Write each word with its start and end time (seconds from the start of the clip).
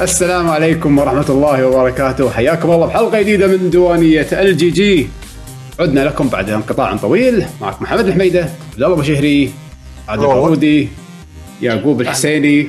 السلام 0.00 0.50
عليكم 0.50 0.98
ورحمة 0.98 1.26
الله 1.28 1.66
وبركاته. 1.66 2.30
حياكم 2.30 2.70
الله 2.70 2.86
بحلقة 2.86 3.20
جديدة 3.20 3.46
من 3.46 3.70
ديوانية 3.70 4.26
ال 4.32 4.56
GG. 4.56 5.08
عدنا 5.80 6.00
لكم 6.00 6.28
بعد 6.28 6.50
انقطاع 6.50 6.96
طويل. 6.96 7.46
معكم 7.60 7.84
محمد 7.84 8.06
الحميدة 8.06 8.40
عبد 8.40 8.82
الله 8.82 8.96
بشهري 8.96 9.52
عادل. 10.08 10.24
العودي 10.24 10.88
يعقوب 11.62 12.00
الحسيني 12.00 12.68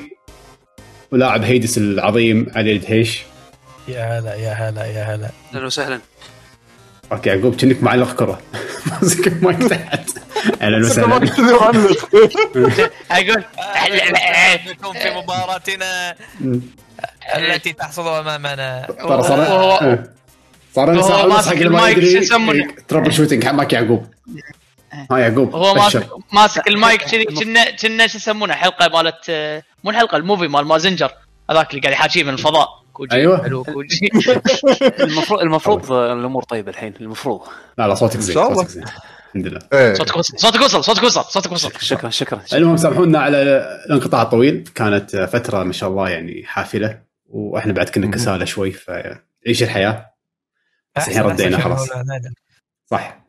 ولاعب 1.12 1.44
Hades 1.44 1.78
العظيم 1.78 2.48
علي 2.56 2.72
الدهيش. 2.72 3.24
يا 3.88 4.20
هلا 4.20 4.36
يا 4.36 4.54
هلا 4.54 4.86
يا 4.86 5.04
هلا. 5.04 5.30
أهلا 5.54 5.66
وسهلا. 5.66 6.00
أوكي 7.12 7.30
يعقوب 7.30 7.56
كأنك 7.56 7.84
معلق 7.84 8.16
كرة. 8.16 8.42
ماسك 8.92 9.28
المايك 9.28 9.64
تحت. 9.64 10.10
أهلا 10.62 10.78
وسهلا. 10.78 11.16
أقول 13.12 13.44
نكون 14.70 14.94
في 14.94 15.10
مباراتنا 15.16 16.16
التي 17.36 17.74
تحصل 17.74 18.08
أمامنا. 18.08 18.88
ترى 19.00 19.24
صار 19.24 19.40
آه. 19.42 20.04
صار 20.76 20.92
لنا 20.92 21.02
ساعة 21.02 21.26
ونص 21.26 21.36
ماسك 21.36 21.50
حق 21.50 21.56
ما 21.56 21.62
المايك، 21.62 22.00
شو 22.00 22.06
يدري 22.06 22.14
يسمونه؟ 22.14 22.68
تربل 22.88 23.14
شوتنج 23.14 23.46
حماك 23.46 23.74
يعقوب. 23.74 24.06
ها 25.12 25.18
يعقوب 25.18 25.56
هو. 25.56 25.74
ماسك 25.74 26.08
ماسك 26.32 26.68
المايك 26.68 27.02
كذي 27.02 27.26
كنا 27.26 27.72
كنا 27.72 28.08
شو 28.08 28.18
يسمونه 28.18 28.54
حلقة 28.54 28.88
مالت 28.88 29.32
مو 29.84 29.92
الحلقة 29.92 30.18
الموفي 30.18 30.48
مال 30.48 30.66
مازنجر. 30.66 31.12
هذاك 31.50 31.70
اللي 31.70 31.82
قاعد 31.82 31.94
يحاكيه 31.94 32.24
من 32.24 32.34
الفضاء. 32.34 32.68
كوجي 32.94 33.16
أيوة. 33.16 33.44
حلو 33.44 33.64
كوجي. 33.64 34.10
المفروض 35.00 35.42
المفروض 35.42 35.92
الأمور 35.92 36.44
طيبة 36.44 36.72
الحين 36.72 36.94
المفروض. 37.02 37.42
لا 37.78 37.88
لا 37.88 37.96
صوتك 37.96 38.20
زين 38.20 38.38
إن 38.38 38.44
شاء 38.44 38.52
الله. 38.52 38.64
صوتك 38.64 38.70
زين. 38.70 38.86
الحمد 39.36 39.48
لله. 39.48 39.60
إيه. 39.74 39.94
صوتك 39.94 40.18
وصل 40.18 40.40
صوتك 40.40 40.62
وصل 40.62 40.84
صوتك 40.84 41.04
وصل 41.04 41.24
صوتك 41.24 41.52
وصل. 41.52 41.72
شكرا 41.80 42.10
شكرا 42.10 42.42
المهم 42.54 42.78
سامحونا 42.78 43.20
على 43.20 43.42
الانقطاع 43.86 44.22
الطويل. 44.22 44.64
كانت 44.76 45.16
فترة 45.16 45.64
ما 45.64 45.74
شاء 45.74 45.90
الله 45.90 46.10
يعني 46.10 46.44
حافلة 46.46 47.02
وإحنا 47.26 47.74
بعد 47.74 47.90
كنا 47.90 48.12
كسالى 48.12 48.46
شوي 48.46 48.72
فعيش 48.72 49.64
الحياة. 49.64 50.14
بس 50.98 51.08
الحين 51.08 51.22
ردينا 51.22 51.58
خلاص. 51.58 51.90
صح. 52.86 53.26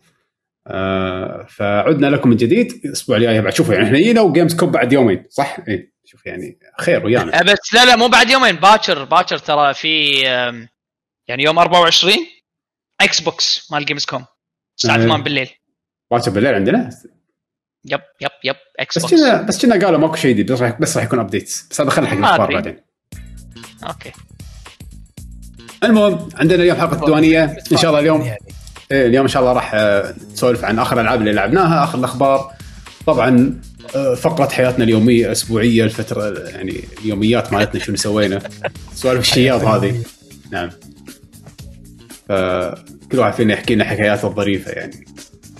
آه 0.67 1.47
فعدنا 1.49 2.07
لكم 2.07 2.29
من 2.29 2.37
جديد. 2.37 2.81
الأسبوع 2.85 3.17
الجاي 3.17 3.41
بعد 3.41 3.55
شوفوا 3.55 3.75
يعني 3.75 3.87
إحنا 3.87 3.99
جينا 3.99 4.21
وجيمز 4.21 4.57
كوب 4.57 4.73
بعد 4.73 4.93
يومين 4.93 5.25
صح؟ 5.31 5.57
إيه. 5.69 5.93
شوف 6.05 6.27
يعني 6.27 6.59
خير 6.81 7.07
ويانا. 7.07 7.43
بس 7.53 7.75
لا 7.75 7.85
لا 7.85 7.97
مو 7.97 8.09
بعد 8.09 8.31
يومين 8.31 8.57
باكر 8.57 9.05
باكر 9.05 9.39
ترى 9.39 9.75
في 9.75 10.21
يعني 11.29 11.43
يوم 11.43 11.59
24 11.59 12.15
Xbox 13.01 13.73
مال 13.73 13.85
Gamescom 13.85 14.25
الساعة 14.79 14.97
أه. 14.97 14.99
8 14.99 15.23
بالليل. 15.23 15.51
باكر 16.13 16.31
بالليل 16.31 16.55
عندنا؟ 16.55 16.91
yep 17.85 18.01
yep 18.21 18.31
yep 18.45 18.57
Xbox 18.81 19.15
كنا 19.15 19.43
بس 19.43 19.67
كنا 19.67 19.87
قالوا 19.87 19.99
ماكو 19.99 20.17
شيء 20.17 20.31
جديد 20.31 20.53
بس 20.53 20.63
راح 20.63 20.81
بس 20.81 20.97
راح 20.97 21.05
يكون 21.05 21.19
updates 21.19 21.67
بس 21.71 21.81
هذا 21.81 21.91
خلينا 21.91 22.11
حق 22.11 22.17
الأخبار. 22.19 22.53
بعدين. 22.53 22.77
أوكي. 23.87 24.13
المهم 25.85 26.29
عندنا 26.35 26.63
اليوم 26.63 26.79
حلقة 26.79 26.95
الديوانية. 26.95 27.57
إن 27.73 27.77
شاء 27.77 27.91
الله 27.91 28.01
اليوم. 28.01 28.23
إيه 28.93 29.07
اليوم 29.07 29.23
إن 29.23 29.29
شاء 29.29 29.43
الله 29.43 29.53
راح 29.53 29.75
آه، 29.75 30.15
نسولف 30.33 30.65
عن 30.65 30.79
آخر 30.79 30.97
الألعاب 30.97 31.21
اللي 31.21 31.33
لعبناها 31.33 31.85
آخر 31.85 31.99
الأخبار. 31.99 32.53
طبعا 33.07 33.61
آه، 33.97 34.15
فقرة 34.15 34.49
حياتنا 34.49 34.85
اليومية 34.85 35.33
أسبوعية 35.33 35.85
الفترة 35.85 36.49
يعني 36.49 36.85
اليوميات 37.03 37.53
مالتنا 37.53 37.81
شنو 37.81 37.97
سوينا 37.97 38.41
سوالف 38.95 39.21
الشياط 39.21 39.61
هذه. 39.61 40.03
نعم. 40.51 40.71
فكل 42.29 43.19
واحد 43.19 43.33
فينا 43.33 43.55
يحكي 43.55 43.75
لنا 43.75 43.85
حكاياته 43.85 44.29
الظريفة 44.29 44.71
يعني. 44.71 45.05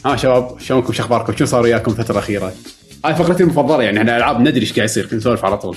ها 0.07 0.17
شباب 0.17 0.61
شلونكم؟ 0.61 0.93
شو 0.93 1.03
أخباركم؟ 1.03 1.37
شو 1.37 1.45
صار 1.45 1.63
وياكم 1.63 1.93
الفترة 1.93 2.13
الأخيرة؟ 2.13 2.53
هاي 3.05 3.15
فقرتي 3.15 3.43
المفضلة 3.43 3.83
يعني 3.83 3.99
إحنا 3.99 4.17
ألعاب 4.17 4.41
ندري 4.41 4.61
إيش 4.61 4.73
قاعد 4.73 4.89
يصير 4.89 5.09
نسولف 5.15 5.45
على 5.45 5.59
طول. 5.59 5.77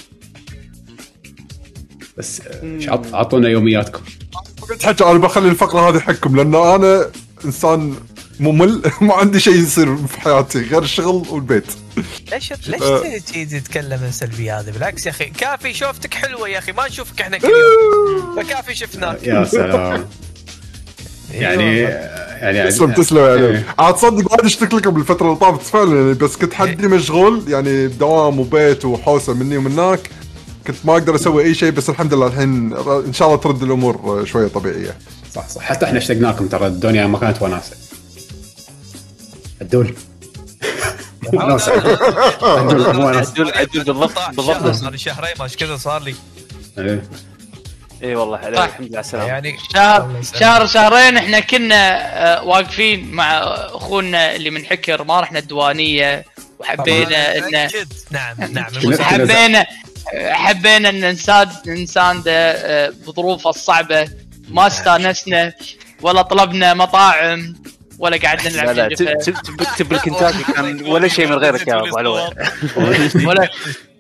بس 2.17 2.41
آه، 2.41 2.63
إيش 2.63 2.89
عط- 2.89 3.13
عطونا 3.15 3.49
يومياتكم. 3.49 4.01
قلت 4.69 4.85
حكي 4.85 5.03
أنا 5.03 5.19
بخلي 5.19 5.49
الفقرة 5.49 5.89
هذه 5.89 5.99
حقكم 5.99 6.35
لأن 6.35 6.55
أنا 6.55 7.09
إنسان 7.45 7.95
ممل 8.39 8.81
ما 9.01 9.13
عندي 9.13 9.39
شيء 9.39 9.53
يصير 9.55 9.97
في 9.97 10.21
حياتي 10.21 10.59
غير 10.61 10.81
الشغل 10.83 11.27
والبيت. 11.29 11.65
ليش 12.31 12.51
آه. 12.53 12.57
ليش 13.03 13.21
تجي 13.23 13.45
تتكلم 13.59 13.99
السلبية 14.03 14.59
هذه؟ 14.59 14.71
بالعكس 14.71 15.05
يا 15.05 15.11
أخي 15.11 15.25
كافي 15.25 15.73
شوفتك 15.73 16.13
حلوة 16.13 16.49
يا 16.49 16.57
أخي 16.57 16.71
ما 16.71 16.87
نشوفك 16.87 17.21
إحنا 17.21 17.37
كل 17.43 17.47
يوم 17.47 18.35
فكافي 18.43 18.75
شفناك. 18.75 19.23
يا 19.23 19.43
سلام. 19.45 20.05
يعني 21.41 21.79
يعني 22.41 22.67
تسلم 22.67 22.91
تسلم 22.91 23.17
إيه. 23.17 23.53
يعني 23.53 23.65
عاد 23.79 23.95
تصدق 23.95 24.31
وايد 24.31 24.45
اشتكت 24.45 24.73
لكم 24.73 24.91
بالفترة 24.91 25.25
اللي 25.25 25.39
طافت 25.39 25.61
فعلا 25.61 25.95
يعني. 25.95 26.13
بس 26.13 26.35
كنت 26.35 26.53
حدي 26.53 26.87
مشغول 26.87 27.43
يعني 27.47 27.87
دوام 27.87 28.39
وبيت 28.39 28.85
وحوسة 28.85 29.33
مني 29.33 29.57
ومنك 29.57 30.09
كنت 30.67 30.75
ما 30.83 30.93
أقدر 30.93 31.15
أسوي 31.15 31.43
أي 31.43 31.53
شيء 31.53 31.71
بس 31.71 31.89
الحمد 31.89 32.13
لله 32.13 32.27
الحين 32.27 32.73
إن 33.07 33.13
شاء 33.13 33.27
الله 33.27 33.39
ترد 33.39 33.63
الأمور 33.63 34.25
شوية 34.25 34.47
طبيعية. 34.47 34.95
صح 35.33 35.47
صح. 35.47 35.61
حتى 35.61 35.85
إحنا 35.85 35.97
اشتقناكم 35.97 36.47
ترى 36.47 36.67
الدنيا 36.67 37.07
ما 37.07 37.17
كانت 37.17 37.41
وناسة. 37.41 37.75
الدول 39.61 39.93
عدل 41.33 41.51
عدل 43.55 43.83
بالضبط 43.83 44.11
بالضبط. 44.35 44.67
صار 44.67 44.91
لي 44.91 44.97
شهرين 44.97 45.31
ما 45.39 45.45
إيش 45.45 45.55
كذا 45.55 45.77
صار 45.77 46.03
لي. 46.03 46.15
إيه. 46.77 47.03
إي 48.05 48.15
والله 48.15 48.37
عليك 48.37 48.57
صح. 48.59 48.63
الحمد 48.63 48.87
لله 48.87 48.97
على 48.97 49.05
السلامة 49.05 49.27
يعني 49.27 49.57
شهر. 49.73 50.21
شهر 50.39 50.67
شهرين 50.67 51.17
إحنا 51.17 51.39
كنا 51.39 51.97
آه، 52.37 52.43
واقفين 52.43 53.11
مع 53.11 53.37
أخونا 53.73 54.35
اللي 54.35 54.49
من 54.49 54.65
حكر 54.65 55.03
ما 55.03 55.19
رحنا 55.19 55.39
الديوانية 55.39 56.25
وحبينا 56.59 57.37
ان. 57.37 57.69
نعم 58.11 58.35
نعم. 58.51 58.65
حبينا 59.01 59.65
حبينا 60.31 60.89
إن 60.89 61.09
نساعد 61.11 61.49
نسانده 61.69 62.31
آه، 62.51 62.93
بظروفه 63.07 63.49
الصعبة 63.49 64.07
ما 64.49 64.67
استانسنا 64.67 65.53
ولا 66.01 66.21
طلبنا 66.21 66.73
مطاعم 66.73 67.53
ولا 67.99 68.17
قعدنا 68.17 68.49
لا 68.49 68.61
نلعب 68.73 68.89
لا 68.91 68.95
تب- 68.95 69.33
تكتب 69.57 69.89
بالكنتاكي 69.89 70.43
كان 70.55 70.81
ولا 70.87 71.07
شيء 71.07 71.27
من 71.27 71.33
غيرك 71.35 71.67
يا 71.67 71.75
أبو 71.79 71.97
علوي 71.97 72.29
ولا 73.25 73.49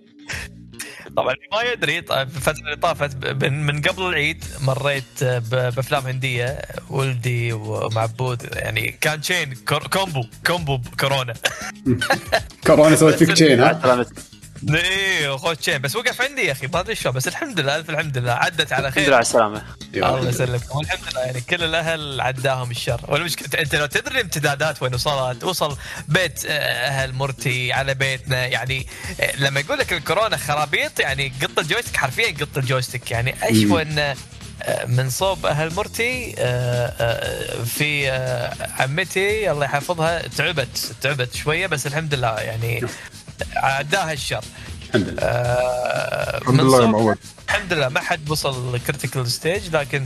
طبعا 1.17 1.35
ما 1.51 1.61
يدري 1.61 2.01
في 2.01 2.21
الفترة 2.23 2.51
اللي 2.65 2.75
طافت. 2.75 3.15
ب- 3.15 3.43
من 3.43 3.65
من 3.65 3.81
قبل 3.81 4.01
العيد 4.03 4.43
مريت 4.61 5.23
ب- 5.23 5.49
بأفلام 5.49 6.07
هندية 6.07 6.61
ولدي 6.89 7.53
ومعبود 7.53 8.43
يعني 8.53 8.97
كان 9.01 9.21
chain 9.21 9.53
combo 9.93 10.23
combo 10.47 10.79
كورونا. 10.99 11.33
كورونا 12.67 12.95
سويت 12.95 13.15
فيك 13.15 13.31
chain 13.31 13.59
ها؟ 13.59 14.05
إيه 14.73 15.35
اخوة 15.35 15.53
chain 15.53 15.77
بس 15.81 15.95
وقف 15.95 16.21
عندي 16.21 16.41
يا 16.41 16.51
أخي 16.51 16.67
ما 16.67 16.79
أدري 16.79 16.95
شلون 16.95 17.15
بس 17.15 17.27
الحمد 17.27 17.59
لله 17.59 17.75
ألف 17.75 17.89
الحمد 17.89 18.17
لله. 18.17 18.31
عدت 18.31 18.73
على 18.73 18.87
الحمد 18.87 18.97
لله 18.97 19.05
خير 19.05 19.13
على 19.13 19.21
السلامة. 19.21 19.63
الله 19.95 20.29
يسلمك. 20.29 20.75
والحمد 20.75 20.99
لله 21.11 21.21
يعني 21.21 21.41
كل 21.41 21.63
الأهل 21.63 22.21
عداهم 22.21 22.71
الشر. 22.71 23.01
والمشكلة 23.07 23.61
أنت 23.61 23.75
لو 23.75 23.85
تدري 23.85 24.15
الامتدادات 24.15 24.83
وين 24.83 24.93
وصلت 24.93 25.43
وصل 25.43 25.77
بيت 26.07 26.45
آه، 26.45 26.51
أهل 26.87 27.13
مرتي 27.13 27.73
على 27.73 27.93
بيتنا 27.93 28.45
يعني 28.47 28.87
آه، 29.21 29.35
لما 29.35 29.59
يقول 29.59 29.77
لك 29.79 29.93
الكورونا 29.93 30.37
خرابيط 30.37 30.99
يعني 30.99 31.33
قط 31.41 31.59
ال 31.59 31.63
joystick 31.63 31.97
حرفيا 31.97 32.35
قط 32.41 32.57
ال 32.57 32.62
joystick. 32.62 33.11
يعني 33.11 33.35
اشوى 33.43 33.81
ان 33.81 33.99
آه، 34.63 34.85
من 34.85 35.09
صوب 35.09 35.45
أهل 35.45 35.73
مرتي 35.73 36.35
آه، 36.37 37.63
في 37.63 38.09
عمتي 38.79 39.51
الله 39.51 39.65
يحفظها 39.65 40.27
تعبت 40.27 40.91
تعبت 41.01 41.35
شوية 41.35 41.67
بس 41.67 41.87
الحمد 41.87 42.13
لله 42.13 42.35
يعني 42.39 42.81
عداها 43.55 44.13
الشر. 44.13 44.43
الحمد 44.87 45.09
لله. 45.09 45.21
آه، 45.21 46.37
الحمد 46.37 46.61
لله 46.61 46.81
يا 46.81 46.87
معود. 46.87 47.17
الحمد 47.49 47.73
لله 47.73 47.89
ما 47.89 47.99
حد 47.99 48.29
وصل 48.29 48.79
critical 48.87 49.27
stage 49.27 49.75
لكن 49.75 50.03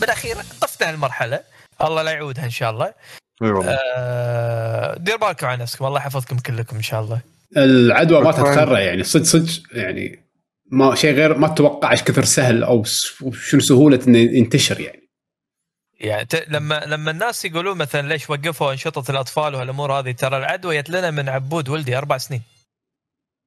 بالأخير 0.00 0.36
طفنا 0.60 0.90
المرحله 0.90 1.40
الله 1.82 2.02
لا 2.02 2.10
يعودها 2.10 2.44
إن 2.44 2.50
شاء 2.50 2.70
الله. 2.70 2.94
أي 3.42 3.50
والله. 3.50 3.78
آه 3.96 4.98
دير 4.98 5.16
بالكم 5.16 5.46
على 5.46 5.62
نفسكم. 5.62 5.84
الله 5.84 5.98
يحفظكم 5.98 6.38
كلكم 6.38 6.76
إن 6.76 6.82
شاء 6.82 7.00
الله. 7.00 7.20
العدوى 7.56 8.20
ما. 8.20 8.32
تتخرع 8.32 8.80
يعني. 8.80 9.04
صدق 9.04 9.24
صدق 9.24 9.62
يعني 9.72 10.28
ما 10.70 10.94
شيء 10.94 11.14
غير 11.14 11.38
ما 11.38 11.48
تتوقع 11.48 11.90
إيش 11.90 12.02
كثر 12.02 12.24
سهل 12.24 12.64
أو 12.64 12.84
شنو 13.32 13.60
سهولة 13.60 14.00
إنه 14.06 14.18
ينتشر 14.18 14.80
يعني. 14.80 15.07
يعني 16.00 16.24
ت... 16.24 16.48
لما 16.48 16.84
لما 16.86 17.10
الناس 17.10 17.44
يقولون 17.44 17.78
مثلا 17.78 18.08
ليش 18.08 18.30
وقفوا 18.30 18.72
أنشطة 18.72 19.10
الأطفال 19.10 19.54
وهالامور 19.54 19.92
هذه 19.92 20.12
ترى 20.12 20.36
العدوى 20.36 20.82
جت 20.82 20.90
لنا 20.90 21.10
من 21.10 21.28
عبود 21.28 21.68
ولدي 21.68 21.98
أربع 21.98 22.18
سنين. 22.18 22.42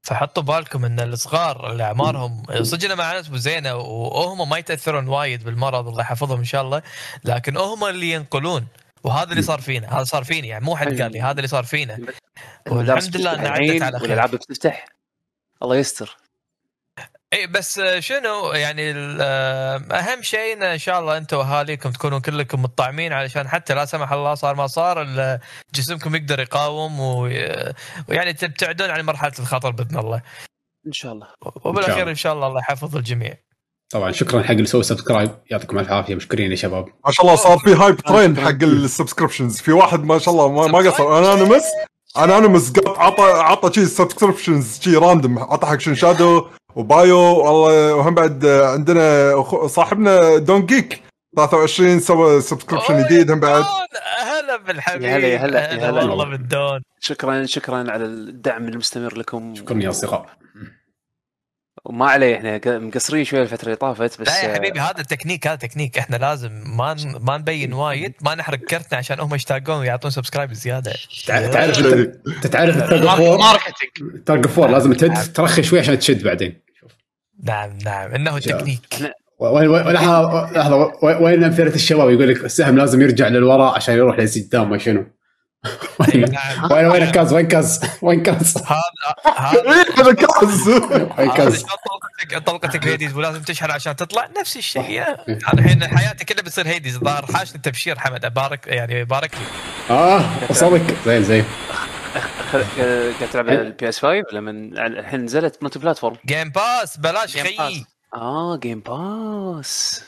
فحطوا 0.04 0.44
بالكم 0.44 0.86
إن 0.86 1.00
الصغار 1.00 1.72
اللي 1.72 1.84
أعمارهم 1.84 2.44
صدقنا 2.62 2.96
مع 2.96 3.14
ناس 3.14 3.26
زينه 3.26 3.76
وهم 3.76 4.50
ما 4.50 4.58
يتأثرون 4.58 5.08
وايد 5.08 5.44
بالمرض 5.44 5.88
الله 5.88 6.02
يحفظهم 6.02 6.38
إن 6.38 6.46
شاء 6.46 6.62
الله 6.62 6.82
لكن 7.24 7.58
هم 7.58 7.84
اللي 7.84 8.12
ينقلون. 8.12 8.68
وهذا 9.04 9.32
اللي 9.32 9.42
صار 9.42 9.62
فينا 9.62 9.98
هذا 9.98 10.04
صار 10.04 10.24
فيني 10.24 10.48
يعني 10.48 10.66
مو 10.66 10.76
حد 10.76 11.02
قال 11.02 11.12
لي 11.12 11.22
هذا 11.22 11.32
اللي 11.32 11.48
صار 11.48 11.64
فينا. 11.64 12.00
والحمد 12.68 13.18
لله 13.18 13.34
انها 13.34 13.50
عدت 13.50 13.82
على 13.82 14.00
خير. 14.00 14.10
والألعاب 14.10 14.32
بتفتح 14.32 14.86
الله 15.64 15.76
يستر. 15.76 16.18
إي 17.34 17.48
بس 17.48 17.82
شنو 18.00 18.52
يعني 18.54 18.92
ال- 18.92 19.22
أهم 19.92 20.22
شيء 20.22 20.54
إن 20.54 20.64
إن 20.64 20.78
شاء 20.78 21.00
الله 21.00 21.18
أنتم 21.18 21.38
وأهاليكم 21.38 21.92
تكونوا 21.92 22.20
كلكم 22.20 22.62
مطعمين 22.62 23.14
علشان 23.14 23.48
حتى 23.48 23.74
لا 23.74 23.86
سمح 23.86 24.12
الله 24.12 24.36
صار 24.36 24.56
ما 24.56 24.68
صار 24.68 25.08
جسمكم 25.76 26.16
يقدر 26.16 26.40
يقاوم 26.40 27.00
وي- 27.00 27.74
ويعني 28.10 28.34
تبتعدون 28.34 28.90
عن 28.90 29.02
مرحلة 29.02 29.32
الخطر 29.40 29.72
بإذن 29.72 29.98
الله. 30.00 30.22
إن 30.88 30.92
شاء 30.92 31.14
الله. 31.14 31.28
وبالأخير. 31.66 32.10
إن 32.10 32.16
شاء 32.16 32.34
الله. 32.34 32.48
الله 32.48 32.60
يحفظ 32.60 32.96
الجميع. 32.96 33.34
طبعا 33.90 34.12
شكرا 34.12 34.44
حق 34.44 34.52
اللي 34.52 34.66
سووا 34.66 34.84
subscribe 34.84 35.32
يعطيكم 35.52 35.80
الف 35.80 35.92
عافية. 35.92 36.16
مشكورين 36.16 36.52
يا 36.52 36.56
شباب. 36.56 36.86
ما 37.06 37.12
شاء 37.12 37.26
الله 37.26 37.36
صار 37.36 37.58
في 37.58 37.74
hype 37.74 37.96
train 37.96 38.38
حق 38.38 38.64
ال 38.64 38.71
subscriptions 38.71 39.62
في 39.62 39.72
واحد 39.72 40.04
ما 40.04 40.20
شاء 40.20 40.34
الله 40.34 40.52
ما, 40.52 40.68
ما 40.68 40.90
قصر. 40.90 41.18
anonymous 41.18 41.64
anonymous 42.18 42.72
قط 42.72 43.00
عطى 43.00 43.24
عطى 43.24 43.74
شي 43.74 43.86
subscriptions 43.86 44.80
شي 44.80 44.96
random 44.96 45.40
عطى 45.40 45.68
حق 45.68 45.80
شن 45.80 45.96
شادو 45.96 46.48
وبايو 46.76 47.18
والله 47.20 47.96
وهم 47.96 48.16
بعد 48.16 48.46
عندنا 48.46 49.36
صاحبنا 49.68 50.38
دون 50.38 50.66
جيك 50.66 51.02
23 51.38 52.00
سوى 52.00 52.42
subscription 52.42 53.04
جديد 53.06 53.32
هم 53.32 53.40
بعد. 53.40 53.64
هلا 54.24 54.58
بالحبيب. 54.58 55.04
هلا- 55.10 55.38
هلا- 55.46 55.90
هلا. 55.90 56.04
والله 56.04 56.26
بالدون. 56.26 56.82
شكرا 57.00 57.46
شكرا 57.46 57.92
على 57.92 58.06
الدعم 58.06 58.68
المستمر 58.68 59.18
لكم. 59.18 59.56
شكرا 59.56 59.78
يا 59.80 59.90
أصدقاء. 59.90 60.26
وما 61.86 62.06
عليه 62.06 62.36
إحنا 62.38 62.80
مقصرين 62.80 63.24
شوية 63.24 63.42
الفترة 63.42 63.66
اللي 63.66 63.76
طافت 63.76 64.22
بس 64.22 64.28
لا 64.28 64.44
يا 64.44 64.54
حبيبي 64.56 64.80
هذا 64.80 65.04
تكنيك 65.04 65.48
هذا 65.48 65.56
تكنيك. 65.56 65.98
إحنا 65.98 66.16
لازم 66.16 66.52
ما 66.78 66.96
ما 67.22 67.38
نبين 67.38 67.74
وايد 67.74 68.14
ما 68.22 68.36
نحرق 68.36 68.60
كرتنا 68.60 68.98
عشان 68.98 69.20
هم 69.20 69.36
يشتاقون 69.36 69.76
ويعطون 69.80 70.12
subscribe 70.12 70.54
زيادة. 70.54 70.94
تع- 71.28 71.52
تعرف 71.52 71.80
انت 72.28 72.48
تعرف 72.48 72.78
ال 72.78 73.20
tug 73.20 74.48
of 74.48 74.56
war 74.56 74.70
لازم 74.70 74.94
تد- 74.94 75.34
ترخي 75.34 75.64
شوي 75.64 75.80
عشان 75.80 76.00
تشد 76.00 76.24
بعدين. 76.24 76.62
نعم 77.44 77.78
نعم. 77.86 78.12
إنه 78.12 78.40
شاء 78.40 78.62
الله. 78.62 78.78
تكنيك. 78.92 79.14
وين 79.40 79.68
وين 79.70 79.84
لحظة 79.84 80.52
لحظة. 80.52 80.92
وين- 81.04 81.18
وين 81.18 81.44
امثله 81.44 81.76
الشباب 81.76 82.10
يقول 82.10 82.30
لك 82.30 82.46
السهم 82.46 82.78
لازم 82.78 83.02
يرجع 83.02 83.28
للوراء 83.28 83.76
عشان 83.76 83.96
يروح 83.96 84.20
لقدام 84.20 84.70
ما 84.70 84.78
شنو. 84.78 85.06
وين 86.00 86.26
وين 86.72 86.86
وين 86.86 87.12
كاز 87.12 87.34
وين 87.34 87.48
كاز 87.48 87.80
وين 88.02 88.24
كاز 88.24 88.58
هذا 88.58 89.36
هذا 89.38 90.14
كاز. 90.14 90.68
وين 91.18 91.32
كاز 91.32 91.64
طلقتك 91.64 92.46
طلقتك 92.46 92.88
هيديز 92.88 93.14
ولازم 93.16 93.42
تشحن 93.42 93.72
عشان 93.72 93.96
تطلع 93.96 94.30
نفس 94.40 94.58
الشيء 94.58 95.04
الحين 95.54 95.98
حياتي 95.98 96.26
كلها 96.26 96.42
بتصير 96.44 96.68
هيديز. 96.68 96.96
الظاهر 96.96 97.26
حاشني 97.26 97.62
تبشير 97.62 98.00
حمد 98.00 98.26
ابارك 98.26 98.68
يعني 98.68 99.04
بارك 99.04 99.32
لي. 99.36 99.42
آه 99.96 100.24
وصلك 100.50 100.96
زين 101.06 101.24
زين. 101.24 101.46
خ- 102.52 102.56
آه، 102.80 103.12
قاعد 103.20 103.30
تلعب 103.32 103.50
على 103.50 103.62
البي 103.62 103.90
اس 103.90 104.00
5 104.00 104.24
لما 104.34 104.52
الحين 104.88 105.20
نزلت 105.26 105.64
مالتي 105.64 105.80
بلاتفورم 105.80 106.16
جيم 106.26 106.50
باس 106.50 106.98
بلاش 106.98 107.38
Game 107.38 107.42
خيي. 107.42 107.58
Pass. 107.58 107.88
آه 108.18 108.58
جيم 108.58 108.80
باس 108.80 110.04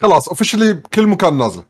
خلاص 0.00 0.28
اوفشلي 0.28 0.72
بكل 0.72 1.06
مكان 1.06 1.38
نازله 1.38 1.64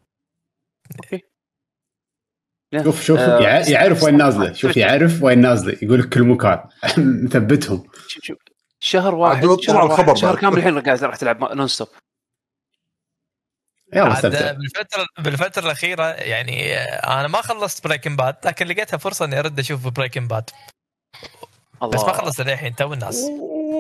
شوف 2.84 3.02
شوف 3.04 3.18
آه، 3.18 3.40
يع- 3.40 3.68
يعرف 3.68 4.02
وين 4.02 4.16
نازله. 4.16 4.52
شوف 4.52 4.76
يعرف 4.76 5.22
وين 5.22 5.38
نازله. 5.40 5.76
يقول 5.82 6.00
لك 6.00 6.08
كل 6.08 6.22
مكان. 6.22 6.60
مثبتهم. 7.24 7.84
شوف 8.08 8.24
شوف. 8.24 8.36
شهر 8.80 9.14
واحد 9.14 9.60
شهر, 9.60 9.76
واحد 9.76 9.90
الخبر 9.90 10.14
شهر. 10.14 10.36
كامل 10.36 10.58
الحين 10.58 10.78
قاعد 10.80 11.04
راح 11.04 11.16
تلعب 11.16 11.44
نون 11.52 11.68
ستوب 11.68 11.88
يلا 13.94 14.20
بالفترة 14.52 15.06
بالفترة 15.18 15.64
الأخيرة 15.64 16.02
يعني 16.04 16.74
آه، 16.76 17.20
أنا 17.20 17.28
ما 17.28 17.40
خلصت 17.42 17.84
بريكن 17.86 18.16
باد 18.16 18.36
لكن 18.44 18.66
لقيتها 18.66 18.96
فرصة 18.96 19.24
إني 19.24 19.38
أرد 19.38 19.58
أشوف 19.58 19.88
بريكن 19.88 20.28
باد 20.28 20.50
الله 21.82 21.94
بس 21.94 22.04
ما 22.04 22.12
خلصت 22.12 22.40
للحين 22.40 22.74
تو 22.74 22.92
الناس. 22.92 23.26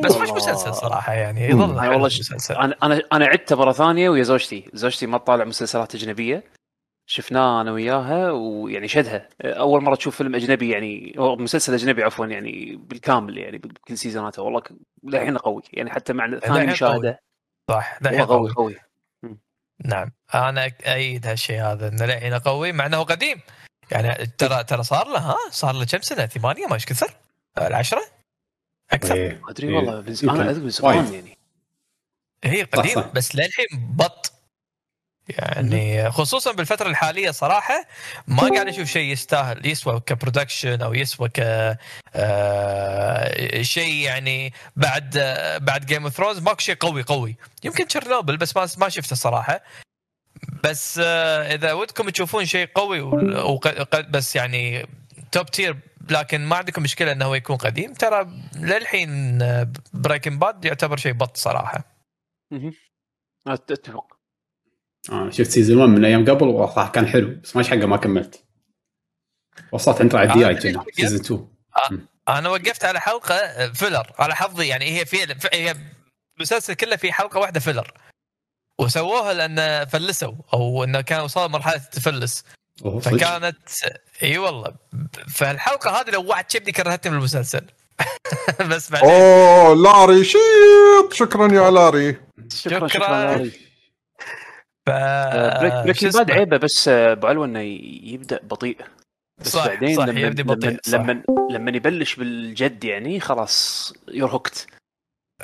بس 0.04 0.16
مش. 0.16 0.28
مسلسل 0.28 0.74
صراحة 0.74 1.12
يعني 1.12 1.40
مم. 1.48 1.50
يظل 1.50 1.60
والله 1.74 1.96
المسلسل 1.96 2.54
أنا 2.54 2.74
أنا 2.82 3.02
أنا 3.12 3.26
عدته 3.26 3.56
مرة 3.56 3.72
ثانية 3.72 4.08
ويا 4.10 4.22
زوجتي. 4.22 4.70
زوجتي 4.74 5.06
ما 5.06 5.18
تطالع 5.18 5.44
مسلسلات 5.44 5.94
أجنبية. 5.94 6.42
شفناه 7.06 7.60
أنا 7.60 7.72
وياها 7.72 8.30
ويعني 8.30 8.88
شدها. 8.88 9.28
أول 9.42 9.82
مرة 9.82 9.94
تشوف 9.94 10.16
فيلم 10.16 10.34
أجنبي 10.34 10.70
يعني 10.70 11.14
أو 11.18 11.36
مسلسل 11.36 11.74
أجنبي 11.74 12.02
عفوا 12.02 12.26
يعني 12.26 12.76
بالكامل 12.76 13.38
يعني 13.38 13.58
بكل 13.58 13.98
سيزوناته. 13.98 14.42
والله 14.42 14.60
ك- 14.60 14.72
للحين 15.04 15.38
قوي. 15.38 15.62
يعني 15.72 15.90
حتى 15.90 16.12
مع 16.12 16.38
ثاني 16.38 16.66
مشاهدة. 16.66 17.22
صح 17.70 17.98
للحين 18.02 18.24
قوي. 18.24 18.50
قوي. 18.50 18.76
نعم. 19.84 20.12
أنا 20.34 20.72
ايد 20.86 21.26
هالشيء 21.26 21.62
هذا 21.62 21.88
إنه 21.88 22.04
للحين 22.04 22.34
قوي 22.34 22.72
مع 22.72 22.86
إنه 22.86 23.02
قديم. 23.02 23.40
يعني 23.90 24.26
ترى 24.26 24.64
ترى 24.64 24.82
صار 24.82 25.08
له 25.08 25.18
ها؟ 25.18 25.36
صار 25.50 25.74
له 25.74 25.84
كم 25.84 26.00
سنة؟ 26.00 26.26
ثمانية؟ 26.26 26.66
ما 26.66 26.74
إيش 26.74 26.86
كثر؟ 26.86 27.14
العشرة؟ 27.58 28.02
أكثر؟ 28.90 29.14
إيه. 29.14 29.40
ما 29.44 29.50
أدري 29.50 29.68
إيه. 29.68 29.76
والله 29.76 30.00
من 30.00 30.14
زمان 30.14 30.40
أنا. 30.40 30.50
اذكر 30.50 30.68
زمان 30.68 30.96
وايد. 30.96 31.12
يعني. 31.14 31.38
هي 32.44 32.66
صح، 32.74 32.78
قديم. 32.80 33.04
بس 33.14 33.36
للحين 33.36 33.66
بط. 33.72 34.32
يعني 35.28 36.10
خصوصا 36.10 36.52
بالفترة 36.52 36.88
الحالية 36.88 37.30
صراحة 37.30 37.86
ما 38.28 38.48
قاعد 38.48 38.68
أشوف 38.68 38.88
شيء 38.88 39.12
يستاهل 39.12 39.66
يسوى 39.66 40.00
ك 40.00 40.08
production 40.08 40.82
أو 40.82 40.94
يسوى 40.94 41.28
ك 41.28 41.40
آه، 42.14 43.62
شيء 43.62 43.94
يعني 43.94 44.52
بعد 44.76 45.16
آه، 45.16 45.58
بعد 45.58 45.86
Game 45.86 46.04
of 46.04 46.16
Thrones 46.16 46.38
ماكو 46.38 46.60
شيء 46.60 46.74
قوي 46.74 47.02
قوي. 47.02 47.36
يمكن 47.64 47.86
Chernobyl 47.86 48.36
بس 48.36 48.56
ما 48.56 48.68
ما 48.78 48.88
شفته 48.88 49.16
صراحة. 49.16 49.62
بس 50.64 51.00
آه، 51.04 51.54
إذا 51.54 51.72
ودكم 51.72 52.10
تشوفون 52.10 52.44
شيء 52.44 52.68
قوي 52.74 53.00
بس 54.10 54.36
يعني 54.36 54.86
top 55.32 55.46
tier 55.46 55.76
لكن 56.10 56.44
ما 56.44 56.56
عندكم 56.56 56.82
مشكلة 56.82 57.12
إنه 57.12 57.24
هو 57.24 57.34
يكون 57.34 57.56
قديم 57.56 57.92
ترى 57.92 58.30
للحين 58.56 59.38
Breaking 59.92 60.38
Bad 60.38 60.64
يعتبر 60.64 60.96
شيء 60.96 61.12
بط 61.12 61.36
صراحة. 61.36 61.84
أتفق. 63.46 64.15
آه 65.12 65.30
شفت 65.30 65.50
season 65.50 65.78
1 65.78 65.90
من 65.90 66.04
أيام 66.04 66.24
قبل 66.30 66.46
والله 66.46 66.88
كان 66.88 67.06
حلو 67.06 67.36
بس 67.44 67.56
ماش 67.56 67.68
حقه 67.68 67.86
ما 67.86 67.96
كملت. 67.96 68.42
وصلت 69.72 70.00
انت 70.00 70.14
على 70.14 70.32
الدي 70.32 70.48
اي 70.48 70.54
كنا 70.54 70.84
season 70.92 71.20
2 71.20 72.06
أنا 72.28 72.48
وقفت 72.48 72.84
على 72.84 73.00
حلقة 73.00 73.72
filler 73.72 74.12
على 74.18 74.34
حظي 74.36 74.66
يعني 74.66 75.00
هي 75.00 75.06
في 75.06 75.16
هي 75.52 75.74
المسلسل 76.38 76.74
كله 76.74 76.96
في 76.96 77.12
حلقة 77.12 77.40
واحدة 77.40 77.60
فيلر 77.60 77.92
وسووها 78.80 79.34
لأن 79.34 79.86
فلسوا 79.86 80.32
أو 80.54 80.84
إنه 80.84 81.00
كان 81.00 81.20
وصلوا 81.20 81.46
مرحلة 81.46 81.76
التفلس. 81.76 82.44
فكانت 83.00 83.58
إي 84.22 84.38
والله. 84.38 84.74
فالحلقة 85.34 86.00
هذه 86.00 86.10
لوعت 86.10 86.50
شبني 86.50 86.72
كرهتني 86.72 87.12
من 87.12 87.18
المسلسل. 87.18 87.66
بس 88.70 88.90
بعدين. 88.90 89.10
أوه 89.10 89.74
لاري 89.74 90.24
شيط 90.24 91.12
شكرا 91.12 91.52
يا 91.52 91.70
لاري. 91.70 92.16
شكرا 92.54 92.88
شكراً. 92.88 92.88
شكرا. 92.88 93.08
لاري. 93.08 93.65
ف 94.86 94.90
بريك 95.60 95.72
بريكنج 95.72 95.96
شو 95.96 96.08
اسمه؟ 96.08 96.22
باد 96.22 96.30
عيبه 96.30 96.56
بس 96.56 96.88
آه، 96.88 97.12
أبو 97.12 97.26
علوة 97.26 97.46
إنه 97.46 97.60
يبدأ 98.12 98.40
بطيء. 98.42 98.78
بس 99.38 99.48
صح 99.48 99.66
بعدين 99.66 99.96
صح 99.96 100.04
لما 100.04 100.20
يبدي 100.20 100.42
بطيء 100.42 100.78
لما, 100.88 101.12
لما 101.12 101.22
لما 101.50 101.76
يبلش 101.76 102.14
بالجد 102.14 102.84
يعني 102.84 103.20
خلاص 103.20 103.92
you're 104.08 104.30
hooked 104.30 104.66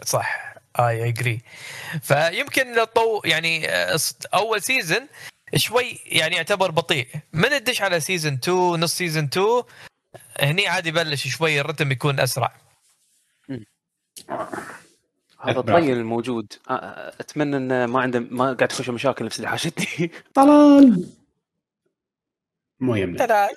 صح 0.04 0.54
اي 0.78 1.08
اجري 1.08 1.40
فيمكن 2.02 2.74
لو 2.74 2.84
تو 2.84 3.22
يعني 3.24 3.68
آه، 3.68 3.98
أول 4.34 4.62
season 4.62 5.08
شوي 5.56 5.98
يعني 6.06 6.36
يعتبر 6.36 6.70
بطيء. 6.70 7.08
من 7.32 7.48
تدش 7.48 7.82
على 7.82 8.00
season 8.00 8.32
2 8.32 8.56
نص 8.58 8.94
season 8.94 9.24
2 9.24 9.62
هني 10.40 10.68
عادي 10.68 10.88
يبلش 10.88 11.28
شوي 11.28 11.60
الرتم 11.60 11.92
يكون 11.92 12.20
أسرع. 12.20 12.52
هذا 15.42 15.58
الطيل 15.58 15.96
الموجود. 15.96 16.52
آه، 16.70 16.72
آه، 16.72 17.12
أتمنى 17.20 17.56
إنه 17.56 17.86
ما 17.86 18.00
عنده 18.00 18.20
ما 18.30 18.44
قاعد 18.44 18.68
تخش 18.68 18.90
مشاكل 18.90 19.24
نفس 19.24 19.36
اللي 19.36 19.48
حاشتني. 19.48 20.10
طلال! 20.34 21.08
مو 22.80 22.94
يمنا 22.94 23.26
ترى 23.26 23.48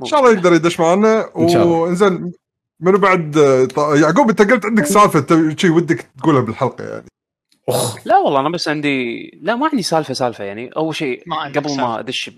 إن 0.00 0.06
شاء 0.06 0.20
الله 0.20 0.32
يقدر 0.32 0.52
يدش 0.52 0.80
معنا. 0.80 1.30
إن 1.38 1.48
شاء 1.48 1.62
الله. 1.62 1.74
وإنزين 1.74 2.32
منو 2.80 2.98
بعد؟ 2.98 3.36
يعقوب 3.76 4.30
أنت 4.30 4.42
قلت 4.42 4.64
عندك 4.64 4.84
سالفة 4.84 5.56
شي 5.56 5.70
ودك 5.70 6.10
تقولها 6.18 6.40
بالحلقة 6.40 6.84
يعني. 6.84 7.06
اخ 7.68 8.06
لا 8.06 8.18
والله 8.18 8.40
أنا 8.40 8.48
بس 8.48 8.68
عندي 8.68 9.30
لا 9.42 9.54
ما 9.54 9.68
عندي 9.72 9.82
سالفة 9.82 10.14
سالفة 10.14 10.44
يعني. 10.44 10.68
أول 10.68 10.96
شيء 10.96 11.22
ما 11.26 11.44
قبل 11.44 11.76
ما. 11.76 12.00
أدش 12.00 12.30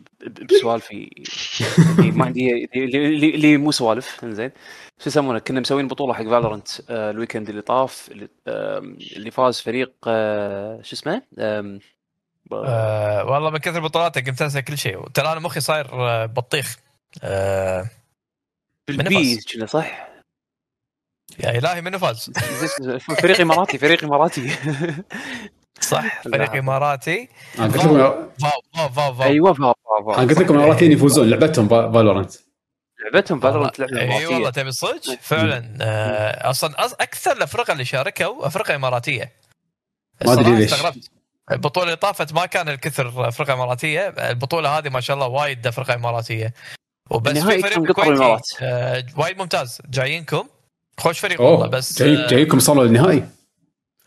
بسوالفي 0.50 1.10
ما 2.16 2.24
عندي 2.24 2.68
اللي 3.34 3.56
مو 3.56 3.70
سوالف 3.70 4.24
إنزين. 4.24 4.50
شو 4.98 5.10
يسمونه 5.10 5.38
كنا 5.38 5.60
مسوين 5.60 5.88
بطولة 5.88 6.14
حق 6.14 6.22
Valorant 6.22 6.68
آه 6.90 7.10
ال 7.10 7.15
weekend 7.15 7.48
اللي 7.48 7.62
طاف 7.62 8.08
اللي, 8.10 8.28
اللي 9.16 9.30
فاز 9.30 9.60
فريق 9.60 9.92
آه 10.06 10.82
شو 10.82 10.96
اسمه؟ 10.96 11.22
آه 11.38 13.24
والله 13.24 13.50
من 13.50 13.58
كثر 13.58 13.80
بطولاتك 13.80 14.28
قمت 14.28 14.42
انسى 14.42 14.62
كل 14.62 14.78
شيء. 14.78 15.08
ترى 15.08 15.32
أنا 15.32 15.40
مخي 15.40 15.60
صاير 15.60 15.86
آه، 15.92 16.26
بطيخ. 16.26 16.76
آه 17.22 17.90
بالبي 18.88 19.14
فاز؟ 19.14 19.46
كنا 19.54 19.66
صح؟ 19.66 20.08
يا 21.40 21.58
إلهي 21.58 21.80
منو 21.80 21.98
فاز؟ 21.98 22.30
فريق 23.22 23.40
إماراتي 23.40 23.78
فريق 23.78 24.04
إماراتي. 24.04 24.50
صح. 25.80 26.22
فريق 26.22 26.54
إماراتي. 26.54 27.28
أنا 27.58 27.66
قلت 27.66 27.76
لكم 27.76 27.98
فاو 27.98 28.60
فاو 28.74 28.88
فاو 28.88 29.14
فاو. 29.14 29.22
أيوه 29.28 29.52
فا 29.52 29.74
فا 30.06 30.18
أنا 30.18 30.28
قلت 30.28 30.38
لكم 30.38 30.54
الاماراتيين 30.54 30.92
يفوزون 30.92 31.30
لعبتهم 31.30 31.68
فالورنت 31.68 32.32
لعبتهم 33.04 33.40
فالورنت 33.40 33.78
لعبة 33.78 34.18
إي 34.18 34.26
والله 34.26 34.50
تبي 34.50 34.68
الصدق 34.68 35.18
فعلا. 35.20 35.78
آه 35.80 36.50
أصلا 36.50 36.84
أص... 36.84 36.92
أكثر 36.92 37.32
الافرقه 37.32 37.72
اللي 37.72 37.84
شاركوا 37.84 38.46
افرقه 38.46 38.74
إماراتية. 38.74 39.32
ما 40.24 40.32
أدري 40.32 40.42
الصراحة 40.42 40.58
ليش. 40.58 40.72
استغربت. 40.72 41.10
البطولة 41.50 41.86
اللي 41.86 41.96
طافت 41.96 42.32
ما 42.32 42.46
كان 42.46 42.68
الكثر 42.68 43.28
افرقه 43.28 43.52
إماراتية. 43.52 44.08
البطولة 44.08 44.78
هذه 44.78 44.88
ما 44.88 45.00
شاء 45.00 45.14
الله 45.14 45.26
وايد 45.26 45.66
افرقه 45.66 45.94
إماراتية. 45.94 46.54
وبس 47.10 47.30
النهائي 47.30 47.62
في 47.62 47.70
فريق 47.70 47.92
كويتي. 47.92 48.42
آه 48.62 49.06
وايد 49.16 49.38
ممتاز. 49.38 49.78
جايينكم. 49.90 50.48
خوش 50.98 51.18
فريق 51.18 51.40
والله 51.40 51.66
بس 51.66 52.02
جاي 52.02 52.24
آه، 52.24 52.26
جايكم 52.26 52.58
صلوا 52.58 52.84
للنهائي. 52.84 53.28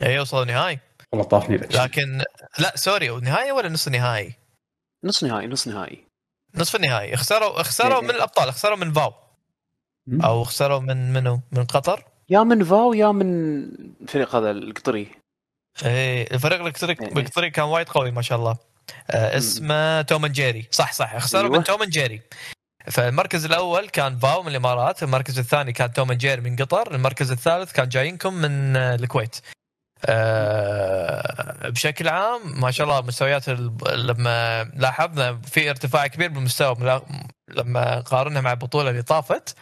إي 0.02 0.20
وصلوا 0.20 0.46
نهائي 0.46 0.80
والله 1.12 1.28
طافني 1.28 1.58
لك 1.58 1.76
لكن 1.76 2.24
لا 2.60 2.74
sorry 2.76 3.10
نهائي 3.10 3.52
ولا 3.52 3.70
نص 3.70 3.88
نهائي؟ 3.88 4.34
نص 5.04 5.24
نهائي 5.24 5.48
نص 5.48 5.68
نهائي. 5.68 6.07
نصف 6.58 6.76
النهائي. 6.76 7.18
خسروا 7.18 7.64
خسروا 7.64 8.02
إيه. 8.02 8.04
من 8.04 8.10
الأبطال. 8.10 8.54
خسروا 8.54 8.78
من 8.78 8.94
فاو. 8.94 9.14
أو 10.24 10.44
خسروا 10.44 10.80
من 10.80 11.14
منو؟ 11.14 11.42
من 11.52 11.66
قطر؟ 11.66 12.04
يا 12.30 12.44
من 12.44 12.64
فاو 12.64 12.94
يا 12.94 13.12
من 13.12 13.64
الفريق 14.02 14.36
هذا 14.36 14.52
القطري. 14.52 15.08
إيه 15.86 16.32
الفريق 16.32 16.66
القطري 16.66 16.98
إيه. 17.02 17.18
القطري 17.18 17.50
كان 17.50 17.66
وايد 17.66 17.90
قوي 17.90 18.12
ما 18.12 18.22
شاء 18.22 18.38
الله. 18.38 18.58
آه 19.12 19.38
اسمه 19.38 20.02
توم 20.02 20.28
جيري. 20.28 20.68
صح 20.72 20.94
صح. 20.94 21.18
خسروا 21.18 21.44
أيوة. 21.44 21.58
من 21.58 21.64
توم 21.64 21.84
جيري. 21.84 22.22
فالمركز 22.92 23.46
الأول 23.46 23.90
كان 23.90 24.18
فاو 24.20 24.42
من 24.44 24.48
الإمارات 24.48 25.04
المركز 25.04 25.40
الثاني 25.40 25.74
كان 25.74 25.94
توم 25.94 26.14
جيري 26.14 26.42
من 26.42 26.56
قطر 26.56 26.96
المركز 26.96 27.32
الثالث 27.32 27.72
كان 27.72 27.90
جايينكم 27.90 28.34
من 28.34 28.76
آه، 28.76 28.96
الكويت. 28.96 29.36
آه 30.06 31.70
بشكل 31.70 32.08
عام 32.08 32.62
ما 32.62 32.72
شاء 32.72 32.88
الله 32.88 33.02
مستويات 33.02 33.50
لما 33.90 34.64
لاحظنا 34.64 35.42
في 35.42 35.70
ارتفاع 35.70 36.08
كبير 36.08 36.30
بالمستوى 36.30 37.02
لما 37.50 38.00
قارنها 38.00 38.42
مع 38.42 38.52
البطولة 38.52 38.90
اللي 38.90 39.02
طافت. 39.02 39.56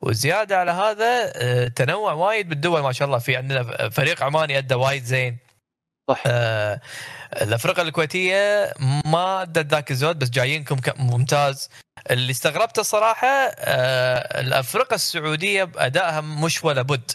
وزيادة 0.00 0.58
على 0.58 0.70
هذا 0.70 1.32
آه، 1.36 1.68
تنوع 1.68 2.12
وايد 2.12 2.48
بالدول 2.48 2.80
ما 2.80 2.92
شاء 2.92 3.06
الله 3.06 3.18
في 3.18 3.36
عندنا 3.36 3.88
فريق 3.88 4.22
عماني 4.22 4.58
أدى 4.58 4.74
وايد 4.74 5.04
زين. 5.04 5.38
صح. 6.10 6.22
آه، 6.26 6.80
الافرقه 7.42 7.82
الكويتية 7.82 8.72
ما 9.04 9.42
أدت 9.42 9.66
ذاك 9.72 9.90
الزود 9.90 10.18
بس 10.18 10.30
جايينكم 10.30 10.76
ممتاز. 10.98 11.70
اللي 12.10 12.30
استغربته 12.30 12.80
الصراحة 12.80 13.28
آه، 13.28 14.40
الافرقه 14.40 14.94
السعودية 14.94 15.64
بادائها 15.64 16.20
مش 16.20 16.64
ولا 16.64 16.82
بد. 16.82 17.12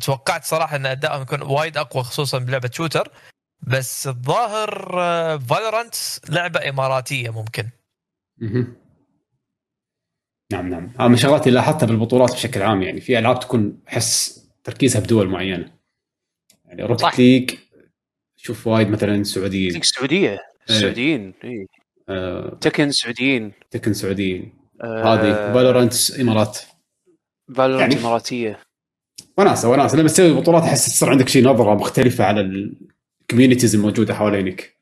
توقعت 0.00 0.44
صراحة 0.44 0.76
أن 0.76 0.86
أدائهم 0.86 1.22
يكون 1.22 1.42
وايد 1.42 1.76
أقوى 1.76 2.02
خصوصا 2.02 2.38
بلعبة 2.38 2.70
شوتر. 2.72 3.10
بس 3.62 4.06
الظاهر 4.06 4.70
Valorant 5.38 5.94
لعبة 6.28 6.68
إماراتية 6.68 7.30
ممكن. 7.30 7.68
نعم 10.52 10.68
نعم. 10.68 10.92
هذا 10.98 11.08
من 11.08 11.14
الشغلات 11.14 11.46
اللي 11.46 11.58
لاحظتها 11.58 11.86
بالبطولات 11.86 12.32
بشكل 12.32 12.62
عام 12.62 12.82
يعني 12.82 13.00
في 13.00 13.18
ألعاب 13.18 13.40
تكون 13.40 13.82
أحس 13.88 14.40
تركيزها 14.64 15.00
بدول 15.00 15.28
معينة. 15.28 15.74
يعني 16.64 16.82
Rocket. 16.82 17.18
League 17.18 17.54
شوف 18.36 18.66
وايد 18.66 18.88
مثلا 18.90 19.22
سعوديين. 19.22 19.76
السعوديه 19.76 20.40
السعوديين 20.70 21.34
اي 21.44 21.66
آه، 22.08 22.58
تكن 22.60 22.90
سعوديين. 22.90 23.52
تكن 23.70 23.92
سعوديين. 23.92 24.54
آه، 24.82 25.14
هذه 25.14 25.52
Valorant 25.54 25.94
إمارات. 26.20 26.58
Valorant 27.56 27.92
يعني- 27.92 28.06
إماراتية. 28.06 28.60
وناسة 29.38 29.68
وناسة. 29.68 29.98
لما 29.98 30.08
تسوي 30.08 30.32
بطولات 30.32 30.62
أحس 30.62 30.86
تصير 30.86 31.10
عندك 31.10 31.28
شيء 31.28 31.44
نظرة 31.44 31.74
مختلفة 31.74 32.24
على 32.24 32.40
ال 32.40 32.51
communities 32.51 33.74
الموجودة 33.74 34.14
حوالينك. 34.14 34.74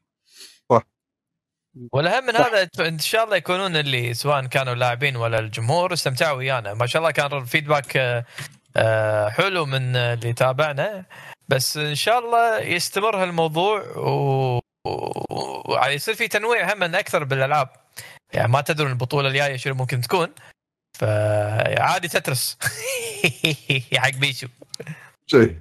والأهم 1.93 2.25
من. 2.27 2.37
هذا 2.37 2.69
إن 2.81 2.99
شاء 2.99 3.25
الله 3.25 3.37
يكونون 3.37 3.77
اللي 3.77 4.15
سواء 4.15 4.47
كانوا 4.47 4.75
لاعبين 4.75 5.17
ولا 5.17 5.39
الجمهور 5.39 5.93
استمتعوا 5.93 6.37
ويانا. 6.39 6.75
ما 6.75 6.87
شاء 6.87 7.03
الله 7.03 7.11
كان 7.11 7.33
الفيدباك 7.33 7.97
آه، 7.97 8.25
آه، 8.77 9.29
حلو 9.29 9.67
من 9.67 9.97
اللي 9.97 10.33
تابعنا. 10.33 11.05
بس 11.49 11.77
إن 11.77 11.95
شاء 11.95 12.19
الله 12.19 12.59
يستمر 12.61 13.17
هالموضوع 13.23 13.81
و... 13.97 14.59
و- 14.87 15.71
ويعني 15.73 15.95
يصير 15.95 16.15
في 16.15 16.29
تنويع 16.29 16.73
هم 16.73 16.83
أكثر 16.83 17.25
بالألعاب. 17.25 17.69
يعني 18.33 18.53
ما 18.53 18.61
تدرون 18.61 18.91
البطولة 18.91 19.29
الجاية 19.29 19.57
شنو 19.57 19.75
ممكن 19.75 20.01
تكون. 20.01 20.29
فعادي 20.95 22.09
تترس. 22.09 22.57
حق 23.99 24.11
بيشو 24.11 24.47
شيء 25.27 25.57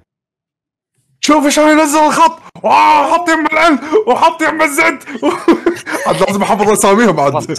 شوف 1.20 1.48
شلون 1.48 1.78
ينزل 1.78 1.98
الخط. 1.98 2.38
واه 2.64 3.12
حط 3.14 3.28
يم 3.28 3.46
العلم 3.46 3.78
وحط 4.06 4.42
يم 4.42 4.62
الزد. 4.62 5.02
عاد 6.06 6.16
لازم 6.28 6.42
أحفظ 6.42 6.70
أساميهم 6.70 7.20
عاد. 7.20 7.34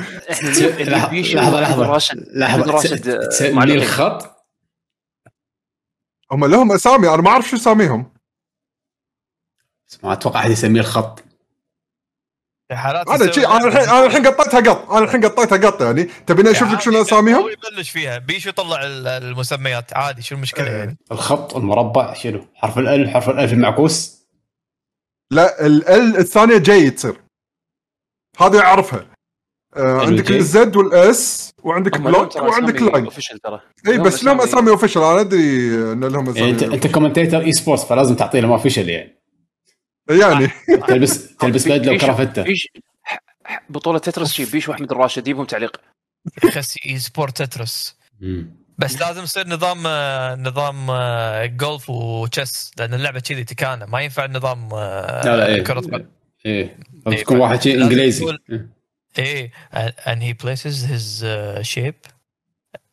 لحظة 2.36 2.72
راشد. 2.72 3.02
ت- 3.04 3.08
آه، 3.08 3.28
تسمي 3.30 3.52
معلقين. 3.52 3.82
الخط؟ 3.82 4.46
هم 6.32 6.46
لهم 6.46 6.72
أسامي 6.72 7.10
أنا 7.10 7.22
ما 7.22 7.30
أعرف 7.30 7.50
شو 7.50 7.56
أساميهم. 7.56 8.14
ما 10.04 10.14
أتوقع 10.14 10.40
أحد 10.40 10.50
يسميه 10.52 10.80
الخط. 10.82 11.23
في 12.70 12.76
حالات 12.76 13.10
أنا 13.10 13.32
شي 13.32 13.48
أنا 13.48 13.68
الحين 13.68 13.90
أنا 13.90 14.06
الحين 14.06 14.28
قطيتها 14.28 14.60
قط 14.74 14.92
أنا 14.92 15.06
الحين 15.06 15.26
قطيتها 15.26 15.58
قط 15.70 15.82
يعني. 15.82 16.04
تبيني 16.04 16.52
أشوف 16.52 16.72
لك 16.72 16.82
شنو 16.82 16.98
عادي، 16.98 17.08
أساميهم؟ 17.08 17.42
هو 17.42 17.50
يبلش 17.50 17.90
فيها. 17.90 18.18
بيشو 18.18 18.52
طلع 18.52 18.84
ال- 18.84 19.08
المسميات؟ 19.08 19.94
عادي 19.94 20.22
شو 20.22 20.36
المشكلة 20.36 20.68
إيه. 20.68 20.78
يعني؟ 20.78 20.98
الخط 21.12 21.56
المربع 21.56 22.14
شنو؟ 22.14 22.48
حرف 22.56 22.78
الالف 22.78 23.10
حرف 23.10 23.30
الالف 23.30 23.54
المعكوس؟ 23.54 24.24
لا 25.32 25.66
ال 25.66 25.88
ال 25.90 26.18
الثانية 26.18 26.58
جاي 26.58 26.90
تصير. 26.90 27.16
هذه 28.40 28.60
أعرفها. 28.60 29.06
آه 29.78 29.98
يعني 29.98 30.06
عندك؟ 30.06 30.32
الزد 30.32 30.76
والاس 30.76 31.52
وعندك 31.64 31.98
بلوك 31.98 32.36
وعندك 32.36 32.82
لاين 32.82 33.10
اي 33.88 33.98
بس 33.98 34.24
لهم 34.24 34.42
أسامي. 34.42 34.70
اوفيشال 34.70 35.04
أنا 35.04 35.22
أدري 35.22 35.68
إن 35.92 36.04
لهم 36.04 36.36
يعني 36.36 36.50
انت 36.50 36.58
أسامي 36.64 36.76
أنت 36.76 36.88
كومنتيتر 36.88 37.42
اي 37.42 37.52
سبورتس 37.54 37.84
فلازم 37.86 38.16
تعطي 38.16 38.42
لهم 38.42 38.52
اوفيشال 38.52 38.90
يعني. 38.90 39.23
يعني. 40.10 40.48
تلبس 40.88 41.36
تلبس 41.38 41.68
بدلة 41.68 41.96
وكرافته 41.96 42.42
بيش 42.42 42.68
بطولة 43.70 44.00
تترس 44.00 44.34
شي 44.34 44.46
بيشو 44.46 44.72
واحمد 44.72 44.92
الراشد 44.92 45.22
يجيبهم 45.22 45.46
تعليق. 45.46 45.82
يخسي 46.44 46.80
إي 46.86 47.00
سبورت 47.00 47.42
تترس. 47.42 47.98
بس 48.78 49.02
لازم 49.02 49.24
يصير 49.24 49.48
نظام 49.48 49.84
آه، 49.88 50.36
نظام 50.36 50.90
آه، 50.90 51.46
جولف 51.46 51.90
وتشيس 51.90 52.72
لأن 52.78 52.94
اللعبة 52.94 53.20
كذي 53.20 53.44
تكانة. 53.44 53.86
ما 53.86 54.02
ينفع 54.02 54.26
النظام 54.26 54.70
آه، 54.74 55.26
لا 55.26 55.38
لا 55.38 55.48
إيه. 55.48 55.64
كرة 55.64 55.80
قدم 55.80 56.06
إيه. 56.46 56.78
لازم 57.06 57.18
إيه، 57.18 57.24
تكون 57.24 57.38
واحد 57.40 57.62
شيء 57.62 57.84
إنجليزي. 57.84 58.38
إيه. 58.50 58.70
إيه 59.20 59.52
and 60.06 60.20
he 60.22 60.34
places 60.34 60.84
his 60.84 61.24
uh, 61.24 61.64
shape. 61.64 62.08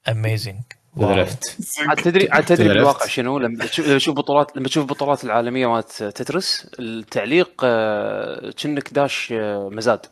Amazing. 0.09 0.65
Left. 0.97 1.79
عاد 1.89 1.97
تدري 1.97 2.31
عاد 2.31 2.45
تدري 2.45 2.69
بالواقع. 2.69 3.07
شنو 3.07 3.39
لما 3.39 3.67
تشوف 3.67 4.17
بطولات 4.17 4.57
لما 4.57 4.69
تشوف 4.69 4.83
البطولات 4.83 5.25
العالمية 5.25 5.67
مالت 5.67 6.03
تترس 6.03 6.67
التعليق 6.79 7.51
آه، 7.65 8.51
كأنك 8.51 8.93
داش 8.93 9.33
آه، 9.33 9.69
مزاد 9.73 10.07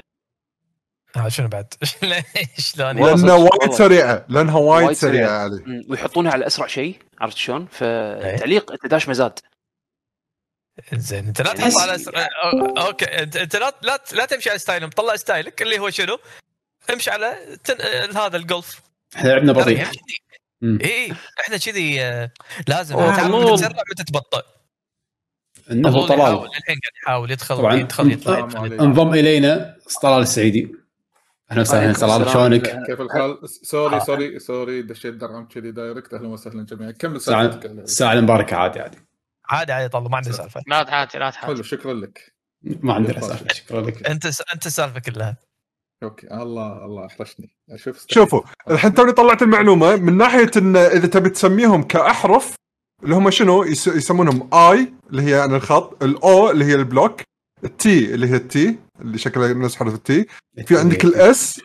آه، 1.17 1.29
شنو 1.29 1.49
بعد 1.49 1.75
شلون 2.59 2.97
لأنها 2.97 3.35
وايد. 3.35 3.73
سريعة 3.73 4.25
لأنها 4.29 4.59
وايد. 4.59 4.93
سريعة 4.93 5.31
علي 5.31 5.85
ويحطونها 5.89 6.33
على 6.33 6.47
أسرع 6.47 6.67
شيء 6.67 6.99
عرفت 7.21 7.37
شلون؟ 7.37 7.67
فتعليق 7.67 8.73
أنت 8.73 8.87
داش 8.87 9.09
مزاد 9.09 9.39
زين 10.93 11.27
أنت 11.27 11.41
لا 11.43 11.53
تحس- 11.53 11.75
تحط 11.75 11.83
على 11.89 11.99
س... 11.99 12.09
أو- 12.09 12.15
okay 12.87 13.05
انت, 13.05 13.37
أنت 13.37 13.57
لا 13.57 13.75
لا 13.83 14.03
لا 14.13 14.25
تمشي 14.25 14.51
على 14.51 14.59
style 14.59 14.82
هم 14.82 14.91
طلع 14.91 15.17
style 15.17 15.55
ك 15.55 15.63
اللي 15.63 15.79
هو 15.79 15.91
شنو؟ 15.91 16.19
امشي 16.93 17.11
على 17.11 17.59
تن... 17.65 17.77
هذا 18.17 18.37
الجولف 18.37 18.81
إحنا 19.17 19.29
لعبنا 19.29 19.53
بطيء 19.53 19.77
يعني. 19.77 19.97
اي 20.63 21.13
إحنا 21.41 21.57
كذي 21.57 22.03
آه، 22.03 22.31
لازم 22.69 22.97
تعرف. 22.97 23.25
متى 23.25 23.55
تسرع 23.55 23.83
متى 23.93 24.05
تبطئ. 24.05 24.43
إنه 25.71 26.07
طلال 26.07 26.19
الحين 26.19 26.47
قاعد 26.67 26.93
يحاول 27.03 27.31
يدخل 27.31 27.57
طبعاً. 27.57 27.75
يدخل 27.75 28.13
يطلع. 28.13 28.39
انضم 28.65 29.15
إلينا 29.15 29.77
طلال 30.03 30.23
السعيدي. 30.23 30.75
أهلا 31.51 31.61
وسهلا. 31.61 31.93
طلال. 31.93 32.31
شلونك؟ 32.31 32.87
كيف 32.87 33.01
الحال؟ 33.01 33.39
sorry 33.45 33.97
آه. 33.97 33.99
sorry 33.99 34.39
sorry 34.39 34.83
دشيت 34.83 35.15
درعم 35.15 35.49
كذي 35.49 35.71
direct. 35.71 36.15
أهلا 36.15 36.29
وسهلا 36.29 36.67
جميعا. 36.67 36.91
كمل 36.91 37.21
ساعة 37.21 37.51
سالفتك 37.51 37.71
الساعة 37.71 38.13
المباركة 38.13 38.57
عادي 38.57 38.81
عادي. 38.81 38.99
عادي 39.49 39.73
عادي 39.73 39.89
طلع 39.89 40.09
ما 40.09 40.17
عندي 40.17 40.33
سالفة. 40.33 40.63
لا 40.67 40.83
تحاتي 40.83 41.19
لا 41.19 41.31
تحاتي 41.31 41.47
حلو 41.47 41.63
شكرا 41.63 41.95
لك. 41.95 42.35
ما 42.63 42.95
عندنا 42.95 43.21
سالفة 43.21 43.55
شكرا 43.55 43.81
لك. 43.81 44.07
أنت 44.07 44.27
أنت 44.55 44.67
السالفه 44.67 45.01
كلها. 45.01 45.37
okay. 46.03 46.27
الله 46.27 46.85
الله 46.85 47.07
احرجني 47.07 47.51
شوف 47.77 48.05
شوفوا 48.09 48.41
الحين 48.71 48.95
توني 48.95 49.13
طلعت 49.13 49.43
المعلومة 49.43 49.97
من 49.97 50.17
ناحية 50.17 50.51
إن 50.57 50.77
إذا 50.77 51.07
تبي 51.07 51.31
تسميهم 51.31 51.83
كأحرف 51.83 52.55
اللي 53.05 53.15
هم 53.15 53.31
شنو؟ 53.31 53.65
يس- 53.65 53.87
يسمونهم 53.87 54.55
I 54.55 54.93
اللي 55.11 55.23
هي 55.23 55.31
يعني 55.31 55.57
الخط 55.57 56.03
الاو 56.03 56.51
اللي 56.51 56.65
هي 56.65 56.75
البلوك 56.75 57.21
التي 57.65 58.15
اللي 58.15 58.27
هي 58.31 58.37
التي 58.37 58.79
اللي 59.01 59.19
شكلها 59.19 59.53
نفس 59.55 59.77
حرف 59.77 59.95
ال 59.95 60.11
T 60.11 60.27
في 60.67 60.79
عندك 60.79 61.05
ال 61.05 61.61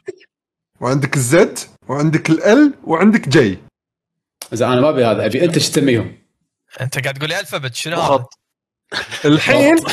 S 0.81 1.59
وعندك 1.87 2.29
ال 2.29 2.51
Z 2.51 2.73
وعندك 2.83 3.29
L 3.29 3.33
وعندك 3.33 3.53
J 3.53 3.57
إذا 4.53 4.65
أنا 4.65 4.81
ما 4.81 4.89
أبي 4.89 5.05
هذا 5.05 5.25
أبي 5.25 5.43
أنت 5.45 5.53
إيش 5.53 5.69
تسميهم؟ 5.69 6.17
أنت 6.81 6.99
قاعد 6.99 7.13
تقول 7.17 7.29
لي 7.29 7.39
alphabet 7.39 7.75
شنو 7.75 7.95
هذا؟ 7.95 8.03
خط 8.07 8.33
الحين 9.25 9.75
في 9.77 9.83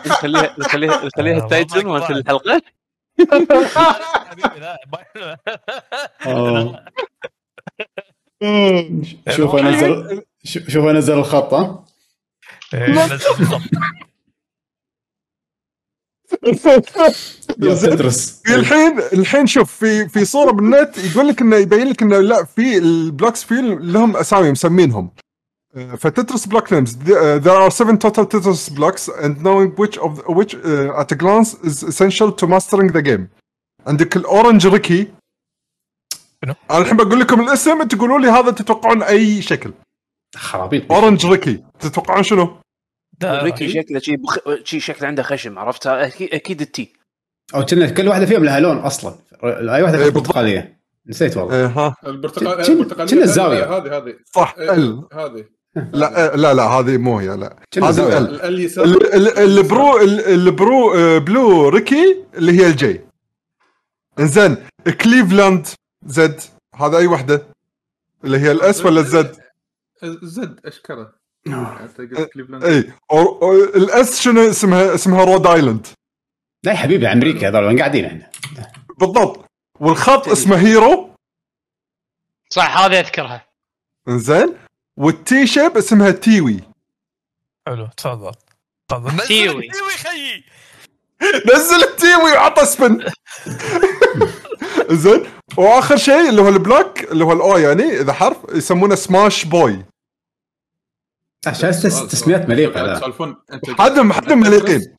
نخليها 0.06 0.54
نخليها 0.58 1.06
نخليها 1.06 1.40
آه، 1.40 1.44
ال 1.44 1.51
title 1.51 1.82
كفاية. 1.82 2.10
الحلقة 2.10 2.62
آه. 6.26 6.84
شوف 9.30 9.54
انزل 9.54 10.22
شوف 10.44 10.68
شوف 10.68 10.84
أنزل 10.84 11.18
الخط 11.18 11.54
ها 11.54 11.84
إيه،. 12.74 13.08
Tetris 17.58 18.42
الحين 18.48 18.98
الحين 19.12 19.46
شوف 19.46 19.72
في 19.72 20.08
في 20.08 20.24
صورة 20.24 20.50
بالنت 20.52 20.98
يقول 20.98 21.28
لك 21.28 21.40
إنه 21.40 21.56
يبين 21.56 21.88
لك 21.88 22.02
إنه 22.02 22.18
لا 22.20 22.44
في 22.44 22.78
ال 22.78 22.88
blocks 22.88 23.44
في 23.44 23.54
لهم 23.80 24.16
أسامي 24.16 24.50
مسمينهم 24.50 25.10
ف 25.74 25.85
Tetris 25.85 26.46
block 26.46 26.72
names 26.72 26.96
there 27.44 27.58
are 27.64 27.70
seven 27.70 27.98
total 27.98 28.24
Tetris 28.24 28.70
blocks 28.70 29.08
and 29.08 29.42
knowing 29.42 29.70
which 29.76 29.98
of 29.98 30.12
which 30.28 30.54
uh, 30.54 31.00
at 31.00 31.12
a 31.12 31.16
glance 31.16 31.54
is 31.68 31.82
essential 31.82 32.32
to 32.32 32.46
mastering 32.46 32.92
the 32.92 33.02
game. 33.02 33.28
عندك 33.86 34.16
ال 34.16 34.24
orange 34.24 34.66
Ricky 34.66 35.08
شنو؟ 36.44 36.54
أنا 36.70 36.78
الحين 36.78 36.96
بقول 36.96 37.20
لكم 37.20 37.40
الاسم 37.40 37.82
تقولوا 37.82 38.18
لي 38.18 38.28
هذا 38.28 38.50
تتوقعون 38.50 39.02
أي 39.02 39.42
شكل؟ 39.42 39.72
خرابيط. 40.36 40.92
orange 40.92 41.26
Ricky 41.26 41.64
تتوقعون 41.80 42.22
شنو؟ 42.22 42.56
Ricky. 43.24 43.68
شكله 43.68 43.98
شي 43.98 44.16
بخ... 44.16 44.38
شي 44.64 44.80
شكله 44.80 45.08
عنده 45.08 45.22
خشم 45.22 45.58
عرفتها 45.58 46.06
أكيد 46.06 46.34
أكيد 46.34 46.60
ال 46.60 46.71
T. 46.71 46.92
أو 47.54 47.64
كنا 47.64 47.90
كل 47.90 48.08
واحدة 48.08 48.26
فيهم 48.26 48.44
لها 48.44 48.60
لون 48.60 48.76
أصلا. 48.76 49.14
أي 49.44 49.82
واحدة 49.82 50.04
إيه،. 50.04 50.10
برتقالية. 50.10 50.80
نسيت 51.06 51.36
والله. 51.36 51.56
إيه 51.56 51.66
ها. 51.66 51.96
البرتقال 52.06 52.70
البرتقاليه 52.70 53.10
كنا 53.10 53.22
الزاوية. 53.24 53.76
هذه 53.76 53.96
هذه. 53.96 54.14
صح 54.34 54.54
إيه، 54.58 54.74
ال 54.74 55.08
هذه. 55.12 55.44
لا 55.76 56.32
آه، 56.32 56.36
لا 56.36 56.54
لا 56.54 56.62
هذه 56.62 56.96
مو 56.96 57.18
هي 57.18 57.36
لا. 57.36 57.56
زاوية. 57.78 58.18
ال 58.18 59.38
ال 59.38 59.51
blue 59.51 60.00
ال- 60.00 60.20
ال 60.26 60.40
blue 60.40 60.94
آه، 60.94 61.18
blue 61.18 61.68
Ricky 61.68 62.24
اللي 62.34 62.52
هي 62.60 62.66
ال 62.66 62.78
J. 62.78 63.00
إنزين 64.18 64.56
Cleveland 65.00 65.66
Z. 66.06 66.40
هذا 66.74 66.98
أي 66.98 67.06
وحدة؟ 67.06 67.46
اللي 68.24 68.38
هي 68.38 68.50
ال 68.52 68.68
S 68.68 68.84
ولا 68.84 69.00
ال 69.00 69.12
Z؟ 69.12 69.36
Z 70.22 70.60
أشكره. 70.64 71.12
إيه. 71.46 71.54
إي. 72.64 72.82
أو- 72.82 73.42
أو 73.42 73.52
ال 73.54 73.87
S 73.87 74.20
شنو 74.20 74.40
اسمها؟ 74.50 74.94
اسمها 74.94 75.24
Rhode 75.24 75.46
Island. 75.46 75.86
لا 76.64 76.72
يا 76.72 76.76
حبيبي 76.76 77.12
أمريكا 77.12 77.48
هذول 77.48 77.64
وين 77.64 77.78
قاعدين 77.78 78.04
إحنا؟ 78.04 78.30
بالضبط. 79.00 79.44
والخط 79.80 80.28
اسمه 80.28 80.56
hero. 80.56 81.10
صح 82.50 82.78
هذه 82.78 83.00
أذكرها. 83.00 83.44
إنزين. 84.08 84.54
وال 84.96 85.30
T 85.30 85.46
shape 85.46 85.76
اسمها 85.76 86.10
Teewee. 86.10 86.60
حلو 87.66 87.88
تفضل. 87.96 88.32
تفضل. 88.90 89.26
Teewee. 89.26 89.68
Teewee 89.68 89.90
خيي. 89.90 90.44
نزل 91.54 91.82
ال 91.84 91.91
Teewee 91.91 92.32
وعطى 92.32 92.66
spin. 92.66 93.04
زين. 94.90 95.26
وآخر 95.56 95.96
شيء 95.96 96.28
اللي 96.28 96.42
هو 96.42 96.48
ال 96.48 96.58
block 96.58 97.04
اللي 97.04 97.24
هو 97.24 97.32
ال 97.32 97.44
O 97.44 97.56
يعني 97.58 97.82
إذا 98.00 98.12
حرف 98.12 98.36
يسمونه 98.54 98.94
Smashboy. 98.94 99.84
عشان 101.46 101.70
تس- 101.70 102.06
تسميات 102.06 102.48
مليقة 102.48 102.94
تسولفون 102.98 103.36
حدهم 103.78 104.12
حدهم 104.12 104.40
مليقين؟ 104.40 104.96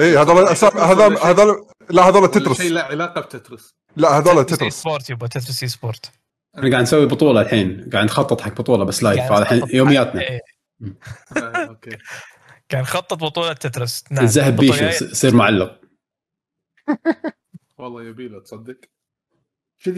اي 0.00 0.16
هذول 0.18 0.48
هذول 0.76 1.16
هذول 1.18 1.66
لا 1.90 2.02
هذول 2.02 2.30
Tetris 2.30 2.56
شيء 2.56 2.72
له 2.72 2.80
علاقة 2.80 3.20
ب 3.20 3.27
Tetris. 3.27 3.74
لا 3.96 4.08
هذول 4.18 4.46
Tetris 4.46 4.74
sport 4.80 5.10
يبا 5.10 5.26
Tetris 5.26 5.64
sport 5.64 6.10
إحنا 6.58 6.70
قاعد 6.70 6.82
نسوي 6.82 7.06
بطولة 7.06 7.40
الحين 7.40 7.90
قاعد 7.92 8.04
نخطط 8.04 8.40
حق 8.40 8.52
بطولة 8.52 8.84
بس 8.84 9.02
live 9.02 9.20
هذا 9.20 9.42
الحين 9.42 9.62
يومياتنا. 9.72 10.20
إيه. 10.20 10.40
آه، 11.36 11.40
okay. 11.40 11.98
كان 12.68 12.84
خطط 12.84 13.14
بطولة 13.24 13.52
Tetris. 13.52 14.04
نعم 14.10 14.24
الذهب 14.24 14.56
بيشو 14.56 14.84
يص- 14.84 15.02
يصير 15.02 15.34
معلق. 15.34 15.80
والله 17.78 18.02
يبي 18.02 18.28
له 18.28 18.40
تصدق. 18.40 18.76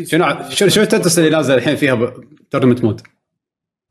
شنو 0.05 0.25
ع- 0.25 0.49
شنو 0.51 0.69
شنو 0.69 0.85
Tetris 0.85 1.19
اللي 1.19 1.31
نازل 1.31 1.55
الحين 1.55 1.77
فيها 1.77 2.15
tournament 2.51 2.85
mode 2.85 3.01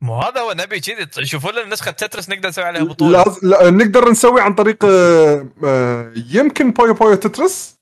مو 0.00 0.20
هذا 0.22 0.40
هو 0.40 0.52
نبي 0.52 0.80
كذي 0.80 1.26
شوفوا 1.26 1.52
لنا 1.52 1.64
نسخة 1.64 1.90
Tetris 1.90 2.28
نقدر 2.30 2.48
نسوي 2.48 2.64
عليها 2.64 2.84
بطولة. 2.84 3.24
لاز... 3.24 3.44
لا 3.44 3.70
نقدر 3.70 4.10
نسوي 4.10 4.40
عن 4.40 4.54
طريق 4.54 4.84
آه، 4.84 5.48
آه، 5.64 6.12
يمكن 6.30 6.70
Puyo 6.70 6.94
Puyo 6.94 7.14
Tetris؟ 7.14 7.76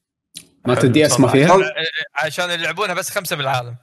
مالت 0.66 0.85
ال 0.85 1.07
DS 1.07 1.21
ما 1.21 1.29
فيها. 1.29 1.59
عشان 2.14 2.51
يلعبونها 2.51 2.95
بس 2.95 3.11
خمسة 3.11 3.37
بالعالم. 3.37 3.77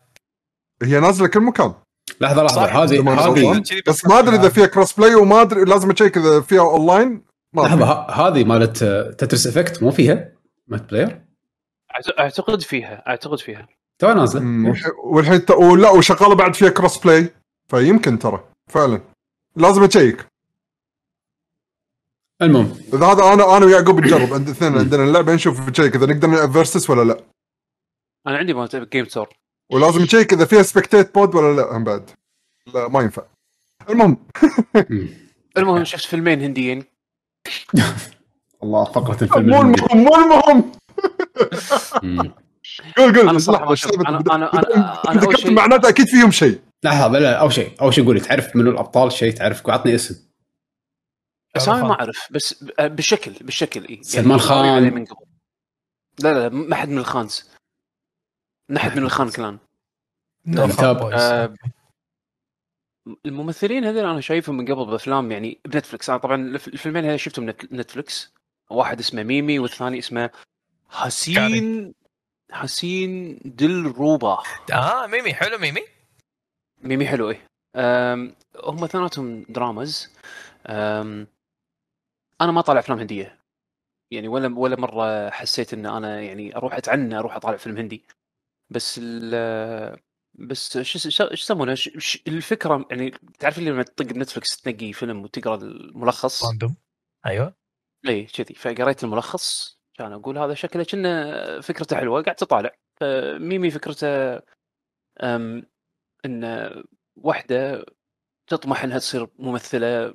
هي 0.83 0.99
نازلة 0.99 1.27
كل 1.27 1.39
مكان. 1.39 1.73
لحظة 2.21 2.43
لحظة. 2.43 2.65
هذه 2.65 3.27
هذه. 3.27 3.63
بس 3.87 4.05
ما 4.05 4.19
أدري 4.19 4.35
إذا 4.35 4.49
فيها 4.49 4.65
cross 4.65 4.93
play 4.93 5.15
وما 5.15 5.41
أدري 5.41 5.63
لازم 5.63 5.91
أشيك 5.91 6.17
إذا 6.17 6.41
فيها 6.41 6.61
اونلاين 6.61 7.21
ما 7.53 7.61
لحظة 7.61 7.93
هذه 8.09 8.43
مالت 8.43 8.83
آه، 8.83 9.11
تترس 9.11 9.47
Effect 9.47 9.83
مو 9.83 9.91
فيها؟ 9.91 10.31
مالت 10.67 10.89
player 10.91 11.21
أعتقد 12.19 12.61
فيها 12.61 13.03
أعتقد 13.07 13.39
فيها. 13.39 13.67
تو 13.99 14.13
نازلة. 14.13 14.73
والحين 15.03 15.45
ت- 15.45 15.51
ولا 15.51 15.89
وشغالة 15.89 16.35
بعد 16.35 16.55
فيها 16.55 16.69
cross 16.69 16.97
play 16.97 17.29
فيمكن 17.71 18.19
ترى 18.19 18.43
فعلا. 18.69 19.01
لازم 19.55 19.83
أشيك. 19.83 20.25
المهم. 22.41 22.77
إذا 22.93 23.05
هذا 23.05 23.33
أنا 23.33 23.57
أنا 23.57 23.65
ويعقوب 23.65 23.99
نجرب 23.99 24.33
عند 24.33 24.47
الاثنين 24.47 24.77
عندنا 24.77 25.03
اللعبة 25.03 25.33
نشوف 25.33 25.69
نشيك 25.69 25.95
إذا 25.95 26.05
نقدر 26.05 26.27
نلعب 26.27 26.51
versus 26.51 26.89
ولا 26.89 27.03
لا. 27.03 27.19
أنا 28.27 28.37
عندي 28.37 28.53
مالت 28.53 28.75
game 28.75 29.05
store 29.05 29.29
ولازم 29.71 30.01
نشيك 30.01 30.33
اذا 30.33 30.45
فيها 30.45 30.61
spectate 30.63 31.13
mode 31.15 31.35
ولا 31.35 31.55
لا؟ 31.61 31.77
هم 31.77 31.83
بعد. 31.83 32.09
لا 32.73 32.87
ما 32.87 33.01
ينفع. 33.01 33.23
المهم. 33.89 34.17
المهم 35.57 35.83
شفت 35.83 36.05
فيلمين 36.05 36.41
هنديين. 36.41 36.83
الله 38.63 38.83
فقره 38.83 39.23
الفيلم 39.23 39.49
مو. 39.49 39.61
المهم 39.61 39.97
مو 40.03 40.15
المهم. 40.15 40.71
قول 42.97 43.15
قول. 43.19 43.39
أنا- 43.39 43.43
أنا- 43.43 44.21
بدأ- 44.21 44.33
أنا 44.33 45.01
أول 45.09 45.17
ذكرت 45.17 45.45
معناته 45.47 45.89
أكيد 45.89 46.07
فيهم 46.07 46.31
شيء. 46.31 46.59
لحظه 46.83 47.07
لا 47.19 47.33
أول 47.39 47.53
شيء 47.53 47.71
أول 47.81 47.93
شيء 47.93 48.05
قولي. 48.05 48.19
تعرف 48.19 48.55
منو 48.55 48.71
الأبطال 48.71 49.11
شيء؟ 49.11 49.33
تعرف 49.33 49.69
عطني 49.69 49.95
اسم. 49.95 50.15
اسامي 51.55 51.81
ما 51.87 51.91
أعرف. 51.93 52.27
بس 52.31 52.63
ب- 52.63 52.95
بالشكل 52.95 53.31
بالشكل 53.41 53.85
إي. 53.87 53.99
سلمان 54.03 54.39
خان. 54.39 54.93
من 54.93 55.05
لا 56.19 56.33
لا 56.33 56.49
ما 56.49 56.75
حد 56.75 56.89
من 56.89 56.97
الخانز. 56.97 57.48
حد 58.77 58.97
من 58.97 59.03
الخان 59.03 59.29
كلان. 59.29 59.59
boys. 60.99 61.13
آه، 61.13 61.55
الممثلين 63.25 63.85
هذول 63.85 64.05
أنا 64.05 64.21
شايفهم 64.21 64.57
من 64.57 64.65
قبل 64.65 64.85
بأفلام 64.85 65.31
يعني 65.31 65.59
ب 65.65 65.71
Netflix 65.71 66.09
أنا 66.09 66.19
طبعا 66.19 66.35
الف- 66.35 66.67
الفيلمين 66.67 67.05
هذول 67.05 67.19
شفتهم 67.19 67.49
نت- 67.49 67.73
Netflix 67.73 68.33
واحد 68.69 68.99
اسمه 68.99 69.23
Mimi 69.23 69.59
والثاني 69.59 69.99
اسمه 69.99 70.29
حسين 70.89 71.93
Haseen 72.51 73.39
Dillruba. 73.45 74.37
آه 74.73 75.07
Mimi. 75.07 75.33
حلو 75.33 75.57
Mimi. 75.57 75.81
Mimi 76.81 77.07
حلو 77.07 77.29
إيه. 77.29 77.45
هم 78.63 78.85
ثاناتهم 78.87 79.45
dramas 79.49 80.09
أم، 80.67 81.27
أنا 82.41 82.51
ما 82.51 82.61
طالع 82.61 82.79
أفلام 82.79 82.99
هندية. 82.99 83.39
يعني 84.11 84.27
ولا 84.27 84.59
ولا 84.59 84.75
مرة 84.75 85.29
حسيت 85.29 85.73
إن 85.73 85.85
أنا 85.85 86.21
يعني 86.21 86.55
أروح 86.55 86.73
أتعنى 86.73 87.19
أروح 87.19 87.35
أطالع 87.35 87.57
فيلم 87.57 87.77
هندي. 87.77 88.03
بس 88.69 88.99
ال 89.03 89.99
بس 90.33 90.77
شو 90.77 91.09
شو 91.09 91.23
يسمونه؟ 91.31 91.77
الفكرة 92.27 92.87
يعني 92.91 93.11
تعرف 93.39 93.57
اللي 93.57 93.69
لما 93.69 93.83
تطق 93.83 94.05
ب 94.05 94.12
Netflix 94.12 94.61
تنقي 94.61 94.93
فيلم 94.93 95.23
وتقرأ 95.23 95.55
الملخص؟ 95.55 96.45
random. 96.45 96.75
أيوه. 97.25 97.55
إي 98.07 98.23
كذي. 98.23 98.55
فقريت 98.55 99.03
الملخص 99.03 99.79
كان 99.93 100.13
أقول 100.13 100.37
هذا 100.37 100.53
شكله 100.53 100.83
كأنه 100.83 101.61
فكرته 101.61 101.95
حلوة 101.95 102.23
قاعد 102.23 102.35
تطالع 102.35 102.71
ف 102.99 103.13
Mimi 103.13 103.71
فكرته 103.71 104.41
إن 106.25 106.83
واحدة 107.15 107.85
تطمح 108.47 108.83
إنها 108.83 108.99
تصير 108.99 109.27
ممثلة 109.39 110.13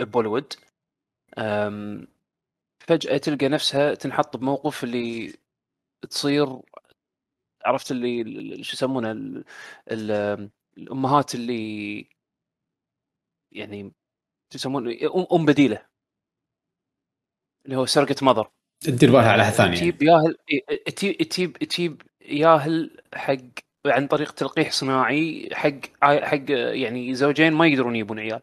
ببوليوود. 0.00 0.54
فجأة 2.80 3.16
تلقى 3.16 3.48
نفسها 3.48 3.94
تنحط 3.94 4.36
بموقف 4.36 4.84
اللي 4.84 5.34
تصير 6.10 6.60
عرفت 7.64 7.90
اللي 7.90 8.20
ال- 8.22 8.64
شو 8.64 8.72
يسمونه 8.76 9.10
ال- 9.10 9.44
ال- 9.90 10.50
الأمهات 10.78 11.34
اللي 11.34 12.06
يعني 13.52 13.92
أم- 14.56 15.32
أم 15.34 15.44
بديلة. 15.46 15.86
اللي 17.66 17.76
هو 17.76 17.86
سرقة 17.86 18.16
ماذر 18.22 18.50
تدير 18.80 19.12
بالها 19.12 19.32
على 19.32 19.44
ثانية 19.44 19.76
تجيب 19.76 20.02
ياهل 20.02 20.36
تجيب 20.96 21.16
تجيب 21.16 21.52
تجيب 21.58 22.02
ياهل 22.20 23.00
حق 23.14 23.36
عن 23.86 24.06
طريق 24.06 24.32
تلقيح 24.32 24.70
صناعي 24.72 25.48
حق 25.52 25.80
حق 26.02 26.44
يعني 26.50 27.14
زوجين 27.14 27.52
ما 27.52 27.66
يقدرون 27.66 27.94
يجيبون 27.96 28.18
عيال. 28.18 28.40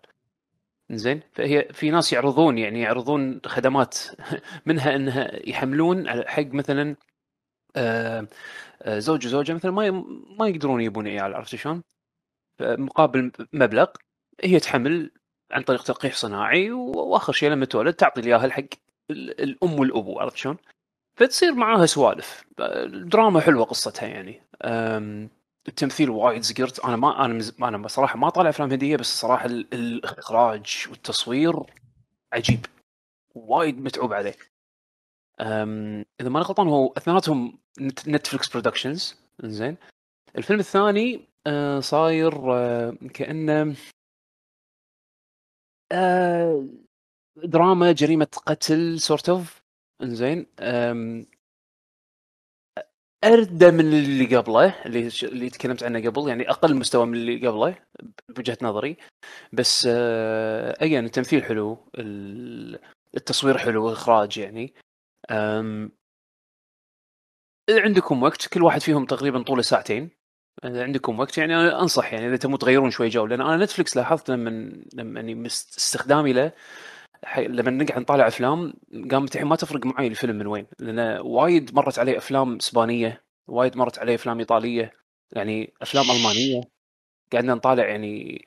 زين 0.92 1.22
فهي 1.34 1.68
في 1.74 1.90
ناس 1.92 2.14
يعرضون 2.14 2.58
يعني 2.58 2.82
يعرضون 2.82 3.42
خدمات 3.46 3.98
منها 4.66 4.96
إنها 4.96 5.50
يحملون 5.50 6.10
حق 6.28 6.46
مثلا 6.54 6.96
زوج 8.88 9.26
وزوجة 9.28 9.54
مثلا 9.54 9.72
ما 9.72 9.92
ما 10.40 10.48
يقدرون 10.48 10.80
يجيبون 10.82 11.08
عيال 11.08 11.36
عرفت 11.36 11.56
شلون؟ 11.56 11.84
مقابل 12.62 13.32
مبلغ 13.54 13.88
هي 14.44 14.60
تحمل 14.60 15.12
عن 15.52 15.62
طريق 15.62 15.84
تلقيح 15.84 16.16
صناعي 16.16 16.72
وآخر 16.72 17.34
شيء 17.34 17.50
لما 17.50 17.66
تولد 17.66 17.94
تعطي 17.94 18.22
الياهل 18.22 18.52
حق 18.52 18.64
ال- 19.12 19.42
الأم 19.42 19.80
والأبو 19.80 20.20
عرفت 20.20 20.38
شلون؟ 20.38 20.58
فتصير 21.16 21.54
معاها 21.54 21.86
سوالف 21.86 22.44
دراما 22.88 23.40
حلوة 23.40 23.66
قصتها 23.66 24.08
يعني 24.08 24.44
التمثيل 25.68 26.10
وايد 26.10 26.42
زقرت 26.42 26.80
أنا 26.80 26.96
ما 26.96 27.26
أنا. 27.26 27.44
أنا 27.62 27.78
بصراحة 27.78 28.18
ما 28.18 28.30
طالع 28.30 28.50
أفلام 28.50 28.72
هندية 28.72 28.98
بس 28.98 29.12
الصراحه 29.12 29.46
ال... 29.46 29.68
الإخراج 29.74 30.86
والتصوير 30.90 31.54
عجيب 32.34 32.66
وايد 33.36 33.82
متعوب 33.82 34.14
عليه 34.14 34.36
إذا 35.42 36.30
ماني 36.30 36.46
غلطان 36.46 36.68
هو 36.68 36.94
أثنيناتهم 36.98 37.60
Netflix 38.08 38.50
productions 38.50 39.16
زين 39.44 39.78
الفيلم 40.38 40.60
الثاني 40.60 41.30
آه، 41.48 41.80
صاير 41.80 42.54
آه، 42.56 42.98
كأنه 43.14 43.76
آه، 45.92 46.66
دراما 47.38 47.92
جريمة 47.92 48.28
قتل 48.46 49.00
sort 49.00 49.30
of 49.30 49.62
إنزين. 50.04 50.46
اردى 53.24 53.72
من 53.72 53.80
اللي 53.80 54.36
قبله 54.38 54.86
اللي 54.86 55.10
اللي 55.24 55.50
تكلمت 55.50 55.84
عنه 55.84 56.10
قبل 56.10 56.30
يعني 56.30 56.50
أقل 56.50 56.76
مستوى 56.76 57.06
من 57.06 57.14
اللي 57.14 57.48
قبله 57.48 57.76
بوجهة 58.30 58.58
نظري. 58.62 58.98
بس 59.54 59.86
اجين 60.82 61.06
التمثيل 61.06 61.44
حلو 61.44 61.78
التصوير 63.16 63.58
حلو 63.58 63.90
الاخراج 63.90 64.38
يعني. 64.38 64.74
اذا 67.70 67.82
عندكم 67.82 68.24
وقت؟ 68.24 68.48
كل 68.48 68.64
واحد 68.64 68.82
فيهم 68.82 69.06
تقريبا 69.06 69.44
طوله 69.44 69.62
ساعتين. 69.62 70.20
إذا 70.66 70.84
عندكم 70.84 71.20
وقت 71.20 71.38
يعني 71.38 71.56
أنا 71.56 71.82
أنصح 71.82 72.14
يعني 72.14 72.28
إذا 72.28 72.38
تبون 72.38 72.58
تغيرون 72.58 72.92
شوي 72.92 73.10
جو 73.10 73.26
لأن 73.26 73.42
أنا 73.42 73.64
نتفلكس 73.66 73.98
لاحظت 73.98 74.30
لما 74.32 74.50
لما 74.94 75.20
يعني 75.20 75.46
استخدامي 75.46 76.34
له 76.34 76.52
لما 77.38 77.72
نقعد 77.72 78.00
نطالع 78.00 78.28
أفلام 78.28 78.74
قامت 79.12 79.36
الحين 79.36 79.48
ما 79.48 79.56
تفرق 79.56 79.86
معي 79.86 80.08
الفيلم 80.08 80.36
من 80.36 80.48
وين. 80.48 80.68
لأن 80.80 81.20
وايد 81.22 81.76
مرت 81.76 82.00
علي 82.00 82.18
أفلام 82.18 82.56
إسبانية 82.56 83.24
وايد 83.48 83.78
مرت 83.78 84.00
علي 84.00 84.16
أفلام 84.16 84.40
إيطالية 84.40 84.94
يعني 85.32 85.74
أفلام 85.82 86.06
ألمانية. 86.12 86.62
قعدنا 87.34 87.54
نطالع 87.54 87.88
يعني 87.88 88.46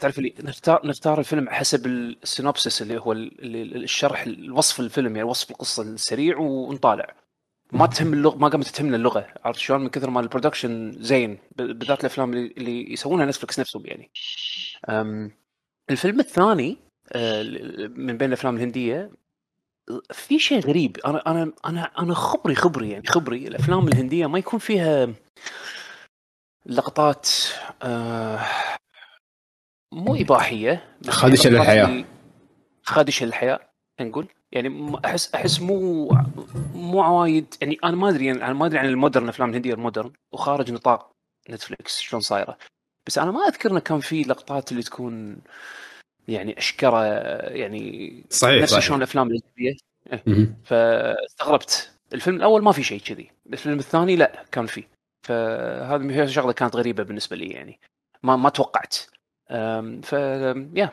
تعرف 0.00 0.18
اللي 0.18 0.34
نختار 0.40 0.86
نختار 0.86 1.18
الفيلم 1.18 1.48
حسب 1.48 1.86
ال 1.86 1.97
synopsis 1.97 2.82
اللي 2.82 2.98
هو 2.98 3.12
الشرح 3.12 4.22
الوصف 4.22 4.80
الفيلم 4.80 5.16
يعني 5.16 5.28
وصف 5.28 5.50
القصة 5.50 5.82
السريع 5.82 6.38
ونطالع. 6.38 7.14
ما 7.72 7.86
تهم 7.86 8.12
اللغة 8.12 8.36
ما 8.36 8.48
قامت 8.48 8.68
تهمنا 8.68 8.96
اللغة 8.96 9.26
عرفت 9.44 9.58
شلون؟ 9.58 9.80
من 9.80 9.88
كثر 9.88 10.10
ما 10.10 10.20
ال 10.20 10.27
production 10.27 10.92
زين 10.98 11.38
بالذات 11.56 12.00
الأفلام 12.00 12.32
اللي, 12.32 12.54
اللي 12.56 12.92
يسوونها 12.92 13.26
Netflix 13.26 13.60
نفسهم 13.60 13.82
يعني. 13.86 14.10
الفيلم 15.90 16.20
الثاني 16.20 16.76
آه، 17.12 17.42
من 17.88 18.16
بين 18.16 18.28
الأفلام 18.28 18.56
الهندية 18.56 19.10
في 20.12 20.38
شيء 20.38 20.60
غريب. 20.60 20.96
أنا 21.06 21.22
أنا 21.26 21.52
أنا 21.66 21.84
أنا 21.98 22.14
خبري 22.14 22.54
خبري 22.54 22.90
يعني 22.90 23.06
خبري. 23.06 23.48
الأفلام 23.48 23.88
الهندية 23.88 24.26
ما 24.26 24.38
يكون 24.38 24.58
فيها 24.58 25.08
لقطات 26.66 27.28
آه 27.82 28.40
مو 29.96 30.14
إباحية 30.14 30.84
خادشه 31.08 31.50
للحياء 31.50 32.04
خادشه 32.82 33.26
للحياء 33.26 33.60
نقول. 34.00 34.28
يعني 34.52 34.96
أحس 35.04 35.34
أحس 35.34 35.60
مو 35.60 36.08
مو 36.74 37.20
وايد 37.20 37.54
يعني 37.60 37.78
أنا 37.84 37.96
ما 37.96 38.08
أدري 38.08 38.26
يعني 38.26 38.44
أنا 38.44 38.52
ما 38.52 38.66
أدري 38.66 38.78
عن 38.78 38.86
ال 38.86 38.91
modern 38.91 39.24
الافلام 39.24 39.50
الهندية 39.50 39.74
ال 39.74 39.79
modern 39.79 40.12
وخارج 40.32 40.72
نطاق 40.72 41.10
Netflix 41.50 42.00
شلون 42.00 42.20
صايرة. 42.20 42.58
بس 43.06 43.18
أنا 43.18 43.30
ما 43.30 43.40
أذكر 43.40 43.70
إنه 43.70 43.80
كان 43.80 44.00
في 44.00 44.22
لقطات 44.22 44.72
اللي 44.72 44.82
تكون 44.82 45.36
يعني 46.28 46.58
أشكرة 46.58 47.04
يعني 47.48 48.24
صحيح 48.30 48.62
نفس 48.62 48.78
شلون 48.78 48.98
الأفلام 48.98 49.28
الاجنبيه 49.30 49.76
إيه. 50.12 50.56
فاستغربت. 50.64 51.92
الفيلم 52.12 52.36
الأول 52.36 52.62
ما 52.62 52.72
في 52.72 52.82
شيء 52.82 53.00
كذي 53.00 53.30
الفيلم 53.52 53.78
الثاني 53.78 54.16
لا 54.16 54.44
كان 54.52 54.66
فيه. 54.66 54.88
فهذه 55.26 56.26
شغلة 56.26 56.52
كانت 56.52 56.76
غريبة 56.76 57.02
بالنسبة 57.02 57.36
لي 57.36 57.46
يعني. 57.46 57.80
ما 58.22 58.36
ما 58.36 58.48
توقعت. 58.48 58.96
ف 60.02 60.12
يا 60.12 60.90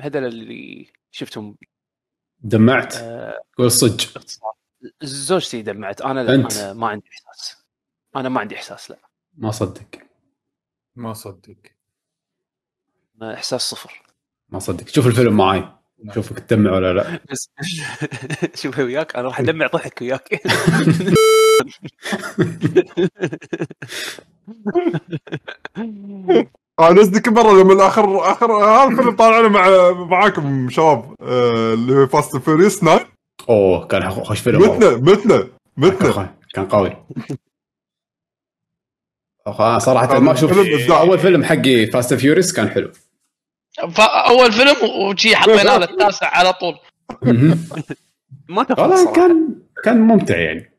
هذول 0.00 0.24
اللي 0.24 0.92
شفتهم. 1.10 1.56
دمعت؟ 2.40 2.96
قول 3.58 3.70
صدق. 3.70 4.22
زوجتي 5.02 5.62
دمعت. 5.62 6.00
أنا 6.00 6.20
لا 6.20 6.34
أنت. 6.34 6.56
أنا 6.56 6.72
ما 6.72 6.86
عندي 6.88 7.08
إحساس. 7.12 7.64
أنا 8.16 8.28
ما 8.28 8.40
عندي 8.40 8.54
إحساس 8.54 8.90
لا. 8.90 8.98
ما 9.34 9.50
صدق. 9.50 9.86
ما 10.96 11.12
صدق. 11.12 11.56
إحساس 13.22 13.60
صفر. 13.60 14.02
ما 14.48 14.58
صدق. 14.58 14.88
شوف 14.88 15.06
الفيلم 15.06 15.36
معاي. 15.36 15.68
شوفك 16.14 16.38
تدمع 16.38 16.72
ولا 16.72 16.92
لا. 16.92 17.20
بس 17.30 17.50
شوف 18.62 18.78
وياك 18.78 19.16
أنا 19.16 19.28
راح 19.28 19.40
أدمع 19.40 19.66
ضحك 19.66 20.00
وياك. 20.02 20.42
أنا 26.80 27.02
ذيك 27.02 27.28
المره 27.28 27.62
لما 27.62 27.86
اخر 27.86 28.32
اخر 28.32 28.52
هذا 28.52 28.90
الفيلم 28.90 29.16
طالع 29.16 29.48
مع 29.48 29.90
معاكم 29.90 30.70
شباب 30.70 31.14
آه، 31.22 31.74
اللي 31.74 31.94
هو 31.94 32.06
Fast 32.06 32.36
Furious 32.36 32.80
9 32.80 33.00
أوه 33.48 33.86
كان 33.86 34.10
خوش 34.10 34.40
فيلم. 34.40 34.60
متنا 34.60 34.90
متنا 34.96 35.48
متنا. 35.76 36.34
كان 36.54 36.68
قوي. 36.68 36.96
صراحة 39.78 40.18
ما 40.18 40.32
أشوف. 40.32 40.90
أول 40.90 41.18
فيلم 41.18 41.44
حقي 41.44 41.86
Fast 41.86 42.14
Furious 42.14 42.52
كان 42.52 42.68
حلو. 42.68 42.92
اول 44.28 44.52
فيلم 44.52 44.76
وشي 45.10 45.36
حطينا 45.36 45.62
له 45.62 45.84
التاسع 45.84 46.26
على 46.26 46.52
طول. 46.52 46.78
ما 48.48 48.66
والله 48.78 49.12
كان 49.12 49.54
كان 49.84 50.00
ممتع 50.00 50.38
يعني. 50.38 50.72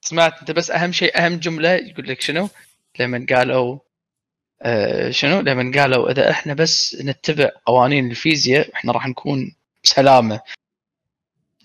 سمعت 0.00 0.38
أنت 0.40 0.50
بس 0.50 0.70
أهم 0.70 0.92
شيء 0.92 1.18
أهم 1.18 1.36
جملة 1.36 1.68
يقول 1.70 2.08
لك 2.08 2.20
شنو؟ 2.20 2.48
لما 3.00 3.26
قالوا 3.30 3.56
آه 3.56 3.85
شنو؟ 5.10 5.40
لما 5.40 5.80
قالوا 5.80 6.10
إذا 6.10 6.30
إحنا 6.30 6.54
بس 6.54 6.96
نتبع 7.00 7.50
قوانين 7.66 8.10
الفيزياء 8.10 8.74
إحنا 8.74 8.92
راح 8.92 9.06
نكون 9.08 9.54
سلامة. 9.82 10.40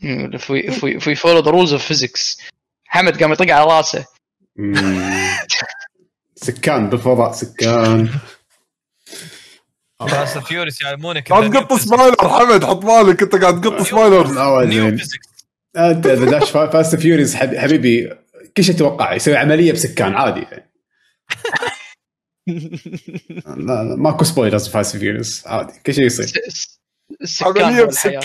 if 0.03 0.49
we, 0.49 0.59
if 0.59 0.83
we, 0.83 0.95
if 0.95 1.05
we 1.05 1.15
follow 1.15 1.41
the 1.41 1.51
rules 1.51 1.71
of 1.71 1.81
physics. 1.81 2.37
حمد 2.85 3.23
قام 3.23 3.31
يطق 3.31 3.53
على 3.53 3.65
راسه. 3.65 4.05
سكان 6.35 6.89
بالفضاء 6.89 7.31
سكان. 7.31 8.09
Fast 9.99 10.37
Furious 10.37 10.81
يعلمونك 10.81 11.31
لا 11.31 11.47
تقط 11.47 11.73
سبايلر 11.73 12.29
حمد 12.29 12.65
حط 12.65 12.85
بالك 12.85 13.23
أنت 13.23 13.35
قاعد 13.35 13.61
تقط 13.61 13.81
سبايلر. 13.81 14.25
انت 15.77 16.05
اذا 16.05 16.25
داش 16.25 16.51
Fast 16.51 16.95
Furious 16.95 17.35
حبيبي 17.35 18.17
كل 18.57 18.63
شيء 18.63 18.75
توقع 18.75 19.13
يسوي 19.13 19.37
عملية 19.37 19.71
بسكان 19.71 20.13
عادي 20.13 20.41
يعني. 20.41 20.71
لا 23.67 23.83
لا 23.83 23.95
ماكو 23.95 24.23
spoilers 24.23 24.67
Fast 24.67 24.97
Furious 24.97 25.43
عادي 25.45 25.79
كل 25.85 25.93
شيء 25.93 26.05
يصير. 26.05 26.41
عمليه 27.41 27.83
بسكان 27.83 28.21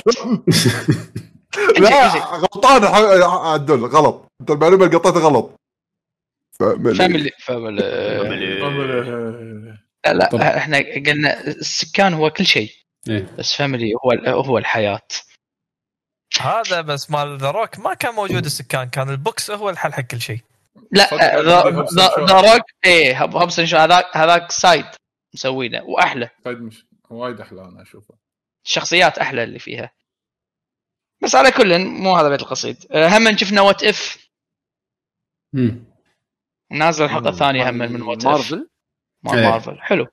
لا 1.78 2.08
غلطان. 2.14 2.84
عدل 3.24 3.84
غلط. 3.84 4.28
أنت 4.40 4.50
المعلومة 4.50 4.84
اللي 4.84 4.96
قطيتها 4.96 5.20
غلط. 5.20 5.50
فاميلي. 6.60 7.30
فاميلي. 7.44 7.82
لا 10.06 10.12
لا. 10.12 10.56
إحنا 10.56 10.78
قلنا 10.78 11.46
السكان 11.46 12.14
هو 12.14 12.30
كل 12.30 12.46
شيء. 12.46 12.70
إيه؟ 13.08 13.34
بس 13.38 13.54
family 13.54 13.92
هو 13.94 14.42
هو 14.42 14.58
الحياة. 14.58 15.08
هذا 16.40 16.80
بس 16.80 17.10
مال 17.10 17.38
The 17.38 17.50
Rock. 17.50 17.78
ما 17.78 17.94
كان 17.94 18.14
موجود 18.14 18.44
السكان. 18.44 18.88
كان 18.88 19.10
ال 19.10 19.20
box 19.20 19.50
هو 19.50 19.70
الحل 19.70 19.92
حق 19.92 20.00
كل 20.00 20.20
شيء. 20.20 20.40
لا 20.92 21.08
The 22.26 22.40
Rock 22.40 22.62
إيه 22.84 23.24
Hobbs 23.24 23.50
and 23.51 23.66
Shaw 23.66 23.76
هذاك 23.76 24.16
هذاك 24.16 24.52
side 24.52 24.86
مسوينه 25.34 25.82
وأحلى. 25.84 26.30
side 26.44 26.60
مش 26.60 26.86
وايد 27.10 27.40
أحلى 27.40 27.62
أنا 27.62 27.82
أشوفه. 27.82 28.14
الشخصيات 28.64 29.18
أحلى 29.18 29.42
اللي 29.42 29.58
فيها. 29.58 29.90
بس 31.22 31.34
على 31.34 31.50
كل 31.50 31.78
مو 31.78 32.16
هذا 32.16 32.28
بيت 32.28 32.42
القصيد. 32.42 32.76
أه، 32.90 33.08
هم 33.08 33.36
شفنا 33.36 33.60
What 33.60 33.84
If 33.84 34.28
نازل 36.70 37.04
الحلقة 37.04 37.28
الثانية 37.28 37.70
هم 37.70 37.74
من 37.74 38.02
What 38.02 38.18
If 38.18 38.26
Marvel؟ 38.26 38.68
إيه. 39.34 39.50
مارفل. 39.50 39.80
حلو. 39.80 40.06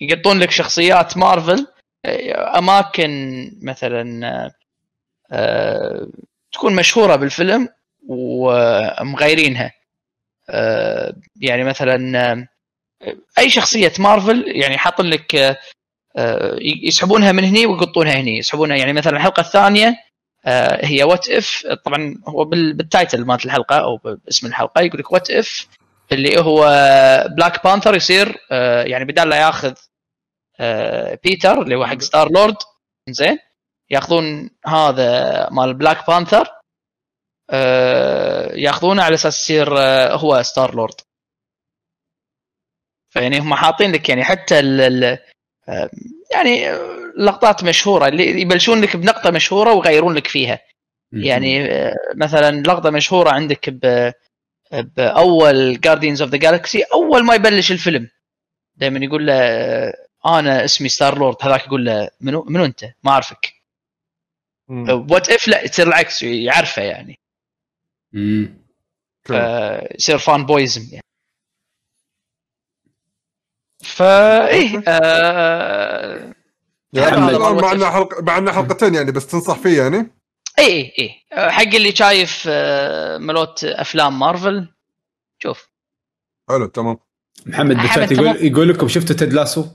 يقطون 0.00 0.38
لك 0.38 0.50
شخصيات 0.50 1.16
مارفل. 1.16 1.66
آه، 2.04 2.58
أماكن 2.58 3.10
مثلا 3.62 4.50
أه 5.32 6.08
تكون 6.52 6.76
مشهورة 6.76 7.16
بالفيلم 7.16 7.68
ومغيرينها. 8.08 9.72
يعني 11.40 11.64
مثلا 11.64 12.46
أي 13.38 13.50
شخصية 13.50 13.92
مارفل 13.98 14.44
يعني 14.46 14.78
حاطين 14.78 15.06
لك 15.06 15.34
أه 16.16 16.58
يسحبونها 16.60 17.32
من 17.32 17.44
هني 17.44 17.66
ويقطونها 17.66 18.12
هني 18.12 18.38
يسحبونها 18.38 18.76
يعني 18.76 18.92
مثلا 18.92 19.16
الحلقة 19.16 19.40
الثانية 19.40 19.96
هي 20.82 21.02
What 21.04 21.28
If 21.28 21.66
طبعا 21.84 22.14
هو 22.28 22.44
بال 22.44 22.67
title 22.67 23.24
مالت 23.24 23.44
الحلقة 23.44 23.76
أو 23.76 23.96
باسم 23.96 24.46
الحلقة 24.46 24.80
يقول 24.80 25.00
لك 25.00 25.12
What 25.12 25.30
If 25.30 25.68
اللي 26.12 26.40
هو 26.40 26.60
Black 27.36 27.64
Panther 27.64 27.96
يصير 27.96 28.38
آه، 28.52 28.82
يعني 28.82 29.04
بدال 29.04 29.28
لا 29.28 29.36
ياخذ 29.36 29.74
آه، 30.60 31.18
بيتر 31.24 31.62
اللي 31.62 31.74
هو 31.74 31.86
حق 31.86 32.00
Star-Lord 32.00 32.56
زين 33.10 33.38
ياخذون 33.90 34.50
هذا 34.66 35.48
مال 35.50 35.74
Black 35.74 36.06
Panther 36.06 36.42
آه، 36.42 36.60
ياخذونه 38.54 39.02
على 39.02 39.14
أساس 39.14 39.40
يصير 39.40 39.78
هو 40.12 40.42
Star-Lord 40.42 40.94
فيعني 43.10 43.38
هم 43.38 43.54
حاطين 43.54 43.92
لك 43.92 44.08
يعني 44.08 44.24
حتى 44.24 44.58
ال 44.60 45.18
يعني 46.32 46.72
لقطات 47.18 47.64
مشهورة 47.64 48.08
اللي 48.08 48.40
يبلشون 48.40 48.80
لك 48.80 48.96
بنقطة 48.96 49.30
مشهورة 49.30 49.72
ويغيرون 49.72 50.14
لك 50.14 50.26
فيها. 50.26 50.60
يعني 51.12 51.64
آه، 51.72 51.94
مثلا 52.16 52.62
لقطة 52.62 52.90
مشهورة 52.90 53.30
عندك 53.30 53.70
ب 53.70 54.12
بأول 54.72 55.80
Guardians 55.80 56.22
of 56.22 56.30
the 56.30 56.36
Galaxy 56.38 56.82
أول 56.82 57.24
ما 57.24 57.34
يبلش 57.34 57.72
الفيلم. 57.72 58.10
دائما 58.76 59.04
يقول 59.04 59.26
له 59.26 59.34
أنا 60.26 60.64
اسمي 60.64 60.88
Star-Lord 60.88 61.36
هذاك 61.42 61.66
يقول 61.66 61.84
له 61.84 62.10
منو 62.20 62.44
منو 62.48 62.64
أنت؟ 62.64 62.84
ما 63.02 63.10
أعرفك. 63.10 63.52
What 65.10 65.28
If 65.28 65.48
لا 65.48 65.66
تصير 65.66 65.88
العكس 65.88 66.22
يعرفه 66.22 66.82
يعني. 66.82 67.18
امم 68.14 68.64
يصير 69.98 70.18
fanboyism 70.18 70.88
يعني. 70.92 71.04
فا 73.84 74.48
إيه 74.48 74.82
آه 74.88 76.34
يعني 76.92 77.38
معنا 77.38 77.90
حلقه 77.90 78.22
معنا 78.22 78.52
حلقتين 78.52 78.94
يعني 78.94 79.12
بس 79.12 79.26
تنصح 79.26 79.58
فيه 79.58 79.82
يعني؟ 79.82 80.10
اي 80.58 80.92
اي 80.98 81.10
اي 81.32 81.50
حق 81.50 81.62
اللي 81.74 81.96
شايف 81.96 82.44
آه، 82.48 83.18
ملوت 83.18 83.64
أفلام 83.64 84.18
مارفل 84.18 84.68
شوف. 85.42 85.68
حلو 86.48 86.66
تمام. 86.66 86.98
محمد 87.46 87.76
بالشات 87.76 88.12
يقول 88.12 88.26
يقول 88.26 88.68
لكم 88.68 88.88
شفتوا 88.88 89.16
Ted 89.16 89.32
Lasso؟ 89.32 89.66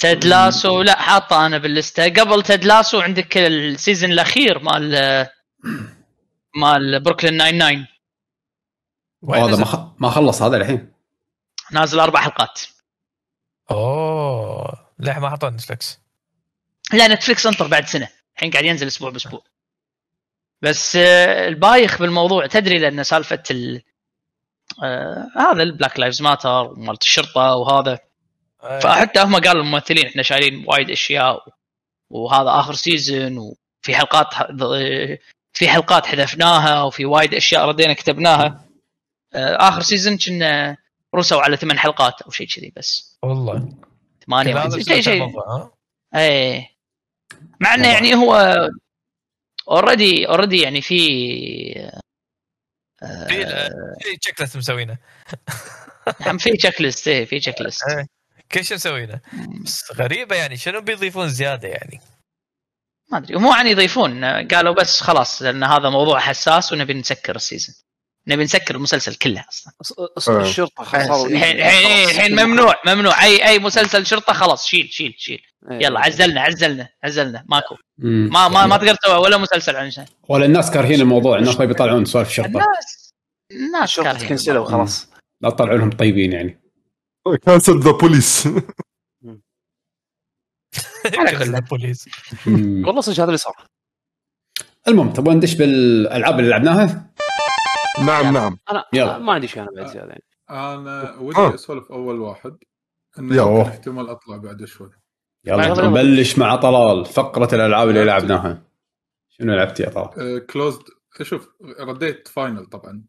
Ted 0.00 0.24
Lasso؟ 0.24 0.82
لا 0.82 0.96
حاطه 0.96 1.46
أنا 1.46 1.58
بال 1.58 1.75
list 1.75 2.08
قبل 2.08 2.42
Ted 2.42 2.64
Lasso 2.64 3.00
عندك 3.00 3.36
ال 3.38 3.48
season 3.48 4.10
الأخير 4.12 4.58
مال 4.58 4.94
مال 6.56 7.00
بروكلين 7.00 7.38
99 7.38 7.86
هذا 9.34 9.56
ما 9.56 9.94
ما 9.98 10.10
خلص 10.10 10.42
هذا 10.42 10.56
الحين. 10.56 10.92
نازل 11.72 12.00
أربع 12.00 12.20
حلقات. 12.20 12.60
أوه. 13.70 14.90
ليه 14.98 15.18
ما 15.18 15.30
حطوه 15.30 15.50
Netflix 15.50 15.98
لا 16.92 17.08
Netflix 17.08 17.46
انطر 17.46 17.66
بعد 17.66 17.86
سنة. 17.86 18.08
الحين 18.36 18.50
قاعد 18.50 18.64
ينزل 18.64 18.86
أسبوع 18.86 19.10
بأسبوع. 19.10 19.42
بس 20.62 20.96
آه، 20.96 21.48
البايخ 21.48 21.98
بالموضوع 21.98 22.46
تدري 22.46 22.78
لأن 22.78 23.04
سالفة 23.04 23.42
ال... 23.50 23.82
آه 24.82 25.26
هذا 25.36 25.62
ال 25.62 25.68
Black 25.68 25.98
Lives 25.98 26.22
Matter 26.22 26.64
ومالت 26.64 27.02
الشرطة 27.02 27.54
وهذا. 27.54 27.98
أيه. 28.64 28.78
فحتى 28.78 29.20
هم 29.20 29.36
قالوا 29.36 29.62
الممثلين 29.62 30.06
إحنا 30.06 30.22
شايلين 30.22 30.64
وايد 30.68 30.90
أشياء 30.90 31.44
وهذا 32.10 32.50
آخر 32.50 32.74
season 32.74 33.38
وفي 33.38 33.94
حلقات 33.94 34.34
في 35.56 35.68
حلقات 35.68 36.06
حذفناها 36.06 36.82
وفي 36.82 37.04
وايد 37.04 37.34
أشياء 37.34 37.64
ردينا 37.64 37.92
كتبناها. 37.92 38.64
آه 39.34 39.68
آخر 39.68 39.80
season 39.80 40.18
كنا 40.18 40.76
رسوا 41.14 41.42
على 41.42 41.56
ثمان 41.56 41.78
حلقات 41.78 42.22
أو 42.22 42.30
شيء 42.30 42.46
كذي 42.48 42.72
بس. 42.76 43.18
والله. 43.22 43.68
ثمانية 44.26 44.68
شيء 44.70 45.00
شيء. 45.00 45.32
إيه. 46.14 46.68
مع 47.60 47.74
إنه 47.74 47.88
يعني 47.88 48.14
هو 48.14 48.56
already 49.68 50.28
already 50.28 50.60
يعني 50.60 50.82
في 50.82 50.98
في 53.28 53.46
في 54.00 54.16
checklist 54.20 54.56
مسوينه. 54.56 54.98
نعم 56.26 56.38
في 56.38 56.50
checklist 56.50 57.08
إيه 57.08 57.24
في 57.24 57.38
تشيك 57.40 57.60
ليست 57.60 57.84
كل 58.52 58.64
شيء 58.64 58.76
مسوينه. 58.76 59.20
بس 59.64 59.92
غريبة 59.92 60.36
يعني 60.36 60.56
شنو 60.56 60.80
بيضيفون 60.80 61.28
زيادة 61.28 61.68
يعني؟ 61.68 62.00
ما 63.12 63.18
أدري. 63.18 63.36
مو 63.38 63.52
عن 63.52 63.66
يضيفون. 63.66 64.24
قالوا 64.24 64.74
بس 64.74 65.00
خلاص 65.00 65.42
لأن 65.42 65.64
هذا 65.64 65.88
موضوع 65.90 66.18
حساس 66.18 66.72
ونبي 66.72 66.94
نسكر 66.94 67.36
ال 67.36 67.41
season. 67.41 67.74
نبي 68.28 68.44
نسكر 68.44 68.74
المسلسل 68.74 69.14
كله 69.14 69.44
أصلا. 69.48 69.72
آه. 70.28 70.42
الشرطة 70.42 70.84
خلاص. 70.84 71.24
الحين 71.24 71.60
الحين 72.10 72.44
ممنوع 72.44 72.74
ممنوع. 72.86 73.24
اي 73.24 73.48
أي 73.48 73.58
مسلسل 73.58 74.06
شرطة 74.06 74.32
خلاص. 74.32 74.66
شيل 74.66 74.88
شيل 74.92 75.14
شيل. 75.18 75.40
إيه. 75.70 75.86
يلا 75.86 76.00
عزلنا 76.00 76.40
عزلنا 76.40 76.88
عزلنا. 77.04 77.44
ماكو. 77.48 77.76
ما 77.98 78.48
ما 78.48 78.66
ما 78.66 78.76
تقدر 78.76 78.94
تسوي 78.94 79.18
ولا 79.18 79.36
مسلسل 79.36 79.76
عن 79.76 79.90
شيء. 79.90 80.04
ولا 80.28 80.44
الناس 80.46 80.70
كارهين 80.70 81.00
الموضوع. 81.00 81.38
الناس 81.38 81.58
ما 81.58 81.64
يطلعون 81.64 82.04
سوالف 82.04 82.28
الشرطة. 82.28 82.48
الناس 82.48 83.14
الناس 83.52 83.96
كارهين 83.96 84.28
كنسلوا 84.28 84.64
خلاص 84.64 85.08
لا 85.40 85.50
تطلعوا 85.50 85.78
لهم 85.78 85.90
طيبين 85.90 86.32
يعني. 86.32 86.60
كانسل 87.46 87.80
ذا 87.80 87.90
بوليس 87.90 88.48
بوليس 91.70 92.08
والله 92.46 93.00
صدق 93.00 93.14
هذا 93.14 93.24
اللي 93.24 93.36
صار. 93.36 93.54
المهم 94.88 95.12
تبغى 95.12 95.34
ندش 95.34 95.54
بالألعاب 95.54 96.38
اللي 96.38 96.50
لعبناها؟ 96.50 97.10
نعم 98.06 98.32
نعم. 98.34 98.58
أنا 98.70 98.84
يلا. 98.92 99.18
ما 99.18 99.32
عندي 99.32 99.48
شيء 99.48 99.62
أنا 99.62 99.70
بعد 99.76 99.86
زيادة. 99.86 100.08
يعني. 100.08 100.24
أنا 100.50 101.16
ودي 101.20 101.38
آه. 101.38 101.54
أسولف 101.54 101.92
أول 101.92 102.20
واحد. 102.20 102.56
إنه 103.18 103.62
احتمال 103.62 104.08
أطلع 104.10 104.36
بعد 104.36 104.64
شوي. 104.64 104.90
يلا 105.44 105.88
نبلش 105.88 106.38
مع 106.38 106.56
طلال 106.56 107.04
فقرة 107.04 107.54
الألعاب 107.54 107.88
اللي 107.88 108.04
لعبناها. 108.04 108.62
شنو 109.28 109.54
لعبت 109.54 109.80
يا 109.80 109.90
طلال؟ 109.90 110.46
كلوزد 110.46 110.82
آه، 111.20 111.22
شوف 111.22 111.48
رديت 111.80 112.28
فاينل 112.28 112.66
طبعا. 112.66 113.04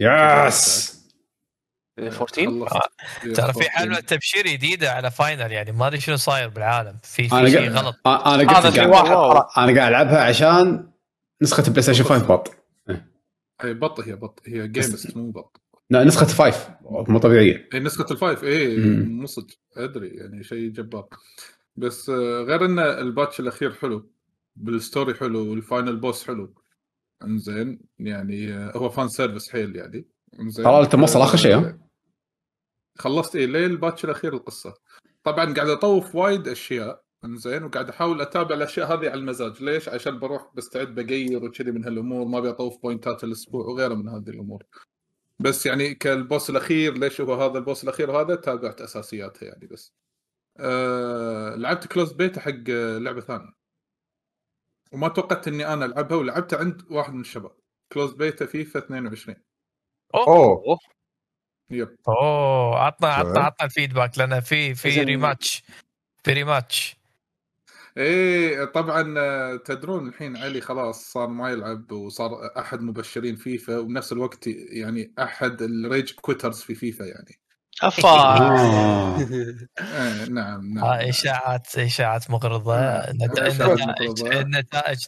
يس 0.00 1.01
14 1.98 2.48
آه. 2.48 2.82
ترى 3.34 3.52
في 3.52 3.70
حلوة 3.70 4.00
تبشير 4.00 4.46
جديدة 4.46 4.92
على 4.92 5.10
فاينل 5.10 5.52
يعني 5.52 5.72
ما 5.72 5.86
أدري 5.86 6.00
شنو 6.00 6.16
صاير 6.16 6.48
بالعالم. 6.48 6.98
في, 7.02 7.28
في 7.28 7.50
شيء 7.50 7.70
غلط. 7.70 7.96
أنا 8.06 8.54
قلت 8.54 8.66
في 8.66 8.86
واحد 8.86 9.10
أنا 9.58 9.78
قاعد 9.78 9.78
ألعبها 9.78 10.24
عشان 10.24 10.90
نسخة 11.42 11.70
بلاي 11.70 11.82
ستيشن 11.82 12.04
5 12.04 12.26
بط. 12.26 12.56
اي 13.64 13.74
بط 13.74 14.00
هي 14.00 14.16
بط. 14.16 14.42
هي 14.46 14.68
جيمست 14.68 15.16
مو 15.16 15.30
بط. 15.30 15.60
لا 15.90 16.04
نسخة 16.04 16.24
الفايف 16.24 16.68
مو 16.82 17.18
طبيعية. 17.18 17.68
اي 17.74 17.80
نسخة 17.80 18.12
الفايف 18.12 18.44
اي 18.44 18.76
مو 18.76 19.26
صدق. 19.26 19.54
أدري 19.76 20.08
يعني 20.08 20.44
شيء 20.44 20.68
جبار. 20.68 21.08
بس 21.76 22.10
آه، 22.10 22.42
غير 22.42 22.64
إن 22.64 22.78
ال 22.78 22.88
patch 22.88 23.40
الأخير 23.40 23.72
حلو. 23.72 24.10
بال 24.56 24.73
story 24.73 25.14
حلو 25.14 25.50
وال 25.50 25.63
final 25.63 25.96
boss 25.96 26.26
حلو. 26.26 26.54
إنزين 27.24 27.80
يعني 27.98 28.52
آه، 28.54 28.72
هو 28.76 28.88
fan 28.88 29.08
service 29.08 29.50
حيل 29.50 29.76
يعني. 29.76 30.04
خلاص 30.38 30.84
أنت 30.84 30.94
موصل 30.94 31.20
آخر 31.20 31.38
شيء 31.38 31.56
ها؟ 31.56 31.78
خلصت 32.98 33.36
إيه 33.36 33.46
ليه 33.46 33.66
ال 33.66 33.72
patch 33.72 34.04
الأخير 34.04 34.34
القصة. 34.34 34.74
طبعا 35.24 35.54
قاعد 35.54 35.68
أطوف 35.68 36.14
وايد 36.14 36.48
أشياء 36.48 37.02
إنزين 37.24 37.64
وقاعد 37.64 37.88
أحاول 37.88 38.20
أتابع 38.20 38.54
الأشياء 38.54 38.86
هذه 38.86 39.10
على 39.10 39.14
المزاج. 39.14 39.62
ليش؟ 39.62 39.88
عشان 39.88 40.18
بروح 40.18 40.50
بستعد 40.54 40.94
بغير 40.94 41.44
وكذي 41.44 41.70
من 41.70 41.84
هالأمور 41.84 42.26
ما 42.26 42.38
أبي 42.38 42.50
أطوف 42.50 42.82
point 42.82 43.17
ات 43.17 43.24
الأسبوع 43.24 43.66
وغيره 43.66 43.94
من 43.94 44.08
هذه 44.08 44.28
الأمور. 44.28 44.64
بس 45.38 45.66
يعني 45.66 45.94
كال 45.94 46.13
boss 46.13 46.50
الأخير 46.50 46.98
ليش 46.98 47.20
هو 47.20 47.34
هذا 47.34 47.58
ال 47.58 47.63
boss 47.63 47.84
الأخير 47.84 48.20
هذا؟ 48.20 48.34
تابعت 48.34 48.80
أساسياتها 48.80 49.46
يعني 49.46 49.66
بس. 49.66 49.92
أه 50.58 51.54
لعبت 51.54 51.86
closed 51.86 52.12
beta 52.12 52.40
حق 52.40 52.68
لعبة 52.98 53.20
ثانية. 53.20 53.52
وما 54.92 55.08
توقعت 55.08 55.48
إني 55.48 55.72
أنا 55.72 55.84
ألعبها 55.84 56.16
ولعبتها 56.16 56.58
عند 56.58 56.82
واحد 56.90 57.14
من 57.14 57.20
الشباب. 57.20 57.56
closed 57.92 58.12
beta 58.12 58.46
فيفا 58.46 58.78
22 58.78 59.36
أوه. 60.14 60.78
yep. 61.70 61.96
أوه. 62.08 62.78
عطنا 62.78 63.08
عطنا 63.08 63.40
عطنا 63.40 63.66
ال 63.66 63.72
feedback 63.72 64.18
لأن 64.18 64.40
في 64.40 64.74
في 64.74 65.02
rematch 65.02 65.62
في 66.24 66.32
rematch 66.32 66.96
إيه 67.96 68.64
طبعا 68.64 69.56
تدرون 69.56 70.08
الحين 70.08 70.36
علي 70.36 70.60
خلاص 70.60 71.12
صار 71.12 71.28
ما 71.28 71.50
يلعب 71.50 71.92
وصار 71.92 72.58
أحد 72.58 72.80
مبشرين 72.80 73.36
فيفا 73.36 73.78
وبنفس 73.78 74.12
الوقت 74.12 74.46
يعني 74.46 75.14
أحد 75.18 75.62
الريج 75.62 76.12
كويترز 76.12 76.60
في 76.60 76.74
فيفا 76.74 77.04
يعني. 77.04 77.41
أفا. 77.82 78.08
آه. 78.08 79.18
آه 79.18 80.24
نعم 80.28 80.74
نعم 80.74 80.84
آه 80.84 81.08
إشاعات 81.08 81.78
إشاعات 81.78 82.30
مغرضة. 82.30 82.76
النتائج 82.78 83.58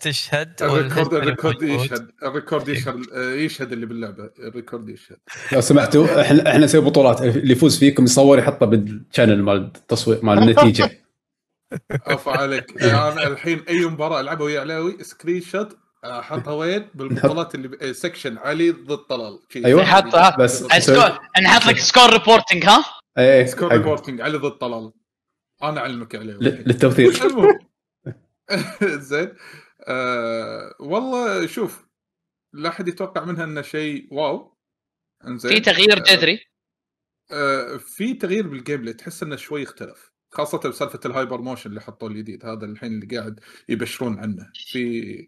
تشهد 0.01 0.63
ال 0.63 0.70
record 0.70 1.15
ال 1.15 1.22
record 1.22 1.63
يشهد 1.63 2.11
ال 2.23 2.29
record 2.29 2.69
يشهد 2.69 3.03
يشهد 3.17 3.73
اللي 3.73 3.87
باللعبة. 3.87 4.31
ال 4.39 4.46
record 4.46 4.89
يشهد. 4.89 5.17
لو 5.53 5.61
سمحتوا 5.61 6.21
إحنا 6.21 6.51
إحنا 6.51 6.65
نسوي 6.65 6.81
بطولات. 6.81 7.23
اللي 7.23 7.53
يفوز 7.53 7.79
فيكم 7.79 8.05
يصور 8.05 8.39
يحطه 8.39 8.67
بال 8.67 8.84
channel 8.84 9.43
مال 9.43 9.57
التصوير 9.77 10.25
مال 10.25 10.39
النتيجة. 10.39 10.91
عفوا 12.07 12.33
عليك. 12.33 12.83
أنا 13.13 13.27
الحين 13.27 13.63
أي 13.69 13.85
مباراة 13.87 14.21
ألعبها 14.21 14.45
ويا 14.45 14.61
علاوي 14.61 15.05
screenshot 15.05 15.77
احطها 16.05 16.53
وين 16.53 16.91
بالبطولات 16.95 17.55
اللي 17.55 17.95
section 17.95 18.39
علي 18.39 18.71
ضد 18.71 18.97
طلال. 18.99 19.39
أيوه. 19.57 19.85
حطها 19.85 20.37
بس 20.37 20.63
نحط 21.43 21.67
لك 21.67 21.79
score 21.79 22.11
reporting 22.13 22.65
ها؟ 22.65 22.85
إيه 23.19 23.47
score 23.47 23.73
reporting 23.73 24.21
علي 24.21 24.39
ضد 24.39 24.59
طلال. 24.59 24.93
أنا 25.63 25.81
اعلمك 25.81 26.15
عليه. 26.15 26.33
للتوثيق. 26.33 27.13
زين. 29.11 29.35
آه 29.89 30.75
والله 30.81 31.47
شوف 31.47 31.87
لا 32.53 32.69
أحد 32.69 32.89
يتوقع 32.89 33.25
منها 33.25 33.45
إنه 33.45 33.63
شيء 33.63 34.09
wow. 34.11 34.57
إنزين. 35.27 35.51
في 35.51 35.61
تغيير 35.61 35.99
جذري 35.99 36.41
آه 37.33 37.77
في 37.77 38.15
تغيير 38.15 38.49
بال 38.49 38.81
gameplay 38.81 38.93
تحس 38.93 39.23
إنه 39.23 39.37
شوي 39.37 39.63
اختلف 39.63 40.13
خاصة 40.33 40.59
بسالفة 40.59 41.01
ال 41.07 41.12
hyper 41.12 41.41
motion 41.41 41.71
اللي 41.71 41.81
حطوه 41.81 42.09
الجديد. 42.09 42.47
هذا 42.47 42.67
الحين 42.67 42.93
اللي 43.03 43.17
قاعد 43.17 43.41
يبشرون 43.69 44.19
عنه. 44.19 44.51
في 44.55 45.21
آه، 45.21 45.27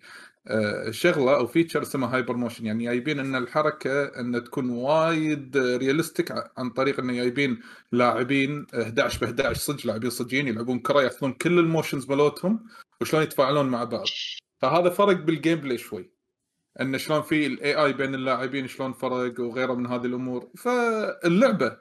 شغلة 0.90 1.36
أو 1.36 1.46
feature 1.46 1.82
اسمها 1.82 2.14
hyper 2.14 2.36
motion 2.36 2.66
يعني 2.66 2.84
جايبين 2.84 3.18
إن 3.18 3.34
الحركة 3.34 4.04
إن 4.04 4.44
تكون 4.44 4.70
وايد 4.70 5.56
realistic 5.56 6.34
عن 6.56 6.70
طريق 6.70 7.00
انه 7.00 7.12
جايبين 7.12 7.60
لاعبين 7.92 8.66
11 8.74 9.20
ب 9.20 9.24
11 9.24 9.60
صدق 9.60 9.86
لاعبين 9.86 10.10
صجين 10.10 10.48
يلعبون 10.48 10.78
كرة 10.78 11.02
ياخذون 11.02 11.32
كل 11.32 11.58
ال 11.58 11.65
motions 11.65 12.10
مالتهم 12.10 12.66
وشلون 13.00 13.22
يتفاعلون 13.22 13.68
مع 13.68 13.84
بعض. 13.84 14.06
فهذا 14.58 14.90
فرق 14.90 15.16
بال 15.16 15.60
gameplay 15.60 15.78
شوي. 15.78 16.10
إن 16.80 16.98
شلون 16.98 17.22
في 17.22 17.46
ال 17.46 17.74
AI 17.74 17.92
بين 17.92 18.14
اللاعبين 18.14 18.68
شلون 18.68 18.92
فرق 18.92 19.40
وغيره 19.40 19.74
من 19.74 19.86
هذه 19.86 20.06
الأمور. 20.06 20.50
فاللعبة 20.56 21.78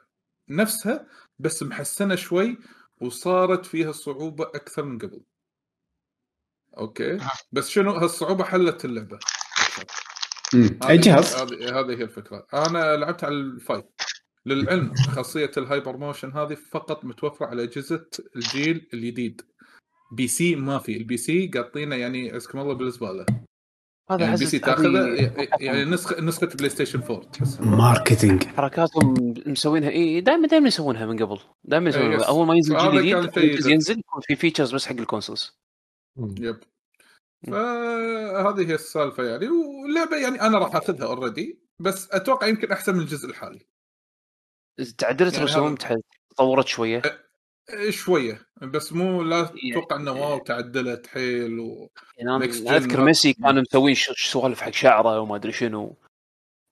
نفسها 0.48 1.06
بس 1.38 1.62
محسنة 1.62 2.14
شوي 2.14 2.58
وصارت 3.00 3.66
فيها 3.66 3.92
صعوبة 3.92 4.44
أكثر 4.44 4.84
من 4.84 4.98
قبل. 4.98 5.20
أوكي. 6.78 7.18
بس 7.52 7.70
شنو 7.70 7.90
هالصعوبة 7.90 8.44
حلت 8.44 8.84
اللعبة. 8.84 9.18
أي 10.88 10.98
جهاز؟ 10.98 11.34
هذه 11.34 11.90
هي 11.90 12.02
الفكرة. 12.02 12.46
أنا 12.54 12.96
لعبت 12.96 13.24
على 13.24 13.34
ال 13.34 13.42
five. 13.42 13.84
للعلم 14.46 14.94
خاصية 14.94 15.50
ال 15.56 15.63
hyper 15.63 15.96
motion 15.96 16.32
هذه 16.32 16.56
فقط 16.70 17.04
متوفرة 17.04 17.46
على 17.46 17.62
أجهزة 17.62 18.06
الجيل 18.36 18.88
الجديد. 18.94 19.42
PC 20.12 20.56
ما 20.56 20.78
في. 20.78 20.96
ال 20.96 21.16
PC 21.16 21.46
قاطينه 21.46 21.96
يعني 21.96 22.30
عزكم 22.30 22.58
الله 22.60 22.74
بالزبالة. 22.74 23.26
هذا 24.10 24.24
يعني 24.24 24.36
PC 24.36 24.58
تاخذه 24.58 25.32
يعني 25.60 25.84
نسخة 25.84 26.20
نسخة 26.20 26.46
بلاي 26.46 26.68
ستيشن 26.68 27.02
4 27.02 27.30
تحسها 27.30 27.64
marketing. 27.64 28.44
حركاتهم 28.44 29.34
مسوينها 29.46 29.90
إي 29.90 30.20
دائما 30.20 30.48
دائما 30.48 30.68
يسوونها 30.68 31.06
من 31.06 31.22
قبل. 31.22 31.38
دائما 31.64 31.88
يسوونها. 31.88 32.18
إيه 32.18 32.28
أول 32.28 32.46
ما 32.46 32.54
ينزل 32.54 32.76
جيل 32.76 33.30
جديد 33.30 33.66
ينزل 33.66 33.98
يكون 33.98 34.20
في 34.22 34.36
features 34.36 34.74
بس 34.74 34.86
حق 34.86 34.96
ال 34.96 35.03
consoles 35.03 35.58
yep. 36.18 36.60
فهذه 37.46 38.68
هي 38.68 38.74
السالفة 38.74 39.24
يعني 39.24 39.48
واللعبة 39.48 40.16
يعني 40.16 40.40
أنا 40.40 40.58
راح 40.58 40.76
أخذها 40.76 41.06
already 41.06 41.60
بس 41.78 42.10
أتوقع 42.10 42.46
يمكن 42.46 42.72
أحسن 42.72 42.94
من 42.94 43.00
الجزء 43.00 43.28
الحالي. 43.28 43.66
تعدلت 44.98 45.32
يعني 45.32 45.44
رسوم 45.44 45.74
تطورت 46.30 46.66
شوية؟ 46.66 47.02
شوية 47.90 48.46
بس 48.62 48.92
مو 48.92 49.22
لا 49.22 49.42
تتوقع 49.42 49.96
إنه 49.96 50.12
wow 50.12 50.38
تعدلت 50.38 51.06
حيل 51.06 51.60
و 51.60 51.90
يعني 52.18 52.36
أنا 52.36 52.44
أذكر 52.76 53.00
ميسي 53.00 53.32
كانوا 53.32 53.62
مسوين 53.62 53.94
سوالف 54.16 54.60
حق 54.60 54.70
شعره 54.70 55.20
وما 55.20 55.36
أدري 55.36 55.52
شنو 55.52 55.96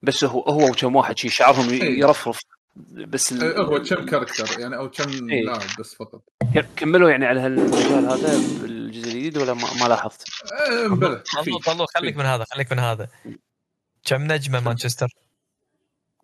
بس 0.03 0.25
هو 0.25 0.41
هو 0.41 0.71
وكم 0.71 0.97
واحد 0.97 1.19
شي 1.19 1.29
شعرهم 1.29 1.69
إيه. 1.71 1.99
يرفرف. 1.99 2.41
بس 2.77 3.33
ال... 3.33 3.43
إيه، 3.43 3.59
هو 3.59 3.83
كم 3.83 4.07
character 4.07 4.61
يعني 4.61 4.77
أو 4.77 4.91
كم 4.91 5.31
إيه. 5.31 5.45
لاعب 5.45 5.61
بس 5.79 5.95
فقط؟ 5.95 6.23
كملوا 6.77 7.11
يعني 7.11 7.27
على 7.27 7.41
هالمجال 7.41 8.05
هذا 8.07 8.39
بالجزء 8.63 9.05
الجديد 9.05 9.39
ولا 9.39 9.55
ما, 9.55 9.69
ما 9.81 9.89
لاحظت؟ 9.89 10.25
إيه 10.71 10.89
بلى 10.89 11.23
طلو 11.45 11.59
طلو 11.59 11.87
خليك 11.87 12.17
من 12.17 12.25
هذا 12.25 12.45
خليك 12.53 12.73
من 12.73 12.79
هذا. 12.79 13.09
كم 14.05 14.33
نجمة 14.33 14.61
مانشستر؟ 14.61 15.09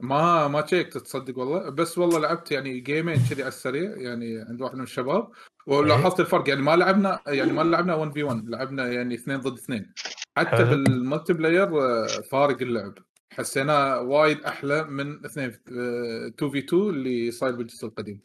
ما 0.01 0.49
ما 0.49 0.61
check 0.61 0.93
ت 0.93 0.99
تصدق 0.99 1.39
والله. 1.39 1.71
بس 1.71 1.99
والله 1.99 2.19
لعبت 2.19 2.53
يعني 2.53 2.81
game 2.81 3.05
ين 3.05 3.17
كذي 3.31 3.43
على 3.43 3.49
السريع 3.49 3.97
يعني 3.97 4.45
عند 4.49 4.63
واحد 4.63 4.75
من 4.75 4.83
الشباب. 4.83 5.29
ولاحظت 5.67 6.21
الفرق 6.21 6.49
يعني 6.49 6.63
ما 6.63 6.77
لعبنا 6.77 7.21
يعني 7.27 7.53
ما 7.53 7.63
لعبنا 7.63 7.95
1 7.95 8.13
في 8.13 8.23
1 8.23 8.49
لعبنا 8.49 8.93
يعني 8.93 9.15
اثنين 9.15 9.41
ضد 9.41 9.59
اثنين. 9.59 9.93
حتى 10.37 10.65
بال 10.65 11.33
multiplayer 11.33 11.83
آه، 11.83 12.07
فارق 12.07 12.63
اللعب. 12.63 12.95
حسيناه 13.33 14.01
وايد 14.01 14.45
أحلى 14.45 14.85
من 14.85 15.25
اثنين 15.25 15.49
2 15.49 16.51
في 16.51 16.59
2 16.59 16.83
اللي 16.83 17.31
صاير 17.31 17.55
بالجزء 17.55 17.87
القديم. 17.87 18.23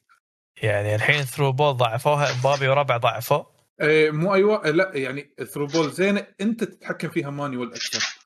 يعني 0.62 0.96
الحين 0.96 1.24
through 1.24 1.52
ball 1.52 1.78
ضعفوها 1.78 2.42
بابي 2.44 2.68
وربع 2.68 2.98
ضعفوه. 2.98 3.56
إيه 3.82 4.12
مو 4.12 4.34
أيوه 4.34 4.70
لا 4.70 4.92
يعني 4.94 5.36
through 5.54 5.68
ball 5.68 5.92
زينة 5.92 6.28
أنت 6.42 6.64
تتحكم 6.64 7.10
فيها 7.10 7.30
manual 7.30 7.74
أكثر. 7.74 8.20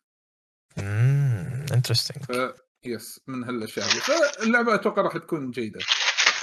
اممم 0.80 1.66
interesting 1.74 2.52
yes 2.86 3.22
من 3.28 3.44
هالأشياء 3.44 3.86
هذه 3.86 4.00
فاللعبه 4.00 4.76
أتوقع 4.76 5.02
راح 5.02 5.18
تكون 5.18 5.52
جيدة. 5.52 5.80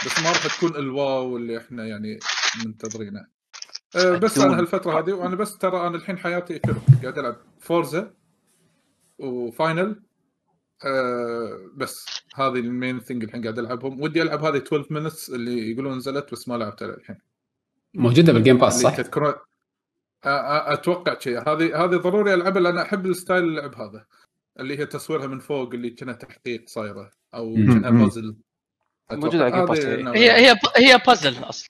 بس 0.06 0.18
ما 0.18 0.28
راح 0.28 0.56
تكون 0.56 0.76
ال 0.76 0.91
wow 0.91 1.36
اللي 1.36 1.58
إحنا 1.58 1.86
يعني 1.86 2.18
منتظرينه. 2.64 3.26
أه 3.96 4.16
بس 4.16 4.38
أنا 4.38 4.58
هالفترة 4.58 4.98
هذه 4.98 5.12
وأنا 5.12 5.36
بس 5.36 5.58
ترى 5.58 5.86
أنا 5.86 5.96
الحين 5.96 6.18
حياتي 6.18 6.58
كله 6.58 6.82
قاعد 7.02 7.18
ألعب 7.18 7.36
فورزا 7.60 8.14
وفاينل 9.18 10.02
أه 10.84 11.70
بس 11.74 12.06
هذه 12.34 12.58
ال 12.58 12.67
main 12.67 13.00
thing 13.00 13.24
الحين 13.24 13.42
قاعد 13.42 13.58
ألعبهم. 13.58 14.00
ودي 14.00 14.22
ألعب 14.22 14.44
هذه 14.44 14.56
12 14.56 14.86
Minutes 14.90 15.30
اللي 15.30 15.70
يقولون 15.70 15.96
نزلت 15.96 16.32
بس 16.32 16.48
ما 16.48 16.54
لعبتها 16.54 16.94
الحين 16.94 17.18
موجودة 17.94 18.32
بال 18.32 18.41
Game 18.41 18.58
Pass 18.58 18.80
صح؟ 18.80 18.96
تذكرون 18.96 19.34
أتوقع 20.24 21.18
شيء 21.18 21.38
هذه 21.38 21.84
هذه 21.84 21.96
ضروري 21.96 22.34
ألعبها 22.34 22.62
لأن 22.62 22.78
أحب 22.78 23.06
ال 23.06 23.12
style 23.12 23.44
اللعب 23.44 23.74
هذا. 23.74 24.06
اللي 24.60 24.78
هي 24.78 24.86
تصويرها 24.86 25.26
من 25.26 25.38
فوق 25.38 25.74
اللي 25.74 25.90
كأنها 25.90 26.14
تحقيق 26.14 26.68
صايرة 26.68 27.10
أو 27.34 27.54
كأنها 27.54 27.90
بازل 27.90 28.36
موجودة 29.12 29.44
على 29.44 29.80
هي 30.18 30.50
هي 30.50 30.54
هي 30.76 31.00
بازل 31.06 31.44
أصلا. 31.44 31.68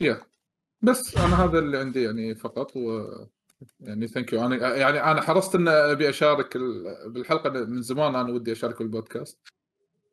يا 0.00 0.22
بس 0.82 1.16
أنا 1.16 1.44
هذا 1.44 1.58
اللي 1.58 1.78
عندي 1.78 2.02
يعني 2.02 2.34
فقط 2.34 2.76
و 2.76 3.08
يعني 3.80 4.06
thank 4.06 4.32
you 4.32 4.46
أنا 4.46 4.76
يعني 4.76 5.02
أنا 5.02 5.20
حرصت 5.22 5.54
ان 5.54 5.68
أبي 5.68 6.08
أشارك 6.08 6.56
بالحلقة 7.06 7.50
من 7.50 7.82
زمان. 7.82 8.14
أنا 8.14 8.32
ودي 8.32 8.52
أشارك 8.52 8.78
بالبودكاست. 8.78 9.38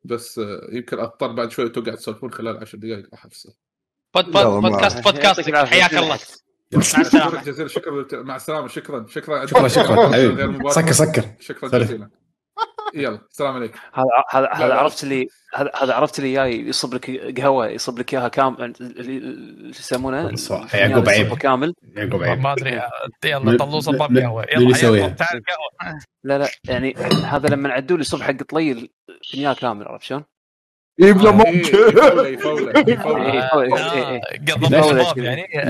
بس 0.03 0.41
يمكن 0.71 0.99
أضطر 0.99 1.31
بعد 1.31 1.51
شوي 1.51 1.65
وتقعد 1.65 1.97
تسولفون 1.97 2.31
خلال 2.31 2.57
10 2.57 2.77
دقائق 2.79 3.07
راح 3.11 3.25
أفصل. 3.25 3.53
بود 4.13 4.25
بود 4.25 4.61
بودكاست 4.61 5.03
بودكاستك 5.05 5.55
حياك 5.55 5.93
الله. 5.93 6.19
مع 6.73 6.79
السلامة. 7.01 7.43
جزيلا 7.43 7.67
شكرا 7.67 8.23
مع 8.23 8.35
السلامة. 8.35 8.67
شكرا 8.67 9.05
شكرا. 9.07 9.45
شكرا 9.45 9.67
شكرا. 9.67 10.71
سكر 10.71 10.91
سكر. 10.91 11.25
شكرا 11.39 11.79
جزيلا. 11.79 12.09
يلا 12.93 13.19
السلام 13.31 13.55
عليكم. 13.55 13.79
هذا 13.93 14.05
هذا 14.29 14.49
هذا 14.53 14.73
عرفت 14.73 15.03
اللي 15.03 15.27
هذا 15.55 15.71
هذا 15.81 15.93
عرفت 15.93 16.19
اللي 16.19 16.33
جاي 16.33 16.67
يصب 16.67 16.93
لك 16.93 17.11
قهوة 17.39 17.67
يصب 17.67 17.99
لك 17.99 18.13
إياها 18.13 18.27
كامل 18.27 18.73
اللي 18.81 19.69
يسمونه؟ 19.69 20.35
يعقوب 20.73 21.09
عيب. 21.09 21.37
كامل. 21.37 21.73
يعقوب 21.95 22.23
عيب. 22.23 22.39
ما 22.39 22.53
أدري. 22.53 22.81
يلا 23.25 23.57
طلوه 23.57 23.79
صباب 23.79 24.17
قهوة. 24.17 24.45
يلا 24.53 25.07
تعال 25.07 25.41
قهوة. 25.47 25.99
لا 26.23 26.37
لا 26.37 26.49
يعني 26.67 26.95
هذا 27.25 27.49
لما 27.49 27.69
عدوا 27.69 27.97
لي 27.97 28.01
الصبح 28.01 28.27
حق 28.27 28.43
طليل 28.49 28.89
فنيان 29.33 29.53
كامل 29.53 29.87
عرفت 29.87 30.03
شلون؟ 30.03 30.23
يبلا 30.99 31.31
ممكن. 31.31 31.71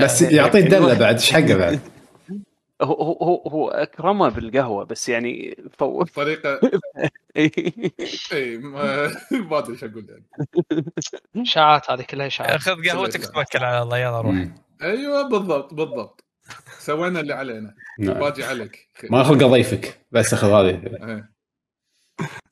بس 0.02 0.22
يعطيه 0.22 0.60
دلة 0.60 0.98
بعد 0.98 1.14
إيش 1.14 1.32
حقه 1.32 1.54
بعد؟ 1.54 1.80
هو 2.82 3.12
هو 3.12 3.48
هو 3.48 3.68
أكرمه 3.68 4.28
بالقهوة 4.28 4.84
بس 4.84 5.08
يعني 5.08 5.56
فوق 5.78 6.04
طريقه 6.04 6.60
اي 7.36 8.58
ما 8.58 9.58
أدري 9.58 9.72
إيش 9.72 9.84
أقول 9.84 10.06
يعني. 10.08 10.24
إشاعات 11.36 11.90
هذه 11.90 12.02
كلها 12.02 12.26
إشاعات. 12.26 12.60
خذ 12.60 12.88
قهوتك 12.88 13.26
توكل 13.26 13.64
على 13.64 13.82
الله 13.82 13.98
يلا 13.98 14.20
روح. 14.20 14.48
أيوه 14.82 15.28
بالضبط 15.28 15.74
بالضبط. 15.74 16.24
سوينا 16.78 17.20
اللي 17.20 17.32
علينا. 17.32 17.74
نعم. 17.98 18.18
باجي 18.18 18.44
عليك. 18.44 18.88
ما 19.10 19.22
خلق 19.22 19.46
ضيفك 19.46 20.06
بس 20.10 20.32
أخذ 20.34 20.48
هذه. 20.48 21.28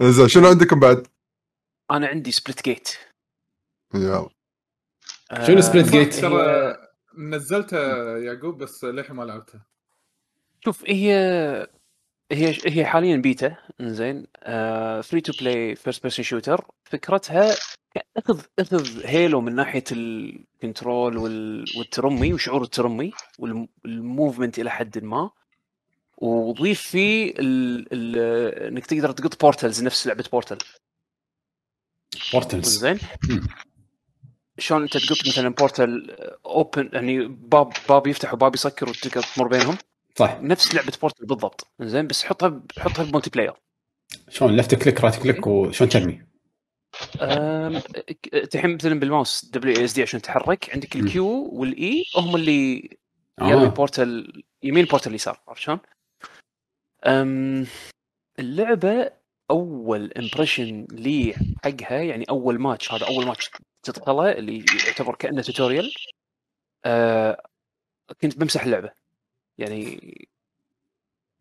زين 0.02 0.28
شنو 0.28 0.48
عندكم 0.48 0.80
بعد؟ 0.80 1.06
أنا 1.90 2.06
عندي 2.06 2.30
Splitgate 2.32 2.88
يلا 3.94 4.28
شنو 5.46 5.60
Splitgate؟ 5.60 6.14
ترى 6.14 6.76
نزلتها 7.18 8.18
يعقوب 8.18 8.58
بس 8.58 8.84
للحين 8.84 9.16
ما 9.16 9.22
لعبتها 9.22 9.66
شوف 10.64 10.84
هي 10.88 11.12
هي 12.32 12.56
هي 12.66 12.86
حاليا 12.86 13.16
بيتا. 13.16 13.56
إنزين. 13.80 14.26
free 15.02 15.20
to 15.20 15.32
play 15.40 15.76
first 15.76 16.02
person 16.02 16.24
shooter 16.24 16.64
فكرتها 16.84 17.54
اخذ 18.16 18.42
أخذ 18.58 19.06
هيلو 19.06 19.40
من 19.40 19.54
ناحية 19.54 19.84
ال 19.92 20.08
control 20.08 21.16
والترمي 21.76 22.32
وشعور 22.32 22.62
الترمي 22.62 23.12
وال 23.38 23.62
movement 23.62 24.58
إلى 24.58 24.70
حد 24.70 25.04
ما. 25.04 25.30
وضيف 26.18 26.80
فيه 26.80 27.34
ال 27.38 27.86
ال 27.92 28.16
إنك 28.68 28.86
تقدر 28.86 29.12
تقط 29.12 29.40
portals 29.40 29.82
نفس 29.82 30.06
لعبة 30.06 30.24
Portal 30.32 30.58
portals 32.32 32.78
زين 32.78 32.98
شلون 34.58 34.82
أنت 34.82 34.96
تقط 34.96 35.28
مثلا 35.28 35.48
portal 35.48 36.16
open 36.46 36.90
يعني 36.92 37.26
باب 37.26 37.72
باب 37.88 38.06
يفتح 38.06 38.34
وباب 38.34 38.54
يسكر 38.54 38.88
وتقدر 38.88 39.22
تمر 39.36 39.48
بينهم. 39.48 39.78
صح 40.16 40.38
نفس 40.40 40.74
لعبة 40.74 40.92
Portal 41.02 41.26
بالضبط. 41.26 41.68
زين 41.80 42.06
بس 42.06 42.24
حطها 42.24 42.62
حطها 42.78 43.04
ب 43.04 43.30
multiplayer. 43.30 43.54
شلون؟ 44.28 44.56
left 44.56 44.74
click 44.74 45.00
right 45.00 45.22
click 45.22 45.46
وشلون 45.46 45.90
ترمي؟ 45.90 46.26
تحين 48.50 48.74
مثلا 48.74 49.00
بال 49.00 49.13
mouse 49.13 49.44
W 49.44 49.84
S 49.84 49.92
D 49.92 50.02
عشان 50.02 50.22
تحرك 50.22 50.70
عندك 50.74 50.96
ال 50.96 51.22
Q 51.22 51.48
وال 51.52 51.87
E 51.87 52.04
هم 52.16 52.36
اللي 52.36 52.90
آه. 53.40 53.64
portal 53.64 54.42
يمين 54.62 54.84
portal 54.84 55.14
يسار 55.14 55.40
عرفت 55.48 55.60
شلون؟ 55.60 55.80
اللعبة 58.38 59.10
أول 59.50 60.12
impression 60.12 60.86
لي 60.90 61.34
حقها 61.64 62.02
يعني 62.02 62.24
أول 62.30 62.58
ماتش 62.60 62.92
هذا 62.92 63.06
أول 63.06 63.26
ماتش 63.26 63.50
تدخله 63.82 64.32
اللي 64.32 64.64
يعتبر 64.86 65.14
كأنه 65.14 65.42
tutorial 65.42 65.92
أه 66.84 67.42
كنت 68.20 68.38
بمسح 68.38 68.64
اللعبة. 68.64 68.99
يعني 69.60 70.28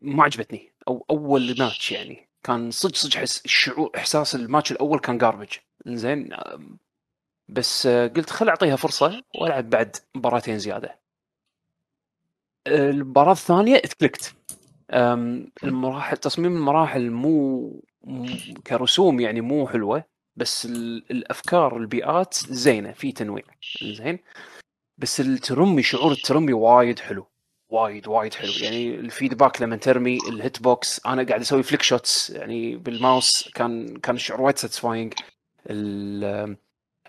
ما 0.00 0.24
عجبتني. 0.24 0.72
أو 0.88 1.04
أول 1.10 1.56
ماتش 1.58 1.92
يعني. 1.92 2.28
كان 2.42 2.70
صدق 2.70 2.94
صدق 2.94 3.16
حس 3.16 3.44
الشعور 3.44 3.90
إحساس 3.96 4.34
الماتش 4.34 4.72
الأول 4.72 4.98
كان 4.98 5.18
garbage 5.18 5.48
زين 5.86 6.36
بس 7.48 7.86
قلت 7.86 8.30
خل 8.30 8.48
أعطيها 8.48 8.76
فرصة 8.76 9.22
وألعب 9.34 9.70
بعد 9.70 9.96
مباراتين 10.14 10.58
زيادة. 10.58 10.98
المباراة 12.66 13.32
الثانية 13.32 13.76
it 13.76 13.88
clicked. 13.88 14.34
المراحل 15.64 16.16
تصميم 16.16 16.56
المراحل 16.56 17.10
مو 17.10 17.82
كرسوم 18.66 19.20
يعني 19.20 19.40
مو 19.40 19.68
حلوة 19.68 20.04
بس 20.36 20.66
الأفكار 21.10 21.76
البيئات 21.76 22.34
زينة 22.34 22.92
في 22.92 23.12
تنويع. 23.12 23.44
زين 23.82 24.18
بس 24.98 25.20
الترمي 25.20 25.82
شعور 25.82 26.12
الترمي 26.12 26.52
وايد 26.52 26.98
حلو. 26.98 27.26
وايد 27.70 28.08
وايد 28.08 28.34
حلو. 28.34 28.50
يعني 28.60 28.94
ال 28.94 29.02
feedback 29.02 29.62
لما 29.62 29.76
ترمي 29.76 30.18
ال 30.28 30.37
hit 30.37 30.62
box 30.62 31.06
أنا 31.06 31.22
قاعد 31.22 31.40
أسوي 31.40 31.62
flick 31.62 31.82
shots 31.82 32.30
يعني 32.30 32.76
بالماوس 32.76 33.50
كان 33.54 33.96
كان 33.96 34.14
الشعور 34.14 34.40
وايد 34.40 34.58
satisfying 34.58 35.14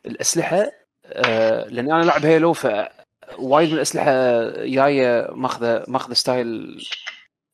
الأسلحة 0.05 0.71
آه 1.05 1.67
لأني 1.67 1.93
أنا 1.93 2.03
لاعب 2.03 2.25
Halo 2.25 2.53
ف 2.53 2.67
وايد 3.39 3.69
من 3.69 3.75
الأسلحة 3.75 4.11
جاية 4.65 5.27
ماخذة 5.31 5.85
ماخذة 5.87 6.13
style 6.13 6.81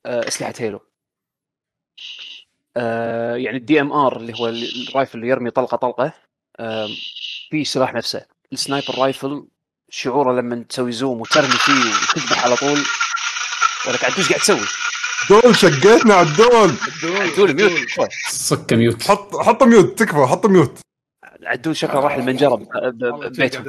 آه 0.05 0.27
أسلحة 0.27 0.53
Halo 0.59 0.79
آه 2.77 3.35
يعني 3.35 3.57
ال 3.57 3.81
DMR 3.81 4.17
اللي 4.17 4.33
هو 4.39 4.47
ال 4.47 4.59
rifle 4.59 5.17
اللي 5.17 5.29
يرمي 5.29 5.51
طلقة 5.51 5.77
طلقة 5.77 6.13
في 7.49 7.63
سلاح 7.63 7.93
نفسه. 7.93 8.25
ال 8.53 8.60
sniper 8.60 8.99
rifle 8.99 9.47
شعوره 9.89 10.33
لما 10.41 10.63
تسوي 10.69 10.91
zoom 10.91 11.21
وترمي 11.21 11.47
فيه 11.47 11.73
وتذبح 11.73 12.43
على 12.45 12.55
طول. 12.55 12.79
ولك 13.87 14.03
عاد 14.03 14.13
إيش 14.17 14.29
قاعد 14.29 14.41
تسوي؟ 14.41 14.65
دول 15.29 15.55
شقيتنا 15.55 16.13
على 16.13 16.27
الدول. 16.27 16.73
عدول 17.03 17.53
mute. 17.53 18.11
صك 18.31 18.73
mute. 18.73 19.03
حط 19.03 19.35
حط 19.35 19.63
mute 19.63 19.99
تكفى 19.99 20.25
حط 20.25 20.45
mute. 20.45 20.79
عدول 21.43 21.75
شكله 21.75 21.99
راح 21.99 22.15
المنجرة 22.15 22.55
ببيته. 22.55 23.63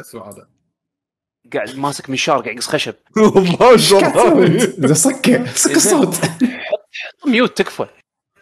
قاعد 1.52 1.76
ماسك 1.76 2.10
منشار 2.10 2.40
قاعد 2.42 2.56
يقص 2.56 2.68
خشب. 2.68 2.94
ما 3.60 3.76
شاء 3.76 4.26
الله. 4.26 4.94
صك 4.94 5.46
صك 5.54 5.76
الصوت. 5.76 6.14
حط 6.14 7.26
mute 7.26 7.58
تكفى. 7.58 7.86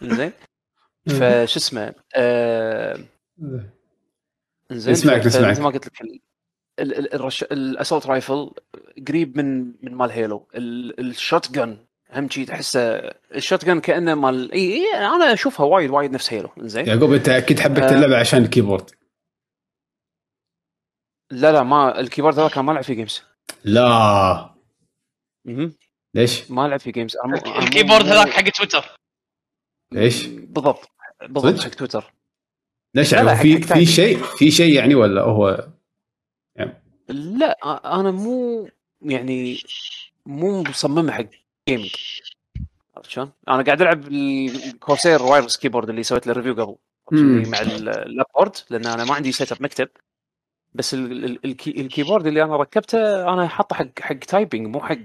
زين 0.03 0.33
فشو 1.19 1.59
اسمه؟ 1.59 1.95
آه، 2.15 2.99
زين 4.71 4.93
اسمعك 4.93 5.27
اسمعك. 5.27 5.51
مثل 5.51 5.63
ما 5.63 5.71
قلت 5.71 5.87
لك 5.87 5.93
الرش... 6.79 7.43
ال 7.43 7.51
assault 7.51 8.07
rifle 8.07 8.51
قريب 9.09 9.37
من 9.39 9.67
من 9.67 9.95
مال 9.95 10.11
Halo. 10.11 10.49
ال 10.55 11.53
shotgun 11.53 11.79
اهم 12.11 12.31
شيء 12.31 12.47
تحسه 12.47 12.81
ال 13.35 13.65
shotgun 13.65 13.81
كأنه 13.81 14.15
مال 14.15 14.53
اي 14.53 14.75
إي 14.75 14.97
أنا 14.97 15.33
أشوفها 15.33 15.67
وايد 15.67 15.91
وايد 15.91 16.13
نفس 16.13 16.33
Halo. 16.33 16.49
زين 16.59 16.87
يعقوب 16.87 17.13
أنت 17.13 17.29
أكيد 17.29 17.61
حبيت 17.61 17.85
آه. 17.85 17.95
اللعبه 17.95 18.19
عشان 18.21 18.43
ال 18.43 18.47
keyboard. 18.47 18.91
لا 21.31 21.53
لا 21.53 21.63
ما 21.63 22.01
ال 22.01 22.05
keyboard 22.05 22.39
هذا 22.39 22.49
كان 22.49 22.65
ما 22.65 22.73
لعب 22.73 22.85
فيه 22.85 22.95
games 22.95 23.23
لا. 23.65 24.55
مم. 25.45 25.77
ليش؟ 26.15 26.51
ما 26.51 26.69
لعب 26.69 26.81
فيه 26.81 26.93
games 26.93 27.17
ال 27.63 27.68
keyboard 27.68 28.07
هذاك 28.07 28.29
حق 28.29 28.49
تويتر. 28.49 28.97
ليش؟ 29.93 30.27
بالضبط. 30.27 30.91
بالضبط 31.23 31.61
حق 31.61 31.71
تويتر. 31.71 32.13
ليش؟ 32.95 33.13
يعني 33.13 33.37
في 33.37 33.63
في 33.63 33.87
شيء 33.87 34.23
في 34.23 34.51
شيء 34.51 34.75
يعني 34.75 34.95
ولا 34.95 35.23
هو. 35.23 35.69
لأ 37.09 37.59
أنا 38.01 38.11
مو 38.11 38.69
يعني 39.03 39.59
مو 40.27 40.63
مصممها 40.63 41.15
حق 41.15 41.25
gaming 41.69 41.95
عرفت 42.97 43.11
شلون؟ 43.11 43.31
أنا 43.49 43.63
قاعد 43.63 43.83
ألعب 43.83 44.09
ال 44.09 44.23
Corsair 44.23 45.23
wireless 45.23 45.57
keyboard 45.57 45.89
اللي 45.89 46.03
سويت 46.03 46.27
له 46.27 46.33
review 46.33 46.55
قبل. 46.55 46.77
مع 47.49 47.61
ال 47.61 48.27
lapboard 48.35 48.57
لأن 48.71 48.87
أنا 48.87 49.05
ما 49.05 49.15
عندي 49.15 49.33
setup 49.33 49.63
مكتب. 49.63 49.89
بس 50.75 50.95
ال 50.95 51.09
keyboard 51.09 52.27
اللي 52.27 52.43
أنا 52.43 52.57
ركبته 52.57 53.33
أنا 53.33 53.49
حاطه 53.49 53.77
حق 53.77 54.01
حق 54.01 54.19
typing 54.19 54.67
مو 54.67 54.81
حق 54.81 54.97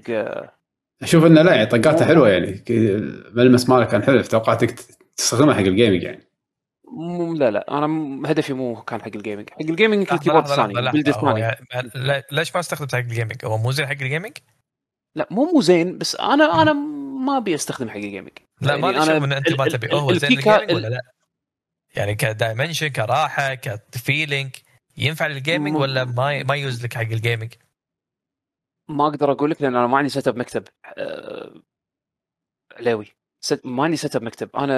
أشوف 1.02 1.26
إنه 1.26 1.42
لا 1.42 1.56
يعني 1.56 1.66
طقاته 1.66 2.06
حلوة 2.06 2.30
يعني. 2.30 2.64
الملمس 2.70 3.70
مالك 3.70 3.88
كان 3.88 4.04
حلو 4.04 4.22
توقعتك 4.22 4.80
تستخدمها 5.18 5.54
حق 5.54 5.60
ال 5.60 5.66
gaming 5.66 6.04
يعني. 6.04 6.28
لا 7.38 7.52
لا 7.52 7.78
أنا 7.78 7.88
هدفي 8.32 8.54
مو 8.54 8.82
كان 8.82 9.02
حق 9.02 9.12
الجيمنج 9.16 9.50
حق 9.50 9.62
الجيمنج 9.62 10.08
الكيبورد 10.12 10.50
الثاني 10.50 10.80
البلد 10.80 11.08
الثاني 11.08 12.24
ليش 12.32 12.56
ما 12.56 12.60
استخدمت 12.60 12.96
حق 12.96 13.00
ال 13.00 13.06
gaming 13.06 13.46
هو 13.46 13.58
مو 13.58 13.72
زين 13.72 13.86
حق 13.86 13.92
ال 13.92 13.97
gaming؟ 13.97 14.38
لا 15.16 15.28
مو 15.32 15.52
مو 15.54 15.62
زين 15.62 15.98
بس 15.98 16.16
أنا 16.16 16.62
أنا 16.62 16.74
ما 17.26 17.38
أبي 17.38 17.56
أستخدم 17.56 17.90
حق 17.90 17.96
ال 17.96 18.02
gaming 18.02 18.38
لا 18.62 18.70
يعني 18.70 18.82
ما 18.82 19.04
أنا 19.04 19.20
من 19.20 19.34
أنت 19.34 19.60
ما 19.60 19.66
تبي. 19.70 19.94
هو 19.94 20.14
زين 20.14 20.32
ال 20.32 20.37
gaming 20.37 20.72
ولا 20.72 20.88
لا؟ 20.88 21.02
يعني 21.96 22.16
ك 22.16 22.23
dimension 22.23 22.88
كراحة 22.88 23.54
ك 23.54 23.66
feeling 23.66 24.56
ينفع 24.98 25.28
لل 25.28 25.40
gaming 25.40 25.76
ولا 25.76 26.04
ما 26.04 26.44
ما 26.44 26.56
يوز 26.56 26.84
لك 26.86 26.94
حق 26.94 27.02
الجيمنج؟ 27.02 27.54
ما 28.90 29.08
أقدر 29.08 29.32
أقول 29.32 29.52
لك 29.52 29.62
لأن 29.62 29.76
أنا 29.76 29.88
ما 29.88 29.98
عندي 29.98 30.10
setup 30.10 30.38
مكتب 30.38 30.64
أه... 30.98 31.62
علاوي. 32.78 33.21
set... 33.42 33.62
ما 33.66 33.84
عندي 33.84 33.98
setup 33.98 34.24
مكتب. 34.24 34.50
أنا 34.56 34.76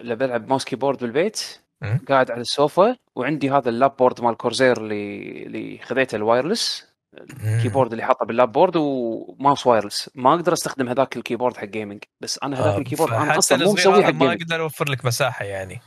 اللي 0.00 0.16
بلعب 0.16 0.48
mouse 0.48 0.64
keyboard 0.64 0.98
بالبيت 0.98 1.60
م? 1.82 1.98
قاعد 2.08 2.30
على 2.30 2.40
السوفا 2.40 2.96
وعندي 3.16 3.50
هذا 3.50 3.68
ال 3.68 3.96
lapboard 3.96 4.20
مال 4.20 4.36
Corsair 4.36 4.76
اللي 4.76 5.42
اللي 5.42 5.78
خذيته 5.78 6.16
ال 6.16 6.24
wireless. 6.24 6.96
ال 7.16 7.24
keyboard 7.24 7.90
اللي 7.90 8.04
حاطه 8.04 8.26
بال 8.26 8.52
lapboard 8.52 8.76
و 8.76 8.91
mouse 8.91 9.66
wireless 9.66 10.10
ما 10.14 10.34
أقدر 10.34 10.52
أستخدم 10.52 10.88
هذاك 10.88 11.16
ال 11.16 11.20
keyboard 11.20 11.56
حق 11.56 11.64
gaming 11.64 12.04
بس 12.20 12.38
أنا 12.42 12.56
هذاك 12.56 12.74
آه 12.74 12.78
ال 12.78 12.82
keyboard 12.82 13.12
أنا 13.12 13.38
أصلا 13.38 13.64
مو 13.64 13.72
مسوي 13.72 14.04
حق 14.04 14.12
ما 14.12 14.32
أقدر 14.32 14.60
أوفر 14.60 14.88
لك 14.88 15.04
مساحة 15.04 15.44
يعني. 15.44 15.80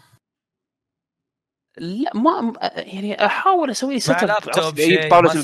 لا 1.78 2.12
ما 2.16 2.54
يعني 2.76 3.26
أحاول 3.26 3.70
أسوي 3.70 3.94
لي 3.94 4.00
setup 4.00 4.30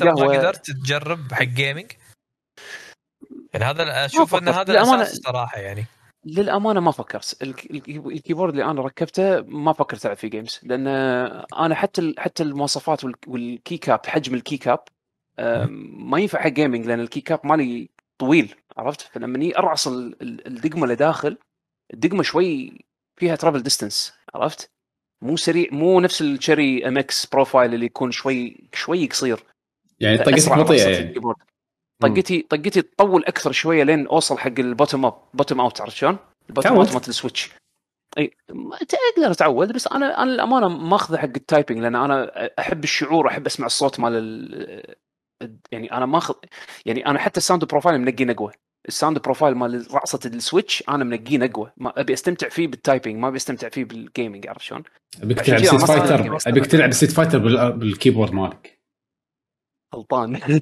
ما 0.03 0.37
قدرت 0.37 0.71
تجرب 0.71 1.33
حق 1.33 1.43
gaming 1.43 1.91
يعني 3.53 3.65
هذا 3.65 4.05
أشوف 4.05 4.35
إن 4.35 4.47
هذا 4.47 4.71
الأساس 4.71 5.13
الصراحه 5.13 5.59
يعني. 5.59 5.85
للأمانة 6.25 6.79
ما 6.79 6.91
فكرت. 6.91 7.37
ال 7.41 7.54
keyboard 7.54 8.53
اللي 8.53 8.71
أنا 8.71 8.81
ركبته 8.81 9.41
ما 9.41 9.73
فكرت 9.73 10.05
ألعب 10.05 10.17
فيه 10.17 10.27
games 10.27 10.59
لأن 10.63 10.87
أنا 11.57 11.75
حتى 11.75 12.13
حتى 12.17 12.43
المواصفات 12.43 13.01
وال 13.27 13.77
keycap 13.77 14.05
حجم 14.05 14.35
ال 14.35 14.57
keycap 14.57 14.79
ما 15.79 16.19
ينفع 16.19 16.41
حق 16.41 16.47
gaming 16.47 16.85
لأن 16.85 16.99
ال 16.99 17.21
keycap 17.21 17.39
مالي 17.43 17.89
طويل 18.17 18.55
عرفت؟ 18.77 19.01
فلما 19.01 19.51
أرعص 19.57 19.87
الدقمة 19.87 20.83
اللي 20.83 20.95
داخل 20.95 21.37
الدقمة 21.93 22.23
شوي 22.23 22.79
فيها 23.19 23.35
travel 23.35 23.63
distance 23.63 24.13
عرفت؟ 24.33 24.71
مو 25.21 25.37
سريع 25.37 25.67
مو 25.71 25.99
نفس 25.99 26.21
ال 26.21 26.87
Cherry 26.87 26.97
MX 26.97 27.25
profile 27.25 27.73
اللي 27.73 27.85
يكون 27.85 28.11
شوي 28.11 28.69
شوي 28.73 29.07
قصير. 29.07 29.43
يعني 29.99 30.17
طقتك 30.17 30.57
بطيئه 30.57 30.89
يعني. 30.89 31.21
طقتي 32.01 32.41
طقتي 32.49 32.81
تطول 32.81 33.25
أكثر 33.25 33.51
شوية 33.51 33.83
لين 33.83 34.07
أوصل 34.07 34.37
حق 34.37 34.59
ال 34.59 34.66
bottom 34.66 35.05
up 35.05 35.13
bottom 35.33 35.61
out 35.61 35.81
عرفت 35.81 35.95
شلون؟ 35.95 36.17
ال 36.49 36.53
bottom 36.53 36.77
out 36.77 36.93
مالت 36.93 37.09
ال 37.09 37.14
switch. 37.14 37.51
إي 38.17 38.31
تقدر 39.15 39.33
تعود 39.33 39.73
بس 39.73 39.87
أنا 39.87 40.23
أنا 40.23 40.33
الامانه 40.33 40.67
ماخذه 40.67 41.17
حق 41.17 41.23
ال 41.23 41.31
typing 41.31 41.79
لأن 41.79 41.95
أنا 41.95 42.49
أحب 42.59 42.83
الشعور 42.83 43.27
أحب 43.27 43.45
أسمع 43.45 43.65
الصوت 43.65 43.99
مال 43.99 44.95
يعني 45.71 45.91
أنا 45.91 46.05
ماخذ 46.05 46.33
يعني 46.85 47.05
أنا 47.05 47.19
حتى 47.19 47.37
ال 47.37 47.42
sound 47.42 47.65
profile 47.65 48.01
منقي 48.01 48.25
نقوة. 48.25 48.53
ال 48.87 48.92
sound 48.92 49.19
profile 49.19 49.55
مال 49.55 49.87
رعصه 49.93 50.19
ال 50.25 50.34
switch 50.34 50.83
أنا 50.89 51.03
منقيه 51.03 51.37
نقوة. 51.37 51.73
ما 51.77 51.99
أبي 51.99 52.13
أستمتع 52.13 52.49
فيه 52.49 52.67
بال 52.67 52.79
typing 52.79 53.15
ما 53.15 53.27
أبي 53.27 53.37
أستمتع 53.37 53.69
فيه 53.69 53.85
بال 53.85 54.01
gaming 54.01 54.47
عرفت 54.47 54.61
شلون؟ 54.61 54.83
أبيك 55.23 55.41
تلعب 55.41 55.63
Street 55.63 55.81
Fighter 55.81 56.37
أبيك 56.47 56.65
تلعب 56.65 56.91
Street 56.91 57.11
فايتر 57.11 57.39
بالكيبورد 57.69 58.33
مالك. 58.33 58.74
غلطان 59.95 60.59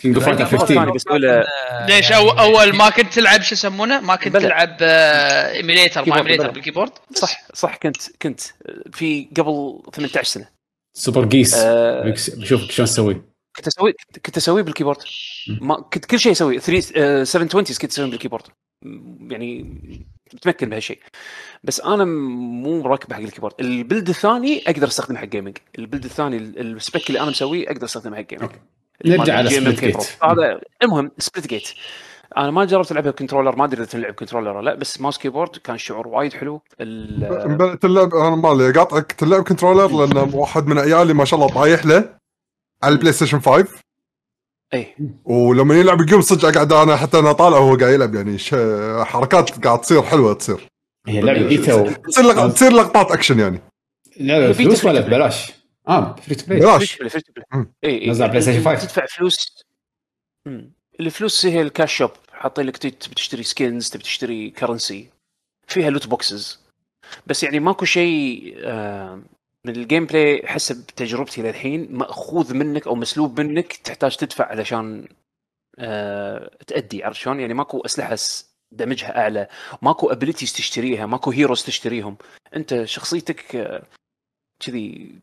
كينج 0.00 0.16
اوف 0.16 0.24
فايتر 0.24 0.44
15 0.44 1.46
ليش 1.88 2.12
أول 2.12 2.76
ما 2.76 2.90
كنت 2.90 3.14
تلعب 3.14 3.42
شو 3.42 3.54
يسمونه؟ 3.54 4.00
ما 4.00 4.16
كنت 4.16 4.36
تلعب 4.36 4.76
ايميليتر 4.80 6.08
ما 6.08 6.16
ايميليتر 6.16 6.50
بالكيبورد؟ 6.50 6.92
صح 7.14 7.46
صح 7.54 7.76
كنت 7.76 7.96
كنت 8.22 8.40
في 8.92 9.28
قبل 9.36 9.82
18 9.92 10.24
سنة. 10.24 10.48
سوبر 10.96 11.24
جيس. 11.24 11.54
آه 11.54 12.14
بشوفك 12.36 12.70
شلون 12.70 12.88
تسوي. 12.88 13.22
كنت 13.56 13.66
أسوي 13.66 13.94
كنت 14.26 14.36
أسوي 14.36 14.62
بالكيبورد 14.62 14.98
ما 15.60 15.80
كنت 15.80 16.04
كل 16.04 16.18
شيء 16.18 16.32
أسوي. 16.32 16.60
3 16.60 17.24
720 17.24 17.64
كنت 17.64 17.92
أسوي 17.92 18.10
بالكيبورد 18.10 18.42
يعني 19.20 19.76
متمكن 20.34 20.68
بهالشيء 20.68 20.98
بس 21.64 21.80
أنا 21.80 22.04
مو 22.04 22.82
راكب 22.86 23.12
حق 23.12 23.20
ال 23.20 23.23
keyboard. 23.23 23.54
ال 23.60 23.68
build 23.68 24.08
الثاني 24.08 24.62
أقدر 24.66 24.86
استخدمه 24.86 25.18
حق 25.18 25.24
gaming 25.24 25.56
ال 25.78 25.82
build 25.82 26.04
الثاني 26.04 26.36
ال 26.36 26.50
spec 26.50 27.08
اللي 27.08 27.20
أنا 27.20 27.30
مسويه 27.30 27.66
أقدر 27.66 27.84
استخدمه 27.84 28.16
حق 28.16 28.22
gaming 28.22 28.50
نرجع 29.06 29.36
على 29.36 29.50
Splitgate 29.50 29.96
هذا 30.24 30.60
المهم 30.82 31.10
Splitgate 31.18 31.68
أنا 32.36 32.50
ما 32.50 32.64
جربت 32.64 32.92
العبها 32.92 33.10
ب 33.10 33.14
controller 33.14 33.56
ما 33.56 33.64
أدري 33.64 33.80
إذا 33.82 33.90
تلعب 33.90 34.14
controller 34.14 34.60
لا 34.60 34.74
بس 34.74 35.00
mouse 35.00 35.18
keyboard 35.18 35.56
كان 35.56 35.78
شعور 35.78 36.08
وايد 36.08 36.32
حلو. 36.32 36.62
تلعب 37.80 38.14
أنا 38.14 38.36
مالي 38.36 38.72
قاطعك 38.72 39.12
تلعب 39.12 39.42
controller 39.42 40.06
لأن 40.06 40.30
واحد 40.34 40.66
من 40.66 40.78
عيالي 40.78 41.14
ما 41.14 41.24
شاء 41.24 41.40
الله 41.40 41.54
طايح 41.54 41.86
له 41.86 42.16
على 42.82 42.92
البلاي 42.92 43.12
ستيشن 43.12 43.40
5 43.40 43.68
اي 44.74 44.96
ولما 45.24 45.74
يلعب 45.74 46.00
ال 46.00 46.04
game 46.04 46.20
صدق 46.20 46.54
قاعد 46.54 46.72
أنا 46.72 46.96
حتى 46.96 47.18
أنا 47.18 47.32
طالع 47.32 47.58
وهو 47.58 47.76
قاعد 47.76 47.92
يلعب 47.94 48.14
يعني 48.14 48.38
حركات 49.04 49.64
قاعد 49.66 49.80
تصير 49.80 50.02
حلوة 50.02 50.34
تصير. 50.34 50.68
هي 51.06 51.20
لعبة 51.20 51.48
ايتا 51.48 51.92
تصير 51.92 52.24
لق... 52.24 52.48
تصير 52.52 52.72
لقطات 52.72 53.10
أكشن 53.10 53.38
يعني. 53.38 53.60
لعبه 54.20 54.52
فلوس 54.52 54.84
ولا 54.84 55.00
ببلاش؟ 55.00 55.52
آه. 55.88 56.16
free 56.16 56.34
to 56.34 56.46
play 56.46 56.60
ببلاش 56.60 56.98
اي 57.84 58.10
نزل 58.10 58.28
بلاي 58.28 58.40
ستيشن 58.40 58.64
5 58.64 58.86
تدفع 58.86 59.06
فلوس. 59.06 59.64
الفلوس 61.00 61.46
هي 61.46 61.62
ال 61.62 61.69
cash 61.69 61.96
shop 61.96 62.10
حاطين 62.32 62.66
لك 62.66 62.76
تبي 62.76 62.90
تشتري 62.90 63.42
skins 63.42 63.90
تبي 63.90 64.02
تشتري 64.02 64.50
currency 64.50 65.08
فيها 65.66 65.90
loot 65.90 66.06
boxes 66.06 66.60
بس 67.26 67.42
يعني 67.42 67.60
ماكو 67.60 67.84
شيء 67.84 68.54
آه 68.58 69.22
ال 69.66 70.06
gameplay 70.06 70.46
حسب 70.46 70.86
تجربتي 70.86 71.42
للحين 71.42 71.96
مأخوذ 71.96 72.54
منك 72.54 72.86
أو 72.86 72.94
مسلوب 72.94 73.40
منك 73.40 73.72
تحتاج 73.72 74.16
تدفع 74.16 74.44
علشان 74.44 75.08
آه 75.78 76.50
تؤدي 76.66 77.04
عرفت 77.04 77.20
شلون؟ 77.20 77.40
يعني 77.40 77.54
ماكو 77.54 77.80
أسلحة 77.80 78.16
دمجها 78.72 79.18
أعلى 79.18 79.48
ماكو 79.82 80.06
abilities 80.12 80.52
تشتريها 80.52 81.06
ماكو 81.06 81.30
heroes 81.30 81.62
تشتريهم 81.62 82.16
أنت 82.56 82.84
شخصيتك 82.84 83.56
آه، 83.56 83.82
كذي 84.60 85.14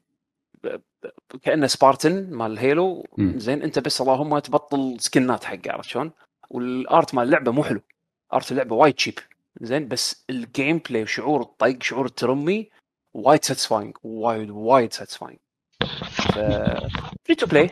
كأنه 1.42 1.68
سبارتن 1.68 2.30
مال 2.34 2.58
هيلو 2.58 3.06
زين 3.20 3.62
أنت 3.62 3.80
بس 3.80 4.02
اللهم 4.02 4.40
تبطل 4.40 4.98
skin 5.00 5.35
ات 5.35 5.44
حقه 5.44 5.72
عرفت 5.72 5.90
شلون؟ 5.90 6.12
وال 6.50 6.76
art 6.76 7.16
مال 7.16 7.24
اللعبه 7.24 7.52
مو 7.52 7.64
حلو 7.64 7.82
art 8.34 8.52
اللعبه 8.52 8.76
وايد 8.76 8.94
cheap 8.94 9.20
زين 9.62 9.88
بس 9.88 10.26
ال 10.30 10.82
gameplay 10.90 11.04
وشعور 11.04 11.42
الطق 11.42 11.84
شعور 11.84 12.06
الترمي 12.06 12.70
وايد 13.16 13.46
satisfying 13.46 13.98
وايد 14.04 14.50
وايد 14.50 14.94
satisfying 14.94 15.38
free 17.26 17.36
to 17.38 17.46
play 17.46 17.70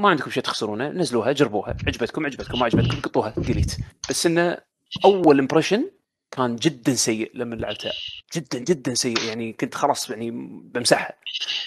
ما 0.00 0.08
عندكم 0.08 0.30
شيء 0.30 0.42
تخسرونه 0.42 0.88
نزلوها 0.88 1.32
جربوها 1.32 1.76
عجبتكم 1.86 2.26
عجبتكم 2.26 2.58
ما 2.58 2.64
عجبتكم 2.64 3.00
قطوها 3.00 3.34
delete 3.36 3.76
بس 4.10 4.26
إنه 4.26 4.58
أول 5.04 5.38
impression 5.38 5.90
كان 6.30 6.56
جدا 6.56 6.94
سيء 6.94 7.30
لما 7.34 7.54
لعبتها 7.54 7.92
جدا 8.34 8.58
جدا 8.58 8.94
سيء. 8.94 9.18
يعني 9.18 9.52
كنت 9.52 9.74
خلاص 9.74 10.10
يعني 10.10 10.30
بمسحها. 10.74 11.14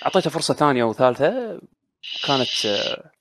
اعطيتها 0.05 0.29
فرصة 0.29 0.53
ثانية 0.53 0.83
وثالثه 0.83 1.61
كانت 2.27 2.65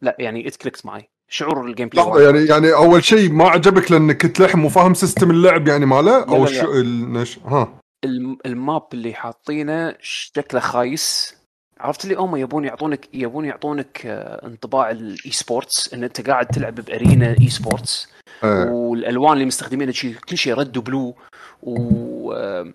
لا 0.02 0.16
يعني 0.18 0.48
ات 0.48 0.54
click 0.54 0.81
ت 0.81 0.86
معي. 0.86 1.08
شعور 1.28 1.66
ال 1.66 1.88
gameplay 1.88 2.04
لحظه 2.04 2.22
يعني 2.22 2.44
يعني 2.44 2.74
أول 2.74 3.04
شيء 3.04 3.32
ما 3.32 3.48
عجبك 3.48 3.92
لأنك 3.92 4.22
كنت 4.22 4.40
لحم 4.40 4.64
وفاهم 4.64 4.94
system 4.94 5.30
اللعب 5.30 5.68
يعني 5.68 5.86
ماله؟ 5.86 6.24
أو 6.24 6.44
لا 6.44 6.50
لا. 6.50 6.62
شو 6.62 6.72
النش... 6.72 7.38
ها. 7.38 7.80
ال 8.04 8.25
map 8.25 8.86
اللي 8.94 9.14
حاطينه 9.14 9.94
شكله 10.00 10.60
خايس. 10.60 11.38
عرفت 11.80 12.04
اللي 12.04 12.14
هم 12.14 12.36
يبون 12.36 12.64
يعطونك 12.64 13.08
يبون 13.14 13.44
يعطونك 13.44 14.06
آه، 14.06 14.46
انطباع 14.46 14.90
ال 14.90 15.30
esports 15.30 15.94
إن 15.94 16.04
أنت 16.04 16.30
قاعد 16.30 16.46
تلعب 16.46 16.74
ب 16.74 17.36
arena 17.40 17.48
esports 17.48 18.08
أه. 18.44 18.70
والألوان 18.72 19.32
اللي 19.32 19.44
مستخدمينها 19.44 19.92
شيء 19.92 20.14
كل 20.28 20.38
شيء 20.38 20.54
red 20.54 20.76
و 20.76 20.83
blue. 20.83 21.14
و 21.62 22.32
آه، 22.32 22.72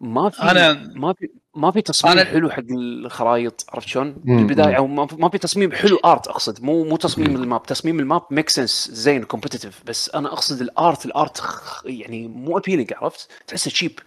ما 0.00 0.30
في 0.30 0.42
أنا 0.42 0.72
ما 0.94 1.12
في 1.12 1.28
ما 1.54 1.70
في 1.70 1.82
تصميم 1.82 2.12
أنا... 2.12 2.24
حلو 2.24 2.50
حق 2.50 2.62
الخرائط. 2.70 3.64
عرفت 3.68 3.88
شلون؟ 3.88 4.12
بالبداية 4.12 4.76
أو 4.76 4.86
ما 4.86 5.28
في 5.28 5.38
تصميم 5.38 5.72
حلو 5.72 5.96
art 6.04 6.28
أقصد. 6.28 6.62
مو 6.62 6.84
مو 6.84 6.96
تصميم 6.96 7.36
ال 7.36 7.41
map. 7.41 7.62
تصميم 7.62 8.00
ال 8.00 8.05
map 8.05 8.22
make 8.30 8.48
sense 8.48 8.90
زين 8.92 9.24
competitive 9.24 9.82
بس 9.86 10.10
أنا 10.14 10.32
أقصد 10.32 10.60
ال 10.60 10.71
art 10.71 11.06
ال 11.06 11.15
art 11.15 11.42
يعني 11.84 12.28
مو 12.28 12.58
appealing 12.58 12.92
عرفت؟ 12.92 13.30
تحسه 13.46 13.70
cheap 13.70 13.98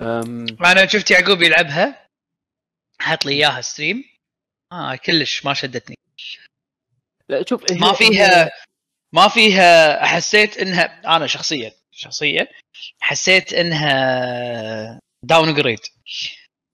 أم... 0.00 0.46
أنا 0.64 0.86
شفت 0.86 1.10
يعقوب 1.10 1.42
يلعبها. 1.42 2.06
حط 3.00 3.24
لي 3.24 3.32
إياها 3.32 3.60
stream. 3.60 4.04
آه 4.72 4.94
كلش 4.94 5.44
ما 5.44 5.54
شدتني. 5.54 5.96
لا 7.28 7.44
شوف 7.48 7.72
ما 7.72 7.92
فيها 7.92 8.50
ما 9.12 9.28
فيها 9.28 10.04
حسيت 10.06 10.58
انها 10.58 11.16
أنا 11.16 11.26
شخصيا 11.26 11.72
شخصيا 11.92 12.46
حسيت 13.00 13.52
إنها 13.52 14.98
downgrade 15.24 15.78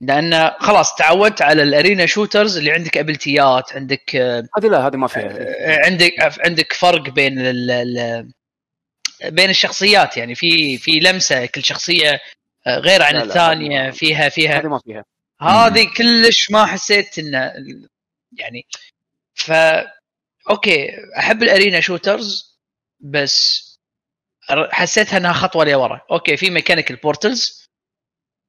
لأن 0.00 0.50
خلاص 0.60 0.94
تعودت 0.94 1.42
على 1.42 1.62
ال 1.62 1.70
arena 1.70 2.06
shooters 2.06 2.56
اللي 2.56 2.72
عندك 2.72 2.96
ability 2.96 3.63
ات 3.63 3.72
عندك 3.72 4.16
هذه 4.56 4.66
لا 4.70 4.86
هذه 4.86 4.96
ما 4.96 5.06
فيها. 5.06 5.36
آه، 5.38 5.86
عندك 5.86 6.12
عندك 6.46 6.72
فرق 6.72 7.08
بين 7.10 7.38
ال 7.38 8.32
بين 9.24 9.50
الشخصيات. 9.50 10.16
يعني 10.16 10.34
في 10.34 10.78
في 10.78 10.90
لمسة 10.90 11.46
كل 11.46 11.64
شخصية 11.64 12.10
آه، 12.10 12.20
غير 12.68 13.02
عن 13.02 13.16
الثانية 13.16 13.90
فيها. 13.90 14.28
فيها 14.28 14.58
هذه 14.58 14.66
ما 14.66 14.78
فيها. 14.78 15.04
هذه 15.40 15.86
كلش 15.96 16.50
ما 16.50 16.66
حسيت 16.66 17.18
انه 17.18 17.52
يعني 18.32 18.66
ف 19.34 19.52
okay 20.50 20.90
أحب 21.18 21.42
ال 21.42 21.49
arena 21.49 21.80
shooters 21.80 22.58
بس 23.00 23.68
حسيتها 24.70 25.16
إنها 25.16 25.32
خطوة 25.32 25.64
لورا. 25.64 26.00
okay 26.10 26.36
في 26.36 26.50
mechanic 26.50 26.91
ال 26.91 26.96
portals 26.96 27.68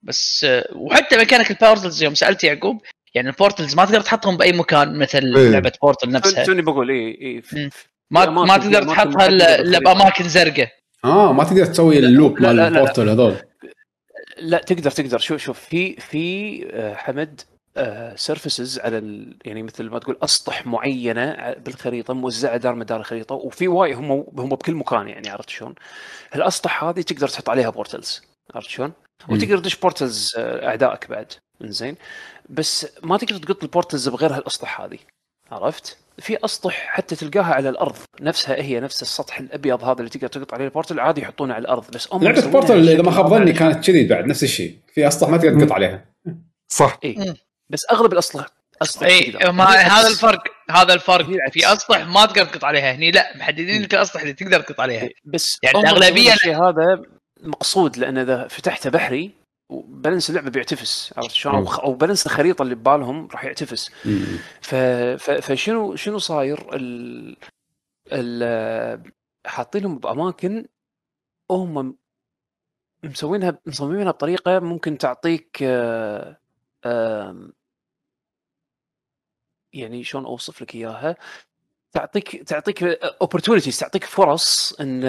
بس 0.02 0.46
وحتى 0.76 1.18
mechanic 1.18 1.51
ال 1.51 1.56
portals 1.56 2.04
يوم 2.04 2.16
سألت 2.16 2.44
يعقوب 2.44 2.82
يعني 3.14 3.30
ال 3.30 3.35
portals 3.36 3.76
ما 3.76 3.86
تقدر 3.86 4.02
تحطهم 4.02 4.38
بأي 4.38 4.52
مكان 4.52 5.00
مثل 5.00 5.36
إيه. 5.38 5.50
لعبة 5.50 5.72
بورتل 5.82 6.12
نفسها. 6.12 6.46
توني 6.46 6.62
بقول؟ 6.62 6.90
اي 6.90 7.42
اي 7.56 7.70
ما 8.12 8.26
ما 8.26 8.58
تقدر 8.58 8.84
تحطها 8.84 9.28
إلا 9.28 9.80
باماكن 9.80 10.30
زرقاء. 10.30 10.72
آه 11.06 11.34
ما 11.34 11.44
تقدر 11.44 11.66
تسوي 11.66 12.00
ال 12.00 12.08
loop 12.08 12.42
مال 12.42 12.60
ال 12.60 12.67
portal 12.67 13.10
هذول. 13.10 13.49
لا 14.42 14.58
تقدر 14.58 14.92
تقدر 14.92 15.18
شوف 15.18 15.42
شوف 15.42 15.60
في 15.60 15.96
في 15.96 16.66
آه، 16.72 16.96
حمد 16.96 17.42
surfaces 18.16 18.80
آه، 18.80 18.86
على 18.86 18.98
ال... 18.98 19.38
يعني 19.46 19.64
مثل 19.64 19.90
ما 19.90 20.00
تقول 20.00 20.18
أسطح 20.24 20.66
معينة 20.66 21.54
بالخريطة 21.54 22.14
موزعة 22.14 22.58
دار 22.58 22.76
مدار 22.76 23.00
الخريطة 23.00 23.36
وفي 23.36 23.68
وايد 23.68 23.98
هم 23.98 24.12
هم 24.12 24.50
بكل 24.50 24.76
مكان 24.76 25.08
يعني 25.08 25.30
عرفت 25.30 25.50
شلون؟ 25.50 25.76
الاسطح 26.36 26.84
هذه 26.84 27.02
تقدر 27.02 27.28
تحط 27.28 27.50
عليها 27.50 27.70
portals 27.70 28.22
عرفت 28.56 28.70
شلون؟ 28.70 28.94
وتقدر 29.30 29.58
تدش 29.58 29.76
portals 29.76 30.36
آه، 30.38 30.68
أعدائك 30.68 31.10
بعد 31.10 31.34
زين 31.62 31.96
بس 32.50 32.88
ما 33.04 33.18
تقدر 33.18 33.38
تقط 33.38 33.64
ال 33.64 33.69
portals 33.69 34.10
بغير 34.10 34.36
هالأسطح 34.36 34.82
هذه 34.82 35.00
عرفت؟ 35.52 35.98
في 36.22 36.38
أسطح 36.46 36.88
حتى 36.88 37.16
تلقاها 37.16 37.54
على 37.54 37.70
الأرض. 37.70 37.96
نفسها 38.22 38.56
هي 38.56 38.80
نفس 38.80 39.02
السطح 39.02 39.40
الأبيض 39.40 39.84
هذا 39.84 40.00
اللي 40.00 40.10
تقدر 40.10 40.28
تقط 40.28 40.54
عليه 40.54 40.66
ال 40.66 40.71
portal 40.71 41.00
عادي 41.00 41.22
يحطونه 41.22 41.54
على 41.54 41.62
الأرض. 41.62 41.92
بس 41.92 42.08
هم 42.14 42.24
لعبة 42.24 42.48
بورتل 42.48 42.90
إذا 42.90 43.02
ما 43.02 43.12
خاب 43.12 43.28
ظني 43.28 43.52
كانت 43.52 43.86
كذي 43.86 44.08
بعد 44.08 44.26
نفس 44.26 44.44
الشيء. 44.44 44.78
في 44.94 45.08
أسطح 45.08 45.30
ما 45.30 45.38
تقدر 45.38 45.60
تقط 45.60 45.72
عليها. 45.72 46.06
صح. 46.68 47.00
اي 47.04 47.34
بس 47.70 47.86
أغلب 47.92 48.14
الأسطح 48.14 48.46
أسطح 48.82 49.08
اي 49.08 49.34
ما 49.52 49.66
هذا 49.66 50.08
الفرق 50.08 50.44
هذا 50.72 50.94
الفرق. 50.94 51.26
في 51.52 51.74
أسطح 51.74 51.98
ما 52.08 52.26
تقدر 52.26 52.46
تقط 52.46 52.64
عليها. 52.64 52.92
هني 52.92 53.12
لا 53.12 53.38
محددين 53.38 53.82
لك 53.82 53.94
الأسطح 53.94 54.22
اللي 54.22 54.34
تقدر 54.34 54.62
تقط 54.62 54.80
عليها. 54.80 55.10
بس 55.26 55.58
يعني 55.64 55.80
الأغلبية 55.80 56.34
هذا 56.44 57.02
مقصود 57.44 57.98
لأن 57.98 58.18
إذا 58.18 58.48
فتحته 58.48 58.90
بحري 58.90 59.39
وبالانس 59.70 60.30
اللعبة 60.30 60.50
بيعتفس 60.50 61.14
عرفت 61.18 61.32
شلون؟ 61.32 61.68
أو 61.68 61.94
بالانس 61.94 62.26
الخريطة 62.26 62.62
اللي 62.62 62.76
ببالهم 62.76 63.28
راح 63.28 63.46
يعتفس. 63.46 63.90
ف... 64.62 64.76
ف... 65.20 65.32
فشنو 65.32 65.96
شنو 65.96 66.18
صاير؟ 66.18 66.76
ال... 66.76 67.38
ال... 68.12 69.12
حاطينهم 69.46 69.98
بأماكن 69.98 70.66
هم 71.52 71.98
مسوينها 73.04 73.60
مصممينها 73.66 74.12
بطريقة 74.12 74.60
ممكن 74.60 74.98
تعطيك 74.98 75.64
آه... 75.64 76.38
آه... 76.86 77.50
يعني 79.74 80.04
شلون 80.04 80.26
أوصف 80.26 80.62
لك 80.62 80.76
إياها؟ 80.76 81.16
تعطيك 81.92 82.44
تعطيك 82.44 82.84
اوبورتونيتيز 82.84 83.80
تعطيك 83.80 84.04
فرص 84.04 84.76
إن 84.82 85.02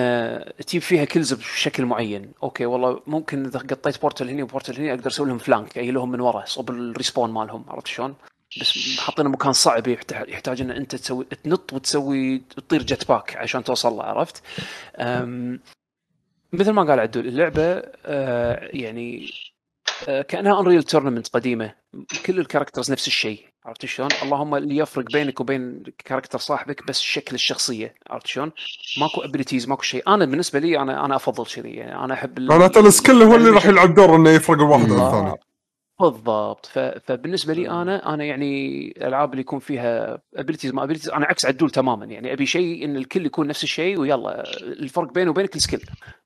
تجيب 0.67 0.83
فيها 0.83 1.05
kills 1.05 1.33
بشكل 1.33 1.85
معين 1.87 2.33
okay 2.43 2.67
والله 2.67 3.03
ممكن 3.07 3.47
إذا 3.47 3.59
قطيت 3.59 4.01
portal 4.01 4.29
هنا 4.29 4.43
و 4.43 4.48
portal 4.48 4.77
هنا 4.77 4.91
أقدر 4.91 5.07
أسوي 5.07 5.29
لهم 5.29 5.39
flank 5.39 5.79
أي 5.79 5.91
لهم 5.91 6.11
من 6.11 6.21
ورا 6.21 6.45
صوب 6.47 6.71
ال 6.71 6.78
respawn 6.78 7.31
مالهم 7.31 7.65
عرفت 7.69 7.87
شلون؟ 7.87 8.15
بس 8.61 8.99
حاطين 8.99 9.29
مكان 9.29 9.53
صعب 9.53 9.89
يحتاج 9.89 10.61
إن 10.61 10.71
أنت 10.71 10.97
تسوي 10.97 11.25
تنط 11.25 11.73
وتسوي 11.73 12.39
تطير 12.39 12.83
jetpack 12.83 13.37
عشان 13.37 13.65
توصل 13.65 13.93
له 13.93 14.03
عرفت؟ 14.03 14.43
مثل 16.53 16.71
ما 16.71 16.83
قال 16.83 17.01
عدول 17.01 17.29
اللعبة 17.29 17.83
آه، 18.07 18.69
يعني 18.73 19.31
آه، 20.09 20.23
كأنها 20.23 20.61
Unreal 20.61 20.83
Tournament 20.83 21.29
قديمة 21.29 21.75
كل 22.27 22.39
ال 22.41 22.45
characters 22.45 22.93
نفس 22.93 23.07
الشيء 23.07 23.50
عرفت 23.71 23.87
شلون؟ 23.87 24.09
اللهم 24.23 24.55
اللي 24.55 24.77
يفرق 24.77 25.05
بينك 25.13 25.41
وبين 25.41 25.83
character 26.05 26.39
صاحبك 26.39 26.87
بس 26.87 27.01
شكل 27.01 27.35
الشخصية 27.35 27.95
عرفت 28.11 28.27
شلون؟ 28.27 28.53
ماكو 29.01 29.21
abilities 29.21 29.69
ماكو 29.69 29.83
شيء 29.83 30.03
أنا 30.09 30.25
بالنسبة 30.25 30.59
لي 30.59 30.79
أنا 30.79 31.05
أنا 31.05 31.17
أفضل 31.17 31.47
كذي 31.47 31.71
يعني 31.71 32.05
أنا 32.05 32.15
أحب 32.15 32.41
معناته 32.41 32.81
ال 32.81 32.88
skill 32.88 33.23
هو 33.23 33.35
اللي 33.37 33.51
راح 33.51 33.67
يلعب 33.67 33.95
دور 33.95 34.17
إنه 34.17 34.31
يفرق 34.31 34.59
الواحد 34.59 34.91
عن 34.91 35.07
الثاني 35.07 35.35
بالضبط. 36.01 36.67
فبالنسبة 37.07 37.55
لي 37.55 37.71
أنا 37.71 38.15
أنا 38.15 38.25
يعني 38.25 38.87
الالعاب 38.97 39.31
اللي 39.31 39.41
يكون 39.41 39.59
فيها 39.59 40.19
abilities 40.37 40.73
ما 40.73 40.85
abilities 40.85 41.09
أنا 41.11 41.27
عكس 41.27 41.47
عدول 41.47 41.71
تماما. 41.71 42.07
يعني 42.07 42.33
أبي 42.33 42.47
شيء 42.47 42.85
إن 42.85 42.97
الكل 42.97 43.27
يكون 43.27 43.47
نفس 43.47 43.65
الشيء 43.65 43.99
ويلا 43.99 44.43
الفرق 44.63 45.13
بينه 45.13 45.31
وبينك 45.31 45.57
ال 45.57 45.61
skill 45.61 45.81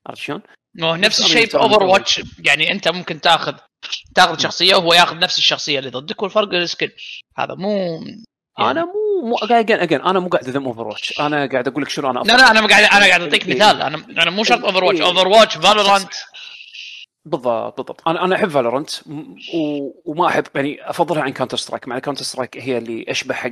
عرفت 0.07 0.21
شلون؟ 0.21 0.41
نفس 0.75 1.19
الشيء 1.19 1.45
في 1.47 1.57
Overwatch 1.57 2.21
يعني 2.45 2.71
أنت 2.71 2.87
ممكن 2.87 3.21
تاخذ 3.21 3.53
تاخذ 4.15 4.37
شخصية 4.37 4.75
وهو 4.75 4.93
ياخذ 4.93 5.19
نفس 5.19 5.37
الشخصية 5.37 5.79
اللي 5.79 5.89
ضدك 5.89 6.23
والفرق 6.23 6.53
ال 6.53 6.59
skill 6.59 6.91
هذا 7.37 7.55
مو 7.55 7.69
يعني. 7.69 8.71
أنا 8.71 8.85
مو 8.85 9.27
مو 9.29 9.35
again 9.35 9.79
again 9.79 10.01
أنا 10.01 10.19
مو 10.19 10.27
قاعد 10.27 10.47
أذم 10.47 10.65
Overwatch 10.65 11.19
أنا 11.19 11.45
قاعد 11.45 11.67
أقول 11.67 11.83
لك 11.83 11.89
شنو 11.89 12.11
أنا 12.11 12.19
لا 12.19 12.37
لا 12.37 12.51
أنا 12.51 12.67
قاعد 12.67 12.83
أنا 12.83 13.05
قاعد 13.05 13.21
أعطيك 13.21 13.47
مثال. 13.47 13.81
أنا 13.81 14.05
أنا 14.09 14.31
مو 14.31 14.43
شرط 14.43 14.65
Overwatch 14.65 15.01
Overwatch 15.01 15.57
Valorant 15.57 16.13
بالضبط 17.25 17.77
بالضبط. 17.77 18.07
أنا 18.07 18.25
أنا 18.25 18.35
أحب 18.35 18.47
Valorant 18.47 18.89
وما 20.05 20.27
أحب 20.27 20.43
يعني 20.55 20.89
أفضلها 20.89 21.23
عن 21.23 21.29
Counter-Strike 21.31 21.87
مع 21.87 21.99
Counter-Strike 21.99 22.57
هي 22.57 22.77
اللي 22.77 23.05
أشبه 23.07 23.33
حق 23.33 23.51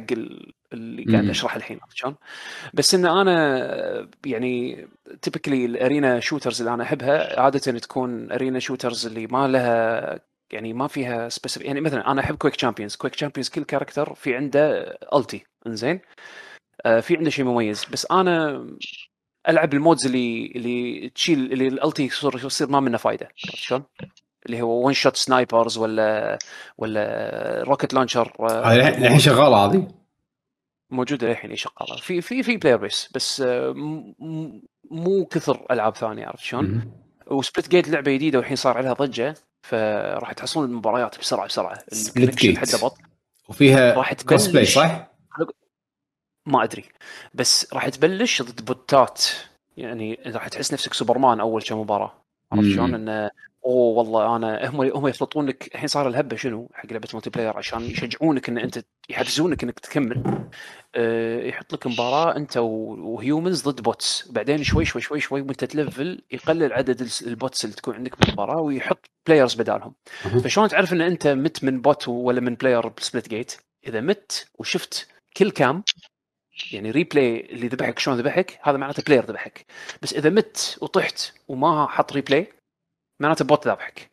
اللي 0.74 1.04
قاعد 1.12 1.30
أشرح 1.30 1.56
الحين 1.56 1.80
شلون؟ 1.94 2.16
بس 2.74 2.96
إن 2.96 3.06
أنا 3.06 4.08
يعني 4.26 4.88
typically 5.22 5.66
ال 5.66 5.75
arena 5.75 6.20
shooters 6.20 6.62
اللي 6.62 6.74
أنا 6.74 6.84
أحبها 6.84 7.40
عادة 7.40 7.60
تكون 7.60 8.32
arena 8.32 8.60
shooters 8.60 9.06
اللي 9.06 9.28
ما 9.28 9.48
لها 9.48 10.20
يعني 10.52 10.74
ما 10.74 10.88
فيها 10.88 11.30
specific 11.30 11.68
يعني 11.68 11.82
مثلا 11.82 12.12
أنا 12.12 12.22
أحب 12.22 12.36
Quake 12.36 12.56
Champions 12.56 12.96
Quake 12.96 13.16
Champions 13.16 13.50
كل 13.50 13.64
character 13.64 14.14
في 14.14 14.36
عنده 14.36 14.98
ulti 15.16 15.44
انزين؟ 15.68 16.00
آه 16.86 17.00
في 17.00 17.18
عنده 17.18 17.30
شيء 17.30 17.46
مميز 17.46 17.86
بس 17.86 18.08
أنا 18.12 18.68
ألعب 19.50 19.74
ال 19.74 19.79
modes 19.79 20.06
اللي 20.06 20.52
اللي 20.56 21.10
تشيل 21.10 21.54
اللي 21.54 21.68
ال 21.68 21.76
ulti 21.76 22.10
يصير 22.24 22.68
ما 22.68 22.80
منه 22.80 22.98
فايدة. 22.98 23.30
شلون؟ 23.36 23.84
اللي 24.46 24.62
هو 24.62 24.88
one 24.88 24.94
shot 24.94 25.16
snipers 25.16 25.78
ولا 25.78 26.38
ولا 26.78 27.64
rocket 27.64 27.94
launcher 27.94 28.34
الحين 28.40 29.20
شغالة 29.20 29.58
هذه؟ 29.58 29.88
موجودة 30.90 31.28
للحين 31.28 31.56
شغالة. 31.56 31.96
في 32.02 32.22
في 32.22 32.44
في 32.44 32.58
player 32.58 32.78
base 32.78 33.10
بس 33.16 33.42
آه، 33.42 33.74
مو 34.92 35.26
كثر 35.26 35.66
ألعاب 35.72 35.96
ثانية 35.96 36.26
عرفت 36.26 36.44
شلون؟ 36.44 36.92
و 37.28 37.70
Splitgate 37.70 37.90
لعبة 37.90 38.12
جديدة 38.14 38.40
والحين 38.40 38.56
صار 38.56 38.78
عليها 38.78 38.94
ضجة 38.94 39.36
فراح 39.62 40.34
تحصلون 40.34 40.70
المباريات 40.70 41.20
بسرعة 41.20 41.48
بسرعة. 41.48 41.80
ال 42.18 42.21
connection 42.21 42.58
حده 42.58 42.78
بط. 42.78 42.98
وفيها 43.50 43.94
راح 43.94 44.14
crossplay 44.14 44.66
صح؟ 44.66 45.13
ما 46.46 46.64
أدري. 46.64 46.86
بس 47.34 47.74
راح 47.74 47.90
تبلش 47.90 48.42
ضد 48.42 48.66
بوتات. 48.66 49.24
يعني 49.78 50.20
راح 50.26 50.48
تحس 50.48 50.74
نفسك 50.74 50.94
سوبرمان 50.94 51.40
أول 51.40 51.62
كم 51.62 51.80
مباراة. 51.80 52.14
عرفت 52.52 52.70
شلون؟ 52.70 52.94
انه 52.94 53.32
أوه 53.66 53.98
والله 53.98 54.36
أنا 54.36 54.70
هم 54.70 54.82
هم 54.82 55.08
يخلطون 55.08 55.46
لك 55.46 55.76
الحين 55.76 55.88
صار 55.88 56.08
الهبة 56.08 56.36
شنو؟ 56.36 56.70
حق 56.74 56.92
لعبة 56.92 57.08
multiplayer 57.14 57.58
عشان 57.58 57.82
يشجعونك 57.82 58.50
إن 58.50 58.58
أنت 58.58 58.84
يحفزونك 59.10 59.64
إنك 59.64 59.80
تكمل. 59.80 60.24
أه 60.96 61.44
يحط 61.44 61.74
لك 61.74 61.88
مباراة 61.88 62.36
أنت 62.36 62.58
و 62.58 62.74
humans 62.74 63.70
ضد 63.70 63.82
bots 63.82 64.28
بعدين 64.32 64.64
شوي 64.64 64.86
شوي 64.86 65.02
شوي 65.02 65.20
شوي 65.20 65.42
وأنت 65.42 65.64
تلفل 65.64 66.22
يقلل 66.32 66.74
عدد 66.74 67.10
ال 67.28 67.35
bots 67.35 67.66
اللي 67.66 67.76
تكون 67.76 67.96
عندك 67.96 68.20
بالمباراة 68.20 68.62
ويحط 68.62 69.06
players 69.28 69.54
بدالهم. 69.54 69.94
فشلون 70.44 70.68
تعرف 70.68 70.94
إن 70.94 71.02
أنت 71.02 71.28
مت 71.28 71.64
من 71.64 71.82
bot 71.82 72.08
ولا 72.08 72.42
من 72.42 72.56
player 72.56 72.88
ب 72.88 73.30
Splitgate 73.30 73.56
إذا 73.88 74.02
مت 74.02 74.48
وشفت 74.60 75.08
kill 75.38 75.52
cam 75.52 75.84
يعني 76.72 76.92
replay 76.92 77.40
اللي 77.40 77.68
ذبحك 77.68 78.00
شلون 78.00 78.18
ذبحك 78.18 78.60
هذا 78.62 78.78
معناته 78.78 79.04
player 79.04 79.26
ذبحك. 79.26 79.66
بس 80.02 80.14
إذا 80.14 80.30
مت 80.30 80.78
وطحت 80.82 81.34
وما 81.48 81.88
حط 81.88 82.14
replay 82.14 82.54
معناته 83.20 83.46
bot 83.46 83.68
ذبحك. 83.68 84.12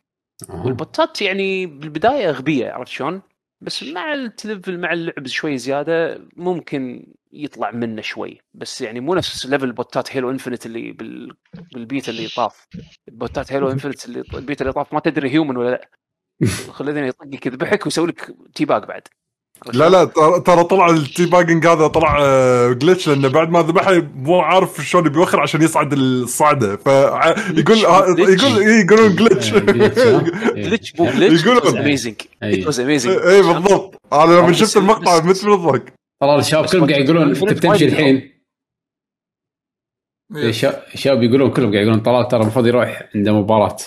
والبوتات 0.49 1.21
يعني 1.21 1.65
بالبداية 1.65 2.31
غبية 2.31 2.71
عرفت 2.71 2.91
شلون؟ 2.91 3.21
بس 3.61 3.83
مع 3.83 4.13
التلفل 4.13 4.79
مع 4.79 4.93
اللعب 4.93 5.27
شوي 5.27 5.57
زيادة 5.57 6.27
ممكن 6.35 7.13
يطلع 7.33 7.71
منه 7.71 8.01
شوي. 8.01 8.41
بس 8.53 8.81
يعني 8.81 8.99
مو 8.99 9.15
نفس 9.15 9.45
level 9.45 9.65
البوتات 9.65 10.15
Halo 10.15 10.31
Infinite 10.31 10.65
اللي 10.65 10.91
بال... 10.91 11.37
بالبيتا 11.73 12.11
اللي 12.11 12.27
طاف. 12.27 12.67
بوتات 13.07 13.53
Halo 13.53 13.71
Infinite 13.71 14.05
اللي 14.05 14.23
البيتا 14.33 14.61
اللي 14.61 14.73
طاف 14.73 14.93
ما 14.93 14.99
تدري 14.99 15.29
human 15.29 15.57
ولا 15.57 15.69
لا. 15.69 15.89
خلينا 16.77 17.07
يطقك 17.07 17.45
يذبحك 17.45 17.85
ويسوي 17.85 18.07
لك 18.07 18.35
tea 18.55 18.65
bag 18.65 18.87
بعد. 18.87 19.07
لا 19.73 19.89
لا 19.89 20.05
ترى 20.45 20.63
طلع 20.63 20.89
ال 20.89 20.98
tea 20.98 21.25
bagging 21.25 21.67
هذا 21.67 21.87
طلع 21.87 22.17
glitch 22.71 23.09
آه، 23.09 23.13
لأنه 23.13 23.27
بعد 23.27 23.49
ما 23.49 23.61
ذبحه 23.61 24.01
مو 24.15 24.39
عارف 24.39 24.81
شلون 24.81 25.09
بيوخر 25.09 25.39
عشان 25.39 25.61
يصعد 25.61 25.93
الصعدة. 25.93 26.75
فيقول 26.75 27.77
يقول 27.77 28.61
يقولون 28.61 29.15
glitch 29.15 29.53
glitch 29.53 30.95
مو 30.99 31.05
glitch 31.05 31.45
يقولون 31.45 31.77
amazing 31.77 32.15
amazing 32.79 33.17
اي 33.17 33.41
بالضبط. 33.41 34.01
أنا 34.13 34.33
لما 34.33 34.53
شفت 34.53 34.77
المقطع 34.77 35.23
مثل 35.23 35.49
بالضبط 35.49 35.83
طلال 36.21 36.39
الشباب 36.39 36.65
كلهم 36.65 36.89
قاعد 36.89 37.03
يقولون 37.03 37.29
أنت 37.29 37.53
بتمشي 37.53 37.85
الحين. 37.85 38.31
الشباب 40.93 41.23
يقولون 41.23 41.51
كلهم 41.51 41.71
قاعد 41.71 41.83
يقولون 41.83 41.99
طلال 42.03 42.27
ترى 42.27 42.41
المفروض 42.41 42.67
يروح 42.67 43.09
عنده 43.15 43.33
مباراة. 43.33 43.77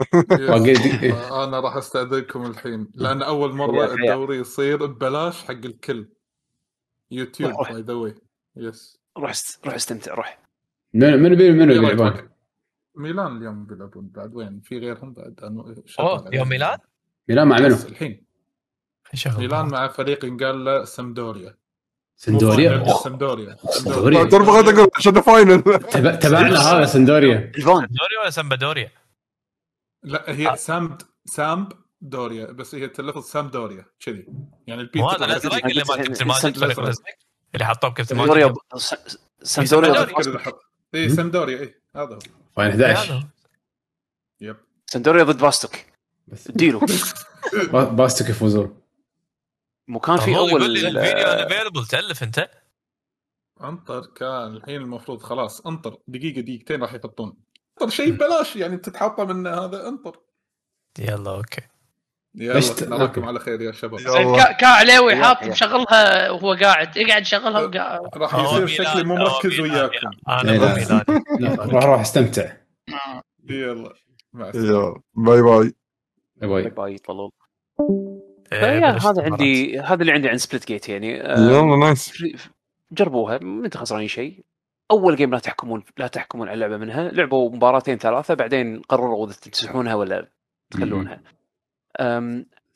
أنا 1.44 1.60
راح 1.60 1.76
أستأذنكم 1.76 2.46
الحين. 2.46 2.88
لأن 2.94 3.22
أول 3.22 3.52
مرة 3.52 3.94
الدوري 3.94 4.38
يصير 4.38 4.86
ببلاش 4.86 5.44
حق 5.44 5.50
الكل. 5.50 6.08
YouTube 7.10 7.52
by 7.52 7.82
the 7.82 7.92
way 7.92 8.14
yes 8.56 8.98
روح 9.18 9.32
روح 9.66 9.74
أستمتع 9.74 10.14
روح 10.14 10.38
منو 10.94 11.16
منو 11.16 11.36
منو 11.36 11.72
يلعبون؟ 11.72 12.28
ميلان 12.94 13.36
اليوم 13.36 13.66
بيلعبون 13.66 14.10
بعد. 14.14 14.34
وين؟ 14.34 14.60
في 14.60 14.78
غيرهم 14.78 15.12
بعد. 15.12 15.40
أوه 16.00 16.30
يوم 16.32 16.48
ميلان؟ 16.48 16.78
ميلان 17.28 17.48
مع 17.48 17.58
منو؟ 17.58 17.74
الحين. 17.74 18.24
ميلان 19.26 19.68
مع 19.68 19.88
فريق 19.88 20.42
قال 20.42 20.64
له 20.64 20.84
سمدوريا. 20.84 21.54
سندوريا 22.16 22.84
سندوريا 22.84 23.56
سندوريا 23.70 24.24
ترى 24.24 24.44
بغيت 24.44 24.68
أقول 24.68 24.88
عشان 24.96 25.20
final 25.20 25.62
تبعنا 25.62 26.60
هذا 26.60 26.84
سندوريا 26.84 27.52
سندوريا 27.56 28.20
ولا 28.22 28.30
سمبادوريا؟ 28.30 28.90
لا 30.04 30.24
هي 30.30 30.48
آه. 30.48 30.54
سامب 30.54 30.98
سامب 31.24 31.72
دوريا 32.00 32.46
بس 32.46 32.74
هي 32.74 32.88
تلفظ 32.88 33.24
سام 33.24 33.48
دوريا 33.48 33.86
كذي. 34.00 34.26
يعني 34.66 34.80
البيت 34.80 35.02
هذا 35.02 35.24
الازرق 35.24 35.66
اللي 35.66 35.84
ما 35.88 35.96
كابتن 35.96 36.26
ماجد 36.26 36.56
اللي 37.54 37.64
حطوه 37.66 37.90
بكابتن 37.90 38.16
ماجد 38.16 38.54
سامدوريا 39.42 40.06
اي 40.94 41.08
سامدوريا 41.08 41.60
اي 41.60 41.74
هذا 41.96 42.14
هو. 42.14 42.18
وين 42.56 42.70
11 42.70 43.26
يب. 44.40 44.56
سامدوريا 44.86 45.24
ضد 45.24 45.38
باستوك 45.38 45.76
اديله 46.48 46.80
باستوك 47.72 48.28
يفوزون. 48.30 48.80
مو 49.88 50.00
كان 50.00 50.16
في 50.16 50.36
أول 50.36 50.48
يقول 50.48 50.70
لي 50.72 50.88
الفيديو 50.88 51.26
افيلبل 51.26 51.86
تألف 51.86 52.22
أنت؟ 52.22 52.50
أنطر 53.60 54.06
كان 54.06 54.56
الحين 54.56 54.80
المفروض 54.80 55.22
خلاص 55.22 55.66
أنطر. 55.66 55.98
دقيقة 56.08 56.40
دقيقتين 56.40 56.82
راح 56.82 56.94
يحطون. 56.94 57.36
انطر 57.82 57.92
شيء 57.92 58.10
ببلاش 58.10 58.56
يعني 58.56 58.76
تتحطى 58.76 59.24
من 59.24 59.46
هذا 59.46 59.88
انطر. 59.88 60.16
يلا 60.98 61.30
okay. 61.30 61.62
يلا 62.34 62.60
نراكم 62.82 63.24
على 63.24 63.38
خير 63.38 63.60
يا 63.60 63.72
شباب. 63.72 64.00
كا 64.60 64.66
عليوي 64.66 65.16
حاط 65.16 65.44
مشغلها 65.44 66.30
وهو 66.30 66.52
قاعد. 66.54 66.96
يقعد 66.96 67.22
يشغلها 67.22 67.60
وقاعد. 67.60 68.00
راح 68.16 68.34
يصير 68.34 68.66
شكلي 68.66 69.04
مو 69.04 69.14
مركز 69.14 69.60
وياكم. 69.60 70.10
أنا 70.28 70.74
روح 71.72 71.84
روح 71.84 72.00
أستمتع. 72.00 72.52
يلا. 73.50 73.94
مع 74.32 74.48
السلامة. 74.48 75.02
bye 75.14 75.42
bye. 75.42 75.74
bye 76.36 76.68
bye. 76.68 76.98
طلول. 76.98 77.30
هذا 78.52 79.22
عندي 79.22 79.78
هذا 79.78 80.00
اللي 80.00 80.12
عندي 80.12 80.28
عن 80.28 80.38
Splitgate 80.38 80.88
يعني. 80.88 81.18
يلا 81.18 81.76
nice. 81.76 82.24
جربوها 82.92 83.38
ما 83.38 83.64
أنت 83.64 83.76
خسرانين 83.76 84.08
شيء. 84.08 84.44
أول 84.90 85.16
game 85.16 85.30
لا 85.30 85.38
تحكمون 85.38 85.84
لا 85.98 86.06
تحكمون 86.06 86.48
على 86.48 86.54
اللعبة 86.54 86.76
منها. 86.76 87.08
لعبوا 87.08 87.50
مباراتين 87.50 87.98
ثلاثة 87.98 88.34
بعدين 88.34 88.80
قرروا 88.80 89.26
إذا 89.26 89.34
تمسحونها 89.34 89.94
ولا 89.94 90.28
تخلونها. 90.70 91.20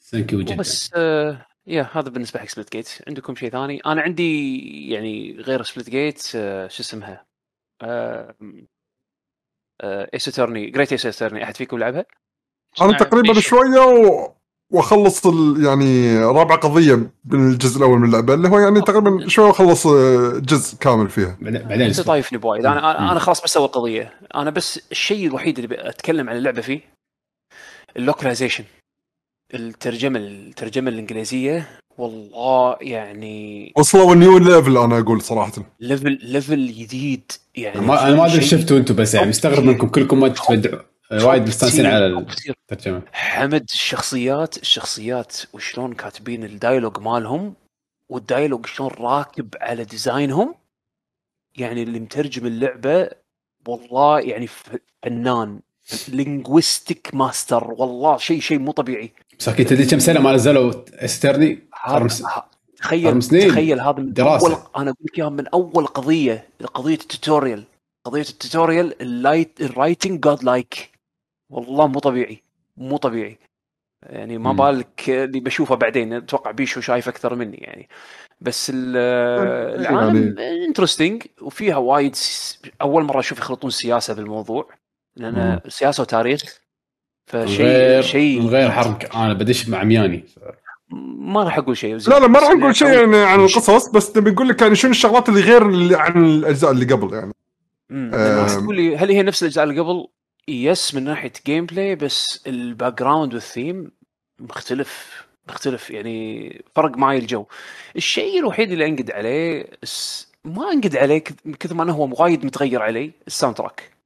thank 0.00 0.32
you 0.32 0.40
جدا. 0.40 0.56
بس 0.56 0.90
آه 0.96 1.46
يا 1.66 1.88
هذا 1.92 2.10
بالنسبة 2.10 2.40
حق 2.40 2.46
Splitgate 2.46 2.88
عندكم 3.08 3.34
شيء 3.34 3.50
ثاني؟ 3.50 3.80
أنا 3.86 4.02
عندي 4.02 4.90
يعني 4.90 5.36
غير 5.40 5.62
Splitgate 5.62 6.32
آه 6.36 6.68
شو 6.68 6.82
اسمها؟ 6.82 7.26
آه 7.82 8.34
Ace 9.82 10.28
Attorney 10.28 10.70
Great 10.70 10.92
Ace 10.92 11.06
Attorney 11.06 11.44
أحد 11.44 11.56
فيكم 11.56 11.78
لعبها؟ 11.78 12.04
أنا 12.80 12.92
تقريبا 12.92 13.40
شوية 13.40 13.80
و... 13.80 14.34
واخلص 14.70 15.26
يعني 15.58 16.18
رابع 16.18 16.54
قضية 16.54 17.10
بالجزء 17.24 17.78
الأول 17.78 17.98
من 17.98 18.04
اللعبة 18.04 18.34
اللي 18.34 18.48
هو 18.48 18.58
يعني 18.58 18.80
تقريبا 18.80 19.28
شوي 19.28 19.44
واخلص 19.44 19.86
آه، 19.86 20.38
جزء 20.38 20.76
كامل 20.78 21.08
فيها. 21.08 21.36
بعدين 21.40 21.82
أنت 21.82 22.00
طايفني 22.00 22.38
بوايد. 22.38 22.66
أنا 22.66 23.12
أنا 23.12 23.20
خلاص 23.20 23.42
بس 23.42 23.56
اول 23.56 23.68
قضيه 23.68 24.12
أنا 24.34 24.50
بس 24.50 24.80
الشيء 24.90 25.26
الوحيد 25.26 25.58
اللي 25.58 25.88
أتكلم 25.88 26.28
عن 26.28 26.36
اللعبة 26.36 26.60
فيه 26.60 26.80
ال 27.96 28.01
localization 28.01 28.64
الترجمه 29.54 30.18
الترجمة 30.18 30.90
الإنجليزية 30.90 31.68
والله 31.98 32.76
يعني 32.80 33.72
وصلوا 33.76 34.14
new 34.14 34.38
level 34.38 34.76
أنا 34.78 34.98
أقول 34.98 35.22
صراحة. 35.22 35.52
level 35.80 36.18
level 36.22 36.66
جديد. 36.66 37.32
يعني 37.54 37.80
ما 37.80 38.08
أنا 38.08 38.16
ما 38.16 38.26
أدري 38.26 38.42
شفتوا 38.42 38.78
أنتم 38.78 38.94
بس 38.94 39.14
يعني 39.14 39.28
مستغرب 39.28 39.64
منكم 39.64 39.88
كلكم 39.88 40.20
ما 40.20 40.28
تتبدعوا. 40.28 40.82
وايد 41.12 41.42
مستانسين 41.42 41.86
على 41.86 42.26
الترجمه 42.48 43.02
حمد 43.12 43.66
الشخصيات 43.72 44.56
الشخصيات 44.56 45.36
وشلون 45.52 45.92
كاتبين 45.92 46.44
ال 46.44 46.50
dialogue 46.50 46.98
مالهم 46.98 47.54
وال 48.08 48.20
dialogue 48.20 48.66
شلون 48.66 48.90
راكب 48.90 49.54
على 49.60 49.84
design 49.84 50.31
هم. 50.31 50.54
يعني 51.56 51.82
اللي 51.82 52.00
مترجم 52.00 52.46
اللعبة 52.46 53.10
والله 53.68 54.20
يعني 54.20 54.46
فنان 54.46 55.60
linguistic 56.08 57.10
master 57.14 57.70
والله 57.70 58.16
شيء 58.16 58.40
شيء 58.40 58.58
مو 58.58 58.72
طبيعي. 58.72 59.12
بس 59.38 59.48
أكيد 59.48 59.66
تدري 59.66 59.86
كم 59.86 59.98
سنة 59.98 60.20
ما 60.20 60.32
نزلوا 60.32 60.72
Ace 61.04 61.22
Attorney 61.22 61.68
تخيل 62.76 63.22
تخيل 63.22 63.80
هذا 63.80 63.92
من 63.92 64.12
دراسة. 64.12 64.46
أول 64.46 64.62
أنا 64.76 64.90
أقول 64.90 65.06
لك 65.14 65.20
من 65.20 65.48
أول 65.48 65.86
قضية 65.86 66.48
قضية 66.74 66.94
ال 66.94 67.01
tutorial. 67.01 67.64
قضية 68.04 68.20
ال 68.20 68.29
tutorial 68.29 69.02
ال 69.02 69.14
like 69.14 69.60
ال 69.60 69.68
writing 69.68 70.20
good 70.20 70.44
like 70.44 70.97
والله 71.50 71.86
مو 71.86 71.98
طبيعي 71.98 72.42
مو 72.76 72.96
طبيعي. 72.96 73.38
يعني 74.02 74.38
ما 74.38 74.52
بالك 74.52 75.10
اللي 75.10 75.40
بشوفه 75.40 75.74
بعدين 75.74 76.12
أتوقع 76.12 76.50
بيشو 76.50 76.80
شايف 76.80 77.08
أكثر 77.08 77.34
مني 77.34 77.56
يعني. 77.56 77.88
بس 78.40 78.72
العالم 78.74 80.34
يعني... 80.38 80.64
interesting 80.64 81.22
وفيها 81.42 81.76
وايد 81.76 82.16
أول 82.82 83.04
مرة 83.04 83.20
أشوف 83.20 83.38
يخلطون 83.38 83.70
سياسة 83.70 84.14
بالموضوع 84.14 84.68
لأن 85.16 85.60
سياسة 85.68 86.02
وتاريخ 86.02 86.60
فشيء 87.26 88.00
شيء 88.00 88.40
من 88.40 88.48
غير 88.48 88.70
حرق 88.70 89.16
أنا 89.16 89.32
بدش 89.32 89.68
مع 89.68 89.84
مياني. 89.84 90.24
ما 91.18 91.44
راح 91.44 91.58
أقول 91.58 91.76
شيء. 91.76 91.96
لا 91.96 92.20
لا 92.20 92.26
ما 92.26 92.38
راح 92.38 92.50
نقول 92.50 92.76
شيء 92.76 92.88
يعني 92.88 93.16
عن 93.16 93.40
القصص 93.40 93.88
بس 93.88 94.16
نبي 94.16 94.30
نقول 94.30 94.48
لك 94.48 94.62
يعني 94.62 94.74
شنو 94.74 94.90
الشغلات 94.90 95.28
اللي 95.28 95.40
غير 95.40 95.68
اللي 95.68 95.96
عن 95.96 96.24
الأجزاء 96.24 96.70
اللي 96.70 96.84
قبل 96.84 97.14
يعني. 97.14 97.32
امم 97.90 98.46
تقول 98.46 98.76
لي 98.76 98.96
هل 98.96 99.10
هي 99.10 99.22
نفس 99.22 99.42
الأجزاء 99.42 99.64
اللي 99.64 99.80
قبل؟ 99.80 100.08
yes 100.48 100.94
من 100.94 101.04
ناحية 101.04 101.32
gameplay 101.46 101.94
بس 101.96 102.46
ال 102.46 102.98
background 102.98 103.34
وال 103.34 103.50
theme 103.50 103.90
مختلف 104.40 105.24
مختلف 105.48 105.90
يعني 105.90 106.62
فرق 106.76 106.96
معي 106.96 107.18
الجو. 107.18 107.46
الشيء 107.96 108.38
الوحيد 108.38 108.72
اللي 108.72 108.86
أنقد 108.86 109.10
عليه 109.10 109.66
ما 110.44 110.72
أنقد 110.72 110.96
عليه 110.96 111.24
كثر 111.60 111.74
ما 111.74 111.82
أنه 111.82 111.92
هو 111.92 112.14
وايد 112.18 112.44
متغير 112.44 112.82
علي 112.82 113.12
ال 113.26 113.56
soundtrack 113.56 113.98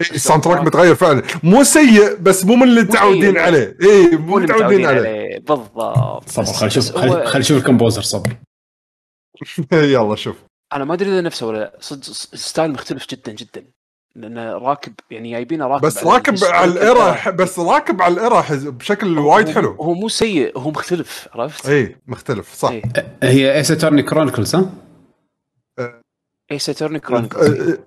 ال 0.00 0.44
soundtrack 0.44 0.60
متغير 0.60 0.94
فعلا. 0.94 1.22
مو 1.42 1.64
سيء 1.64 2.14
بس 2.14 2.44
مو 2.44 2.54
من 2.54 2.62
اللي 2.62 2.82
متعودين 2.82 3.38
عليه. 3.38 3.76
اي 3.82 4.16
مو 4.16 4.38
متعودين 4.38 4.86
عليه. 4.86 5.00
عليه. 5.00 5.38
بالضبط. 5.38 6.28
صبر 6.28 6.44
خلينا 6.44 6.66
نشوف 6.66 6.96
خلينا 6.96 7.38
نشوف 7.38 7.58
ال 7.58 7.63
composer 7.63 8.02
صبر. 8.02 8.36
يلا 9.72 10.16
شوف. 10.16 10.36
أنا 10.72 10.84
ما 10.84 10.94
أدري 10.94 11.08
إذا 11.08 11.20
نفسه 11.20 11.46
ولا 11.46 11.76
صدق 11.80 12.02
style 12.34 12.72
مختلف 12.72 13.06
جدا 13.08 13.32
جدا. 13.32 13.64
لأنه 14.16 14.52
راكب 14.52 14.92
يعني 15.10 15.30
جايبينه 15.30 15.66
راكب 15.66 15.84
بس 15.84 16.04
راكب 16.04 16.44
على 16.44 16.72
ال 16.72 16.86
era 16.86 17.30
بس 17.30 17.58
راكب 17.58 18.02
على 18.02 18.14
ال 18.14 18.21
era 18.21 18.44
بشكل 18.70 19.18
وايد 19.18 19.48
حلو. 19.48 19.72
هو 19.72 19.94
مو 19.94 20.08
سيء 20.08 20.58
هو 20.58 20.70
مختلف 20.70 21.28
عرفت؟ 21.34 21.68
اي 21.68 21.96
مختلف 22.06 22.54
صح. 22.54 22.70
إيه. 22.70 22.82
هي 23.22 23.54
Ace 23.54 23.70
Attorney 23.70 24.02
Chronicles 24.02 24.56
ها؟ 24.56 24.70
Ace 26.50 26.70
Attorney 26.70 27.00
Chronicles 27.00 27.78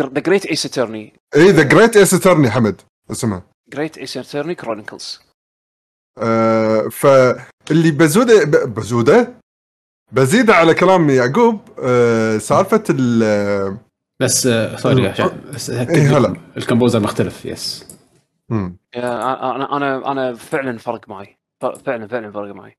The 0.00 0.20
Great 0.20 0.46
Ace 0.46 0.66
Attorney 0.66 1.12
اي 1.36 1.50
The 1.50 1.62
Great 1.62 1.96
Ace 1.96 2.14
Attorney 2.14 2.50
حمد 2.50 2.80
اسمها 3.10 3.42
Great 3.68 3.98
Ace 3.98 4.16
Attorney 4.16 4.54
Chronicles 4.54 5.20
فاللي 6.90 7.90
بزوده 7.90 8.64
بزوده؟ 8.64 9.34
بزيد 10.12 10.50
على 10.50 10.74
كلام 10.74 11.10
يعقوب 11.10 11.60
آه 11.78 12.38
سالفة 12.38 12.84
ال 12.90 13.78
بس 14.20 14.48
sorry 14.76 15.14
بس 15.54 15.70
إيه 15.70 16.18
هلا 16.18 16.36
ال 16.56 16.61
composer 16.61 17.00
مختلف 17.00 17.44
yes 17.44 17.98
امم 18.50 18.76
أنا 18.96 19.76
أنا 19.76 20.12
أنا 20.12 20.34
فعلا 20.34 20.78
فرق 20.78 21.08
معي 21.08 21.38
فعلا 21.60 22.06
فعلا 22.06 22.30
فرق 22.30 22.54
معي 22.54 22.78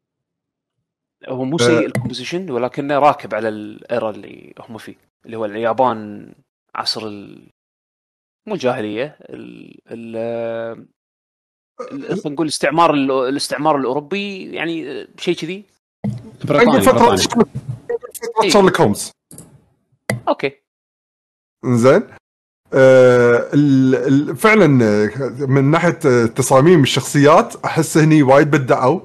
هو 1.28 1.44
مو 1.44 1.58
سيء 1.58 1.86
ال 1.86 1.91
composition 1.91 2.52
ولكنه 2.52 3.00
راكب 3.00 3.36
على 3.36 3.50
ال 3.50 3.65
era 3.65 4.10
اللي 4.10 4.54
هم 4.60 4.78
فيه 4.78 4.96
اللي 5.26 5.38
هو 5.38 5.46
اليابان 5.46 6.32
عصر 6.76 7.08
ال... 7.08 7.48
مو 8.48 8.54
الجاهليه 8.54 9.18
ال 9.22 9.76
ال 9.92 10.88
خلينا 11.80 12.30
نقول 12.30 12.46
الاستعمار 12.46 12.94
الاستعمار 12.94 13.78
الاوروبي 13.78 14.52
يعني 14.52 15.08
شيء 15.18 15.36
كذي 15.36 15.66
بريطاني 16.44 16.82
فتره 16.82 17.16
شارلوك 18.50 18.82
هولمز 18.82 19.12
okay 20.28 20.69
زين 21.66 22.02
آه 22.74 23.50
فعلا 24.38 24.68
من 25.40 25.72
ناحية 25.72 26.26
تصاميم 26.26 26.82
الشخصيات 26.84 27.56
أحس 27.66 27.98
هني 27.98 28.24
وايد 28.24 28.52
بدعوا. 28.52 29.00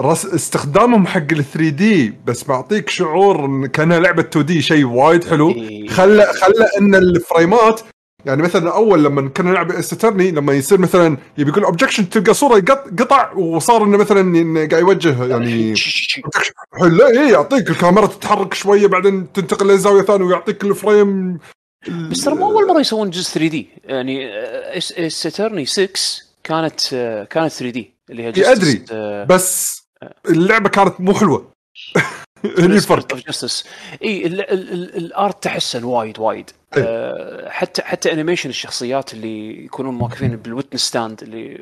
استخدامهم 0.00 1.06
حق 1.06 1.32
ال 1.32 1.44
3D 1.44 2.14
بس 2.26 2.48
معطيك 2.48 2.88
شعور 2.88 3.66
كأنها 3.66 4.00
لعبة 4.00 4.22
2D 4.22 4.62
شيء 4.62 4.84
وايد 4.84 5.24
حلو. 5.24 5.50
إيه. 5.50 5.88
خلى 5.88 6.26
خلى 6.26 6.68
إن 6.80 6.94
الفريمات 6.94 7.80
يعني 8.24 8.42
مثلا 8.42 8.74
أول 8.74 9.04
لما 9.04 9.28
كنا 9.28 9.50
نلعب 9.50 9.70
Ace 9.72 9.88
Attorney 9.88 10.30
لما 10.30 10.52
يصير 10.52 10.78
مثلا 10.80 11.16
يبي 11.38 11.50
يقول 11.50 11.64
objection 11.64 12.08
تلقى 12.08 12.34
صوره 12.34 12.60
قطع 12.98 13.32
وصار 13.32 13.84
إنه 13.84 13.96
مثلا 13.96 14.58
قاعد 14.70 14.82
يوجه 14.82 15.24
يعني 15.24 15.74
لا 16.98 17.08
اي 17.08 17.32
يعطيك 17.32 17.70
الكاميرا 17.70 18.06
تتحرك 18.06 18.54
شوية 18.54 18.86
بعدين 18.86 19.32
تنتقل 19.32 19.68
لزاوية 19.68 20.02
ثانية 20.02 20.24
ويعطيك 20.24 20.64
الفريم 20.64 21.38
بس 22.10 22.24
ترى 22.24 22.34
مو 22.34 22.50
أول 22.50 22.68
مرة 22.68 22.80
يسوون 22.80 23.10
جزء 23.10 23.30
3D 23.32 23.68
يعني 23.84 24.30
Ace 25.10 25.25
Attorney 25.25 25.66
6 25.66 25.88
كانت 26.44 26.80
كانت 27.30 27.52
3D 27.52 27.94
اللي 28.10 28.22
هي 28.22 28.32
جزء 28.32 28.52
أدري. 28.52 28.84
بس 29.24 29.80
اللعبة 30.28 30.68
كانت 30.68 31.00
مو 31.00 31.14
حلوة. 31.14 31.52
هني 32.58 32.76
الفرق. 32.76 33.16
Justice 33.16 33.64
إي 34.02 34.26
ال 34.26 34.55
art 34.55 35.42
تحسن 35.42 35.84
وايد 35.84 36.18
وايد. 36.18 36.50
إيه. 36.76 36.82
أه 36.86 37.48
حتى 37.48 37.82
حتى 37.82 38.12
animation 38.12 38.50
الشخصيات 38.50 39.14
اللي 39.14 39.64
يكونون 39.64 40.00
واقفين 40.00 40.36
بال 40.36 40.46
witness 40.46 40.80
stand 40.80 41.22
اللي 41.22 41.56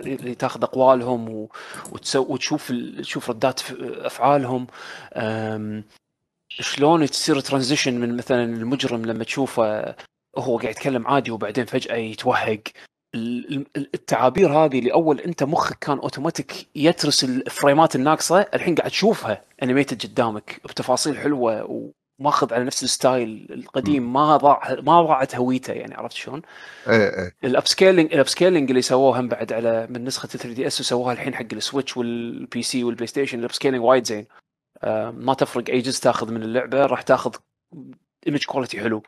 اللي 0.00 0.34
تاخذ 0.34 0.62
أقوالهم 0.62 1.48
وتسو 1.92 2.26
وتشوف 2.28 2.72
تشوف 2.98 3.30
ردات 3.30 3.60
أفعالهم. 3.82 4.66
شلون 6.60 7.06
تصير 7.06 7.40
transition 7.40 8.00
من 8.00 8.16
مثلا 8.16 8.44
المجرم 8.44 9.04
لما 9.04 9.24
تشوفه 9.24 9.94
هو 10.38 10.58
قاعد 10.58 10.70
يتكلم 10.70 11.06
عادي 11.06 11.30
وبعدين 11.30 11.64
فجأة 11.64 11.94
يتوهق. 11.96 12.60
التعابير 13.76 14.52
هذه 14.52 14.78
اللي 14.78 14.92
اول 14.92 15.20
أنت 15.20 15.42
مخك 15.42 15.78
كان 15.78 15.98
اوتوماتيك 15.98 16.52
يترس 16.74 17.24
الفريمات 17.24 17.96
الناقصة 17.96 18.40
الحين 18.54 18.74
قاعد 18.74 18.90
تشوفها 18.90 19.44
animated 19.62 20.02
قدامك 20.06 20.60
بتفاصيل 20.64 21.18
حلوة 21.18 21.66
وماخذ 22.20 22.54
على 22.54 22.64
نفس 22.64 22.82
ال 22.82 22.93
style 22.93 23.46
القديم 23.50 24.12
ما 24.12 24.36
ضاع 24.36 24.76
ما 24.82 25.02
ضاعت 25.02 25.36
هويته 25.36 25.72
يعني 25.72 25.94
عرفت 25.94 26.16
شلون؟ 26.16 26.42
إيه 26.88 26.94
إيه. 26.94 27.32
ال 27.44 27.66
upscaling 27.66 28.12
ال 28.12 28.28
upscaling 28.28 28.70
اللي 28.70 28.82
سووه 28.82 29.20
هم 29.20 29.28
بعد 29.28 29.52
على 29.52 29.86
من 29.90 30.04
نسخة 30.04 30.26
3DS 30.28 30.80
وسووها 30.80 31.12
الحين 31.12 31.34
حق 31.34 31.46
ال 31.52 31.58
Switch 31.58 31.96
وال 31.96 32.29
PC 32.29 32.62
وال 32.62 32.84
PlayStation 32.84 33.38
ال 33.38 33.52
upscaling 33.52 33.84
وايد 33.84 34.06
زين. 34.06 34.26
ما 35.14 35.34
تفرق 35.34 35.64
اي 35.68 35.80
جزء 35.80 36.02
تاخذ 36.02 36.32
من 36.32 36.42
اللعبة 36.42 36.86
راح 36.86 37.02
تاخذ 37.02 37.34
image 38.26 38.44
quality 38.44 38.80
حلو. 38.80 39.02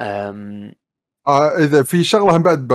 آه 0.00 1.58
إذا 1.58 1.82
في 1.82 2.04
شغلة 2.04 2.36
هم 2.36 2.42
بعد 2.42 2.72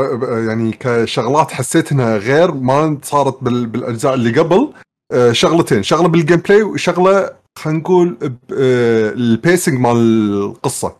يعني 0.48 0.72
كشغلات 0.72 1.52
حسيت 1.52 1.92
إنها 1.92 2.18
غير 2.18 2.52
ما 2.52 3.00
صارت 3.04 3.44
بالأجزاء 3.44 4.14
اللي 4.14 4.40
قبل 4.40 4.74
آه 5.12 5.32
شغلتين 5.32 5.84
شغلة 5.84 6.08
بال 6.08 6.38
gameplay 6.38 6.64
وشغلة 6.64 7.38
خلينا 7.58 7.80
نقول 7.80 8.18
آه 8.54 9.10
ال 9.10 9.20
pacing 9.20 9.80
مال 9.80 9.98
القصة. 10.34 10.98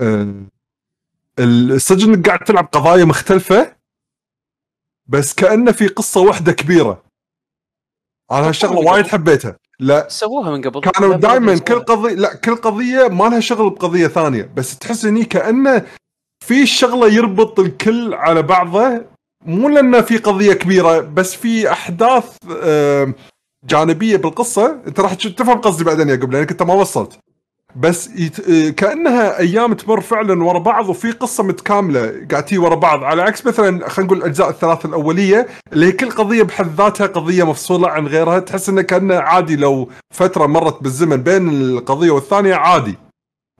آه 0.00 0.34
الحين 1.38 2.22
قاعد 2.22 2.38
تلعب 2.38 2.68
قضايا 2.72 3.04
مختلفة 3.04 3.76
بس 5.06 5.34
كأنه 5.34 5.72
في 5.72 5.88
قصة 5.88 6.20
واحدة 6.20 6.52
كبيرة. 6.52 7.02
أنا 8.30 8.48
هالشغلة 8.48 8.78
وايد 8.78 9.06
حبيتها. 9.06 9.56
لا. 9.80 10.06
سووها 10.08 10.50
من 10.50 10.62
قبل. 10.62 10.80
كانوا 10.80 11.16
دائما 11.16 11.58
كل 11.58 11.80
قضيه 11.80 12.14
لا 12.14 12.36
كل 12.36 12.56
قضية 12.56 13.08
ما 13.08 13.24
لها 13.24 13.40
شغل 13.40 13.70
بقضية 13.70 14.06
ثانية 14.06 14.50
بس 14.56 14.78
تحس 14.78 15.04
إني 15.04 15.24
كأنه 15.24 15.82
في 16.44 16.66
شغلة 16.66 17.08
يربط 17.08 17.60
الكل 17.60 18.14
على 18.14 18.42
بعضه 18.42 19.04
مو 19.44 19.68
لأنه 19.68 20.00
في 20.00 20.16
قضية 20.16 20.52
كبيرة 20.52 21.00
بس 21.00 21.34
في 21.34 21.72
أحداث 21.72 22.36
جانبية 23.64 24.16
بالقصة. 24.16 24.80
أنت 24.86 25.00
راح 25.00 25.14
تفهم 25.14 25.60
قصدي 25.60 25.84
بعدين 25.84 26.08
يا 26.08 26.16
قبل 26.16 26.34
لأنك 26.34 26.50
أنت 26.50 26.62
ما 26.62 26.74
وصلت. 26.74 27.18
بس 27.76 28.10
يت... 28.14 28.40
كأنها 28.70 29.38
أيام 29.38 29.74
تمر 29.74 30.00
فعلا 30.00 30.44
ورا 30.44 30.58
بعض 30.58 30.88
وفي 30.88 31.10
قصة 31.10 31.44
متكاملة. 31.44 32.26
قاعد 32.30 32.54
ورا 32.54 32.74
بعض. 32.74 33.04
على 33.04 33.22
عكس 33.22 33.46
مثلا 33.46 33.88
خلينا 33.88 34.06
نقول 34.06 34.18
الأجزاء 34.18 34.50
الثلاث 34.50 34.84
الأولية 34.84 35.46
اللي 35.72 35.86
هي 35.86 35.92
كل 35.92 36.10
قضية 36.10 36.42
بحد 36.42 36.66
ذاتها 36.76 37.06
قضية 37.06 37.44
مفصولة 37.44 37.88
عن 37.88 38.06
غيرها 38.06 38.38
تحس 38.38 38.68
إنه 38.68 38.82
كأنه 38.82 39.14
عادي 39.14 39.56
لو 39.56 39.88
فترة 40.14 40.46
مرت 40.46 40.82
بالزمن 40.82 41.16
بين 41.16 41.48
القضية 41.48 42.10
والثانية 42.10 42.54
عادي. 42.54 42.94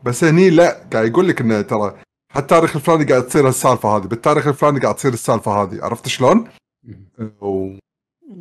بس 0.04 0.24
هني 0.24 0.50
لا. 0.50 0.76
قاعد 0.92 1.06
يقول 1.06 1.28
لك 1.28 1.40
إنه 1.40 1.60
ترى 1.60 1.94
التاريخ 2.36 2.76
الفلاني 2.76 3.04
قاعد 3.04 3.26
تصير 3.26 3.48
السالفه 3.48 3.96
هذه. 3.96 4.02
بالتاريخ 4.02 4.46
الفلاني 4.46 4.80
قاعد 4.80 4.94
تصير 4.94 5.12
السالفة 5.12 5.62
هذه. 5.62 5.78
عرفت 5.82 6.08
شلون؟ 6.08 6.48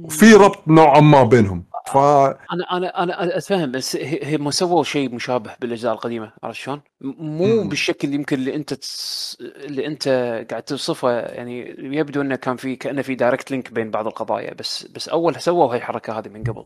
وفي 0.04 0.34
ربط 0.34 0.68
نوعا 0.68 1.00
ما 1.00 1.24
بينهم. 1.24 1.64
ف 1.88 1.98
أنا 1.98 2.64
أنا 2.72 3.04
أنا 3.04 3.38
أتفهم 3.38 3.72
بس 3.72 3.98
هم 4.24 4.52
سووا 4.52 4.84
شيء 4.84 5.16
مشابه 5.16 5.56
بالأجزاء 5.62 5.94
القديمة 5.94 6.32
عرفت 6.44 6.60
شلون؟ 6.60 6.82
مو 7.02 7.62
مم. 7.64 7.70
بالشكل 7.70 8.14
يمكن 8.14 8.38
اللي 8.38 8.56
أنت 8.56 8.74
تس... 8.74 9.38
اللي 9.42 9.88
أنت 9.88 10.08
قاعد 10.52 10.64
توصفه 10.64 11.12
يعني 11.12 11.76
يبدو 11.80 12.22
إنه 12.22 12.36
كان 12.36 12.56
في 12.56 12.76
كأنه 12.76 13.02
في 13.02 13.16
direct 13.16 13.52
link 13.52 13.72
بين 13.72 13.92
بعض 13.92 14.08
القضايا 14.08 14.54
بس 14.54 14.88
بس 14.88 15.10
أول 15.10 15.36
سووا 15.36 15.72
هاي 15.72 15.78
الحركة 15.78 16.20
هذه 16.20 16.30
من 16.30 16.44
قبل 16.44 16.66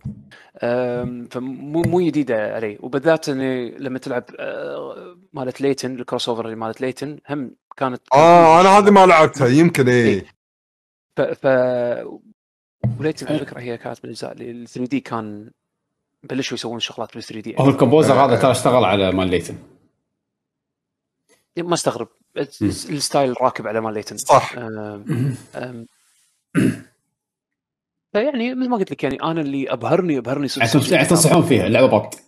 فمو 1.32 1.82
مو 1.82 2.02
جديدة 2.02 2.56
علي 2.56 2.78
وبالذات 2.80 3.30
إني 3.30 3.72
لما 3.72 4.00
تلعب 4.00 4.24
آه، 4.40 5.18
مالت 5.34 5.62
Layton 5.62 5.96
ال 5.96 6.30
crossover 6.30 6.46
اللي 6.46 6.56
مالت 6.56 6.82
Layton 6.82 7.20
هم 7.30 7.56
كانت 7.78 8.02
آه 8.14 8.62
أنا 8.62 8.70
هذه 8.70 8.92
ما 8.92 9.06
لعبتها 9.06 9.48
يمكن 9.48 9.90
إيه, 9.90 10.06
إيه. 10.06 10.26
ف 11.16 11.22
ف 11.22 11.48
و 13.00 13.04
Layton 13.04 13.28
على 13.28 13.40
فكره 13.40 13.60
هي 13.60 13.78
كانت 13.78 13.98
من 13.98 14.06
الاجزاء 14.06 14.32
اللي 14.32 14.52
ال 14.52 14.68
3D 14.68 15.00
كان 15.00 15.52
بلشوا 16.24 16.58
يسوون 16.58 16.80
شغلات 16.80 17.14
بال 17.14 17.24
3D. 17.24 17.56
هو 17.60 17.70
ال 17.70 17.74
composer 17.74 18.14
هذا 18.14 18.36
ترى 18.36 18.52
اشتغل 18.52 18.86
على 18.86 19.12
مال 19.12 19.28
Layton. 19.28 19.56
ما 21.58 21.74
استغرب. 21.74 22.08
ال 22.62 22.75
style 22.75 23.42
راكب 23.42 23.68
على 23.68 23.82
مال 23.82 23.94
Layton. 23.94 24.18
صح. 24.18 24.56
فيعني 28.14 28.56
مثل 28.56 28.70
ما 28.70 28.78
قلت 28.78 28.92
لك 28.92 29.04
يعني 29.04 29.24
أنا 29.24 29.42
اللي 29.42 29.74
ابهرني 29.74 30.18
أبهرني 30.18 30.48
يعني 30.92 31.06
تنصحون 31.06 31.44
فيها 31.44 31.68
اللعبة 31.68 31.88
بط. 31.88 32.20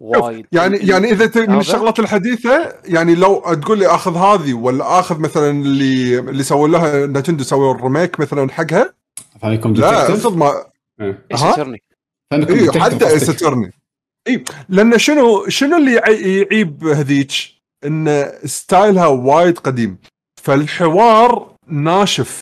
وايد. 0.00 0.46
يعني 0.52 0.76
يعني 0.76 1.10
إذا 1.10 1.46
من 1.46 1.58
الشغلات 1.58 1.98
الحديثة 1.98 2.74
يعني 2.84 3.14
لو 3.14 3.54
تقول 3.54 3.78
لي 3.78 3.86
آخذ 3.86 4.16
هذه 4.16 4.54
ولا 4.54 4.98
آخذ 5.00 5.18
مثلا 5.18 5.50
اللي 5.50 6.18
اللي 6.18 6.42
سووا 6.42 6.68
لها 6.68 7.06
Nintendo 7.06 7.44
سووا 7.44 7.74
ال 7.74 7.81
remake 7.81 8.20
مثلا 8.20 8.52
حقها 8.52 8.94
Famicom 9.42 9.72
لا 9.72 10.14
افرض 10.14 10.36
ما 10.36 10.64
ها؟ 11.00 11.74
اي 12.32 12.80
حتى 12.80 13.16
Ace 13.16 13.31
Attorney 13.31 13.72
اي 14.28 14.44
لأن 14.68 14.98
شنو 14.98 15.48
شنو 15.48 15.76
اللي 15.76 15.94
يعيب 15.94 16.86
هذيك؟ 16.86 17.32
إن 17.84 18.32
style 18.44 18.96
ها 18.96 19.06
وايد 19.06 19.58
قديم. 19.58 19.98
فالحوار 20.42 21.56
ناشف. 21.66 22.40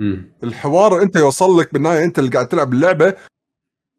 مم. 0.00 0.32
الحوار 0.44 1.02
أنت 1.02 1.16
يوصل 1.16 1.58
لك 1.58 1.72
بالنهاية 1.72 2.04
أنت 2.04 2.18
اللي 2.18 2.30
قاعد 2.30 2.48
تلعب 2.48 2.72
اللعبة 2.72 3.14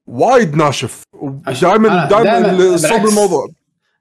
وايد 0.08 0.56
ناشف. 0.56 1.04
ودائما 1.14 2.08
دائما 2.10 2.78
صوب 2.78 3.06
الموضوع. 3.08 3.48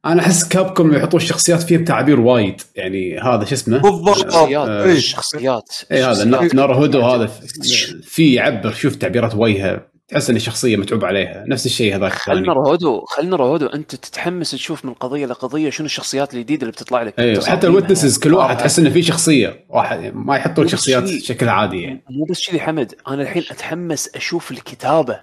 أنا 0.06 0.20
أحس 0.20 0.48
Capcom 0.48 0.94
يحطون 0.94 1.20
الشخصيات 1.20 1.62
فيها 1.62 1.78
بتعابير 1.78 2.20
وايد. 2.20 2.60
يعني 2.74 3.18
هذا 3.18 3.44
شو 3.44 3.54
اسمه؟ 3.54 3.78
بالضبط. 3.78 4.34
آه 4.34 4.84
الشخصيات 4.84 5.74
اي 5.92 6.02
هذا 6.02 6.24
ناروهودو 6.54 7.00
هذا 7.00 7.26
في 8.02 8.34
يعبر 8.34 8.72
شوف 8.72 8.94
تعبيرات 8.94 9.34
وجهه 9.34 9.92
تحس 10.08 10.30
إن 10.30 10.36
الشخصية 10.36 10.76
متعوب 10.76 11.04
عليها. 11.04 11.44
نفس 11.48 11.66
الشيء 11.66 11.96
هذاك 11.96 12.12
خلنا 12.12 12.52
ناروهودو 12.52 13.04
خلنا 13.04 13.36
ناروهودو 13.36 13.66
أنت 13.66 13.94
تتحمس 13.94 14.50
تشوف 14.50 14.84
من 14.84 14.92
قضية 14.94 15.26
لقضية 15.26 15.70
شنو 15.70 15.86
الشخصيات 15.86 16.34
الجديدة 16.34 16.62
اللي 16.62 16.72
بتطلع 16.72 17.02
لك. 17.02 17.18
أيوه 17.18 17.44
حتى 17.44 17.66
ال 17.66 17.72
witnesses 17.72 18.18
كل 18.18 18.34
واحد 18.34 18.56
تحس 18.56 18.78
إنه 18.78 18.90
في 18.90 19.02
شخصية. 19.02 19.64
واحد 19.68 20.12
ما 20.14 20.36
يحطون 20.36 20.68
شخصيات 20.68 21.02
بشكل 21.02 21.48
عادي 21.48 21.82
يعني. 21.82 22.04
مو 22.10 22.24
بس 22.30 22.50
كذي 22.50 22.60
حمد. 22.60 22.94
أنا 23.08 23.22
الحين 23.22 23.42
أتحمس 23.50 24.16
أشوف 24.16 24.50
الكتابة. 24.50 25.20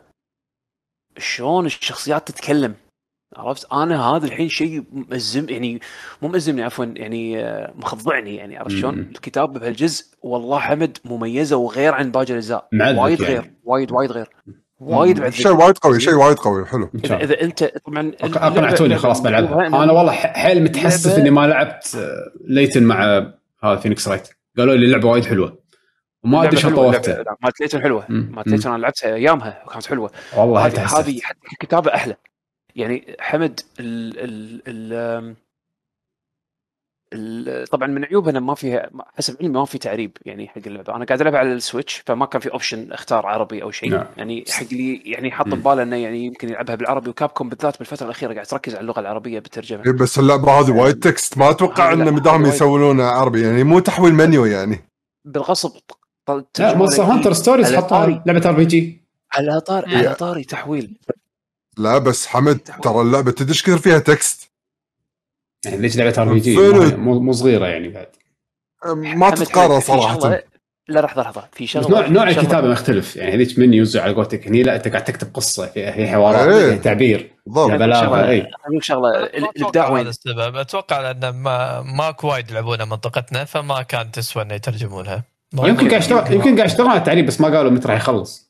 شلون 1.17 1.65
الشخصيات 1.65 2.27
تتكلم. 2.27 2.75
عرفت؟ 3.37 3.73
أنا 3.73 4.09
هذا 4.09 4.25
الحين 4.25 4.49
شيء 4.49 4.83
مأزم 4.91 5.49
يعني 5.49 5.79
مو 6.21 6.27
مأزمني 6.27 6.63
عفوا 6.63 6.85
يعني 6.85 7.43
آه، 7.43 7.73
مخضعني 7.75 8.35
يعني 8.35 8.57
عرفت 8.57 8.71
شلون؟ 8.71 8.99
الكتابه 8.99 9.59
بهالجزء 9.59 10.05
والله 10.21 10.59
حمد 10.59 10.97
مميزة 11.05 11.55
وغير 11.55 11.93
عن 11.93 12.11
باقي 12.11 12.31
الأجزاء. 12.31 12.67
وايد 12.73 13.21
يعني. 13.21 13.33
غير 13.33 13.51
وايد 13.63 13.91
وايد 13.91 14.11
غير. 14.11 14.29
وايد 14.79 15.19
بعد 15.19 15.33
شيء 15.33 15.51
وايد 15.51 15.77
قوي 15.77 15.99
شيء 15.99 16.13
وايد 16.13 16.37
قوي 16.37 16.65
حلو. 16.65 16.89
اذا, 17.05 17.15
إذا 17.15 17.41
أنت 17.41 17.63
طبعا 17.63 18.11
أقنعتوني 18.21 18.97
خلاص 18.97 19.21
بلعبها 19.21 19.67
أنا 19.67 19.91
والله 19.91 20.11
حيل 20.11 20.63
متحسف 20.63 21.17
إني 21.17 21.29
ما 21.29 21.47
لعبت 21.47 21.95
آه، 21.95 22.31
Layton 22.47 22.83
مع 22.83 23.03
هذا 23.63 23.75
Phoenix 23.75 24.07
Wright. 24.07 24.29
قالوا 24.57 24.75
لي 24.75 24.85
اللعبة 24.85 25.09
وايد 25.09 25.25
حلوة. 25.25 25.59
وما 26.23 26.43
أدري 26.43 26.57
شلون 26.57 26.75
طورتها 26.75 27.23
مالت 27.43 27.61
Layton 27.61 27.81
حلوة. 27.81 28.05
مالت 28.09 28.47
Layton 28.47 28.69
أنا 28.69 28.81
لعبتها 28.81 29.15
أيامها 29.15 29.63
وكانت 29.67 29.85
حلوة. 29.85 30.11
والله 30.37 30.65
هذه 30.65 31.19
حتى 31.21 31.39
الكتابه 31.53 31.93
أحلى. 31.95 32.15
يعني 32.75 33.15
حمد 33.19 33.59
ال 33.79 34.19
ال 34.67 35.35
ال 37.13 37.67
طبعا 37.67 37.87
من 37.87 38.05
عيوبها 38.05 38.31
إنه 38.31 38.39
ما 38.39 38.55
فيها 38.55 38.89
حسب 39.17 39.37
علمي 39.41 39.53
ما 39.53 39.65
في 39.65 39.77
تعريب 39.77 40.17
يعني 40.25 40.47
حق 40.47 40.61
اللعبه 40.67 40.95
أنا 40.95 41.05
قاعد 41.05 41.21
العبها 41.21 41.39
على 41.39 41.53
ال 41.53 41.60
Switch 41.60 42.03
فما 42.05 42.25
كان 42.25 42.41
في 42.41 42.51
option 42.51 42.91
أختار 42.91 43.25
عربي 43.25 43.63
أو 43.63 43.71
شيء. 43.71 43.89
نعم. 43.89 44.05
يعني 44.17 44.43
حق 44.49 44.65
لي 44.71 44.95
يعني 45.05 45.31
حط 45.31 45.47
بباله 45.47 45.83
إنه 45.83 45.95
يعني 45.95 46.25
يمكن 46.25 46.49
يلعبها 46.49 46.75
بالعربي 46.75 47.09
و 47.09 47.15
Capcom 47.15 47.49
بالذات 47.49 47.77
بالفترة 47.77 48.05
الأخيرة 48.05 48.33
قاعد 48.33 48.45
تركز 48.45 48.75
على 48.75 48.81
اللغة 48.81 48.99
العربية 48.99 49.39
بالترجمة. 49.39 49.85
إيه 49.85 49.91
بس 49.91 50.19
اللعبة 50.19 50.51
هذه 50.51 50.71
وايد 50.71 50.99
text 50.99 51.37
ما 51.37 51.49
أتوقع 51.49 51.93
إن 51.93 52.13
مدام 52.13 52.45
يسوونها 52.45 53.11
عربي. 53.11 53.41
يعني 53.41 53.63
مو 53.63 53.79
تحويل 53.79 54.13
منيو 54.13 54.45
يعني. 54.45 54.79
بالغصب. 55.25 55.71
لا 56.59 56.77
Monster 56.77 57.03
Hunter 57.03 57.33
Stories 57.33 57.75
حطها 57.75 58.23
لعبة 58.25 58.49
RPG 58.49 59.01
على 59.33 59.59
طاري 59.61 59.95
على 59.95 60.15
طاري 60.15 60.43
تحويل. 60.43 60.97
لا 61.79 61.97
بس 61.97 62.27
حمد 62.27 62.59
ترى 62.83 63.01
اللعبة 63.01 63.31
تدري 63.31 63.53
كثير 63.53 63.77
فيها 63.77 63.99
text. 63.99 64.49
يعني 65.65 65.77
ليش 65.77 65.97
لعبة 65.97 66.21
RPG؟ 66.21 66.57
مو 66.95 67.31
صغيرة 67.31 67.67
يعني 67.67 67.89
بعد. 67.89 68.07
ما 68.95 69.29
تتقارن 69.29 69.79
صراحة. 69.79 70.41
لا 70.87 70.99
لحظة 70.99 71.21
لحظة. 71.21 71.47
في 71.51 71.67
شغله 71.67 71.89
نوع 71.89 72.07
نوع 72.07 72.29
الكتابة 72.29 72.67
مختلف. 72.67 73.15
يعني 73.15 73.35
هذيك 73.35 73.59
menus 73.59 73.97
على 73.97 74.13
قولتك 74.13 74.47
هني 74.47 74.63
لا 74.63 74.75
انت 74.75 74.87
قاعد 74.87 75.03
تكتب 75.03 75.33
قصة 75.33 75.67
في 75.67 76.07
حوارات 76.07 76.47
إيه. 76.47 76.75
تعبير 76.75 77.31
بالضبط 77.45 77.71
بلاغة 77.71 78.29
اي 78.29 78.47
شغلة. 78.81 79.23
الإبداع 79.23 79.89
وين؟ 79.89 80.07
السبب. 80.07 80.55
أتوقع 80.55 81.11
لأن 81.11 81.29
ما 81.29 81.81
ماكو 81.81 82.27
وايد 82.27 82.51
يلعبونها 82.51 82.85
منطقتنا 82.85 83.45
فما 83.45 83.81
كان 83.81 84.11
تسوى 84.11 84.43
إنه 84.43 84.53
يترجمونها. 84.53 85.23
يمكن 85.53 85.89
قاعد 85.89 86.01
يشتغل 86.01 86.33
يمكن 86.33 86.55
قاعد 86.55 86.69
يشتغل 86.69 86.87
على 86.87 86.99
التعريب 86.99 87.25
بس 87.25 87.41
ما 87.41 87.57
قالوا 87.57 87.71
متى 87.71 87.87
راح 87.87 87.97
يخلص. 87.97 88.48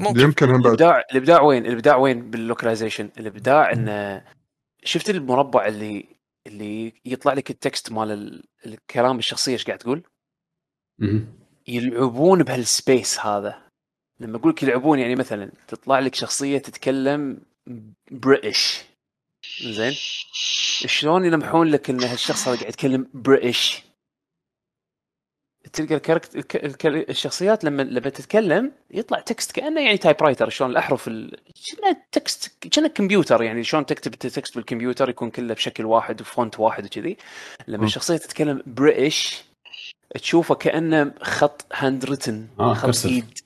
ممكن. 0.00 0.20
يمكن 0.20 0.54
الابداع 0.54 1.04
الإبداع 1.12 1.42
وين؟ 1.42 1.66
الإبداع 1.66 1.96
وين 1.96 2.30
بال 2.30 2.41
localization؟ 2.41 3.10
الإبداع 3.18 3.72
انه 3.72 4.24
شفت 4.84 5.10
المربع 5.10 5.66
اللي 5.66 6.06
اللي 6.46 6.92
يطلع 7.04 7.32
لك 7.32 7.50
ال 7.50 7.58
text 7.58 7.92
مال 7.92 8.42
الكلام 8.66 9.18
الشخصية 9.18 9.52
إيش 9.52 9.64
قاعد 9.64 9.78
تقول؟ 9.78 10.02
يلعبون 11.68 12.42
بهال 12.42 12.71
space 12.71 13.20
هذا. 13.20 13.62
لما 14.20 14.36
أقول 14.36 14.52
لك 14.52 14.62
يلعبون 14.62 14.98
يعني 14.98 15.16
مثلا 15.16 15.52
تطلع 15.68 15.98
لك 15.98 16.14
شخصية 16.14 16.58
تتكلم 16.58 17.40
British 18.10 18.84
زين؟ 19.62 19.92
شلون 20.86 21.24
يلمحون 21.24 21.66
لك 21.66 21.90
إن 21.90 22.02
هالشخص 22.02 22.48
هذا 22.48 22.56
قاعد 22.56 22.68
يتكلم 22.68 23.06
British 23.14 23.82
تلقى 25.72 25.94
ال 25.94 26.00
character 26.00 26.56
الشخصيات 26.86 27.64
لما 27.64 27.82
لما 27.82 28.08
تتكلم 28.08 28.72
يطلع 28.90 29.20
text 29.20 29.52
كأنه 29.52 29.80
يعني 29.80 29.98
typewriter 29.98 30.48
شلون 30.48 30.70
الأحرف 30.70 31.08
ال... 31.08 31.36
text 32.12 32.64
كأنه 32.68 32.88
كمبيوتر 32.88 33.42
يعني 33.42 33.64
شلون 33.64 33.86
تكتب 33.86 34.12
ال 34.12 34.20
text 34.20 34.54
بالكمبيوتر 34.54 35.08
يكون 35.08 35.30
كله 35.30 35.54
بشكل 35.54 35.84
واحد 35.84 36.20
و 36.20 36.28
font 36.28 36.60
واحد 36.60 36.84
وكذي 36.84 37.16
لما. 37.68 37.84
الشخصية 37.84 38.16
تتكلم 38.16 38.62
British 38.66 39.44
تشوفه 40.14 40.54
كأنه 40.54 41.14
خط 41.22 41.66
handwritten 41.72 42.48
آه 42.60 42.74
خط 42.74 42.86
cursive. 42.86 43.06
إيد 43.06 43.38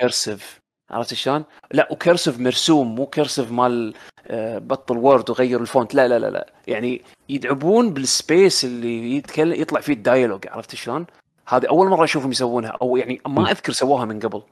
cursive 0.00 0.60
عرفت 0.90 1.14
شلون؟ 1.14 1.44
لا 1.72 1.92
و 1.92 1.98
cursive 1.98 2.40
مرسوم 2.40 2.94
مو 2.94 3.06
cursive 3.06 3.50
مال 3.50 3.94
آه، 4.26 4.58
بطل 4.58 4.96
Word 4.96 5.30
وغير 5.30 5.60
ال 5.60 5.66
font. 5.66 5.94
لا 5.94 6.08
لا 6.08 6.18
لا 6.18 6.30
لا. 6.30 6.46
يعني 6.66 7.02
يلعبون 7.28 7.90
بال 7.90 8.11
space 8.11 8.64
اللي 8.64 9.16
يتكلم 9.16 9.60
يطلع 9.60 9.80
فيه 9.80 9.92
ال 9.92 9.97
dialogue. 9.97 10.46
عرفت 10.48 10.74
شلون؟ 10.74 11.06
هذه 11.48 11.66
أول 11.66 11.88
مرة 11.88 12.04
أشوفهم 12.04 12.30
يسوونها 12.30 12.70
أو 12.82 12.96
يعني 12.96 13.20
ما 13.26 13.50
أذكر 13.50 13.72
سووها 13.72 14.04
من 14.04 14.20
قبل. 14.20 14.42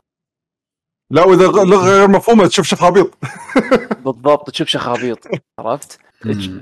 لا 1.10 1.24
وإذا 1.24 1.44
لغة 1.44 1.76
غير 1.76 2.08
مفهومة 2.08 2.46
تشوف 2.46 2.66
شخابيط 2.66 3.18
بالضبط 4.04 4.50
تشوف 4.50 4.68
شخابيط 4.68 5.18
عرفت؟ 5.58 5.98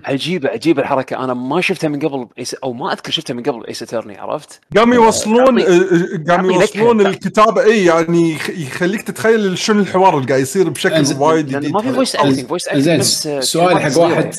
عجيبة 0.04 0.48
عجيبة 0.48 0.82
الحركة. 0.82 1.24
أنا 1.24 1.34
ما 1.34 1.60
شفتها 1.60 1.88
من 1.88 1.98
قبل 1.98 2.26
أو 2.64 2.72
ما 2.72 2.92
أذكر 2.92 3.10
شفتها 3.12 3.34
من 3.34 3.42
قبل 3.42 3.66
Ace 3.66 3.82
Attorney 3.82 4.18
عرفت؟ 4.18 4.60
قام 4.76 4.92
يوصلون 4.92 5.60
آه، 5.60 5.64
آه، 5.64 6.24
قام 6.28 6.50
يوصلون 6.50 7.06
الكتابه 7.06 7.64
إي 7.64 7.84
يعني 7.84 8.32
يخليك 8.48 9.02
تتخيل 9.02 9.58
شنو 9.58 9.80
الحوار 9.80 10.18
اللي 10.18 10.28
قاعد 10.28 10.40
يصير 10.40 10.68
بشكل 10.68 11.04
وايد 11.18 11.46
جديد 11.46 11.72
ما 11.72 11.82
في 11.82 11.92
voice 11.92 12.16
acting 12.16 12.46
voice 12.46 12.68
acting 12.68 13.00
بس 13.00 13.28
سؤال 13.28 13.80
حق 13.80 13.98
واحد 13.98 14.34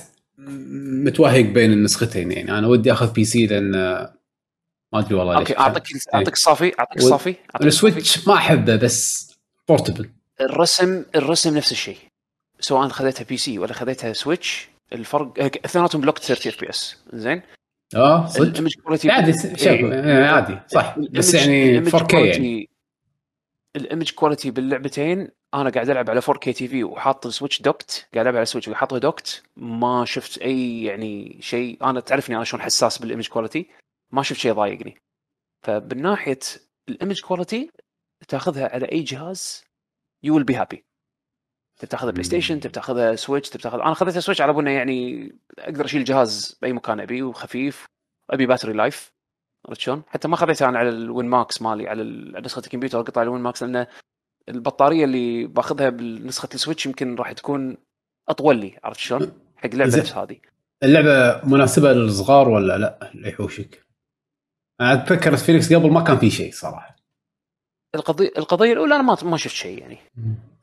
متوهق 1.04 1.42
بين 1.42 1.74
النسختين 1.74 2.32
يعني 2.32 2.58
أنا 2.58 2.68
ودي 2.68 2.92
أخذ 2.92 3.14
PC 3.14 3.46
لأن 3.46 3.72
ما 4.94 5.00
أدري 5.00 5.16
والله 5.16 5.38
أوكي 5.38 5.58
أعطيك 5.58 5.84
أعطيك 6.14 6.34
الصافي 6.34 6.72
أعطيك 6.80 6.98
الصافي 6.98 7.36
ال 7.62 7.71
Switch 7.71 8.28
ما 8.28 8.34
أحبه 8.34 8.76
بس 8.76 9.32
portable 9.68 10.10
الرسم 10.42 11.04
الرسم 11.16 11.58
نفس 11.58 11.72
الشيء 11.72 11.98
سواء 12.60 12.88
خذيتها 12.88 13.24
PC 13.24 13.60
ولا 13.60 13.74
خذيتها 13.74 14.14
Switch 14.14 14.70
الفرق 14.94 15.40
اثنيناتهم 15.66 16.02
ب 16.02 16.05
lock 16.05 16.20
30 16.20 16.52
FPS 16.52 17.04
زين؟ 17.14 17.42
آه 17.96 18.28
صدق. 18.28 18.42
ال 18.42 18.48
image 18.48 18.76
quality 18.76 19.12
عادي 19.12 19.34
شوف 19.34 19.68
إيه. 19.68 20.26
عادي 20.26 20.60
صح. 20.68 21.00
بس 21.00 21.34
يعني 21.34 21.86
4K 21.92 22.14
يعني. 22.14 22.70
ال 23.76 23.82
image 23.82 24.12
quality 24.12 24.52
باللعبتين 24.52 25.30
أنا 25.54 25.70
قاعد 25.70 25.90
ألعب 25.90 26.10
على 26.10 26.22
4K 26.22 26.40
TV 26.40 26.84
وحاط 26.84 27.26
ال 27.26 27.31
Switch 27.31 27.62
docked 27.62 28.08
قاعد 28.14 28.26
ألعب 28.26 28.36
على 28.36 28.44
ال 28.44 28.47
Switch 28.47 28.68
وحاطه 28.68 28.98
docked 28.98 29.44
ما 29.58 30.06
شفت 30.06 30.38
أي 30.38 30.84
يعني 30.84 31.38
شيء. 31.42 31.78
أنا 31.90 32.00
تعرفني 32.00 32.36
أنا 32.36 32.44
شلون 32.44 32.62
حساس 32.64 32.98
بال 32.98 33.07
image 33.07 33.28
quality 33.28 33.70
ما 34.12 34.24
شفت 34.24 34.40
شيء 34.40 34.54
ضايقني. 34.54 34.98
فبالناحيه 35.66 36.40
ال 36.90 36.95
image 36.95 37.22
quality 37.22 37.70
تاخذها 38.28 38.74
على 38.74 38.92
أي 38.92 39.02
جهاز 39.02 39.64
you 40.24 40.36
will 40.36 40.44
be 40.44 40.56
happy 40.56 40.84
تبي 41.84 41.90
تاخذها 41.90 42.12
PlayStation 42.12 42.60
تبي 42.60 42.74
تاخذها 42.74 43.16
Switch 43.16 43.50
تبي 43.50 43.64
تاخذ 43.64 43.80
أنا 43.80 43.94
خذيتها 43.94 44.20
Switch 44.20 44.42
على 44.42 44.60
انه 44.60 44.72
يعني 44.72 45.32
أقدر 45.60 45.86
أشيل 45.86 46.00
الجهاز 46.00 46.58
بأي 46.62 46.74
مكان 46.74 47.00
أبي 47.00 47.24
وخفيف 47.24 47.86
أبي 48.30 48.46
battery 48.46 48.74
life 48.74 49.14
عرفت 49.68 49.82
شلون؟ 49.82 50.04
حتى 50.08 50.28
ما 50.28 50.36
خذيتها 50.36 50.70
أنا 50.70 50.80
على 50.80 50.90
ال 50.90 50.99
Win 50.99 51.26
Max 51.26 51.62
مالي 51.62 51.88
على 51.88 52.04
نسخة 52.42 52.60
الكمبيوتر 52.60 53.02
قطع 53.02 53.22
ال 53.22 53.27
Win 53.27 53.42
Max 53.42 53.64
لأن 53.64 53.88
البطارية 54.50 55.06
اللي 55.06 55.48
باخذها 55.48 55.90
بنسخة 55.90 56.50
ال 56.54 56.59
Switch 56.59 56.86
يمكن 56.86 57.16
راح 57.16 57.32
تكون 57.32 57.78
أطول 58.30 58.58
لي 58.58 58.80
عرفت 58.84 59.00
شلون؟ 59.00 59.32
حق 59.56 59.66
اللعبه 59.66 59.98
نفس 59.98 60.12
هذه 60.12 60.38
اللعبة 60.84 61.46
مناسبة 61.50 61.94
للصغار 61.94 62.50
ولا 62.50 62.78
لا 62.78 63.12
اللي 63.12 63.30
يحوشك؟ 63.30 63.88
أنا 64.82 64.94
أتذكر 64.94 65.38
فينيكس 65.38 65.74
قبل 65.74 65.92
ما 65.92 66.02
كان 66.02 66.18
في 66.18 66.30
شيء 66.30 66.52
صراحة 66.52 66.93
القضية 67.96 68.32
القضية 68.38 68.74
الأولى 68.74 68.96
أنا 68.96 69.04
ما 69.04 69.18
ما 69.24 69.38
شفت 69.38 69.56
شيء 69.56 69.80
يعني. 69.80 69.98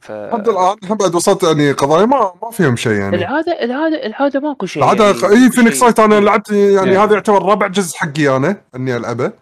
ف 0.01 0.12
حتى 0.12 0.51
الآن 0.51 0.76
الحين 0.83 0.97
بعد 0.97 1.14
وصلت 1.14 1.43
يعني 1.43 1.72
قضايا 1.72 2.07
ما 2.07 2.33
ما 2.43 2.51
فيهم 2.51 2.76
شيء 2.76 2.93
يعني. 2.93 3.16
العاده 3.16 3.53
العاده 3.64 4.07
العادة 4.07 4.41
ماكو 4.41 4.66
شيء 4.66 4.83
العادة 4.83 5.05
يعني. 5.05 5.45
إي 5.45 5.51
فينيكس 5.51 5.78
سايت 5.78 6.01
أنا 6.01 6.20
لعبت 6.20 6.51
يعني, 6.51 6.72
يعني 6.72 6.99
هذا 6.99 7.14
يعتبر 7.14 7.43
رابع 7.43 7.66
جزء 7.66 7.97
حقي 7.97 8.37
أنا 8.37 8.57
إني 8.76 8.97
ألعبه. 8.97 9.33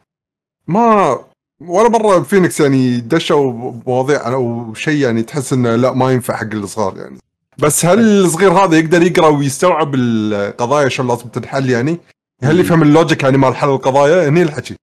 ما 0.66 1.18
ولا 1.60 1.88
مرة 1.88 2.22
فينيكس 2.22 2.60
يعني 2.60 3.00
دشوا 3.00 3.52
بمواضيع 3.52 4.26
أو 4.26 4.74
شيء 4.74 5.02
يعني 5.02 5.22
تحس 5.22 5.52
إنه 5.52 5.76
لا 5.76 5.92
ما 5.92 6.12
ينفع 6.12 6.36
حق 6.36 6.54
الصغار 6.54 6.96
يعني. 6.96 7.18
بس 7.58 7.84
هل 7.84 8.24
الصغير 8.24 8.52
هذا 8.52 8.76
يقدر 8.76 9.02
يقرأ 9.02 9.28
ويستوعب 9.28 9.94
القضايا 9.94 10.88
شلون 10.88 11.08
لازم 11.08 11.28
تنحل 11.28 11.70
يعني؟ 11.70 11.98
هل 12.42 12.60
يفهم 12.60 12.82
اللوجيك 12.82 13.22
يعني 13.22 13.38
مال 13.38 13.56
حل 13.56 13.68
القضايا؟ 13.68 14.28
هني 14.28 14.42
الحكي. 14.42 14.74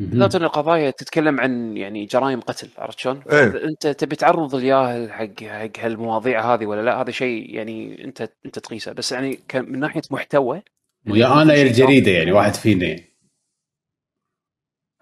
ذات 0.00 0.34
ان 0.34 0.42
القضايا 0.42 0.90
تتكلم 0.90 1.40
عن 1.40 1.76
يعني 1.76 2.04
جرائم 2.04 2.40
قتل 2.40 2.68
عرفت 2.78 2.98
شلون؟ 2.98 3.22
إيه؟ 3.32 3.64
أنت 3.64 3.86
تبي 3.86 4.16
تعرض 4.16 4.54
اياه 4.54 5.08
حق 5.08 5.44
حق 5.44 5.78
هالمواضيع 5.78 6.54
هذه 6.54 6.66
ولا 6.66 6.82
لا 6.82 7.00
هذا 7.00 7.10
شيء 7.10 7.54
يعني 7.54 8.04
انت 8.04 8.32
أنت 8.46 8.58
تقيسه. 8.58 8.92
بس 8.92 9.12
يعني 9.12 9.38
من 9.54 9.78
ناحية 9.80 10.02
محتوى 10.10 10.62
ويا 11.10 11.42
أنا 11.42 11.54
يا 11.54 11.62
الجريده 11.62 12.10
يعني 12.10 12.32
واحد 12.32 12.54
فينا. 12.54 12.86
يعني 12.86 13.08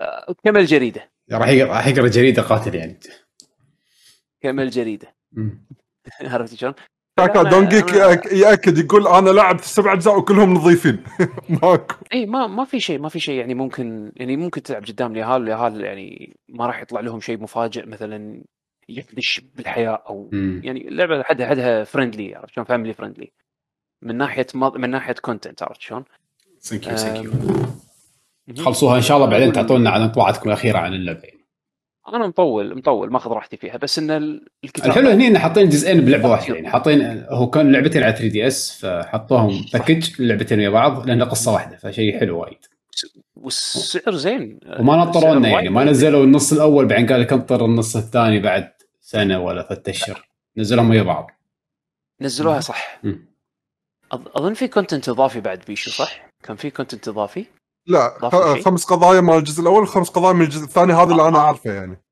آه، 0.00 0.34
كمل 0.44 0.66
جريدة. 0.66 1.10
راح 1.32 1.48
راح 1.48 1.86
يقرأ 1.86 2.08
جريدة 2.08 2.42
قاتل 2.42 2.74
يعني. 2.74 3.00
كمل 4.40 4.70
جريدة. 4.70 5.16
عرفت 6.20 6.54
شلون؟ 6.54 6.74
دون 7.20 7.68
جيك 7.68 7.92
يأكد 8.32 8.78
يقول 8.78 9.06
أنا 9.06 9.30
لعبت 9.30 9.60
سبع 9.60 9.92
أجزاء 9.92 10.18
وكلهم 10.18 10.54
نظيفين. 10.54 11.02
ماكو. 11.62 11.94
اي 12.12 12.26
ما 12.26 12.46
ما 12.46 12.64
في 12.64 12.80
شيء 12.80 12.98
ما 12.98 13.08
في 13.08 13.20
شيء 13.20 13.34
يعني 13.34 13.54
ممكن 13.54 14.12
يعني 14.16 14.36
ممكن 14.36 14.62
تلعب 14.62 14.84
قدام 14.84 15.12
اليهال 15.12 15.42
اليهال 15.42 15.80
يعني 15.80 16.36
ما 16.48 16.66
راح 16.66 16.82
يطلع 16.82 17.00
لهم 17.00 17.20
شيء 17.20 17.38
مفاجئ 17.38 17.86
مثلا 17.86 18.42
يخدش 18.88 19.40
بالحياء 19.54 20.02
أو 20.08 20.28
مم. 20.32 20.60
يعني 20.64 20.88
اللعبه 20.88 21.22
حدها 21.22 21.48
حدها 21.48 21.84
friendly 21.84 22.34
عرفت 22.34 22.54
شلون؟ 22.54 22.66
family 22.66 22.94
friendly 22.94 23.32
من 24.02 24.16
ناحية 24.16 24.46
مض... 24.54 24.76
من 24.76 24.90
ناحية 24.90 25.14
content 25.14 25.62
عرفت 25.62 25.80
شلون؟ 25.80 26.04
thank 26.62 26.86
you 26.86 26.96
thank 26.96 27.24
you 27.24 28.64
خلصوها 28.64 28.96
إن 28.96 29.02
شاء 29.02 29.16
الله 29.16 29.30
بعدين 29.30 29.52
تعطونا 29.52 29.90
عن 29.90 30.00
انطباعاتكم 30.00 30.48
الأخيرة 30.48 30.78
عن 30.78 30.94
اللعبة. 30.94 31.35
أنا 32.08 32.26
مطول 32.26 32.76
مطول 32.76 33.10
ماخذ 33.10 33.30
راحتي 33.30 33.56
فيها 33.56 33.76
بس 33.76 33.98
إن 33.98 34.40
الكتاب 34.64 34.86
الحلو 34.86 35.10
هني 35.10 35.26
إن 35.26 35.38
حاطين 35.38 35.68
جزئين 35.68 36.00
بلعبة 36.00 36.30
واحدة 36.30 36.54
يعني. 36.54 36.68
حاطين 36.68 37.24
هو 37.28 37.50
كان 37.50 37.72
لعبتين 37.72 38.02
على 38.02 38.12
3DS 38.12 38.78
فحطوهم 38.80 39.64
package 39.72 40.10
اللعبتين 40.20 40.58
ويا 40.58 40.68
بعض 40.68 41.06
لأنها 41.06 41.26
قصة 41.26 41.52
واحدة 41.52 41.76
فشيء 41.76 42.20
حلو 42.20 42.40
وايد. 42.40 42.58
والسعر 43.36 44.14
زين. 44.14 44.60
وما 44.78 44.96
نطرونا 44.96 45.48
يعني 45.48 45.68
ما 45.68 45.84
نزلوا 45.84 46.24
النص 46.24 46.52
الأول 46.52 46.86
بعدين 46.86 47.06
قال 47.06 47.20
لك 47.20 47.32
انطر 47.32 47.64
النص 47.64 47.96
الثاني 47.96 48.40
بعد 48.40 48.68
سنة 49.00 49.40
ولا 49.40 49.62
ثلاث 49.62 49.88
أشهر. 49.88 50.28
نزلهم 50.56 50.90
ويا 50.90 51.02
بعض. 51.02 51.30
نزلوها 52.20 52.60
صح. 52.60 53.00
م. 53.02 53.14
أظن 54.12 54.54
في 54.54 54.68
content 54.68 55.08
إضافي 55.08 55.40
بعد 55.40 55.62
بيشو 55.66 55.90
صح؟ 55.90 56.30
كان 56.42 56.56
في 56.56 56.70
content 56.70 57.08
إضافي؟ 57.08 57.46
لا 57.86 58.30
خمس 58.64 58.84
قضايا 58.84 59.20
مال 59.20 59.34
الجزء 59.36 59.62
الأول 59.62 59.82
وخمس 59.82 60.08
قضايا 60.08 60.32
من 60.32 60.42
الجزء 60.42 60.64
الثاني 60.64 60.92
هذا 60.92 61.10
اللي 61.12 61.28
أنا 61.28 61.38
عارفه 61.38 61.72
يعني. 61.72 62.02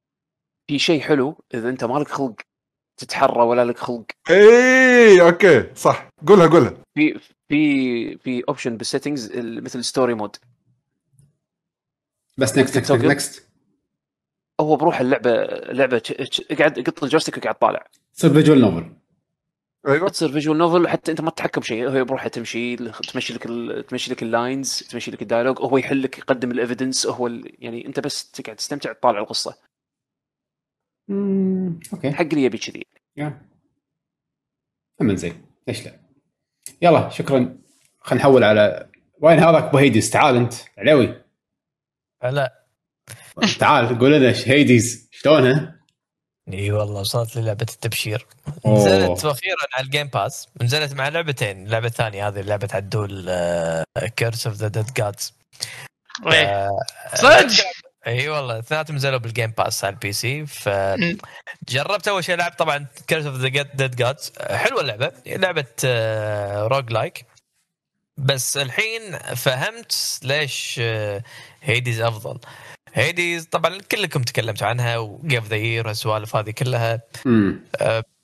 في 0.66 0.78
شيء 0.78 1.00
حلو 1.00 1.36
إذا 1.54 1.68
أنت 1.68 1.84
مالك 1.84 2.08
خلق 2.08 2.34
تتحرى 2.96 3.42
ولا 3.42 3.64
لك 3.64 3.78
خلق. 3.78 4.04
اي 4.30 5.20
okay 5.20 5.74
صح. 5.74 6.08
قولها 6.26 6.46
قولها. 6.46 6.74
في 6.94 7.18
في 7.48 8.18
في 8.18 8.42
option 8.48 8.76
بال 8.76 8.88
settings 8.88 9.32
مثل 9.36 9.84
story 9.84 10.14
mode 10.14 10.36
بس 12.38 12.58
next 12.58 12.76
next 12.78 12.92
next 12.92 13.48
هو 14.60 14.76
بروح 14.76 15.00
اللعبة 15.00 15.30
لعبه 15.72 16.02
قاعد 16.58 16.80
قط 16.80 17.02
ال 17.04 17.08
joystick 17.08 17.36
وقاعد 17.38 17.54
طالع. 17.54 17.86
تصير 18.14 18.32
visual 18.32 18.60
novel 18.60 18.92
أيوه. 19.88 20.08
تصير 20.08 20.32
visual 20.32 20.58
novel 20.58 20.88
حتى 20.88 21.10
أنت 21.10 21.20
ما 21.20 21.30
تتحكم 21.30 21.62
شيء. 21.62 21.88
هو 21.88 22.04
بروحه 22.04 22.28
تمشي 22.28 22.76
تمشي 22.76 23.34
لك 23.34 23.42
تمشي 23.88 24.10
لك 24.10 24.22
ال 24.22 24.32
lines 24.32 24.78
تمشي 24.78 25.10
لك 25.10 25.22
ال 25.22 25.26
dialogue 25.26 25.58
هو 25.58 25.78
يحل 25.78 26.02
لك 26.02 26.18
يقدم 26.18 26.50
ال 26.50 26.57
evidence 26.57 27.06
هو 27.06 27.28
يعني 27.58 27.86
أنت 27.86 28.00
بس 28.00 28.30
تقعد 28.30 28.56
تستمتع 28.56 28.92
تطالع 28.92 29.18
القصة. 29.18 29.58
امم 31.10 31.80
okay. 31.92 32.12
حق 32.12 32.20
اللي 32.22 32.44
يبي 32.44 32.58
كذي. 32.58 32.86
من 35.00 35.16
زين. 35.16 35.46
ليش 35.68 35.84
لا. 35.86 36.00
يلا 36.82 37.08
شكرا. 37.08 37.58
خلينا 37.98 38.24
نحول 38.24 38.44
على 38.44 38.88
وين 39.20 39.38
هذاك 39.38 39.62
أبو 39.62 39.78
Hades؟ 39.78 40.10
تعال 40.10 40.36
أنت 40.36 40.54
علوي. 40.78 41.22
لا 42.22 42.64
تعال 43.58 43.98
قول 43.98 44.12
لنا 44.12 44.34
Hades؟ 44.46 45.08
شلونها؟ 45.12 45.83
إي 46.52 46.72
والله 46.72 47.00
وصلت 47.00 47.36
لي 47.36 47.42
لعبه 47.42 47.66
التبشير 47.70 48.26
نزلت 48.66 49.24
أخيرا 49.24 49.66
على 49.74 49.84
ال 49.84 49.89
Game 49.89 50.06
Pass 50.06 50.48
نزلت 50.62 50.92
مع 50.92 51.08
لعبتين 51.08 51.66
اللعبة 51.66 51.86
الثانية 51.86 52.28
هذه 52.28 52.40
لعبه 52.40 52.68
عدول 52.72 53.30
Curse 54.16 54.46
of 54.46 54.56
the 54.56 54.68
Dead 54.68 54.92
Gods 54.92 55.34
صدق؟ 57.14 57.64
إي 58.06 58.28
والله 58.28 58.58
اثنيناتهم 58.58 58.96
نزلوا 58.96 59.18
بال 59.18 59.29
Game 59.29 59.50
Pass 59.50 59.84
على 59.84 59.92
ال 59.92 60.12
PC 60.12 60.46
فجربت 60.46 62.08
أول 62.08 62.24
شيء 62.24 62.36
لعبت 62.36 62.58
طبعا 62.58 62.86
Curse 63.06 63.26
of 63.26 63.36
the 63.36 63.48
Dead 63.48 63.96
Gods 63.96 64.32
حلوة 64.50 64.80
اللعبة 64.80 65.12
لعبة 65.26 65.66
roguelike 66.66 67.26
بس 68.16 68.56
الحين 68.56 69.18
فهمت 69.18 70.20
ليش 70.22 70.80
Hades 71.62 72.00
أفضل. 72.00 72.38
Hades 72.94 73.46
طبعا 73.46 73.78
كلكم 73.92 74.22
تكلمتوا 74.22 74.66
عنها 74.66 74.98
و 74.98 75.05
game 75.05 75.34
of 75.34 75.48
the 75.48 75.56
year 75.56 75.86
والسوالف 75.86 76.36
هذه 76.36 76.50
كلها. 76.50 77.02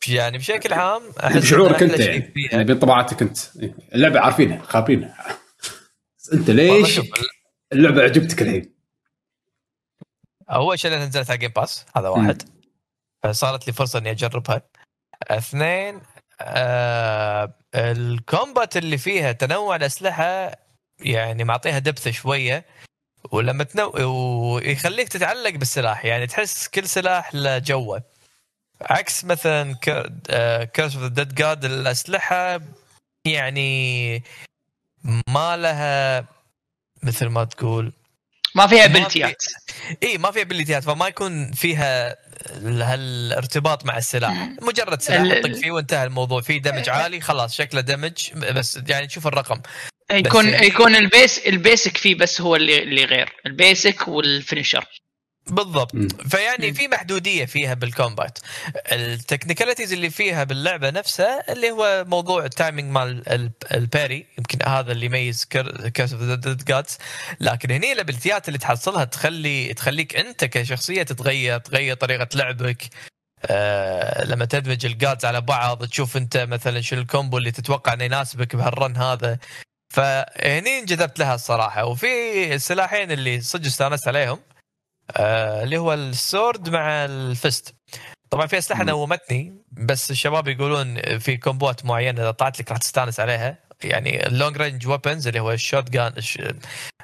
يعني 0.09 0.39
بشكل 0.39 0.73
عام 0.73 1.03
أحس 1.25 1.37
بشعورك 1.37 1.83
انت 1.83 1.99
يعني, 1.99 2.33
يعني 2.53 2.65
بانطباعاتك 2.65 3.23
انت 3.23 3.39
اللعبة 3.95 4.21
عارفينها 4.21 4.63
خابرينها 4.63 5.39
أنت 6.33 6.51
ليش 6.51 7.01
اللعبة 7.73 8.03
عجبتك 8.03 8.43
الحين؟ 8.43 8.75
أول 10.51 10.79
شيء 10.79 10.91
نزلت 10.91 11.31
على 11.31 11.39
Game 11.39 11.51
Pass 11.51 11.87
هذا 11.97 12.09
واحد. 12.09 12.43
فصارت 13.23 13.67
لي 13.67 13.73
فرصة 13.73 13.99
إني 13.99 14.11
أجربها. 14.11 14.63
اثنين 15.23 16.01
آه 16.41 17.55
ال 17.75 17.89
combat 17.89 18.77
اللي 18.77 18.99
فيها 18.99 19.33
تنوع 19.33 19.77
الأسلحة 19.77 20.57
يعني 21.01 21.45
معطيها 21.45 21.79
depth 21.79 22.09
شوية. 22.09 22.65
ولما 23.31 23.65
تنوع 23.65 23.93
ويخليك 23.97 25.09
تتعلق 25.09 25.51
بالسلاح 25.51 26.05
يعني 26.05 26.27
تحس 26.27 26.69
كل 26.69 26.89
سلاح 26.89 27.35
له 27.35 27.59
جوه. 27.59 28.03
عكس 28.83 29.25
مثلا 29.25 29.77
Curse 30.75 30.97
of 30.97 31.03
the 31.03 31.09
Dead 31.09 31.35
God 31.35 31.65
الأسلحة 31.65 32.61
يعني 33.25 34.23
ما 35.29 35.57
لها 35.57 36.25
مثل 37.03 37.27
ما 37.27 37.45
تقول. 37.45 37.93
ما 38.55 38.67
فيها 38.67 38.85
ability 38.85 39.37
ات 39.37 39.45
إي 40.03 40.19
ما 40.19 40.31
فيها 40.31 40.43
ability 40.43 40.80
ات 40.80 40.85
فما 40.85 41.09
يكون 41.09 41.53
فيها 41.53 42.17
هالارتباط 42.65 43.85
مع 43.85 43.97
السلاح. 43.99 44.49
مجرد 44.63 45.03
سلاح 45.03 45.43
طق 45.43 45.53
فيه 45.53 45.71
وانتهى 45.71 46.05
الموضوع. 46.05 46.41
فيه 46.41 46.63
damage 46.63 46.89
عالي 46.89 47.21
خلاص 47.21 47.55
شكله 47.55 47.81
damage 47.81 48.33
بس 48.35 48.81
يعني 48.89 49.07
تشوف 49.07 49.27
الرقم. 49.27 49.61
يكون 50.11 50.49
يكون 50.49 50.97
ال 50.97 51.05
base 51.05 51.39
ال 51.39 51.49
basic 51.49 51.97
فيه 51.97 52.15
بس 52.15 52.41
هو 52.41 52.57
اللي 52.57 52.83
اللي 52.83 53.05
غير. 53.05 53.33
ال 53.47 53.57
basic 53.57 54.09
وال 54.09 54.24
finisher 54.24 54.85
بالضبط. 55.47 55.95
م. 55.95 56.09
فيعني 56.09 56.75
في 56.75 56.89
محدودية 56.89 57.45
فيها 57.45 57.75
بال 57.75 57.91
combat 57.91 58.39
ال 58.93 58.99
technicalities 58.99 59.93
اللي 59.93 60.11
فيها 60.11 60.45
باللعبة 60.45 60.91
نفسها 60.91 61.53
اللي 61.53 61.71
هو 61.71 62.05
موضوع 62.09 62.45
ال 62.45 62.51
timing 62.51 62.91
مال 62.91 63.51
ال 63.75 63.84
parry 63.84 64.27
يمكن 64.39 64.59
هذا 64.69 64.93
اللي 64.93 65.07
يميز 65.07 65.45
Curse 65.95 66.13
of 66.13 66.23
the 66.23 66.57
Gods 66.69 66.99
لكن 67.41 67.71
هني 67.71 67.93
ال 67.93 67.99
ability 67.99 68.43
ات 68.43 68.49
اللي 68.49 68.59
تحصلها 68.59 69.05
تخلي 69.05 69.75
تخليك 69.75 70.17
أنت 70.17 70.45
كشخصية 70.45 71.03
تتغير 71.03 71.59
تغير 71.59 71.95
طريقة 71.97 72.29
لعبك. 72.35 72.83
آه 73.47 74.25
لما 74.25 74.45
تدمج 74.45 74.87
ال 74.87 74.94
gods 74.94 75.25
على 75.25 75.41
بعض 75.41 75.85
تشوف 75.85 76.17
أنت 76.17 76.37
مثلا 76.37 76.81
شو 76.81 76.97
ال 76.97 77.04
combo 77.04 77.39
اللي 77.39 77.51
تتوقع 77.51 77.93
إنه 77.93 78.05
يناسبك 78.05 78.57
بهال 78.57 78.77
run 78.77 78.97
هذا. 78.97 79.39
فهني 79.91 80.79
انجذبت 80.79 81.19
لها 81.19 81.35
الصراحة. 81.35 81.85
وفي 81.85 82.55
السلاحين 82.55 83.13
اللي 83.13 83.41
صدق 83.41 83.67
استانست 83.67 84.09
عليهم 84.09 84.41
آه 85.17 85.63
اللي 85.63 85.79
هو 85.79 85.95
ال 85.95 86.07
sword 86.07 86.69
مع 86.69 87.05
ال 87.05 87.19
fist 87.19 87.75
طبعا 88.31 88.47
في 88.47 88.59
أسلحة 88.59 88.85
نومتني 88.85 89.55
بس 89.73 90.11
الشباب 90.11 90.49
يقولون 90.49 91.19
في 91.19 91.37
combo 91.37 91.77
ات 91.77 91.85
معينة 91.85 92.23
إذا 92.23 92.31
طلعت 92.31 92.61
لك 92.61 92.71
راح 92.71 92.79
تستانس 92.79 93.21
عليها. 93.21 93.59
يعني 93.85 94.27
ال 94.27 94.33
long 94.33 94.57
range 94.57 94.87
weapons 94.89 95.27
اللي 95.27 95.41
هو 95.41 95.53
ال 95.53 95.91
shotgun 95.91 96.13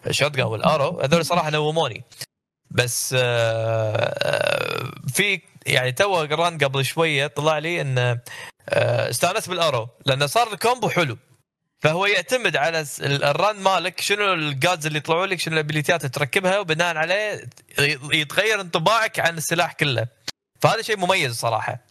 ال 0.07 0.13
shot 0.13 0.39
وال 0.39 0.56
arrow 0.56 1.01
هذول 1.01 1.25
صراحة 1.25 1.51
نوموني. 1.51 2.05
بس 2.71 3.15
آه، 3.19 4.91
في 5.15 5.41
يعني 5.67 5.93
تو 5.93 6.23
run 6.23 6.59
قبل 6.59 6.85
شوية 6.85 7.27
طلع 7.27 7.59
لي 7.59 7.81
انه 7.81 8.21
استانست 8.69 9.49
بال 9.49 9.60
arrow 9.60 9.89
لأنه 10.07 10.27
صار 10.27 10.53
ال 10.53 10.59
combo 10.59 10.89
حلو. 10.89 11.19
فهو 11.81 12.07
يعتمد 12.07 12.57
على 12.57 12.87
ال 13.01 13.15
run 13.15 13.57
مالك 13.57 14.01
شنو 14.01 14.33
ال 14.33 14.43
gods 14.43 14.87
اللي 14.87 14.99
يطلعوا 14.99 15.27
لك 15.27 15.41
شنو 15.41 15.55
ال 15.55 15.60
ability 15.60 15.96
ات 15.96 16.01
اللي 16.01 16.11
تركبها 16.11 16.59
وبناء 16.59 16.97
عليه 16.97 17.49
يتغير 18.13 18.61
انطباعك 18.61 19.21
عن 19.21 19.37
السلاح 19.37 19.73
كله. 19.73 20.07
فهذا 20.61 20.83
شيء 20.83 20.97
مميز 20.97 21.35
صراحة. 21.35 21.87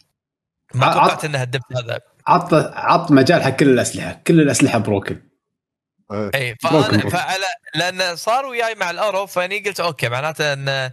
ما 0.74 0.92
توقعت 0.92 1.24
انه 1.24 1.38
هدفت 1.38 1.76
هذا. 1.76 2.00
عط 2.26 2.54
عط 2.74 3.10
مجال 3.10 3.42
حق 3.42 3.50
كل 3.50 3.68
الأسلحة. 3.68 4.20
كل 4.26 4.40
الأسلحة 4.40 4.78
broken 4.78 5.22
اي 6.12 6.30
إيه، 6.34 6.56
فانا 6.62 7.10
فعلا 7.10 7.44
لأن 7.74 8.16
صار 8.16 8.46
وياي 8.46 8.74
مع 8.74 8.90
ال 8.90 8.96
arrow 8.96 9.26
فأني 9.26 9.58
قلت 9.58 9.80
okay 9.80 10.08
معناته 10.08 10.52
إن 10.52 10.90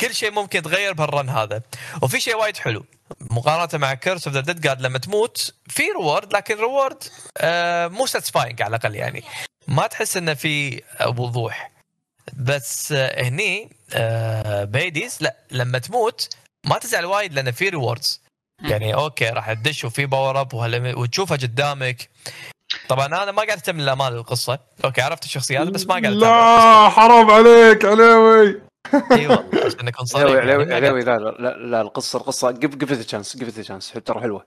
كل 0.00 0.14
شيء 0.14 0.30
ممكن 0.30 0.58
يتغير 0.58 0.92
بهال 0.92 1.10
run 1.10 1.28
هذا. 1.28 1.62
وفي 2.02 2.20
شيء 2.20 2.36
وايد 2.36 2.56
حلو. 2.56 2.84
مقارنة 3.20 3.68
مع 3.80 3.94
Curse 3.94 4.26
of 4.26 4.36
the 4.36 4.40
Dead 4.40 4.60
God 4.60 4.80
لما 4.80 4.98
تموت 4.98 5.54
في 5.68 5.82
reward 5.82 6.32
لكن 6.32 6.56
reward 6.56 7.04
آه 7.38 7.88
مو 7.88 8.06
satisfying 8.06 8.62
على 8.62 8.76
الأقل 8.76 8.94
يعني. 8.94 9.24
ما 9.68 9.86
تحس 9.86 10.16
إنه 10.16 10.34
في 10.34 10.82
وضوح. 11.06 11.72
بس 12.36 12.92
آه 12.92 13.22
هني 13.22 13.76
آه 13.94 14.64
ب 14.64 14.73
Hades 14.73 15.18
لا 15.20 15.36
لما 15.50 15.78
تموت 15.78 16.28
ما 16.66 16.78
تزعل 16.78 17.04
وايد 17.04 17.32
لأن 17.32 17.50
في 17.52 17.68
rewards 17.68 18.20
يعني 18.62 18.94
okay 18.94 19.28
راح 19.28 19.52
تدش 19.52 19.84
وفي 19.84 20.06
power 20.06 20.40
up 20.40 20.54
وتشوفها 20.96 21.36
قدامك. 21.36 22.10
طبعا 22.88 23.06
أنا 23.06 23.32
ما 23.32 23.42
قاعد 23.42 23.58
أهتم 23.58 23.80
للامانه 23.80 24.16
القصة. 24.16 24.58
okay 24.84 25.00
عرفت 25.00 25.24
الشخصيات 25.24 25.68
بس 25.68 25.86
ما 25.86 25.92
قاعد 25.94 26.06
لا 26.06 26.88
حرام 26.90 27.30
عليك 27.30 27.84
عليوي. 27.84 28.60
أيوه 29.12 29.50
عشان 29.66 29.84
نكون 29.84 30.06
صريح 30.06 30.44
لا 30.44 31.18
لا 31.18 31.56
لا 31.56 31.80
القصة 31.80 32.18
القصة 32.18 32.50
give 32.50 32.92
it 32.92 33.02
a 33.02 33.07
chance 33.07 33.36
give 33.36 33.48
it 33.48 33.62
a 33.62 33.66
chance 33.66 33.92
ترى 33.92 34.20
حلوة. 34.20 34.46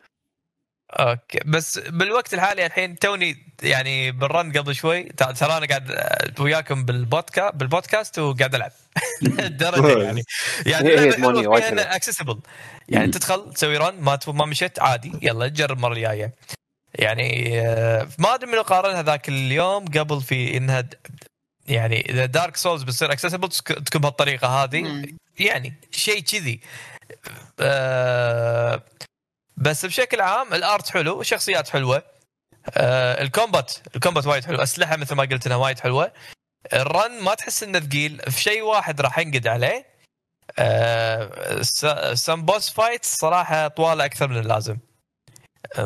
okay 0.91 1.39
بس 1.45 1.79
بالوقت 1.79 2.33
الحالي 2.33 2.65
الحين 2.65 2.99
توني 2.99 3.53
يعني 3.63 4.11
بال 4.11 4.27
run 4.27 4.51
قبل 4.51 4.75
شوي 4.75 5.03
ترى 5.03 5.57
أنا 5.57 5.65
قاعد 5.65 6.39
وياكم 6.39 6.85
بال 6.85 7.01
podcast 7.01 7.55
بال 7.55 7.70
podcast 7.70 8.19
وقاعد 8.19 8.55
ألعب. 8.55 8.71
لهالدرجة 9.39 10.03
يعني 10.03 10.23
يعني 10.65 11.95
accessible 11.95 12.39
يعني 12.89 13.11
تدخل 13.11 13.53
تسوي 13.53 13.77
run 13.77 14.01
ما 14.01 14.19
ما 14.27 14.45
مشيت 14.45 14.79
عادي 14.79 15.11
يلا 15.21 15.47
جرب 15.47 15.77
المره 15.77 15.93
الجاية. 15.93 16.33
يعني 16.93 17.59
آه، 17.61 18.07
ما 18.19 18.35
أدري 18.35 18.51
من 18.51 18.59
قارنها 18.59 19.03
ذاك 19.03 19.29
اليوم 19.29 19.85
قبل 19.85 20.21
في 20.21 20.57
إنها 20.57 20.83
يعني 21.67 22.09
إذا 22.09 22.25
Dark 22.25 22.57
Souls 22.57 22.83
بتصير 22.83 23.11
accessible 23.11 23.49
تكون 23.49 24.01
بهالطريقة 24.01 24.47
هذه. 24.47 25.05
يعني 25.39 25.73
شيء 25.91 26.19
كذي. 26.19 26.61
آه 27.59 28.83
بس 29.57 29.85
بشكل 29.85 30.21
عام 30.21 30.53
ال 30.53 30.62
art 30.62 30.89
حلو 30.89 31.21
الشخصيات 31.21 31.69
حلوة. 31.69 32.03
آه 32.77 33.21
ال 33.21 33.29
combat 33.29 33.73
ال 33.95 34.00
combat 34.00 34.27
وايد 34.27 34.45
حلو 34.45 34.57
أسلحة 34.57 34.97
مثل 34.97 35.15
ما 35.15 35.23
قلت 35.23 35.45
إنها 35.45 35.57
وايد 35.57 35.79
حلوة. 35.79 36.11
ال 36.73 36.86
run 36.86 37.23
ما 37.23 37.33
تحس 37.33 37.63
إنه 37.63 37.79
ثقيل 37.79 38.19
في 38.19 38.41
شيء 38.41 38.61
واحد 38.61 39.01
راح 39.01 39.19
ينقد 39.19 39.47
عليه. 39.47 39.85
آه 40.59 41.61
some 42.13 42.45
boss 42.45 42.69
fight 42.69 43.05
صراحة 43.05 43.67
طواله 43.67 44.05
أكثر 44.05 44.27
من 44.27 44.37
اللازم. 44.37 44.77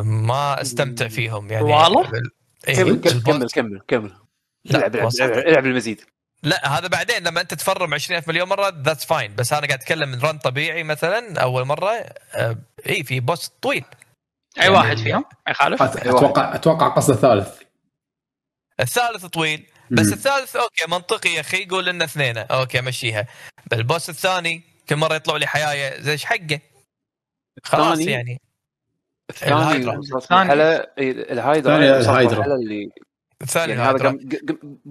ما 0.03 0.61
أستمتع 0.61 1.07
فيهم 1.07 1.51
يعني. 1.51 1.63
والله 1.63 2.11
إيه، 2.67 2.75
كمل 2.75 3.21
كمل 3.21 3.49
كمل 3.49 3.81
كمل. 3.87 4.13
العب 4.69 4.95
العب 4.95 5.65
المزيد. 5.65 6.01
لا 6.43 6.77
هذا 6.77 6.87
بعدين 6.87 7.23
لما 7.23 7.41
انت 7.41 7.53
ت 7.53 7.61
farm 7.61 7.93
20000 7.93 8.27
مليون 8.27 8.49
مرة 8.49 8.73
that's 8.85 9.05
fine 9.05 9.35
بس 9.35 9.53
أنا 9.53 9.67
قاعد 9.67 9.79
أتكلم 9.79 10.09
من 10.09 10.21
run 10.21 10.37
طبيعي 10.37 10.83
مثلا 10.83 11.41
أول 11.41 11.65
مرة 11.65 11.89
آه 11.89 12.57
اي 12.89 13.03
في 13.03 13.19
بوس 13.19 13.47
طويل. 13.47 13.85
أي 14.57 14.63
يعني 14.63 14.69
واحد 14.69 14.97
فيهم؟ 14.97 15.25
ما 15.47 15.51
يخالف 15.51 15.81
أتوقع 15.81 16.55
أتوقع 16.55 16.87
قصد 16.87 17.13
الثالث 17.13 17.61
الثالث 18.79 19.25
طويل. 19.25 19.67
بس 19.91 20.07
مم. 20.07 20.13
الثالث 20.13 20.55
أوكي 20.55 20.85
منطقي 20.87 21.29
يا 21.29 21.39
أخي 21.39 21.63
يقول 21.63 21.85
لنا 21.85 22.05
اثنين 22.05 22.37
أوكي 22.37 22.81
مشيها 22.81 23.27
بالبوس 23.71 24.09
الثاني 24.09 24.63
كل 24.89 24.95
مرة 24.95 25.15
يطلع 25.15 25.37
لي 25.37 25.47
حيايه 25.47 26.01
زي 26.01 26.11
إيش 26.11 26.25
حقه. 26.25 26.59
خلاص 27.63 27.99
يعني. 27.99 28.41
الثاني. 29.29 29.75
الثاني. 30.15 30.53
الهايدرا. 31.31 31.75
الهايدرا. 31.77 32.45
اللي 32.45 32.91
الثاني 33.41 33.73
يعني 33.73 33.89
هذا 33.89 34.17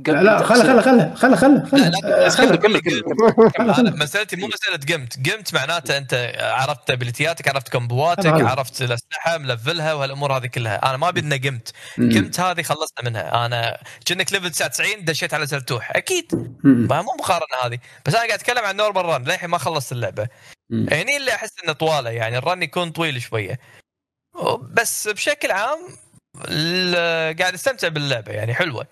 لا 0.07 0.23
لا 0.23 0.43
خله 0.43 0.83
خله 0.83 0.83
خله 0.83 1.15
خله 1.15 1.37
خله 1.37 2.29
خله. 2.29 2.57
كمل 2.57 2.81
كمل 2.81 2.81
كمل. 2.81 3.99
مسألتي 4.03 4.37
مو 4.37 4.47
مسألة 4.47 4.97
قمت. 4.97 5.31
قمت 5.31 5.55
معناته 5.55 5.99
أنت 5.99 6.33
عرفت 6.41 6.91
ابيليتياتك 6.91 7.49
عرفت 7.49 7.69
كومبواتك 7.69 8.27
عرفت 8.27 8.83
الأسلحة 8.83 9.39
ملفلها 9.39 9.95
وهالأمور 9.95 10.37
هذه 10.37 10.47
كلها. 10.47 10.91
أنا 10.91 10.97
ما 10.97 11.11
بدنا 11.11 11.37
قمت. 11.37 11.73
قمت 11.99 12.41
هذه 12.41 12.63
خلصنا 12.63 13.05
منها. 13.05 13.47
أنا 13.47 13.79
كأنك 14.07 14.33
level 14.33 14.51
99 14.51 15.05
دشيت 15.05 15.35
على 15.35 15.47
سلتوح 15.47 15.91
أكيد. 15.97 16.57
ما 16.65 17.03
مو 17.03 17.13
مقارنة 17.19 17.57
هذه. 17.65 17.79
بس 18.07 18.15
أنا 18.15 18.27
قاعد 18.27 18.39
أتكلم 18.39 18.65
عن 18.65 18.77
normal 18.77 19.05
run 19.05 19.25
للحين 19.25 19.51
ما 19.51 19.59
خلصت 19.59 19.93
اللعبة. 19.93 20.29
هني 20.73 21.17
اللي 21.17 21.35
أحس 21.35 21.51
إنه 21.65 21.73
طوالة 21.73 22.11
يعني 22.11 22.39
ال 22.39 22.45
run 22.45 22.62
يكون 22.63 22.91
طويل 22.91 23.23
شوية. 23.23 23.61
بس 24.73 25.09
بشكل 25.09 25.51
عام 25.51 25.79
قاعد 27.38 27.55
استمتع 27.55 27.88
باللعبة 27.88 28.32
يعني 28.32 28.55
حلوة. 28.55 28.86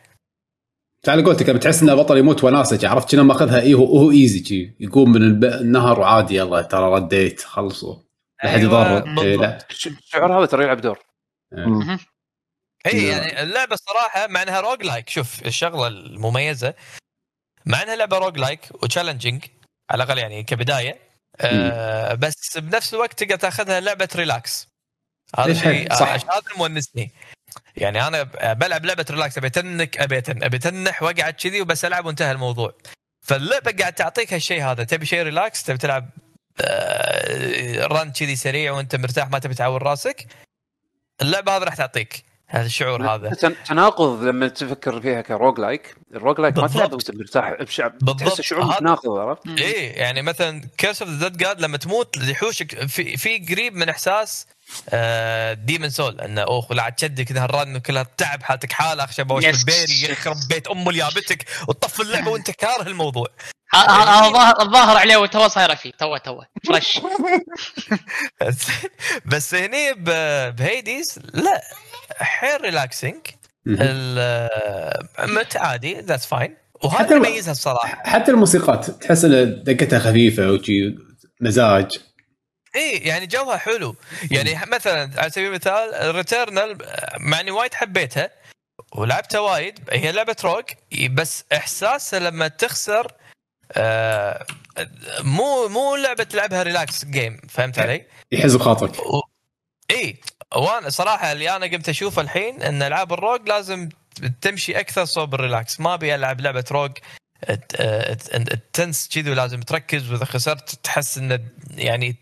على 1.08 1.22
قولتك 1.22 1.50
بتحس 1.50 1.82
إنه 1.82 1.94
بطل 1.94 2.18
يموت 2.18 2.44
وناسه 2.44 2.88
عرفت 2.88 3.10
شنو؟ 3.10 3.24
ماخذها 3.24 3.60
إيه 3.60 3.74
هو 3.74 4.10
easy 4.10 4.74
يقوم 4.80 5.12
من 5.12 5.44
النهر 5.44 6.00
وعادي 6.00 6.36
يلا 6.36 6.62
ترى 6.62 6.94
رديت 6.94 7.40
خلصوا. 7.42 7.96
لا 8.44 8.50
حد 8.50 8.62
يضر 8.62 9.22
إيه 9.22 9.36
لا. 9.36 9.58
الشعور 9.70 10.38
هذا 10.38 10.46
ترى 10.46 10.64
يلعب 10.64 10.80
دور. 10.80 10.98
اي 12.86 12.92
إيه، 12.92 13.10
يعني 13.10 13.42
اللعبة 13.42 13.74
الصراحة 13.74 14.26
مع 14.26 14.42
إنها 14.42 14.60
roguelike 14.60 15.08
شوف 15.08 15.46
الشغلة 15.46 15.86
المميزة. 15.86 16.74
مع 17.66 17.82
إنها 17.82 17.96
لعبة 17.96 18.18
roguelike 18.18 18.60
و 18.82 18.87
challenging 18.87 19.44
على 19.90 20.02
الأقل 20.02 20.18
يعني 20.18 20.42
كبداية. 20.42 20.98
آه 21.40 22.14
بس 22.14 22.58
بنفس 22.58 22.94
الوقت 22.94 23.22
تقدر 23.22 23.36
تاخذها 23.36 23.80
لعبة 23.80 24.08
relax 24.16 24.68
هذا 25.36 25.54
شيء 25.54 25.92
هذا 25.92 26.22
مونسني 26.56 27.10
يعني 27.76 28.06
أنا 28.06 28.22
بلعب 28.52 28.86
لعبة 28.86 29.06
relax 29.10 29.38
أبي 29.38 29.50
تنك 29.50 29.98
أبي 29.98 30.20
تن 30.20 30.42
أبي 30.42 30.58
تنح 30.58 31.02
وأقعد 31.02 31.34
كذي 31.34 31.60
وبس 31.60 31.84
ألعب 31.84 32.06
وانتهى 32.06 32.32
الموضوع. 32.32 32.74
فاللعبه 33.20 33.72
قاعد 33.78 33.92
تعطيك 33.92 34.32
هالشيء 34.32 34.64
هذا 34.64 34.84
تبي 34.84 35.06
شيء 35.06 35.22
relax 35.22 35.62
تبي 35.62 35.78
تلعب 35.78 36.10
run 37.80 38.08
آه، 38.08 38.12
كذي 38.18 38.36
سريع 38.36 38.72
وأنت 38.72 38.96
مرتاح 38.96 39.30
ما 39.30 39.38
تبي 39.38 39.54
تعور 39.54 39.82
راسك 39.82 40.26
اللعبة 41.22 41.56
هذه 41.56 41.62
راح 41.62 41.74
تعطيك 41.74 42.24
هذا 42.46 42.66
الشعور 42.66 43.14
هذا. 43.14 43.52
تناقض 43.66 44.22
لما 44.22 44.48
تفكر 44.48 45.00
فيها 45.00 45.20
ك 45.20 45.60
roguelike 45.60 45.96
ال 46.14 46.40
roguelike 46.40 46.58
ما 46.58 46.68
تلعب 46.68 46.92
وأنت 46.92 47.10
مرتاح 47.10 47.56
تحس 48.18 48.40
شعور 48.40 48.64
متناقض 48.64 49.18
عرفت؟ 49.18 49.46
اي 49.48 49.86
يعني 49.86 50.22
مثلا 50.22 50.68
Curse 50.78 51.02
of 51.02 51.10
the 51.10 51.18
Dead 51.18 51.28
Gods 51.28 51.60
لما 51.60 51.76
تموت 51.76 52.16
يحوشك 52.16 52.86
في 52.86 53.16
في 53.16 53.38
قريب 53.38 53.74
من 53.74 53.88
إحساس 53.88 54.46
Demon's 55.54 55.84
آه، 55.84 55.88
Souls 55.88 56.20
إنه 56.20 56.42
أوه 56.42 56.66
لا 56.70 56.88
تشدي 56.88 57.24
كذا 57.24 57.44
هال 57.44 57.58
run 57.58 57.78
كلها 57.78 58.06
تعب 58.16 58.42
حالتك 58.42 58.72
حالة 58.72 59.04
أخشى 59.04 59.24
بوش 59.24 59.44
بالبيري 59.44 60.02
يخرب 60.12 60.36
بيت 60.48 60.68
ام 60.68 60.88
اللي 60.88 60.98
جابتك 60.98 61.46
وتطفي 61.68 62.02
اللعبة 62.02 62.30
وأنت 62.30 62.50
كاره 62.50 62.88
الموضوع. 62.88 63.26
الظاهر 64.60 64.96
عليه 64.96 65.26
تو 65.26 65.48
صايرة 65.48 65.74
فيه. 65.74 65.92
تو 65.98 66.16
تو 66.16 66.40
fresh 66.66 67.00
بس 69.24 69.54
هني 69.54 69.94
ب 70.50 70.61
Hades 70.61 71.18
لا 71.34 71.62
حيل 72.20 72.60
relaxing 72.60 73.16
مت 75.18 75.56
عادي 75.56 76.00
that's 76.00 76.26
fine 76.26 76.56
وهذا 76.84 77.16
يميزها 77.16 77.52
الصراحة. 77.52 78.02
حتى 78.04 78.30
الموسيقات 78.30 78.90
تحس 78.90 79.24
إن 79.24 79.62
دقتها 79.64 79.98
خفيفة 79.98 80.50
وشي 80.50 80.94
مزاج. 81.40 81.90
إي 82.78 82.98
يعني 82.98 83.26
جوها 83.26 83.56
حلو. 83.56 83.96
يعني 84.30 84.60
مثلا 84.66 85.20
على 85.20 85.30
سبيل 85.30 85.46
المثال 85.46 86.14
Returnal 86.14 86.78
مع 87.20 87.40
إني 87.40 87.50
وايد 87.50 87.74
حبيتها 87.74 88.30
ولعبتها 88.92 89.40
وايد 89.40 89.78
هي 89.92 90.12
لعبة 90.12 90.36
rogue 90.44 90.66
بس 91.10 91.44
إحساسها 91.52 92.20
لما 92.20 92.48
تخسر 92.48 93.12
آه 93.72 94.46
مو 95.20 95.68
مو 95.68 95.96
لعبة 95.96 96.24
تلعبها 96.24 96.62
relax 96.62 97.04
game 97.04 97.40
فهمت 97.48 97.78
علي؟ 97.78 98.06
يحز 98.32 98.56
بخاطرك. 98.56 99.06
و... 99.06 99.20
إي 99.90 100.16
وأنا 100.56 100.90
صراحة 100.90 101.32
اللي 101.32 101.56
أنا 101.56 101.66
قمت 101.66 101.88
أشوفه 101.88 102.22
الحين 102.22 102.62
إن 102.62 102.82
ألعاب 102.82 103.12
ال 103.12 103.18
rogue 103.18 103.48
لازم 103.48 103.88
تمشي 104.40 104.80
أكثر 104.80 105.04
صوب 105.04 105.34
ال 105.34 105.42
relax 105.42 105.80
ما 105.80 105.94
أبي 105.94 106.14
ألعب 106.14 106.40
لعبة 106.40 106.64
rogue 106.70 106.92
tense 108.72 109.08
كذي 109.08 109.30
ولازم 109.30 109.60
تركز 109.60 110.10
وإذا 110.10 110.24
خسرت 110.24 110.74
تحس 110.84 111.18
انه 111.18 111.40
يعني 111.70 112.16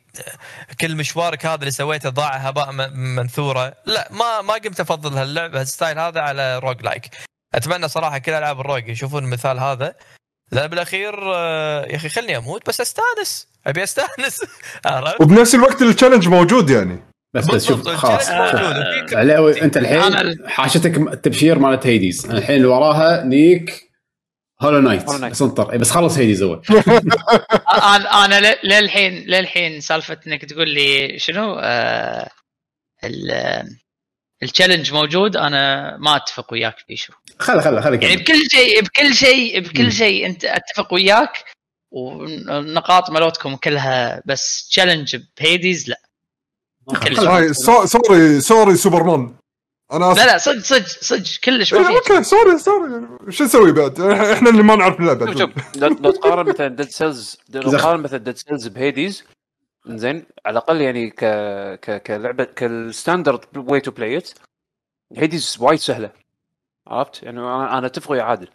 كل 0.81 0.97
مشوارك 0.97 1.47
هذا 1.47 1.61
اللي 1.61 1.71
سويته 1.71 2.09
ضاع 2.09 2.37
هباء 2.37 2.73
منثوره. 2.95 3.75
لا 3.87 4.09
ما 4.11 4.43
ما 4.43 4.55
قمت 4.55 4.81
أفضل 4.81 5.19
هاللعبة. 5.19 5.61
ال 5.61 5.67
style 5.67 5.99
هذا 5.99 6.21
على 6.21 6.59
roguelike. 6.59 7.11
أتمنى 7.55 7.89
صراحة 7.89 8.19
كل 8.19 8.33
ألعاب 8.33 8.61
ال 8.61 8.65
rogue 8.65 8.89
يشوفون 8.89 9.25
المثال 9.25 9.59
هذا. 9.59 9.95
لأن 10.53 10.67
بالأخير 10.67 11.35
آه، 11.35 11.87
يا 11.87 11.97
أخي 11.97 12.09
خلني 12.09 12.37
أموت 12.37 12.69
بس 12.69 12.81
أستانس. 12.81 13.49
أبي 13.67 13.83
أستانس. 13.83 14.41
عرفت؟ 14.87 15.21
وبنفس 15.21 15.55
الوقت 15.55 15.83
ال 15.83 15.87
challenge 15.87 16.28
موجود 16.29 16.71
يعني. 16.71 16.99
بس 17.35 17.47
بس 17.47 17.67
شوف 17.67 17.89
خلاص. 17.89 18.31
علاوي 19.13 19.63
أنت 19.63 19.77
الحين 19.77 20.37
حاشتك 20.49 20.97
التبشير 20.97 21.59
مالت 21.59 21.87
Hades 21.87 22.27
الحين 22.27 22.57
اللي 22.57 22.67
وراها 22.67 23.25
next 23.24 23.86
Hollow 24.61 24.81
Knight 24.81 25.05
بس 25.05 25.43
انطر. 25.43 25.77
بس 25.77 25.91
خلص 25.91 26.19
Hades 26.19 26.43
اول 26.43 26.62
أنا 27.85 28.24
أنا 28.24 28.57
للحين 28.65 29.24
للحين 29.27 29.81
سالفة 29.81 30.19
إنك 30.27 30.45
تقول 30.45 30.69
لي 30.69 31.19
شنو 31.19 31.59
آه 31.62 32.31
ال 34.43 34.48
challenge 34.48 34.93
موجود 34.93 35.37
أنا 35.37 35.97
ما 35.97 36.16
أتفق 36.16 36.53
وياك 36.53 36.77
بيشو 36.89 37.12
خل 37.39 37.61
خل 37.61 37.83
خليك 37.83 38.03
يعني 38.03 38.16
بكل 38.16 38.51
شيء 38.51 38.83
بكل 38.83 39.15
شيء 39.15 39.61
بكل 39.61 39.93
شيء 39.93 40.27
أنت 40.27 40.45
أتفق 40.45 40.95
وياك 40.95 41.45
والنقاط 41.91 43.11
مالتكم 43.11 43.57
كلها 43.57 44.23
بس 44.27 44.69
challenge 44.69 45.16
ب 45.41 45.49
Hades 45.49 45.89
لا. 45.89 46.01
sorry 47.85 48.41
sorry 48.41 48.77
Superman. 48.77 49.35
أنا 49.93 50.05
لا 50.05 50.27
لا 50.27 50.39
صدق 50.39 50.59
صدق 50.59 50.87
صدق 50.87 51.41
كلش 51.45 51.75
ما 51.75 51.89
إيه، 51.89 51.97
okay 51.97 52.23
sorry 52.23 52.59
sorry. 52.59 53.09
شو 53.29 53.45
نسوي 53.45 53.73
بعد؟ 53.73 54.01
إحنا 54.01 54.51
اللي 54.51 54.63
ما 54.63 54.77
نعرف 54.77 55.01
اللعبة. 55.01 55.39
شوف 55.39 55.77
لو 55.77 56.11
تقارن 56.11 56.49
مثلا 56.49 56.69
Dead 56.69 56.89
Cells 56.89 57.39
لو 57.49 57.73
تقارن 57.73 58.01
مثلا 58.01 58.19
Dead 58.19 58.37
Cells 58.37 58.66
ب 58.66 58.76
Hades 58.76 59.24
زين 59.87 60.27
على 60.47 60.53
الأقل 60.53 60.81
يعني 60.81 61.11
ك 61.11 61.25
ك 61.81 62.03
كلعبة 62.03 62.45
كال 62.45 62.64
standard 62.64 63.41
way 63.57 63.81
to 63.81 63.91
play 63.91 64.16
it 64.16 64.31
Hades 65.16 65.57
وايد 65.61 65.79
سهلة. 65.79 66.13
عرفت؟ 66.87 67.23
يعني 67.23 67.41
أنا 67.41 67.79
أنا 67.79 67.87
أتفق 67.87 68.11
ويا 68.11 68.23
عادل. 68.23 68.49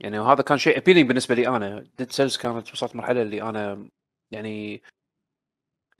يعني 0.00 0.18
وهذا 0.18 0.42
كان 0.42 0.58
شيء 0.58 0.78
appealing 0.78 1.08
بالنسبة 1.08 1.34
لي 1.34 1.48
أنا. 1.48 1.86
Dead 1.98 2.12
Cells 2.12 2.36
كانت 2.36 2.72
وصلت 2.72 2.96
مرحلة 2.96 3.22
اللي 3.22 3.42
أنا 3.42 3.88
يعني 4.30 4.82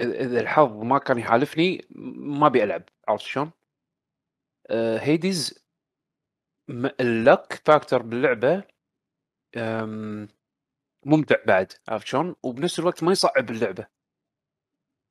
إذا 0.01 0.41
الحظ 0.41 0.83
ما 0.83 0.99
كان 0.99 1.19
يحالفني 1.19 1.85
ما 2.17 2.47
أبي 2.47 2.65
ألعب. 2.65 2.83
عرفت 3.09 3.25
شلون؟ 3.25 3.51
Hades 4.71 5.65
ال 7.01 7.13
luck 7.13 7.63
factor 7.65 8.03
باللعبة 8.03 8.63
ممتع 11.07 11.37
بعد 11.47 11.73
عرفت 11.89 12.07
شلون؟ 12.07 12.35
وبنفس 12.43 12.79
الوقت 12.79 13.03
ما 13.03 13.13
يصعب 13.13 13.51
اللعبه 13.51 13.87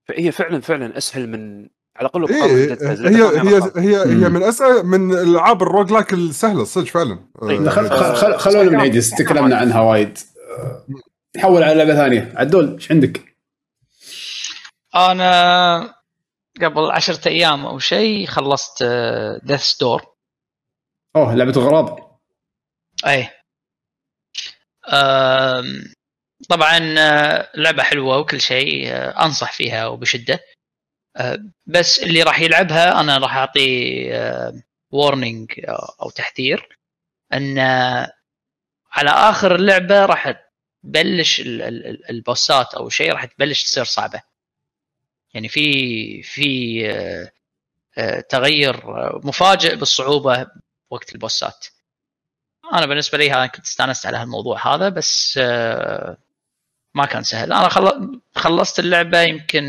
فهي 0.08 0.32
فعلا 0.32 0.62
فعلا 0.62 0.98
أسهل 0.98 1.30
من 1.30 1.70
على 1.96 2.10
الأقل 2.16 2.34
إيه 2.34 2.44
هي 2.44 3.24
هي 3.50 3.72
هي 3.76 3.98
هي 3.98 4.30
من 4.30 4.44
أسهل 4.44 4.84
من 4.84 5.12
ألعاب 5.14 5.62
ال 5.62 5.92
roguelike 5.92 6.14
السهلة 6.14 6.64
صدق 6.64 6.88
فعلا. 6.88 7.30
طيب 7.42 7.70
خل 7.70 7.90
خل 8.16 8.38
خلونا 8.38 8.70
من 8.70 8.80
Hades 8.80 9.12
تكلمنا 9.12 9.58
عنها 9.58 9.82
وايد. 9.82 10.18
نحول 11.38 11.64
على 11.64 11.74
لعبة 11.74 11.96
ثانية. 11.96 12.34
عدول 12.36 12.74
إيش 12.74 12.92
عندك؟ 12.92 13.36
أنا 14.96 15.97
قبل 16.64 16.92
عشرة 16.92 17.28
أيام 17.30 17.66
أو 17.66 17.80
شيء 17.80 18.28
خلصت 18.28 18.84
Death's 19.44 19.62
Door 19.62 20.06
أوه 21.16 21.36
لعبة 21.36 21.52
الغراب. 21.52 22.20
اي 23.08 23.30
طبعا 26.50 26.96
آه، 27.00 27.52
لعبة 27.56 27.84
حلوة 27.84 28.18
وكل 28.18 28.42
شيء 28.42 28.88
آه، 28.92 29.26
أنصح 29.26 29.54
فيها 29.54 29.88
وبشدة. 29.88 30.40
آه، 31.18 31.40
بس 31.68 32.00
اللي 32.00 32.24
راح 32.24 32.40
يلعبها 32.40 33.00
أنا 33.00 33.18
راح 33.18 33.36
اعطيه 33.36 34.54
وورنينج 34.92 35.52
أو 36.02 36.10
تحذير 36.10 36.78
أن 37.34 37.60
على 38.92 39.10
آخر 39.10 39.56
اللعبة 39.56 40.06
راح 40.06 40.34
تبلش 40.84 41.42
البوسات 42.10 42.74
أو 42.76 42.90
شيء 42.90 43.12
راح 43.12 43.26
تبلش 43.26 43.64
تصير 43.64 43.84
صعبة. 43.84 44.22
يعني 45.34 45.50
في 45.50 46.24
في 46.24 46.82
آه، 46.92 47.32
آه، 47.98 48.20
تغير 48.20 48.82
مفاجئ 49.28 49.76
بالصعوبة 49.76 50.48
وقت 50.90 51.14
البوسات. 51.16 51.68
أنا 52.74 52.86
بالنسبة 52.86 53.18
لي 53.18 53.34
أنا 53.34 53.48
كنت 53.48 53.66
استأنست 53.66 54.06
على 54.06 54.18
هالموضوع 54.18 54.76
هذا 54.76 54.90
بس 54.90 55.40
آه، 55.44 56.18
ما 56.96 57.06
كان 57.06 57.24
سهل. 57.24 57.54
أنا 57.54 57.70
خلصت 58.36 58.80
اللعبة 58.80 59.22
يمكن 59.22 59.64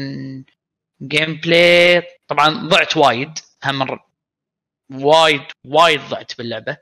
gameplay 1.02 2.02
طبعا 2.28 2.48
ضعت 2.68 2.96
وايد 2.96 3.38
هم 3.64 3.98
وايد 4.92 5.42
وايد 5.66 6.00
ضعت 6.00 6.38
باللعبة. 6.38 6.76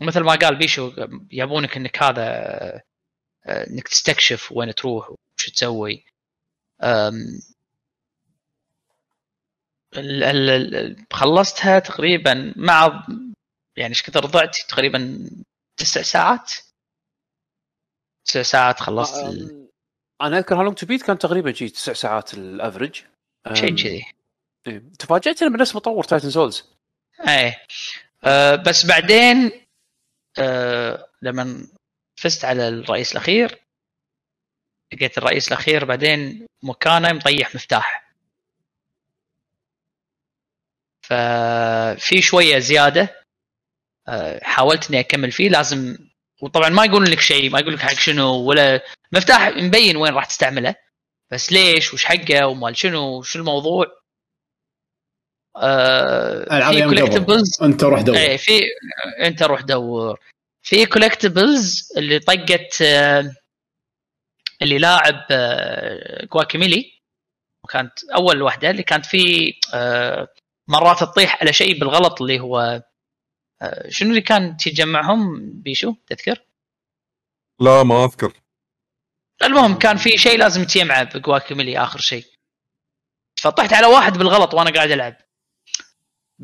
مثل 0.00 0.20
ما 0.20 0.34
قال 0.34 0.56
بيشو 0.56 0.92
يبونك 1.32 1.76
إنك 1.76 2.02
هذا 2.02 2.82
إنك 3.46 3.88
تستكشف 3.88 4.52
وين 4.52 4.74
تروح 4.74 5.10
وش 5.10 5.50
تسوي. 5.50 6.04
خلصتها 11.12 11.78
تقريبا 11.78 12.54
مع 12.56 13.06
يعني 13.76 13.90
إيش 13.90 14.02
كثر 14.02 14.26
ضعت 14.26 14.56
تقريبا 14.68 15.30
تسع 15.76 16.02
ساعات. 16.02 16.52
تسع 18.24 18.42
ساعات 18.42 18.80
خلصت 18.80 19.24
ال... 19.24 19.68
أنا 20.20 20.38
أذكر 20.38 20.60
How 20.60 20.67
Long 20.67 20.76
to 20.76 20.86
Beat 20.86 21.02
كان 21.02 21.18
تقريبا 21.18 21.52
شيء 21.52 21.68
تسع 21.68 21.92
ساعات 21.92 22.34
ال 22.34 22.43
average 22.43 23.02
شيء 23.52 23.76
كذي. 23.76 24.04
تفاجأت 24.98 25.44
من 25.44 25.58
نفس 25.60 25.76
مطور 25.76 26.04
Titan 26.04 26.30
Souls 26.30 26.64
إيه. 27.28 27.62
أه 28.24 28.54
بس 28.54 28.86
بعدين 28.86 29.66
أه 30.38 31.08
لما 31.22 31.66
فزت 32.16 32.44
على 32.44 32.68
الرئيس 32.68 33.12
الأخير. 33.12 33.64
لقيت 34.92 35.18
الرئيس 35.18 35.48
الأخير 35.48 35.84
بعدين 35.84 36.46
مكانه 36.62 37.12
مطيح 37.12 37.54
مفتاح. 37.54 38.12
ففي 41.02 42.22
شوية 42.22 42.58
زيادة 42.58 43.24
آه، 44.08 44.44
حاولت 44.44 44.90
إني 44.90 45.00
أكمل 45.00 45.32
فيه. 45.32 45.48
لازم 45.48 45.98
وطبعا 46.42 46.68
ما 46.68 46.84
يقول 46.84 47.04
لك 47.04 47.20
شيء 47.20 47.50
ما 47.50 47.58
يقول 47.58 47.74
لك 47.74 47.80
حق 47.80 47.92
شنو 47.92 48.34
ولا 48.34 48.80
مفتاح 49.12 49.48
مبين 49.48 49.96
وين 49.96 50.14
راح 50.14 50.24
تستعمله. 50.24 50.74
بس 51.32 51.52
ليش 51.52 51.94
وش 51.94 52.04
حقه 52.04 52.46
ومال 52.46 52.76
شنو 52.76 53.18
وش 53.18 53.36
الموضوع. 53.36 53.86
آه 55.56 56.70
في 56.72 56.82
collectibles 56.82 57.62
أنت 57.62 57.84
روح 57.84 58.00
دور. 58.00 58.16
إيه 58.16 58.36
في 58.36 58.60
أنت 59.20 59.42
روح 59.42 59.60
دور. 59.60 60.20
في 60.66 60.86
collectibles 60.86 61.92
اللي 61.96 62.18
طقت 62.18 62.82
آه 62.82 63.34
اللي 64.62 64.78
لاعب 64.78 65.26
جواكيميلي 66.32 66.80
آه، 66.80 67.00
وكانت 67.64 68.04
أول 68.04 68.42
واحدة 68.42 68.70
اللي 68.70 68.82
كانت 68.82 69.06
في 69.06 69.54
آه، 69.74 70.28
مرات 70.68 71.00
تطيح 71.00 71.40
على 71.42 71.52
شيء 71.52 71.80
بالغلط 71.80 72.20
اللي 72.20 72.40
هو 72.40 72.82
شنو 73.88 74.10
اللي 74.10 74.20
كان 74.20 74.56
تجمعهم؟ 74.56 75.50
بيشو 75.62 75.94
تذكر؟ 76.06 76.44
لا 77.60 77.82
ما 77.82 78.04
أذكر. 78.04 78.32
المهم 79.42 79.78
كان 79.78 79.96
في 79.96 80.18
شيء 80.18 80.38
لازم 80.38 80.64
تجمعه 80.64 81.18
بجواكيميلي 81.18 81.78
آخر 81.78 81.98
شيء. 81.98 82.24
فطحت 83.40 83.72
على 83.72 83.86
واحد 83.86 84.12
بالغلط 84.12 84.54
وأنا 84.54 84.70
قاعد 84.70 84.90
ألعب. 84.90 85.16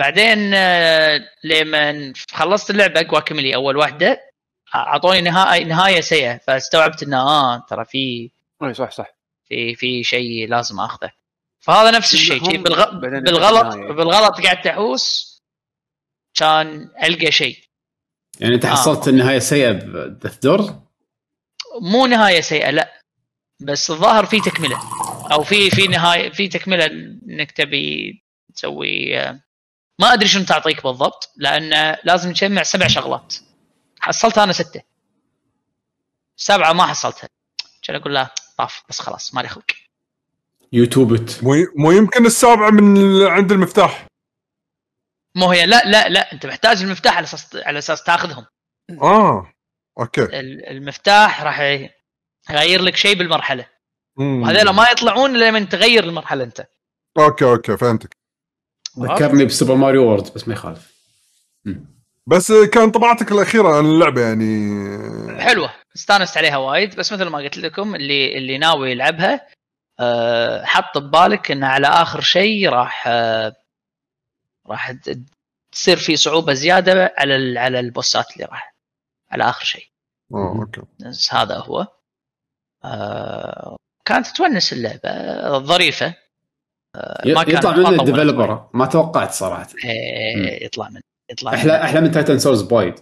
بعدين 0.01 0.51
لما 1.45 2.13
خلصت 2.31 2.71
اللعبة 2.71 3.03
جواكيميلي 3.03 3.55
أول 3.55 3.77
واحدة 3.77 4.21
أعطوني 4.75 5.21
نهاية 5.21 5.65
نهاية 5.65 6.01
سيئة 6.01 6.39
فاستوعبت 6.39 7.03
إنه 7.03 7.21
آه 7.21 7.67
ترى 7.69 7.85
في 7.85 8.31
اي 8.63 8.75
صح 8.75 8.91
صح. 8.91 9.07
في 9.49 9.75
في 9.75 10.05
شيء 10.05 10.49
لازم 10.49 10.81
أخذه. 10.81 11.11
فهذا 11.61 11.91
نفس 11.91 12.15
الشيء 12.15 12.45
شيء 12.45 12.63
بالغ... 12.63 12.99
بالغلط 13.01 13.75
بالغلط 13.77 14.41
قاعد 14.41 14.61
تحوس 14.61 15.37
كان 16.35 16.91
ألقى 17.03 17.33
شيء. 17.33 17.59
يعني 18.41 18.55
أنت 18.55 18.67
حصلت 18.67 19.09
آه. 19.09 19.11
النهاية 19.11 19.39
سيئة 19.39 19.73
بدث 19.73 20.39
دور؟ 20.39 20.61
مو 21.83 22.07
نهاية 22.07 22.41
سيئة 22.41 22.71
لا. 22.71 23.03
بس 23.61 23.91
الظاهر 23.91 24.27
في 24.27 24.41
تكملة 24.41 24.81
أو 25.33 25.43
في 25.43 25.71
في 25.71 25.87
نهاية 25.89 26.31
في 26.31 26.49
تكملة 26.49 26.87
إنك 26.87 27.51
تبي 27.53 28.23
تسوي 28.55 29.17
ما 30.01 30.13
أدري 30.13 30.29
شنو 30.29 30.45
تعطيك 30.45 30.83
بالضبط 30.83 31.33
لأن 31.37 31.97
لازم 32.05 32.33
تجمع 32.33 32.63
سبع 32.63 32.87
شغلات. 32.87 33.35
حصلتها 34.01 34.45
أنا 34.45 34.53
ستة. 34.53 34.83
سبعة 36.37 36.73
ما 36.73 36.87
حصلتها. 36.87 37.29
كان 37.83 37.97
أقول 37.97 38.15
له 38.15 38.31
طاف 38.59 38.83
بس 38.89 39.01
خلاص 39.01 39.35
مالي 39.35 39.49
خلق 39.49 39.65
يوتيوبت 40.73 41.45
مو 41.45 41.67
مو 41.77 41.91
يمكن 41.91 42.27
السابعة 42.27 42.71
من 42.71 43.23
عند 43.23 43.53
المفتاح. 43.53 44.07
مو 45.35 45.51
هي 45.51 45.67
لا 45.67 45.83
لا 45.85 46.09
لا 46.09 46.33
أنت 46.33 46.47
محتاج 46.47 46.83
المفتاح 46.83 47.17
على 47.17 47.25
أساس 47.25 47.57
على 47.57 47.79
أساس 47.79 48.05
تاخذهم. 48.05 48.47
آه 49.03 49.53
okay. 49.99 50.41
المفتاح 50.71 51.43
راح 51.43 51.61
يغير 52.51 52.83
لك 52.83 52.97
شيء 52.97 53.15
بالمرحلة. 53.19 53.67
وهذول 54.17 54.71
ما 54.71 54.91
يطلعون 54.91 55.37
إلا 55.37 55.51
لما 55.51 55.65
تغير 55.65 56.05
المرحلة 56.05 56.45
أنت. 56.45 56.67
أوكي 57.19 57.45
أوكي 57.45 57.77
فهمتك. 57.77 58.20
ذكرني 58.99 59.45
ب 59.45 59.50
Super 59.50 59.75
Mario 59.75 60.05
World 60.05 60.35
بس 60.35 60.49
ما 60.49 60.55
يخالف 60.55 61.01
بس 62.27 62.53
كان 62.53 62.91
انطباعاتك 62.91 63.33
الأخيرة 63.33 63.77
عن 63.77 63.87
اللعبة 63.87 64.21
يعني 64.21 65.41
حلوة 65.41 65.73
استانست 65.97 66.37
عليها 66.37 66.57
وايد 66.57 66.97
بس 66.97 67.13
مثل 67.13 67.25
ما 67.25 67.39
قلت 67.39 67.59
لكم 67.59 67.95
اللي 67.95 68.39
اللي 68.39 68.59
ناوي 68.59 68.91
يلعبها 68.91 69.47
أه 70.01 70.65
حط 70.65 70.99
ببالك 70.99 71.51
انه 71.51 71.67
على 71.67 71.87
آخر 71.87 72.21
شيء 72.21 72.69
راح 72.69 73.05
أه 73.07 73.57
راح 74.67 74.93
تصير 75.73 75.97
في 75.97 76.17
صعوبة 76.17 76.53
زيادة 76.53 77.15
على 77.19 77.59
على 77.59 77.81
البوسات 77.81 78.33
اللي 78.33 78.45
راح 78.45 78.75
على 79.31 79.45
آخر 79.45 79.65
شيء. 79.65 79.87
آه 80.35 80.55
okay. 80.61 80.83
بس 81.01 81.35
هذا 81.35 81.57
هو. 81.57 81.87
آه 82.85 83.77
كانت 84.05 84.27
تونس 84.27 84.73
اللعبة 84.73 85.59
ظريفة. 85.59 86.15
آه 86.97 87.23
ما 87.27 87.43
كان 87.43 87.57
يطلع 87.57 87.77
من 87.77 88.01
ال 88.01 88.07
developer. 88.07 88.69
ما 88.75 88.87
توقعت 88.87 89.33
صراحة. 89.33 89.69
إيه 89.85 90.65
يطلع 90.65 90.89
من 90.89 91.01
يطلع 91.31 91.55
أحلى 91.55 91.83
أحلى 91.83 92.01
من 92.01 92.11
Titan 92.11 92.39
Souls 92.39 92.63
بوايد. 92.63 92.95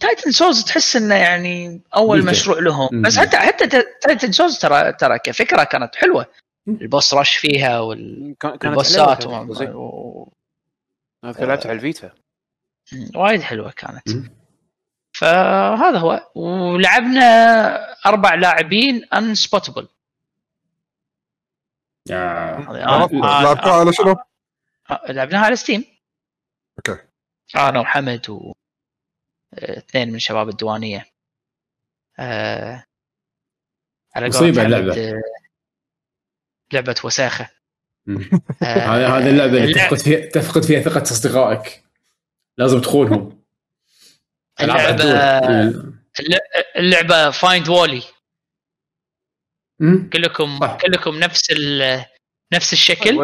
Titan 0.00 0.30
Souls 0.30 0.64
تحس 0.64 0.96
إنه 0.96 1.14
يعني 1.14 1.80
أول 1.96 2.18
ميكا. 2.18 2.30
مشروع 2.30 2.58
لهم. 2.58 3.02
بس 3.02 3.18
حتى 3.18 3.36
حتى 3.36 3.66
Titan 4.02 4.32
Souls 4.32 4.58
ترى 4.58 4.92
ترى 4.92 5.18
كفكرة 5.18 5.64
كانت 5.64 5.96
حلوة. 5.96 6.26
ال 6.68 6.77
boss 6.77 7.14
rush 7.14 7.36
فيها 7.36 7.80
والبوسات 7.80 9.26
و... 9.26 10.28
أذكر 11.24 11.46
لعبت 11.46 11.66
على 11.66 11.76
ال 11.76 11.82
Vita. 11.82 12.10
وايد 13.14 13.42
حلوة 13.42 13.70
كانت. 13.70 14.08
فهذا 15.16 15.98
هو. 15.98 16.30
ولعبنا 16.34 17.26
أربع 18.06 18.34
لاعبين 18.34 19.04
Unspottable 19.04 19.88
لعبتها 22.08 23.72
على 23.72 23.92
شنو؟ 23.92 24.16
لعبناها 25.08 25.44
على 25.44 25.56
Steam 25.56 25.84
أوكي. 26.78 27.02
أنا 27.56 27.80
وحمد 27.80 28.30
و 28.30 28.52
اثنين 29.54 30.12
من 30.12 30.18
شباب 30.18 30.48
الديوانية. 30.48 31.06
آه... 32.18 32.84
على 34.16 34.28
مصيبة 34.28 34.62
اللعبة. 34.62 35.22
لعبة 36.72 36.96
وساخة. 37.04 37.50
هذه 38.62 39.18
هذه 39.18 39.30
اللعبة 39.30 39.58
اللي 39.58 39.74
تفقد 39.74 39.98
فيها 39.98 40.26
تفقد 40.26 40.62
فيها 40.62 40.80
ثقة 40.80 41.02
أصدقائك. 41.02 41.84
لازم 42.58 42.80
تخونهم. 42.80 43.44
اللعبه 44.60 45.04
اللعبه 46.76 47.30
find 47.30 47.68
Wally 47.68 48.02
كلكم 50.12 50.60
صح. 50.60 50.76
كلكم 50.76 51.18
نفس 51.18 51.52
نفس 52.54 52.72
الشكل؟ 52.72 53.18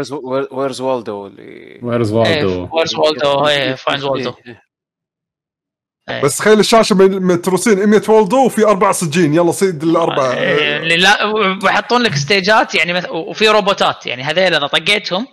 Where's 0.51 0.81
Waldo 0.81 1.27
اللي 1.27 1.81
Where's 1.82 2.12
Waldo 2.12 2.69
Where's 2.73 2.95
Waldo 2.95 3.45
find 3.77 4.03
Waldo 4.03 4.35
إيه. 6.09 6.22
بس 6.22 6.36
تخيل 6.39 6.60
الشاشة 6.60 6.94
متروسين 6.97 7.89
100 7.89 8.02
والدو 8.09 8.47
وفي 8.47 8.64
أربع 8.64 8.93
سجين. 8.93 9.35
يلا 9.35 9.52
صيد 9.52 9.82
الاربع 9.82 10.32
إيه، 10.32 10.77
اللي 10.77 10.97
لا 10.97 11.24
ويحطون 11.24 12.02
لك 12.02 12.14
ستيجات 12.14 12.74
يعني 12.74 12.93
مث... 12.93 13.09
وفي 13.09 13.48
روبوتات. 13.48 14.06
يعني 14.06 14.22
هذيل 14.22 14.55
اذا 14.55 14.66
طقيتهم 14.66 15.27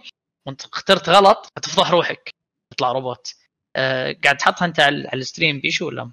وانت 0.47 0.61
اخترت 0.61 1.09
غلط 1.09 1.51
تفضح 1.61 1.91
روحك. 1.91 2.29
يطلع 2.73 2.91
روبوت. 2.91 3.33
أه 3.75 4.15
قاعد 4.23 4.37
تحطها 4.37 4.65
أنت 4.65 4.79
على 4.79 5.09
ال 5.13 5.20
stream 5.20 5.59
بيشو 5.59 5.87
ولا؟ 5.87 6.11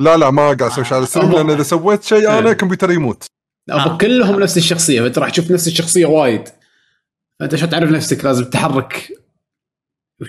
لا 0.00 0.16
لا 0.16 0.30
ما 0.30 0.42
قاعد 0.42 0.62
أسوي 0.62 0.84
على 0.92 1.02
ال 1.02 1.06
stream 1.06 1.32
لأن 1.32 1.50
إذا 1.50 1.62
سويت 1.62 2.02
شيء 2.02 2.38
أنا 2.38 2.48
إيه. 2.48 2.54
كمبيوتر 2.54 2.90
يموت. 2.90 3.26
آه. 3.70 3.98
كلهم 3.98 4.40
نفس 4.40 4.56
الشخصية 4.56 5.00
فأنت 5.00 5.18
راح 5.18 5.30
تشوف 5.30 5.50
نفس 5.50 5.66
الشخصية 5.66 6.06
وايد 6.06 6.48
فأنت 7.40 7.54
عشان 7.54 7.70
تعرف 7.70 7.90
نفسك 7.90 8.24
لازم 8.24 8.44
تحرك 8.44 9.12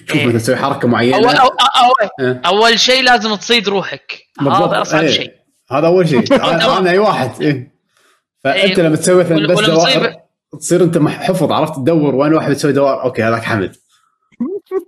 تشوف 0.08 0.18
إيه. 0.18 0.32
تسوي 0.32 0.56
حركة 0.56 0.88
معينة 0.88 1.18
اول 1.18 1.36
أو 1.36 1.48
أول, 1.48 2.10
إيه. 2.20 2.42
أول 2.46 2.80
شيء 2.80 3.04
لازم 3.04 3.36
تصيد 3.36 3.70
روحك 3.70 4.24
هذا 4.42 4.82
أصعب 4.82 5.04
إيه. 5.04 5.12
شيء 5.12 5.32
هذا 5.72 5.88
أول 5.88 6.10
شيء 6.10 6.36
أنا 6.78 6.90
أي 6.90 6.98
واحد 6.98 7.42
إيه. 7.42 7.72
فأنت 8.44 8.80
إيه. 8.80 8.86
لما 8.86 8.96
تسوي 8.96 9.24
مثلا 9.24 9.48
بس 9.48 9.60
دوائر 9.60 10.16
تصير 10.60 10.84
أنت 10.84 10.98
حفظ 10.98 11.52
عرفت 11.52 11.76
تدور 11.76 12.16
وين 12.16 12.34
واحد 12.34 12.56
تسوي 12.56 12.74
دوائر 12.74 13.04
أوكي 13.04 13.24
هذاك 13.24 13.44
حمد 13.44 13.76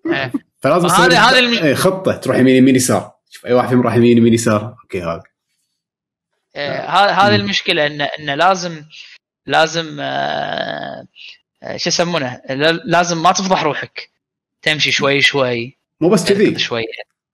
إيه. 0.05 0.31
فلازم 0.59 0.87
هذه 0.87 1.29
هذه. 1.29 1.63
إيه 1.63 1.73
خطة 1.73 2.11
تروح 2.11 2.37
يمين 2.37 2.55
يمين 2.55 2.75
يسار 2.75 3.11
شوف 3.29 3.45
أي 3.45 3.53
واحد 3.53 3.69
فيهم 3.69 3.81
راح 3.81 3.95
يمين 3.95 4.17
يمين 4.17 4.33
يسار 4.33 4.75
أوكي 4.83 5.01
هذا 5.01 5.23
هذه 6.55 7.11
هذه 7.11 7.35
المشكلة 7.35 7.85
انه 7.87 8.03
انه 8.19 8.35
لازم 8.35 8.83
لازم 9.45 9.97
آه 9.99 11.05
شو 11.75 11.89
يسمونه؟ 11.89 12.41
لازم 12.85 13.23
ما 13.23 13.31
تفضح 13.31 13.63
روحك. 13.63 14.09
تمشي 14.61 14.91
شوي 14.91 15.21
شوي. 15.21 15.77
مو 16.01 16.09
بس 16.09 16.25
كذي. 16.25 16.59
شوي. 16.59 16.83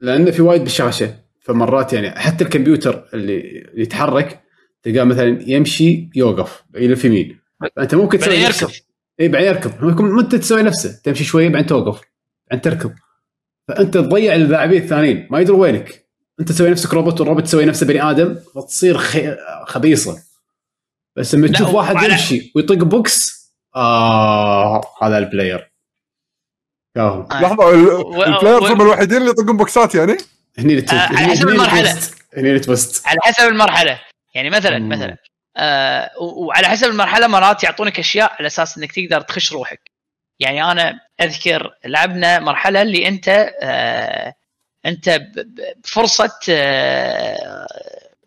لأنه 0.01 0.31
في 0.31 0.41
وايد 0.41 0.63
بالشاشة 0.63 1.15
فمرات 1.41 1.93
يعني 1.93 2.11
حتى 2.11 2.43
الكمبيوتر 2.43 3.09
اللي 3.13 3.67
يتحرك 3.75 4.39
تلقاه 4.83 5.03
مثلا 5.03 5.43
يمشي 5.47 6.09
يوقف 6.15 6.63
يلف 6.75 7.05
يمين 7.05 7.39
فأنت 7.75 7.95
ممكن 7.95 8.19
تسوي 8.19 8.35
يركض. 8.35 8.71
إي 9.19 9.27
بعدين 9.27 9.47
يركض. 9.47 9.83
ممكن 9.83 10.19
أنت 10.19 10.35
تسوي 10.35 10.63
نفسه. 10.63 11.01
تمشي 11.03 11.23
شوي 11.23 11.49
بعدين 11.49 11.67
توقف. 11.67 12.01
بعدين 12.51 12.61
تركض. 12.61 12.93
فأنت 13.67 13.93
تضيع 13.93 14.35
اللاعبين 14.35 14.81
الثانيين. 14.81 15.27
ما 15.31 15.39
يدروا 15.39 15.61
وينك. 15.61 16.08
انت 16.39 16.49
تسوي 16.49 16.69
نفسك 16.69 16.93
روبوت 16.93 17.19
والروبوت 17.19 17.43
تسوي 17.43 17.65
نفسه 17.65 17.85
بني 17.85 18.01
آدم 18.01 18.39
فتصير 18.55 18.97
خي... 18.97 19.37
خبيصة 19.67 20.23
بس 21.15 21.35
لما 21.35 21.47
تشوف 21.47 21.73
واحد 21.73 22.03
يمشي 22.03 22.51
ويطق 22.55 22.75
بوكس 22.75 23.39
آه 23.75 24.81
هذا 25.01 25.17
ال 25.17 25.25
player 25.25 25.71
آه. 26.97 27.27
لحظة 27.31 27.73
ال 28.25 28.31
players 28.31 28.71
هم 28.71 28.81
الوحيدين 28.81 29.17
اللي 29.17 29.29
يطقون 29.29 29.57
بوكسات 29.57 29.95
يعني؟ 29.95 30.17
هني 30.57 30.73
اللي 30.73 30.85
على 30.91 31.17
حسب 31.17 31.49
المرحلة 31.49 31.99
هني 32.37 32.49
اللي 32.49 32.59
twist 32.59 33.07
على 33.07 33.17
حسب 33.23 33.47
المرحلة 33.47 33.99
يعني 34.35 34.49
مثلا 34.49 34.79
مم. 34.79 34.89
مثلا 34.89 35.17
آه 35.57 36.11
وعلى 36.21 36.67
حسب 36.67 36.87
المرحلة 36.87 37.27
مرات 37.27 37.63
يعطونك 37.63 37.99
أشياء 37.99 38.35
على 38.39 38.47
أساس 38.47 38.77
إنك 38.77 38.91
تقدر 38.91 39.21
تخش 39.21 39.53
روحك 39.53 39.91
يعني 40.39 40.71
أنا 40.71 40.99
أذكر 41.21 41.73
لعبنا 41.85 42.39
مرحلة 42.39 42.81
اللي 42.81 43.07
أنت 43.07 43.53
آه 43.61 44.33
أنت 44.85 45.09
بفرصة 45.83 46.39
آه 46.49 47.67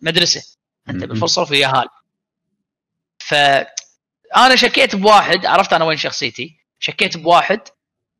مدرسة. 0.00 0.42
أنت 0.88 1.04
بفرصة 1.04 1.44
في 1.44 1.58
ياهال. 1.60 1.88
ف 3.18 3.34
أنا 4.36 4.56
شكيت 4.56 4.96
بواحد 4.96 5.46
عرفت 5.46 5.72
أنا 5.72 5.84
وين 5.84 5.96
شخصيتي. 5.96 6.56
شكيت 6.78 7.16
بواحد 7.16 7.60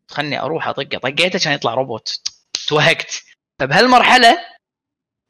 خلني 0.09 0.41
أروح 0.41 0.69
أطقه. 0.69 0.99
طقيته 0.99 1.37
عشان 1.37 1.53
يطلع 1.53 1.75
روبوت. 1.75 2.21
توهقت. 2.67 3.23
فبهالمرحلة 3.59 4.39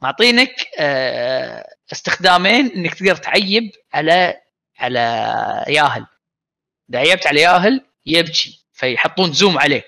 معطينك 0.01 0.55
آه، 0.79 1.75
استخدامين 1.93 2.73
إنك 2.73 2.95
تقدر 2.95 3.17
تعيب 3.17 3.73
على 3.95 4.41
على 4.79 4.99
ياهل. 5.69 6.07
إذا 6.91 6.99
عيبت 6.99 7.27
على 7.27 7.41
ياهل 7.41 7.87
يبكي. 8.07 8.65
فيحطون 8.73 9.33
zoom 9.33 9.59
عليه. 9.59 9.85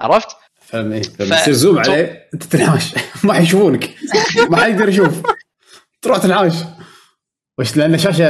عرفت؟ 0.00 0.36
فاهم 0.66 0.92
إيه. 0.92 1.02
zoom 1.52 1.78
عليه؟ 1.78 2.28
أنت 2.34 2.44
تنحاش 2.44 2.94
ما 3.24 3.32
حيشوفونك 3.32 3.94
ما 4.50 4.56
حيقدر 4.56 4.88
يشوف. 4.88 5.22
تروح 6.02 6.18
تنحاش 6.18 6.54
وش 7.58 7.76
لأن 7.76 7.98
شاشة 7.98 8.24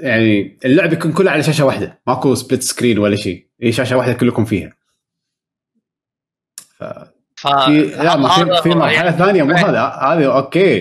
يعني 0.00 0.58
اللعبة 0.64 0.92
يكون 0.92 1.12
كلها 1.12 1.32
على 1.32 1.42
شاشة 1.42 1.64
واحدة. 1.64 2.00
ماكو 2.06 2.34
split 2.34 2.62
screen 2.62 2.98
ولا 2.98 3.16
شيء. 3.16 3.46
هي 3.62 3.72
شاشة 3.72 3.96
واحدة 3.96 4.12
كلكم 4.12 4.44
فيها. 4.44 4.72
ف, 6.78 6.84
ف... 7.36 7.48
في 7.48 7.82
لا 7.82 8.16
ما 8.16 8.28
في, 8.28 8.62
في 8.62 8.68
مرحلة 8.68 9.04
يعني... 9.04 9.18
ثانية. 9.18 9.42
مو 9.42 9.54
هذا. 9.66 9.80
هذه 9.80 10.36
أوكي. 10.36 10.80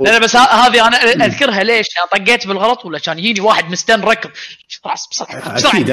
لا 0.00 0.10
لا 0.10 0.18
بس 0.18 0.36
هذه 0.36 0.86
أنا 0.86 0.96
أذكرها 0.96 1.62
ليش؟ 1.62 1.86
أنا 1.98 2.24
طقيت 2.24 2.46
بالغلط 2.46 2.84
ولا 2.84 2.98
كان 2.98 3.18
يجيني 3.18 3.40
واحد 3.40 3.70
مستن 3.70 4.00
ركض 4.00 4.30
بسرعة. 5.10 5.54
بسرعة 5.54 5.84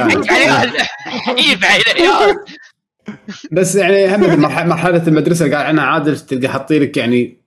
بس 3.51 3.75
يعني 3.75 4.15
هم 4.15 4.41
مرحلة 4.41 5.07
المدرسة 5.07 5.45
اللي 5.45 5.55
قاعد 5.55 5.67
عنها 5.67 5.83
عادل 5.83 6.19
تلقى 6.19 6.47
حاطين 6.47 6.81
لك 6.81 6.97
يعني 6.97 7.41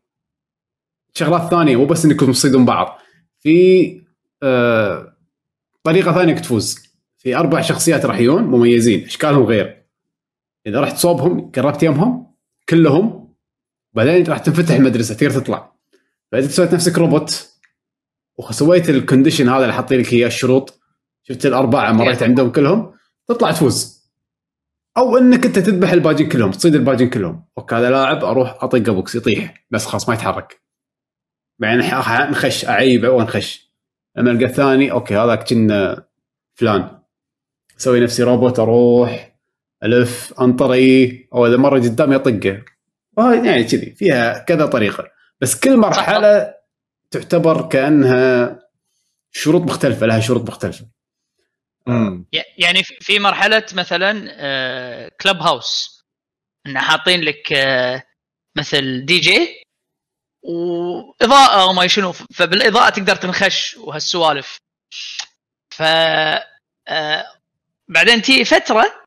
شغلات 1.15 1.51
ثانية 1.51 1.77
مو 1.77 1.87
بس 1.87 2.05
إنكم 2.05 2.33
تصيدون 2.33 2.65
بعض. 2.65 2.99
في 3.41 4.01
آه 4.43 5.17
طريقة 5.83 6.13
ثانية 6.13 6.33
إنك 6.33 6.41
تفوز. 6.41 6.87
في 7.19 7.37
أربع 7.37 7.61
شخصيات 7.61 8.07
راح 8.07 8.19
يجون 8.19 8.43
مميزين 8.43 9.05
إشكالهم 9.05 9.43
غير. 9.45 9.87
إذا 10.67 10.81
رحت 10.81 10.97
صوبهم 10.97 11.51
قربت 11.51 11.83
يمهم 11.83 12.35
كلهم 12.69 13.35
بعدين 13.93 14.27
راح 14.27 14.39
تنفتح 14.39 14.75
المدرسة 14.75 15.15
تقدر 15.15 15.41
تطلع. 15.41 15.73
فإذا 16.33 16.49
سويت 16.49 16.75
نفسك 16.75 16.99
روبوت 16.99 17.51
وسويت 18.39 18.91
ال 18.91 18.97
condition 18.97 19.49
هذا 19.49 19.63
اللي 19.63 19.75
حاطين 19.75 20.01
لك 20.01 20.13
إياه 20.13 20.27
الشروط 20.27 20.81
شفت 21.23 21.47
الأربعة 21.47 21.93
مريت 21.93 22.23
عندهم 22.23 22.51
كلهم 22.51 22.93
تطلع 23.29 23.53
تفوز. 23.53 23.96
أو 24.97 25.19
إنك 25.19 25.47
أنت 25.47 25.59
تذبح 25.59 25.93
الباجين 25.93 26.29
كلهم 26.29 26.51
تصيد 26.51 26.75
الباجين 26.75 27.11
كلهم. 27.11 27.45
أوكي 27.59 27.75
هذا 27.75 27.91
لاعب 27.91 28.25
أروح 28.25 28.65
اطقه 28.65 28.93
بوكس 28.93 29.15
يطيح 29.15 29.67
بس 29.71 29.87
خلاص 29.87 30.09
ما 30.09 30.15
يتحرك. 30.15 30.61
بعدين 31.59 31.81
نخش 32.31 32.65
أعيبه 32.65 33.11
ونخش 33.11 33.73
لما 34.17 34.31
القى 34.31 34.45
الثاني 34.45 34.93
أوكي 34.93 35.17
هذاك 35.17 35.49
كنا 35.49 36.07
فلان. 36.55 36.99
أسوي 37.81 38.01
نفسي 38.01 38.23
روبوت 38.23 38.59
أروح 38.59 39.37
ألف 39.83 40.35
أنطري. 40.41 41.29
أو 41.35 41.47
إذا 41.47 41.57
مرة 41.57 41.79
قدامي 41.79 42.17
أطقه. 42.17 42.63
يعني 43.19 43.65
كذي 43.65 43.95
فيها 43.95 44.39
كذا 44.39 44.67
طريقة. 44.67 45.05
بس 45.41 45.61
كل 45.61 45.77
مرحلة 45.77 46.55
تعتبر 47.11 47.69
كأنها 47.69 48.59
شروط 49.31 49.63
مختلفة 49.63 50.07
لها 50.07 50.21
شروط 50.21 50.49
مختلفة. 50.49 50.87
يعني 52.59 52.83
في 52.83 53.19
مرحلة 53.19 53.67
مثلا 53.73 54.13
كلب 55.21 55.37
هاوس 55.37 55.97
إن 56.67 56.79
حاطين 56.79 57.21
لك 57.21 57.53
آه، 57.53 58.03
مثل 58.57 59.05
دي 59.07 59.19
جي 59.19 59.63
وإضاءة 60.43 61.67
وما 61.67 61.87
شنو 61.87 62.13
فبالإضاءة 62.13 62.91
تقدر 62.91 63.17
تنخش 63.17 63.77
وهالسوالف. 63.77 64.59
ف 65.71 65.83
آه، 66.89 67.25
بعدين 67.89 68.23
تي 68.23 68.45
فترة 68.45 69.05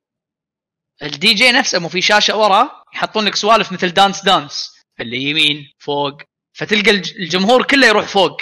الدي 1.04 1.34
جي 1.34 1.52
نفسه 1.52 1.80
مو 1.80 1.90
في 1.90 2.02
شاشة 2.02 2.38
ورا 2.38 2.70
يحطون 2.94 3.26
لك 3.26 3.36
سوالف 3.36 3.72
مثل 3.72 3.90
dance 3.90 4.24
dance 4.24 4.72
اللي 5.00 5.18
يمين 5.18 5.74
فوق. 5.80 6.22
فتلقى 6.54 6.92
الجمهور 6.92 7.64
كله 7.64 7.88
يروح 7.88 8.08
فوق. 8.08 8.42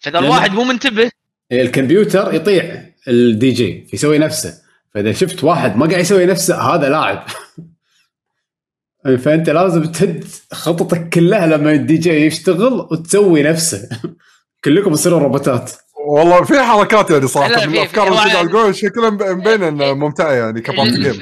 فإذا 0.00 0.18
الواحد 0.18 0.52
مو 0.52 0.64
منتبه 0.64 1.10
الكمبيوتر 1.52 2.34
يطيع 2.34 2.92
الدي 3.08 3.50
جي 3.50 3.88
يسوي 3.92 4.18
نفسه. 4.18 4.62
فإذا 4.94 5.12
شفت 5.12 5.44
واحد 5.44 5.76
ما 5.76 5.86
قاعد 5.86 6.00
يسوي 6.00 6.26
نفسه 6.26 6.74
هذا 6.74 6.88
لاعب. 6.88 7.26
فأنت 9.24 9.50
لازم 9.50 9.84
تهد 9.84 10.24
خططك 10.52 11.08
كلها 11.08 11.46
لما 11.46 11.72
الدي 11.72 11.96
جي 11.96 12.26
يشتغل 12.26 12.88
وتسوي 12.90 13.42
نفسه. 13.42 13.88
كلكم 14.64 14.94
تصيرون 14.94 15.22
روبوتات. 15.22 15.72
والله 16.06 16.44
في 16.44 16.62
حركات 16.62 17.10
يعني 17.10 17.26
صراحة 17.26 17.66
من 17.66 17.74
الأفكار 17.74 18.08
اللي 18.08 18.18
قاعد 18.18 18.48
تقول 18.48 18.74
شكلها 18.74 19.10
مبين 19.10 19.62
انها 19.62 19.92
ممتعه 19.92 20.32
يعني 20.32 20.60
ك 20.60 20.67
party 20.67 21.02
game 21.02 21.20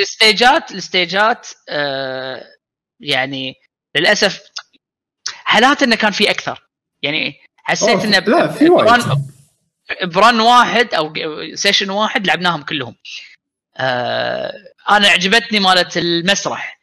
الستيجات 0.00 0.72
الستيجات 0.72 1.48
آه 1.68 2.44
يعني 3.00 3.54
للأسف 3.96 4.42
حالات 5.44 5.82
إنه 5.82 5.96
كان 5.96 6.12
في 6.12 6.30
أكثر. 6.30 6.68
يعني 7.02 7.34
حسيت 7.56 8.04
إنه 8.04 8.18
لا 8.18 8.48
في 8.48 8.70
وايد. 8.70 9.02
ب 10.02 10.12
run 10.12 10.40
واحد 10.40 10.94
أو 10.94 11.14
session 11.54 11.90
واحد 11.90 12.26
لعبناهم 12.26 12.62
كلهم. 12.62 12.96
آه 13.76 14.52
أنا 14.90 15.08
عجبتني 15.08 15.60
مالت 15.60 15.96
المسرح. 15.96 16.80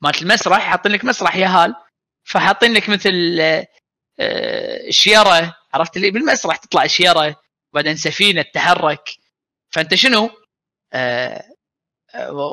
مالت 0.00 0.22
المسرح 0.22 0.60
حاطين 0.60 0.92
لك 0.92 1.04
مسرح 1.04 1.36
يا 1.36 1.46
هال. 1.46 1.74
فحاطين 2.24 2.72
لك 2.72 2.88
مثل 2.88 3.38
آه 4.20 4.90
شيره 4.90 5.56
عرفت 5.74 5.96
اللي 5.96 6.10
بالمسرح 6.10 6.56
تطلع 6.56 6.86
شيره 6.86 7.36
وبعدين 7.72 7.96
سفينة 7.96 8.42
تتحرك. 8.42 9.10
فأنت 9.70 9.94
شنو؟ 9.94 10.30
آه، 10.92 11.44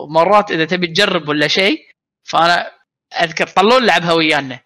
مرات 0.10 0.52
إذا 0.52 0.66
تبي 0.66 0.88
تجرب 0.88 1.30
ولا 1.30 1.48
شيء 1.48 1.86
فأنا 2.24 2.72
أذكر 3.22 3.48
طلول 3.48 3.88
لعبها 3.88 4.14
ويانا. 4.14 4.60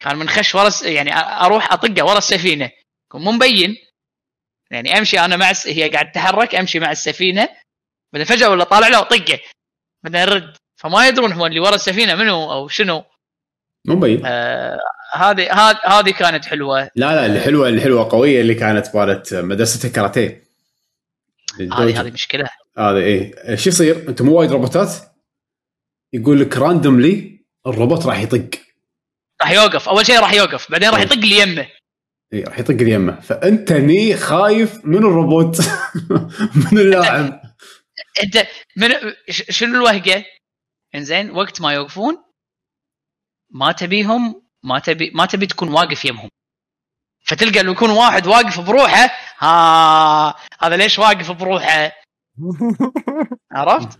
كان 0.00 0.16
من 0.16 0.28
خش 0.28 0.54
ورا 0.54 0.70
يعني 0.82 1.16
أروح 1.16 1.72
أطقه 1.72 2.04
ورا 2.04 2.18
السفينة. 2.18 2.70
مو 3.14 3.32
مبين. 3.32 3.76
يعني 4.70 4.98
امشي 4.98 5.20
أنا 5.20 5.36
مع 5.36 5.52
هي 5.66 5.88
قاعد 5.88 6.12
تتحرك 6.12 6.54
امشي 6.54 6.78
مع 6.78 6.90
السفينة. 6.90 7.48
بعدين 8.12 8.26
فجأة 8.26 8.50
ولا 8.50 8.64
طالع 8.64 8.88
له 8.88 8.98
اطقه 8.98 9.40
بعدين 10.04 10.20
ارد 10.20 10.56
فما 10.76 11.08
يدرون 11.08 11.32
هو 11.32 11.46
اللي 11.46 11.60
ورا 11.60 11.74
السفينة 11.74 12.14
منو 12.14 12.52
أو 12.52 12.68
شنو. 12.68 13.04
مو 13.84 13.94
مبين. 13.96 14.26
آه 14.26 14.78
هذه 15.12 15.52
هذه 15.84 16.10
كانت 16.10 16.44
حلوة. 16.44 16.82
لا 16.82 16.90
لا 16.94 17.26
اللي 17.26 17.40
حلوة 17.40 17.68
اللي 17.68 17.80
حلوة 17.80 18.10
قوية 18.10 18.40
اللي 18.40 18.54
كانت 18.54 18.96
مالت 18.96 19.34
مدرسة 19.34 19.86
الكاراتيه. 19.86 20.46
هذه 21.60 22.00
هذه 22.00 22.10
مشكلة. 22.10 22.48
هذا 22.78 22.98
إيه. 22.98 23.56
شو 23.56 23.68
يصير؟ 23.70 24.08
انت 24.08 24.22
مو 24.22 24.32
وايد 24.32 24.52
روبوتات؟ 24.52 24.94
يقول 26.12 26.40
لك 26.40 26.56
randomly 26.56 27.44
الروبوت 27.66 28.06
راح 28.06 28.20
يطق. 28.20 28.50
راح 29.40 29.50
يوقف. 29.50 29.88
أول 29.88 30.06
شيء 30.06 30.20
راح 30.20 30.32
يوقف. 30.32 30.70
بعدين 30.70 30.90
راح 30.90 30.98
إيه. 30.98 31.04
يطق 31.04 31.12
اللي 31.12 31.38
يمه. 31.38 31.66
اي 32.32 32.42
راح 32.42 32.58
يطق 32.58 32.70
اللي 32.70 32.90
يمه 32.90 33.20
فانت 33.20 33.72
ني 33.72 34.16
خايف 34.16 34.84
من 34.84 34.98
الروبوت. 34.98 35.60
من 36.72 36.78
اللاعب. 36.78 37.40
إنت 38.24 38.46
من 38.76 38.90
شنو 39.30 39.74
الوهقه؟ 39.74 40.24
إنزين 40.94 41.30
وقت 41.30 41.60
ما 41.60 41.72
يوقفون 41.72 42.24
ما 43.50 43.72
تبيهم 43.72 44.42
ما 44.64 44.78
تبي 44.78 45.10
ما 45.14 45.26
تبي 45.26 45.46
تكون 45.46 45.68
واقف 45.68 46.04
يمهم. 46.04 46.28
فتلقى 47.24 47.60
انه 47.60 47.72
يكون 47.72 47.90
واحد 47.90 48.26
واقف 48.26 48.60
بروحه 48.60 49.10
ها 49.38 50.34
هذا 50.60 50.76
ليش 50.76 50.98
واقف 50.98 51.30
بروحه؟ 51.30 51.92
عرفت؟ 53.52 53.98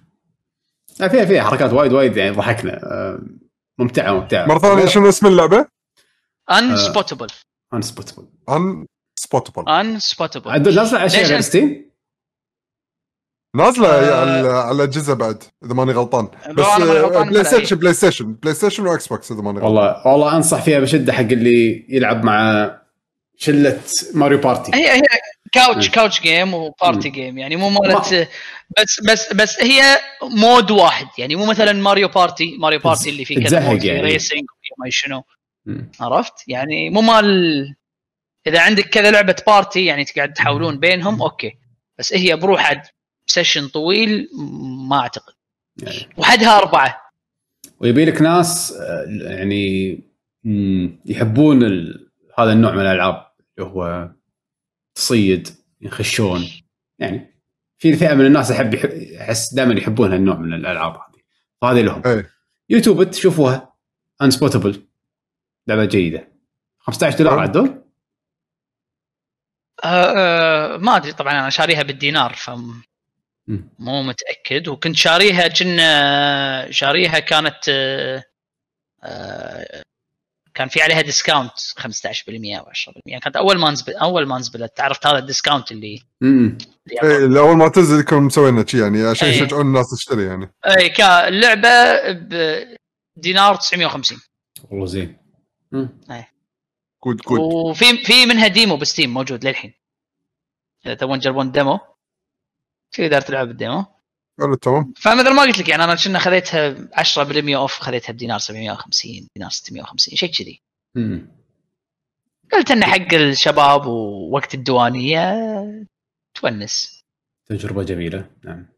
فيها 0.97 1.25
فيها 1.25 1.45
حركات 1.45 1.73
وايد 1.73 1.93
وايد 1.93 2.17
يعني 2.17 2.31
ضحكنا. 2.31 2.73
آه، 2.73 3.21
ممتعة 3.79 4.13
ممتعة. 4.13 4.47
مرة 4.47 4.59
ثانية 4.59 4.87
شنو 4.87 5.09
اسم 5.09 5.27
اللعبة؟ 5.27 5.67
انسبوتبل 6.51 7.27
انسبوتبل 7.77 8.27
انسبوتبل 8.49 9.69
انسبوتبل 9.69 10.75
نازله 10.75 10.99
على 10.99 11.11
شيء 11.11 11.25
غير 11.25 11.41
Steam؟ 11.41 11.87
نازلة 13.57 13.89
آه. 13.89 14.67
على 14.67 14.77
الاجهزه 14.77 15.15
بعد 15.15 15.43
إذا 15.65 15.75
ماني 15.75 15.93
غلطان. 15.93 16.29
بس 16.49 16.67
PlayStation 17.23 17.77
PlayStation 17.77 18.33
PlayStation 18.33 18.87
و 18.87 19.07
Xbox 19.07 19.33
إذا 19.33 19.41
ماني 19.41 19.59
غلطان. 19.59 19.77
والله 19.77 20.07
والله 20.07 20.37
أنصح 20.37 20.63
فيها 20.63 20.79
بشدة 20.79 21.13
حق 21.13 21.21
اللي 21.21 21.87
يلعب 21.89 22.25
مع 22.25 22.71
شلة 23.37 23.81
ماريو 24.15 24.39
بارتي. 24.39 24.73
هي 24.75 24.97
هي 24.97 25.03
couch 25.53 25.91
couch 25.91 26.21
game 26.21 26.55
و 26.55 26.64
party 26.64 27.09
game 27.09 27.39
يعني 27.39 27.57
مو 27.57 27.71
مالت 27.71 28.29
بس 28.79 29.01
بس 29.01 29.33
بس 29.33 29.63
هي 29.63 29.99
mode 30.23 30.71
واحد. 30.71 31.07
يعني 31.19 31.37
مو 31.37 31.47
مثلا 31.47 31.73
Mario 31.73 32.09
Party. 32.09 32.57
Mario 32.59 32.79
Party 32.79 33.11
اللي 33.11 33.25
فيه 33.25 33.45
كذا 33.45 33.61
mode 33.61 33.85
يعني. 33.85 34.01
racing 34.01 34.45
ما 34.79 34.87
شنو. 34.91 35.23
عرفت؟ 36.01 36.49
يعني 36.49 36.91
مو 36.91 37.01
مال 37.01 37.75
إذا 38.47 38.61
عندك 38.61 38.89
كذا 38.89 39.11
لعبة 39.11 39.37
party 39.47 39.85
يعني 39.85 40.05
تقعد 40.05 40.33
تحاولون 40.33 40.81
بينهم 40.81 41.23
أوكي. 41.23 41.59
بس 41.99 42.15
هي 42.15 42.37
بروحها 42.37 42.83
session 43.27 43.69
طويل 43.69 44.29
ما 44.89 45.01
أعتقد. 45.01 45.33
يعني. 45.83 45.99
وحدها 46.17 46.59
أربعة. 46.59 47.01
ويبي 47.81 48.05
لك 48.05 48.23
ناس 48.23 48.73
آه، 48.73 49.05
يعني 49.09 50.01
يحبون 51.07 51.65
هذا 52.39 52.53
النوع 52.53 52.73
من 52.73 52.81
الألعاب 52.81 53.27
اللي 53.59 53.71
هو 53.71 54.11
تصيد 54.95 55.49
يخشون. 55.81 56.49
يعني 56.99 57.35
في 57.79 57.93
فئة 57.93 58.15
من 58.15 58.27
الناس 58.27 58.51
أحب 58.51 58.75
أحس 59.21 59.55
دائما 59.55 59.75
يحبون 59.75 60.13
هالنوع 60.13 60.37
من 60.37 60.55
الألعاب 60.55 60.93
هذه. 60.93 61.23
فهذه 61.63 61.81
لهم. 61.81 62.03
أي. 62.07 62.25
يوتيوب 62.71 63.11
تشوفوها 63.11 63.73
Unspottable 64.23 64.83
لعبه 65.67 65.85
جيدة. 65.85 66.29
15 66.79 67.19
دولار 67.19 67.39
عدول؟ 67.39 67.83
آه 69.85 70.15
آه 70.17 70.77
ما 70.77 70.97
أدري 70.97 71.13
طبعا 71.13 71.33
أنا 71.33 71.51
شاريها 71.51 71.83
بالدينار 71.83 72.33
ف 72.35 72.51
مو 73.79 74.03
متأكد. 74.03 74.69
وكنت 74.69 74.97
شاريها 74.97 75.49
كنا 75.49 76.71
شاريها 76.71 77.19
كانت 77.19 77.59
آه 77.69 78.25
آه 79.03 79.83
كان 80.55 80.69
في 80.69 80.83
عليها 80.83 81.01
discount 81.01 81.53
15% 81.53 81.89
أو 82.29 82.65
10% 83.17 83.19
كانت 83.23 83.37
أول 83.37 83.59
ما 83.59 83.71
نزل 83.71 83.95
أول 83.95 84.27
ما 84.27 84.39
نزلت 84.39 84.81
عرفت 84.81 85.07
هذا 85.07 85.19
ال 85.19 85.25
discount 85.25 85.73
اللي 85.73 86.03
امم 86.23 86.59
اي 87.03 87.39
اول 87.39 87.57
ما 87.57 87.69
تنزل 87.69 88.01
يكون 88.01 88.23
مسوينا 88.23 88.67
شيء 88.67 88.81
يعني 88.81 89.03
عشان 89.03 89.29
يشجعون 89.29 89.67
الناس 89.67 89.91
تشتري 89.91 90.25
يعني. 90.25 90.53
اي 90.67 90.95
اللعبة 91.29 91.69
بدينار 93.17 93.55
950 93.55 94.19
والله 94.71 94.87
زين. 94.87 95.26
good 97.05 97.17
good 97.17 97.41
وفي 97.41 98.05
في 98.05 98.27
منها 98.27 98.47
demo 98.47 98.77
ب 98.77 98.83
Steam 98.83 99.15
موجود 99.15 99.45
للحين. 99.45 99.75
إذا 100.87 100.95
تبون 100.95 101.21
تجربون 101.21 101.53
demo 101.53 101.79
تقدر 102.93 103.21
تلعب 103.21 103.51
ال 103.51 103.58
demo 103.58 103.85
حلو 104.41 104.55
تمام. 104.55 104.93
فمثل 104.97 105.35
ما 105.35 105.43
قلت 105.43 105.59
لك 105.59 105.69
يعني 105.69 105.85
أنا 105.85 105.95
كنا 105.95 106.19
خذيتها 106.19 106.89
10% 106.93 107.57
off 107.57 107.73
خذيتها 107.73 108.13
بدينار 108.13 108.39
750 108.39 109.29
دينار 109.37 109.51
650 109.51 110.17
شيء 110.17 110.33
كذي. 110.33 110.63
قلت 112.53 112.71
انه 112.71 112.87
حق 112.87 113.15
الشباب 113.15 113.87
ووقت 113.87 114.55
الديوانية 114.55 115.35
تونس. 116.35 117.03
تجربة 117.47 117.83
جميلة 117.83 118.31
نعم. 118.45 118.69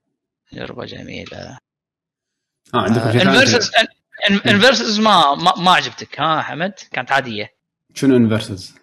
تجربة 0.51 0.85
جميلة. 0.85 1.59
آه 2.75 2.79
عندكم 2.79 3.13
شيء 3.13 3.98
Inversus 4.31 4.55
Inversus 4.55 5.01
ما 5.01 5.35
ما, 5.35 5.71
عجبتك 5.71 6.21
ها 6.21 6.43
حمد؟ 6.43 6.75
كانت 6.93 7.13
عادية. 7.13 7.55
شنو 7.95 8.17
Inversus؟ 8.17 8.75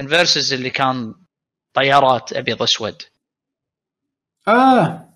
Inversus 0.00 0.52
اللي 0.52 0.70
كان 0.70 1.14
طيارات 1.74 2.32
أبيض 2.32 2.62
اسود 2.62 3.02
آه. 4.48 5.08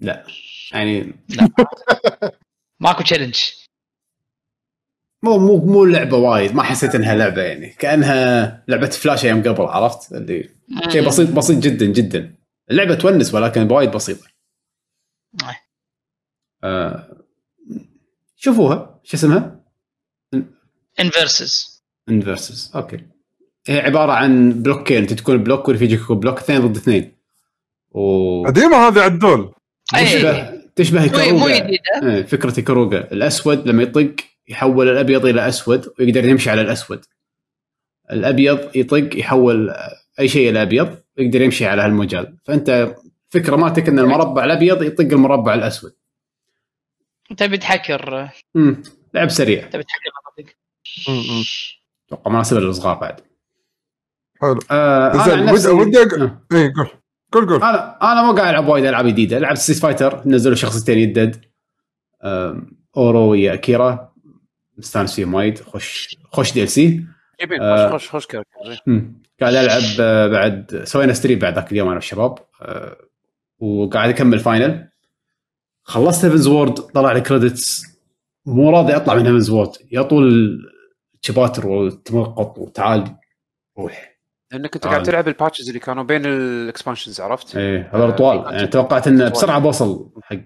لا. 0.00 0.26
يعني 0.72 1.14
لا. 1.28 1.48
ماكو 2.80 3.02
challenge 3.02 3.38
مو 5.22 5.38
مو 5.38 5.56
مو 5.56 5.84
لعبة 5.84 6.16
وايد 6.16 6.54
ما 6.54 6.62
حسيت 6.62 6.94
إنها 6.94 7.14
لعبة 7.14 7.42
يعني. 7.42 7.68
كأنها 7.68 8.64
لعبة 8.68 8.86
فلاش 8.86 9.24
أيام 9.24 9.42
قبل 9.42 9.62
عرفت؟ 9.62 10.12
اللي 10.12 10.48
شيء 10.88 11.06
بسيط 11.06 11.30
بسيط 11.30 11.58
جدا 11.58 11.86
جدا. 11.86 12.34
اللعبة 12.70 12.94
تونس 12.94 13.34
ولكن 13.34 13.68
بوايد 13.68 13.90
بسيطة. 13.90 14.37
آه 16.64 17.16
شوفوها. 18.36 19.00
شو 19.04 19.16
اسمها؟ 19.16 19.60
Inversus 21.00 21.82
Inversus 22.08 22.72
أوكي. 22.74 23.00
هي 23.66 23.80
عبارة 23.80 24.12
عن 24.12 24.62
بلوكين. 24.62 24.96
أنت 24.96 25.12
تكون 25.12 25.36
block 25.36 25.68
واللي 25.68 25.84
يجيك 25.84 26.12
block. 26.12 26.38
اثنين 26.38 26.60
ضد 26.60 26.76
اثنين. 26.76 27.12
و 27.90 28.46
قديمة 28.46 28.76
هذه 28.76 29.00
عدول. 29.00 29.54
تشبه 29.92 30.58
تشبه 30.76 31.06
كروغا 31.06 31.32
مو 31.32 31.48
جديدة. 31.48 32.14
إيه، 32.16 32.22
فكرة 32.22 32.60
كروغا 32.60 32.98
الأسود 32.98 33.68
لما 33.68 33.82
يطق 33.82 34.14
يحول 34.48 34.88
الأبيض 34.88 35.26
إلى 35.26 35.48
أسود 35.48 35.92
ويقدر 35.98 36.24
يمشي 36.24 36.50
على 36.50 36.60
الأسود. 36.60 37.04
الأبيض 38.10 38.76
يطق 38.76 39.18
يحول 39.18 39.74
أي 40.20 40.28
شيء 40.28 40.50
إلى 40.50 40.62
أبيض 40.62 40.96
يقدر 41.18 41.42
يمشي 41.42 41.66
على 41.66 41.82
هالمجال. 41.82 42.36
فأنت 42.44 42.94
فكرة 43.30 43.56
مالتك 43.56 43.88
إن 43.88 43.98
المربع 43.98 44.44
الأبيض 44.44 44.82
يطق 44.82 45.12
المربع 45.12 45.54
الأسود. 45.54 45.92
انت 47.30 47.42
بتحكر 47.42 48.30
امم 48.56 48.82
لعب 49.14 49.28
سريع. 49.28 49.64
انت 49.64 49.76
بتحكر 49.76 50.10
أتوقع 52.06 52.30
مناسبه 52.30 52.60
للصغار 52.60 52.94
بعد. 52.98 53.20
حلو. 54.40 54.58
آه 54.70 55.34
أنا 55.34 55.52
ودي 55.52 55.68
ودي 55.68 55.98
آه. 55.98 56.42
اي 56.52 56.72
قول. 56.72 56.88
قول 57.32 57.46
قول. 57.48 57.62
أنا 57.62 58.12
أنا 58.12 58.22
مو 58.22 58.32
قاعد 58.32 58.48
ألعب 58.48 58.68
وايد 58.68 58.84
ألعاب 58.84 59.06
جديدة. 59.06 59.38
لعبت 59.38 59.58
Street 59.58 59.76
Fighter 59.76 60.22
نزلوا 60.28 60.56
شخصيتين 60.56 60.98
يدد. 60.98 61.44
أورو 62.96 63.30
ويا 63.30 63.54
Akira. 63.54 64.12
مستانس 64.78 65.14
فيهم 65.14 65.34
وايد. 65.34 65.58
خوش 65.58 66.16
خوش 66.32 66.52
DLC 66.52 67.06
آه 67.60 67.90
خوش 67.90 68.08
خوش 68.08 68.26
character 68.26 68.82
قاعد 69.40 69.54
ألعب 69.54 69.82
آه، 70.00 70.26
بعد 70.28 70.82
سوينا 70.84 71.12
stream 71.12 71.38
بعد 71.38 71.54
ذاك 71.54 71.72
اليوم 71.72 71.88
أنا 71.88 71.96
والشباب. 71.96 72.38
آه 72.62 73.07
وقاعد 73.58 74.08
اكمل 74.08 74.38
Final 74.38 74.90
خلصت 75.82 76.24
Heavensward 76.24 76.74
طلع 76.74 77.12
لي 77.12 77.20
credits 77.20 77.98
مو 78.46 78.70
راضي 78.70 78.96
أطلع 78.96 79.14
من 79.14 79.26
Heavensward 79.26 79.72
يا 79.92 80.02
طول 80.02 80.58
ال 81.14 81.20
chapters 81.20 81.66
والتمقط 81.66 82.58
وتعال 82.58 83.16
روح. 83.78 84.18
لأنك 84.50 84.74
أنت 84.74 84.86
قاعد 84.86 85.02
تلعب 85.02 85.28
ال 85.28 85.33
patches 85.33 85.68
اللي 85.68 85.80
كانوا 85.80 86.02
بين 86.02 86.26
ال 86.26 86.35
expansions 86.35 87.20
عرفت؟ 87.20 87.56
إيه 87.56 87.90
هذول 87.94 88.16
طوال. 88.16 88.54
يعني 88.54 88.66
توقعت 88.66 89.06
انه 89.06 89.28
بسرعة 89.28 89.58
بوصل 89.58 90.12
حق 90.22 90.36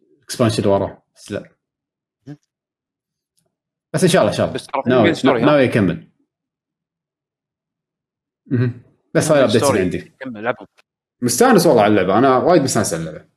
ال 0.00 0.06
expansion 0.06 0.62
اللي 0.62 0.74
وراه. 0.74 1.02
بس 1.14 1.32
لا. 1.32 1.56
بس 3.92 4.02
إن 4.02 4.08
شاء 4.08 4.22
الله 4.22 4.32
إن 4.32 4.36
شاء 4.36 4.46
الله. 4.46 5.10
بس 5.10 5.24
ناوي 5.24 5.42
ناوي 5.42 5.62
يكمل 5.62 6.10
بس 9.14 9.30
هاي 9.30 9.38
ال 9.38 9.41
update 9.41 9.62
اللي 9.62 9.80
عندي. 9.80 9.98
كمل 10.20 10.54
مستانس 11.22 11.66
والله 11.66 11.82
على 11.82 11.90
اللعبة. 11.90 12.18
أنا 12.18 12.36
وايد 12.36 12.62
مستانس 12.62 12.94
على 12.94 13.00
اللعبة. 13.00 13.28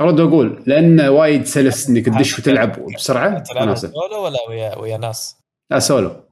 أرد 0.00 0.20
وأقول 0.20 0.64
لأن 0.66 1.00
وايد 1.00 1.44
سلس 1.44 1.88
إنك 1.88 2.06
تدش 2.06 2.38
وتلعب 2.38 2.86
بسرعة. 2.94 3.38
تلعب 3.38 3.74
سولو 3.74 4.24
ولا 4.24 4.48
ويا 4.48 4.78
ويا 4.78 4.96
ناس؟ 4.96 5.36
لا 5.70 5.78
سولو. 5.78 6.24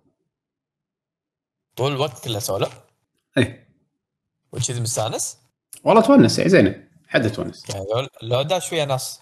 طول 1.76 1.92
الوقت 1.92 2.24
كله 2.24 2.38
سولو؟ 2.38 2.66
إيه. 3.38 3.68
وكذي 4.52 4.80
مستانس؟ 4.80 5.38
والله 5.84 6.02
تونس 6.02 6.38
يعني 6.38 6.50
زينه 6.50 6.88
حد 7.08 7.32
تونس. 7.32 7.70
يعني 7.70 8.08
لو 8.22 8.42
داش 8.42 8.72
ويا 8.72 8.84
ناس. 8.84 9.20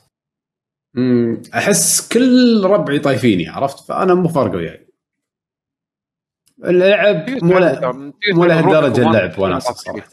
امم 0.97 1.43
أحس 1.55 2.09
كل 2.09 2.65
ربعي 2.65 2.99
طايفيني 2.99 3.49
عرفت؟ 3.49 3.85
فأنا 3.85 4.15
مو 4.15 4.29
فارقه 4.29 4.57
وياي. 4.57 4.88
اللعب 6.65 7.31
مو 7.31 8.13
مو 8.35 8.45
لهالدرجه 8.45 9.09
اللعب 9.09 9.39
وناس 9.39 9.63
صراحة. 9.63 10.09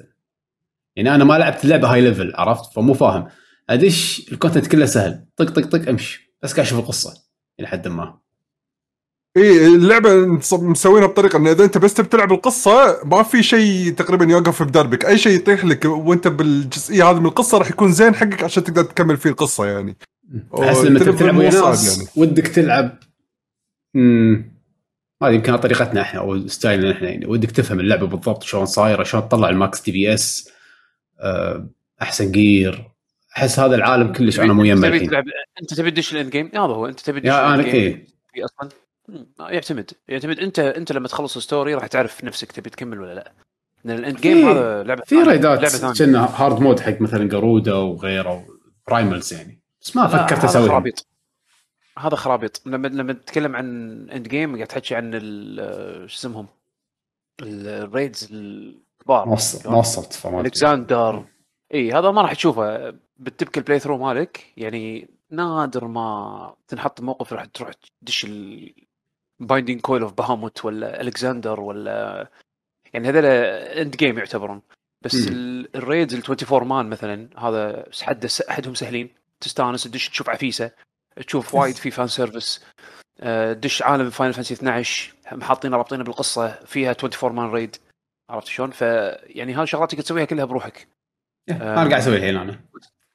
يعني 0.96 1.16
أنا 1.16 1.24
ما 1.24 1.34
لعبت 1.34 1.64
اللعبه 1.64 1.94
high 1.94 2.02
level 2.02 2.34
عرفت؟ 2.36 2.74
فمو 2.74 2.94
فاهم. 2.94 3.28
أدش 3.70 4.30
ال 4.32 4.36
content 4.36 4.68
كله 4.68 4.86
سهل. 4.86 5.26
طق 5.38 5.50
طق 5.50 5.66
طق 5.66 5.90
أمشي. 5.90 6.36
بس 6.44 6.54
قاعد 6.54 6.66
أشوف 6.66 6.80
القصة 6.80 7.14
إلى 7.60 7.68
حد 7.68 7.88
ما. 7.88 8.20
إي 9.38 9.68
اللعبة 9.68 10.26
مسوينها 10.52 11.08
بطريقة 11.08 11.38
انه 11.38 11.52
إذا 11.52 11.64
أنت 11.64 11.78
بس 11.78 11.94
تبي 11.94 12.08
تلعب 12.08 12.32
القصة 12.32 13.04
ما 13.06 13.24
في 13.24 13.44
شيء 13.44 13.94
تقريبا 13.94 14.26
يوقف 14.26 14.64
بدربك 14.64 15.06
أي 15.06 15.18
شيء 15.18 15.36
يطيح 15.36 15.66
لك 15.66 15.86
وأنت 15.86 16.28
بالجزئية 16.28 17.10
هذه 17.10 17.20
من 17.20 17.26
القصة 17.26 17.58
راح 17.58 17.70
يكون 17.70 17.92
زين 17.92 18.16
حقك 18.16 18.44
عشان 18.44 18.64
تقدر 18.64 18.84
تكمل 18.84 19.18
فيه 19.18 19.30
القصة 19.30 19.66
يعني. 19.66 19.98
أحس 20.60 20.78
لما 20.78 21.00
تلعب 21.00 21.38
ويا 21.38 21.50
ناس 21.50 21.98
يعني. 21.98 22.10
ودك 22.16 22.48
تلعب. 22.48 22.98
امم 23.96 24.55
هذه 25.28 25.34
يمكن 25.34 25.56
طريقتنا 25.56 26.02
إحنا 26.02 26.20
أو 26.20 26.48
ستايلنا 26.48 26.92
إحنا 26.92 27.10
يعني. 27.10 27.26
ودك 27.26 27.52
تفهم 27.52 27.80
اللعبة 27.80 28.08
بالضبط 28.08 28.44
شلون 28.44 28.66
صايرة 28.66 29.04
شلون 29.04 29.30
تطلع 29.30 29.50
ال 29.50 29.58
max 29.58 29.82
DPS 29.82 30.50
أحسن 32.02 32.32
gear 32.32 32.92
أحس 33.38 33.60
هذا 33.60 33.76
العالم 33.76 34.14
كلش 34.14 34.40
أنا 34.40 34.54
مو 34.54 34.64
يمه 34.64 34.88
أنت 35.62 35.74
تبي 35.74 35.92
تدش 35.92 36.14
ال 36.14 36.18
end 36.18 36.30
game 36.30 36.52
هذا 36.54 36.62
هو 36.62 36.86
أنت 36.86 37.00
تبي 37.00 37.20
تدش 37.20 37.30
أنا 37.30 37.64
إيه. 37.64 38.08
أصلا؟ 38.38 38.70
يعتمد 39.40 39.92
يعتمد. 40.08 40.40
انت 40.40 40.60
أنت 40.60 40.92
لما 40.92 41.08
تخلص 41.08 41.38
ال 41.38 41.44
story 41.44 41.74
راح 41.74 41.88
تعرف 41.88 42.24
نفسك 42.24 42.52
تبي 42.52 42.70
تكمل 42.70 43.00
ولا 43.00 43.14
لا. 43.14 43.32
لأن 43.84 44.00
ال 44.00 44.05
end 44.05 44.22
game 44.22 44.50
هذا 44.50 44.84
لعبة 44.84 45.04
في 45.06 45.16
ريدات 45.16 45.98
كنا 45.98 46.26
hard 46.36 46.60
mode 46.60 46.80
حق 46.80 47.02
مثلا 47.02 47.30
قروده 47.38 47.80
وغيره 47.80 48.46
primals 48.88 49.34
يعني. 49.34 49.62
بس 49.82 49.96
ما 49.96 50.08
فكرت 50.08 50.44
أسوي 50.44 50.94
هذا 51.98 52.16
خرابيط. 52.16 52.62
لما 52.66 52.88
لما 52.88 53.14
تتكلم 53.14 53.56
عن 53.56 53.66
end 54.10 54.28
game 54.28 54.56
قاعد 54.56 54.68
تحكي 54.68 54.96
عن 54.96 55.12
شو 56.08 56.18
اسمهم؟ 56.18 56.48
ال 57.42 57.56
raids 57.56 58.30
الكبار. 58.32 59.26
ما 59.66 59.78
وصلت 59.78 60.26
Alexander 60.26 61.26
إي 61.74 61.92
هذا 61.92 62.12
ما 62.12 62.22
راح 62.22 62.34
تشوفه. 62.34 62.94
بال 63.18 63.60
typical 63.60 63.80
playthrough 63.80 63.98
مالك 63.98 64.54
يعني 64.58 65.10
نادر 65.30 65.88
ما 65.88 66.56
تنحط 66.68 67.02
موقف 67.02 67.34
راح 67.34 67.46
تروح 67.46 67.72
تدش 68.02 68.28
ال 69.42 69.47
Binding 69.47 69.82
Coil 69.82 70.02
of 70.02 70.14
Bahamut 70.14 70.66
ولا 70.66 71.02
Alexander 71.02 71.60
ولا 71.60 72.28
يعني 72.94 73.10
هذول 73.10 73.26
end 73.26 73.96
game 73.96 74.18
يعتبرون. 74.18 74.62
بس 75.02 75.28
ال 75.76 75.82
raids 75.82 76.16
ال 76.16 76.24
24 76.24 76.68
man 76.68 76.90
مثلا 76.90 77.30
هذا 77.38 77.86
حد 78.02 78.28
أحدهم 78.50 78.74
سهلين. 78.74 79.10
تستانس 79.40 79.84
تدش 79.84 80.10
تشوف 80.10 80.30
عفيسة. 80.30 80.72
تشوف 81.28 81.56
وايد 81.56 81.76
في 81.76 81.92
fan 81.92 82.08
service 82.08 82.64
دش 83.52 83.82
عالم 83.82 84.10
Final 84.10 84.34
Fantasy 84.34 84.54
12 84.54 85.14
محاطينه 85.32 85.78
رابطينه 85.78 86.04
بالقصة 86.04 86.48
فيها 86.66 86.92
24 86.92 87.36
man 87.36 87.52
raid 87.52 87.76
عرفت 88.30 88.48
شلون؟ 88.48 88.72
فيعني 88.72 89.54
هاي 89.54 89.68
شغلات 89.68 89.92
تقدر 89.92 90.04
تسويها 90.04 90.26
كلها 90.26 90.46
بروحك. 90.46 90.88
أنا 91.50 91.76
قاعد 91.76 91.94
أسويها 91.94 92.18
الحين 92.18 92.36
أنا. 92.36 92.60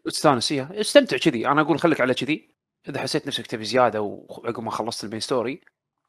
تستانس 0.04 0.48
فيها 0.48 0.80
استمتع 0.80 1.16
كذي. 1.16 1.46
أنا 1.46 1.60
أقول 1.60 1.80
خليك 1.80 2.00
على 2.00 2.14
كذي. 2.14 2.48
إذا 2.88 3.00
حسيت 3.00 3.26
نفسك 3.26 3.46
تبي 3.46 3.64
زيادة 3.64 4.00
وعقب 4.00 4.62
ما 4.62 4.70
خلصت 4.70 5.04
ال 5.04 5.07
main 5.07 5.20
story 5.20 5.60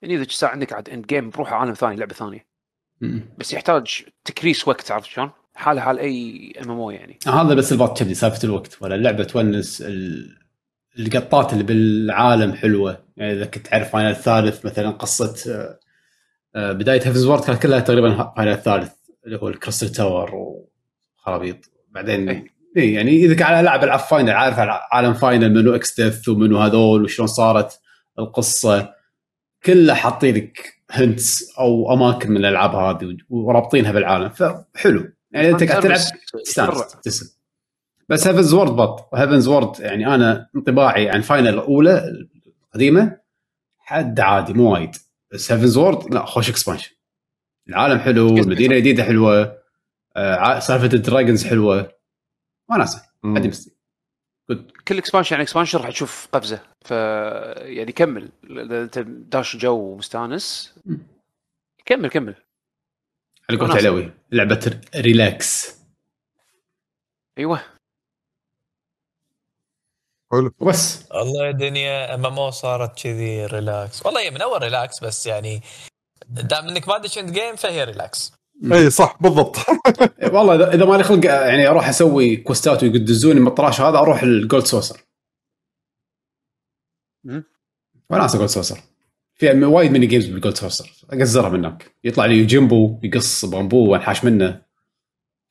يعني 0.01 0.15
إذا 0.15 0.23
ساعه 0.29 0.51
عندك 0.51 0.73
عاد 0.73 0.89
end 0.89 1.05
game 1.05 1.29
بروح 1.29 1.53
عالم 1.53 1.73
ثاني 1.73 1.95
لعبة 1.95 2.13
ثانية. 2.13 2.45
بس 3.37 3.53
يحتاج 3.53 4.05
تكريس 4.25 4.67
وقت 4.67 4.91
عرفت 4.91 5.09
شلون؟ 5.09 5.31
حاله 5.55 5.81
حال 5.81 5.99
أي 5.99 6.53
MMO 6.63 6.91
يعني. 6.91 7.19
هذا 7.27 7.53
بس 7.53 7.71
البط 7.71 7.99
كذي 7.99 8.13
سالفة 8.13 8.43
الوقت. 8.43 8.81
ولا 8.81 8.95
اللعبه 8.95 9.23
تونس 9.23 9.83
القطات 10.99 11.53
اللي 11.53 11.63
بالعالم 11.63 12.53
حلوة. 12.53 13.03
يعني 13.17 13.33
إذا 13.33 13.45
كنت 13.45 13.67
تعرف 13.67 13.91
Final 13.91 14.09
الثالث 14.09 14.65
مثلا 14.65 14.89
قصة 14.89 15.35
آه، 15.51 15.79
آه، 16.55 16.71
بداية 16.71 17.07
Heavensward 17.07 17.43
كانت 17.43 17.61
كلها 17.61 17.79
تقريبا 17.79 18.33
Final 18.35 18.51
الثالث 18.51 18.91
اللي 19.25 19.37
هو 19.37 19.47
ال 19.47 19.53
Crystal 19.53 19.89
Tower 19.89 20.31
وخرابيط. 20.35 21.71
بعدين. 21.89 22.29
اي 22.77 22.93
يعني 22.93 23.25
إذا 23.25 23.43
قاعد 23.43 23.63
العب 23.63 23.83
العاب 23.83 23.99
Final 23.99 24.31
عارف 24.31 24.55
عالم 24.91 25.13
Final 25.13 25.53
منو 25.53 25.75
Exdeath 25.75 26.29
ومنو 26.29 26.57
هذول 26.57 27.03
وشلون 27.03 27.27
صارت 27.27 27.79
القصة. 28.19 28.93
كلها 29.65 29.95
حاطين 29.95 30.35
لك 30.35 30.73
hints 30.91 31.53
أو 31.59 31.93
أماكن 31.93 32.31
من 32.31 32.37
الألعاب 32.37 32.75
هذه 32.75 33.17
ورابطينها 33.29 33.91
بالعالم. 33.91 34.29
فحلو. 34.29 35.11
يعني 35.31 35.49
انت 35.49 35.63
قاعد 35.63 35.81
تلعب 35.81 35.99
تستانس 36.43 37.40
بس 38.11 38.27
Heavensward 38.27 38.71
بط 38.71 39.15
Heavensward 39.15 39.79
يعني 39.79 40.15
أنا 40.15 40.49
انطباعي 40.55 41.09
عن 41.09 41.21
Final 41.21 41.47
الأولى 41.47 42.27
القديمة 42.65 43.17
حد 43.79 44.19
عادي 44.19 44.53
مو 44.53 44.73
وايد. 44.73 44.95
بس 45.31 45.51
Heavensward 45.51 46.13
لا 46.13 46.25
خوش 46.25 46.49
expansion 46.49 46.91
العالم 47.69 47.99
حلو 47.99 48.27
المدينة 48.27 48.75
الجديده 48.75 49.03
حلوة 49.03 49.57
آه 50.15 50.59
سالفة 50.59 50.85
ال 50.93 51.00
dragons 51.00 51.45
حلوة. 51.47 51.91
وناسه 52.69 53.05
عادي 53.23 53.47
مستي 53.47 53.75
كل 54.87 54.97
expansion 54.97 55.33
يعني 55.33 55.43
expansion 55.43 55.79
راح 55.79 55.89
تشوف 55.89 56.27
قفزة. 56.31 56.61
ف 56.81 56.91
يعني 56.91 57.91
كمل. 57.91 58.29
إذا 58.43 58.81
أنت 58.83 58.99
داش 58.99 59.57
جو 59.57 59.75
ومستانس 59.75 60.75
كمل 61.85 62.09
كمل. 62.09 62.35
على 63.49 63.59
قولة 63.59 63.75
علوي 63.75 64.11
لعبة 64.31 64.79
relax 64.95 65.81
أيوه. 67.37 67.70
حلو. 70.31 70.51
وبس. 70.59 71.05
والله 71.11 71.45
يا 71.47 71.51
دنيا 71.51 72.15
MMO 72.15 72.51
صارت 72.51 73.03
كذي 73.03 73.45
relax 73.45 74.05
والله 74.05 74.21
هي 74.21 74.31
من 74.31 74.41
أول 74.41 74.61
relax 74.63 75.03
بس 75.03 75.27
يعني 75.27 75.61
دام 76.29 76.67
إنك 76.69 76.87
ما 76.87 76.97
دش 76.97 77.17
end 77.17 77.31
game 77.33 77.55
فهي 77.55 77.83
ريلاكس 77.83 78.33
إي 78.73 78.89
صح 78.89 79.17
بالضبط. 79.21 79.57
والله 80.35 80.73
اذا 80.73 80.85
مالي 80.85 81.03
خلق 81.03 81.25
يعني 81.25 81.67
أروح 81.67 81.89
أسوي 81.89 82.35
كوستات 82.37 82.83
ويقدزوني 82.83 83.39
من 83.39 83.47
الطراش 83.47 83.81
هذا 83.81 83.97
أروح 83.97 84.23
ال 84.23 84.32
Gold 84.32 84.65
Saucer 84.65 85.01
وناسه 88.09 88.37
Gold 88.37 88.49
Saucer 88.49 88.79
في 89.35 89.63
وايد 89.65 89.91
mini 89.91 90.05
games 90.05 90.25
بال 90.25 90.35
Gold 90.35 90.55
Saucer 90.57 90.91
أقزرها 91.09 91.49
من 91.49 91.65
هناك. 91.65 91.95
يطلع 92.03 92.25
لي 92.25 92.45
Yojimbo 92.45 92.99
يقص 93.03 93.45
بامبو 93.45 93.91
وأنحاش 93.91 94.25
منه. 94.25 94.61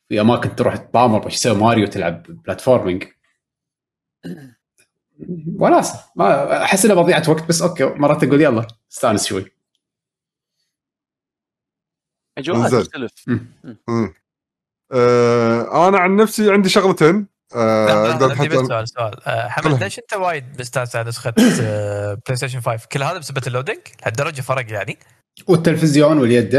في 0.08 0.20
أماكن 0.20 0.56
تروح 0.56 0.76
تطامر 0.76 1.18
باش 1.18 1.36
تسوي 1.36 1.54
ماريو 1.54 1.86
تلعب 1.86 2.22
platforming 2.22 3.04
وناسه 5.58 6.04
ما 6.16 6.62
أحس 6.62 6.84
إنها 6.84 6.96
مضيعه 6.96 7.30
وقت 7.30 7.48
بس 7.48 7.62
أوكي 7.62 7.84
مرات 7.84 8.24
أقول 8.24 8.40
يلا 8.42 8.66
استأنس 8.92 9.26
شوي. 9.26 9.52
اجواء 12.38 12.82
تختلف. 12.82 13.12
آه 14.92 15.88
أنا 15.88 15.98
عن 15.98 16.16
نفسي 16.16 16.52
عندي 16.52 16.68
شغلتين. 16.68 17.26
آه 17.54 18.10
أقدر 18.10 18.34
حتى 18.34 18.66
سؤال 18.66 18.88
سؤال. 18.88 19.24
آه 19.26 19.48
حمد 19.48 19.82
ليش 19.82 19.98
أنت 19.98 20.14
وايد 20.14 20.60
مستانس 20.60 20.96
على 20.96 21.08
نسخة 21.08 21.34
آه 21.62 22.14
PlayStation 22.26 22.60
5 22.60 22.86
كل 22.92 23.02
هذا 23.02 23.18
بسبب 23.18 23.46
ال 23.46 23.50
loading 23.50 23.78
لهالدرجة 24.02 24.40
فرق 24.40 24.72
يعني؟ 24.72 24.98
والتلفزيون 25.48 26.18
واليد. 26.18 26.54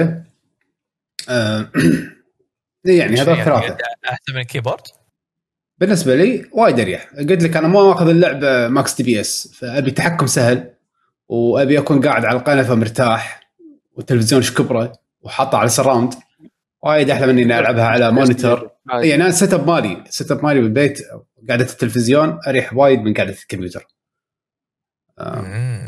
آه 1.30 1.72
يعني 2.86 3.22
هذول 3.22 3.38
يعني 3.38 3.44
ثلاثة. 3.44 3.78
أحسن 4.06 4.34
من 4.34 4.42
ال 4.42 4.48
keyboard؟ 4.48 5.01
بالنسبة 5.82 6.16
لي 6.16 6.46
وايد 6.52 6.80
أريح. 6.80 7.10
قلت 7.18 7.44
لك 7.44 7.58
أنا 7.58 7.68
ما 7.68 7.84
ماخذ 7.84 8.10
اللعبة 8.10 8.68
max 8.68 8.96
DPS 8.96 9.54
فأبي 9.54 9.92
تحكم 9.92 10.28
سهل 10.28 10.74
وأبي 11.28 11.80
أكون 11.80 12.02
قاعد 12.02 12.26
على 12.26 12.40
القنفه 12.40 12.76
مرتاح 12.76 13.52
والتلفزيون 13.96 14.42
إيش 14.42 14.54
كبره 14.54 14.94
وحاطه 15.22 15.58
على 15.58 15.70
surround 15.70 16.14
وايد 16.84 17.10
أحلى 17.10 17.28
من 17.28 17.40
إني 17.40 17.60
ألعبها 17.60 17.86
على 17.86 18.12
monitor 18.12 18.70
يعني 18.94 19.16
أنا 19.16 19.28
ال 19.28 19.54
setup 19.54 19.68
مالي 19.68 20.04
ال 20.08 20.32
setup 20.32 20.46
مالي 20.46 20.62
بالبيت 20.62 21.02
قاعدة 21.48 21.66
التلفزيون 21.66 22.40
أريح 22.48 22.74
وايد 22.74 23.00
من 23.00 23.14
قاعدة 23.14 23.34
الكمبيوتر. 23.34 23.88
آه، 25.20 25.42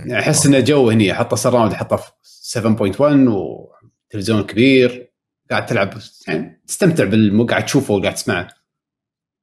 يعني 0.05 0.19
أحس 0.19 0.45
انه 0.45 0.59
جو 0.59 0.89
هني 0.89 1.11
أحطه 1.11 1.35
surround 1.35 1.73
أحطه 1.73 1.95
في 1.95 2.11
7.1 2.59 3.01
وتلفزيون 3.01 4.43
كبير 4.43 5.11
قاعد 5.51 5.65
تلعب 5.65 5.93
يعني 6.27 6.61
تستمتع 6.67 7.03
باللي 7.03 7.45
قاعد 7.45 7.65
تشوفه 7.65 7.93
وقاعد 7.93 8.13
تسمعه. 8.13 8.62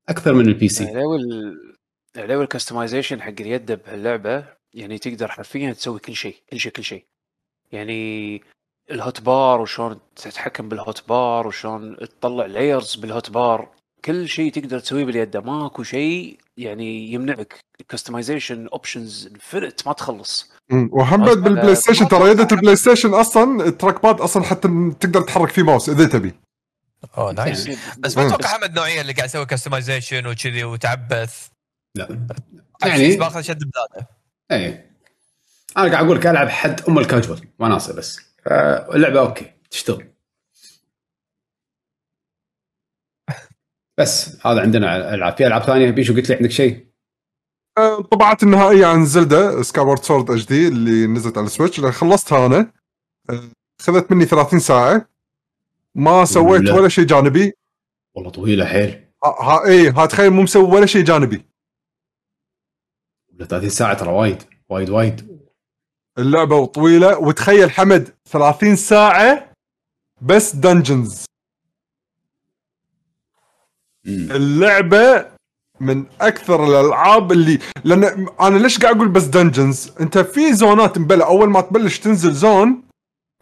أكثر 0.09 0.35
من 0.35 0.49
ال 0.49 0.69
PC 0.69 0.85
علاوه 0.85 1.19
علاوه 2.17 2.43
ال 2.43 2.48
customization 2.48 3.23
حق 3.23 3.35
اليد 3.41 3.73
بهاللعبة 3.73 4.45
يعني 4.75 4.99
تقدر 4.99 5.29
حرفيا 5.29 5.73
تسوي 5.73 5.99
كل 5.99 6.15
شيء 6.15 6.37
كل 6.51 6.61
شيء 6.61 6.73
كل 6.73 6.85
شيء. 6.85 7.05
يعني 7.73 8.43
ال 8.91 8.98
hot 8.98 9.21
bar 9.21 9.61
وشلون 9.61 9.99
تتحكم 10.17 10.69
بال 10.69 10.85
hot 10.85 11.09
bar 11.09 11.47
وشلون 11.47 11.97
تطلع 11.97 12.47
layers 12.47 12.95
بال 12.95 13.09
hot 13.09 13.31
bar 13.31 13.69
كل 14.05 14.29
شيء 14.29 14.53
تقدر 14.53 14.79
تسويه 14.79 15.05
باليد. 15.05 15.37
ماكو 15.37 15.83
شيء 15.83 16.39
يعني 16.57 17.13
يمنعك 17.13 17.61
customization 17.89 18.67
options 18.67 19.27
infinite 19.27 19.87
ما 19.87 19.93
تخلص. 19.93 20.53
وهم 20.73 21.25
بعد 21.25 21.37
بال 21.37 21.75
PlayStation 21.75 22.09
ترى 22.09 22.31
يدة 22.31 22.49
ال 22.53 22.77
PlayStation 22.77 23.15
أصلا 23.15 23.67
ال 23.67 24.03
trackpad 24.03 24.21
أصلا 24.21 24.43
حتى 24.43 24.69
تقدر 25.01 25.21
تحرك 25.21 25.49
فيه 25.49 25.63
ماوس 25.63 25.89
إذا 25.89 26.07
تبي. 26.07 26.33
أوه 27.19 27.33
nice 27.33 27.69
بس 27.99 28.17
ما 28.17 28.27
أتوقع 28.27 28.49
حمد 28.49 28.75
نوعية 28.75 29.01
اللي 29.01 29.13
قاعد 29.13 29.29
يسوي 29.29 29.47
customization 29.47 30.27
وكذي 30.27 30.65
وتعبث. 30.65 31.49
لا. 31.97 32.27
يعني 32.85 33.17
باخذ 33.17 33.41
شد 33.41 33.59
بذاته 33.59 34.07
اي 34.51 34.91
أنا 35.77 35.93
قاعد 35.93 36.05
أقول 36.05 36.17
لك 36.17 36.27
العب 36.27 36.49
حد 36.49 36.81
أم 36.89 36.99
الكاجوال 36.99 37.49
وناسه 37.59 37.97
بس. 37.97 38.21
اللعبه 38.95 39.21
أوكي 39.21 39.53
تشتغل. 39.71 40.11
بس 43.99 44.47
هذا 44.47 44.61
عندنا 44.61 45.15
ألعاب. 45.15 45.37
في 45.37 45.47
ألعاب 45.47 45.63
ثانية؟ 45.63 45.91
بيشو 45.91 46.15
قلت 46.15 46.29
لي 46.29 46.35
عندك 46.35 46.51
شيء؟ 46.51 46.87
أه، 47.79 48.03
انطباعاتي 48.03 48.43
النهائية 48.43 48.87
عن 48.87 49.07
Zelda 49.07 49.63
Skyward 49.63 50.03
Sword 50.05 50.47
HD 50.47 50.69
اللي 50.69 51.07
نزلت 51.07 51.39
على 51.39 51.47
ال 51.47 51.51
Switch 51.51 51.79
اللي 51.79 51.93
خلصتها 51.93 52.47
أنا. 52.47 52.73
أه، 53.31 53.51
خذت 53.83 54.13
مني 54.13 54.25
30 54.25 54.59
ساعة. 54.59 55.10
ما 56.01 56.25
سويت 56.25 56.69
ولا 56.71 56.89
شيء 56.89 57.05
جانبي. 57.05 57.53
والله 58.15 58.31
طويلة 58.31 58.65
حيل. 58.65 59.09
ها 59.25 59.65
اي 59.67 59.89
ها 59.91 60.07
تخيل 60.07 60.31
مو 60.31 60.43
مسوي 60.43 60.63
ولا 60.77 60.87
شيء 60.87 61.05
جانبي. 61.05 61.45
30 63.49 63.69
ساعة 63.69 63.95
ترى 63.95 64.09
وايد 64.13 64.43
وايد 64.69 64.91
وايد. 64.91 65.41
اللعبة 66.19 66.67
طويلة 66.67 67.19
وتخيل 67.19 67.71
حمد 67.71 68.15
30 68.29 68.77
ساعة 68.77 69.53
بس 70.23 70.57
dungeons 70.57 71.25
اللعبة 74.07 75.27
من 75.81 76.05
أكثر 76.21 76.65
الألعاب 76.65 77.33
اللي 77.33 77.59
لأن 77.85 78.05
أنا 78.41 78.59
ليش 78.59 78.79
قاعد 78.79 78.97
أقول 78.97 79.09
بس 79.09 79.25
dungeons 79.25 79.93
أنت 80.01 80.19
في 80.19 80.53
زونات 80.55 80.99
مبلى 80.99 81.25
أول 81.25 81.51
ما 81.51 81.61
تبلش 81.61 81.99
تنزل 81.99 82.33
zone 82.33 82.83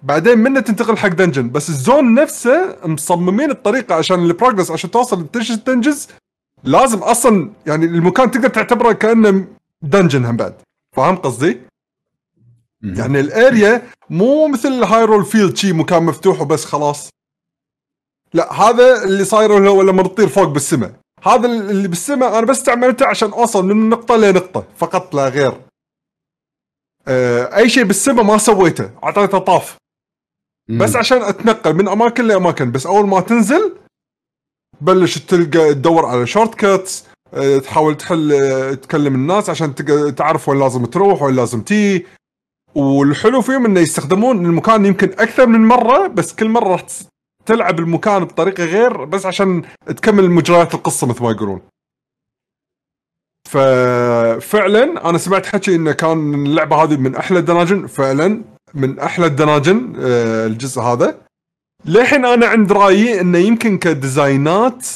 بعدين 0.03 0.39
منه 0.39 0.61
تنتقل 0.61 0.97
حق 0.97 1.09
dungeon 1.09 1.51
بس 1.51 1.69
ال 1.69 1.78
zone 1.78 2.15
نفسه 2.15 2.77
مصممين 2.85 3.51
الطريقة 3.51 3.95
عشان 3.95 4.25
ال 4.25 4.30
progress 4.30 4.71
عشان 4.71 4.91
توصل 4.91 5.29
dungeons. 5.67 6.09
لازم 6.65 6.99
أصلا 6.99 7.51
يعني 7.67 7.85
المكان 7.85 8.31
تقدر 8.31 8.49
تعتبره 8.49 8.93
كأنه 8.93 9.47
dungeon 9.83 10.25
هم 10.25 10.37
بعد. 10.37 10.55
فاهم 10.97 11.17
قصدي؟ 11.17 11.61
يعني 12.83 13.21
ال 13.21 13.33
area 13.33 13.83
مو 14.11 14.49
مثل 14.49 14.85
Hyrule 14.85 15.25
Field 15.25 15.57
شي 15.57 15.73
مكان 15.73 16.03
مفتوح 16.03 16.41
وبس 16.41 16.65
خلاص. 16.65 17.11
لا 18.35 18.53
هذا 18.53 19.05
اللي 19.05 19.25
صاير 19.25 19.69
هو 19.69 19.83
لما 19.83 20.03
تطير 20.03 20.29
فوق 20.29 20.49
بالسماء. 20.49 20.93
هذا 21.23 21.47
اللي 21.47 21.89
بالسماء 21.89 22.39
أنا 22.39 22.47
بس 22.47 22.59
استعملته 22.59 23.07
عشان 23.07 23.31
أوصل 23.31 23.67
من 23.67 23.89
نقطة 23.89 24.17
لنقطة 24.17 24.65
فقط 24.77 25.15
لا 25.15 25.29
غير. 25.29 25.61
آه 27.09 27.57
أي 27.57 27.69
شيء 27.69 27.85
بالسماء 27.85 28.25
ما 28.25 28.39
سويته. 28.39 28.91
أعطيته 29.05 29.39
طاف. 29.39 29.77
بس 30.69 30.97
عشان 30.97 31.23
أتنقل 31.23 31.75
من 31.75 31.89
أماكن 31.89 32.25
لأماكن. 32.25 32.73
بس 32.73 32.87
أول 32.87 33.09
ما 33.09 33.21
تنزل 33.21 33.73
تبلش 34.81 35.19
تلقى 35.19 35.75
تدور 35.75 36.07
على 36.07 36.27
shortcuts 36.27 37.05
آه، 37.35 37.59
تحاول 37.59 37.97
تحل 37.97 38.33
آه، 38.33 38.75
تكلم 38.75 39.15
الناس 39.15 39.51
عشان 39.51 39.75
تعرف 40.17 40.49
وين 40.49 40.59
لازم 40.61 40.85
تروح 40.85 41.23
وين 41.23 41.37
لازم 41.37 41.63
تي. 41.63 42.07
والحلو 42.75 43.41
فيهم 43.43 43.65
إنه 43.67 43.81
يستخدمون 43.81 44.47
المكان 44.47 44.87
يمكن 44.87 45.09
أكثر 45.09 45.47
من 45.47 45.67
مرة 45.67 46.07
بس 46.07 46.35
كل 46.35 46.49
مرة 46.49 46.69
راح 46.69 46.85
تلعب 47.47 47.79
المكان 47.79 48.25
بطريقة 48.25 48.65
غير 48.65 49.05
بس 49.05 49.27
عشان 49.27 49.63
تكمل 49.87 50.31
مجريات 50.31 50.75
القصة 50.75 51.07
مثل 51.07 51.23
ما 51.23 51.31
يقولون. 51.31 51.61
ففعلا 53.49 55.11
أنا 55.11 55.19
سمعت 55.19 55.47
حكي 55.47 55.75
إنه 55.75 55.93
كان 55.93 56.35
اللعبة 56.35 56.77
هذه 56.77 56.97
من 56.97 57.17
أحلى 57.17 57.39
الدناجن 57.39 57.87
فعلا. 57.87 58.45
من 58.75 58.99
أحلى 58.99 59.27
الدناجن 59.27 59.93
آه، 60.01 60.47
الجزء 60.47 60.81
هذا. 60.81 61.19
للحين 61.85 62.25
أنا 62.25 62.47
عند 62.47 62.73
رأيي 62.73 63.21
إنه 63.21 63.39
يمكن 63.39 63.79
كديزاينات 63.79 64.87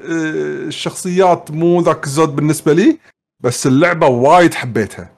آه، 0.00 0.66
الشخصيات 0.66 1.50
مو 1.50 1.80
ذاك 1.80 2.04
الزود 2.04 2.36
بالنسبة 2.36 2.72
لي 2.72 2.98
بس 3.40 3.66
اللعبة 3.66 4.06
وايد 4.06 4.54
حبيتها. 4.54 5.12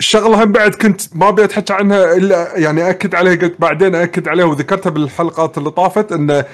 الشغلة 0.00 0.44
هم 0.44 0.52
بعد 0.52 0.74
كنت 0.74 1.16
ما 1.16 1.28
أبي 1.28 1.44
أتحكى 1.44 1.72
عنها 1.72 2.12
إلا 2.16 2.58
يعني 2.58 2.90
أكد 2.90 3.14
عليها 3.14 3.34
قلت 3.36 3.60
بعدين 3.60 3.94
أكد 3.94 4.28
عليها 4.28 4.44
وذكرتها 4.44 4.90
بالحلقات 4.90 5.58
اللي 5.58 5.70
طافت 5.70 6.12
انه 6.12 6.44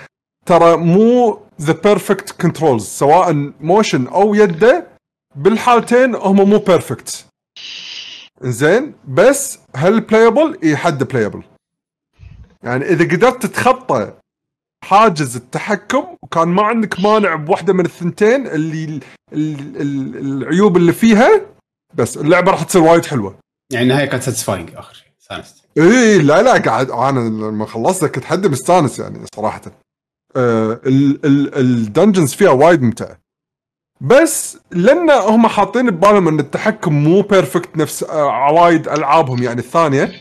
ترى 0.46 0.76
مو 0.76 1.40
the 1.60 1.72
perfect 1.72 2.30
controls 2.42 2.84
سواء 2.84 3.52
motion 3.60 4.06
أو 4.06 4.34
يده 4.34 4.86
بالحالتين 5.36 6.14
هم 6.14 6.36
مو 6.50 6.58
perfect 6.59 7.26
زين 8.42 8.94
بس 9.08 9.58
هل 9.76 10.00
playable؟ 10.01 10.59
اي 10.64 10.76
حد 10.76 11.04
playable 11.05 11.42
يعني 12.62 12.84
إذا 12.84 13.04
قدرت 13.04 13.46
تتخطى 13.46 14.12
حاجز 14.84 15.36
التحكم 15.36 16.16
وكان 16.22 16.48
ما 16.48 16.62
عندك 16.62 17.00
مانع 17.00 17.34
بواحدة 17.34 17.72
من 17.72 17.84
الثنتين 17.84 18.46
اللي 18.46 19.00
العيوب 19.32 20.76
اللي 20.76 20.92
فيها 20.92 21.46
بس 21.94 22.16
اللعبة 22.16 22.52
راح 22.52 22.62
تصير 22.62 22.82
وايد 22.82 23.04
حلوة. 23.04 23.38
يعني 23.72 23.82
النهاية 23.82 24.06
كانت 24.06 24.22
satisfying 24.22 24.74
آخر 24.74 24.94
شيء 24.94 25.08
استانست. 25.22 25.64
اي 25.78 26.18
لا 26.18 26.42
لا 26.42 26.58
قاعد 26.58 26.90
أنا 26.90 27.20
لما 27.20 27.66
خلصت 27.66 28.04
كنت 28.04 28.24
حد 28.24 28.46
مستانس 28.46 28.98
يعني 28.98 29.26
صراحة. 29.34 29.62
آه 30.36 30.80
ال 30.86 31.03
dungeons 31.03 32.34
فيها 32.34 32.50
وايد 32.50 32.82
ممتعة. 32.82 33.18
بس 34.01 34.59
لأن 34.70 35.10
هم 35.10 35.47
حاطين 35.47 35.90
ببالهم 35.90 36.28
إن 36.28 36.40
التحكم 36.40 36.94
مو 36.94 37.22
perfect 37.22 37.76
نفس 37.77 38.02
آه 38.02 38.31
عوايد 38.31 38.89
ألعابهم 38.89 39.43
يعني 39.43 39.60
الثانية. 39.60 40.20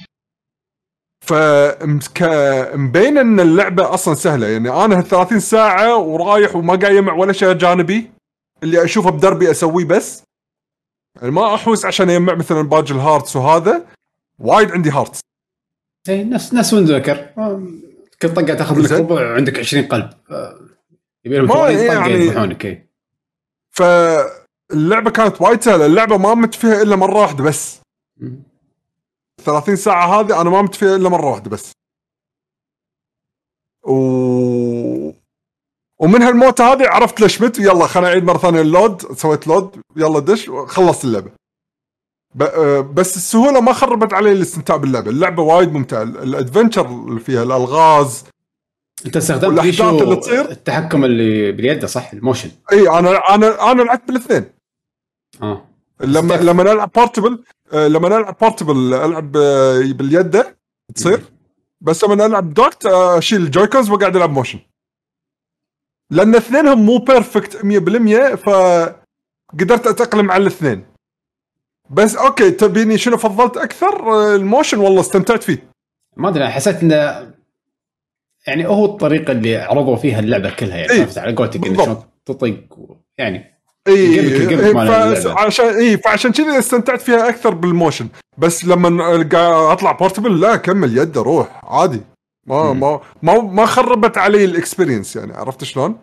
فمبين 1.25 3.17
إن 3.17 3.39
اللعبة 3.39 3.93
أصلا 3.93 4.13
سهلة. 4.13 4.47
يعني 4.47 4.69
أنا 4.69 5.01
30 5.01 5.39
ساعة 5.39 5.97
ورايح 5.97 6.55
وما 6.55 6.75
قاعد 6.75 6.93
يجمع 6.93 7.13
ولا 7.13 7.33
شيء 7.33 7.53
جانبي. 7.53 8.11
اللي 8.63 8.83
أشوفه 8.83 9.09
بدربي 9.09 9.51
أسويه 9.51 9.85
بس. 9.85 10.23
يعني 11.15 11.31
ما 11.31 11.55
أحوس 11.55 11.85
عشان 11.85 12.09
اجمع 12.09 12.35
مثلا 12.35 12.61
باقي 12.61 12.91
ال 12.91 12.98
hearts 12.98 13.35
وهذا. 13.35 13.85
وايد 14.39 14.71
عندي 14.71 14.89
hearts. 14.89 15.19
اي 16.09 16.23
نفس 16.23 16.53
نفس 16.53 16.73
Wind 16.73 16.95
Waker 16.95 17.29
كل 18.21 18.33
طقة 18.33 18.53
تاخذ 18.53 18.79
لك 18.79 18.91
ربع 18.91 19.31
وعندك 19.31 19.59
20 19.59 19.85
قلب. 19.85 20.09
يبي 21.25 21.37
لهم 21.37 21.47
طقة 21.47 21.69
يعني 21.69 22.13
يذبحونك 22.13 22.65
اي 22.65 22.88
فاللعبة 23.79 25.11
كانت 25.11 25.41
وايد 25.41 25.61
سهلة. 25.61 25.85
اللعبة 25.85 26.17
ما 26.17 26.33
مت 26.33 26.55
فيها 26.55 26.81
إلا 26.81 26.95
مرة 26.95 27.21
واحدة 27.21 27.43
بس. 27.43 27.79
30 29.45 29.75
ساعة 29.75 30.19
هذه 30.19 30.41
أنا 30.41 30.49
ما 30.49 30.61
مت 30.61 30.75
فيها 30.75 30.95
إلا 30.95 31.09
مرة 31.09 31.25
واحدة 31.29 31.49
بس. 31.49 31.71
و 33.83 33.93
ومن 35.99 36.21
هالموتة 36.21 36.73
هذه 36.73 36.87
عرفت 36.87 37.21
ليش 37.21 37.41
مت. 37.41 37.59
يلا 37.59 37.87
خليني 37.87 38.07
اعيد 38.09 38.23
مرة 38.23 38.37
ثانية 38.37 38.61
ال 38.61 38.70
load. 38.70 39.13
سويت 39.13 39.47
load. 39.47 39.81
يلا 39.95 40.19
دش. 40.19 40.49
خلصت 40.49 41.05
اللعبة. 41.05 41.31
آه، 42.41 42.79
بس 42.81 43.17
السهولة 43.17 43.61
ما 43.61 43.73
خربت 43.73 44.13
علي 44.13 44.31
الاستمتاع 44.31 44.75
باللعبة. 44.75 45.09
اللعبة 45.11 45.43
وايد 45.43 45.73
ممتعة. 45.73 46.01
ال 46.03 46.12
adventure 46.12 46.85
اللي 46.85 47.19
فيها 47.19 47.43
الألغاز 47.43 48.25
انت 49.05 49.17
استخدمت 49.17 49.59
اللي 49.99 50.15
تصير. 50.15 50.51
التحكم 50.51 51.05
اللي 51.05 51.51
باليد 51.51 51.85
صح؟ 51.85 52.13
ال 52.13 52.18
motion. 52.18 52.51
اي 52.71 52.89
أنا 52.89 53.35
أنا 53.35 53.71
أنا 53.71 53.81
لعبت 53.81 54.07
بالاثنين. 54.07 54.45
آه. 55.41 55.65
لما 56.01 56.33
لما 56.33 56.71
العب 56.71 56.91
portable 56.95 57.43
آه، 57.73 57.87
لما 57.87 58.07
العب 58.07 58.35
portable 58.41 58.93
ألعب 58.93 59.37
آه، 59.37 59.79
باليد 59.79 60.43
تصير. 60.95 61.21
بس 61.81 62.03
لما 62.03 62.25
العب 62.25 62.53
docked 62.53 62.85
أشيل 62.85 63.41
ال 63.41 63.47
Joy-Cons 63.47 63.89
واقعد 63.89 64.15
ألعب 64.15 64.29
motion 64.29 64.59
لأن 66.11 66.35
اثنينهم 66.35 66.85
مو 66.85 66.97
perfect 66.97 67.65
100% 67.65 68.35
فقدرت 68.35 69.87
أتأقلم 69.87 70.31
على 70.31 70.41
الاثنين. 70.41 70.85
بس 71.89 72.15
okay 72.15 72.51
تبيني 72.51 72.97
شنو 72.97 73.17
فضلت 73.17 73.57
أكثر؟ 73.57 74.25
ال 74.35 74.42
motion 74.42 74.79
والله 74.79 75.01
استمتعت 75.01 75.43
فيه. 75.43 75.69
ما 76.17 76.29
أدري 76.29 76.47
حسيت 76.49 76.83
انه 76.83 77.31
يعني 78.49 78.67
هو 78.67 78.85
الطريقة 78.85 79.31
اللي 79.31 79.57
عرضوا 79.57 79.95
فيها 79.95 80.19
اللعبة 80.19 80.49
كلها 80.49 80.77
يعني 80.77 80.91
إيه؟ 80.91 81.07
على 81.17 81.35
قولتك 81.35 81.65
شلون 81.65 82.03
تطق 82.25 82.55
يعني 83.17 83.59
اي 83.87 84.19
إيه 84.19 85.31
عشان 85.37 85.65
اي 85.65 85.97
فعشان 85.97 86.31
كذا 86.31 86.59
استمتعت 86.59 87.01
فيها 87.01 87.29
أكثر 87.29 87.53
بال 87.53 87.65
motion. 87.65 88.07
بس 88.37 88.65
لما 88.65 89.21
أطلع 89.73 89.91
portable 89.91 90.39
لا 90.39 90.55
كمل 90.55 90.97
يد 90.97 91.17
روح 91.17 91.61
عادي. 91.63 92.01
ما 92.45 92.73
ما 92.73 92.99
ما 93.21 93.41
ما 93.41 93.65
خربت 93.65 94.17
علي 94.17 94.45
ال 94.45 94.52
experience 94.52 95.15
يعني 95.15 95.33
عرفت 95.33 95.63
شلون؟ 95.63 95.97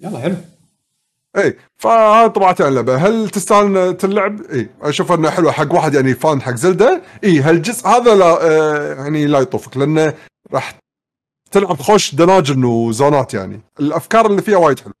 يلا 0.00 0.18
حلو. 0.18 0.36
اي 1.36 1.56
فهذا 1.76 2.26
طبعا 2.26 2.54
اللعبة. 2.60 2.96
هل 2.96 3.30
تستاهل 3.30 3.96
تلعب؟ 3.96 4.40
اي 4.52 4.68
أشوف 4.82 5.12
إنها 5.12 5.30
حلوة 5.30 5.52
حق 5.52 5.74
واحد 5.74 5.94
يعني 5.94 6.14
fan 6.14 6.42
حق 6.42 6.54
زلدة. 6.54 7.02
اي 7.24 7.40
هالجزء 7.40 7.88
هذا 7.88 8.14
لا 8.14 8.38
آه 8.42 8.94
يعني 8.94 9.26
لا 9.26 9.40
يطوفك 9.40 9.76
لأنه 9.76 10.14
راح 10.52 10.74
تلعب 11.50 11.76
خوش 11.76 12.14
dungeon 12.14 12.64
وزونات 12.64 13.34
يعني 13.34 13.60
الافكار 13.80 14.26
اللي 14.26 14.42
فيها 14.42 14.56
وايد 14.56 14.80
حلوة 14.80 14.94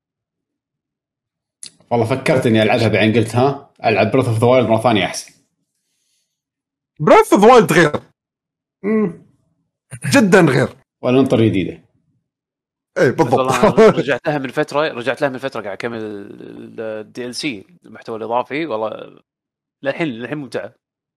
والله 1.90 2.06
فكرت 2.06 2.46
اني 2.46 2.62
العبها 2.62 2.88
بعدين 2.88 3.16
قلت 3.16 3.36
ها 3.36 3.70
العب 3.84 4.10
Breath 4.10 4.28
of 4.28 4.38
the 4.38 4.46
Wild 4.46 4.68
مره 4.68 4.80
ثانية 4.80 5.04
احسن 5.04 5.32
Breath 7.00 7.32
of 7.32 7.44
the 7.44 7.52
Wild 7.52 7.72
غير 7.72 7.92
جدا 10.14 10.40
غير 10.40 10.68
ولا 11.02 11.20
ننطر 11.20 11.40
جديده 11.44 11.80
اي 12.98 13.10
بالضبط 13.10 13.52
رجعت 13.80 14.26
لها 14.26 14.38
من 14.38 14.48
فتره 14.48 14.88
رجعت 14.88 15.20
لها 15.20 15.30
من 15.30 15.38
فتره 15.38 15.60
قاعد 15.60 15.72
اكمل 15.72 16.00
ال 16.80 17.34
DLC 17.34 17.66
المحتوى 17.84 18.16
الاضافي 18.16 18.66
والله 18.66 19.20
للحين 19.82 20.08
للحين 20.08 20.38
ممتعه 20.38 20.74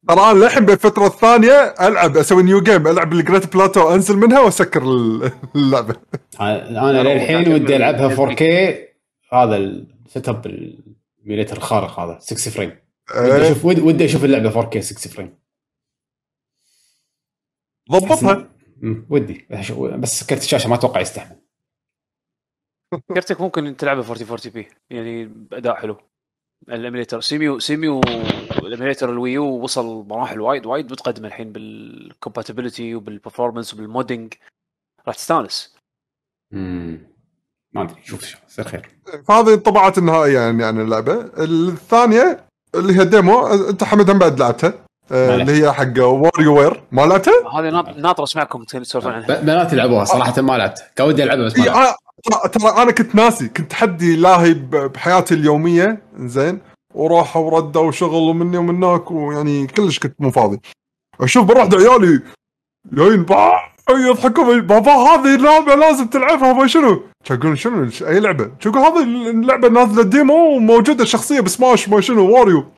ترى 0.08 0.20
أنا 0.32 0.40
للحين 0.40 0.66
بالفترة 0.66 1.08
الثانية 1.08 1.74
ألعب 1.82 2.18
أسوي 2.18 2.44
new 2.44 2.62
game 2.62 2.88
ألعب 2.88 3.14
ال 3.14 3.21
Great 3.21 3.54
Plateau 3.54 3.94
أنزل 3.96 4.18
منها 4.18 4.40
وأسكر 4.40 4.84
اللعبة. 5.56 5.96
أنا 6.40 7.04
للحين 7.04 7.54
ودي 7.54 7.76
ألعبها 7.76 8.16
4K 8.16 8.44
هذا 9.34 9.58
السيت 9.58 10.30
اب 10.30 10.46
الميليتر 10.46 11.58
الخارق 11.58 12.00
هذا 12.00 12.20
6 12.20 12.52
فريم 12.52 12.70
ودي 13.18 13.32
إيه. 13.32 13.52
أشوف 13.52 13.66
ودي 13.66 14.06
أشوف 14.06 14.24
اللعبة 14.24 14.62
4K 14.62 14.80
6 14.80 15.10
فريم 15.10 15.38
ضبطها. 17.92 18.50
ودي. 19.10 19.48
بس 19.98 20.24
كرت 20.24 20.42
الشاشة 20.42 20.70
ما 20.70 20.76
أتوقع 20.76 21.00
يستحمل. 21.00 21.36
كرتك 23.16 23.42
ممكن 23.42 23.78
تلعبها 23.78 24.04
40 24.04 24.28
40 24.30 24.54
بي 24.54 24.68
يعني 24.90 25.26
بأداء 25.26 25.76
حلو. 25.76 25.98
الاميليتر 26.70 27.22
سيميو 27.22 27.60
سيميو 27.60 28.02
الاميليتر 28.64 29.10
الويو 29.10 29.46
وصل 29.46 30.06
مراحل 30.08 30.42
وايد 30.42 30.66
وايد 30.66 30.92
متقدمة 30.92 31.28
الحين 31.28 31.52
بالكومباتيبلتي 31.52 32.96
وبالبرفورمانس 32.96 33.74
وبالمودينج 33.74 34.34
راح 35.08 35.16
تستانس. 35.16 35.76
امم 36.54 37.08
ما 37.74 37.82
أدري 37.82 38.02
شوف 38.04 38.36
يصير 38.50 38.66
خير. 38.66 38.90
هذه 39.30 39.54
الطبعات 39.54 39.98
النهائية 39.98 40.40
يعني 40.40 40.64
عن 40.64 40.82
اللعبة، 40.82 41.32
الثانية 41.38 42.46
اللي 42.76 43.00
هي 43.00 43.06
ديمو 43.06 43.48
أنت 43.48 43.84
حمد 43.84 44.10
هم 44.10 44.20
بعد 44.20 44.40
لعبتها. 44.40 44.74
آه، 45.12 45.36
اللي 45.36 45.64
هي 45.64 45.72
حق 45.72 46.00
واريو 46.00 46.60
وير 46.60 46.84
ما 46.92 47.02
لعبتها؟ 47.02 47.60
هذه 47.60 47.70
ناطر 47.98 48.24
اسمعكم 48.24 48.64
تسولفون 48.64 49.12
عنها. 49.12 49.42
بناتي 49.42 49.76
لعبوها 49.76 50.06
صراحة 50.06 50.42
ما 50.42 50.58
لعبتها. 50.58 50.92
كان 50.96 51.08
ودي 51.08 51.24
ألعبها 51.24 51.46
بس 51.46 51.58
ما 51.58 51.96
ترى 52.24 52.82
أنا 52.82 52.92
كنت 52.92 53.16
ناسي 53.16 53.48
كنت 53.48 53.74
حدي 53.74 54.16
لاهي 54.16 54.54
بحياتي 54.54 55.34
اليومية 55.34 56.02
زين 56.20 56.60
وراحة 56.94 57.40
وردة 57.40 57.80
وشغل 57.80 58.30
ومني 58.30 58.58
ومنك 58.58 59.12
ويعني 59.12 59.68
كلش 59.68 60.00
كنت 60.00 60.16
مو 60.20 60.32
فاضي. 60.32 60.60
أشوف 61.22 61.46
بروح 61.46 61.70
عيالي 61.74 62.22
جايين 62.92 63.26
يضحكون 63.90 64.62
بابا 64.62 64.92
هذه 64.92 65.36
اللعبه 65.36 65.76
لازم 65.76 66.08
تلعبها 66.08 66.54
ما 66.54 66.68
شنو؟ 66.68 67.04
يقولون 67.32 67.56
شنو؟ 67.56 67.90
أي 68.02 68.20
لعبة؟ 68.20 68.52
يقول 68.66 68.82
هذه 68.82 69.04
اللعبة 69.30 69.70
نازلة 69.70 70.04
ديمو 70.04 70.56
وموجوده 70.56 71.06
شخصية 71.06 71.40
بسماش 71.40 71.90
ما 71.90 72.02
شنو 72.02 72.32
واريو. 72.32 72.72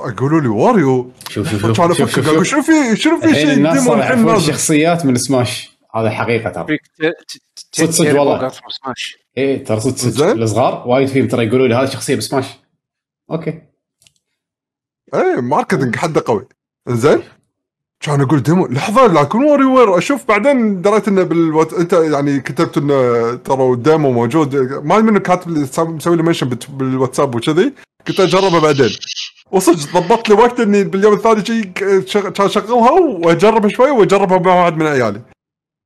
يقولوا 0.00 0.40
لي 0.40 0.48
واريو. 0.48 1.12
شوف 1.28 1.48
شوف 1.48 1.76
شوف 1.76 2.10
شوف 2.10 2.20
شوف. 2.20 2.42
شنو 2.42 2.62
في 2.62 2.96
شنو 2.96 3.20
في 3.20 3.34
شيء 3.34 3.52
الناس 3.52 3.84
صار 3.84 4.38
شخصيات 4.38 5.06
من 5.06 5.16
سماش. 5.16 5.78
هذا 5.94 6.10
حقيقة 6.10 6.50
ترى. 6.50 6.78
صدق 7.72 7.90
صدق 7.90 8.20
والله. 8.20 8.48
سماش 8.48 9.18
اي 9.38 9.58
ترى 9.58 9.80
صدق 9.80 9.96
صدق 9.96 10.26
الصغار 10.26 10.84
وايد 10.86 11.08
فيهم 11.08 11.28
ترى 11.28 11.46
يقولوا 11.46 11.68
لي 11.68 11.74
هذه 11.74 11.86
شخصية 11.86 12.16
بسماش 12.16 12.46
okay. 13.30 13.62
إيه 15.14 15.40
marketing 15.40 15.96
حده 15.96 16.24
قوي. 16.26 16.46
زين؟ 16.88 17.22
كان 18.00 18.20
أقول 18.20 18.42
demo 18.42 18.66
لحظة 18.66 19.06
لكن 19.06 19.44
WarioWare 19.44 19.98
أشوف 19.98 20.28
بعدين 20.28 20.82
دريت 20.82 21.08
إنه 21.08 21.22
بالوات... 21.22 21.72
أنت 21.72 21.92
يعني 21.92 22.40
كتبت 22.40 22.76
إنه 22.76 23.34
ترى 23.34 23.72
ال 23.72 23.80
demo 23.80 24.12
موجود. 24.12 24.56
ما 24.56 24.98
منو 24.98 25.20
كاتب 25.20 25.68
مسوي 25.78 26.16
لي 26.16 26.22
mention 26.22 26.48
بالواتساب 26.48 27.34
وكذي. 27.34 27.72
قلت 28.08 28.20
أجربه 28.20 28.60
بعدين. 28.60 28.90
وصدق 29.52 30.00
ضبطت 30.00 30.28
لي 30.28 30.34
وقت 30.34 30.60
إني 30.60 30.84
باليوم 30.84 31.14
الثاني 31.14 31.44
شيء 31.44 31.64
كان 31.64 32.46
اشغلها 32.46 32.90
وأجربها 32.90 33.68
شوي 33.68 33.90
وأجربها 33.90 34.38
مع 34.38 34.54
واحد 34.54 34.76
من 34.76 34.86
عيالي. 34.86 35.22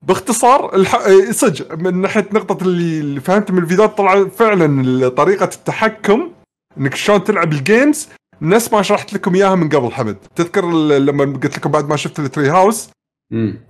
باختصار 0.05 0.75
الح... 0.75 0.95
إيه، 0.95 1.33
صدق 1.33 1.75
من 1.75 2.01
ناحية 2.01 2.29
نقطة 2.33 2.65
اللي 2.65 3.21
فهمت 3.21 3.51
من 3.51 3.59
الفيديوهات 3.63 3.99
طلع 3.99 4.25
فعلا 4.25 5.09
طريقة 5.09 5.51
التحكم 5.55 6.31
إنك 6.79 6.95
شلون 6.95 7.25
تلعب 7.25 7.53
ال 7.53 7.61
games. 7.61 8.09
نفس 8.43 8.73
ما 8.73 8.83
شرحت 8.83 9.13
لكم 9.13 9.35
إياها 9.35 9.55
من 9.55 9.69
قبل 9.69 9.93
حمد. 9.93 10.17
تذكر 10.37 10.71
لما 10.99 11.25
قلت 11.25 11.59
لكم 11.59 11.71
بعد 11.71 11.89
ما 11.89 11.97
شفت 11.97 12.19
ال 12.19 12.49
Treehouse 12.49 12.91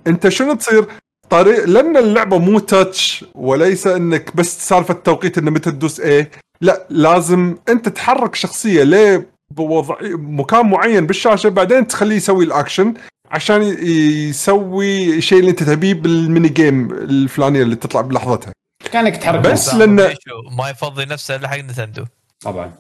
أنت 0.06 0.28
شنو 0.28 0.54
تصير؟ 0.54 0.86
طريق 1.30 1.64
لأن 1.64 1.96
اللعبة 1.96 2.38
مو 2.38 2.58
touch 2.58 3.24
وليس 3.34 3.86
إنك 3.86 4.36
بس 4.36 4.68
سالفة 4.68 4.94
توقيت 4.94 5.38
إنه 5.38 5.50
متى 5.50 5.70
تدوس 5.70 6.00
إيه 6.00 6.30
لا 6.60 6.86
لازم 6.90 7.56
أنت 7.68 7.88
تحرك 7.88 8.34
شخصية 8.34 8.82
ليه 8.82 9.30
بوضع 9.50 9.96
مكان 10.12 10.70
معين 10.70 11.06
بالشاشة 11.06 11.48
بعدين 11.48 11.86
تخليه 11.86 12.16
يسوي 12.16 12.44
الاكشن 12.44 12.94
عشان 13.30 13.62
يسوي 13.62 15.16
الشيء 15.16 15.38
اللي 15.38 15.50
انت 15.50 15.62
تبيه 15.62 15.94
بال 15.94 16.12
mini 16.12 16.48
game 16.48 16.92
الفلانية 16.92 17.62
اللي 17.62 17.76
تطلع 17.76 18.00
بلحظتها. 18.00 18.52
كأنك 18.92 19.16
تحرك 19.16 19.40
بس 19.40 19.74
لأنه 19.74 20.14
ما 20.58 20.70
يفضي 20.70 21.04
نفسه 21.04 21.36
إلا 21.36 21.48
حق 21.48 21.56
نتندو. 21.56 22.04
طبعا. 22.40 22.74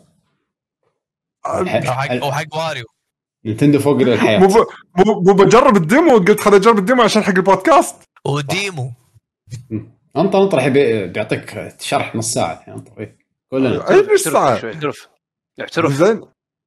حق 1.44 2.24
وحق 2.24 2.56
واريو. 2.56 2.84
نتندو 3.46 3.78
فوق 3.78 4.00
الحياة. 4.00 4.38
مو 4.38 4.66
مو 4.96 5.34
بجرب 5.34 5.76
ال 5.76 5.85
demo 5.85 6.18
قلت 6.18 6.40
خليني 6.40 6.56
أجرب 6.56 6.78
ال 6.78 6.83
demo 6.83 7.02
عشان 7.02 7.22
حق 7.22 7.34
البودكاست. 7.34 7.96
و 8.24 8.38
demo 8.38 8.92
انطر 10.16 10.42
أنطر 10.42 10.58
الحين 10.58 10.72
بيعطيك 11.12 11.74
شرح 11.80 12.16
نص 12.16 12.32
ساعة. 12.32 12.64
أنطر 12.68 13.12
كلنا 13.50 13.90
أي 13.90 14.06
نص 14.14 14.22
ساعة؟ 14.22 14.50
اعترف. 14.50 15.08
اعترف. 15.60 15.92
زين. 15.92 16.22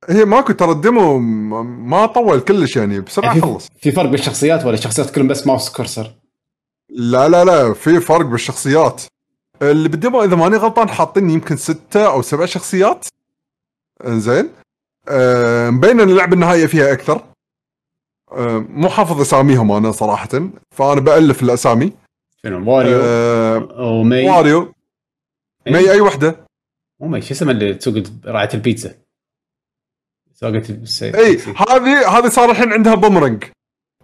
هي 0.07 0.25
ماكو 0.25 0.53
ترى 0.53 0.71
ال 0.71 0.81
demo 0.81 1.19
ما 1.19 2.05
طول 2.05 2.39
كلش 2.39 2.77
يعني 2.77 2.99
بسرعة 2.99 3.27
يعني 3.27 3.41
خلص. 3.41 3.69
في 3.79 3.91
فرق 3.91 4.09
بالشخصيات 4.09 4.65
ولا 4.65 4.73
الشخصيات 4.73 5.09
كلهم 5.09 5.27
بس 5.27 5.47
mouse 5.47 5.71
cursor؟ 5.71 6.11
لا 6.89 7.29
لا 7.29 7.45
لا 7.45 7.73
في 7.73 7.99
فرق 7.99 8.25
بالشخصيات. 8.25 9.03
اللي 9.61 9.89
بال 9.89 10.00
demo 10.00 10.23
إذا 10.23 10.35
ماني 10.35 10.57
غلطان 10.57 10.89
حاطين 10.89 11.29
يمكن 11.29 11.57
ستة 11.57 12.05
أو 12.07 12.21
سبع 12.21 12.45
شخصيات. 12.45 13.05
إنزين. 14.05 14.49
أه 15.07 15.69
مبين 15.69 15.99
إن 15.99 16.09
اللعبة 16.09 16.33
النهائية 16.33 16.65
فيها 16.65 16.93
أكثر. 16.93 17.23
آه، 18.31 18.65
مو 18.69 18.89
حافظ 18.89 19.21
أساميهم 19.21 19.71
أنا 19.71 19.91
صراحة 19.91 20.29
فأنا 20.71 21.01
بألف 21.01 21.43
الأسامي. 21.43 21.93
شنو 22.43 22.71
واريو 22.71 22.99
آه 23.01 23.67
ومي 23.79 24.29
واريو. 24.29 24.73
مي. 25.67 25.91
أي 25.91 26.01
وحدة. 26.01 26.45
مو 26.99 27.07
مي 27.07 27.21
شو 27.21 27.33
اسمه 27.33 27.51
اللي 27.51 27.73
تسوق 27.73 28.03
راعيه 28.25 28.49
البيتزا؟ 28.53 28.95
سوقت 30.39 30.69
إي 31.03 31.37
هذه 31.69 32.17
هذه 32.17 32.29
صار 32.29 32.51
الحين 32.51 32.73
عندها 32.73 32.95
بومرنج 32.95 33.43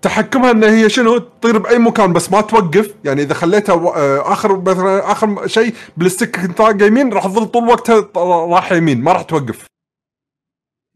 تحكمها 0.02 0.52
إن 0.52 0.64
هي 0.64 0.90
شنو؟ 0.90 1.18
تطير 1.18 1.58
بأي 1.58 1.80
مكان 1.80 2.14
بس 2.14 2.32
ما 2.32 2.42
توقف. 2.42 2.96
يعني 3.04 3.22
إذا 3.22 3.34
خليتها 3.34 3.74
آه، 3.76 4.34
آخر 4.34 4.62
مثلا 4.62 5.12
آخر 5.12 5.48
شيء 5.48 5.76
بال 5.98 6.10
stick 6.10 6.40
كنت 6.40 6.82
يمين 6.82 7.14
راح 7.14 7.24
تظل 7.24 7.46
طول 7.46 7.68
وقتها 7.68 8.10
رايحه 8.16 8.76
يمين 8.76 9.02
ما 9.02 9.12
راح 9.12 9.22
توقف. 9.22 9.66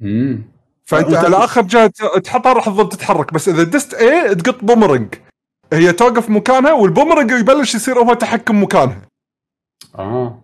امم 0.02 0.52
فأنت 0.86 1.14
على 1.14 1.38
آخر 1.38 1.61
جهة 1.61 1.91
تحطها 2.24 2.53
راح 2.53 2.66
تظل 2.66 2.90
تتحرك. 2.90 3.34
بس 3.34 3.49
إذا 3.49 3.64
دست 3.64 3.94
A 3.93 4.35
تقط 4.36 4.64
بومرنج 4.64 5.16
هي 5.74 5.94
توقف 5.94 6.30
مكانها 6.30 6.74
والبومرنج 6.74 7.32
يبلش 7.32 7.76
يصير 7.76 7.99
هو 7.99 8.14
تحكم 8.14 8.64
مكانها. 8.64 9.02
آه. 9.95 10.44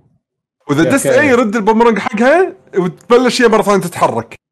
وإذا 0.69 0.83
دست 0.83 1.05
A 1.05 1.27
يرد 1.27 1.55
البومرنج 1.55 1.99
حقها 1.99 2.53
وتبلش 2.77 3.41
هي 3.41 3.47
مرة 3.47 3.61
ثانية 3.61 3.81
تتحرك. 3.81 4.44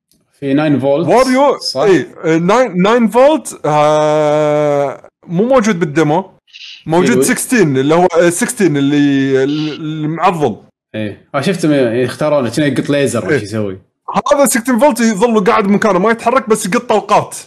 في 0.43 0.53
9 0.53 0.79
فولت 0.79 1.07
واريو 1.07 1.57
صح؟ 1.57 1.81
اي 1.81 2.03
9 2.03 3.07
فولت 3.07 3.59
آه 3.65 5.09
مو 5.27 5.43
موجود 5.43 5.79
بال 5.79 5.94
demo. 5.94 6.31
موجود 6.85 7.21
16 7.21 7.61
اللي 7.61 7.95
هو 7.95 8.07
16 8.29 8.65
اللي 8.65 9.43
المعضل 9.43 10.57
إيه. 10.95 11.27
آه، 11.35 11.41
شفته 11.41 11.93
يختارونه 11.93 12.49
كنا 12.49 12.65
يقط 12.65 12.89
ليزر 12.89 13.31
إيش 13.31 13.43
يسوي؟ 13.43 13.79
هذا 14.33 14.45
16 14.45 14.79
فولت 14.79 14.99
يظل 14.99 15.43
قاعد 15.43 15.63
بمكانه 15.63 15.99
ما 15.99 16.11
يتحرك 16.11 16.49
بس 16.49 16.65
يقط 16.65 16.81
طلقات. 16.89 17.37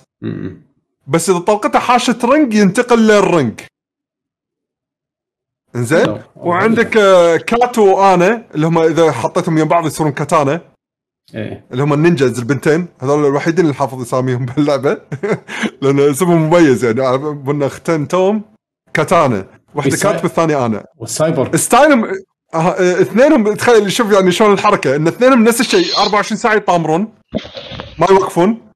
بس 1.06 1.30
إذا 1.30 1.38
طلقته 1.38 1.78
حاشت 1.78 2.24
ring 2.24 2.54
ينتقل 2.54 3.06
لل 3.06 3.22
ring. 3.22 3.60
زين 5.74 6.18
وعندك 6.36 6.96
آه، 6.96 7.36
كات 7.36 7.78
وأنا 7.78 8.44
اللي 8.54 8.66
هم 8.66 8.78
إذا 8.78 9.12
حطيتهم 9.12 9.58
يم 9.58 9.68
بعض 9.68 9.86
يصيرون 9.86 10.12
كاتانا. 10.12 10.75
إيه. 11.34 11.64
اللي 11.72 11.82
هم 11.82 11.92
ال 11.92 11.99
ninjas 11.99 12.38
البنتين 12.38 12.86
هذول 13.00 13.26
الوحيدين 13.26 13.64
اللي 13.64 13.74
حافظ 13.74 14.00
اساميهم 14.00 14.46
باللعبة. 14.46 15.00
لأن 15.82 16.00
اسمهم 16.00 16.42
مميز 16.42 16.84
يعني. 16.84 17.00
قلنا 17.46 17.66
أختين 17.66 18.08
توم 18.08 18.42
كاتانا. 18.94 19.46
واحدة 19.74 19.96
كات 19.96 20.24
والثانيه 20.24 20.66
أنا. 20.66 20.84
والسايبر. 20.96 21.56
ستايلهم 21.56 22.04
آه 22.54 23.00
اثنينهم 23.00 23.54
تخيل 23.54 23.92
شوف 23.92 24.12
يعني 24.12 24.32
شلون 24.32 24.52
الحركة. 24.52 24.96
إن 24.96 25.06
اثنينهم 25.08 25.44
نفس 25.44 25.60
الشيء 25.60 25.98
24 25.98 26.38
ساعة 26.38 26.54
يطامرون. 26.54 27.08
ما 27.98 28.06
يوقفون. 28.10 28.66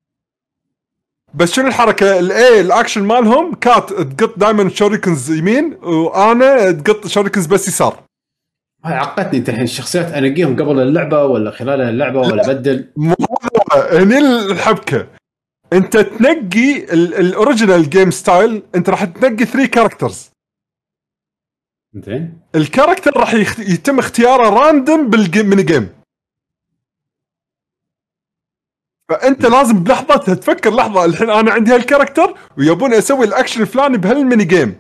بس 1.35 1.52
شنو 1.52 1.66
الحركة؟ 1.68 2.18
ال 2.19 2.61
A 2.61 2.66
ال 2.66 2.71
action 2.71 3.03
مالهم 3.02 3.55
كات 3.55 3.93
تقط 3.93 4.39
دائما 4.39 4.68
shurikens 4.69 5.31
يمين 5.31 5.74
وأنا 5.82 6.70
تقط 6.70 7.06
shurikens 7.07 7.47
بس 7.47 7.68
يسار. 7.68 8.02
هاي 8.85 8.94
عقدتني 8.94 9.39
انت 9.39 9.48
الحين. 9.48 9.65
الشخصيات 9.65 10.07
انقيهم 10.07 10.57
قبل 10.57 10.81
اللعبة 10.81 11.24
ولا 11.24 11.51
خلال 11.51 11.81
اللعبة 11.81 12.20
ولا 12.20 12.52
بدل؟ 12.52 12.89
مو 12.97 13.15
هني 13.93 14.19
الحبكة. 14.19 15.07
انت 15.73 15.97
تنقي 15.97 16.85
ال 16.95 17.05
original 17.05 17.91
game 17.91 18.11
style 18.11 18.62
انت 18.74 18.90
راح 18.90 19.05
تنقي 19.05 19.44
3 19.44 19.66
characters 19.66 20.31
زين. 21.94 22.40
ال 22.55 22.61
character 22.61 23.16
راح 23.16 23.35
يتم 23.59 23.98
اختياره 23.98 24.48
random 24.49 25.11
بال 25.11 25.28
mini 25.28 25.62
game 25.62 25.89
فانت 29.09 29.47
لازم 29.47 29.85
بلحظه 29.85 30.16
تفكر 30.16 30.74
لحظة 30.74 31.05
الحين 31.05 31.31
أنا 31.31 31.52
عندي 31.52 31.74
هال 31.74 31.85
character 31.85 32.35
ويبون 32.59 32.94
أسوي 32.94 33.27
الاكشن 33.27 33.62
الفلاني 33.62 33.98
بهال 33.99 34.18
mini 34.18 34.45
game 34.45 34.77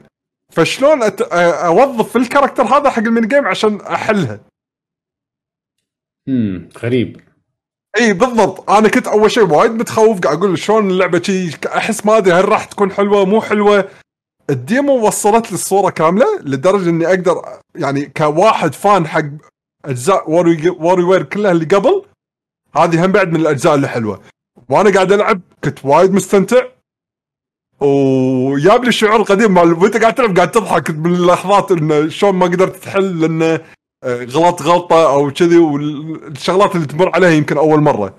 فشلون 0.50 1.02
أت... 1.02 1.22
أوظف 1.22 2.16
ال 2.16 2.21
character 2.21 2.62
هذا 2.62 2.90
حق 2.90 2.98
ال 2.98 3.04
mini 3.04 3.28
game 3.28 3.46
عشان 3.46 3.80
أحلها؟ 3.80 4.40
امم 6.28 6.68
غريب. 6.78 7.20
إي 7.98 8.12
بالضبط. 8.12 8.70
أنا 8.70 8.88
كنت 8.88 9.06
أول 9.06 9.30
شيء 9.30 9.44
وايد 9.44 9.70
متخوف 9.70 10.20
قاعد 10.20 10.36
أقول 10.36 10.58
شلون 10.58 10.90
اللعبة 10.90 11.22
شي 11.22 11.50
أحس 11.66 12.06
ما 12.06 12.16
أدري 12.16 12.34
هل 12.34 12.48
راح 12.48 12.64
تكون 12.64 12.92
حلوة 12.92 13.24
مو 13.24 13.40
حلوة. 13.40 13.88
ال 14.50 14.61
demo 14.61 15.06
وصلت 15.06 15.46
لي 15.46 15.54
الصورة 15.54 15.90
كاملة 15.90 16.26
لدرجة 16.42 16.90
إني 16.90 17.06
أقدر 17.06 17.42
يعني 17.74 18.06
كواحد 18.06 18.74
fan 18.74 19.06
حق 19.06 19.24
أجزاء 19.84 20.30
Wario 20.30 20.70
WarioWare 20.70 21.22
كلها 21.22 21.52
اللي 21.52 21.64
قبل 21.64 22.04
هذه 22.76 23.04
هم 23.04 23.12
بعد 23.12 23.28
من 23.28 23.40
الأجزاء 23.40 23.74
اللي 23.74 23.88
حلوة. 23.88 24.22
وأنا 24.68 24.90
قاعد 24.94 25.12
ألعب 25.12 25.40
كنت 25.64 25.84
وايد 25.84 26.12
مستمتع. 26.12 26.62
وجاب 27.80 28.82
لي 28.82 28.88
الشعور 28.88 29.16
القديم 29.20 29.54
مال 29.54 29.72
وانت 29.72 29.96
قاعد 29.96 30.14
تلعب 30.14 30.36
قاعد 30.36 30.50
تضحك 30.50 30.90
باللحظات 30.90 31.70
انه 31.72 32.08
شلون 32.08 32.34
ما 32.34 32.46
قدرت 32.46 32.76
تحل 32.76 33.20
لأنه 33.20 33.60
آه، 34.04 34.24
غلط 34.24 34.62
غلطة 34.62 35.12
أو 35.12 35.30
كذي 35.30 35.58
والشغلات 35.58 36.74
اللي 36.76 36.86
تمر 36.86 37.10
عليها 37.14 37.30
يمكن 37.30 37.58
أول 37.58 37.80
مرة. 37.80 38.14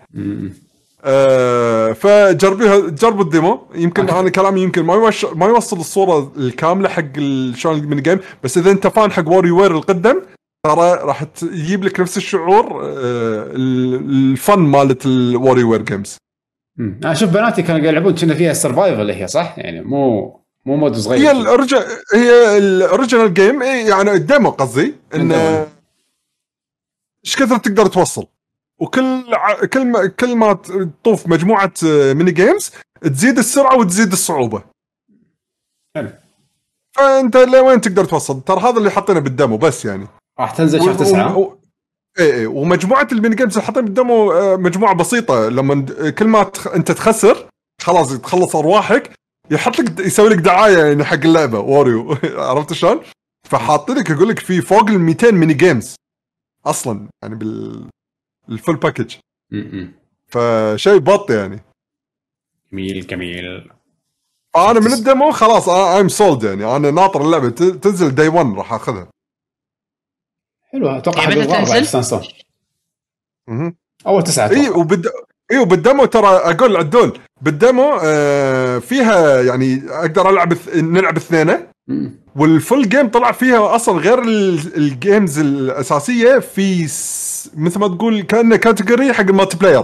آه 1.03 1.91
فجربيها 1.93 2.79
جربوا 2.79 3.23
ال 3.23 3.31
demo 3.31 3.59
يمكن 3.75 4.09
أنا 4.09 4.29
كلامي 4.29 4.61
يمكن 4.61 4.83
ما 4.83 4.93
يوش 4.93 5.25
ما 5.25 5.45
يوصل 5.45 5.79
الصورة 5.79 6.31
الكاملة 6.37 6.89
حق 6.89 7.19
شلون 7.55 7.77
ال 7.77 7.82
mini 7.82 8.01
game 8.01 8.19
بس 8.43 8.57
إذا 8.57 8.71
أنت 8.71 8.87
fan 8.87 9.11
حق 9.11 9.27
WarioWare 9.29 9.71
القدم 9.71 10.21
ترى 10.67 10.93
راح 11.03 11.23
تجيب 11.23 11.83
لك 11.83 11.99
نفس 11.99 12.17
الشعور 12.17 12.81
آه 12.83 13.47
ال 13.55 13.81
fun 13.81 14.59
مالت 14.59 15.05
ال 15.05 15.63
WarioWare 15.63 15.81
games. 15.81 16.17
أنا 16.81 17.11
أشوف 17.11 17.29
بناتي 17.29 17.61
كانوا 17.61 17.87
يلعبون 17.87 18.15
كأن 18.15 18.33
فيها 18.33 18.53
survival 18.53 19.11
هي 19.11 19.27
صح؟ 19.27 19.57
يعني 19.57 19.81
مو 19.81 20.41
مو 20.65 20.75
mode 20.75 20.95
صغير. 20.95 21.19
هي 21.21 21.31
الأرج... 21.31 21.75
هي 22.13 22.57
ال 22.57 22.66
original 22.66 23.33
game 23.33 23.61
يعني 23.61 24.11
ال 24.11 24.19
demo 24.19 24.49
قصدي 24.49 24.95
انه 25.15 25.67
إيش 27.25 27.35
كثر 27.35 27.57
تقدر 27.57 27.85
توصل؟ 27.85 28.27
وكل 28.79 29.23
ع... 29.33 29.65
كل 29.65 29.85
ما 29.85 30.07
كل 30.07 30.35
ما 30.35 30.53
تطوف 30.53 31.27
مجموعة 31.27 31.73
mini 31.83 32.31
games 32.31 32.71
تزيد 33.01 33.37
السرعة 33.37 33.77
وتزيد 33.77 34.11
الصعوبة. 34.11 34.63
حلو. 35.95 36.09
فأنت 36.97 37.37
لوين 37.37 37.81
تقدر 37.81 38.05
توصل؟ 38.05 38.41
ترى 38.41 38.59
هذا 38.59 38.77
اللي 38.77 38.91
حاطينه 38.91 39.19
بال 39.19 39.32
demo 39.32 39.57
بس 39.57 39.85
يعني. 39.85 40.07
راح 40.39 40.51
تنزل 40.51 40.79
شهر 40.79 40.93
تسعة. 40.93 41.37
و... 41.37 41.57
اي 42.19 42.33
اي 42.39 42.45
ومجموعة 42.45 43.07
ال 43.11 43.16
mini 43.16 43.35
games 43.35 43.53
اللي 43.53 43.65
حاطين 43.65 43.85
بال 43.85 44.01
demo 44.01 44.31
آه، 44.31 44.55
مجموعة 44.55 44.95
بسيطة. 44.95 45.49
لما 45.49 45.85
كل 46.09 46.27
ما 46.27 46.43
تخ... 46.43 46.67
انت 46.67 46.91
تخسر 46.91 47.47
خلاص 47.81 48.13
تخلص 48.13 48.55
أرواحك 48.55 49.11
يحط 49.51 49.79
لك 49.79 49.99
يسوي 49.99 50.29
لك 50.29 50.37
دعاية 50.37 50.77
يعني 50.77 51.03
حق 51.03 51.13
اللعبة 51.23 51.59
Wario. 51.59 52.17
عرفت 52.49 52.73
شلون؟ 52.73 52.99
فحاط 53.49 53.91
لك 53.91 54.09
يقول 54.09 54.29
لك 54.29 54.39
في 54.39 54.61
فوق 54.61 54.89
ال 54.89 54.99
200 54.99 55.31
mini 55.31 55.53
games 55.53 55.95
أصلا 56.65 57.07
يعني 57.23 57.35
بال 57.35 57.85
ال 58.49 58.55
full 58.55 58.75
package. 58.75 59.15
فشيء 60.27 60.97
بط 60.97 61.31
يعني. 61.31 61.59
جميل 62.71 63.07
جميل. 63.07 63.71
أنا 64.55 64.79
من 64.79 64.93
ال 64.93 65.01
demo 65.01 65.31
خلاص 65.31 65.69
I'm 65.69 66.07
sold 66.07 66.43
يعني. 66.43 66.75
أنا 66.75 66.91
ناطر 66.91 67.21
اللعبة 67.21 67.49
تنزل 67.49 68.15
day 68.15 68.27
1 68.27 68.53
راح 68.57 68.73
أخذها. 68.73 69.07
حلو. 70.73 70.89
أتوقع 70.89 71.21
حق 71.21 71.29
تنزل؟ 71.29 72.27
أول 74.07 74.23
تسعة 74.23 74.49
اي 74.49 74.69
وبد 74.69 75.07
اي 75.51 75.57
وبال 75.59 75.79
demo 75.79 76.05
ترى 76.05 76.27
أقول 76.27 76.77
عدول. 76.77 77.19
بال 77.41 77.61
demo 77.61 77.99
آه 78.03 78.79
فيها 78.79 79.41
يعني 79.41 79.81
أقدر 79.89 80.29
ألعب 80.29 80.53
نلعب 80.75 81.17
اثنين 81.17 81.57
وال 82.35 82.53
full 82.53 82.89
game 82.89 83.07
طلع 83.09 83.31
فيها 83.31 83.75
أصلا 83.75 83.99
غير 83.99 84.19
ال 84.77 84.88
games 84.88 85.39
الأساسية 85.39 86.39
في 86.39 86.83
مثل 87.57 87.79
ما 87.79 87.87
تقول 87.87 88.21
كأنه 88.21 88.55
category 88.55 89.13
حق 89.13 89.21
ال 89.21 89.57
multiplayer 89.57 89.83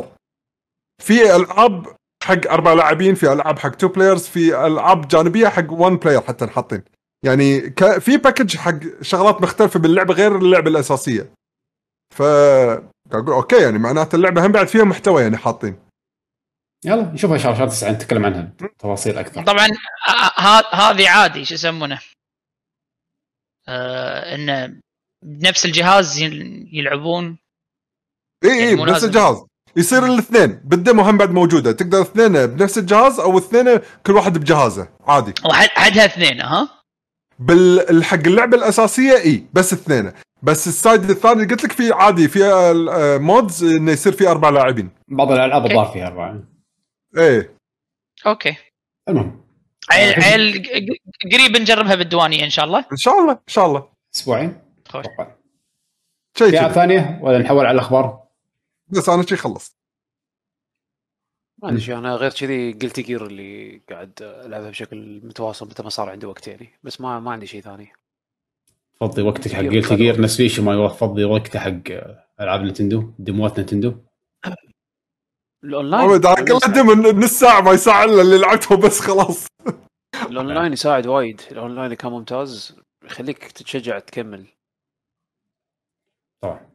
في 1.03 1.35
ألعاب 1.35 1.87
حق 2.23 2.47
أربع 2.51 2.73
لاعبين 2.73 3.15
في 3.15 3.33
ألعاب 3.33 3.59
حق 3.59 3.69
two 3.69 3.87
players 3.87 4.23
في 4.23 4.65
ألعاب 4.67 5.07
جانبية 5.07 5.47
حق 5.47 5.71
one 5.71 5.95
player 5.97 6.21
حتى 6.21 6.47
حاطين 6.47 6.83
يعني 7.25 7.59
ك... 7.59 7.97
في 7.97 8.17
package 8.17 8.57
حق 8.57 9.01
شغلات 9.01 9.41
مختلفة 9.41 9.79
باللعبة 9.79 10.13
غير 10.13 10.37
اللعبة 10.37 10.69
الأساسية. 10.69 11.33
ف 12.15 12.21
أقول 13.11 13.33
okay 13.33 13.61
يعني 13.61 13.79
معناته 13.79 14.15
اللعبة 14.15 14.45
هم 14.45 14.51
بعد 14.51 14.67
فيها 14.67 14.83
محتوى 14.83 15.21
يعني 15.21 15.37
حاطين. 15.37 15.79
يلا 16.85 17.01
نشوفها 17.01 17.35
إن 17.35 17.41
شاء 17.41 17.51
الله 17.51 17.59
شهر 17.59 17.69
9 17.69 17.91
نتكلم 17.91 18.25
عنها 18.25 18.51
تفاصيل 18.79 19.17
أكثر. 19.17 19.43
طبعا 19.43 19.67
هذه 20.73 21.09
عادي 21.09 21.45
شو 21.45 21.53
يسمونه؟ 21.53 21.99
آه 23.67 24.35
إنه 24.35 24.81
بنفس 25.25 25.65
الجهاز 25.65 26.19
يلعبون. 26.71 27.37
إي 28.43 28.51
إي 28.51 28.59
يعني 28.59 28.75
بنفس 28.75 29.03
الجهاز. 29.03 29.45
يصير 29.75 30.05
الاثنين 30.05 30.61
بال 30.63 30.76
demo 30.76 31.01
هم 31.01 31.17
بعد 31.17 31.31
موجودة. 31.31 31.71
تقدر 31.71 32.01
اثنين 32.01 32.45
بنفس 32.45 32.77
الجهاز 32.77 33.19
أو 33.19 33.37
اثنين 33.37 33.79
كل 34.05 34.13
واحد 34.13 34.37
بجهازه. 34.37 34.89
عادي. 35.01 35.33
وحدها 35.45 36.05
اثنين 36.05 36.41
ها 36.41 36.76
بالحق 37.39 38.27
اللعبة 38.27 38.57
الأساسية 38.57 39.17
إي 39.17 39.45
بس 39.53 39.73
اثنين. 39.73 40.11
بس 40.43 40.67
ال 40.67 40.76
side 40.76 41.09
الثاني 41.09 41.45
قلت 41.45 41.63
لك 41.63 41.71
في 41.71 41.91
عادي 41.91 42.27
في 42.27 42.39
modes 43.21 43.63
إنه 43.63 43.91
يصير 43.91 44.13
في 44.13 44.27
أربع 44.27 44.49
لاعبين. 44.49 44.89
بعض 45.07 45.31
الألعاب 45.31 45.65
الظاهر 45.65 45.93
فيها 45.93 46.07
أربعة. 46.07 46.43
إيه 47.17 47.57
okay. 48.25 48.55
المهم 49.09 49.41
عيل 49.91 50.13
عيل 50.13 50.67
قريب 51.33 51.57
نجربها 51.57 51.95
بالديوانية 51.95 52.45
إن 52.45 52.49
شاء 52.49 52.65
الله. 52.65 52.85
إن 52.91 52.97
شاء 52.97 53.19
الله 53.19 53.31
إن 53.31 53.47
شاء 53.47 53.65
الله. 53.65 53.89
أسبوعين. 54.15 54.61
خوش. 54.89 55.05
شيء 56.37 56.67
في 56.67 56.73
ثانية 56.73 57.19
ولا 57.21 57.37
نحول 57.37 57.65
على 57.65 57.75
الأخبار؟ 57.75 58.23
بس 58.87 59.09
أنا 59.09 59.23
شيء 59.23 59.37
خلصت. 59.37 59.76
ما 61.57 61.67
عندي 61.69 61.81
شيء. 61.81 61.97
أنا 61.97 62.15
غير 62.15 62.31
كذي 62.31 62.73
قلت 62.73 62.99
Gear 62.99 63.25
اللي 63.25 63.81
قاعد 63.89 64.11
ألعبها 64.21 64.69
بشكل 64.69 65.21
متواصل 65.23 65.65
متى 65.65 65.83
ما 65.83 65.89
صار 65.89 66.09
عندي 66.09 66.25
وقت 66.25 66.47
يعني. 66.47 66.79
بس 66.83 67.01
ما 67.01 67.19
ما 67.19 67.31
عندي 67.31 67.47
شيء 67.47 67.61
ثاني. 67.61 67.91
فضي 68.99 69.21
وقتك 69.21 69.53
حق 69.53 69.61
Guilty 69.61 69.95
Gear 69.95 70.21
نفس 70.21 70.39
ليش 70.39 70.59
ما 70.59 70.85
يفضي 70.85 71.23
وقته 71.23 71.59
حق 71.59 71.81
ألعاب 72.39 72.61
Nintendo 72.61 73.11
ديموات 73.19 73.59
Nintendo. 73.59 73.93
الأونلاين 75.63 76.21
قدم 76.21 77.19
نص 77.23 77.39
ساعه 77.39 77.61
ما 77.61 77.71
يساعد 77.71 78.09
إلا 78.09 78.21
اللي 78.21 78.37
لعبته 78.37 78.77
بس 78.77 78.99
خلاص. 78.99 79.47
الأونلاين 80.29 80.73
يساعد 80.73 81.07
وايد. 81.07 81.41
الأونلاين 81.51 81.93
كان 81.93 82.11
ممتاز. 82.11 82.75
يخليك 83.03 83.51
تتشجع 83.51 83.99
تكمل. 83.99 84.45
طبعا. 86.41 86.69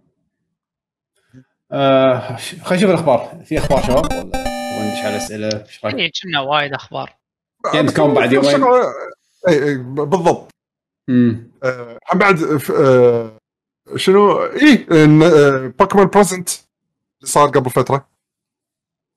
آه 1.72 2.36
خلينا 2.36 2.76
نشوف 2.76 2.90
الأخبار. 2.90 3.44
في 3.44 3.58
أخبار 3.58 3.82
شباب 3.82 4.04
ولا؟ 4.12 4.51
ندش 4.82 4.98
على 4.98 5.16
أسئلة؟ 5.16 5.64
إيش 5.66 5.84
رأيك؟ 5.84 5.96
إيه، 5.96 6.10
كنا 6.22 6.40
وايد 6.40 6.74
أخبار. 6.74 7.16
Gamescom 7.72 8.14
بعد 8.14 8.32
يومين؟ 8.32 8.64
اي 9.48 9.64
اي 9.68 9.74
بالضبط. 9.78 10.50
امم 11.08 11.50
آه 11.62 11.98
بعد 12.14 12.60
آه 12.70 13.38
شنو؟ 13.96 14.42
اي 14.42 14.86
Pokémon 15.68 16.06
Presents 16.06 16.48
اللي 16.50 17.32
صار 17.32 17.48
قبل 17.48 17.70
فترة. 17.70 18.08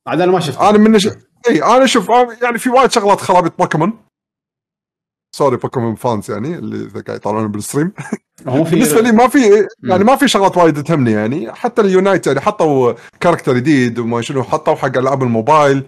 عاد 0.08 0.22
أنا 0.22 0.32
ما 0.32 0.40
شفت 0.40 0.60
أنا 0.60 0.78
من 0.78 1.00
ش... 1.00 1.08
اي 1.50 1.64
أنا 1.64 1.86
شوف 1.86 2.10
يعني 2.42 2.58
في 2.58 2.70
وايد 2.70 2.92
شغلات 2.92 3.22
خرابيط 3.22 3.58
Pokémon 3.58 4.06
sorry 5.36 5.58
Pokémon 5.58 5.96
fans 5.96 6.32
يعني 6.32 6.56
اللي 6.56 7.02
قاعد 7.02 7.18
يطالعون 7.18 7.48
بال 7.48 7.57
stream. 7.57 7.92
بالنسبة 8.46 9.02
لي 9.02 9.12
ما 9.12 9.28
في 9.28 9.68
يعني 9.84 10.04
ما 10.04 10.16
في 10.16 10.28
شغلات 10.28 10.58
وايد 10.58 10.84
تهمني 10.84 11.12
يعني. 11.12 11.52
حتى 11.52 11.82
ال 11.82 11.89
Unite 11.89 12.28
يعني 12.28 12.40
حطوا 12.40 12.94
character 13.20 13.54
جديد 13.54 14.00
وما 14.00 14.22
شنو 14.22 14.44
حطوا 14.44 14.76
حق 14.76 14.98
ألعاب 14.98 15.24
الموبايل 15.24 15.88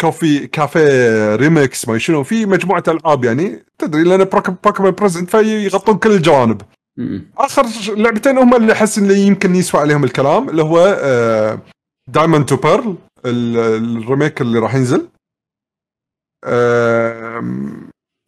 Coffee 0.00 0.46
Café 0.46 1.36
ReMix 1.36 1.88
ما 1.88 1.98
شنو. 1.98 2.22
في 2.22 2.46
مجموعة 2.46 2.82
ألعاب 2.88 3.24
يعني 3.24 3.64
تدري 3.78 4.02
لأن 4.04 4.24
Pokémon 4.24 4.90
Presents 4.90 5.30
فيغطون 5.30 5.98
كل 5.98 6.10
الجوانب. 6.10 6.62
آخر 7.38 7.66
لعبتين 7.88 8.38
هم 8.38 8.54
اللي 8.54 8.72
أحس 8.72 8.98
اللي 8.98 9.20
يمكن 9.20 9.54
يسوى 9.54 9.80
عليهم 9.80 10.04
الكلام 10.04 10.48
اللي 10.48 10.62
هو 10.62 10.78
Diamond 12.08 12.44
and 12.44 12.56
Pearl 12.56 12.96
ال 13.26 13.42
remake 13.42 14.40
اللي 14.40 14.58
راح 14.58 14.74
ينزل. 14.74 15.08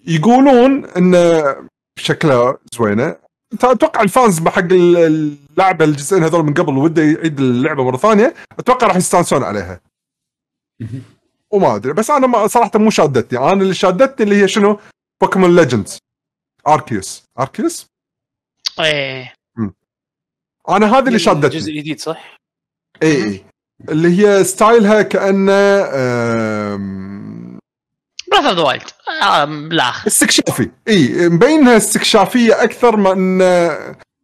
يقولون 0.06 0.84
انه 0.84 1.56
شكلها 1.98 2.58
زوينة. 2.74 3.16
أتوقع 3.62 4.02
ال 4.02 4.11
fans 4.11 4.48
حق 4.48 4.72
اللعبة 4.72 5.84
الجزئين 5.84 6.22
هذول 6.22 6.44
من 6.44 6.54
قبل 6.54 6.76
وده 6.78 7.02
يعيد 7.02 7.40
اللعبة 7.40 7.84
مرة 7.84 7.96
ثانية. 7.96 8.34
أتوقع 8.58 8.86
راح 8.86 8.96
يستانسون 8.96 9.42
عليها. 9.42 9.80
وما 11.50 11.76
أدري. 11.76 11.92
بس 11.92 12.10
أنا 12.10 12.26
ما 12.26 12.46
صراحة 12.46 12.78
مو 12.78 12.90
شادتني. 12.90 13.38
أنا 13.38 13.62
اللي 13.62 13.74
شادتني 13.74 14.24
اللي 14.24 14.42
هي 14.42 14.48
شنو؟ 14.48 14.80
Pokémon 15.22 15.56
Legends 15.56 15.98
Arceus 16.68 17.24
Arceus 17.38 17.86
إيه. 18.80 19.34
أنا 20.68 20.98
هذه 20.98 21.08
اللي 21.08 21.18
شادتني. 21.18 21.46
الجزء 21.46 21.72
الجديد 21.72 22.00
صح؟ 22.00 22.36
اي 23.02 23.24
اي 23.24 23.44
اللي 23.88 24.08
هي 24.08 24.44
style 24.44 24.93
ها 24.93 25.02
كأنه 25.02 25.52
Breath 28.32 28.48
of 28.48 28.56
the 28.56 28.62
Wild 28.62 29.68
بالآخر. 29.68 30.06
استكشافي. 30.06 30.70
إي 30.88 31.28
مبينها 31.28 31.76
استكشافية 31.76 32.62
أكثر 32.62 32.96
ما 32.96 33.12
إن 33.12 33.38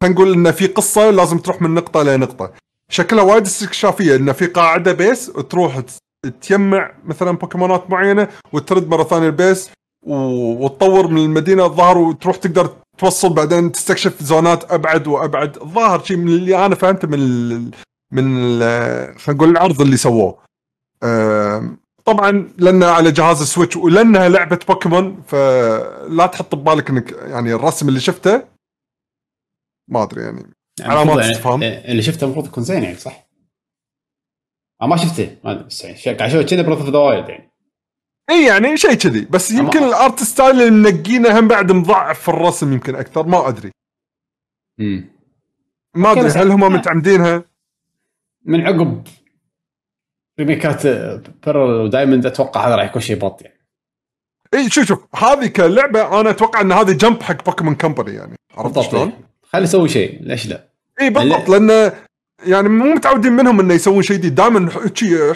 خلينا 0.02 0.14
نقول 0.14 0.32
انه 0.32 0.50
في 0.50 0.66
قصة 0.66 1.10
لازم 1.10 1.38
تروح 1.38 1.62
من 1.62 1.74
نقطة 1.74 2.02
لنقطه 2.02 2.52
شكلها 2.90 3.24
وايد 3.24 3.46
استكشافية 3.46 4.16
انه 4.16 4.32
في 4.32 4.46
قاعدة 4.46 4.92
base 4.92 5.26
تروح 5.50 5.82
تجمع 6.40 6.90
مثلا 7.04 7.30
بوكيمونات 7.30 7.90
معينة 7.90 8.28
وترد 8.52 8.88
مرة 8.88 9.04
ثانية 9.04 9.26
ال 9.26 9.35
base 9.35 9.70
وتطور 10.06 11.08
من 11.08 11.18
المدينة 11.18 11.64
الظاهر 11.66 11.98
وتروح 11.98 12.36
تقدر 12.36 12.70
توصل 12.98 13.32
بعدين 13.32 13.72
تستكشف 13.72 14.22
زونات 14.22 14.72
أبعد 14.72 15.06
وأبعد. 15.06 15.56
الظاهر 15.56 16.04
شيء 16.04 16.16
من 16.16 16.28
اللي 16.28 16.66
أنا 16.66 16.74
فهمته 16.74 17.08
من 17.08 17.18
ال 17.18 17.70
من 18.12 18.24
خلينا 19.18 19.28
نقول 19.28 19.50
العرض 19.50 19.80
اللي 19.80 19.96
سووه. 19.96 20.38
طبعا 22.12 22.52
لأنها 22.58 22.90
على 22.90 23.12
جهاز 23.12 23.40
ال 23.40 23.45
Switch 23.45 23.76
ولأنها 23.76 24.28
لعبة 24.28 24.58
بوكيمون 24.68 25.22
فلا 25.22 26.26
تحط 26.26 26.54
ببالك 26.54 26.90
إنك 26.90 27.12
يعني 27.12 27.52
الرسم 27.54 27.88
اللي 27.88 28.00
شفته 28.00 28.48
ما 29.88 30.02
أدري 30.02 30.22
يعني, 30.22 30.44
يعني 30.80 30.92
علامات 30.92 31.18
استفهام 31.18 31.62
يعني 31.62 31.90
اللي 31.90 32.02
شفته 32.02 32.24
المفروض 32.24 32.46
يكون 32.46 32.64
زين 32.64 32.82
يعني 32.82 32.96
صح؟ 32.96 33.28
أنا 34.82 34.90
ما 34.90 34.96
شفته 34.96 35.36
ما 35.44 35.50
أدري 35.50 35.64
بس 35.64 35.84
يعني 35.84 36.18
قاعد 36.18 36.30
أشوف 36.30 36.50
كذا 36.50 36.62
Breath 36.62 36.78
of 36.78 36.88
the 36.88 36.98
Wild 36.98 37.28
يعني. 37.28 37.50
إي 38.30 38.46
يعني 38.46 38.76
شيء 38.76 38.94
كذي 38.94 39.24
بس 39.24 39.50
يمكن 39.50 39.82
ال 39.82 39.92
art 39.92 40.22
style 40.22 40.50
اللي 40.50 40.70
منقينه 40.70 41.38
هم 41.38 41.48
بعد 41.48 41.72
مضعفة 41.72 42.20
في 42.20 42.28
الرسم 42.28 42.72
يمكن 42.72 42.94
أكثر 42.94 43.26
ما 43.26 43.48
أدري. 43.48 43.70
امم 44.80 45.10
ما 45.94 46.12
أدري 46.12 46.28
هل 46.28 46.50
هم 46.50 46.60
متعمدينها؟ 46.60 47.44
من 48.44 48.66
عقب 48.66 49.06
remake 50.40 50.80
ات 50.80 50.86
بيرل 51.46 51.80
ودايموند 51.80 52.26
أتوقع 52.26 52.68
هذا 52.68 52.76
راح 52.76 52.84
يكون 52.84 53.02
شيء 53.02 53.16
بت 53.18 53.42
يعني 53.42 53.58
إي 54.54 54.70
شوف 54.70 54.84
شوف 54.84 54.98
هذه 55.16 55.46
كلعبة 55.46 56.20
أنا 56.20 56.30
أتوقع 56.30 56.60
إن 56.60 56.72
هذه 56.72 56.92
jump 56.92 57.22
حق 57.22 57.44
بوكيمون 57.44 57.74
Company 57.74 58.16
يعني 58.16 58.36
عرفت 58.56 58.80
شلون؟ 58.80 59.12
خلي 59.42 59.62
يسوي 59.64 59.88
شيء 59.88 60.18
ليش 60.22 60.46
لا؟ 60.46 60.68
إي 61.00 61.10
بالضبط 61.10 61.48
لأن 61.48 61.92
يعني 62.46 62.68
مو 62.68 62.84
متعودين 62.84 63.32
منهم 63.32 63.60
إنه 63.60 63.74
يسوون 63.74 64.02
شيء 64.02 64.16
جديد. 64.16 64.34
دائما 64.34 64.70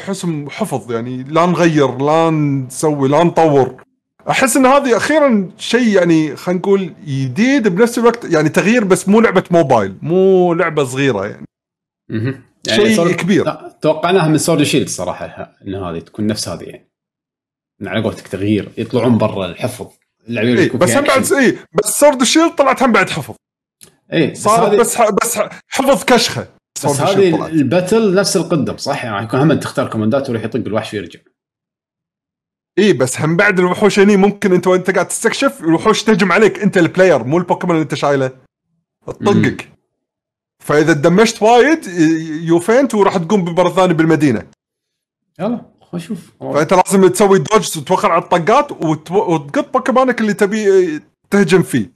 حسم 0.07 0.49
حفظ 0.51 0.93
يعني 0.93 1.23
لا 1.23 1.47
نغير 1.47 1.99
لا 1.99 2.31
نسوي 2.31 3.09
لا 3.09 3.25
نطور. 3.25 3.83
أحس 4.31 4.57
إن 4.57 4.67
هذه 4.67 4.97
أخيرا 4.97 5.51
شيء 5.59 5.89
يعني 5.89 6.37
خلينا 6.37 6.61
نقول 6.61 6.95
جديد 7.07 7.69
بنفس 7.69 7.99
الوقت 7.99 8.25
يعني 8.25 8.49
تغيير 8.49 8.85
بس 8.85 9.09
مو 9.09 9.21
لعبة 9.21 9.45
موبايل 9.51 9.95
مو 10.03 10.55
لعبة 10.55 10.85
صغيرة 10.85 11.27
يعني. 11.27 11.47
أها 12.11 12.52
يعني 12.67 12.85
شيء 12.85 12.97
صور... 12.97 13.13
كبير. 13.13 13.55
توقعناها 13.81 14.29
من 14.29 14.39
سورد 14.39 14.63
شيلد 14.63 14.89
صراحة. 14.89 15.57
إن 15.67 15.75
هذه 15.75 15.99
تكون 15.99 16.27
نفس 16.27 16.49
هذه 16.49 16.65
يعني. 16.65 16.93
على 17.87 18.03
قولتك 18.03 18.29
تغيير 18.29 18.69
يطلعون 18.79 19.19
برا 19.19 19.47
الحفظ. 19.47 19.87
اللاعبين 20.29 20.59
إيه 20.59 20.73
بس 20.73 20.91
هم 20.91 21.05
بعد 21.05 21.33
اي 21.33 21.59
بس 21.73 21.91
Sword 21.91 22.23
Shield 22.23 22.55
طلعت 22.55 22.83
هم 22.83 22.93
بعد 22.93 23.11
حفظ. 23.11 23.35
اي 24.13 24.35
صارت 24.35 24.81
بس 24.81 25.01
بس 25.01 25.39
حفظ 25.69 26.05
كشخة. 26.05 26.49
بس 26.85 26.87
هذه 26.87 27.47
ال 27.47 27.56
battle 27.56 28.15
نفس 28.15 28.37
القديم 28.37 28.77
صح؟ 28.77 29.05
يعني 29.05 29.25
يكون 29.25 29.41
هم 29.41 29.53
تختار 29.53 29.91
command 29.91 30.24
ات 30.24 30.29
ويروح 30.29 30.45
يطق 30.45 30.57
الوحش 30.67 30.95
ويرجع. 30.95 31.21
اي 32.79 32.93
بس 32.93 33.21
هم 33.21 33.37
بعد 33.37 33.59
الوحوش 33.59 33.99
هني 33.99 34.17
ممكن 34.17 34.53
أنت 34.53 34.67
وأنت 34.67 34.91
قاعد 34.91 35.09
تستكشف 35.09 35.61
الوحوش 35.61 36.03
تهجم 36.03 36.33
عليك. 36.33 36.59
أنت 36.59 36.79
ال 36.79 36.85
player 36.85 37.25
مو 37.25 37.39
البوكيمون 37.39 37.77
اللي 37.77 37.83
أنت 37.83 37.95
شايله. 37.95 38.31
تطقك 39.07 39.69
فإذا 40.65 40.93
damage 40.93 41.35
ت 41.35 41.43
وايد 41.43 41.87
you 42.45 42.63
faint 42.63 42.95
وراح 42.95 43.17
تقوم 43.17 43.45
بمرة 43.45 43.69
ثانية 43.69 43.95
بالمدينة. 43.95 44.47
يلا 45.41 45.61
شوف 45.97 46.19
فأنت 46.41 46.75
لازم 46.75 47.09
تسوي 47.09 47.39
dodge 47.39 47.79
وتوخر 47.79 48.13
على 48.13 48.23
الطقات 48.23 48.73
وتقط 49.13 49.73
بوكيمونك 49.73 50.21
اللي 50.21 50.35
تبي 50.35 51.01
تهجم 51.31 51.63
فيه. 51.63 51.91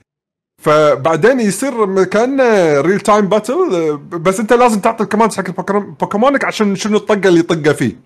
فبعدين 0.63 1.41
يصير 1.41 2.05
كانه 2.05 2.81
real 2.81 3.01
time 3.01 3.28
battle 3.28 3.97
بس 3.97 4.41
انت 4.41 4.53
لازم 4.53 4.81
تعطي 4.81 5.05
ال 5.05 5.08
command 5.08 5.33
حق 5.33 5.73
بوكيمونك 5.73 6.45
عشان 6.45 6.77
شنو 6.77 6.97
الطقة 6.97 7.29
اللي 7.29 7.41
يطقه 7.41 7.73
فيه. 7.73 7.97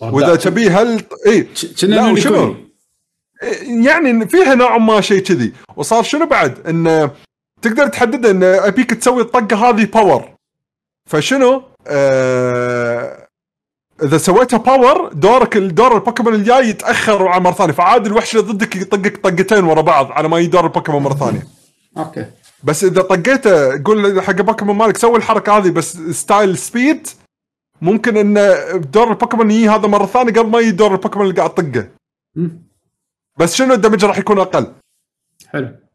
وإذا 0.00 0.36
تبيه 0.36 0.82
هل 0.82 1.04
اي 1.26 1.48
لا 1.82 2.14
شنو 2.14 2.54
يعني 3.84 4.28
فيها 4.28 4.54
نوع 4.54 4.78
ما 4.78 5.00
شيء 5.00 5.22
كذي. 5.22 5.52
وصار 5.76 6.02
شنو 6.02 6.26
بعد؟ 6.26 6.66
انه 6.66 7.10
تقدر 7.62 7.88
تحدد 7.88 8.26
إن 8.26 8.42
أبيك 8.42 8.94
تسوي 8.94 9.22
الطقة 9.22 9.68
هذه 9.68 9.84
power 9.84 10.34
فشنو؟ 11.10 11.62
آه 11.86 13.26
إذا 14.02 14.18
سويتها 14.18 14.56
power 14.56 15.12
دورك 15.12 15.56
الدور 15.56 15.94
البوكيمون 15.94 16.34
الجاي 16.34 16.68
يتأخر 16.68 17.28
على 17.28 17.40
مرة 17.40 17.52
ثانية. 17.52 17.72
فعادي 17.72 18.08
الوحش 18.08 18.36
اللي 18.36 18.52
ضدك 18.52 18.76
يطقك 18.76 19.16
طقتين 19.16 19.64
ورا 19.64 19.80
بعض 19.80 20.12
على 20.12 20.28
ما 20.28 20.38
يدور 20.38 20.64
البوكيمون 20.64 21.02
مرة 21.02 21.14
ثانية. 21.14 21.46
أوكي. 21.98 22.26
بس 22.64 22.84
إذا 22.84 23.02
طقيته 23.02 23.82
قول 23.84 24.22
حق 24.22 24.32
بوكيمون 24.32 24.76
مالك 24.76 24.96
سوي 24.96 25.16
الحركة 25.16 25.58
هذه 25.58 25.70
بس 25.70 25.96
style 25.96 26.58
speed 26.58 27.08
ممكن 27.82 28.16
إن 28.16 28.34
دور 28.90 29.10
البوكيمون 29.10 29.50
يجي 29.50 29.68
هذا 29.68 29.88
مرة 29.88 30.06
ثانية 30.06 30.32
قبل 30.32 30.50
ما 30.50 30.58
يجي 30.58 30.70
دور 30.70 30.92
البوكيمون 30.92 31.26
اللي 31.26 31.36
قاعد 31.36 31.54
تطقه 31.54 31.88
بس 33.38 33.54
شنو 33.54 33.74
ال 33.74 33.78
damage 33.78 34.04
راح 34.04 34.18
يكون 34.18 34.38
أقل؟ 34.38 34.72
حلو. 35.48 35.85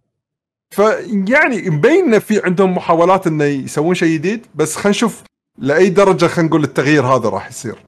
فيعني 0.72 1.70
مبين 1.70 2.20
في 2.20 2.42
عندهم 2.46 2.76
محاولات 2.76 3.28
إنه 3.28 3.44
يسوون 3.44 3.96
شيء 3.96 4.14
جديد 4.14 4.48
بس 4.56 4.76
خلينا 4.76 4.90
نشوف 4.90 5.24
لأي 5.58 5.90
درجة 5.90 6.26
خلينا 6.26 6.50
نقول 6.50 6.64
التغيير 6.64 7.06
هذا 7.06 7.30
راح 7.30 7.50
يصير. 7.50 7.84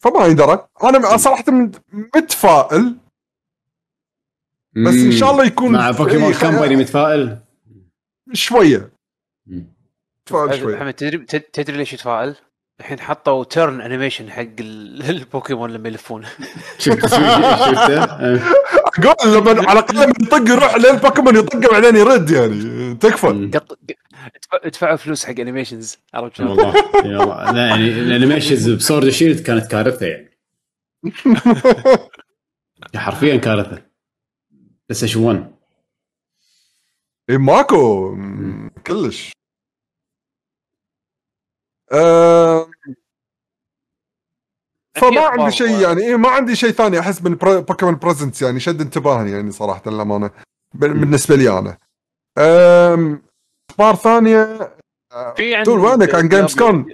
فما 0.00 0.26
يندرى 0.26 0.68
أنا 0.84 1.16
صراحة 1.16 1.44
متفائل. 1.92 2.96
بس 4.72 4.94
إن 4.94 5.12
شاء 5.12 5.30
الله 5.30 5.44
يكون 5.44 5.72
مع 5.72 5.90
بوكيمون 5.90 6.32
Company 6.32 6.76
متفائل؟ 6.76 7.38
شوية. 8.32 8.92
تفائل 10.26 10.58
شوية. 10.60 10.76
محمد 10.76 10.94
تدري 10.94 11.18
تدري 11.38 11.76
ليش 11.76 11.92
يتفائل؟ 11.92 12.36
الحين 12.80 13.00
حطوا 13.00 13.44
turn 13.44 13.80
animation 13.80 14.30
حق 14.30 14.46
البوكيمون 14.60 15.70
لما 15.70 15.88
يلفون 15.88 16.24
شفت 16.78 17.06
شفته؟ 17.06 18.04
أقول 19.04 19.34
لما 19.34 19.50
على 19.50 19.78
الأقل 19.78 19.96
لما 19.96 20.14
يطق 20.22 20.50
يروح 20.50 20.74
لين 20.76 20.94
البوكيمون 20.94 21.36
يطقه 21.36 21.68
بعدين 21.72 21.96
يرد 21.96 22.30
يعني. 22.30 22.94
تكفى. 22.94 23.50
ادفعوا 24.52 24.96
فلوس 24.96 25.24
حق 25.24 25.40
animations 25.40 25.98
عرفت 26.14 26.40
والله 26.40 26.72
لا 27.52 27.66
يعني 27.66 27.88
ال 27.88 27.95
animations 27.95 28.70
ب 28.70 28.77
Sword 28.77 29.10
Shield 29.10 29.40
كانت 29.40 29.66
كارثة 29.70 30.06
يعني. 30.06 30.38
حرفيا 32.96 33.36
كارثة. 33.36 33.82
بس 34.88 35.02
إيش 35.02 35.16
1 35.16 35.52
اي 37.30 37.38
ماكو. 37.38 38.16
كلش. 38.86 39.32
أه 41.92 42.70
فما 44.94 45.20
عندي 45.20 45.50
شيء 45.50 45.80
يعني 45.80 46.02
إيه 46.02 46.16
ما 46.16 46.28
عندي 46.28 46.56
شيء 46.56 46.70
ثاني 46.70 46.98
أحس 47.00 47.22
من 47.22 47.34
بوكيمون 47.34 47.94
Presents 47.96 48.42
يعني 48.42 48.60
شد 48.60 48.80
انتباهي 48.80 49.30
يعني 49.30 49.50
صراحة 49.52 49.90
للأمانة 49.90 50.30
بالنسبة 50.74 51.36
لي 51.36 51.58
أنا. 51.58 51.78
أخبار 53.70 53.94
ثانية؟ 53.94 54.74
آه، 55.12 55.34
في 55.34 55.62
طول 55.62 55.80
وينك 55.80 56.14
عن 56.14 56.28
Gamescom 56.28 56.86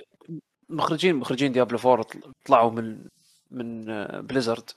مخرجين 0.68 1.16
مخرجين 1.16 1.52
Diablo 1.52 1.78
4 1.78 2.06
طلعوا 2.44 2.70
من 2.70 2.98
من 3.50 3.84
Blizzard 4.20 4.70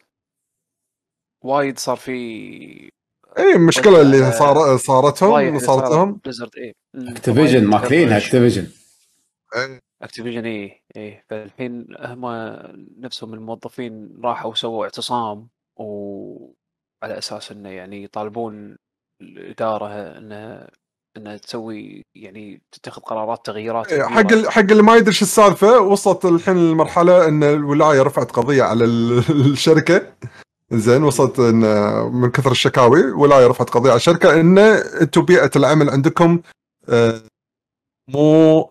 وايد 1.41 1.79
صار 1.79 1.97
في 1.97 2.11
اي 3.37 3.53
المشكلة 3.55 4.01
اللي 4.01 4.31
صار 4.31 4.77
صارتهم 4.77 5.59
صارت 5.59 5.91
لهم 5.91 6.19
Blizzard 6.23 6.49
اي 6.57 6.75
Activision 6.95 7.63
ماكلينها 7.65 8.17
Activision 8.17 8.67
Activision 10.01 10.45
اي 10.45 10.81
اي 10.97 11.23
فالحين 11.29 11.87
هم 11.99 12.25
نفسهم 12.97 13.33
الموظفين 13.33 14.21
راحوا 14.23 14.51
وسووا 14.51 14.83
اعتصام 14.83 15.47
وعلى 15.79 17.17
أساس 17.17 17.51
إنه 17.51 17.69
يعني 17.69 18.03
يطالبون 18.03 18.77
الإدارة 19.21 20.17
إنها 20.17 20.71
إنها 21.17 21.37
تسوي 21.37 22.05
يعني 22.15 22.61
تتخذ 22.71 23.01
قرارات 23.01 23.45
تغييرات 23.45 23.91
إيه، 23.91 24.03
حق 24.03 24.33
حق 24.33 24.59
اللي 24.59 24.83
ما 24.83 24.95
يدري 24.95 25.13
شو 25.13 25.25
السالفة 25.25 25.79
وصلت 25.79 26.25
الحين 26.25 26.57
المرحله 26.57 27.27
إن 27.27 27.43
الولاية 27.43 28.01
رفعت 28.01 28.31
قضية 28.31 28.63
على 28.63 28.85
الشركة. 28.85 30.13
زين 30.71 31.03
وصلت 31.03 31.39
إن 31.39 31.61
من 32.13 32.31
كثر 32.31 32.51
الشكاوي 32.51 33.11
ولاية 33.11 33.47
رفعت 33.47 33.69
قضية 33.69 33.89
على 33.89 33.97
الشركة 33.97 34.39
إن 34.41 34.57
أنتم 34.57 35.21
بيئه 35.21 35.51
العمل 35.55 35.89
عندكم 35.89 36.41
آه، 36.89 37.21
مو 38.07 38.69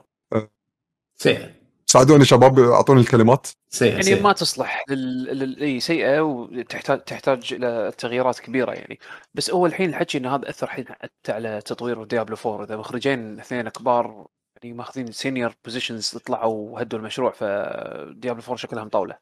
سيئه 1.21 1.61
ساعدوني 1.87 2.25
شباب 2.25 2.59
أعطوني 2.59 3.01
الكلمات. 3.01 3.47
سيئه 3.71 3.91
يعني 3.91 4.03
سيئة. 4.03 4.23
ما 4.23 4.33
تصلح 4.33 4.85
لل... 4.89 5.63
إي 5.63 5.81
سيئة 5.81 6.21
وتحتاج 6.21 7.01
تحتاج 7.01 7.55
إلى 7.55 7.93
تغييرات 7.99 8.39
كبيرة 8.39 8.73
يعني. 8.73 8.99
بس 9.35 9.51
هو 9.51 9.67
الحين 9.67 9.91
الحكي 9.91 10.19
إن 10.19 10.27
هذا 10.27 10.51
أثر 10.51 10.67
الحين 10.67 10.85
حتى 10.89 11.33
على 11.33 11.61
تطوير 11.65 12.05
Diablo 12.05 12.37
4 12.47 12.65
إذا 12.65 12.77
مخرجين 12.77 13.41
اثنين 13.41 13.69
كبار 13.69 14.27
يعني 14.63 14.77
ماخذين 14.77 15.13
senior 15.13 15.55
positions 15.65 16.09
طلعوا 16.09 16.71
وهدوا 16.71 16.99
المشروع 16.99 17.31
ف 17.31 17.47
Diablo 17.47 18.43
4 18.43 18.57
شكلها 18.57 18.85
مطوله 18.85 19.17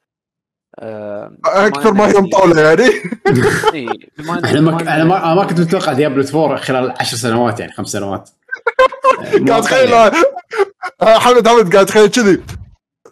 أه 0.79 1.37
أكثر 1.45 1.93
ما 1.93 2.09
هي 2.09 2.21
مطوله 2.21 2.61
يعني. 2.61 2.85
إي 3.75 3.89
إحنا 4.45 4.61
ما 4.71 4.81
أنا 4.81 5.35
ما 5.35 5.45
كنت 5.45 5.61
متوقع 5.61 5.93
Diablo 5.93 6.45
4 6.45 6.59
خلال 6.59 6.91
10 6.91 7.19
سنوات 7.19 7.61
يعني 7.61 7.73
خمس 7.73 7.89
سنوات. 7.89 8.31
قاعد 9.49 9.63
تخيل 9.63 9.95
حمد 11.03 11.49
حمد 11.49 11.75
قاعد 11.75 11.87
تخيل 11.87 12.07
كذي. 12.11 12.43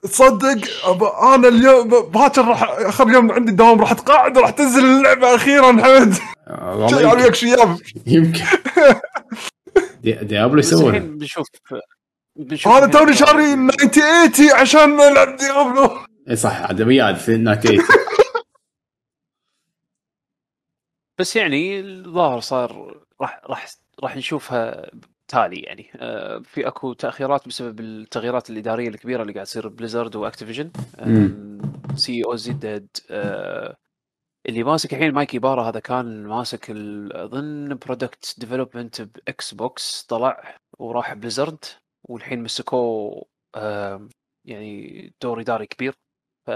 تصدق؟ 0.03 0.87
أنا 1.23 1.49
اليوم 1.49 1.89
باكر 1.89 2.45
راح 2.45 2.63
آخر 2.63 3.11
يوم 3.11 3.33
عندي 3.33 3.51
الدوام 3.51 3.81
راح 3.81 3.91
اتقاعد 3.93 4.37
وراح 4.37 4.51
تنزل 4.51 4.85
اللعبة 4.85 5.35
أخيرا 5.35 5.67
حمد. 5.67 6.15
والله 6.49 7.15
وياك 7.15 7.35
شياب 7.35 7.79
يمكن. 8.07 8.45
Diablo 10.23 10.59
يسوونها 10.59 10.99
بنشوف 12.37 12.67
أنا 12.67 12.87
توني 12.87 13.15
شاري 13.15 13.69
9080 13.93 14.61
عشان 14.61 15.01
ألعب 15.01 15.37
Diablo. 15.37 15.99
إي 16.31 16.37
صح 16.37 16.61
عاد 16.63 16.83
وياد 16.83 17.17
في 17.17 17.37
9080 17.39 17.85
بس 21.19 21.37
يعني 21.37 21.81
الظاهر 21.81 22.41
صار 22.41 23.01
راح 23.21 23.41
راح 23.45 23.67
راح 24.03 24.17
نشوفها 24.17 24.91
تالي 25.29 25.61
يعني. 25.61 25.91
آه، 25.97 26.39
في 26.39 26.67
أكو 26.69 26.93
تأخيرات 26.93 27.49
بسبب 27.49 27.81
التغييرات 27.81 28.51
الإدارية 28.51 28.89
الكبيرة 28.89 29.23
اللي 29.23 29.33
قاعد 29.33 29.47
تصير 29.47 29.69
Blizzard 29.69 30.17
و 30.17 30.21
Activision. 30.21 30.71
سي 31.97 32.25
أو 32.25 32.37
زد 32.37 32.89
اللي 34.49 34.63
ماسك 34.65 34.95
الحين 34.95 35.13
Mike 35.13 35.39
Ybarra 35.39 35.69
هذا 35.69 35.81
كان 35.81 36.27
ماسك 36.27 36.71
اظن 37.13 37.75
product 37.75 38.35
development 38.39 39.03
ب 39.03 39.55
Xbox 39.55 40.03
طلع 40.03 40.59
وراح 40.79 41.15
Blizzard 41.15 41.65
والحين 42.09 42.43
مسكوه 42.43 43.27
يعني 44.45 45.15
دور 45.23 45.41
إداري 45.41 45.67
كبير. 45.67 45.95
ف 46.47 46.51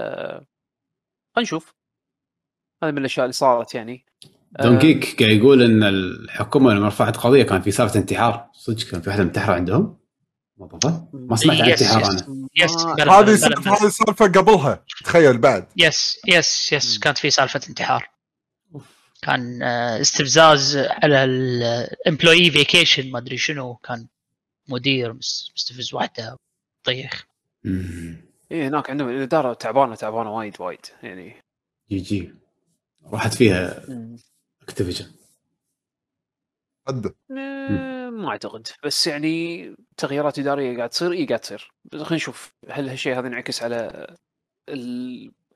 نشوف. 1.39 1.75
هذا 2.83 2.93
من 2.93 2.99
الأشياء 2.99 3.25
اللي 3.25 3.33
صارت 3.33 3.75
يعني. 3.75 4.05
دون 4.61 4.79
جيك 4.79 5.23
قاعد 5.23 5.37
يقول 5.37 5.63
إن 5.63 5.83
الحكومة 5.83 6.75
لما 6.75 6.89
رفعت 6.89 7.17
قضية 7.17 7.43
كان 7.43 7.63
في 7.63 7.71
سالفة 7.71 8.01
انتحار. 8.01 8.51
صدق 8.53 8.91
كان 8.91 9.01
في 9.01 9.09
واحدة 9.11 9.25
منتحره 9.25 9.55
عندهم؟ 9.55 10.01
ما 11.13 11.37
سمعت 11.37 11.61
عن 11.61 11.71
انتحار 11.71 12.11
أنا. 12.11 12.49
يس 12.57 12.77
هذه 12.77 13.11
هذه 13.11 13.87
السالفه 13.87 14.27
قبلها. 14.27 14.85
تخيل 15.05 15.39
بعد. 15.39 15.67
يس 15.77 16.21
يس 16.29 16.73
يس 16.73 16.99
كانت 16.99 17.19
في 17.19 17.31
سالفة 17.31 17.61
انتحار. 17.69 18.11
كان 19.23 19.63
آه، 19.63 20.01
استفزاز 20.01 20.77
على 20.77 21.25
الامبلوي 21.25 22.51
فيكيشن 22.51 23.11
ما 23.11 23.19
أدري 23.19 23.37
شنو. 23.37 23.75
كان 23.75 24.07
مدير 24.69 25.13
مستفز 25.13 25.95
واحدة 25.95 26.37
طيخ. 26.85 27.25
إيه 28.51 28.69
هناك 28.69 28.91
عندهم 28.91 29.09
الإدارة 29.09 29.55
تعبانة 29.55 29.95
تعبانة 29.95 30.37
وايد 30.37 30.57
وايد. 30.61 30.81
يعني 31.03 31.37
يجي 31.91 32.35
راحت 33.13 33.35
فيها. 33.35 33.83
Activision 34.71 35.07
ما 38.11 38.29
أعتقد. 38.29 38.69
بس 38.85 39.07
يعني 39.07 39.77
تغييرات 39.97 40.39
إدارية 40.39 40.77
قاعد 40.77 40.89
تصير. 40.89 41.13
اي 41.13 41.27
قاعد 41.27 41.41
تصير. 41.41 41.73
بس 41.85 42.01
خلينا 42.01 42.15
نشوف 42.15 42.55
هل 42.69 42.89
هالشيء 42.89 43.19
هذا 43.19 43.27
ينعكس 43.27 43.63
على 43.63 44.07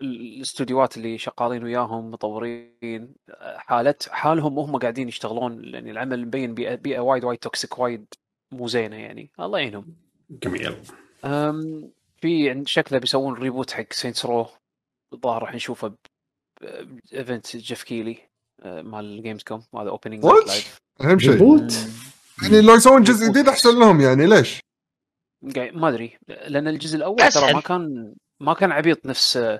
الاستوديوهات 0.03 0.97
اللي 0.97 1.19
شغالين 1.19 1.65
وياهم 1.65 2.11
مطورين. 2.11 3.15
حالة 3.57 3.95
حالهم 4.09 4.59
وهم 4.59 4.79
قاعدين 4.79 5.09
يشتغلون. 5.09 5.61
لأن 5.61 5.89
العمل 5.89 6.27
مبين 6.27 6.55
بيئة, 6.55 6.75
بيئة 6.75 7.01
وايد 7.01 7.25
وايد 7.25 7.39
toxic 7.39 7.79
وايد 7.79 8.07
مو 8.53 8.69
زينة 8.69 8.97
يعني. 8.97 9.31
الله 9.41 9.59
يعينهم. 9.59 9.97
جميل. 10.31 10.77
في 12.17 12.63
شكله 12.67 12.99
بيسوون 12.99 13.35
reboot 13.35 13.71
حق 13.71 13.93
Saints 13.93 14.27
Row 14.27 14.47
الظاهر 15.13 15.43
راح 15.43 15.55
نشوفه 15.55 15.95
ب 16.61 16.77
event 16.77 17.57
Geoff 17.57 17.83
Keighley 17.83 18.19
مال 18.65 19.23
Gamescom 19.23 19.63
هذا 19.75 19.91
opening 19.91 20.25
live 20.25 20.79
اهم 21.01 21.19
شيء. 21.19 21.69
يعني 22.43 22.61
لو 22.61 22.75
يسوون 22.75 23.03
جزء 23.03 23.31
جديد 23.31 23.49
أحسن 23.49 23.79
لهم 23.79 24.01
يعني 24.01 24.27
ليش؟ 24.27 24.61
ما 25.73 25.89
أدري. 25.89 26.19
لأن 26.29 26.69
الجزء 26.69 26.97
الأول 26.97 27.29
ترى 27.33 27.53
ما 27.53 27.61
كان 27.61 28.15
ما 28.41 28.55
كان 28.55 28.73
عبيط 28.73 29.07
نفس 29.07 29.59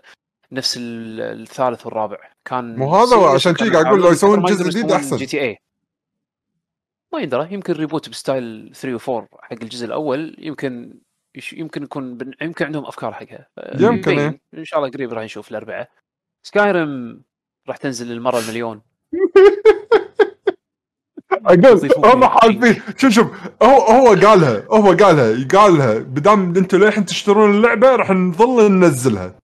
نفس 0.53 0.79
الثالث 0.79 1.87
والرابع. 1.87 2.19
كان 2.45 2.77
مو 2.77 2.97
هذا؟ 2.97 3.35
عشان 3.35 3.53
كذي 3.53 3.71
قاعد 3.71 3.87
أقول 3.87 4.01
لو 4.01 4.11
يسوون 4.11 4.43
جزء 4.43 4.71
جديد 4.71 4.93
أحسن. 4.93 5.17
GTA 5.17 5.59
ما 7.13 7.21
يندرى. 7.21 7.55
يمكن 7.55 7.73
reboot 7.73 8.09
ب 8.09 8.20
style 8.20 8.73
3 8.75 9.11
و 9.13 9.17
4 9.17 9.29
حق 9.43 9.63
الجزء 9.63 9.87
الأول. 9.87 10.37
يمكن 10.39 10.99
يمكن 11.53 11.83
يكون 11.83 12.17
بن... 12.17 12.33
يمكن 12.43 12.65
عندهم 12.65 12.87
أفكار 12.87 13.13
حقها. 13.13 13.49
يمكن 13.81 14.19
إيه. 14.19 14.41
إن 14.55 14.65
شاء 14.65 14.79
الله 14.79 14.91
قريب 14.91 15.13
راح 15.13 15.25
نشوف 15.25 15.51
الأربعة. 15.51 15.89
Skyrim 16.43 17.23
راح 17.69 17.77
تنزل 17.77 18.07
للمرة 18.07 18.39
المليون. 18.39 18.83
أقول 21.47 21.91
هم 22.05 22.25
حالفين. 22.25 22.83
شوف 22.97 23.13
شوف 23.13 23.27
هو 23.63 23.81
هو 23.81 24.09
قالها 24.09 24.65
هو 24.71 24.93
قالها 24.93 25.49
قالها. 25.53 25.99
بدام 25.99 26.57
أنتم 26.57 26.79
للحين 26.79 27.05
تشترون 27.05 27.57
اللعبة 27.57 27.97
راح 27.97 28.11
نظل 28.11 28.73
ننزلها. 28.73 29.35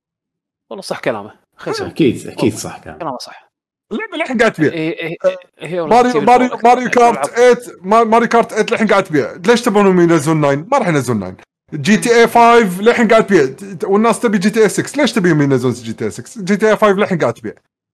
والله 0.70 0.82
صح 0.82 1.00
كلامه. 1.00 1.34
أكيد 1.66 2.26
أكيد 2.26 2.54
صح 2.54 2.78
كلامه. 2.78 2.98
كلامه 2.98 3.18
صح. 3.18 3.50
اللعبة 3.92 4.16
للحين 4.16 4.38
قاعد 4.38 4.52
تبيع. 4.52 4.72
إيه، 4.72 4.98
إيه، 4.98 5.16
إيه، 5.62 5.86
Mario 5.86 6.20
Mario 6.20 6.48
Mario 6.64 6.90
Kart 6.90 7.26
8 7.26 8.04
Mario 8.04 8.28
Kart 8.28 8.52
8 8.52 8.66
للحين 8.70 8.86
قاعد 8.86 9.04
تبيع. 9.04 9.32
ليش 9.46 9.62
تبونهم 9.62 10.00
ينزلون 10.00 10.40
9 10.40 10.54
ما 10.72 10.78
راح 10.78 10.88
ينزلون 10.88 11.20
9 11.20 11.36
GTA 11.74 12.26
5 12.26 12.82
للحين 12.82 13.08
قاعد 13.08 13.26
تبيع. 13.26 13.54
والناس 13.84 14.20
تبي 14.20 14.38
GTA 14.38 14.68
6 14.68 15.00
ليش 15.00 15.12
تبيهم 15.12 15.42
ينزلون 15.42 15.74
جي 15.74 15.92
تي 15.92 16.04
اي 16.04 16.10
6 16.10 16.42
جي 16.42 16.56
تي 16.56 16.70
اي 16.70 16.76
5 16.76 16.92
للحين 16.92 17.18
قاعد 17.18 17.34
تبيع. 17.34 17.52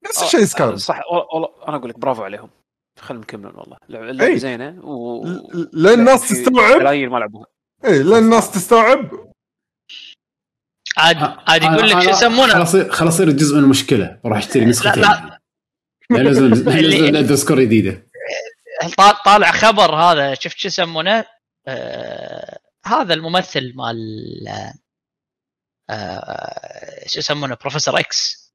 نفس 0.08 0.22
الشيء 0.22 0.44
Skyrim 0.44 0.76
صح. 0.76 1.00
والله 1.32 1.48
أنا 1.68 1.76
أقول 1.76 1.90
لك 1.90 1.98
برافو 1.98 2.24
عليهم. 2.24 2.50
خلينا 3.00 3.22
نكمل 3.22 3.56
والله. 3.56 3.76
اللعبه 3.90 4.36
زينة 4.36 4.84
و 4.84 5.24
لين 5.72 6.00
الناس 6.00 6.28
تستوعب؟ 6.28 6.82
ما 6.82 7.18
لعبوها. 7.18 7.46
اي 7.84 8.02
لين 8.02 8.18
الناس 8.18 8.50
تستوعب؟ 8.50 9.26
عاد 10.96 11.16
عاد 11.46 11.62
يقول 11.62 11.90
لك 11.90 12.02
شو 12.02 12.10
يسمونه؟ 12.10 12.52
خلاص 12.52 12.76
خلاص 12.76 13.14
يصير 13.14 13.30
جزء 13.30 13.56
من 13.56 13.62
المشكلة. 13.64 14.20
بروح 14.24 14.38
اشتري 14.38 14.64
نسختين. 14.64 15.02
لا. 15.02 15.40
لازم 16.10 16.46
لازم 16.46 17.16
Elder 17.16 17.35
Scrolls 17.35 17.60
جديدة. 17.60 18.06
طالع 19.24 19.50
خبر 19.50 19.94
هذا؟ 19.94 20.34
شفت 20.34 20.58
شو 20.58 20.68
يسمونه؟ 20.68 21.24
آه 21.66 22.58
هذا 22.86 23.14
الممثل 23.14 23.72
مال 23.76 23.98
آه 25.90 27.06
شو 27.06 27.18
يسمونه؟ 27.18 27.54
Professor 27.60 27.98
X 27.98 28.45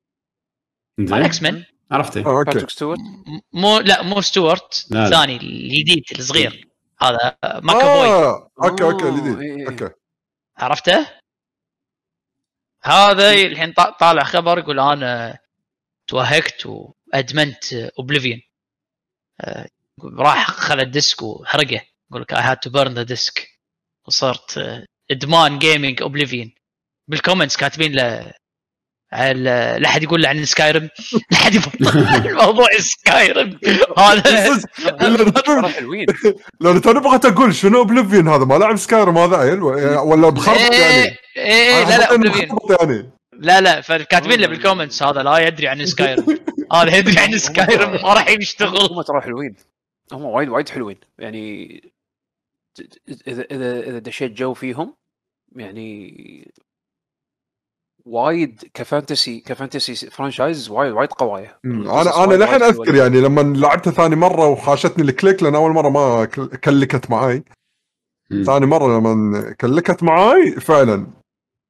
مال 0.98 1.24
X-Men 1.24 1.64
عرفته. 1.92 2.26
آه، 2.26 2.40
أوكي 2.40 2.66
مو 3.54 3.80
لا 3.80 4.02
مو 4.02 4.22
ستوارت 4.22 4.88
الثاني 4.92 5.38
الجديد 5.38 6.04
الصغير. 6.12 6.68
هذا 7.02 7.38
ماكافوي 7.44 8.08
آه. 8.08 8.52
أوكي 8.64 8.84
أوكي 8.84 9.10
الجديد. 9.10 9.40
إيه. 9.40 9.70
أوكي. 9.70 9.90
عرفته؟ 10.58 11.08
هذا 12.84 13.34
الحين 13.34 13.74
طالع 14.00 14.24
خبر 14.24 14.60
يقول 14.60 14.80
أنا 14.80 15.40
توهقت 16.08 16.66
وأدمنت 16.66 17.74
Oblivion 17.74 18.42
آه، 19.42 19.68
راح 20.04 20.52
خذ 20.52 20.80
ال 20.80 20.88
disc 20.88 21.22
وحرقه. 21.22 21.82
يقول 22.12 22.22
لك 22.22 22.34
I 22.34 22.42
had 22.42 22.58
to 22.58 22.70
burn 22.70 22.94
the 22.94 23.04
disc 23.04 23.60
وصرت 24.08 24.58
آه، 24.58 24.86
إدمان 25.12 25.60
gaming 25.60 26.02
Oblivion 26.02 26.52
بال 27.08 27.18
comments 27.18 27.58
كاتبين 27.58 27.94
له 27.94 28.34
لا 29.12 29.86
أحد 29.86 30.04
يقول 30.04 30.22
له 30.22 30.30
عن 30.30 30.46
Skyrim. 30.46 30.90
لا 31.32 31.38
أحد 31.38 31.54
الموضوع 32.26 32.68
Skyrim. 32.80 33.60
هذا 33.98 35.68
حلوين. 35.78 36.06
لو 36.62 36.72
أنا 36.72 37.00
بغيت 37.00 37.26
أقول 37.26 37.56
شنو 37.56 37.78
Oblivion 37.78 38.28
هذا؟ 38.28 38.46
ما 38.46 38.56
لعب 38.56 38.76
Skyrim 38.76 39.18
هذا 39.18 39.38
عيل 39.38 39.62
ولا 39.64 40.30
بخربط 40.30 40.60
إيه، 40.60 40.82
يعني؟ 40.82 41.18
إيه 41.38 41.84
لا 41.84 41.98
لا 41.98 42.12
Oblivion. 42.12 42.60
يعني. 42.80 43.12
لا 43.34 43.62
لا 43.62 43.82
فكاتبين 43.82 44.40
له 44.40 44.48
بال 44.48 44.59
comments 44.59 45.04
هذا 45.04 45.24
لا 45.24 45.38
يدري 45.38 45.68
عن 45.68 45.86
Skyrim. 45.86 46.40
هذا 46.74 46.98
يدري 46.98 47.20
عن 47.20 47.38
سكايرم 47.38 47.92
ما 47.92 48.14
راح 48.14 48.30
يشتغل. 48.30 48.92
هم 48.92 49.02
ترى 49.02 49.22
حلوين. 49.22 49.56
هم 50.12 50.26
وايد 50.26 50.50
وايد 50.50 50.70
حلوين. 50.70 50.98
يعني 51.20 51.82
اذا 53.28 53.46
اذا 53.52 53.80
إذا 53.80 54.00
دشيت 54.00 54.32
جو 54.32 54.54
فيهم 54.54 54.96
يعني 55.56 56.52
وايد 58.06 58.70
ك 58.74 58.82
fantasy 58.82 59.40
ك 59.40 59.47
fantasy 59.47 59.96
franchise 60.10 60.70
وايد 60.70 60.92
وايد 60.94 61.10
قوية 61.10 61.60
أنا 61.66 62.24
أنا 62.24 62.34
للحين 62.34 62.64
أذكر 62.64 62.96
يعني 62.96 63.22
لما 63.22 63.42
لعبتها 63.42 63.92
ثاني 63.92 64.16
مرة 64.16 64.48
وخاشتني 64.48 65.04
ال 65.10 65.16
click 65.16 65.44
لأن 65.44 65.56
أول 65.56 65.72
مرة 65.72 65.90
ما 65.90 66.26
كلكت 66.64 67.10
معاي. 67.12 67.44
ثاني 68.46 68.66
مرة 68.66 69.00
لما 69.00 69.52
كلكت 69.52 70.04
معاي 70.04 70.52
فعلا 70.52 71.08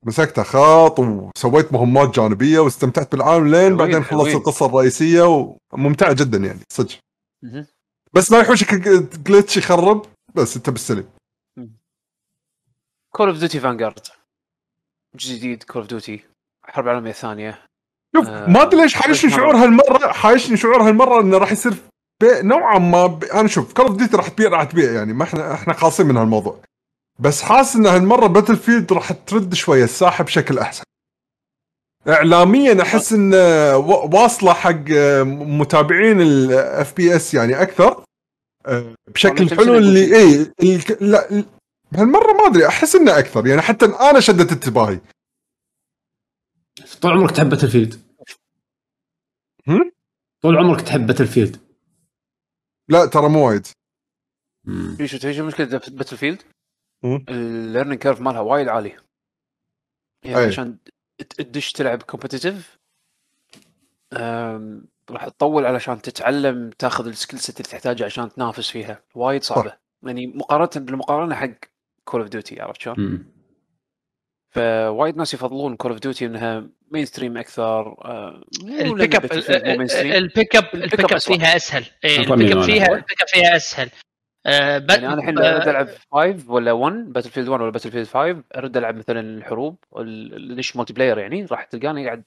مسكتها 0.05 0.43
خط 0.43 0.99
وسويت 0.99 1.73
مهمات 1.73 2.15
جانبية 2.15 2.59
واستمتعت 2.59 3.11
بالعالم 3.11 3.47
لين 3.47 3.77
بعدين 3.77 4.03
خلصت 4.03 4.35
القصة 4.35 4.65
الرئيسية 4.65 5.55
وممتعه 5.73 6.13
جدا 6.13 6.37
يعني 6.37 6.59
صدق. 6.73 6.99
بس 8.13 8.31
ما 8.31 8.39
يحوشك 8.39 8.73
glitch 9.27 9.57
يخرب 9.57 10.05
بس 10.35 10.55
أنت 10.57 10.69
بالسلم 10.69 11.09
Call 13.15 13.27
of 13.29 13.37
Duty 13.37 13.59
Vanguard 13.59 13.99
جديد 15.15 15.63
Call 15.63 15.81
of 15.81 15.89
Duty 15.89 16.23
الحرب 16.67 16.87
العالمية 16.87 17.11
الثانية. 17.11 17.65
شوف 18.15 18.27
آه 18.27 18.49
ما 18.49 18.61
أدري 18.61 18.81
ليش 18.81 18.93
حايشني 18.93 19.31
شعور 19.31 19.55
هالمرة 19.55 20.11
حايشني 20.11 20.57
شعور 20.57 20.81
هالمرة 20.81 21.21
إنه 21.21 21.37
راح 21.37 21.51
يصير 21.51 21.73
نوعا 22.23 22.79
ما 22.79 23.07
ب... 23.07 23.23
أنا 23.23 23.47
شوف 23.47 23.73
Call 23.73 23.85
of 23.85 23.95
Duty 23.95 24.17
راح 24.17 24.27
تبيع 24.27 24.49
راح 24.49 24.63
تبيع 24.63 24.91
يعني 24.91 25.13
ما 25.13 25.23
إحنا 25.23 25.53
إحنا 25.53 25.73
خالصين 25.73 26.05
من 26.05 26.17
هالموضوع. 26.17 26.59
بس 27.19 27.41
حاسس 27.41 27.75
إن 27.75 27.85
هالمرة 27.85 28.27
Battlefield 28.27 28.93
راح 28.93 29.11
ترد 29.11 29.53
شوية 29.53 29.83
الساحة 29.83 30.23
بشكل 30.23 30.59
أحسن. 30.59 30.83
اعلاميا 32.07 32.81
أحس 32.81 33.13
إن 33.13 33.33
واصلة 34.13 34.53
حق 34.53 34.89
متابعين 35.25 36.21
ال 36.21 36.95
FPS 36.95 37.33
يعني 37.33 37.61
أكثر. 37.61 38.03
آه، 38.65 38.93
بشكل 39.07 39.49
حلو 39.49 39.77
اللي 39.77 40.19
اي 40.19 40.51
لا 41.91 42.01
هالمره 42.01 42.33
ما 42.33 42.47
أدري 42.47 42.67
أحس 42.67 42.95
إنه 42.95 43.19
أكثر 43.19 43.47
يعني 43.47 43.61
حتى 43.61 43.85
أنا 43.85 44.19
شدت 44.19 44.51
انتباهي. 44.51 45.01
طول 47.01 47.11
عمرك 47.11 47.31
تحب 47.31 47.49
Battlefield 47.49 48.01
طول 50.41 50.57
عمرك 50.57 50.81
تحب 50.81 51.07
Battlefield 51.07 51.57
لا 52.87 53.05
ترى 53.05 53.29
مو 53.29 53.47
وايد. 53.47 53.67
في 54.97 55.07
شو 55.07 55.45
مشكله 55.45 55.67
Battlefield؟ 55.67 56.41
ال 57.29 57.37
learning 57.37 57.99
curve 57.99 58.21
مالها 58.21 58.39
وايد 58.39 58.67
عالي. 58.67 58.97
يعني 60.23 60.37
أي. 60.37 60.47
عشان 60.47 60.77
تدش 61.37 61.71
تلعب 61.71 62.03
competitive 62.03 62.79
راح 65.09 65.27
تطول 65.27 65.65
علشان 65.65 66.01
تتعلم 66.01 66.69
تاخذ 66.69 67.07
ال 67.07 67.13
skill 67.13 67.39
set 67.39 67.57
اللي 67.57 67.69
تحتاجها 67.69 68.05
عشان 68.05 68.29
تنافس 68.29 68.69
فيها. 68.69 69.03
وايد 69.15 69.43
صعبة. 69.43 69.77
يعني 70.03 70.27
مقارنة 70.27 70.85
بالمقارنة 70.85 71.35
حق 71.35 71.70
Call 72.11 72.21
of 72.21 72.29
Duty 72.29 72.61
عرفت 72.61 72.81
شلون؟ 72.81 73.25
فوايد 74.49 75.17
ناس 75.17 75.33
يفضلون 75.33 75.75
Call 75.75 75.91
of 75.91 75.99
Duty 75.99 76.25
انها 76.25 76.69
mainstream 76.91 77.37
أكثر 77.37 77.95
ال 78.63 78.74
pick 78.74 79.15
up 79.15 79.25
ال 80.15 80.23
pick 80.23 80.55
up 80.55 80.65
ال 80.73 80.81
pick 80.81 81.13
up 81.13 81.17
فيها 81.17 81.55
أسهل. 81.55 81.85
ال 82.05 82.15
pick 82.15 82.51
up 82.51 82.61
فيها 82.61 82.87
ال 82.87 82.94
pick 82.94 83.21
up 83.21 83.27
فيها 83.27 83.55
أسهل. 83.55 83.89
آه 84.45 84.85
يعني 84.89 85.07
أنا 85.07 85.13
الحين 85.13 85.37
أرد 85.37 85.67
ألعب 85.67 85.87
5 86.11 86.51
ولا 86.51 86.71
1 86.71 86.95
Battlefield 86.95 87.47
1 87.47 87.61
ولا 87.61 87.71
Battlefield 87.71 88.07
5 88.07 88.43
أرد 88.55 88.77
ألعب 88.77 88.95
مثلا 88.95 89.19
الحروب 89.19 89.77
ليش 90.37 90.75
multiplayer 90.75 91.17
يعني؟ 91.17 91.45
راح 91.45 91.63
تلقاني 91.63 92.05
قاعد 92.05 92.23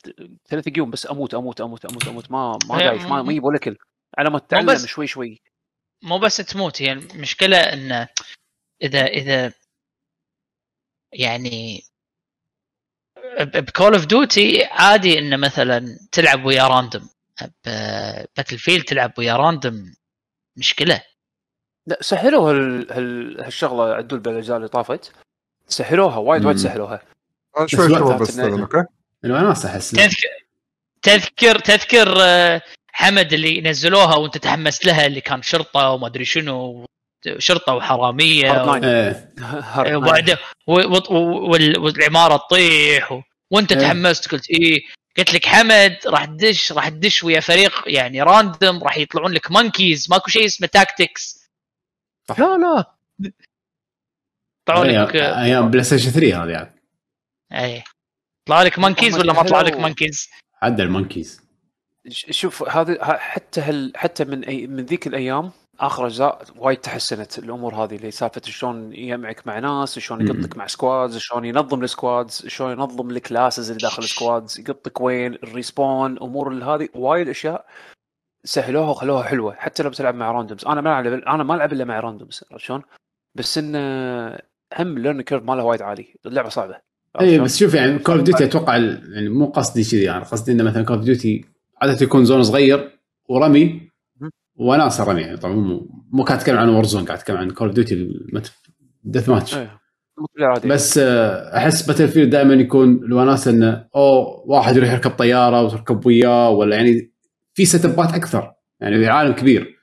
ثلاث 0.49 0.77
يوم 0.77 0.91
بس 0.91 1.11
أموت 1.11 1.35
أموت 1.35 1.61
أموت 1.61 1.85
أموت 1.85 2.09
أموت 2.09 2.31
ما 2.31 2.59
ما 2.69 2.79
دايش 2.79 3.03
ما 3.03 3.31
يجيب 3.31 3.45
ولا 3.45 3.59
كل 3.59 3.77
على 4.19 4.31
ما 4.31 4.39
تتعلم 4.39 4.77
شوي 4.77 5.07
شوي. 5.07 5.43
مو 6.03 6.19
بس 6.19 6.37
تموت 6.37 6.83
هي 6.83 6.93
المشكلة 6.93 7.57
إن 7.57 8.07
إذا 8.83 9.07
إذا 9.07 9.53
يعني 11.15 11.85
ب 13.41 13.52
Call 13.52 13.95
of 13.95 14.07
Duty 14.07 14.65
عادي 14.65 15.19
انه 15.19 15.37
مثلا 15.37 15.99
تلعب 16.13 16.45
ويا 16.45 16.69
random 16.69 17.09
Battlefield 18.37 18.85
تلعب 18.85 19.13
ويا 19.19 19.37
random 19.37 19.95
مشكلة. 20.57 21.03
لا 21.87 21.99
سهلوا 22.01 22.51
هال... 22.51 22.93
هال... 22.93 23.41
هالشغلة 23.45 23.95
عدول 23.95 24.21
بالأجزاء 24.21 24.57
اللي 24.57 24.69
طافت. 24.69 25.13
سهلوها 25.69 26.17
وايد 26.17 26.45
وايد 26.45 26.57
سهلوها 26.57 27.03
شوي 27.67 27.89
شوي 27.89 28.19
بس 28.19 28.39
أوكي؟ 28.39 28.85
الوناس 29.25 29.67
احس 29.67 29.91
تذكر 29.91 30.29
تذكر 31.03 31.59
تذكر 31.59 32.15
آه، 32.21 32.63
حمد 32.93 33.33
اللي 33.33 33.61
نزلوها 33.61 34.17
وأنت 34.17 34.39
تحمست 34.39 34.85
لها 34.85 35.07
اللي 35.07 35.21
كان 35.21 35.43
شرطة 35.43 35.91
وما 35.91 36.07
أدري 36.07 36.25
شنو. 36.25 36.87
شرطة 37.39 37.75
وحرامية 37.75 38.51
و... 38.51 38.75
إيه. 38.75 39.35
وبعد 39.97 40.39
والعمارة 40.67 42.37
تطيح 42.37 43.13
و... 43.13 43.23
وأنت 43.51 43.73
إيه. 43.73 43.81
تحمست 43.81 44.33
قلت 44.33 44.51
إيه 44.51 44.83
قلت 45.17 45.35
لك 45.35 45.47
حمد 45.47 45.97
راح 46.07 46.25
تدش 46.25 46.73
راح 46.73 46.89
تدش 46.89 47.25
ويا 47.25 47.41
فريق 47.41 47.83
يعني 47.87 48.23
random 48.23 48.85
راح 48.85 48.97
يطلعون 48.97 49.33
لك 49.33 49.51
monkeys 49.51 50.11
ماكو 50.11 50.31
شيء 50.31 50.45
اسمه 50.45 50.67
tactics 50.67 51.45
لا 52.39 52.57
لا. 52.57 52.95
طلعوا 54.67 54.85
لك 54.85 55.17
أيام 55.17 55.71
PlayStation 55.71 56.11
3 56.11 56.45
هذه 56.45 56.51
يعني. 56.51 56.83
اي 57.53 57.83
طلع 58.47 58.63
لك 58.63 58.79
monkeys 58.79 59.19
ولا 59.19 59.33
ما 59.33 59.43
طلع 59.43 59.61
لك 59.61 59.77
monkeys؟ 59.77 60.29
عدى 60.63 60.83
ال 60.83 60.90
monkeys 60.90 61.41
شوف 62.11 62.69
هذا 62.69 63.17
حتى 63.19 63.61
هل 63.61 63.93
حتى 63.97 64.25
من 64.25 64.45
أي 64.45 64.67
من 64.67 64.85
ذيك 64.85 65.07
الأيام 65.07 65.53
آخر 65.81 66.07
أجزاء 66.07 66.43
وايد 66.57 66.79
تحسنت. 66.79 67.39
الأمور 67.39 67.75
هذه 67.75 67.97
اللي 67.97 68.11
سالفة 68.11 68.41
شلون 68.45 68.93
يجمعك 68.93 69.47
مع 69.47 69.59
ناس 69.59 69.99
شلون 69.99 70.27
يقطك 70.27 70.57
مع 70.57 70.67
squads 70.67 71.17
شلون 71.17 71.45
ينظم 71.45 71.83
ال 71.83 71.92
squads 71.92 72.47
شلون 72.47 72.73
ينظم 72.73 73.11
ال 73.11 73.18
classes 73.18 73.71
اللي 73.71 73.83
داخل 73.83 74.03
ال 74.03 74.11
squads 74.11 74.61
يقطك 74.61 75.01
وين 75.01 75.35
ال 75.35 75.45
respawn 75.45 76.19
أمور 76.19 76.55
هذه 76.55 76.89
وايد 76.95 77.29
أشياء 77.29 77.67
سهلوها 78.45 78.91
وخلوها 78.91 79.23
حلوة. 79.23 79.55
حتى 79.55 79.83
لو 79.83 79.91
بتلعب 79.91 80.15
مع 80.15 80.33
randoms 80.33 80.65
أنا 80.65 80.81
ما 80.81 81.01
ألعب 81.01 81.13
أنا 81.13 81.45
ما 81.45 81.55
ألعب 81.55 81.73
إلا 81.73 81.85
مع 81.85 82.01
randoms 82.01 82.45
شلون؟ 82.57 82.83
بس 83.35 83.59
إنه 83.59 83.79
هم 84.79 84.99
learning 84.99 85.23
curve 85.23 85.43
ماله 85.43 85.65
وايد 85.65 85.83
عالي. 85.83 86.15
اللعبة 86.27 86.49
صعبة. 86.49 86.77
اي 87.21 87.39
بس 87.39 87.59
شوف 87.59 87.75
يعني 87.75 87.99
Call 87.99 88.17
of 88.19 88.25
Duty 88.25 88.45
أتوقع 88.45 88.77
يعني 88.77 89.29
مو 89.29 89.47
قصدي 89.47 89.85
كذي. 89.85 90.03
يعني 90.03 90.25
قصدي 90.25 90.53
إنه 90.53 90.65
مثلا 90.65 90.85
Call 90.85 90.97
of 90.97 91.05
Duty 91.05 91.45
عادة 91.83 91.99
يكون 92.03 92.25
zone 92.25 92.43
صغير 92.43 92.99
ورمي 93.29 93.84
وناسه 94.57 95.05
رمي 95.05 95.21
يعني 95.21 95.37
طبعا 95.37 95.55
مو 95.55 95.89
مو 96.11 96.23
قاعد 96.23 96.39
اتكلم 96.39 96.57
عن 96.59 96.69
Warzone 96.69 97.05
قاعد 97.05 97.19
اتكلم 97.19 97.37
عن 97.37 97.51
Call 97.51 97.67
of 97.67 97.75
Duty 97.75 98.09
deathmatch 99.05 99.57
بس 100.65 100.99
آه، 100.99 101.57
أحس 101.57 101.87
Battlefield 101.87 102.31
دائما 102.31 102.55
يكون 102.55 102.89
الوناس 102.89 103.49
إنه 103.49 103.89
أوه 103.97 104.43
واحد 104.47 104.77
يروح 104.77 104.93
يركب 104.93 105.11
طيارة 105.11 105.63
وتركب 105.63 106.07
وياه 106.07 106.51
ولا 106.51 106.77
يعني 106.77 107.13
في 107.55 107.65
setup 107.65 107.85
ات 107.85 108.15
أكثر. 108.15 108.55
يعني 108.81 109.07
عالم 109.07 109.33
كبير. 109.33 109.79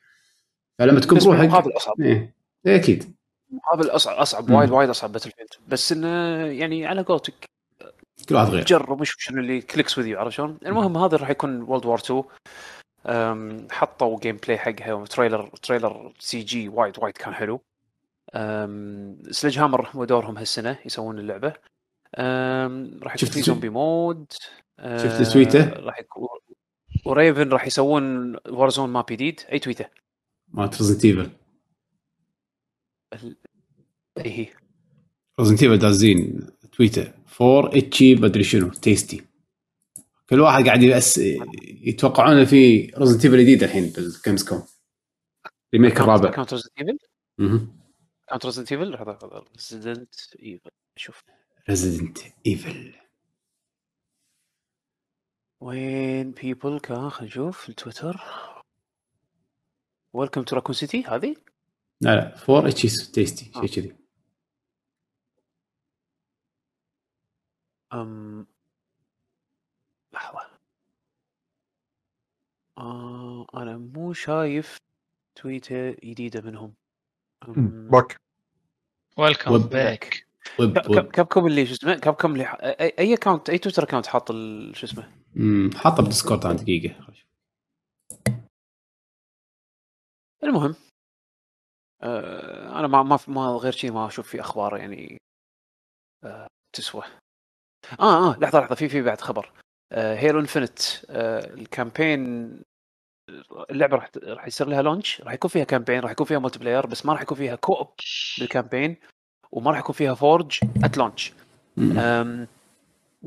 فلما 0.79 0.99
تكون 0.99 1.17
بروحك 1.17 1.49
مقابل 1.49 1.71
اصعب 1.77 2.01
إيه, 2.01 2.35
إيه 2.65 2.75
أكيد. 2.75 3.15
مقابل 3.49 3.89
أصعب 3.89 4.17
اصعب 4.17 4.51
وايد 4.51 4.69
وايد 4.69 4.89
أصعب 4.89 5.11
Battlefield 5.11 5.49
بس 5.67 5.91
إنه 5.91 6.07
يعني 6.45 6.85
على 6.85 7.01
قولتك 7.01 7.33
كل 8.29 8.35
واحد 8.35 8.49
غير. 8.49 8.65
جرب 8.65 9.01
وش 9.01 9.15
شنو 9.17 9.41
اللي 9.41 9.61
clicks 9.61 9.97
with 9.97 10.07
you 10.07 10.19
عرفت 10.19 10.35
شلون؟ 10.35 10.57
المهم 10.65 10.97
هذا 10.97 11.17
راح 11.17 11.29
يكون 11.29 11.61
World 11.61 11.85
War 11.85 11.99
2 11.99 12.23
حطوا 13.71 14.19
gameplay 14.19 14.57
حقها 14.57 14.93
و 14.93 15.47
trailer 15.47 16.13
trailer 16.19 16.41
CG 16.41 16.69
وايد 16.69 16.99
وايد 16.99 17.17
كان 17.17 17.33
حلو. 17.33 17.61
Sledgehammer 19.31 19.89
هو 19.89 20.05
دورهم 20.05 20.37
هالسنة 20.37 20.79
يسوون 20.85 21.19
اللعبة. 21.19 21.53
راح 23.03 23.15
يكون 23.15 23.29
في 23.29 23.41
zombie 23.41 23.69
mode 23.69 24.33
شفت 24.79 25.33
تويته؟ 25.33 25.69
راح 25.69 25.99
يكون 25.99 26.27
وريفن 27.05 27.49
راح 27.49 27.67
يسوون 27.67 28.35
وارزون 28.49 28.89
ماب 28.89 29.05
جديد. 29.09 29.39
أي 29.51 29.59
تويتة؟ 29.59 29.85
مالت 30.47 30.81
ريزنت 30.81 31.05
ايفل 31.05 31.29
أي 34.17 34.39
هي. 34.39 34.47
ريزنت 35.39 35.63
ايفل 35.63 35.77
دازين 35.77 36.47
تويتة. 36.71 37.13
فور 37.27 37.77
اتشي 37.77 38.15
بدري 38.15 38.43
شنو. 38.43 38.69
تيستي 38.69 39.23
كل 40.31 40.39
واحد 40.39 40.65
قاعد 40.65 40.83
يبس 40.83 41.17
يتوقعون 41.63 42.45
في 42.45 42.91
ريزنت 42.97 43.25
ايفل 43.25 43.41
جديد 43.41 43.63
الحين 43.63 43.89
بالجيمز 43.89 44.49
كوم 44.49 44.67
ريميك 45.73 45.97
الرابع. 45.97 46.31
كانت 46.31 46.53
ريزنت 46.53 46.71
ايفل؟ 46.79 46.97
كانت 48.27 48.45
ريزنت 48.45 48.71
ايفل 48.71 48.91
لحظة 48.91 49.45
ريزدنت 49.55 50.15
ايفل 50.43 50.69
شوف. 50.95 51.23
ريزدنت 51.69 52.17
ايفل 52.47 52.93
وين 55.59 56.31
بيبل 56.31 56.79
كان 56.79 57.09
خلينا 57.09 57.31
نشوف 57.31 57.69
التويتر 57.69 58.21
ويلكم 60.13 60.43
تو 60.43 60.55
راكون 60.55 60.75
سيتي 60.75 61.03
هذه؟ 61.03 61.35
لا 62.01 62.15
لا. 62.15 62.37
فور 62.37 62.67
اتشيز 62.67 63.11
تيستي 63.11 63.51
شيء 63.53 63.67
كذي. 63.67 63.95
أم 67.93 68.47
لحظة. 70.13 70.47
آه 72.77 73.45
أنا 73.53 73.77
مو 73.77 74.13
شايف 74.13 74.77
تويتة 75.35 75.91
جديدة 75.91 76.41
منهم. 76.41 76.73
back. 77.47 78.17
welcome 79.17 79.57
back 79.57 80.25
Capcom 81.11 81.47
اللي 81.47 81.65
شو 81.65 81.73
اسمه؟ 81.73 81.99
Capcom 81.99 82.33
اللي 82.33 82.45
أي 82.99 83.13
account 83.13 83.49
أي 83.49 83.57
Twitter 83.57 83.83
account 83.83 84.07
حاط 84.07 84.31
شو 84.73 84.85
اسمه؟ 84.85 85.11
حاطه 85.75 86.03
ب 86.03 86.09
Discord 86.09 86.45
عن 86.45 86.55
دقيقة. 86.55 86.95
المهم 90.43 90.75
آه 92.03 92.79
أنا 92.79 92.87
ما 92.87 93.03
ما 93.03 93.19
ما 93.27 93.47
غير 93.47 93.71
شيء 93.71 93.91
ما 93.91 94.07
أشوف 94.07 94.27
في 94.27 94.39
أخبار 94.41 94.77
يعني 94.77 95.17
آه 96.23 96.47
تسوى. 96.73 97.03
آه 97.99 98.33
آه 98.33 98.39
لحظة 98.39 98.59
لحظة 98.59 98.75
في 98.75 98.89
في 98.89 99.01
بعد 99.01 99.21
خبر. 99.21 99.60
آه 99.91 100.15
Halo 100.15 100.39
Infinite 100.39 100.79
آه 101.09 101.53
ال 101.53 101.64
campaign 101.64 102.51
اللعبة 103.71 103.95
راح 103.95 104.09
راح 104.23 104.47
يصير 104.47 104.67
لها 104.67 104.81
launch 104.81 105.21
راح 105.21 105.33
يكون 105.33 105.49
فيها 105.49 105.63
campaign 105.63 105.99
راح 105.99 106.11
يكون 106.11 106.25
فيها 106.25 106.39
multiplayer 106.39 106.85
بس 106.85 107.05
ما 107.05 107.13
راح 107.13 107.21
يكون 107.21 107.37
فيها 107.37 107.55
co-op 107.55 107.87
بال 108.39 108.51
campaign 108.51 108.97
وما 109.51 109.71
راح 109.71 109.79
يكون 109.79 109.95
فيها 109.95 110.13
forge 110.13 110.59
at 110.83 110.97
launch 110.97 111.33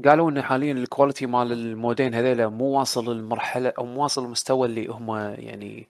قالوا 0.05 0.31
إن 0.31 0.43
حاليا 0.43 0.73
ال 0.73 0.79
quality 0.79 1.27
مال 1.27 1.53
ال 1.53 1.61
mode 1.61 1.97
ين 1.97 2.15
هذيلا 2.15 2.49
مو 2.49 2.65
واصل 2.65 3.15
للمرحله 3.15 3.73
أو 3.79 3.87
مو 3.87 4.03
واصل 4.03 4.25
للمستوى 4.25 4.69
اللي 4.69 4.87
هم 4.87 5.17
يعني 5.19 5.89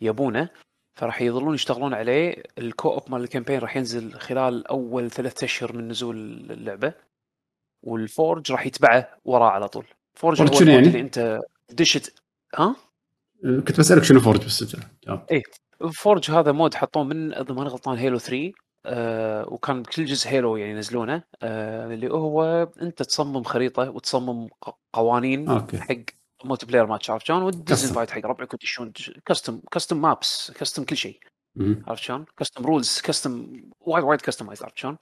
يبونه. 0.00 0.48
فراح 0.94 1.22
يظلون 1.22 1.54
يشتغلون 1.54 1.94
عليه. 1.94 2.42
ال 2.58 2.88
co-op 2.92 3.10
مال 3.10 3.20
ال 3.20 3.24
campaign 3.24 3.58
راح 3.58 3.76
ينزل 3.76 4.12
خلال 4.12 4.66
أول 4.66 5.10
ثلاثة 5.10 5.44
أشهر 5.44 5.72
من 5.72 5.88
نزول 5.88 6.16
اللعبة. 6.50 6.92
وال 7.82 8.02
forge 8.02 8.52
راح 8.52 8.66
يتبعه 8.66 9.08
وراه 9.24 9.50
على 9.50 9.68
طول. 9.68 9.86
forge 10.18 10.42
هو 10.42 10.68
يعني؟ 10.68 10.88
اللي 10.88 11.00
انت 11.00 11.40
دشت 11.70 12.14
ها؟ 12.54 12.76
كنت 13.42 13.78
بسألك 13.78 14.02
شنو 14.02 14.20
forge 14.20 14.44
بس 14.44 14.76
اي 15.32 15.42
forge 15.92 16.30
هذا 16.30 16.52
mode 16.52 16.74
حطوه 16.74 17.04
من 17.04 17.34
إذا 17.34 17.54
ماني 17.54 17.68
غلطان 17.68 17.98
Halo 17.98 18.18
3 18.18 18.52
آه 18.86 19.48
وكان 19.48 19.82
بكل 19.82 20.04
جزء 20.04 20.28
Halo 20.28 20.56
يعني 20.56 20.72
ينزلونه 20.72 21.22
آه 21.42 21.94
اللي 21.94 22.10
هو 22.10 22.68
انت 22.82 23.02
تصمم 23.02 23.42
خريطة 23.42 23.90
وتصمم 23.90 24.48
قوانين 24.92 25.48
okay. 25.48 25.78
حق 25.78 25.96
multiplayer 26.44 26.86
match 26.86 27.10
عرفت 27.10 27.26
شلون؟ 27.26 27.42
وتدز 27.42 27.88
invite 27.88 28.10
حق 28.10 28.26
ربعك 28.26 28.54
وتدشون 28.54 28.92
custom 29.26 29.60
custom 29.72 30.00
maps 30.00 30.50
custom 30.50 30.84
كل 30.84 30.96
شيء 30.96 31.20
عرفت 31.86 32.02
شلون؟ 32.02 32.24
custom 32.36 32.66
rules 32.66 33.00
custom 33.04 33.62
وايد 33.80 34.04
وايد 34.04 34.20
customize 34.20 34.62
عرفت 34.62 34.78
شلون؟ 34.78 34.98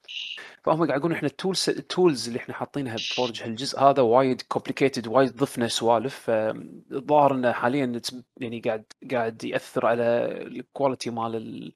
فهم 0.65 0.87
قاعد 0.87 0.99
يقولون 0.99 1.17
إحنا 1.17 1.29
ال 1.29 1.36
tools 1.36 1.69
ال 1.69 1.79
tools 1.79 2.27
اللي 2.29 2.39
إحنا 2.39 2.55
حاطينها 2.55 2.95
ب 2.95 3.03
forge 3.03 3.43
هالجزء 3.43 3.81
هذا 3.81 4.03
وايد 4.03 4.43
complicated 4.43 5.07
وايد 5.07 5.37
ضفنا 5.37 5.69
سوالف 5.69 6.15
فالظاهر 6.15 7.35
إنه 7.35 7.53
حاليا 7.53 8.01
يعني 8.37 8.61
قاعد 8.61 8.85
قاعد 9.11 9.45
يأثر 9.45 9.87
على 9.87 10.03
ال 10.43 10.51
quality 10.51 11.11
مال 11.11 11.73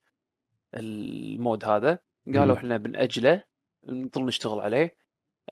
ال 0.75 0.93
mode 0.93 1.65
هذا. 1.65 1.99
قالوا 2.35 2.57
إحنا 2.57 2.77
بنأجله 2.77 3.45
نضل 3.89 4.25
نشتغل 4.25 4.61
عليه. 4.61 4.97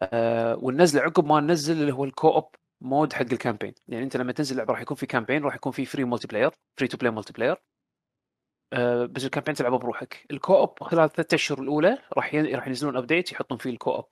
أه 0.03 0.57
وننزله 0.63 1.03
عقب 1.03 1.25
ما 1.27 1.41
ننزل 1.41 1.81
اللي 1.81 1.93
هو 1.93 2.05
ال 2.05 2.29
co-op 2.29 2.49
mode 2.81 3.12
حق 3.13 3.21
ال 3.33 3.37
campaign 3.37 3.75
يعني 3.89 4.05
أنت 4.05 4.17
لما 4.17 4.33
تنزل 4.33 4.53
اللعبه 4.53 4.73
راح 4.73 4.81
يكون 4.81 4.97
في 4.97 5.07
campaign 5.07 5.43
راح 5.43 5.55
يكون 5.55 5.73
في 5.73 5.85
free 5.85 6.05
multiplayer 6.05 6.51
free 6.77 6.89
to 6.89 6.97
play 6.97 7.11
multiplayer 7.12 7.57
بس 9.11 9.24
ال 9.25 9.28
campaign 9.28 9.55
تلعبه 9.55 9.78
بروحك. 9.78 10.27
ال 10.31 10.55
co-op 10.57 10.83
خلال 10.82 11.05
الثلاث 11.05 11.35
أشهر 11.35 11.62
الأولى 11.62 11.99
راح 12.16 12.35
ي... 12.35 12.55
راح 12.55 12.66
ينزلون 12.69 12.97
update 12.97 13.33
يحطون 13.32 13.59
فيه 13.59 13.70
ال 13.70 13.91
co-op 13.91 14.07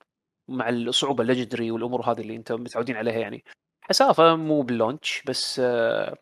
مع 0.49 0.69
الصعوبة 0.69 1.21
ال 1.21 1.26
legendary 1.26 1.71
والأمور 1.71 2.01
هذه 2.01 2.21
اللي 2.21 2.35
انت 2.35 2.51
متعودين 2.51 2.95
عليها 2.95 3.19
يعني. 3.19 3.43
حسافة 3.81 4.35
مو 4.35 4.61
بال 4.61 4.76
launch 4.76 5.23
بس 5.27 5.61
أه 5.63 6.17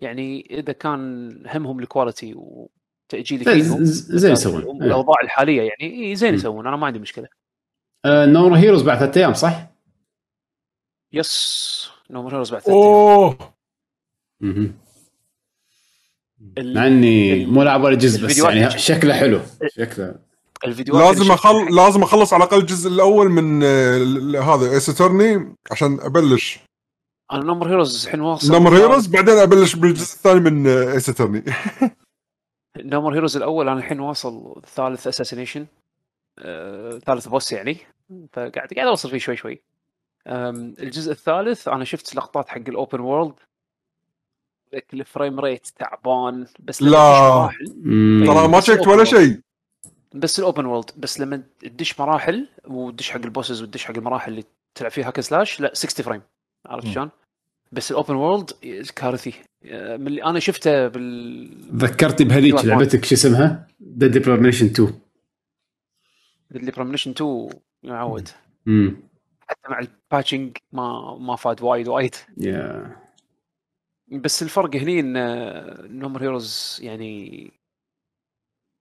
يعني 0.00 0.40
إذا 0.50 0.72
كان 0.72 1.42
همهم 1.46 1.78
ال 1.78 1.85
quality 1.85 2.34
وتأجيل 2.36 3.44
فيهم 3.44 3.84
زين 3.84 4.32
يسوون. 4.32 4.82
الأوضاع 4.82 5.16
الحالية 5.22 5.62
يعني 5.62 6.16
زين 6.16 6.34
يسوون 6.34 6.66
أنا 6.66 6.76
ما 6.76 6.86
عندي 6.86 6.98
مشكلة. 6.98 7.28
آه 8.04 8.26
No 8.26 8.35
More 8.35 8.54
Heroes 8.54 8.82
بعد 8.82 8.98
ثلاث 8.98 9.16
أيام 9.16 9.34
صح؟ 9.34 9.66
yes 11.12 11.90
No 12.10 12.28
More 12.28 12.38
Heroes 12.38 12.52
بعد 12.52 12.62
ثلاث 12.62 12.76
أيام. 12.76 12.86
أوه! 12.86 13.54
مع 16.58 16.86
إني 16.86 17.46
مو 17.46 17.62
لاعب 17.62 17.84
ولا 17.84 17.94
جزء 17.94 18.26
بس 18.26 18.38
يعني 18.38 18.78
شكله 18.78 19.14
حلو 19.14 19.40
شكله. 19.66 20.14
الفيديوهات 20.64 21.16
لازم 21.16 21.32
اخل 21.32 21.76
لازم 21.76 22.02
أخلص 22.02 22.32
على 22.32 22.44
الأقل 22.44 22.58
الجزء 22.58 22.90
الأول 22.90 23.28
من 23.28 23.62
آه، 23.64 24.40
هذا 24.40 24.70
Ace 24.70 25.02
عشان 25.70 26.00
أبلش. 26.00 26.58
أنا 27.32 27.44
No 27.44 27.52
More 27.52 27.68
Heroes 27.68 28.04
الحين 28.04 28.20
واصل. 28.20 28.54
No 28.54 28.61
More 28.61 28.76
Heroes 28.76 29.06
بعدين 29.06 29.34
أبلش 29.34 29.74
بالجزء 29.74 30.14
الثاني 30.14 30.40
من 30.40 30.66
Ace 30.66 31.08
Attorney 31.08 31.44
No 32.76 32.89
More 32.89 33.14
Heroes 33.14 33.36
الأول 33.36 33.68
أنا 33.68 33.78
الحين 33.78 34.00
واصل 34.00 34.62
ثالث 34.74 35.06
assassination 35.06 35.66
آه، 36.38 36.98
ثالث 36.98 37.28
boss 37.28 37.52
يعني. 37.52 37.76
فقاعد 38.32 38.74
قاعد 38.76 38.88
أوصل 38.88 39.10
فيه 39.10 39.18
شوي 39.18 39.36
شوي. 39.36 39.62
الجزء 40.26 41.12
الثالث 41.12 41.68
أنا 41.68 41.84
شفت 41.84 42.14
لقطات 42.14 42.48
حق 42.48 42.62
ال 42.68 42.74
open 42.74 43.00
world 43.00 43.34
ال 44.94 45.02
frame 45.02 45.40
rate 45.40 45.66
تعبان 45.78 46.46
بس 46.58 46.82
لا. 46.82 47.50
ترى 48.26 48.48
ما 48.48 48.60
شفت 48.60 48.86
ولا 48.86 49.04
شيء. 49.04 49.40
بس 50.14 50.38
ال 50.38 50.43
open 50.43 50.64
world 50.66 50.90
بس 50.96 51.20
لما 51.20 51.42
تدش 51.60 52.00
مراحل 52.00 52.48
وتدش 52.64 53.10
حق 53.10 53.20
ال 53.20 53.26
bosses 53.26 53.62
وتدش 53.62 53.84
حق 53.84 53.96
المراحل 53.96 54.30
اللي 54.32 54.44
تلعب 54.74 54.90
فيها 54.90 55.06
hack 55.08 55.20
slash 55.20 55.60
لا 55.60 55.74
60 55.74 56.04
frame 56.04 56.22
عرفت 56.66 56.86
شلون؟ 56.86 57.10
بس 57.72 57.90
ال 57.90 57.95
open 57.95 58.14
world 58.14 58.50
كارثي 58.96 59.34
من 59.64 60.06
اللي 60.06 60.24
أنا 60.24 60.38
شفته 60.38 60.88
بال 60.88 61.50
ذكرتي 61.76 62.24
بهذيك 62.24 62.64
لعبتك 62.64 63.04
شو 63.04 63.14
اسمها؟ 63.14 63.66
ديد 63.80 64.18
بريميشن 64.18 64.66
2 64.66 64.92
ديد 66.50 66.74
بريميشن 66.74 67.10
2 67.10 67.48
معود 67.82 68.28
امم 68.68 68.96
حتى 69.48 69.68
مع 69.68 69.78
ال 69.78 69.87
patching 69.87 70.56
ما 70.72 71.16
ما 71.20 71.36
فاد 71.36 71.62
وايد 71.62 71.88
وايد. 71.88 72.14
يا 72.38 72.96
بس 74.20 74.42
الفرق 74.42 74.76
هني 74.76 75.00
إن 75.00 75.12
No 75.98 76.06
More 76.06 76.22
Heroes 76.22 76.80
يعني 76.82 77.52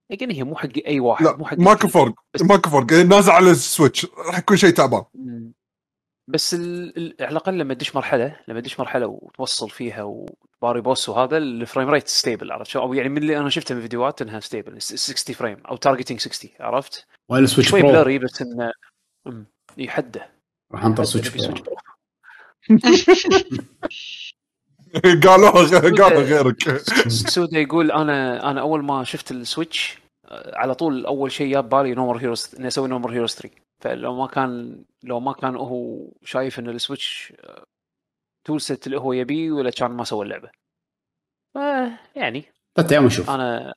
يعني 0.09 0.33
هي 0.33 0.43
مو 0.43 0.55
حق 0.55 0.69
أي 0.87 0.99
واحد 0.99 1.25
لا 1.25 1.37
مو 1.37 1.45
حق 1.45 1.59
ماكو 1.59 1.87
فرق 1.87 2.13
ماكو 2.41 2.69
فرق. 2.69 2.93
نازل 2.93 3.31
على 3.31 3.51
ال 3.51 3.59
Switch 3.59 4.05
راح 4.05 4.37
يكون 4.37 4.57
شيء 4.57 4.69
تعبان. 4.69 5.03
بس 6.27 6.53
ال... 6.53 7.15
على 7.19 7.31
الأقل 7.31 7.57
لما 7.57 7.73
تدش 7.73 7.95
مرحلة 7.95 8.39
لما 8.47 8.59
تدش 8.59 8.79
مرحلة 8.79 9.07
وتوصل 9.07 9.69
فيها 9.69 10.03
وباري 10.03 10.81
boss 10.81 11.09
وهذا 11.09 11.37
ال 11.37 11.46
frame 11.46 11.89
rate 11.89 12.07
stable 12.07 12.51
عرفت 12.51 12.69
شو؟ 12.69 12.79
أو 12.79 12.93
يعني 12.93 13.09
من 13.09 13.17
اللي 13.17 13.37
أنا 13.37 13.49
شفته 13.49 13.75
من 13.75 13.81
فيديوهات 13.81 14.21
إنها 14.21 14.39
stable 14.39 14.81
60 14.81 15.35
frame 15.35 15.57
أو 15.65 15.75
targeting 15.75 16.19
60 16.19 16.51
عرفت؟ 16.59 17.07
ولا 17.29 17.45
Switch 17.45 17.69
شوي 17.69 17.81
بلاري 17.81 18.19
بس 18.19 18.41
انه 18.41 18.71
يحده. 19.77 20.29
راح 20.71 20.85
أنطر 20.85 21.03
Switch 21.03 21.47
Pro 21.47 21.63
قالوا 25.23 25.49
قالوا 25.99 26.21
غيرك. 26.21 26.77
سودا 27.07 27.59
يقول؟ 27.59 27.91
أنا 27.91 28.49
أنا 28.51 28.61
أول 28.61 28.83
ما 28.83 29.03
شفت 29.03 29.31
ال 29.31 29.40
Switch 29.40 29.97
على 30.31 30.75
طول 30.75 31.05
أول 31.05 31.31
شيء 31.31 31.51
جاب 31.51 31.69
بالي 31.69 31.93
No 31.93 32.01
More 32.01 32.17
Heroes 32.17 32.55
إني 32.59 32.67
أسوي 32.67 32.87
No 32.87 32.95
More 32.95 33.11
Heroes 33.11 33.31
3 33.31 33.49
فلو 33.81 34.15
ما 34.15 34.27
كان 34.27 34.83
لو 35.03 35.19
ما 35.19 35.33
كان 35.33 35.55
هو 35.55 36.07
شايف 36.23 36.59
إن 36.59 36.69
ال 36.69 36.78
Switch 36.78 37.33
tool 38.45 38.61
set 38.61 38.87
اللي 38.87 38.99
هو 38.99 39.13
يبيه 39.13 39.51
ولا 39.51 39.69
كان 39.69 39.91
ما 39.91 40.03
سوى 40.03 40.25
اللعبة. 40.25 40.49
يعني. 42.15 42.43
ثلاث 42.77 42.91
أيام 42.91 43.05
نشوف. 43.05 43.29
أنا 43.29 43.73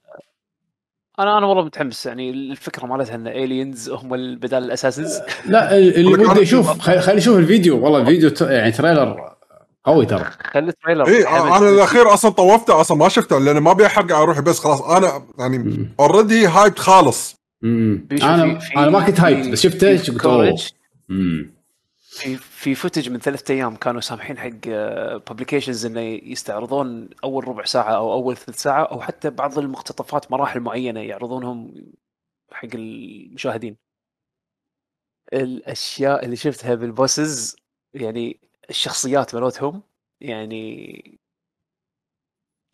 أنا 1.19 1.39
أنا 1.39 1.47
والله 1.47 1.65
متحمس 1.65 2.07
يعني 2.07 2.31
الفكرة 2.31 2.87
مالتها 2.87 3.15
إن 3.15 3.27
aliens 3.27 3.91
هم 3.91 4.37
بدال 4.37 4.65
ال 4.65 4.70
assassins 4.70 5.21
لا 5.47 5.77
اللي 5.79 6.17
بده 6.17 6.41
يشوف 6.41 6.81
خلي 6.81 7.17
يشوف 7.17 7.39
الفيديو. 7.39 7.85
والله 7.85 8.01
الفيديو 8.01 8.31
يعني 8.49 8.73
تريلر 8.73 9.36
قوي 9.87 10.07
ترى. 10.07 10.25
خلي 10.25 10.69
ال 10.69 10.73
trailer 10.73 11.07
اي 11.07 11.29
أنا 11.29 11.69
الأخير 11.69 12.15
أصلا 12.15 12.31
طوفته 12.31 12.81
أصلا 12.81 12.97
ما 12.97 13.09
شفته 13.09 13.39
لأن 13.39 13.59
ما 13.59 13.71
ابي 13.71 13.87
احرق 13.87 14.13
على 14.13 14.25
روحي 14.25 14.41
بس 14.41 14.59
خلاص. 14.59 14.83
أنا 14.83 15.27
يعني 15.39 15.89
already 16.01 16.47
hype 16.47 16.79
خالص. 16.79 17.37
امم 17.65 18.09
أنا 18.13 18.59
في 18.59 18.77
أنا 18.77 18.91
ما 18.91 19.07
كنت 19.07 19.21
hype 19.21 19.51
بس 19.51 19.61
شفته 19.61 19.89
قلت 19.91 20.75
في 21.95 22.37
في 22.37 22.75
footage 22.75 23.11
من 23.11 23.19
ثلاثة 23.19 23.55
أيام 23.55 23.77
كانوا 23.77 24.01
سامحين 24.01 24.39
حق 24.39 24.69
publications 25.31 25.87
إنه 25.87 26.01
يستعرضون 26.01 27.09
أول 27.25 27.49
ربع 27.49 27.65
ساعة 27.65 27.97
أو 27.97 28.13
أول 28.13 28.37
ثلث 28.37 28.63
ساعة 28.63 28.83
أو 28.83 29.01
حتى 29.01 29.31
بعض 29.31 29.59
المقتطفات 29.59 30.33
مراحل 30.33 30.61
معينة 30.61 31.01
يعرضونهم 31.01 31.75
حق 32.53 32.69
المشاهدين. 32.75 33.77
الأشياء 35.33 36.25
اللي 36.25 36.37
شفتها 36.37 36.75
بالبوسز 36.75 37.57
يعني 37.95 38.41
الشخصيات 38.71 39.35
مالتهم 39.35 39.83
يعني 40.21 41.19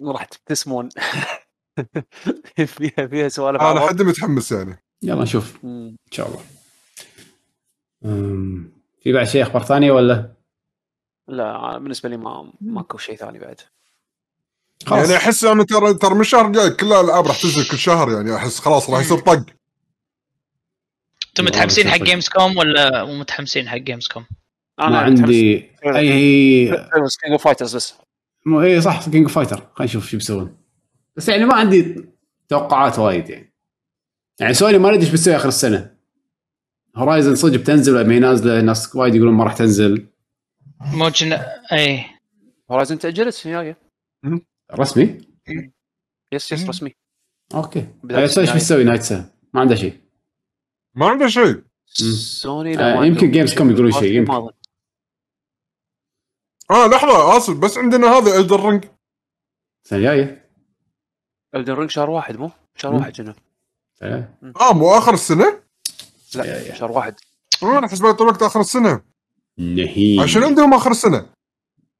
راح 0.02 0.24
تبتسمون. 0.24 0.88
فيها 2.66 3.06
فيها 3.06 3.28
سوالف 3.28 3.60
أنا 3.62 3.86
حد 3.88 4.02
متحمس 4.02 4.52
يعني. 4.52 4.84
يلا 5.02 5.22
نشوف 5.22 5.64
إن 5.64 5.96
شاء 6.10 6.28
الله. 6.28 6.44
في 9.00 9.12
بعد 9.12 9.26
شيء 9.26 9.42
أخبار 9.42 9.62
ثانية 9.62 9.92
ولا؟ 9.92 10.32
لا 11.28 11.78
بالنسبة 11.78 12.08
لي 12.08 12.16
ما 12.16 12.52
ماكو 12.60 12.98
شيء 12.98 13.16
ثاني 13.16 13.38
بعد. 13.38 13.60
خلاص. 14.86 15.04
يعني 15.04 15.16
أحس 15.16 15.44
أنا 15.44 15.64
ترى 15.64 15.94
ترى 15.94 16.14
من 16.14 16.20
الشهر 16.20 16.46
الجاي 16.46 16.70
كل 16.70 16.86
الألعاب 16.86 17.26
راح 17.26 17.42
تنزل 17.42 17.70
كل 17.70 17.78
شهر 17.78 18.12
يعني 18.12 18.36
أحس 18.36 18.58
خلاص 18.58 18.90
راح 18.90 19.00
يصير 19.00 19.18
طق. 19.18 19.44
أنتم 21.28 21.44
متحمسين 21.44 21.90
حق 21.90 21.96
Gamescom 21.96 22.56
ولا 22.56 23.04
مو 23.04 23.18
متحمسين 23.18 23.68
حق 23.68 23.76
Gamescom؟ 23.76 24.26
أنا 24.88 24.98
عندي 24.98 25.70
أي 25.84 26.12
هي 26.12 26.66
King 27.22 27.32
of 27.32 27.44
Fighters 27.44 27.76
بس. 27.76 27.94
مو 28.46 28.62
إي 28.62 28.80
صح 28.80 29.08
King 29.08 29.22
of 29.22 29.34
Fighter 29.34 29.56
خلينا 29.56 29.90
نشوف 29.90 30.08
شو 30.08 30.16
بيسوون. 30.16 30.56
بس 31.16 31.28
يعني 31.28 31.44
ما 31.44 31.54
عندي 31.54 32.04
توقعات 32.48 32.98
وايد 32.98 33.30
يعني. 33.30 33.54
يعني 34.40 34.54
سوني 34.54 34.78
ما 34.78 34.90
ندري 34.90 35.02
إيش 35.02 35.10
بتسوي 35.10 35.36
آخر 35.36 35.48
السنة. 35.48 35.94
Horizon 36.96 37.34
صدق 37.34 37.60
بتنزل 37.60 37.94
ولا 37.94 38.08
ما 38.08 38.18
نازلة؟ 38.18 38.60
ناس 38.60 38.96
وايد 38.96 39.14
يقولون 39.14 39.34
ما 39.34 39.44
راح 39.44 39.56
تنزل. 39.56 40.06
موجن 40.80 41.32
إي. 41.72 42.04
هورايزن 42.70 42.98
تأجلت 42.98 43.46
الجايه 43.46 43.76
رسمي؟ 44.72 45.18
يس 46.32 46.52
يس 46.52 46.68
رسمي. 46.68 46.94
أوكي. 47.54 47.86
إيش 48.10 48.38
بتسوي 48.38 48.84
نهايه 48.84 48.98
السنة؟ 48.98 49.30
ما 49.54 49.60
عنده 49.60 49.74
شيء. 49.74 50.00
ما 50.94 51.06
عنده 51.06 51.28
شيء. 51.28 51.62
سوني 51.86 52.78
آه 52.78 53.04
يمكن 53.04 53.30
جيمز 53.30 53.54
كوم 53.54 53.70
يقولون 53.70 53.92
شيء 53.92 54.12
يمكن. 54.12 54.50
آه 56.72 56.86
لحظة 56.86 57.36
آسف 57.36 57.56
بس 57.56 57.78
عندنا 57.78 58.06
هذا 58.06 58.38
الدر 58.38 58.68
رينج 58.68 58.84
السنة 59.84 59.98
الجايه 59.98 60.48
الدر 61.54 61.78
رينج 61.78 61.90
شهر 61.90 62.10
واحد 62.10 62.36
مو؟ 62.36 62.50
شهر 62.76 62.94
واحد 62.94 63.16
كنا 63.16 63.34
آه 64.02 64.72
مو 64.72 64.90
آخر 64.98 65.14
السنة؟ 65.14 65.60
لا 66.34 66.74
شهر 66.74 66.92
واحد. 66.92 67.14
آه 67.62 67.78
أنا 67.78 67.88
حسبت 67.88 68.20
الوقت 68.20 68.42
آخر 68.42 68.60
السنة. 68.60 69.00
نهي. 69.58 70.20
عشان 70.20 70.42
عندهم 70.42 70.74
آخر 70.74 70.90
السنة؟ 70.90 71.26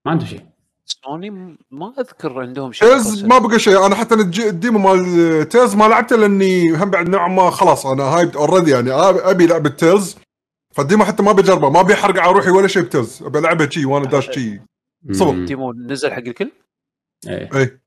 ما 0.04 0.12
عنده 0.12 0.26
شيء. 0.26 0.46
سوني 0.86 1.30
ما 1.70 1.94
أذكر 1.98 2.40
عندهم 2.40 2.72
شيء 2.72 2.88
تيز 2.88 3.24
ما 3.24 3.38
بقى 3.38 3.58
شيء. 3.58 3.86
أنا 3.86 3.94
حتى 3.94 4.14
ال 4.14 4.27
demo 4.27 4.78
مال 4.78 5.48
Tales 5.48 5.74
ما 5.74 5.84
لعبته 5.84 6.16
لأني 6.16 6.70
هم 6.70 6.90
بعد 6.90 7.08
نوعا 7.08 7.28
ما 7.28 7.50
خلاص 7.50 7.86
أنا 7.86 8.02
hype 8.02 8.36
already 8.36 8.70
يعني. 8.70 8.92
أبي 8.92 9.46
لعبة 9.46 9.70
Tales 9.70 10.16
فال 10.72 10.83
demo 10.83 11.04
حتى 11.04 11.22
ما 11.22 11.32
بجربه 11.32 11.70
ما 11.70 11.82
بيحرق 11.82 12.22
على 12.22 12.32
روحي 12.32 12.50
ولا 12.50 12.68
شيء 12.68 12.82
ب 12.82 12.89
Tales 12.89 13.22
أبي 13.22 13.38
ألعبها 13.38 13.70
شي 13.70 13.84
وأنا 13.84 14.06
داش 14.06 14.30
شي. 14.30 14.60
صبر. 15.10 15.30
ال 15.30 15.39
demo 15.39 15.72
نزل 15.72 16.12
حق 16.12 16.18
الكل؟ 16.18 16.50
إيه. 17.28 17.50
إيه. 17.54 17.82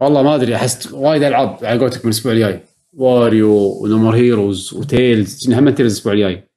والله 0.00 0.22
ما 0.22 0.34
أدري 0.34 0.56
أحس 0.56 0.92
وايد 0.92 1.22
ألعاب 1.22 1.64
على 1.64 1.80
قولتك 1.80 1.98
من 1.98 2.04
الأسبوع 2.04 2.32
الجاي. 2.32 2.60
Wario 2.92 3.82
و 3.82 3.87
No 3.87 3.96
More 3.96 4.14
Heroes 4.14 4.74
و 4.74 4.87
Tales 4.87 5.50
هم 5.50 5.70
Tales 5.70 5.92
الأسبوع 5.92 6.12
الجاي. 6.12 6.48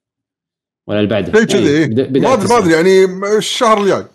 ولا 0.87 0.99
اللي 0.99 1.09
بعده. 1.09 1.33
شيء 1.33 1.45
كذي؟ 1.45 1.69
إيه. 1.69 1.87
ما 2.21 2.33
أدري 2.33 2.47
ما 2.47 2.57
أدري 2.57 2.73
يعني 2.73 3.05
الشهر 3.37 3.81
الجاي. 3.81 4.05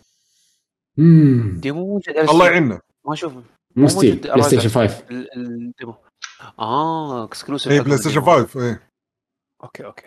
demo 1.61 1.87
موجود 1.87 2.17
الله 2.17 2.47
يعيننا 2.47 2.81
ما 3.07 3.13
أشوف. 3.13 3.33
مو 3.77 3.89
Steam 3.89 4.17
PlayStation 4.17 4.69
5 4.69 5.05
ال 5.11 5.27
demo 5.27 5.95
آه 6.59 7.25
exclusive 7.25 7.73
اي 7.73 7.81
PlayStation 7.81 8.21
5 8.21 8.69
اي 8.69 8.79
okay 9.65 9.85
okay. 9.85 10.07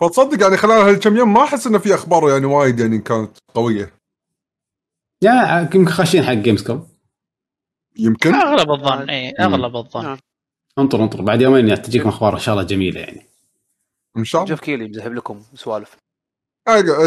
فتصدق 0.00 0.42
يعني 0.42 0.56
خلال 0.56 0.88
هالكم 0.88 1.16
يوم 1.16 1.32
ما 1.32 1.44
أحس 1.44 1.66
إنه 1.66 1.78
في 1.78 1.94
أخبار 1.94 2.30
يعني 2.30 2.46
وايد 2.46 2.80
يعني 2.80 2.98
كانت 2.98 3.38
قوية. 3.54 3.94
يا 5.22 5.60
يمكن 5.60 5.88
خاشين 5.88 6.24
حق 6.24 6.32
Gamescom 6.32 6.88
يمكن؟ 7.98 8.34
أغلب 8.34 8.70
الظن 8.70 9.10
اي 9.10 9.30
أغلب 9.30 9.76
الظن. 9.76 10.02
نعم. 10.02 10.18
انطر 10.78 11.02
انطر. 11.02 11.22
بعد 11.22 11.40
يومين 11.42 11.82
تجيكم 11.82 12.08
أخبار 12.08 12.34
إن 12.34 12.38
شاء 12.38 12.54
الله 12.54 12.66
جميلة 12.66 13.00
يعني. 13.00 13.26
إن 14.16 14.24
شاء 14.24 14.42
الله. 14.42 14.54
Geoff 14.54 14.64
Keighley 14.64 14.88
مذهب 14.88 15.14
لكم 15.14 15.42
سوالف. 15.54 15.96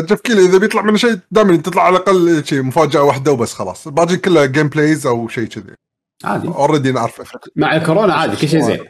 Geoff 0.09 0.21
Keighley 0.21 0.45
إذا 0.45 0.57
بيطلع 0.57 0.81
منه 0.81 0.97
شيء 0.97 1.19
دائما 1.31 1.57
تطلع 1.57 1.83
على 1.83 1.97
الأقل 1.97 2.45
شيء 2.45 2.63
مفاجأة 2.63 3.03
واحدة 3.03 3.31
وبس 3.31 3.53
خلاص. 3.53 3.87
الباقي 3.87 4.17
كله 4.17 4.45
gameplays 4.45 5.07
أو 5.07 5.27
شيء 5.27 5.47
كذي. 5.47 5.75
عادي. 6.23 6.47
already 6.47 6.91
نعرفه. 6.91 7.39
مع 7.55 7.75
الكورونا 7.75 8.13
عادي 8.13 8.35
كل 8.35 8.47
شيء 8.47 8.61
زين. 8.61 8.87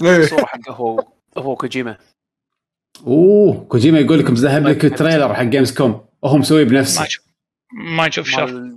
الصورة 0.00 0.44
حقه 0.44 0.72
هو 0.72 1.04
هو 1.38 1.56
كوجيما. 1.56 1.96
أوه 3.06 3.64
كوجيما 3.64 3.98
يقول 3.98 4.18
لكم 4.18 4.34
ذهب 4.34 4.66
لك 4.66 4.84
ال 4.84 4.90
trailer 4.90 5.34
حق 5.34 5.42
Gamescom 5.42 6.04
وهو 6.22 6.38
مسويه 6.38 6.64
بنفسه. 6.64 7.06
ما 7.72 8.06
يشوف 8.06 8.28
شر 8.28 8.70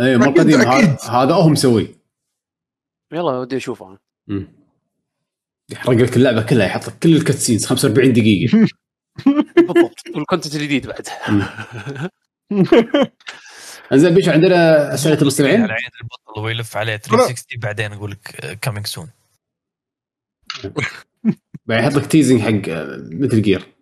اي 0.00 0.16
مو 0.16 0.30
قديم 0.30 0.60
هذا 0.60 1.34
هو 1.34 1.48
مسويه 1.48 1.88
يلا 3.12 3.32
ودي 3.32 3.56
أشوفه. 3.56 3.98
أنا 4.28 4.48
يحرق 5.70 5.96
لك 5.96 6.16
اللعبة 6.16 6.42
كلها 6.42 6.66
يحط 6.66 6.86
لك 6.88 6.98
كل 6.98 7.16
ال 7.16 7.21
cutscenes 7.21 7.66
45 7.66 8.12
دقيقة. 8.12 8.58
بالضبط. 9.56 9.94
وال 10.14 10.23
content 10.23 10.54
الجديد 10.54 10.86
بعد. 10.86 11.08
إنزين 13.92 14.14
بيشو 14.14 14.30
عندنا 14.30 14.94
أسئلة 14.94 15.20
المستمعين؟ 15.22 15.64
العيد 15.64 15.90
البطل 16.02 16.40
ويلف 16.40 16.76
عليه 16.76 16.96
360 16.96 17.60
بعدين 17.60 17.92
يقول 17.92 18.10
لك 18.10 18.58
coming 18.62 18.86
soon 18.86 19.10
بعدين 21.66 21.84
يحط 21.86 21.96
لك 21.96 22.06
teasing 22.06 22.40
حق 22.40 22.50
Metal 23.10 23.42
Gear 23.42 23.74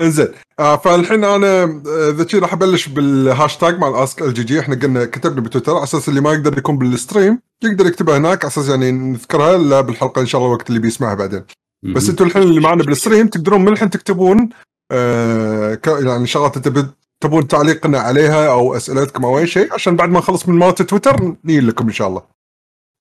انزين 0.00 0.28
آه 0.58 0.76
فالحين 0.76 1.24
أنا 1.24 1.64
اذا 2.10 2.26
شي 2.26 2.38
راح 2.38 2.52
ابلش 2.52 2.88
بالهاشتاج 2.88 3.78
مال 3.78 3.94
Ask 3.94 4.22
LGG 4.22 4.60
إحنا 4.60 4.74
قلنا 4.74 5.04
كتبنا 5.04 5.40
بتويتر 5.40 5.74
على 5.74 5.82
أساس 5.82 6.08
اللي 6.08 6.20
ما 6.20 6.32
يقدر 6.32 6.58
يكون 6.58 6.78
بال 6.78 6.93
stream 6.93 7.38
يقدر 7.62 7.86
يكتبها 7.86 8.18
هناك 8.18 8.44
على 8.44 8.52
أساس 8.52 8.68
يعني 8.68 8.92
نذكرها 8.92 9.58
لا 9.58 9.80
بالحلقة 9.80 10.20
إن 10.20 10.26
شاء 10.26 10.40
الله 10.40 10.52
وقت 10.52 10.68
اللي 10.68 10.80
بيسمعها 10.80 11.14
بعدين. 11.14 11.44
بس 11.82 12.08
أنتم 12.08 12.24
الحين 12.26 12.42
اللي 12.42 12.60
معنا 12.60 12.84
بال 12.84 12.94
stream 12.94 13.26
تقدرون 13.26 13.60
من 13.60 13.68
الحين 13.72 13.90
تكتبون 13.90 14.48
آه 14.92 15.78
يعني 15.86 16.26
شغلات 16.26 16.56
انت 16.56 16.86
تبون 17.20 17.48
تعليقنا 17.48 17.98
عليها 17.98 18.50
أو 18.50 18.76
أسئلتكم 18.76 19.24
أو 19.24 19.38
أي 19.38 19.46
شيء 19.46 19.74
عشان 19.74 19.96
بعد 19.96 20.08
ما 20.08 20.18
نخلص 20.18 20.48
من 20.48 20.58
مالت 20.58 20.82
تويتر 20.82 21.36
نيل 21.44 21.68
لكم 21.68 21.86
إن 21.86 21.92
شاء 21.92 22.08
الله. 22.08 22.39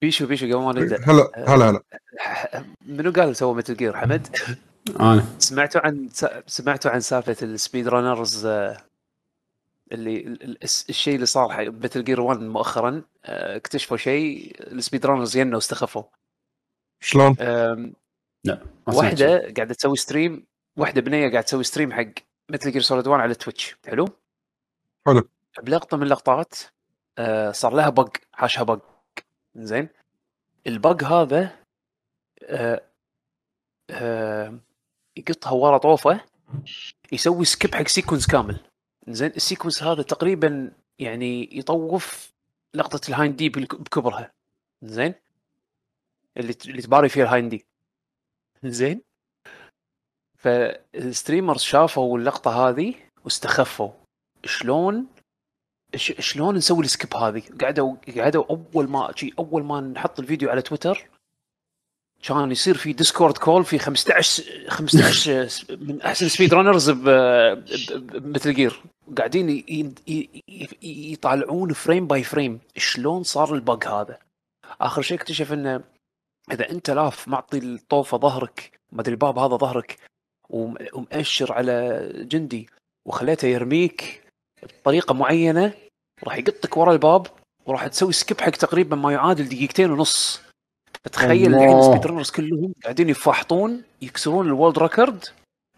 بيشو 0.01 0.27
بيشو 0.27 0.45
قبل 0.45 0.55
ما 0.55 0.71
نبدأ. 0.71 0.99
هلا 1.05 1.31
هلا 1.35 1.69
هلا. 1.69 1.83
منو 2.81 3.11
قال 3.11 3.35
سوى 3.35 3.55
Metal 3.55 3.77
Gear 3.77 3.97
حمد؟ 3.97 4.37
أنا. 4.99 5.25
سمعتوا 5.39 5.81
عن 5.81 6.09
سمعتوا 6.47 6.91
عن 6.91 6.99
سالفة 6.99 7.35
ال 7.41 7.87
speedrunners 7.87 8.45
اللي 9.91 10.37
الشيء 10.63 11.15
اللي 11.15 11.25
صار 11.25 11.49
حق 11.49 11.63
Metal 11.63 12.03
Gear 12.03 12.21
1 12.21 12.39
مؤخرا 12.39 13.03
اكتشفوا 13.25 13.97
شيء 13.97 14.55
ال 14.71 15.05
speedrunners 15.05 15.37
ينوا 15.37 15.55
واستخفوا. 15.55 16.03
شلون؟ 17.03 17.35
لا 18.43 18.61
واحدة 18.87 19.53
قاعدة 19.57 19.73
تسوي 19.73 19.97
stream 19.97 20.45
واحدة 20.77 21.01
بنية 21.01 21.19
قاعدة 21.29 21.41
تسوي 21.41 21.63
stream 21.63 21.93
حق 21.93 22.11
Metal 22.51 22.71
Gear 22.71 22.81
Solid 22.81 23.07
1 23.07 23.21
على 23.21 23.35
Twitch 23.35 23.75
حلو؟ 23.87 24.07
حلو. 25.07 25.29
بلقطة 25.63 25.97
من 25.97 26.03
اللقطات 26.03 26.53
آه 27.17 27.51
صار 27.51 27.73
لها 27.73 27.89
bug 27.89 28.17
حاشها 28.31 28.63
bug 28.63 28.79
زين. 29.55 29.89
ال 30.67 30.76
bug 30.76 31.03
هذا 31.03 31.57
آه 32.43 32.81
آه 33.89 34.59
يقطها 35.17 35.51
ورا 35.51 35.77
طوفه 35.77 36.25
يسوي 37.11 37.45
skip 37.45 37.75
حق 37.75 37.87
sequence 37.87 38.27
كامل. 38.27 38.59
زين 39.07 39.29
ال 39.29 39.35
sequence 39.35 39.83
هذا 39.83 40.01
تقريبا 40.03 40.71
يعني 40.99 41.57
يطوف 41.57 42.33
لقطة 42.73 43.09
ال 43.09 43.15
Hind 43.15 43.35
D 43.35 43.49
بكبرها. 43.49 44.31
زين؟ 44.81 45.13
اللي 46.37 46.55
اللي 46.65 46.81
تباري 46.81 47.09
فيها 47.09 47.23
ال 47.23 47.28
Hind 47.28 47.49
D 47.49 47.65
زين؟ 48.63 49.01
فال 50.37 50.60
streamers 50.60 51.61
شافوا 51.61 52.17
اللقطة 52.17 52.69
هذه 52.69 52.95
واستخفوا. 53.25 53.91
شلون 54.45 55.07
شلون 55.97 56.55
نسوي 56.55 56.85
ال 56.85 56.91
skip 56.91 57.15
هذه؟ 57.15 57.43
قعدوا 57.61 57.95
قعدوا 58.17 58.45
أول 58.49 58.89
ما 58.89 59.13
أول 59.39 59.63
ما 59.63 59.81
نحط 59.81 60.19
الفيديو 60.19 60.49
على 60.49 60.61
تويتر 60.61 61.09
كان 62.23 62.51
يصير 62.51 62.77
في 62.77 62.93
Discord 62.93 63.37
call 63.37 63.65
في 63.65 63.79
15 63.79 64.43
15 64.67 65.49
من 65.87 66.01
أحسن 66.01 66.27
speedrunners 66.27 66.53
ب 66.53 66.89
Metal 66.89 68.53
Gear 68.53 68.83
قاعدين 69.17 69.63
يطالعون 70.83 71.73
frame 71.73 72.07
by 72.07 72.23
frame 72.23 72.59
شلون 72.77 73.23
صار 73.23 73.55
ال 73.55 73.63
bug 73.63 73.87
هذا؟ 73.87 74.17
آخر 74.81 75.01
شيء 75.01 75.17
اكتشف 75.17 75.53
إنه 75.53 75.83
إذا 76.51 76.71
أنت 76.71 76.89
لاف 76.89 77.27
معطي 77.27 77.57
الطوفة 77.57 78.17
ظهرك 78.17 78.79
ما 78.91 79.01
أدري 79.01 79.13
الباب 79.13 79.37
هذا 79.37 79.55
ظهرك 79.55 79.97
ومأشر 80.49 81.53
على 81.53 82.09
جندي 82.15 82.69
وخليته 83.07 83.47
يرميك 83.47 84.28
بطريقه 84.63 85.13
معينة 85.13 85.73
راح 86.23 86.37
يقطك 86.37 86.77
ورا 86.77 86.93
الباب 86.93 87.27
وراح 87.65 87.87
تسوي 87.87 88.13
skip 88.13 88.41
حق 88.41 88.49
تقريبا 88.49 88.95
ما 88.95 89.11
يعادل 89.11 89.49
دقيقتين 89.49 89.91
ونص. 89.91 90.41
فتخيل 91.05 91.55
الحين 91.55 91.79
ال 91.79 92.07
speedrunners 92.07 92.31
كلهم 92.31 92.73
قاعدين 92.83 93.09
يفحطون 93.09 93.83
يكسرون 94.01 94.45
ال 94.45 94.51
world 94.51 94.79
record 94.79 95.25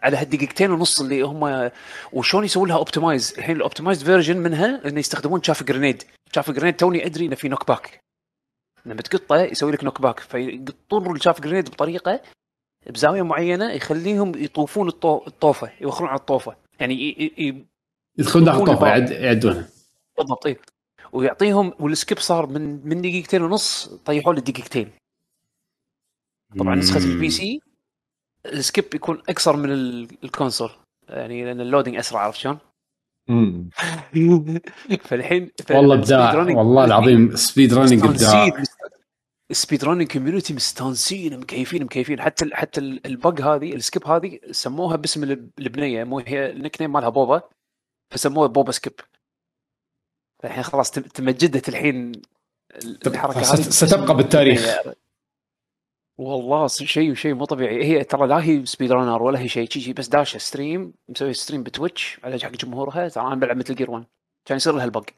على 0.03 0.17
هالدقيقتين 0.17 0.71
ونص 0.71 1.01
اللي 1.01 1.21
هم 1.21 1.71
وشلون 2.13 2.45
يسوون 2.45 2.69
لها 2.69 2.77
optimize 2.77 3.34
الحين 3.37 3.55
ال 3.55 3.60
optimized 3.60 4.03
version 4.03 4.38
منها 4.37 4.87
انه 4.87 4.99
يستخدمون 4.99 5.43
chaff 5.43 5.63
grenade 5.63 6.03
chaff 6.35 6.51
grenade 6.51 6.76
توني 6.75 7.05
أدري 7.05 7.25
انه 7.25 7.35
في 7.35 7.49
knockback 7.49 7.99
لما 8.85 9.01
تقطه 9.01 9.41
يسوي 9.41 9.71
لك 9.71 9.83
knockback 9.84 10.19
فيقطون 10.19 11.15
ال 11.15 11.20
chaff 11.20 11.41
grenade 11.41 11.69
بطريقة 11.69 12.21
بزاوية 12.89 13.21
معينة 13.21 13.71
يخليهم 13.71 14.31
يطوفون 14.35 14.87
الطوفة 15.27 15.71
يوخرون 15.81 16.09
على 16.09 16.19
الطوفة. 16.19 16.55
يعني 16.79 16.93
ي... 16.93 17.33
ي... 17.37 17.65
يدخلون 18.17 18.45
داخل 18.45 18.59
الطوفه 18.59 18.88
يعدونها 18.88 19.67
بالضبط 20.17 20.45
إيه. 20.45 20.57
ويعطيهم 21.11 21.73
وال 21.80 21.93
skip 21.93 22.19
صار 22.19 22.47
من 22.47 22.88
من 22.88 23.01
دقيقتين 23.01 23.41
ونص 23.41 23.88
طيحوا 24.05 24.33
له 24.33 24.41
دقيقتين. 24.41 24.91
طبعا 26.59 26.75
نسخة 26.75 26.97
البي 26.97 27.29
سي 27.29 27.61
السكيب 28.45 28.85
يكون 28.95 29.21
اقصر 29.29 29.55
من 29.57 29.71
ال 30.23 30.29
console. 30.29 30.69
يعني 31.09 31.45
لأن 31.45 31.61
ال 31.61 31.66
loading 31.66 31.95
أسرع 31.95 32.21
عرفت 32.21 32.39
شلون؟ 32.39 32.57
فالحين 35.07 35.51
والله 35.69 35.95
إبداع. 35.95 36.35
والله 36.35 36.85
العظيم 36.85 37.35
speedrunning 37.35 38.05
إبداع. 38.05 38.63
ال 39.51 39.84
speedrunning 39.84 40.11
community 40.11 40.53
مستانسين 40.53 41.39
مكيفين 41.39 41.83
مكيفين. 41.83 42.21
حتى 42.21 42.45
ال 42.45 42.55
حتى 42.55 42.79
ال 42.80 42.95
bug 42.95 43.41
هذه 43.41 43.75
ال 43.76 43.82
skip 43.82 44.07
هذه 44.07 44.39
سموها 44.51 44.95
باسم 44.95 45.23
البنيه 45.59 46.03
مو 46.03 46.19
هي 46.19 46.51
ال 46.51 46.81
nickname 46.81 46.93
مالها 46.93 47.09
بوبا. 47.09 47.41
فسموها 48.11 48.47
بوبا 48.47 48.71
skip. 48.72 48.93
الحين 50.43 50.63
خلاص 50.63 50.91
تمجدت 50.91 51.69
الحين 51.69 52.21
الحركة 53.07 53.39
هذه. 53.39 53.61
ستبقى 53.61 54.15
بالتاريخ. 54.15 54.77
والله 56.17 56.67
شيء 56.67 57.13
شيء 57.13 57.33
مو 57.33 57.45
طبيعي. 57.45 57.83
هي 57.83 58.03
ترى 58.03 58.27
لا 58.27 58.43
هي 58.43 58.65
speedrunner 58.65 59.23
ولا 59.23 59.39
هي 59.39 59.47
شيء 59.47 59.69
شيء 59.69 59.93
بس 59.93 60.07
داشه 60.07 60.38
stream 60.38 60.93
مسوي 61.09 61.33
stream 61.34 61.63
ب 61.63 61.72
Twitch 61.72 62.19
على 62.23 62.39
حق 62.39 62.51
جمهورها. 62.51 63.09
ترى 63.09 63.27
أنا 63.27 63.35
بلعب 63.35 63.57
Metal 63.57 63.76
Gear 63.76 63.91
1 63.91 64.05
كان 64.45 64.55
يصير 64.55 64.73
لها 64.73 64.85
ال 64.85 64.90
bug. 64.90 65.09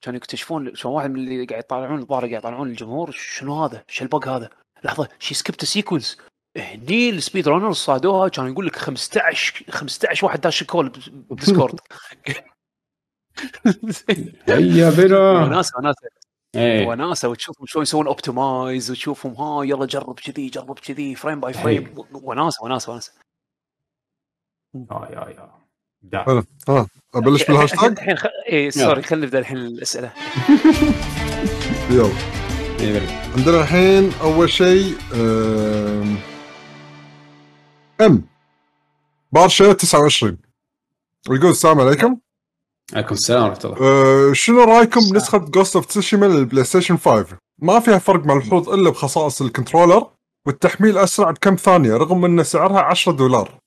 كانوا 0.00 0.16
يكتشفون 0.16 0.74
شلون 0.74 0.94
واحد 0.94 1.10
من 1.10 1.16
اللي 1.16 1.44
قاعد 1.44 1.64
يطالعون 1.64 1.98
الظاهر 1.98 2.20
قاعد 2.20 2.32
يطالعون 2.32 2.70
الجمهور 2.70 3.10
شنو 3.10 3.64
هذا؟ 3.64 3.84
شو 3.88 4.04
ال 4.04 4.10
bug 4.10 4.28
هذا؟ 4.28 4.50
لحظة 4.84 5.08
شي 5.18 5.34
skipped 5.34 5.64
sequence 5.64 6.18
هني 6.56 7.10
ال 7.10 7.48
speedrunners 7.48 7.76
صادوها 7.76 8.28
كان 8.28 8.46
يقول 8.52 8.66
لك 8.66 8.76
15 8.76 9.64
15 9.70 10.26
واحد 10.26 10.40
داش 10.40 10.62
call 10.64 10.92
ب 11.30 11.36
Discord. 11.36 11.80
هيا 14.48 14.90
بنا. 14.90 15.30
وناسة 15.30 15.78
وناسة. 15.78 16.08
إيه. 16.54 16.86
وناسة 16.86 17.28
وتشوفهم 17.28 17.66
شلون 17.66 17.82
يسوون 17.82 18.06
optimize 18.06 18.90
وتشوفهم 18.90 19.34
ها 19.34 19.64
يلا 19.64 19.86
جرب 19.86 20.20
كذي 20.20 20.48
جرب 20.48 20.78
كذي 20.78 21.14
frame 21.14 21.40
by 21.40 21.52
frame 21.52 21.94
وناسة 22.12 22.64
وناسة 22.64 22.92
وناسة. 22.92 23.12
آه 24.90 25.08
يا 25.12 25.28
يا 25.28 25.50
ها 26.28 26.44
ها 26.68 26.86
أبلش 27.14 27.44
بالهاشتاج؟ 27.44 27.90
الحين 27.90 28.16
خ... 28.16 28.26
اي 28.52 28.70
sorry 28.70 29.02
خلينا 29.02 29.26
نبدأ 29.26 29.38
الحين 29.38 29.56
الأسئلة. 29.56 30.12
يلا. 31.90 32.10
عندنا 33.36 33.60
الحين 33.60 34.12
أول 34.22 34.50
شيء 34.50 34.96
أم. 38.00 38.22
بارشا 39.32 39.72
29 39.72 40.38
يقول 41.30 41.50
السلام 41.50 41.80
عليكم. 41.80 42.16
عليكم 42.92 43.14
السلام 43.14 43.42
ورحمة 43.42 43.60
الله. 43.64 43.76
أه 43.80 44.32
شنو 44.32 44.64
رأيكم 44.64 45.00
بنسخه 45.12 45.38
Ghost 45.38 45.76
of 45.76 45.86
Tsushima 45.86 46.26
لل 46.26 46.64
PlayStation 46.64 46.96
5 46.96 47.38
ما 47.58 47.80
فيها 47.80 47.98
فرق 47.98 48.26
ملحوظ 48.26 48.68
إلا 48.68 48.90
بخصائص 48.90 49.42
ال 49.42 49.48
controller 49.48 50.10
والتحميل 50.46 50.98
أسرع 50.98 51.30
بكم 51.30 51.56
ثانية 51.56 51.96
رغم 51.96 52.24
إن 52.24 52.44
سعرها 52.44 52.80
10 52.80 53.12
دولار. 53.12 53.58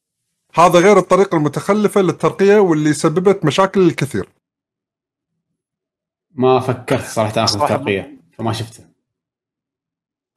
هذا 0.55 0.79
غير 0.79 0.97
الطريقة 0.97 1.37
المتخلفة 1.37 2.01
للترقية 2.01 2.57
واللي 2.57 2.93
سببت 2.93 3.45
مشاكل 3.45 3.81
الكثير. 3.81 4.29
ما 6.31 6.59
فكرت 6.59 7.05
صراحة 7.05 7.43
اخذ 7.43 7.59
ترقية 7.59 8.17
فما 8.37 8.53
شفته. 8.53 8.86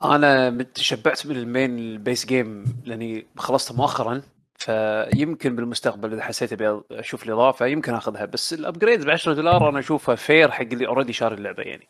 أنا 0.05 0.63
تشبعت 0.75 1.27
من 1.27 1.37
ال 1.37 1.45
main 1.45 1.79
ال 1.79 1.88
base 1.88 2.27
game 2.27 2.65
لأني 2.85 3.27
خلصته 3.37 3.77
مؤخرا 3.77 4.23
فيمكن 4.59 5.57
بالمستقبل 5.57 6.13
إذا 6.13 6.23
حسيت 6.23 6.53
أبي 6.53 6.81
أشوف 6.93 7.25
الإضافة 7.25 7.67
يمكن 7.67 7.95
أخذها 7.95 8.25
بس 8.25 8.53
ال 8.53 8.59
upgrade 8.59 9.05
ب 9.05 9.11
10 9.11 9.33
دولار 9.33 9.69
أنا 9.69 9.79
أشوفها 9.79 10.15
fair 10.15 10.51
حق 10.51 10.67
اللي 10.73 10.87
already 10.87 11.13
شاري 11.13 11.35
اللعبة 11.35 11.63
يعني. 11.63 11.89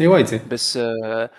إي 0.00 0.06
وايد 0.06 0.26
زين. 0.26 0.40
بس 0.50 0.76
آه 0.76 1.30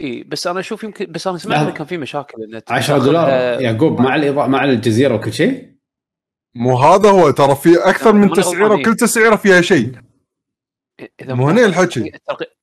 إي 0.00 0.22
بس 0.22 0.46
أنا 0.46 0.60
أشوف 0.60 0.84
يمكن 0.84 1.06
بس 1.12 1.26
أنا 1.26 1.38
سمعت 1.38 1.76
كان 1.76 1.86
في 1.86 1.98
مشاكل 1.98 2.42
إنه 2.42 2.62
10 2.68 2.98
دولار 2.98 3.60
يعقوب 3.60 4.00
مع 4.00 4.14
الاضاءه 4.14 4.46
مع 4.46 4.64
الجزيرة 4.64 5.14
وكل 5.14 5.32
شيء؟ 5.32 5.68
مو 6.54 6.78
هذا 6.78 7.10
هو 7.10 7.30
ترى 7.30 7.54
في 7.54 7.76
أكثر 7.76 8.12
من 8.12 8.32
تسعيرة 8.32 8.74
وكل 8.74 8.94
تسعيرة 8.94 9.36
فيها 9.36 9.60
شيء. 9.60 9.92
إذا 11.20 11.34
مو 11.34 11.48
هنا 11.48 11.64
الحكي. 11.64 12.12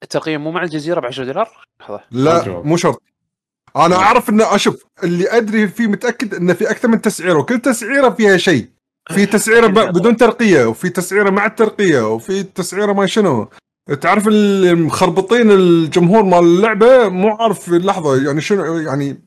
الترقية 0.03 0.38
مو 0.38 0.52
مع 0.52 0.64
الجزيرة 0.64 0.99
ب 0.99 1.06
10 1.06 1.24
دولار؟ 1.26 1.66
لا 2.12 2.62
مو 2.62 2.78
شرط. 2.78 3.03
أنا 3.76 3.95
أعرف 3.95 4.30
ان 4.30 4.41
أشوف 4.41 4.86
اللي 5.03 5.38
أدري 5.38 5.68
فيه 5.68 5.88
متأكد 5.88 6.34
انه 6.34 6.53
في 6.53 6.72
أكثر 6.72 6.88
من 6.88 7.02
تسعيرة 7.02 7.40
وكل 7.40 7.60
تسعيرة 7.60 8.10
فيها 8.10 8.38
شيء. 8.38 8.70
في 9.14 9.26
تسعيرة 9.36 9.68
بدون 9.68 10.18
ترقية 10.18 10.66
وفي 10.66 10.90
تسعيرة 10.90 11.30
مع 11.30 11.45
الترقية 11.45 12.14
وفي 12.14 12.44
تسعيرة 12.44 12.94
ما 12.94 13.06
شنو. 13.06 13.49
تعرف 14.02 14.28
اللي 14.28 14.74
مخربطين 14.76 15.52
الجمهور 15.52 16.24
مال 16.24 16.40
اللعبة؟ 16.40 17.10
مو 17.10 17.30
عارف 17.30 17.60
في 17.60 17.76
اللحظة 17.76 18.26
يعني 18.26 18.41
شنو 18.41 18.80
يعني 18.80 19.22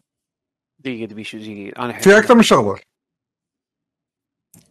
دقيقة 0.79 1.09
دقيقه 1.09 1.23
شو 1.23 1.39
دقيقة. 1.39 1.85
أنا 1.85 1.99
في 1.99 2.19
أكثر 2.19 2.35
من 2.35 2.43
شغلة. 2.43 2.79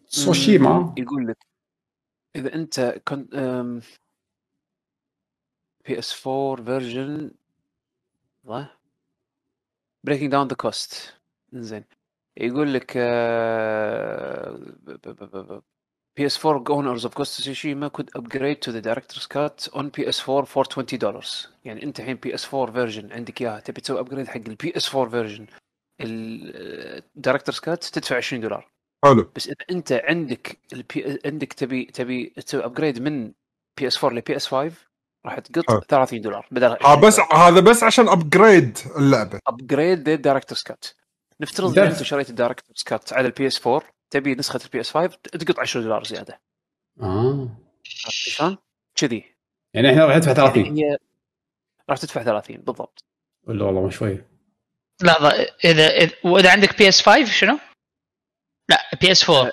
سوشيما. 0.08 0.94
يقول 0.98 1.28
لك 1.28 1.38
إذا 2.36 2.56
أنت 2.56 3.02
كنت 3.08 3.36
PS 5.88 6.28
4 6.28 6.64
version 6.64 7.32
breaking 10.04 10.32
down 10.32 10.48
the 10.48 10.56
cost 10.56 11.14
زين 11.54 11.84
يقول 12.38 12.74
لك 12.74 12.98
PS 16.18 16.46
4 16.46 16.64
owners 16.64 17.04
of 17.04 17.14
Ghost 17.14 17.40
of 17.40 17.44
Tsushima 17.46 17.90
could 17.92 18.10
upgrade 18.16 18.62
to 18.62 18.72
the 18.72 18.82
director's 18.82 19.28
cut 19.28 19.68
on 19.74 19.92
PS4 19.92 20.46
for 20.46 20.64
20 20.66 20.98
دولار 20.98 21.26
يعني 21.66 21.84
أنت 21.84 22.00
الحين 22.00 22.16
PS 22.16 22.54
4 22.54 22.72
version 22.72 23.12
عندك 23.12 23.42
إياها. 23.42 23.60
تبي 23.60 23.82
تسوي 23.82 24.00
upgrade 24.00 24.28
حق 24.28 24.36
ال 24.48 24.74
PS 24.78 24.96
4 24.96 25.10
version 25.10 25.48
ال 26.02 26.16
director's 26.16 27.60
cut 27.60 27.84
تدفع 27.84 28.18
20 28.18 28.42
دولار. 28.42 28.72
حلو. 29.06 29.32
بس 29.36 29.48
إذا 29.48 29.56
أنت 29.72 29.92
عندك 29.92 30.58
ال 30.74 30.83
P... 30.83 31.20
عندك 31.26 31.54
تبي 31.54 31.86
تبي 31.86 32.26
تسوي 32.26 32.66
upgrade 32.66 33.02
من 33.02 33.34
PS 33.78 34.04
4 34.04 34.18
ل 34.18 34.36
PS 34.36 34.48
5 34.48 34.87
راح 35.28 35.40
تقط 35.40 35.84
30 35.90 36.22
دولار 36.22 36.48
بدل 36.52 36.78
ها 36.82 36.96
بس 36.96 37.20
هذا 37.20 37.60
بس 37.60 37.84
عشان 37.84 38.10
upgrade 38.10 38.78
اللعبة. 38.98 39.40
upgrade 39.48 40.10
لل 40.10 40.18
director's 40.18 40.58
cut 40.58 40.86
نفترض 41.42 41.80
إن 41.80 41.88
أنت 41.88 42.04
شريت 42.04 42.30
ال 42.30 42.34
director's 42.34 42.76
cut 42.76 43.14
على 43.14 43.28
ال 43.28 43.48
PS 43.48 43.68
4 43.68 43.90
تبي 44.10 44.36
نسخة 44.36 44.60
ال 44.66 44.80
PS 44.80 44.92
5 44.92 45.08
تقط 45.08 45.60
10 45.60 45.82
دولار 45.82 46.04
زيادة. 46.04 46.42
آه. 47.02 47.50
شلون؟ 47.84 48.58
كذي. 48.96 49.36
يعني 49.74 49.90
إحنا 49.90 50.06
راح 50.06 50.16
ندفع 50.16 50.34
30 50.34 50.66
يعني 50.66 50.82
هي 50.84 50.98
راح 51.90 51.98
تدفع 51.98 52.24
30 52.24 52.58
بالضبط. 52.58 53.04
ولا 53.48 53.66
والله 53.66 53.82
ما 53.82 53.90
شوي. 53.90 54.24
لحظة 55.04 55.30
إذا 55.66 55.88
إذا 55.88 56.12
وإذا 56.24 56.52
عندك 56.52 56.78
PS 56.78 57.02
5 57.02 57.26
شنو؟ 57.26 57.60
لا 58.70 58.82
PS 59.02 59.30
4 59.30 59.52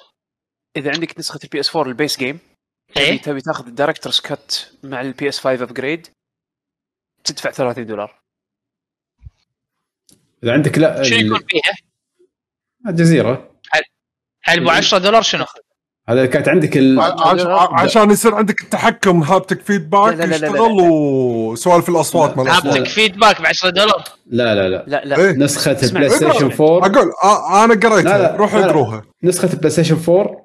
إذا 0.77 0.91
عندك 0.95 1.19
نسخة 1.19 1.41
ال 1.45 1.61
PS 1.61 1.77
4 1.77 1.89
ال 1.91 1.96
base 1.96 2.19
game 2.19 2.39
إيه؟ 2.97 3.23
تبي 3.23 3.41
تاخذ 3.41 3.67
ال 3.67 3.72
director's 3.72 4.21
cut 4.21 4.55
مع 4.83 5.01
ال 5.01 5.29
PS 5.29 5.41
5 5.41 5.65
upgrade 5.65 6.07
تدفع 7.25 7.51
30 7.51 7.87
دولار. 7.87 8.21
إذا 10.43 10.53
عندك 10.53 10.79
لا 10.79 11.03
شو 11.03 11.15
يكون 11.15 11.41
فيها؟ 11.49 11.75
الجزيرة. 12.89 13.51
هل 14.43 14.61
أبو 14.61 14.71
10 14.71 14.99
دولار 14.99 15.23
شنو؟ 15.23 15.45
هذا 16.09 16.27
كانت 16.27 16.49
عندك 16.49 16.77
ال... 16.77 17.01
عشان 17.73 18.11
يصير 18.11 18.35
عندك 18.35 18.63
التحكم 18.63 19.23
haptic 19.23 19.61
feedback 19.61 20.29
يشتغل 20.29 20.59
وسوالف 20.61 21.89
الأصوات 21.89 22.37
مال 22.37 22.49
هابتك 22.49 22.87
فيدباك 22.87 23.43
ب 23.43 23.47
10 23.47 23.71
دولار؟ 23.71 24.05
لا 24.27 24.55
لا 24.55 24.69
لا. 24.69 24.85
لا, 24.87 25.05
لا. 25.05 25.17
إيه؟ 25.19 25.33
نسخة 25.33 25.77
ال 25.83 26.11
PlayStation 26.11 26.65
4 26.65 26.87
أقول 26.87 27.13
أنا 27.65 27.89
قريتها. 27.89 28.37
روحوا 28.37 28.65
اقروها. 28.65 29.03
نسخة 29.23 29.53
ال 29.53 29.71
PlayStation 29.71 29.99
4 30.09 30.44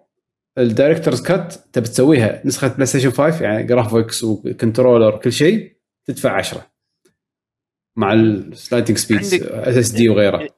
ال 0.60 0.65
director's 0.65 1.22
cut 1.22 1.54
تبي 1.54 1.88
تسويها 1.88 2.42
نسخة 2.46 2.68
PlayStation 2.68 3.12
5 3.12 3.44
يعني 3.44 3.64
graphics 3.64 4.24
و 4.24 4.32
controller 4.32 5.18
كل 5.18 5.32
شيء 5.32 5.78
تدفع 6.06 6.38
10 6.38 6.72
مع 7.98 8.14
ال 8.14 8.24
loading 8.24 8.98
speed 8.98 9.20
SSD 9.20 10.10
وغيره. 10.10 10.50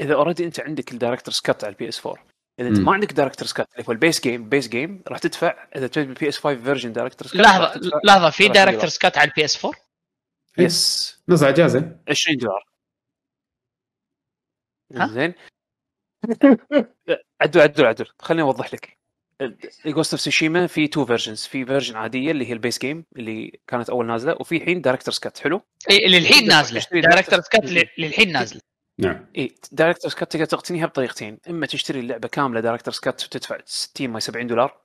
اذا 0.00 0.14
already 0.14 0.44
أنت 0.44 0.60
عندك 0.60 0.92
ال 0.92 0.96
director's 0.96 1.40
cut 1.40 1.64
على 1.64 1.72
ال 1.72 1.88
PS 1.88 2.06
4 2.06 2.26
إذا 2.60 2.68
أنت 2.68 2.78
ما 2.78 2.92
عندك 2.92 3.12
director's 3.12 3.52
cut 3.52 3.68
اللي 3.74 3.84
هو 3.88 3.92
ال 3.92 3.98
base 3.98 4.20
game 4.20 4.48
base 4.48 4.68
game 4.68 5.02
راح 5.08 5.18
تدفع 5.18 5.68
إذا 5.76 5.86
تبي 5.86 6.04
ال 6.04 6.28
PS 6.28 6.38
5 6.38 6.62
version 6.62 6.92
director's 6.92 7.32
cut 7.32 7.40
لحظة 7.40 7.80
لحظة 8.04 8.30
في 8.30 8.48
دايركتورز 8.48 8.98
كات 8.98 9.18
على 9.18 9.30
ال 9.30 9.44
PS 9.44 9.64
4 9.64 9.80
yes 10.58 11.22
نزل 11.28 11.46
اجازه 11.46 11.98
20 12.08 12.36
دولار. 12.36 12.66
زين. 15.06 15.34
عدل 17.40 17.60
عدل 17.60 17.86
عدل 17.86 18.06
خليني 18.18 18.42
أوضح 18.42 18.74
لك. 18.74 18.96
Ghost 19.86 20.12
of 20.12 20.20
Tsushima 20.20 20.66
في 20.66 20.88
two 20.88 21.04
versions 21.04 21.46
في 21.46 21.64
version 21.64 21.96
عادية 21.96 22.30
اللي 22.30 22.46
هي 22.48 22.52
ال 22.52 22.57
base 22.57 22.78
game 22.78 23.04
اللي 23.16 23.60
كانت 23.66 23.90
أول 23.90 24.06
نازلة 24.06 24.36
وفي 24.40 24.56
الحين 24.56 24.80
director's 24.80 25.18
cut 25.18 25.38
حلو؟ 25.38 25.62
اي 25.90 26.06
اللي 26.06 26.18
الحين 26.18 26.48
نازلة. 26.48 26.82
director's 26.92 27.48
cut 27.48 27.64
للحين 27.98 28.32
نازلة. 28.32 28.60
نعم. 28.98 29.26
اي 29.36 29.54
director's 29.72 30.14
cut 30.14 30.32
تقدر 30.32 30.44
تقتنيها 30.44 30.86
بطريقتين. 30.86 31.38
إما 31.50 31.66
تشتري 31.66 32.00
اللعبة 32.00 32.28
كاملة 32.28 32.60
director's 32.60 32.98
cut 32.98 33.24
وتدفع 33.24 33.58
60 33.64 34.10
ما 34.10 34.20
70 34.20 34.46
دولار. 34.46 34.80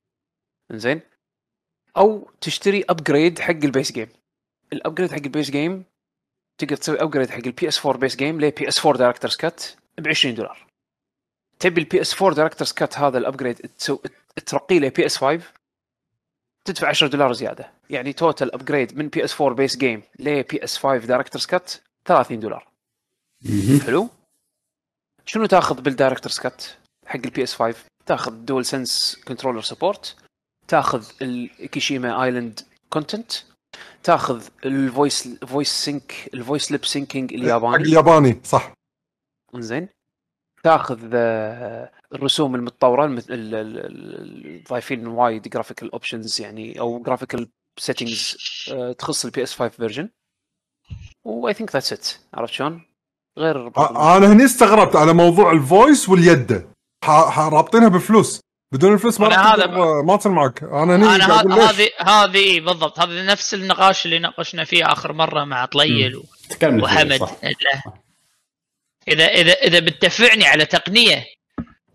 زين 0.72 1.02
أو 1.98 2.32
تشتري 2.42 2.84
upgrade 2.90 3.40
حق 3.40 3.50
ال 3.50 3.58
base 3.58 3.92
game 3.92 4.10
ال 4.74 4.79
upgrade 4.79 5.12
حق 5.12 5.18
ال 5.18 5.25
base 5.25 5.52
game 5.52 5.84
تقدر 6.58 6.76
تسوي 6.76 7.02
upgrade 7.02 7.30
حق 7.30 7.46
ال 7.46 7.68
PS 7.68 7.86
4 7.86 8.00
base 8.00 8.16
game 8.16 8.42
ل 8.42 8.68
PS 8.68 8.86
4 8.86 8.98
director's 9.00 9.36
cut 9.36 9.64
ب 9.98 10.08
20 10.08 10.36
دولار. 10.36 10.71
تبي 11.62 11.82
ال 11.82 12.02
PS 12.02 12.22
4 12.22 12.36
director's 12.36 12.72
cut 12.72 12.98
هذا 12.98 13.18
ال 13.18 13.24
upgrade 13.24 13.70
ترقيه 14.46 14.80
ل 14.80 15.06
PS 15.06 15.18
5 15.18 15.42
تدفع 16.66 16.88
10 16.88 17.08
دولار 17.08 17.34
زيادة. 17.34 17.72
يعني 17.90 18.14
total 18.14 18.54
upgrade 18.54 18.98
من 18.98 19.08
PS 19.08 19.42
4 19.42 19.56
base 19.56 19.78
game 19.78 20.04
ل 20.20 20.64
PS 20.64 20.78
5 20.78 21.06
director's 21.06 21.46
cut 21.46 21.72
30 22.06 22.40
دولار. 22.40 22.68
حلو؟ 23.86 24.10
شنو 25.26 25.46
تاخذ 25.46 25.82
بال 25.82 25.92
director's 25.92 26.40
cut 26.40 26.64
حق 27.06 27.20
ال 27.26 27.44
PS 27.44 27.56
5 27.56 27.78
تاخذ 28.06 28.32
DualSense 28.32 29.22
controller 29.28 29.62
support 29.62 30.16
تاخذ 30.68 31.06
ال 31.22 31.47
Iki 31.47 32.24
Island 32.24 32.60
content 32.90 33.32
تاخذ 34.04 34.48
ال 34.66 34.76
voice 34.76 35.28
voice 35.28 35.70
sync 35.70 36.30
ال 36.34 36.40
voice 36.40 36.72
lip 36.72 36.86
syncing 36.86 37.34
الياباني. 37.34 37.84
الياباني 37.84 38.42
صح. 38.44 38.74
زين 39.56 39.88
تاخذ 40.64 41.00
الرسوم 42.14 42.56
المتطورة 42.56 43.22
ضايفين 44.70 45.08
وايد 45.08 45.50
graphical 45.50 45.92
options 45.92 46.42
يعني 46.42 46.80
أو 46.80 47.00
graphical 47.00 47.50
settings 47.78 48.38
تخص 48.98 49.26
ال 49.26 49.44
PS 49.44 49.56
5 49.56 49.70
version 49.70 50.10
و 51.24 51.54
I 51.54 51.57
think 51.57 51.74
that's 51.74 51.94
it 51.94 52.08
عرفت 52.34 52.54
شلون؟ 52.54 52.86
غير 53.38 53.68
أنا 53.78 54.32
هني 54.32 54.46
استغربت 54.46 54.96
على 54.96 55.14
موضوع 55.14 55.52
ال 55.52 55.62
voice 55.62 56.10
واليده 56.10 56.68
رابطينها 57.38 57.88
بفلوس. 57.88 58.42
بدون 58.74 58.94
الفلوس 58.94 59.20
ما 59.20 59.28
هذا 59.28 59.68
ما 60.02 60.18
تصير 60.18 60.32
معك. 60.32 60.64
أنا 60.64 60.96
هني 60.96 61.06
أنا 61.06 61.42
هذه 61.70 61.90
هذه 62.00 62.60
بالضبط. 62.60 63.00
هذا 63.00 63.26
نفس 63.26 63.54
النقاش 63.54 64.06
اللي 64.06 64.20
ناقشنا 64.20 64.64
فيه 64.64 64.92
آخر 64.92 65.14
مرة 65.14 65.44
مع 65.44 65.66
طلال 65.66 66.24
وحمد. 66.64 67.20
إذا 69.08 69.26
إذا 69.26 69.54
إذا 69.54 69.80
بتدفعني 69.80 70.46
على 70.46 70.66
تقنية 70.66 71.26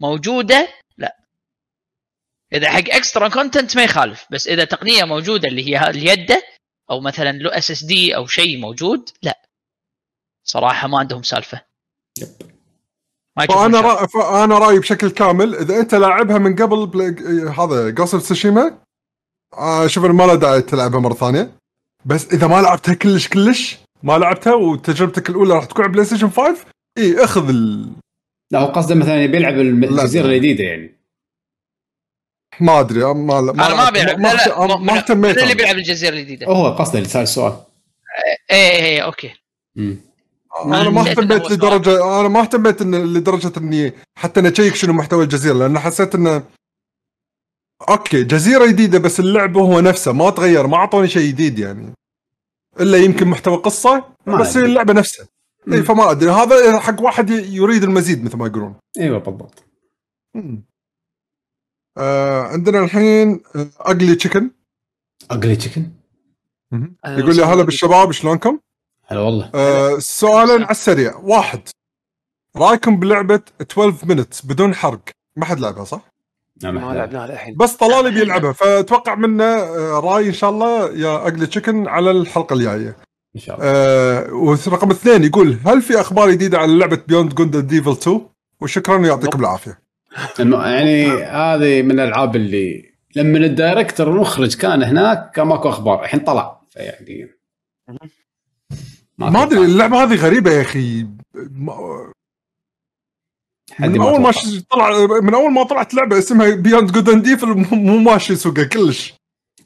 موجودة 0.00 0.68
لا. 0.98 1.16
إذا 2.52 2.70
حق 2.70 2.84
extra 2.90 3.28
content 3.28 3.76
ما 3.76 3.84
يخالف 3.84 4.26
بس 4.30 4.48
إذا 4.48 4.64
تقنية 4.64 5.04
موجودة 5.04 5.48
اللي 5.48 5.68
هي 5.68 5.90
اليده 5.90 6.42
أو 6.90 7.00
مثلا 7.00 7.32
له 7.32 7.58
SSD 7.58 8.16
أو 8.16 8.26
شيء 8.26 8.58
موجود 8.58 9.10
لا. 9.22 9.42
صراحة 10.44 10.88
ما 10.88 10.98
عندهم 10.98 11.22
سالفة. 11.22 11.60
فأنا 13.48 13.80
رأ... 13.80 14.06
فأنا 14.06 14.58
رأيي 14.58 14.78
بشكل 14.78 15.10
كامل 15.10 15.54
إذا 15.54 15.80
أنت 15.80 15.94
لاعبها 15.94 16.38
من 16.38 16.56
قبل 16.56 16.86
بل... 16.86 17.48
هذا 17.48 17.94
Ghost 17.94 18.18
of 18.18 18.30
Tsushima 18.30 18.78
آه 19.54 19.86
شوف 19.86 20.04
ما 20.04 20.22
له 20.26 20.34
داعي 20.34 20.62
تلعبها 20.62 21.00
مرة 21.00 21.14
ثانية. 21.14 21.52
بس 22.04 22.26
إذا 22.32 22.46
ما 22.46 22.62
لعبتها 22.62 22.94
كلش 22.94 23.28
كلش 23.28 23.76
ما 24.02 24.18
لعبتها 24.18 24.54
وتجربتك 24.54 25.30
الأولى 25.30 25.54
راح 25.54 25.64
تكون 25.64 25.84
على 25.84 25.92
بلاي 25.92 26.04
ستيشن 26.04 26.30
5 26.30 26.56
إي 26.98 27.24
أخذ 27.24 27.48
ال... 27.48 27.92
لا 28.50 28.58
هو 28.58 28.66
قصده 28.66 28.94
مثلا 28.94 29.22
يبي 29.22 29.36
يلعب 29.36 29.58
الجزيرة 29.58 30.26
الجديدة 30.26 30.64
يعني. 30.64 30.96
ما 32.60 32.80
أدري 32.80 33.04
ما 33.04 33.12
ما 33.14 33.66
أنا 33.66 33.74
ما 33.74 33.90
بيلعب. 33.90 34.18
ما, 34.20 34.34
ما, 34.66 34.76
ما 34.76 34.96
اهتميت 34.96 35.38
اللي 35.38 35.54
بيلعب 35.54 35.76
الجزيرة 35.76 36.14
الجديدة. 36.14 36.46
هو 36.46 36.68
قصده 36.68 36.98
اللي 36.98 37.08
سال 37.08 37.22
السؤال 37.22 37.56
إيه 38.50 38.56
إيه, 38.56 38.84
إيه، 38.84 39.00
okay. 39.00 39.34
مم. 39.76 39.96
أنا 40.64 40.90
ما 40.90 41.00
اهتميت 41.00 41.50
لدرجه 41.50 42.20
أنا 42.20 42.28
ما 42.28 42.40
اهتميت 42.40 42.82
إن 42.82 43.14
لدرجة 43.14 43.52
إني 43.56 43.92
حتى 44.18 44.40
أنا 44.40 44.48
أ 44.48 44.52
check 44.52 44.74
شنو 44.74 44.92
محتوى 44.92 45.24
الجزيرة 45.24 45.54
لأن 45.54 45.78
حسيت 45.78 46.14
إنه 46.14 46.42
okay 47.88 48.24
جزيرة 48.24 48.66
جديدة 48.66 48.98
بس 48.98 49.20
اللعب 49.20 49.56
هو 49.56 49.80
نفسه 49.80 50.12
ما 50.12 50.30
تغير 50.30 50.66
ما 50.66 50.76
أعطوني 50.76 51.08
شيء 51.08 51.28
جديد 51.28 51.58
يعني. 51.58 51.92
إلا 52.80 52.98
يمكن 52.98 53.28
محتوى 53.28 53.56
قصة 53.56 54.04
بس 54.26 54.56
هي 54.56 54.64
اللعبة 54.64 54.92
نفسها. 54.92 55.26
اي 55.72 55.82
فما 55.82 56.10
أدري. 56.10 56.30
هذا 56.30 56.80
حق 56.80 57.00
واحد 57.02 57.30
يريد 57.30 57.82
المزيد 57.82 58.24
مثل 58.24 58.36
ما 58.36 58.46
يقولون. 58.46 58.74
إيوه 59.00 59.18
بالضبط. 59.18 59.64
آه 61.98 62.42
عندنا 62.42 62.84
الحين 62.84 63.40
Ugly 63.80 64.14
Chicken 64.14 64.50
Ugly 65.30 65.56
Chicken 65.56 65.90
يقول 67.06 67.36
لي 67.36 67.44
هلا 67.44 67.62
بالشباب 67.62 68.12
شلونكم؟ 68.12 68.58
هلا 69.06 69.20
والله. 69.20 69.50
آه 69.54 69.98
سؤالا 69.98 70.52
على 70.52 70.70
السريع. 70.70 71.16
واحد. 71.16 71.60
رأيكم 72.56 73.00
بلعبة 73.00 73.40
12 73.60 74.06
Minutes 74.06 74.46
بدون 74.46 74.74
حرق؟ 74.74 75.00
ما 75.36 75.44
حد 75.44 75.60
لعبها 75.60 75.84
صح؟ 75.84 76.08
ما 76.62 76.94
لعبناها 76.94 77.32
الحين 77.32 77.56
بس 77.56 77.76
طلالي 77.76 78.10
بيلعبها 78.10 78.52
فأتوقع 78.52 79.14
منه 79.14 79.44
آه، 79.44 80.00
رأي 80.00 80.28
إن 80.28 80.32
شاء 80.32 80.50
الله 80.50 80.92
يا 80.92 81.16
Ugly 81.16 81.46
Chicken 81.46 81.88
على 81.88 82.10
الحلقة 82.10 82.54
الجاية. 82.54 82.96
إن 83.36 83.40
شاء 83.40 83.56
الله. 83.56 83.66
آه 83.68 84.34
ورقم 84.34 84.90
اثنين 84.90 85.24
يقول 85.24 85.58
هل 85.66 85.82
في 85.82 86.00
أخبار 86.00 86.30
جديدة 86.30 86.58
عن 86.58 86.78
لعبة 86.78 87.02
Beyond 87.08 87.34
Good 87.34 87.56
and 87.56 87.71
Evil 87.71 87.90
2 87.90 88.20
وشكرا 88.60 88.98
ويعطيكم 88.98 89.40
العافية. 89.40 89.78
يعني 90.38 91.06
هذه 91.12 91.82
من 91.82 91.90
الألعاب 91.90 92.36
اللي 92.36 92.92
لما 93.16 93.38
ال 93.38 93.46
director 93.46 94.08
المخرج 94.08 94.54
كان 94.56 94.82
هناك 94.82 95.30
كان 95.30 95.46
ماكو 95.46 95.68
أخبار. 95.68 96.04
الحين 96.04 96.20
طلع. 96.20 96.60
فيعني 96.70 97.28
ما 99.18 99.42
أدري 99.42 99.64
اللعبة 99.64 100.02
هذه 100.02 100.14
غريبة 100.14 100.50
يا 100.50 100.62
أخي. 100.62 101.06
من 103.80 104.00
أول 104.00 104.20
ما 104.20 104.32
طلع 104.70 105.06
من 105.20 105.34
أول 105.34 105.52
ما 105.52 105.62
طلعت 105.62 105.94
لعبة 105.94 106.18
اسمها 106.18 106.54
Beyond 106.54 106.92
Good 106.92 107.08
and 107.08 107.22
Evil 107.22 107.46
مو 107.72 107.98
ماشي 107.98 108.36
سوقها 108.36 108.64
كلش. 108.64 109.14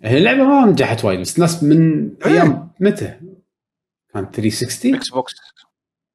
هي 0.02 0.18
اللعبة 0.18 0.44
ما 0.44 0.66
نجحت 0.66 1.04
وايد 1.04 1.20
بس 1.20 1.38
ناس 1.38 1.62
من 1.62 2.10
أيام 2.26 2.70
متى؟ 2.80 3.14
كان 4.14 4.30
360 4.30 4.94
Xbox 4.94 5.34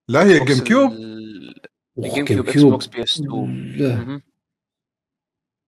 لا 0.07 0.23
هي 0.23 0.45
جيم 0.45 0.63
كيوب 0.63 0.91
جيم 1.99 2.25
كيوب 2.25 2.49
إكس 2.49 2.61
بوكس 2.61 2.87
بي 2.87 3.03
اس 3.03 3.21
2 3.21 4.21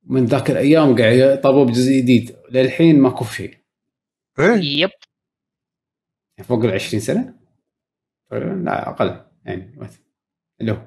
من 0.04 0.26
ذاك 0.26 0.52
الأيام 0.52 0.98
قاعد 0.98 1.18
يطلبوا 1.18 1.66
بجزء 1.66 1.92
جديد. 1.92 2.36
للحين 2.52 3.00
ماكو 3.00 3.26
شيء. 3.26 3.58
إيه؟ 4.40 4.82
yep. 4.82 4.90
فوق 6.44 6.64
ال 6.64 6.72
20 6.72 7.02
سنة؟ 7.02 7.34
لا 8.32 8.90
أقل. 8.90 9.22
يعني 9.46 9.80
اللي 10.62 10.72
هو. 10.72 10.82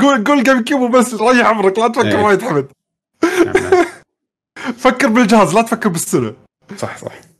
قول 0.00 0.24
قول 0.24 0.42
GameCube 0.42 0.96
بس 0.96 1.14
ريح 1.14 1.46
عمرك. 1.46 1.78
لا 1.78 1.88
تفكر 1.88 2.18
إيه. 2.18 2.24
وايد 2.24 2.42
حمد. 2.42 2.72
نعم. 3.44 3.84
فكر 4.84 5.08
بالجهاز 5.08 5.54
لا 5.54 5.62
تفكر 5.62 5.88
بالسنه 5.88 6.36
صح 6.76 6.96
صح. 6.96 7.33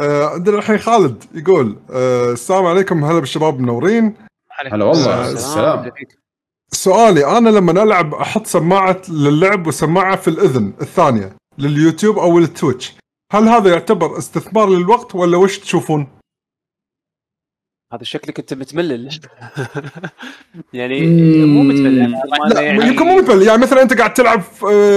عندنا 0.00 0.58
الحين 0.58 0.78
خالد 0.78 1.24
يقول 1.34 1.76
آه 1.90 2.32
السلام 2.32 2.66
عليكم. 2.66 3.04
هلا 3.04 3.18
بالشباب 3.18 3.60
منورين. 3.60 4.14
هلا 4.50 4.84
والله. 4.84 5.28
آه 5.28 5.32
السلام. 5.32 5.92
سؤالي 6.72 7.38
أنا 7.38 7.48
لما 7.48 7.82
ألعب 7.82 8.14
أحط 8.14 8.46
سماعة 8.46 9.02
للعب 9.08 9.66
وسماعة 9.66 10.16
في 10.16 10.28
الإذن 10.28 10.72
الثانية 10.80 11.36
لليوتيوب 11.58 12.18
أو 12.18 12.38
ال 12.38 12.45
Twitch. 12.45 12.94
هل 13.32 13.48
هذا 13.48 13.70
يعتبر 13.70 14.18
استثمار 14.18 14.68
للوقت 14.68 15.14
ولا 15.14 15.36
وش 15.36 15.58
تشوفون؟ 15.58 16.06
هذا 17.92 18.02
شكلك 18.02 18.38
أنت 18.38 18.54
متملل. 18.54 19.08
يعني 20.72 21.06
مو 21.46 21.62
متملل. 21.62 22.14
يعني 22.56 22.86
يمكن 22.86 23.06
مو 23.06 23.16
متملل. 23.16 23.42
يعني 23.42 23.62
مثلا 23.62 23.82
أنت 23.82 23.98
قاعد 23.98 24.14
تلعب 24.14 24.40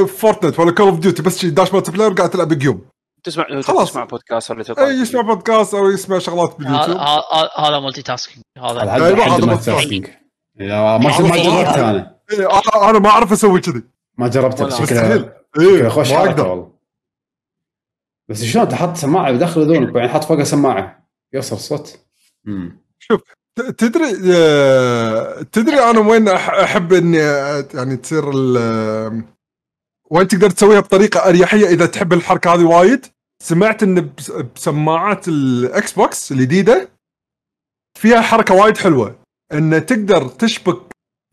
Fortnite 0.06 0.60
ولا 0.60 0.72
Call 0.72 0.88
of 0.88 1.00
Duty 1.00 1.22
بس 1.24 1.46
داش 1.46 1.74
multiplayer 1.74 2.14
قاعد 2.14 2.30
تلعب 2.30 2.54
game 2.54 2.82
تسمع 3.28 3.62
خلاص. 3.62 3.90
تسمع 3.90 4.04
بودكاست 4.04 4.52
ولا 4.52 4.64
أي 4.80 4.94
يسمع 4.94 5.22
بودكاست 5.22 5.74
أو 5.74 5.90
يسمع 5.90 6.20
شغلات 6.20 6.56
باليوتيوب. 6.60 6.98
هذا 7.58 7.80
multitasking 7.80 8.44
هذا 8.58 8.82
هذا 8.82 9.46
multitasking 9.46 10.08
ما 10.60 10.98
ما 10.98 11.10
جربت 11.10 11.78
أنا. 11.78 12.18
أنا 12.90 13.00
ما 13.00 13.10
أعرف 13.10 13.32
أسوي 13.32 13.60
كذي. 13.62 13.84
ما 14.18 14.28
جربته 14.28 14.66
بس 14.66 14.82
شكلها 14.82 15.90
خوش 15.90 16.14
حركة 16.14 16.44
والله. 16.44 16.72
بس 18.30 18.44
شلون 18.44 18.70
تحط 18.70 18.98
سماعة 18.98 19.32
بداخل 19.32 19.62
اذونك 19.62 19.90
بعدين 19.90 20.10
حط 20.10 20.24
فوقها 20.24 20.44
سماعه 20.44 21.10
يوصل 21.34 21.56
الصوت. 21.56 22.00
شوف 23.00 23.22
تدري 23.78 24.12
تدري 25.44 25.80
أنا 25.80 26.00
وين 26.00 26.28
أحب 26.28 26.94
إني 26.94 27.18
يعني 27.74 27.98
تصير 27.98 28.26
وين 30.12 30.28
تقدر 30.28 30.50
تسويها 30.50 30.80
بطريقة 30.80 31.30
أريحية 31.30 31.68
إذا 31.68 31.86
تحب 31.86 32.14
الحركة 32.14 32.54
هذه 32.54 32.64
وايد؟ 32.64 33.06
سمعت 33.44 33.84
إن 33.84 34.10
بسماعات 34.56 35.28
ال 35.28 35.92
Xbox 35.94 36.32
الجديدة 36.32 36.90
فيها 37.98 38.22
حركة 38.22 38.54
وايد 38.54 38.78
حلوة. 38.78 39.20
إن 39.54 39.86
تقدر 39.86 40.28
تشبك 40.28 40.82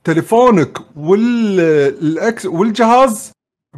تليفونك 0.05 0.79
والاكس 0.97 2.47
والجهاز 2.47 3.33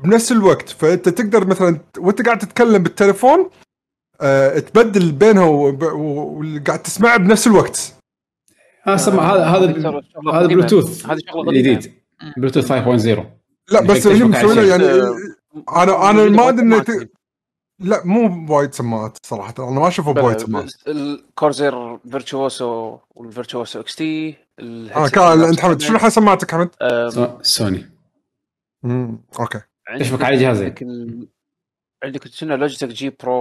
بنفس 0.05 0.33
الوقت. 0.33 0.69
فأنت 0.69 1.09
تقدر 1.09 1.47
مثلا 1.47 1.81
وأنت 1.99 2.23
قاعد 2.27 2.39
تتكلم 2.39 2.83
بالتليفون 2.83 3.51
أه 4.21 4.59
تبدل 4.59 5.13
بينها 5.13 5.45
وقاعد 5.45 6.83
تسمعها 6.83 7.17
بنفس 7.17 7.47
الوقت. 7.47 7.93
هذا 8.83 8.97
سمع 8.97 9.35
هذا 9.35 9.45
هذا 9.45 10.03
هذا 10.33 10.47
بلوتوث 10.47 11.07
هذا 11.07 11.19
شغلة 11.27 11.53
جديد 11.53 11.93
بلوتوث 12.37 12.73
5.0 12.73 12.77
لا 13.73 13.83
بس 13.83 14.07
هي 14.07 14.25
مسوينه 14.25 14.63
يعني 14.63 14.85
أنا 15.77 16.11
أنا 16.11 16.25
ما 16.25 16.49
أدري. 16.49 17.09
لا 17.79 18.05
مو 18.05 18.47
بوايد 18.47 18.75
سماعات 18.75 19.19
صراحة 19.27 19.55
أنا 19.59 19.81
ما 19.81 19.89
أشوفه 19.89 20.13
بوايد 20.13 20.39
سماعات. 20.39 20.73
ال 20.89 21.02
Corsair 21.02 21.99
Virtuoso 21.99 22.99
وال 23.15 23.28
Virtuoso 23.28 23.81
XT 23.81 24.35
آه 24.61 25.09
كان 25.09 25.43
أنت 25.43 25.61
حمد 25.61 25.81
شنو 25.81 25.99
حال 25.99 26.13
سماعتك 26.13 26.51
حمد؟ 26.51 26.71
سوني. 27.43 27.85
امم 28.85 29.19
okay. 29.41 29.61
تشبك 29.99 30.23
على 30.23 30.37
جهازين 30.37 30.75
عندك 32.05 32.27
شنو؟ 32.27 32.55
Logitech 32.57 32.89
G 32.89 33.11
Pro 33.23 33.35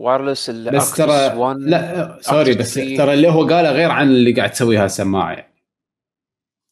Wireless 0.00 0.50
بس 0.50 0.94
ترى 0.94 1.54
لا 1.58 2.18
sorry 2.20 2.54
بس 2.54 2.74
ترى 2.74 3.14
اللي 3.14 3.28
هو 3.28 3.46
قاله 3.46 3.70
غير 3.70 3.90
عن 3.90 4.08
اللي 4.08 4.32
قاعد 4.32 4.50
تسويها 4.50 4.84
السماعه 4.84 5.32
يعني. 5.32 5.54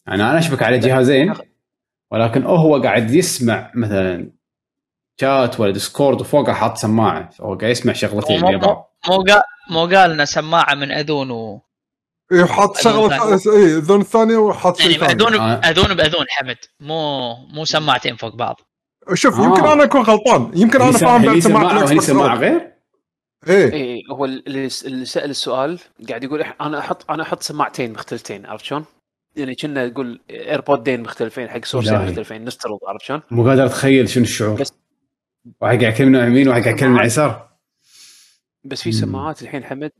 أنا 0.08 0.39
أشبك 0.39 0.62
على 0.62 0.78
جهازين 0.78 1.34
ولكن 2.12 2.42
هو 2.42 2.82
قاعد 2.82 3.10
يسمع 3.10 3.73
مثلا 3.74 4.40
شات 5.20 5.60
ولا 5.60 5.73
Discord 5.73 6.20
وفوقه 6.20 6.52
حاط 6.52 6.78
سماعة. 6.78 7.31
فهو 7.31 7.55
قاعد 7.55 7.70
يسمع 7.70 7.92
شغلتين 7.92 8.40
مو 8.40 8.84
مو 9.08 9.23
قال 9.23 9.42
مو 9.70 9.81
قال 9.81 10.10
انه 10.10 10.24
سماعة 10.24 10.74
من 10.74 10.92
أذون 10.92 11.31
و 11.31 11.60
اي 12.32 12.47
حاط 12.47 12.76
شغلة 12.76 13.34
اي 13.34 13.76
أذون 13.76 14.00
الثانية 14.00 14.36
وحاط 14.36 14.81
يعني 14.81 14.97
أذون 14.97 15.34
آه. 15.34 15.55
أذون 15.55 15.94
بأذون 15.94 16.26
حمد. 16.28 16.57
مو 16.81 17.34
مو 17.34 17.65
سماعتين 17.65 18.16
فوق 18.16 18.34
بعض. 18.34 18.60
شوف 19.15 19.40
آه. 19.40 19.44
يمكن 19.44 19.65
أنا 19.65 19.84
أكون 19.84 20.00
غلطان. 20.00 20.50
يمكن 20.55 20.82
أنا 20.82 20.92
فاهم 20.92 21.23
بعد 21.23 21.39
سماعة 21.39 21.92
هي 21.92 22.00
سماعة 22.00 22.36
غير؟ 22.36 22.73
إيه. 23.49 23.73
إيه 23.73 24.02
هو 24.10 24.24
اللي 24.24 24.68
سال 25.05 25.31
السؤال 25.31 25.78
قاعد 26.08 26.24
يقول 26.24 26.42
أنا 26.60 26.78
أحط 26.78 27.10
أنا 27.10 27.23
أحط 27.23 27.42
سماعتين 27.42 27.92
مختلفتين 27.92 28.47
عرفت 28.47 28.65
شلون؟ 28.65 28.84
يعني 29.36 29.55
كنا 29.55 29.84
يقول 29.84 30.20
ايربودين 30.31 31.02
مختلفين 31.02 31.49
حق 31.49 31.65
سورسين 31.65 32.08
مختلفين 32.08 32.44
نفترض 32.44 32.78
عرفت 32.89 33.05
شلون؟ 33.05 33.23
مو 33.31 33.49
قادر 33.49 33.66
أتخيل 33.66 34.08
شنو 34.08 34.24
الشعور. 34.24 34.60
بس 34.60 34.73
واحد 35.60 35.81
قاعد 35.81 35.94
يكلم 35.94 36.15
يمين 36.15 36.49
وواحد 36.49 36.62
قاعد 36.62 36.77
يكلم 36.77 37.01
يسار. 37.01 37.51
بس 38.65 38.83
في 38.83 38.93
سماعات 38.93 39.43
الحين 39.43 39.65
حمد 39.65 39.93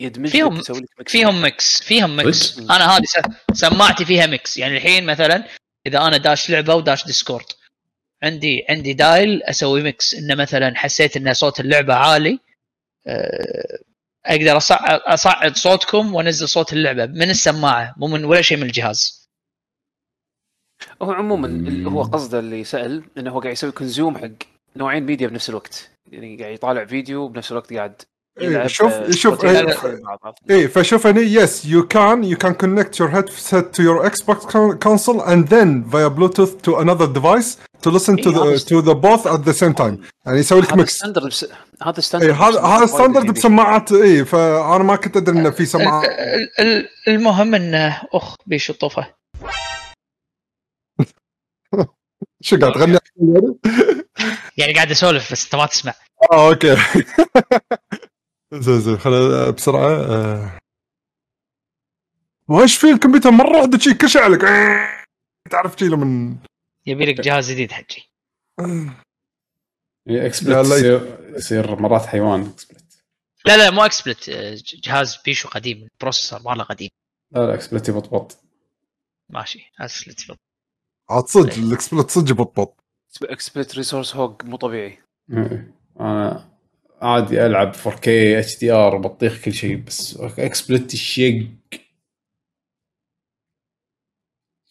يدمج 0.00 0.28
فيهم 0.28 0.58
لك 0.98 1.08
فيهم 1.08 1.42
mix 1.42 1.82
فيهم 1.82 2.16
mix 2.16 2.58
أنا 2.58 2.96
هذه 2.96 3.04
سماعتي 3.52 4.04
فيها 4.04 4.26
mix 4.26 4.56
يعني 4.56 4.76
الحين 4.76 5.06
مثلا 5.06 5.44
إذا 5.86 5.98
أنا 5.98 6.16
داش 6.16 6.50
لعبة 6.50 6.74
وداش 6.74 7.06
Discord 7.06 7.46
عندي 8.22 8.64
عندي 8.68 8.92
dial 8.92 9.42
أسوي 9.42 9.82
mix 9.82 10.14
إنه 10.14 10.34
مثلا 10.34 10.76
حسيت 10.76 11.16
إن 11.16 11.34
صوت 11.34 11.60
اللعبة 11.60 11.94
عالي 11.94 12.38
آه، 13.06 13.78
أقدر 14.26 14.56
اصعد 14.56 15.00
أصعد 15.00 15.56
صوتكم 15.56 16.14
وأنزل 16.14 16.48
صوت 16.48 16.72
اللعبة 16.72 17.06
من 17.06 17.30
السماعة 17.30 17.94
مو 17.96 18.06
من 18.06 18.24
ولا 18.24 18.42
شيء 18.42 18.56
من 18.58 18.62
الجهاز. 18.62 19.28
هو 21.02 21.12
عموما 21.12 21.84
هو 21.90 22.02
قصده 22.02 22.38
اللي 22.38 22.64
سأل 22.64 23.04
إنه 23.18 23.30
هو 23.30 23.40
قاعد 23.40 23.52
يسوي 23.52 23.72
consume 23.72 24.18
حق. 24.18 24.57
نوعين 24.78 25.06
ميديا 25.06 25.28
بنفس 25.28 25.50
الوقت. 25.50 25.90
يعني 26.12 26.36
قاعد 26.36 26.54
يطالع 26.54 26.84
فيديو 26.84 27.28
بنفس 27.28 27.52
الوقت 27.52 27.72
قاعد 27.72 28.02
إيه 28.40 28.66
شوف 28.66 29.10
شوف 29.10 29.44
إيه 30.50 30.66
فشوف 30.66 31.06
هني 31.06 31.20
yes 31.20 31.64
you 31.64 31.86
can 31.86 32.24
you 32.24 32.36
can 32.36 32.54
connect 32.54 33.00
your 33.00 33.08
headset 33.08 33.74
to 33.74 33.82
your 33.82 34.06
Xbox 34.06 34.46
console 34.82 35.20
and 35.20 35.54
then 35.54 35.84
via 35.90 36.08
Bluetooth 36.08 36.54
to 36.54 36.80
another 36.80 37.04
device 37.04 37.58
to 37.82 37.90
listen 37.90 38.16
to 38.16 38.30
the 38.30 38.58
to 38.58 38.78
the 38.80 38.92
both 38.92 39.26
at 39.26 39.40
the 39.40 39.52
same 39.52 39.72
time 39.72 40.00
يعني 40.26 40.38
يسوي 40.38 40.60
لك 40.60 40.76
mix 40.76 41.04
هذا 41.82 42.00
standard 42.00 42.30
هذا 42.30 42.60
هذا 42.60 42.86
standard 42.86 43.30
بسماعات 43.30 43.92
اي 43.92 44.24
فأنا 44.24 44.84
ما 44.84 44.96
كنت 44.96 45.16
أدري 45.16 45.38
إنه 45.38 45.50
في 45.50 45.66
سماعات. 45.66 46.10
المهم 47.08 47.54
إنه 47.54 48.00
أخ 48.14 48.34
بيشطفه 48.46 49.06
شو 52.40 52.56
قاعد 52.58 52.72
تغني؟ 52.72 52.98
يعني 54.58 54.74
قاعد 54.74 54.90
أسولف 54.90 55.32
بس 55.32 55.44
أنت 55.44 55.54
ما 55.54 55.66
تسمع. 55.66 55.94
آه 56.32 56.48
أوكي. 56.48 56.76
زين 58.64 58.80
زين 58.80 58.98
خلينا 58.98 59.50
بسرعة. 59.50 59.90
آه. 59.90 60.58
وإيش 62.48 62.76
في 62.76 62.90
الكمبيوتر؟ 62.90 63.30
مرة 63.30 63.56
واحدة 63.58 63.78
شي 63.78 63.94
كشع 63.94 64.26
لك. 64.26 64.40
تعرف 65.50 65.76
شي 65.78 65.84
لما 65.84 66.36
يبي 66.86 67.04
لك 67.04 67.20
جهاز 67.20 67.50
جديد 67.50 67.72
حجي 67.72 68.10
اكسبلت 70.08 71.00
يصير 71.36 71.76
مرات 71.80 72.06
حيوان 72.06 72.40
اكسبلت 72.46 73.02
لا 73.46 73.56
لا 73.56 73.70
مو 73.70 73.84
XSplit 73.84 74.30
جهاز 74.74 75.18
بيشو 75.24 75.48
قديم 75.48 75.88
processor 76.00 76.42
مره 76.42 76.62
قديم. 76.62 76.90
لا 77.30 77.46
لا 77.46 77.54
XSplit 77.54 77.88
يبطبط 77.88 78.38
ماشي 79.30 79.72
XSplit 79.80 80.22
يبطبط 80.22 80.47
عاد 81.10 81.24
صدق 81.24 81.54
ال 81.54 81.62
XSplit 81.62 82.10
صدق 82.10 82.30
يبطبط 82.30 82.84
XSplit 83.22 83.74
resource 83.74 84.16
hog 84.16 84.44
مو 84.44 84.56
طبيعي. 84.56 84.98
إيه. 85.30 85.74
أنا 86.00 86.50
عادي 87.02 87.46
ألعب 87.46 87.74
4K 87.74 88.08
HDR 88.08 88.98
بطيخ 88.98 89.44
كل 89.44 89.52
شيء 89.52 89.76
بس 89.76 90.16
XSplit 90.16 90.94
الشيق 90.94 91.48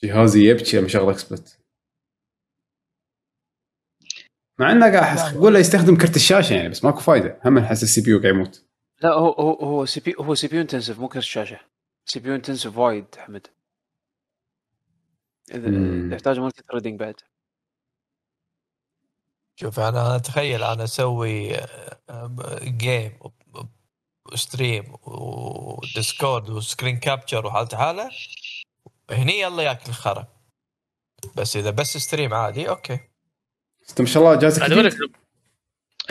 جهازي 0.03 0.49
يبكي 0.49 0.77
لما 0.77 0.88
شغل 0.88 1.09
XSplit 1.10 1.60
مع 4.59 4.72
إنه 4.72 4.91
قاعد 4.91 5.35
أقول 5.35 5.53
له 5.53 5.59
يستخدم 5.59 5.98
كرت 5.98 6.16
الشاشة 6.16 6.53
يعني 6.53 6.69
بس 6.69 6.85
ماكو 6.85 6.99
فايدة. 6.99 7.40
هم 7.45 7.57
أحس 7.57 7.83
ال 7.84 8.02
CPU 8.02 8.22
قاعد 8.22 8.33
يموت. 8.33 8.66
لا 9.01 9.14
هو 9.14 9.32
هو 9.32 9.53
هو 9.53 9.85
CP 9.86 10.16
هو 10.19 10.35
CPU 10.36 10.56
intensive 10.56 11.00
مو 10.99 11.07
كرت 11.07 11.24
شاشه 11.24 11.59
CPU 12.06 12.30
intensive 12.30 12.77
وايد 12.77 13.06
حمد 15.53 15.66
إذا 15.66 16.16
يحتاج 16.16 16.40
multi-threading 16.40 17.00
بعد. 17.00 17.16
شوف 19.56 19.80
أنا 19.80 20.16
أتخيل 20.16 20.64
أنا 20.64 20.84
أسوي 20.84 21.58
game 22.64 23.19
و 24.32 24.41
stream 24.41 24.95
و 25.03 25.22
Discord 25.22 26.50
و 26.50 26.57
screen 26.57 27.00
capture 27.00 27.45
وحالته 27.45 27.77
حالة 27.77 28.11
هني 29.11 29.40
يلا 29.40 29.64
ياكل 29.64 29.92
خرا 29.92 30.27
بس 31.35 31.56
إذا 31.56 31.69
بس 31.69 31.98
stream 31.98 32.34
عادي 32.34 32.69
okay. 32.69 33.00
انت 33.90 34.01
ما 34.01 34.08
شاء 34.08 34.24
الله 34.24 34.35
جهازك 34.35 34.61
أقول 34.61 34.85
لك 34.85 34.93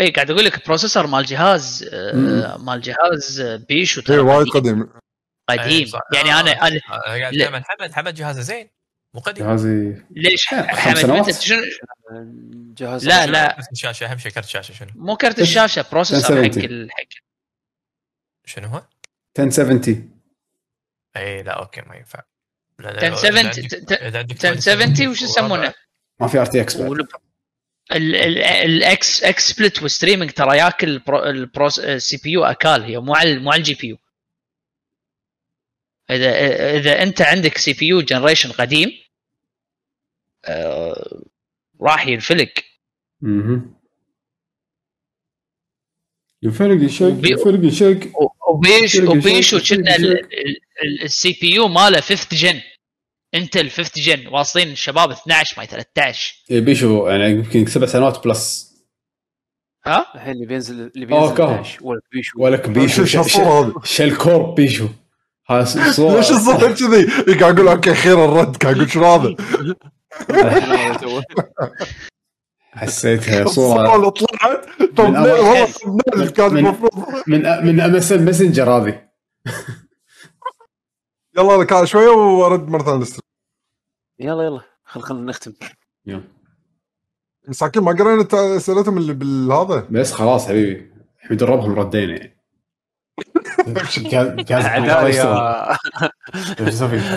اي 0.00 0.10
قاعد 0.10 0.30
أقول 0.30 0.44
لك 0.44 0.66
processor 0.66 1.06
مال 1.06 1.24
جهاز 1.24 1.88
آه 1.92 2.56
مال 2.56 2.80
جهاز 2.80 3.40
بيشو 3.40 4.00
ترى 4.00 4.18
وايد 4.18 4.48
قديم. 4.48 4.92
قديم. 5.48 5.88
يعني 6.14 6.32
أنا 6.32 6.50
أنا 6.50 6.80
قاعد 6.90 7.62
حمد 7.64 7.92
حمد 7.92 8.14
جهازه 8.14 8.40
زين. 8.40 8.75
مو 9.16 9.22
قديم 9.22 9.46
جهازي. 9.46 10.02
ليش؟ 10.10 10.46
حمد 10.48 11.10
أنت 11.10 11.30
شنو؟ 11.30 11.62
جهاز 12.76 13.06
لا 13.06 13.26
لا. 13.26 13.56
كرت 13.56 13.72
الشاشة 13.72 14.06
أهم 14.06 14.18
شيء 14.18 14.32
كرت 14.32 14.44
الشاشة 14.44 14.72
شنو؟ 14.72 14.88
مو 14.94 15.16
كرت 15.16 15.38
الشاشة 15.38 15.84
processor 15.92 16.36
حق 16.36 16.56
الحق 16.56 17.08
شنو 18.46 18.68
هو؟ 18.68 18.82
1070 19.38 20.10
إي 21.16 21.42
لا 21.42 21.52
okay 21.52 21.80
ما 21.80 21.96
ينفع. 21.96 22.22
1070 22.80 23.46
1070 24.44 25.08
وش 25.08 25.22
يسمونه؟ 25.22 25.74
ما 26.20 26.28
في 26.28 26.38
RTX 26.38 26.76
ال 27.92 28.58
X 28.58 29.24
XSplit 29.24 29.82
وال 29.82 29.91
streaming 29.91 30.30
ترى 30.30 30.58
ياكل 30.58 31.02
ال 31.78 32.16
CPU 32.16 32.44
أكال 32.44 32.82
هي 32.82 32.98
مو 32.98 33.14
على 33.14 33.38
مو 33.38 33.52
على 33.52 33.58
ال 33.58 33.74
GPU 33.74 33.98
اذا 36.10 36.30
إذا 36.76 37.02
أنت 37.02 37.22
عندك 37.22 37.58
CPU 37.58 37.86
generation 37.86 38.52
قديم 38.52 39.05
آه 40.46 41.22
راح 41.80 42.06
ينفلق 42.06 42.52
أها 43.24 43.60
ينفلق 46.42 46.84
يشق 46.84 47.06
ينفلق 47.06 47.64
يشق 47.64 48.10
وبيش 48.50 48.96
وبيشو 48.96 49.60
كنا 49.60 49.96
السي 51.02 51.38
بي 51.40 51.54
يو 51.54 51.68
ماله 51.68 52.00
فيفث 52.00 52.34
جن 52.34 52.60
انتل 53.34 53.70
فيفث 53.70 53.98
جن 53.98 54.26
واصلين 54.26 54.68
الشباب 54.68 55.10
12 55.10 55.54
ما 55.58 55.64
13 55.64 56.34
اي 56.50 56.60
بيشو 56.60 57.08
يعني 57.08 57.30
يمكن 57.30 57.66
سبع 57.66 57.86
سنوات 57.86 58.24
بلس 58.24 58.66
ها؟ 59.86 60.06
الحين 60.14 60.32
اللي 60.32 60.46
بينزل 60.46 60.90
اللي 60.96 61.06
بينزل 61.06 61.32
12 61.32 61.78
ولك 61.84 62.02
بيشو 62.12 62.42
ولك 62.42 62.68
بيشو 62.68 63.04
شل 63.84 64.16
كور 64.16 64.42
بيشو 64.42 64.88
ليش 65.50 65.76
الصوت 66.30 66.64
كذي؟ 66.64 67.34
قاعد 67.34 67.58
أقول 67.58 67.68
أوكي 67.68 67.94
خير 67.94 68.24
الرد. 68.24 68.56
قاعد 68.56 68.76
أقول 68.76 68.90
شنو 68.90 69.04
هذا؟ 69.04 69.36
حسيتها 72.76 73.44
صورة. 73.44 74.08
طلعت. 74.10 74.66
طب 74.96 75.04
والله 75.04 76.30
كان 76.30 76.56
المفروض. 76.58 76.92
من 77.26 77.40
من 77.66 77.80
ام 77.80 77.94
اس 77.96 78.12
ماسنجر 78.12 78.70
هذه. 78.70 79.08
يلا 81.38 81.64
كان 81.64 81.86
شوية 81.86 82.08
وأرد 82.08 82.68
مرة 82.68 82.82
ثانية 82.82 83.06
يلا 84.18 84.42
يلا. 84.42 84.60
خل 84.84 85.00
خل 85.00 85.24
نختم. 85.24 85.52
يلا. 86.06 86.22
مساكين 87.48 87.82
ما 87.82 87.92
قرينا 87.92 88.56
اسئلتهم 88.56 88.98
اللي 88.98 89.12
بالهذا. 89.12 89.86
بس 89.90 90.12
خلاص 90.12 90.48
حبيبي. 90.48 90.92
الحين 91.22 91.36
دربهم 91.36 91.78
ردينا. 91.78 92.14
يعني 94.12 95.12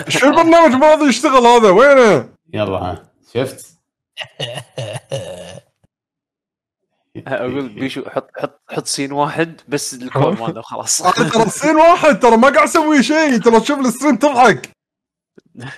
شو 0.08 0.26
البرنامج 0.26 0.74
ما 0.74 1.08
يشتغل 1.08 1.46
هذا؟ 1.46 1.70
وينه؟ 1.70 2.28
يلا 2.52 2.78
ها. 2.78 3.12
شفت؟ 3.34 3.76
أقول 7.26 7.68
بيشو 7.68 8.04
حط 8.10 8.30
حط 8.36 8.60
حط 8.70 8.86
scene 8.86 9.12
واحد 9.12 9.60
بس 9.68 9.94
الكور 9.94 10.30
ماله 10.40 10.62
خلاص. 10.62 11.02
ترى 11.02 11.48
scene 11.50 11.76
واحد 11.76 12.18
ترى 12.20 12.36
ما 12.36 12.48
قاعد 12.48 12.68
أسوي 12.68 13.02
شيء. 13.02 13.38
ترى 13.38 13.60
تشوف 13.60 13.78
ال 13.78 13.83
stream 13.83 14.16
تضحك. 14.16 14.70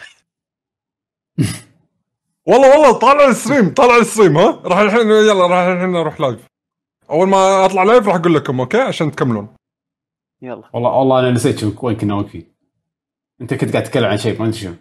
والله 2.46 2.70
والله 2.70 2.92
طالع 2.98 3.24
ال 3.28 3.35
stream 3.35 3.74
طالع 3.74 3.96
ال 3.96 4.02
stream 4.02 4.36
ها. 4.38 4.62
راح 4.64 4.78
الحين 4.78 5.00
يلا 5.10 5.46
راح 5.46 5.66
الحين 5.66 5.96
أروح 5.96 6.20
live 6.20 6.46
أول 7.10 7.28
ما 7.28 7.64
أطلع 7.64 7.82
live 7.82 8.06
راح 8.06 8.14
أقول 8.16 8.34
لكم 8.34 8.60
okay؟ 8.60 8.80
عشان 8.80 9.10
تكملون. 9.12 9.56
يلا. 10.42 10.70
والله 10.72 10.90
والله 10.90 11.20
أنا 11.20 11.30
نسيت 11.30 11.84
وين 11.84 11.96
كنا 11.96 12.14
واقفين 12.14 12.52
أنت 13.40 13.54
كنت 13.54 13.72
قاعد 13.72 13.84
تتكلم 13.84 14.04
عن 14.10 14.18
شيء 14.18 14.38
ما 14.38 14.44
أدري 14.48 14.58
شنو 14.58 14.74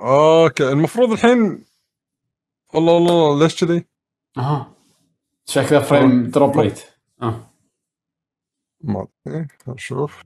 okay 0.00 0.68
المفروض 0.72 1.12
الحين 1.12 1.64
والله 2.74 2.92
والله 2.92 3.42
ليش 3.42 3.64
كذي؟ 3.64 3.86
أها. 4.38 4.74
شكله 5.46 5.82
frame 5.82 6.30
drop 6.30 6.58
rate 6.58 6.80
أه. 7.22 7.50
ما 8.80 9.06
أدري 9.26 9.48
أشوف 9.68 10.22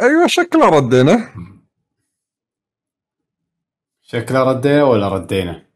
أيوه 0.00 0.26
شكله 0.26 0.68
ردينا. 0.68 1.34
شكله 4.02 4.42
ردينا 4.52 4.84
ولا 4.84 5.08
ردينا؟ 5.08 5.66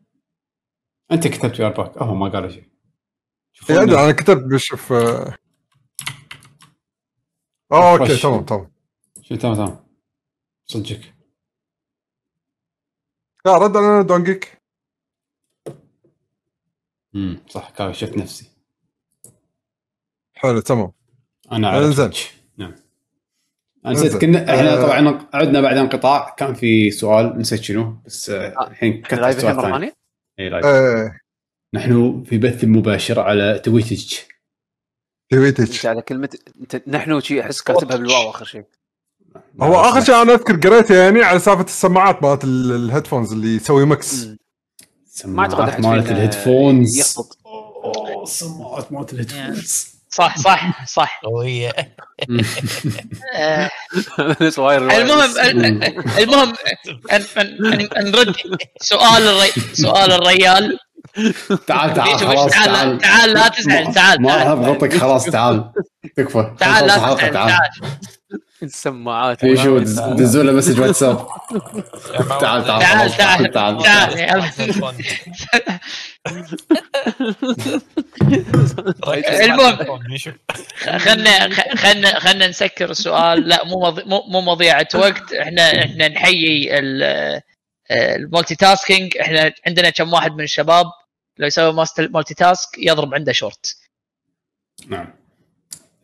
أنت 1.12 1.28
كتبت 1.28 1.58
يور 1.58 1.70
باك 1.70 1.98
هو 1.98 2.14
ما 2.14 2.28
قال 2.28 2.52
شيء. 2.52 2.70
يعني 3.70 3.92
أنا 3.94 4.12
كتبت 4.12 4.42
بشوف 4.42 4.92
آه. 4.92 5.36
أوكي 7.72 8.16
تمام 8.16 8.44
تمام. 8.44 8.75
شو 9.28 9.36
تمام 9.36 9.54
تمام 9.54 9.86
صدقك. 10.66 11.14
لا 13.46 13.58
رد 13.58 13.76
علينا 13.76 14.02
دونجيك. 14.02 14.62
امم 17.14 17.40
صح 17.48 17.70
كاشفت 17.70 18.16
نفسي. 18.16 18.50
حلو 20.34 20.60
تمام. 20.60 20.92
أنا 21.52 21.68
على 21.68 21.86
انزين 21.86 22.10
نعم. 22.56 22.74
أنا 23.86 23.92
نسيت 23.92 24.16
كنا 24.16 24.38
إحنا 24.38 24.72
آه. 24.72 24.86
طبعا 24.86 25.28
عدنا 25.34 25.60
بعد 25.60 25.76
انقطاع 25.76 26.34
كان 26.34 26.54
في 26.54 26.90
سؤال 26.90 27.38
نسيت 27.38 27.62
شنو 27.62 28.02
بس 28.06 28.30
آه، 28.30 28.68
الحين 28.68 29.02
كتبت 29.02 29.38
سؤال 29.38 29.56
ثاني. 29.56 29.92
إي 30.38 30.48
live. 30.48 30.64
آه. 30.66 31.20
نحن 31.74 32.24
في 32.24 32.38
بث 32.38 32.64
مباشر 32.64 33.20
على 33.20 33.58
تويتج. 33.58 34.14
تويتج. 35.30 35.86
على 35.86 36.02
كلمة 36.02 36.38
نحن 36.86 37.20
شيء 37.20 37.40
أحس 37.40 37.62
كاتبها 37.62 37.96
بالواو 37.96 38.30
آخر 38.30 38.44
شيء 38.44 38.64
هو 39.62 39.80
آخر 39.80 40.04
شيء 40.04 40.22
أنا 40.22 40.32
أذكر 40.34 40.56
قريته 40.68 40.94
يعني 40.94 41.22
على 41.22 41.38
سالفة 41.38 41.64
السماعات 41.64 42.22
مالت 42.22 42.44
ال 42.44 42.52
headphones 42.52 43.32
اللي 43.32 43.56
يسوي 43.56 43.86
mix 43.86 44.26
ما 45.24 45.42
أعتقد 45.42 45.80
مالت 45.80 46.10
ال 46.10 46.19
headphones. 46.19 47.16
أوه 47.46 48.22
السماعات 48.22 48.92
مالت 48.92 49.12
ال 49.12 49.19
headphones. 49.19 49.96
صح 50.10 50.38
صح 50.38 50.86
صح. 50.86 51.20
قوية 51.24 51.72
المهم 55.00 55.32
المهم 56.18 56.52
نرد 57.96 58.34
سؤال. 58.80 59.48
سؤال 59.72 60.12
الريال. 60.12 60.78
تعال 61.66 61.94
تعال 61.94 62.18
خلاص 62.18 62.50
تعال 62.52 62.98
تعال. 62.98 63.30
لا 63.34 63.48
تزعل 63.48 63.94
تعال 63.94 64.22
ما 64.22 64.52
أضغطك 64.52 64.96
خلاص 64.96 65.24
تعال. 65.24 65.72
تكفى. 66.16 66.54
تعال 66.58 66.86
لا 66.86 66.96
تزعل 67.14 67.32
تعال. 67.32 67.52
السماعات. 68.62 69.44
اي 69.44 69.56
شو 69.56 69.78
دزوا 70.18 70.42
له 70.42 70.52
مسج 70.52 70.80
واتساب. 70.80 71.26
تعال 72.40 72.64
تعال 72.64 73.10
تعال 73.16 73.52
تعال 73.52 73.82
تعال 73.82 74.16
المهم 79.44 79.76
خلنا 80.98 81.54
خلنا 81.76 82.18
خلنا 82.18 82.48
نسكر 82.48 82.90
السؤال. 82.90 83.48
لا 83.48 83.64
مو 83.64 83.90
مو 84.06 84.40
مضيعة 84.40 84.88
وقت. 84.94 85.32
إحنا 85.32 85.84
إحنا 85.84 86.08
نحيي 86.08 86.78
ال 87.90 88.54
multitasking 88.54 89.18
إحنا 89.18 89.52
عندنا 89.66 89.90
كم 89.90 90.12
واحد 90.12 90.32
من 90.32 90.44
الشباب؟ 90.44 90.86
لو 91.38 91.46
يسوي 91.46 91.86
multitask 91.98 92.68
يضرب 92.78 93.14
عنده 93.14 93.32
شورت. 93.32 93.76
نعم. 94.86 95.25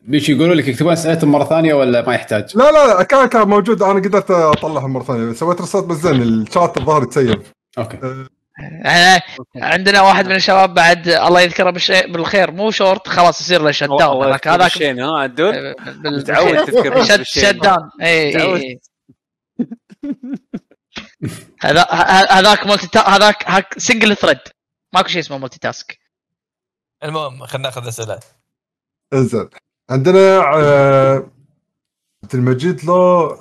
بيش 0.03 0.29
يقولوا 0.29 0.55
لك 0.55 0.67
يكتبون 0.67 0.93
اسئلتهم 0.93 1.31
مرة 1.31 1.43
ثانية 1.43 1.73
ولا 1.73 2.07
ما 2.07 2.15
يحتاج؟ 2.15 2.57
لا 2.57 2.71
لا 2.71 2.87
لا 2.87 3.03
كان 3.03 3.27
كان 3.27 3.47
موجود. 3.47 3.83
أنا 3.83 3.99
قدرت 3.99 4.31
اطلعهم 4.31 4.93
مرة 4.93 5.03
ثانية. 5.03 5.33
سويت 5.33 5.61
restart 5.61 5.83
بس 5.83 5.97
زين 5.97 6.21
الشات 6.21 6.77
الظاهر 6.77 7.03
تسيب 7.03 7.41
أوكي. 7.77 7.97
أه 8.85 9.21
عندنا 9.55 10.01
واحد 10.01 10.25
من 10.25 10.35
الشباب 10.35 10.73
بعد 10.73 11.07
الله 11.07 11.41
يذكره 11.41 11.69
بالخير. 12.07 12.51
مو 12.51 12.71
شورت. 12.71 13.07
خلاص 13.07 13.41
يصير 13.41 13.61
له 13.61 13.71
shut 13.71 13.89
down 13.99 14.27
هذاك 14.27 14.47
هذاك 14.47 14.83
ها 14.83 15.19
عدول؟ 15.19 15.75
متعود 16.05 16.65
تذكر 16.65 17.23
shut 17.23 17.45
down 17.45 17.89
اي 18.01 18.79
هذاك 22.31 22.67
multi 22.67 22.99
هذاك 22.99 23.49
هاك 23.49 23.79
single 23.79 24.15
thread 24.15 24.39
ماكو 24.93 25.07
شيء 25.07 25.19
اسمه 25.21 25.37
multitask 25.37 25.99
المهم 27.03 27.45
خلينا 27.45 27.67
ناخذ 27.67 27.87
أسئلة. 27.87 28.19
إنزين. 29.13 29.49
عندنا 29.89 30.37
عبد 30.39 32.33
المجيد 32.33 32.85
لو 32.85 33.37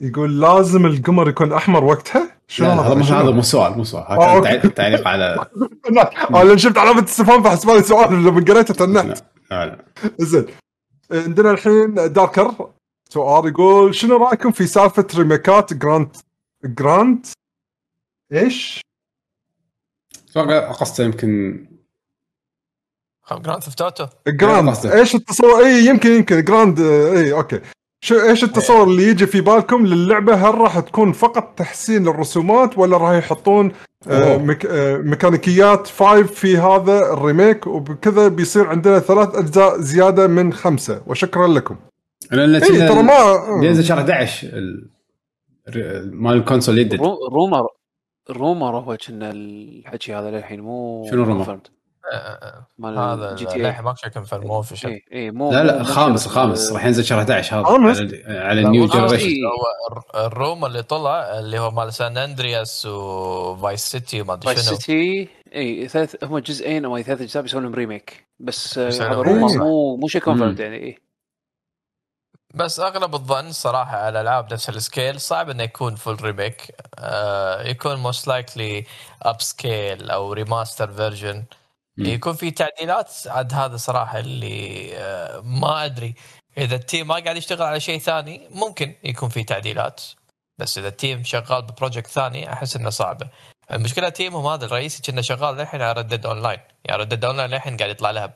يقول 0.00 0.40
لازم 0.40 0.86
القمر 0.86 1.28
يكون 1.28 1.52
أحمر 1.52 1.84
وقتها؟ 1.84 2.30
شنو 2.48 2.68
هذا 2.68 2.94
مو 2.94 3.04
هذا 3.04 3.30
مو 3.30 3.42
سؤال 3.42 3.76
مو 3.76 3.84
سؤال. 3.84 4.20
هذا 4.20 4.68
تعليق 4.68 5.08
على 5.08 5.46
أنا 6.34 6.56
شفت 6.56 6.78
علامة 6.78 7.04
استفهام 7.04 7.42
فحسب 7.42 7.70
لي 7.70 7.82
سؤال 7.82 8.24
لما 8.24 8.44
قريته 8.44 8.74
تنحت. 8.74 9.24
لا 9.50 9.66
لا 9.66 9.84
زين. 10.18 10.46
عندنا 11.10 11.50
الحين 11.50 11.94
داركر 11.94 12.70
سؤال 13.08 13.48
يقول 13.48 13.94
شنو 13.94 14.16
رأيكم 14.16 14.52
في 14.52 14.66
سالفة 14.66 15.06
remake 15.16 15.66
ات 15.66 15.74
جراند 15.74 16.16
جراند؟ 16.64 17.26
إيش؟ 18.32 18.80
أتوقع 20.30 20.72
قصته 20.72 21.04
يمكن 21.04 21.64
جراند 23.32 23.62
ثيفت 23.62 23.80
اوتو 23.80 24.06
جراند 24.28 24.86
إيش 24.86 25.14
التصور؟ 25.14 25.64
إي 25.64 25.86
يمكن 25.86 26.10
يمكن. 26.10 26.44
جراند 26.44 26.80
إي 26.80 27.32
أوكي. 27.32 27.60
شو 28.00 28.20
إيش 28.20 28.44
التصور 28.44 28.84
اللي 28.84 29.02
يجي 29.02 29.26
في 29.26 29.40
بالكم 29.40 29.86
للعبة؟ 29.86 30.34
هل 30.34 30.54
راح 30.54 30.80
تكون 30.80 31.12
فقط 31.12 31.58
تحسين 31.58 32.02
للرسومات 32.02 32.78
ولا 32.78 32.96
راح 32.96 33.12
يحطون 33.12 33.72
آه 34.08 34.36
مك 34.36 34.66
آه 34.66 34.96
ميكانيكيات 34.96 35.86
5 35.86 36.22
في 36.22 36.58
هذا 36.58 37.12
ال 37.12 37.19
remake؟ 37.19 37.66
وبكذا 37.66 38.28
بيصير 38.28 38.66
عندنا 38.66 38.98
ثلاث 38.98 39.34
أجزاء 39.34 39.80
زيادة 39.80 40.26
من 40.26 40.52
خمسة. 40.52 41.02
وشكرا 41.06 41.46
لكم. 41.48 41.76
لأن 42.30 42.54
إيه 42.54 42.88
ترى 42.88 43.02
ما 43.02 43.60
بينزل 43.60 43.84
شهر 43.84 43.98
11 43.98 44.48
مال 46.04 46.36
ال 46.36 46.41
console 46.41 46.78
يدد. 46.78 47.00
rumor 47.32 47.66
rumor 48.30 48.76
هو 48.76 48.96
كنا 48.96 49.30
الحكي 49.30 50.14
هذا 50.14 50.30
للحين 50.30 50.60
مو 50.60 51.06
شنو 51.10 51.22
rumor؟ 51.22 51.60
مال 52.78 52.98
هذا 52.98 53.34
جي 53.34 53.46
تي 53.46 53.58
ماكو 53.58 53.94
شيء 53.94 54.10
confirm 54.10 54.46
مو 54.46 54.56
official 54.56 54.90
اي 54.90 55.04
اي 55.12 55.30
مو 55.30 55.52
لا 55.52 55.64
لا 55.64 55.80
الخامس 55.80 56.26
الخامس 56.26 56.72
راح 56.72 56.84
ينزل 56.84 57.04
شهر 57.04 57.18
11 57.18 57.60
هذا 57.60 57.66
على, 57.66 58.24
على 58.26 58.60
ال 58.60 58.66
new 58.66 58.86
generation 58.86 59.44
هو 59.44 60.26
ال 60.26 60.32
rumor 60.32 60.64
اللي 60.64 60.82
طلع 60.82 61.38
اللي 61.38 61.58
هو 61.58 61.70
مال 61.70 61.92
سان 61.92 62.18
أندرياس 62.18 62.86
وفايس 62.86 63.80
سيتي 63.80 64.20
وما 64.20 64.32
أدري 64.34 64.54
شنو. 64.54 64.64
فايس 64.64 64.68
سيتي 64.68 65.28
اي 65.54 65.88
ثلاث 65.88 66.24
هم 66.24 66.38
جزئين 66.38 66.84
أو 66.84 67.02
ثلاث 67.02 67.20
أجزاء 67.20 67.42
بيسوون 67.42 67.62
لهم 67.62 67.74
remake 67.74 68.26
بس 68.40 68.78
هذا 68.78 69.22
مو 69.22 69.96
مو 69.96 70.08
شيء 70.08 70.20
confirm 70.20 70.56
يعني 70.58 70.76
اي 70.76 71.04
بس 72.54 72.80
أغلب 72.80 73.14
الظن 73.14 73.52
صراحة 73.52 73.96
على 73.96 74.20
العاب 74.20 74.52
نفس 74.52 74.68
ال 74.68 74.77
scale 74.77 75.20
صعب 75.20 75.50
إنه 75.50 75.62
يكون 75.62 75.94
full 75.94 76.24
remake 76.24 76.74
آه 76.98 77.62
يكون 77.62 77.96
most 77.96 78.28
likely 78.28 78.84
upscale 79.22 80.10
أو 80.10 80.32
remaster 80.32 80.92
version 80.92 81.44
يكون 81.98 82.32
في 82.32 82.50
تعديلات؟ 82.50 83.12
عاد 83.26 83.52
هذا 83.52 83.76
صراحة 83.76 84.18
اللي 84.18 84.90
آه 84.96 85.40
ما 85.40 85.84
أدري. 85.84 86.14
إذا 86.58 86.76
ال 86.76 86.82
team 86.82 87.06
ما 87.06 87.14
قاعد 87.14 87.36
يشتغل 87.36 87.62
على 87.62 87.80
شيء 87.80 87.98
ثاني 87.98 88.48
ممكن 88.50 88.94
يكون 89.04 89.28
في 89.28 89.44
تعديلات. 89.44 90.02
بس 90.58 90.78
إذا 90.78 90.88
التيم 90.88 91.24
شغال 91.24 91.62
ب 91.62 91.67
project 91.67 92.06
ثاني 92.06 92.52
أحس 92.52 92.76
إنه 92.76 92.90
صعبة. 92.90 93.28
المشكلة 93.72 94.08
team 94.08 94.33
هم 94.33 94.46
هذا 94.46 94.66
الرئيسي 94.66 95.02
كنا 95.02 95.22
شغال 95.22 95.56
للحين 95.56 95.82
على 95.82 96.00
Red 96.00 96.26
Dead 96.26 96.42
Online 96.42 96.58
يعني 96.84 97.02
Red 97.02 97.24
Dead 97.24 97.36
Online 97.36 97.50
للحين 97.50 97.76
قاعد 97.76 97.90
يطلع 97.90 98.10
لها 98.10 98.32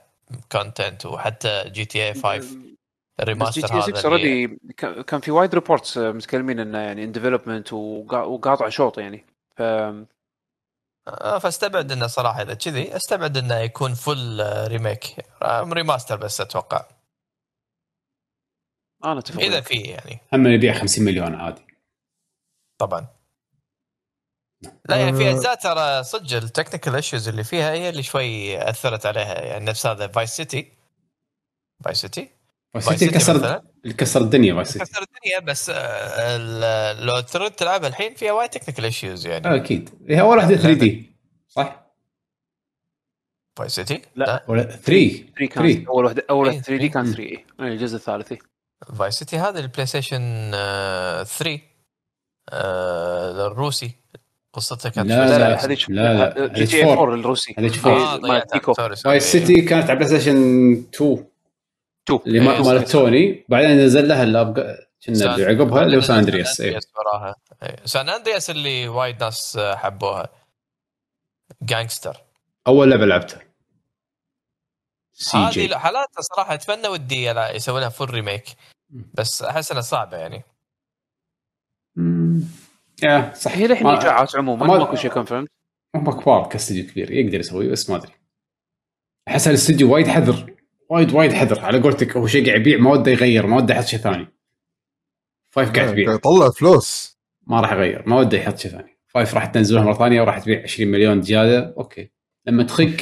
content 0.53 1.07
وحتى 1.07 1.65
جي 1.67 1.85
تي 1.85 2.07
اي 2.07 2.15
5 2.15 2.57
ال 3.21 3.27
remaster 3.27 3.75
هذا 3.75 3.81
6 3.81 4.09
already 4.09 4.59
كان 5.07 5.21
في 5.21 5.31
وايد 5.31 5.55
reports 5.55 5.99
متكلمين 5.99 6.61
إنه 6.61 6.79
يعني 6.79 7.05
in 7.05 7.13
development 7.13 7.73
وقاطع 7.73 8.69
شوط 8.69 8.99
يعني. 8.99 9.25
ف 9.57 9.63
آه، 9.63 10.05
فاستبعد 11.43 11.93
إنه 11.93 12.07
صراحة 12.07 12.43
إذا 12.43 12.55
كذي 12.55 12.97
أستبعد 12.97 13.37
إنه 13.37 13.55
يكون 13.55 13.95
full 13.95 14.43
remake 14.69 15.27
remaster 15.45 16.17
بس 16.17 16.41
أتوقع. 16.41 16.87
أنا 19.05 19.19
أتفق 19.19 19.41
إذا 19.41 19.61
في 19.61 19.75
يعني. 19.75 20.21
هم 20.33 20.47
يبيع 20.47 20.75
50 20.75 21.05
مليون 21.05 21.35
عادي. 21.35 21.63
طبعا. 22.81 23.07
لا 24.89 24.97
يعني 24.97 25.17
في 25.17 25.31
أجزاء 25.31 25.55
ترى 25.55 26.05
صدق 26.05 26.37
ال 26.37 26.42
technical 26.42 26.95
issues 26.95 27.29
اللي 27.29 27.45
فيها 27.45 27.73
هي 27.73 27.89
اللي 27.89 28.03
شوي 28.03 28.63
أثرت 28.71 29.07
عليها. 29.07 29.41
يعني 29.41 29.65
نفس 29.65 29.87
هذا 29.87 30.09
فايس 30.09 30.31
سيتي 30.31 30.73
فايس 31.85 31.97
سيتي 32.01 32.38
سيتي 32.79 33.09
كسر 33.09 33.61
كسر 33.99 34.21
الدنيا 34.21 34.55
فايس 34.55 34.69
سيتي. 34.69 34.85
كسر 34.85 35.03
الدنيا 35.03 35.53
بس 35.53 35.73
آه، 35.75 36.93
لو 36.93 37.21
ترد 37.21 37.51
تلعبها 37.51 37.89
الحين 37.89 38.15
فيها 38.15 38.33
وايد 38.33 38.51
تكنيكال 38.51 38.85
ايشوز 38.85 39.27
يعني. 39.27 39.57
أكيد. 39.57 39.91
هي 40.09 40.21
أول 40.21 40.37
واحدة 40.37 40.57
3 40.57 40.73
دي 40.79 41.13
صح؟ 41.49 41.87
فايس 43.57 43.73
سيتي؟ 43.73 44.03
لا. 44.17 44.45
3 44.47 44.77
3 45.37 45.47
كان 45.47 45.87
أول 45.89 46.05
واحدة 46.05 46.25
أول 46.31 46.47
واحدة 46.47 46.61
3 46.63 46.77
دي 46.83 46.89
كان 46.89 47.05
3 47.05 47.23
اي 47.23 47.45
الجزء 47.61 47.97
الثالث. 47.97 48.33
فايس 48.99 49.15
سيتي 49.15 49.37
هذا 49.37 49.61
البلاي 49.61 49.87
ستيشن 49.87 50.51
3 51.25 51.61
الروسي. 53.47 53.91
قصتها 54.53 54.89
كانت 54.89 55.09
لا 55.09 55.39
لا 55.39 55.65
هذيك 55.65 55.91
لا 55.91 56.15
لا. 56.15 56.47
جي 56.47 56.67
تي 56.67 56.85
4 56.85 57.15
الروسي. 57.15 57.55
هذيك 57.59 57.87
4 58.69 58.95
فايس 58.95 59.33
سيتي 59.33 59.63
كانت 59.63 59.91
على 59.91 59.99
بلاي 59.99 60.09
ستيشن 60.09 60.73
2 60.95 61.25
2 62.11 62.21
اللي 62.27 62.41
مال 62.41 62.85
توني. 62.85 63.45
بعدين 63.49 63.71
نزل 63.71 64.09
لها 64.09 64.23
اللاب 64.23 64.79
كنا 65.07 65.31
عقبها 65.31 65.83
اللي 65.83 65.97
هو 65.97 66.01
سان 66.01 66.19
أندرياس 66.19 66.61
اي 66.61 66.81
سان 67.85 68.09
أندرياس 68.09 68.51
اللي 68.51 68.89
وايد 68.89 69.25
ناس 69.25 69.59
حبوها. 69.59 70.29
gangster 71.63 72.17
أول 72.67 72.91
لعبة 72.91 73.07
لعبتها 73.07 73.43
سي 75.13 75.49
جي 75.51 75.67
هذه 75.67 75.79
حالات 75.79 76.09
صراحة 76.21 76.55
اتمنى 76.55 76.89
ودي 76.89 77.27
يسوي 77.27 77.81
لها 77.81 77.89
full 77.89 78.11
remake 78.11 78.45
بس 78.91 79.43
أحس 79.43 79.71
إنها 79.71 79.83
صعبة 79.83 80.17
يعني. 80.17 80.45
يا 83.03 83.35
صح. 83.35 83.53
هي 83.53 83.67
للحين 83.67 83.87
اشاعات 83.87 84.37
عموما 84.37 84.67
ماكو 84.67 84.97
شيء 84.97 85.11
confirm 85.11 85.47
هم 85.95 86.21
كبار 86.21 86.49
كاستديو 86.49 86.91
كبير 86.91 87.11
يقدر 87.11 87.41
يسوي 87.41 87.69
بس 87.69 87.91
ما 87.91 87.97
أدري. 87.97 88.13
أحس 89.29 89.49
الاستديو 89.49 89.95
وايد 89.95 90.09
حذر. 90.09 90.55
وايد 90.89 91.13
وايد 91.13 91.33
حذر. 91.33 91.61
على 91.61 91.81
قولتك 91.81 92.17
هو 92.17 92.27
شيء 92.27 92.47
قاعد 92.47 92.61
يبيع 92.61 92.79
ما 92.79 92.91
وده 92.91 93.11
يغير 93.11 93.47
ما 93.47 93.57
وده 93.57 93.75
يحط 93.75 93.85
شيء 93.85 93.99
ثاني. 93.99 94.29
فايف 95.51 95.71
قاعد 95.73 95.89
يبيع. 95.89 96.15
يطلع 96.15 96.51
فلوس. 96.51 97.19
ما 97.47 97.61
راح 97.61 97.73
يغير 97.73 98.09
ما 98.09 98.17
وده 98.19 98.39
يحط 98.39 98.59
شيء 98.59 98.71
ثاني. 98.71 98.99
فايف 99.09 99.35
راح 99.35 99.47
تنزلها 99.47 99.83
مرة 99.83 99.95
ثانية 99.95 100.21
وراح 100.21 100.39
تبيع 100.39 100.63
20 100.63 100.91
مليون 100.91 101.23
زيادة. 101.23 101.75
أوكي. 101.79 102.11
لما 102.47 102.63
تخق 102.63 102.97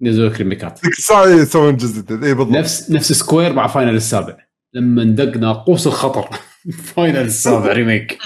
نزلوا 0.00 0.28
لك 0.28 0.38
remake 0.38 0.69
ات. 0.69 0.80
يسوون 1.10 1.76
جزء 1.76 2.12
اي 2.12 2.34
بالضبط. 2.34 2.56
نفس 2.56 2.90
نفس 2.90 3.12
سكوير 3.12 3.52
مع 3.52 3.66
فاينل 3.66 3.94
السابع. 3.94 4.46
لما 4.72 5.04
ندق 5.04 5.36
ناقوس 5.36 5.86
الخطر. 5.86 6.38
فاينل 6.94 7.16
السابع 7.16 7.72
remake. 7.72 8.18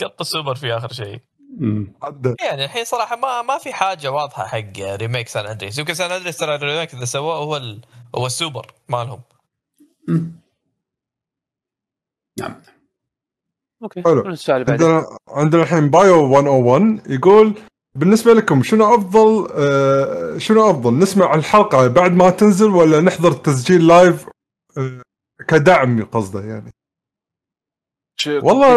قط 0.00 0.22
سوبر 0.22 0.54
في 0.54 0.72
آخر 0.76 0.92
شيء. 0.92 1.20
يعني 2.44 2.64
الحين 2.64 2.84
صراحة 2.84 3.16
ما 3.16 3.42
ما 3.42 3.58
في 3.58 3.72
حاجة 3.72 4.10
واضحة 4.12 4.46
حق 4.46 4.78
remake 4.78 5.28
سان 5.28 5.46
اندريس 5.46 5.78
يمكن 5.78 5.94
سان 5.94 6.10
اندريس 6.10 6.36
ترى 6.36 6.54
ال 6.54 6.60
remake 6.60 6.94
اللي 6.94 7.06
سووه 7.06 7.36
هو 7.36 7.56
ال... 7.56 7.80
هو 8.16 8.26
السوبر 8.26 8.72
مالهم. 8.88 9.20
نعم. 12.38 12.62
أوكي 13.82 14.02
حلو. 14.02 14.34
عندنا 14.48 15.06
عندنا 15.28 15.62
الحين 15.62 15.90
بايو 15.90 16.28
101 16.28 17.10
يقول 17.10 17.54
بالنسبة 17.94 18.32
لكم 18.32 18.62
شنو 18.62 18.94
أفضل 18.94 19.48
آه 19.54 20.38
شنو 20.38 20.70
أفضل؟ 20.70 20.98
نسمع 20.98 21.34
الحلقة 21.34 21.88
بعد 21.88 22.12
ما 22.12 22.30
تنزل 22.30 22.68
ولا 22.70 23.00
نحضر 23.00 23.28
التسجيل 23.30 23.86
live 23.86 24.26
آه 24.78 25.02
كدعم 25.48 26.04
قصده 26.04 26.40
يعني؟ 26.40 26.72
والله 28.26 28.76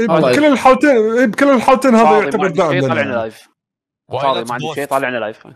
بكل 0.00 0.44
الحالتين 0.44 0.90
إيه، 0.90 1.26
بكل 1.26 1.48
الحالتين 1.48 1.94
هذا 1.94 2.18
يعتبر 2.18 2.48
دعم 2.48 2.80
طلعنا 2.80 3.12
لايف 3.12 3.48
فاضي 4.12 4.44
ما 4.44 4.54
عندي 4.54 4.74
شيء 4.74 4.84
طالعنا 4.84 5.16
live 5.16 5.46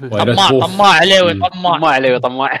طماع 0.00 0.48
طماع 0.66 0.92
عليوي 0.92 1.34
طماع. 1.34 1.78
طماع 1.78 1.92
عليوي 1.92 2.20
طماع. 2.20 2.60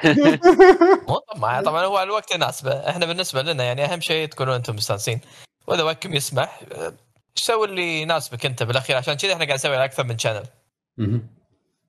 مو 1.08 1.18
طماع 1.34 1.62
طبعا 1.62 1.84
هو 1.84 2.02
الوقت 2.02 2.34
يناسبه. 2.34 2.72
إحنا 2.72 3.06
بالنسبة 3.06 3.42
لنا 3.42 3.64
يعني 3.64 3.84
أهم 3.84 4.00
شيء 4.00 4.28
تكونوا 4.28 4.56
أنتم 4.56 4.74
مستانسين. 4.74 5.20
وإذا 5.66 5.82
وقتكم 5.82 6.14
يسمح 6.14 6.60
سوي 7.34 7.66
اللي 7.66 8.02
يناسبك 8.02 8.46
أنت 8.46 8.62
بالأخير 8.62 8.96
عشان 8.96 9.14
كذا 9.14 9.32
إحنا 9.32 9.44
قاعد 9.44 9.58
نسوي 9.58 9.76
على 9.76 9.84
أكثر 9.84 10.04
من 10.04 10.18
channel 10.18 10.42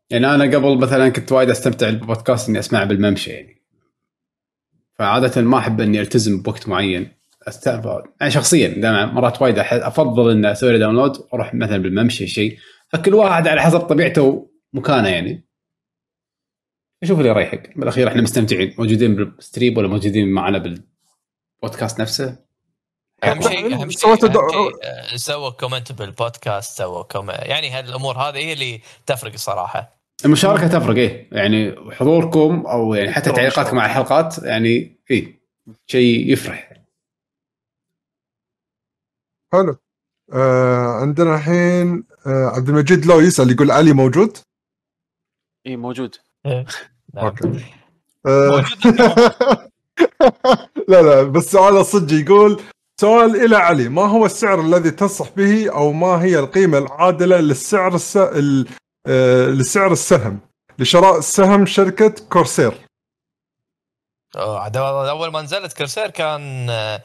يعني 0.09 0.35
أنا 0.35 0.43
قبل 0.43 0.77
مثلا 0.77 1.09
كنت 1.09 1.31
وايد 1.31 1.49
أستمتع 1.49 1.89
بالبودكاست 1.89 2.49
إني 2.49 2.59
أسمعه 2.59 2.83
بالممشى 2.85 3.31
يعني. 3.31 3.61
فعادة 4.95 5.41
ما 5.41 5.57
أحب 5.57 5.81
إني 5.81 6.01
ألتزم 6.01 6.41
بوقت 6.41 6.67
معين. 6.67 7.20
استعبد 7.47 8.03
يعني 8.21 8.31
شخصيا 8.31 8.67
دائما 8.67 9.05
مرات 9.05 9.41
وايد 9.41 9.59
أفضل 9.59 10.31
إن 10.31 10.45
أسوي 10.45 10.77
download 10.77 11.17
وأروح 11.17 11.53
مثلا 11.53 11.77
بالممشى 11.77 12.27
شيء. 12.27 12.57
فكل 12.89 13.13
واحد 13.13 13.47
على 13.47 13.61
حسب 13.61 13.79
طبيعته 13.79 14.49
ومكانه 14.73 15.09
يعني. 15.09 15.47
شوف 17.03 17.17
اللي 17.19 17.29
يريحك. 17.29 17.77
بالأخير 17.77 18.07
إحنا 18.07 18.21
مستمتعين. 18.21 18.75
موجودين 18.77 19.15
بال 19.15 19.31
stream 19.31 19.77
ولا 19.77 19.87
موجودين 19.87 20.31
معنا 20.31 20.57
بالبودكاست 20.57 22.01
نفسه؟ 22.01 22.37
أهم 23.23 23.41
شيء 23.41 23.73
أهم 23.73 23.89
شيء 23.89 24.09
آه، 24.09 25.15
سووا 25.15 25.49
comment 25.49 25.91
بال 25.91 26.10
podcast 26.10 26.77
سووا 26.77 27.03
comment 27.03 27.39
يعني 27.41 27.69
هالأمور 27.69 28.17
هذه 28.17 28.37
هي 28.37 28.53
اللي 28.53 28.81
تفرق 29.05 29.33
الصراحه 29.33 30.01
المشاركة 30.25 30.67
تفرق 30.67 30.95
إيه. 30.95 31.29
يعني 31.31 31.75
حضوركم 31.91 32.65
أو 32.67 32.93
يعني 32.93 33.11
حتى 33.11 33.31
تعليقاتكم 33.31 33.79
على 33.79 33.89
الحلقات 33.89 34.43
يعني 34.43 34.97
إيه 35.11 35.41
شيء 35.87 36.31
يفرح. 36.31 36.70
حلو 39.53 39.75
آه 40.33 40.87
عندنا 41.01 41.35
الحين 41.35 42.03
آه 42.27 42.45
عبد 42.55 42.69
المجيد 42.69 43.05
لو 43.05 43.19
يسأل 43.19 43.51
يقول 43.51 43.71
علي 43.71 43.93
موجود؟ 43.93 44.37
اي 45.67 45.75
موجود 45.75 46.15
إيه. 46.45 46.65
نعم. 47.13 47.25
أوكي 47.25 47.65
آه 48.25 48.65
لا 50.87 51.01
لا 51.01 51.23
بس 51.23 51.51
سؤال 51.51 51.77
الصدق 51.77 52.13
يقول 52.13 52.61
سؤال 53.01 53.35
إلى 53.45 53.55
علي 53.55 53.89
ما 53.89 54.01
هو 54.01 54.25
السعر 54.25 54.61
الذي 54.61 54.91
تنصح 54.91 55.29
به 55.29 55.71
أو 55.71 55.91
ما 55.91 56.23
هي 56.23 56.39
القيمة 56.39 56.77
العادلة 56.77 57.37
للسعر 57.37 57.95
الس... 57.95 58.17
ال... 58.17 58.67
آه... 59.07 59.47
لسعر 59.47 59.91
السهم 59.91 60.39
لشراء 60.79 61.19
سهم 61.19 61.65
شركة 61.65 62.15
كورسير 62.29 62.73
أول 64.35 65.31
ما 65.31 65.41
نزلت 65.41 65.77
كورسير 65.77 66.09
كان 66.09 66.69
آه، 66.69 67.01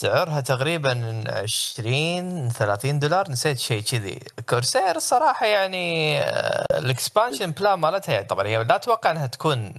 سعرها 0.00 0.40
تقريبا 0.40 1.24
20 1.28 2.48
30 2.48 2.98
دولار 2.98 3.30
نسيت 3.30 3.58
شيء 3.58 3.82
كذي. 3.82 4.20
كورسير 4.48 4.96
الصراحه 4.96 5.46
يعني 5.46 6.18
آه، 6.20 6.78
ال 6.78 6.85
expansion 6.85 7.50
plan 7.50 7.78
مالتها 7.78 8.12
يعني 8.12 8.26
طبعا 8.26 8.46
هي 8.46 8.64
لا 8.64 8.76
أتوقع 8.76 9.10
أنها 9.10 9.26
تكون 9.26 9.74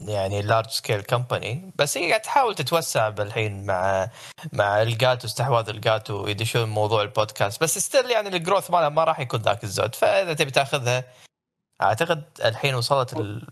يعني 0.00 0.42
large 0.42 0.68
scale 0.68 1.00
company 1.00 1.72
بس 1.76 1.98
هي 1.98 2.08
قاعد 2.08 2.20
تحاول 2.20 2.54
تتوسع 2.54 3.08
بالحين 3.08 3.66
مع 3.66 4.10
مع 4.52 4.82
Elgato 4.82 5.26
استحواذ 5.26 5.68
Elgato 5.68 6.26
يدشون 6.26 6.68
موضوع 6.68 7.02
البودكاست. 7.02 7.62
بس 7.62 7.78
still 7.78 8.10
يعني 8.10 8.28
ال 8.28 8.34
growth 8.34 8.70
مالها 8.70 8.88
ما 8.88 9.04
راح 9.04 9.20
يكون 9.20 9.40
ذاك 9.40 9.64
الزود. 9.64 9.94
فإذا 9.94 10.34
تبي 10.34 10.50
تاخذها 10.50 11.04
أعتقد 11.82 12.24
الحين 12.44 12.74
وصلت 12.74 13.12
ال 13.12 13.46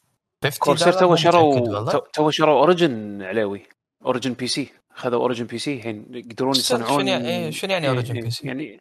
50 0.45 0.59
كورسير 0.59 0.93
تو 0.93 1.17
شروا 1.17 2.01
تو 2.13 2.31
شروا 2.31 2.61
اوريجن 2.61 3.23
علاوي 3.23 3.67
اوريجن 4.05 4.33
بي 4.33 4.47
سي 4.47 4.73
خذوا 4.95 5.21
اوريجن 5.21 5.47
بي 5.47 5.59
سي 5.59 5.77
الحين 5.77 6.07
يقدرون 6.11 6.51
يصنعون 6.51 7.01
شنو 7.01 7.09
يعني 7.09 7.53
شنو 7.53 7.73
يعني 7.73 7.89
اوريجن 7.89 8.21
بي 8.21 8.31
سي؟ 8.31 8.47
يعني 8.47 8.81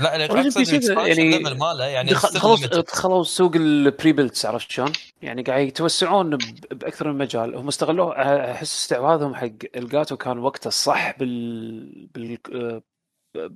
لا 0.00 0.30
اوريجن 0.30 0.60
بي 0.60 0.64
سي 0.64 0.94
يعني 0.94 1.38
ماله 1.38 1.84
يعني 1.84 2.14
خلاص 2.14 2.60
دخلوا 2.64 3.22
سوق 3.22 3.56
البري 3.56 4.12
بيلتس 4.12 4.46
عرفت 4.46 4.70
شلون؟ 4.70 4.92
يعني 5.22 5.42
قاعد 5.42 5.66
يتوسعون 5.66 6.38
بأكثر 6.70 7.12
من 7.12 7.18
مجال 7.18 7.56
هم 7.56 7.68
استغلوه 7.68 8.12
أحس 8.52 8.74
استعواذهم 8.74 9.34
حق 9.34 9.48
الجاتو 9.76 10.16
كان 10.16 10.38
وقته 10.38 10.68
الصح 10.68 11.18
بال 11.18 12.06
بال 12.14 12.38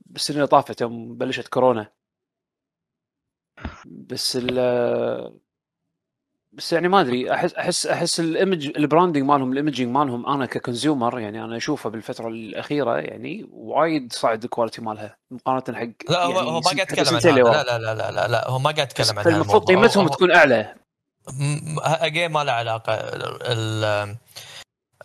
بالسنه 0.06 0.36
اللي 0.36 0.46
طافت 0.46 0.80
يوم 0.80 1.14
بلشت 1.18 1.48
كورونا 1.48 1.92
بس 3.86 4.38
ال 4.40 4.58
بس 6.58 6.72
يعني 6.72 6.88
ما 6.88 7.00
أدري 7.00 7.34
أحس 7.34 7.54
أحس 7.54 7.86
أحس 7.86 8.20
ال 8.20 8.28
image 8.28 8.66
ال 8.66 8.73
branding 8.73 9.24
مالهم 9.24 9.52
ال 9.52 9.57
imaging 9.57 9.88
مالهم 9.88 10.26
أنا 10.26 10.46
ك 10.46 10.54
consumer 10.54 11.18
يعني 11.18 11.44
أنا 11.44 11.56
أشوفه 11.56 11.90
بالفترة 11.90 12.28
الأخيرة 12.28 12.96
يعني 12.96 13.48
وايد 13.52 14.12
صعد 14.12 14.44
ال 14.44 14.49
quality 14.49 14.82
مالها 14.82 15.16
مقارنة 15.30 15.78
حق 15.78 15.88
لا 16.08 16.20
يعني 16.20 16.34
هو 16.34 16.60
ما 16.60 16.60
قاعد 16.60 16.78
يتكلم 16.78 17.16
عن 17.16 17.52
لا 17.52 17.62
لا 17.62 17.78
لا 17.78 17.94
لا 17.94 18.10
لا 18.10 18.28
لا 18.28 18.50
هو 18.50 18.58
ما 18.58 18.70
قاعد 18.70 18.90
يتكلم 18.90 19.18
عن 19.18 19.26
المفروض 19.26 19.68
قيمتهم 19.68 20.08
تكون 20.08 20.30
أعلى. 20.30 20.74
again 21.78 22.30
ما 22.30 22.44
له 22.44 22.52
علاقة. 22.52 22.94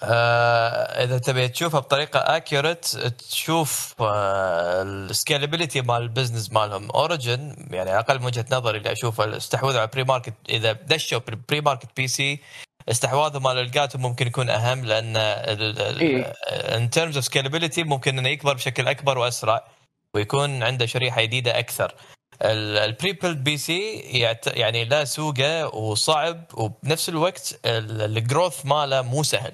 آه 0.01 1.03
إذا 1.03 1.17
تبي 1.17 1.47
تشوفها 1.47 1.79
بطريقة 1.79 2.19
accurate 2.19 2.85
تشوف 3.29 3.95
آه 4.01 4.81
ال 4.81 4.90
scalability 4.90 5.81
مال 5.81 6.01
ال 6.01 6.07
business 6.07 6.51
مالهم. 6.51 6.91
Origin 6.91 7.55
يعني 7.71 7.99
أقل 7.99 8.19
من 8.19 8.25
وجهة 8.25 8.45
نظري 8.51 8.77
اللي 8.77 8.91
اشوفه 8.91 9.37
استحوذوا 9.37 9.79
على 9.79 9.89
pre 9.93 10.03
market 10.03 10.33
إذا 10.49 10.71
دشوا 10.71 11.19
pre 11.49 11.61
market 11.61 11.89
PC 11.97 12.39
استحواذهم 12.89 13.47
على 13.47 13.61
Elgato 13.61 13.97
ممكن 13.97 14.27
يكون 14.27 14.49
أهم 14.49 14.85
لأن 14.85 15.17
in 15.17 16.89
terms 16.89 17.15
of 17.15 17.25
scalability 17.25 17.83
ممكن 17.83 18.19
إنه 18.19 18.29
يكبر 18.29 18.53
بشكل 18.53 18.87
أكبر 18.87 19.17
وأسرع 19.17 19.67
ويكون 20.13 20.63
عنده 20.63 20.85
شريحة 20.85 21.21
جديدة 21.21 21.59
أكثر. 21.59 21.95
ال 22.41 23.13
pre-build 23.13 23.43
PC 23.43 23.99
يعني 24.47 24.85
لا 24.85 25.05
سوقه 25.05 25.75
صعب 25.75 26.43
وبنفس 26.53 27.09
الوقت 27.09 27.59
ال 27.65 27.80
growth 27.80 28.65
ماله 28.65 29.01
مو 29.01 29.23
سهل. 29.23 29.53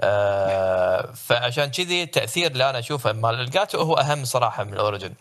آه 0.00 1.12
فعشان 1.12 1.66
كذي 1.70 2.02
التأثير 2.02 2.50
اللي 2.50 2.70
أنا 2.70 2.78
أشوفه 2.78 3.12
مال 3.12 3.40
Elgato 3.40 3.78
هو 3.78 3.94
أهم 3.94 4.24
صراحة 4.24 4.64
من 4.64 4.72
ال 4.72 4.77
Origin. 4.77 5.14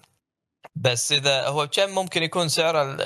بس 0.75 1.11
إذا 1.11 1.47
هو 1.47 1.67
كم 1.67 1.89
ممكن 1.89 2.23
يكون 2.23 2.49
سعره 2.49 2.97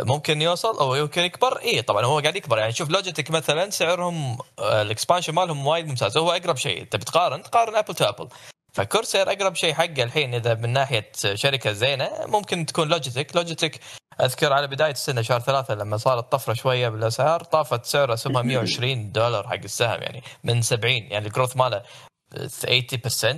ممكن 0.00 0.42
يوصل 0.42 0.78
أو 0.78 0.94
يمكن 0.94 1.22
يكبر؟ 1.22 1.58
اي 1.58 1.82
طبعا 1.82 2.04
هو 2.04 2.20
قاعد 2.20 2.36
يكبر. 2.36 2.58
يعني 2.58 2.72
شوف 2.72 2.90
لوجيتك 2.90 3.30
مثلا 3.30 3.70
سعرهم 3.70 4.38
آه، 4.58 4.82
ال 4.82 4.87
expansion 4.87 5.34
مالهم 5.34 5.66
وايد 5.66 5.86
ممتاز. 5.88 6.16
هو 6.18 6.32
أقرب 6.32 6.56
شيء. 6.56 6.84
تبي 6.84 7.04
تقارن؟ 7.04 7.42
تقارن 7.42 7.76
apple 7.76 7.94
to 7.94 8.04
apple 8.04 8.28
فكورسير 8.76 9.32
أقرب 9.32 9.54
شيء 9.54 9.74
حقه 9.74 10.02
الحين 10.02 10.34
إذا 10.34 10.54
من 10.54 10.72
ناحية 10.72 11.12
شركة 11.34 11.72
زينة 11.72 12.10
ممكن 12.26 12.66
تكون 12.66 12.88
لوجيتك 12.88 13.36
لوجيتك 13.36 13.80
أذكر 14.20 14.52
على 14.52 14.66
بداية 14.66 14.90
السنة 14.90 15.22
شهر 15.22 15.40
ثلاثة 15.40 15.74
لما 15.74 15.96
صارت 15.96 16.32
طفرة 16.32 16.54
شوية 16.54 16.88
بالأسعار 16.88 17.44
طافت 17.44 17.84
سعر 17.84 18.14
اسهمها 18.14 18.42
120 18.42 19.12
دولار 19.12 19.48
حق 19.48 19.54
السهم 19.54 20.02
يعني 20.02 20.22
من 20.44 20.62
70 20.62 20.92
يعني 20.92 21.26
ال 21.26 21.30
growth 21.30 21.56
ماله 21.56 21.82
80% 22.34 22.38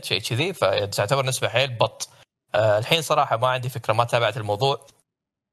شيء 0.02 0.20
كذي 0.20 0.52
فتعتبر 0.52 1.26
نسبة 1.26 1.48
حيل 1.48 1.74
بط. 1.74 2.08
أه 2.54 2.78
الحين 2.78 3.02
صراحة 3.02 3.36
ما 3.36 3.48
عندي 3.48 3.68
فكرة 3.68 3.92
ما 3.92 4.04
تابعت 4.04 4.36
الموضوع. 4.36 4.86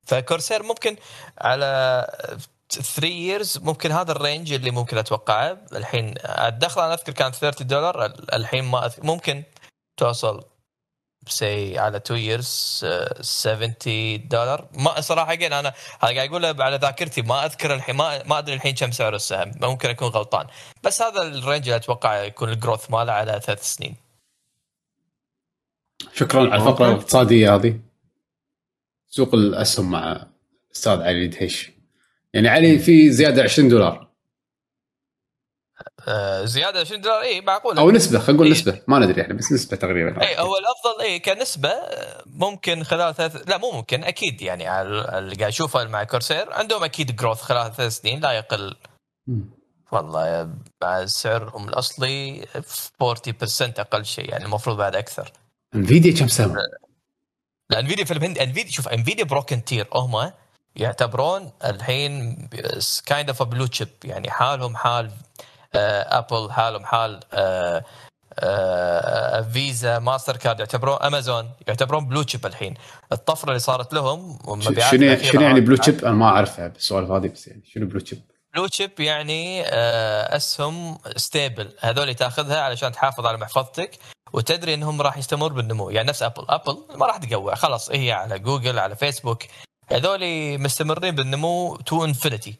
فكورسير 0.07 0.63
ممكن 0.63 0.95
على 1.37 2.07
3 2.69 3.07
years 3.07 3.57
ممكن 3.57 3.91
هذا 3.91 4.11
ال 4.11 4.18
range 4.18 4.53
اللي 4.53 4.71
ممكن 4.71 4.97
أتوقعه. 4.97 5.57
الحين 5.73 6.13
الدخل 6.25 6.81
أنا 6.81 6.93
أذكر 6.93 7.11
كانت 7.11 7.35
30 7.35 7.67
دولار 7.67 8.05
الحين 8.33 8.63
ما 8.63 8.85
أذكر 8.85 9.03
ممكن 9.03 9.43
توصل 9.97 10.43
say 11.27 11.79
على 11.79 11.97
2 11.97 12.19
years 12.19 12.85
70 13.21 13.73
دولار 14.27 14.67
ما 14.73 15.01
صراحة 15.01 15.33
أنا 15.33 15.59
هذا 15.59 15.73
قاعد 15.99 16.17
أقول 16.17 16.61
على 16.61 16.77
ذاكرتي 16.77 17.21
ما 17.21 17.45
أذكر 17.45 17.73
الحين 17.73 17.95
ما, 17.95 18.23
ما 18.23 18.39
أدري 18.39 18.55
الحين 18.55 18.75
كم 18.75 18.91
سعر 18.91 19.15
السهم. 19.15 19.51
ممكن 19.61 19.89
أكون 19.89 20.07
غلطان. 20.07 20.47
بس 20.83 21.01
هذا 21.01 21.21
ال 21.21 21.28
range 21.28 21.63
اللي 21.63 21.75
أتوقع 21.75 22.23
يكون 22.23 22.49
ال 22.49 22.55
growth 22.55 22.91
ماله 22.91 23.11
على 23.13 23.41
ثلاث 23.43 23.73
سنين. 23.73 23.95
شكرا 26.13 26.41
على 26.41 26.55
الفقرة 26.55 26.87
الاقتصادية 26.87 27.55
هذه. 27.55 27.79
سوق 29.07 29.35
الأسهم 29.35 29.91
مع 29.91 30.27
أستاذ 30.75 31.01
علي 31.01 31.27
دهيش. 31.27 31.71
يعني 32.33 32.47
علي 32.47 32.79
في 32.79 33.11
زيادة 33.11 33.43
20 33.43 33.69
دولار. 33.69 33.93
آه، 33.93 34.04
زيادة 36.43 36.79
20 36.79 37.01
دولار. 37.01 37.21
اي 37.21 37.41
معقولة. 37.41 37.81
أو 37.81 37.91
نسبة 37.91 38.19
خلينا 38.19 38.33
نقول 38.33 38.47
إيه. 38.47 38.53
نسبة. 38.53 38.81
ما 38.87 38.99
ندري 38.99 39.21
يعني 39.21 39.33
بس 39.33 39.51
نسبة 39.51 39.77
تقريبا. 39.77 40.21
اي 40.21 40.39
هو 40.39 40.57
الأفضل 40.57 41.01
اي 41.01 41.19
كنسبة 41.19 41.73
ممكن 42.25 42.83
خلال 42.83 43.15
ثلاث 43.15 43.49
لا 43.49 43.57
مو 43.57 43.71
ممكن 43.71 44.03
أكيد 44.03 44.41
يعني 44.41 44.67
على 44.67 45.17
اللي 45.17 45.35
قاعد 45.35 45.51
اشوفه 45.51 45.83
مع 45.83 46.03
كورسير. 46.03 46.53
عندهم 46.53 46.83
أكيد 46.83 47.15
جروث 47.15 47.41
خلال 47.41 47.75
ثلاث 47.75 47.97
سنين 47.97 48.19
لا 48.19 48.31
يقل. 48.31 48.75
والله 49.91 50.49
مع 50.83 51.05
سعرهم 51.05 51.69
الأصلي 51.69 52.45
40% 53.03 53.79
أقل 53.79 54.05
شيء 54.05 54.29
يعني 54.29 54.45
المفروض 54.45 54.77
بعد 54.77 54.95
أكثر. 54.95 55.31
انفيديا 55.75 56.19
كم 56.19 56.27
سهم؟ 56.27 56.55
لا 57.69 57.79
انفيديا 57.79 58.05
في 58.05 58.13
الهند 58.13 58.37
انفيديا 58.37 58.71
شوف 58.71 58.87
انفيديا 58.87 59.23
broken 59.23 59.63
tier 59.63 59.87
هم 59.93 60.31
يعتبرون 60.75 61.51
الحين 61.65 62.35
kind 63.05 63.29
of 63.29 63.43
blue 63.43 63.65
chip 63.65 63.87
يعني 64.03 64.31
حالهم 64.31 64.75
حال 64.75 65.11
ابل 65.77 66.35
آه، 66.35 66.51
حالهم 66.51 66.85
حال 66.85 67.19
فيزا 69.53 69.99
ماستر 69.99 70.37
كارد 70.37 70.59
يعتبرون 70.59 70.97
امازون 71.01 71.49
يعتبرون 71.67 72.05
blue 72.05 72.21
chip 72.21 72.45
الحين. 72.45 72.73
الطفرة 73.11 73.49
اللي 73.49 73.59
صارت 73.59 73.93
لهم 73.93 74.39
شنو 74.61 75.17
شنو 75.17 75.41
يعني 75.41 75.61
بلو 75.61 75.75
تشيب 75.75 76.05
أنا 76.05 76.13
ما 76.13 76.25
أعرفها 76.25 76.67
بالسوالف 76.67 77.11
هذه 77.11 77.27
بس 77.27 77.47
يعني. 77.47 77.61
شنو 77.73 77.85
blue 77.85 77.99
chip؟ 77.99 78.21
blue 78.53 78.67
chip 78.67 78.99
يعني 78.99 79.63
آه، 79.65 80.35
اسهم 80.35 80.97
stable 81.15 81.71
هذول 81.79 82.13
تاخذها 82.13 82.61
علشان 82.61 82.91
تحافظ 82.91 83.25
على 83.25 83.37
محفظتك 83.37 83.99
وتدري 84.33 84.73
إنهم 84.73 85.01
راح 85.01 85.17
يستمر 85.17 85.53
بالنمو. 85.53 85.89
يعني 85.89 86.07
نفس 86.07 86.23
ابل 86.23 86.45
ابل 86.49 86.77
ما 86.95 87.05
راح 87.05 87.17
توقع. 87.17 87.55
خلاص 87.55 87.91
هي 87.91 88.11
على 88.11 88.39
جوجل 88.39 88.79
على 88.79 88.95
فيسبوك 88.95 89.43
هذول 89.91 90.21
مستمرين 90.61 91.15
بالنمو 91.15 91.75
to 91.75 92.05
infinity 92.05 92.55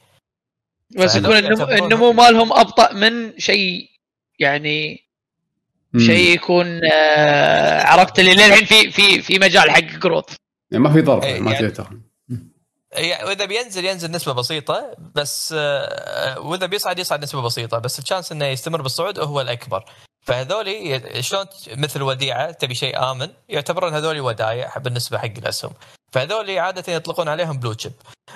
بس 0.98 1.16
يكون 1.16 1.38
النمو 1.72 2.14
مالهم 2.14 2.54
أبطأ 2.54 2.94
من 2.94 3.40
شيء 3.40 3.90
يعني 4.40 5.06
شيء 5.98 6.34
يكون 6.34 6.82
آه 6.94 7.84
عرفت 7.84 8.20
اللي 8.20 8.34
للحين 8.34 8.66
في 8.66 8.92
في 8.92 9.22
في 9.22 9.40
مجال 9.40 9.72
حق 9.72 9.80
growth 9.80 10.36
يعني 10.72 10.84
ما 10.84 10.94
في 10.94 11.02
ضرر 11.02 11.24
إيه، 11.24 11.40
ما 11.40 11.52
يعني 11.52 11.74
يعني 12.92 13.24
وإذا 13.24 13.46
بينزل 13.46 13.86
ينزل 13.86 14.12
نسبة 14.12 14.34
بسيطة 14.34 14.96
بس 15.16 15.54
آه 15.58 16.40
وإذا 16.40 16.66
بيصعد 16.66 17.00
يصعد 17.00 17.24
نسبة 17.24 17.42
بسيطة 17.42 17.80
بس 17.80 18.00
ال 18.00 18.04
chance 18.04 18.32
إنه 18.32 18.46
يستمر 18.46 18.82
بالصعود 18.82 19.20
هو 19.20 19.42
الأكبر. 19.42 19.86
فهذول 20.22 20.66
شلون 21.20 21.46
مثل 21.78 22.02
وديعة 22.02 22.52
تبي 22.52 22.76
شيء 22.76 23.12
آمن 23.12 23.28
يعتبرون 23.50 23.94
هذول 23.94 24.20
ودايع 24.20 24.78
بالنسبة 24.78 25.18
حق 25.18 25.34
الأسهم. 25.38 25.72
فهذول 26.16 26.60
عادة 26.60 26.94
يطلقون 26.94 27.30
عليهم 27.30 27.60
blue 27.60 27.74
chip 27.74 27.94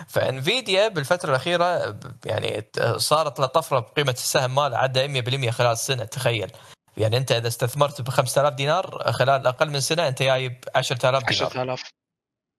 فانفيديا 0.07 0.87
بالفترة 0.87 1.29
الأخيرة 1.29 1.95
يعني 2.25 2.65
صارت 2.97 3.39
له 3.39 3.45
طفرة 3.45 3.79
بقيمة 3.79 4.11
السهم 4.11 4.55
ماله 4.55 4.77
عدى 4.77 5.21
100% 5.47 5.49
خلال 5.49 5.77
سنه 5.77 6.03
تخيل. 6.03 6.51
يعني 6.97 7.17
أنت 7.17 7.31
إذا 7.31 7.47
استثمرت 7.47 8.01
ب 8.01 8.09
5000 8.09 8.53
دينار 8.53 9.11
خلال 9.11 9.47
أقل 9.47 9.69
من 9.69 9.79
سنة 9.79 10.07
أنت 10.07 10.23
جايب 10.23 10.63
10000 10.75 11.23
دينار. 11.23 11.47
10000 11.47 11.83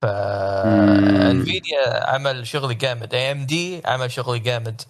فانفيديا 0.02 2.07
عمل 2.07 2.47
شغل 2.47 2.78
جامد. 2.78 3.15
اي 3.15 3.32
ام 3.32 3.47
دي 3.47 3.82
عمل 3.84 4.12
شغل 4.12 4.42
جامد. 4.42 4.82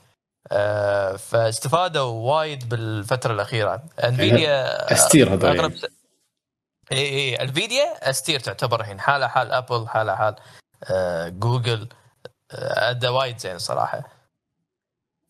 آه، 0.53 1.17
فاستفادوا 1.17 2.03
وايد 2.03 2.69
بالفترة 2.69 3.33
الأخيرة. 3.33 3.83
انفيديا 4.05 4.93
أستير 4.93 5.35
هذول. 5.35 5.81
اي 6.93 6.99
اي 6.99 7.43
الفيديا 7.43 8.11
استير 8.11 8.41
تعتبر 8.41 8.81
الحين 8.81 9.01
حالها 9.01 9.29
حال 9.29 9.53
ابل 9.53 9.89
حالها 9.89 10.17
حال 10.17 10.37
آه 10.85 11.29
جوجل 11.29 11.89
آه 12.53 12.91
أدى 12.91 13.09
وايد 13.09 13.39
زين 13.39 13.59
صراحة. 13.59 14.09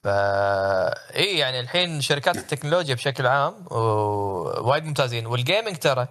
فا 0.04 1.16
اي 1.16 1.38
يعني 1.38 1.60
الحين 1.60 2.00
شركات 2.00 2.36
التكنولوجيا 2.36 2.94
بشكل 2.94 3.26
عام 3.26 3.66
وايد 3.70 4.84
ممتازين. 4.84 5.26
والجيمنج 5.26 5.76
ترى 5.76 6.08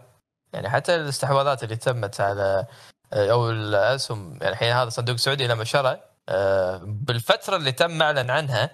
يعني 0.53 0.69
حتى 0.69 0.95
الاستحواذات 0.95 1.63
اللي 1.63 1.75
تمت 1.75 2.21
على 2.21 2.65
أو 3.13 3.49
الأسهم 3.49 4.37
يعني 4.41 4.49
الحين 4.49 4.73
هذا 4.73 4.89
صندوق 4.89 5.15
سعودي 5.15 5.47
لما 5.47 5.63
شرى 5.63 5.99
آه، 6.29 6.81
بالفترة 6.83 7.55
اللي 7.55 7.71
تم 7.71 7.91
معلن 7.91 8.29
عنها 8.29 8.69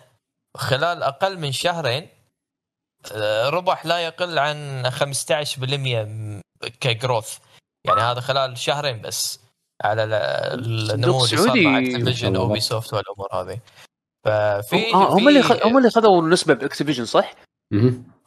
خلال 0.58 1.04
أقل 1.04 1.40
من 1.40 1.52
شهرين 1.52 2.10
آه، 3.12 3.50
ربح 3.50 3.86
لا 3.86 4.00
يقل 4.00 4.40
عن 4.40 4.90
15% 4.90 6.42
ك 6.80 6.87
growth. 6.87 7.38
يعني 7.86 8.02
هذا 8.02 8.20
خلال 8.20 8.58
شهرين 8.58 9.02
بس 9.02 9.40
على 9.84 10.04
النمو 10.04 11.26
اللي 11.26 11.38
صار 11.38 11.62
مع 11.62 11.80
Activision 11.80 12.36
Ubisoft 12.36 12.94
والأمور 12.94 13.28
هذه. 13.34 13.60
ففي 14.26 14.94
آه 14.94 15.14
هم 15.14 15.28
اللي 15.28 15.44
خد... 15.44 15.64
هم 15.64 15.78
اللي 15.78 15.90
خذوا 15.90 16.22
نسبه 16.22 16.54
ب 16.54 16.58
Activision 16.58 17.06
صح؟ 17.06 17.34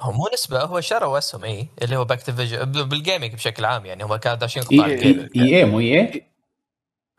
هو 0.00 0.12
مو 0.12 0.28
نسبة 0.32 0.62
هو 0.62 0.80
شروا 0.80 1.18
اسهم 1.18 1.44
اي 1.44 1.68
اللي 1.82 1.96
هو 1.96 2.04
ب 2.04 2.10
Activision 2.10 2.64
بال 2.64 2.82
gaming 2.82 3.34
بشكل 3.34 3.64
عام 3.64 3.86
يعني 3.86 4.04
هم 4.04 4.16
كانوا 4.16 4.38
داشين 4.38 4.62
قطاع 4.62 4.86
ال 4.86 4.93
gaming 4.93 5.30
اي 5.36 5.56
إي 5.56 5.64
مو 5.64 5.80
إي 5.80 6.24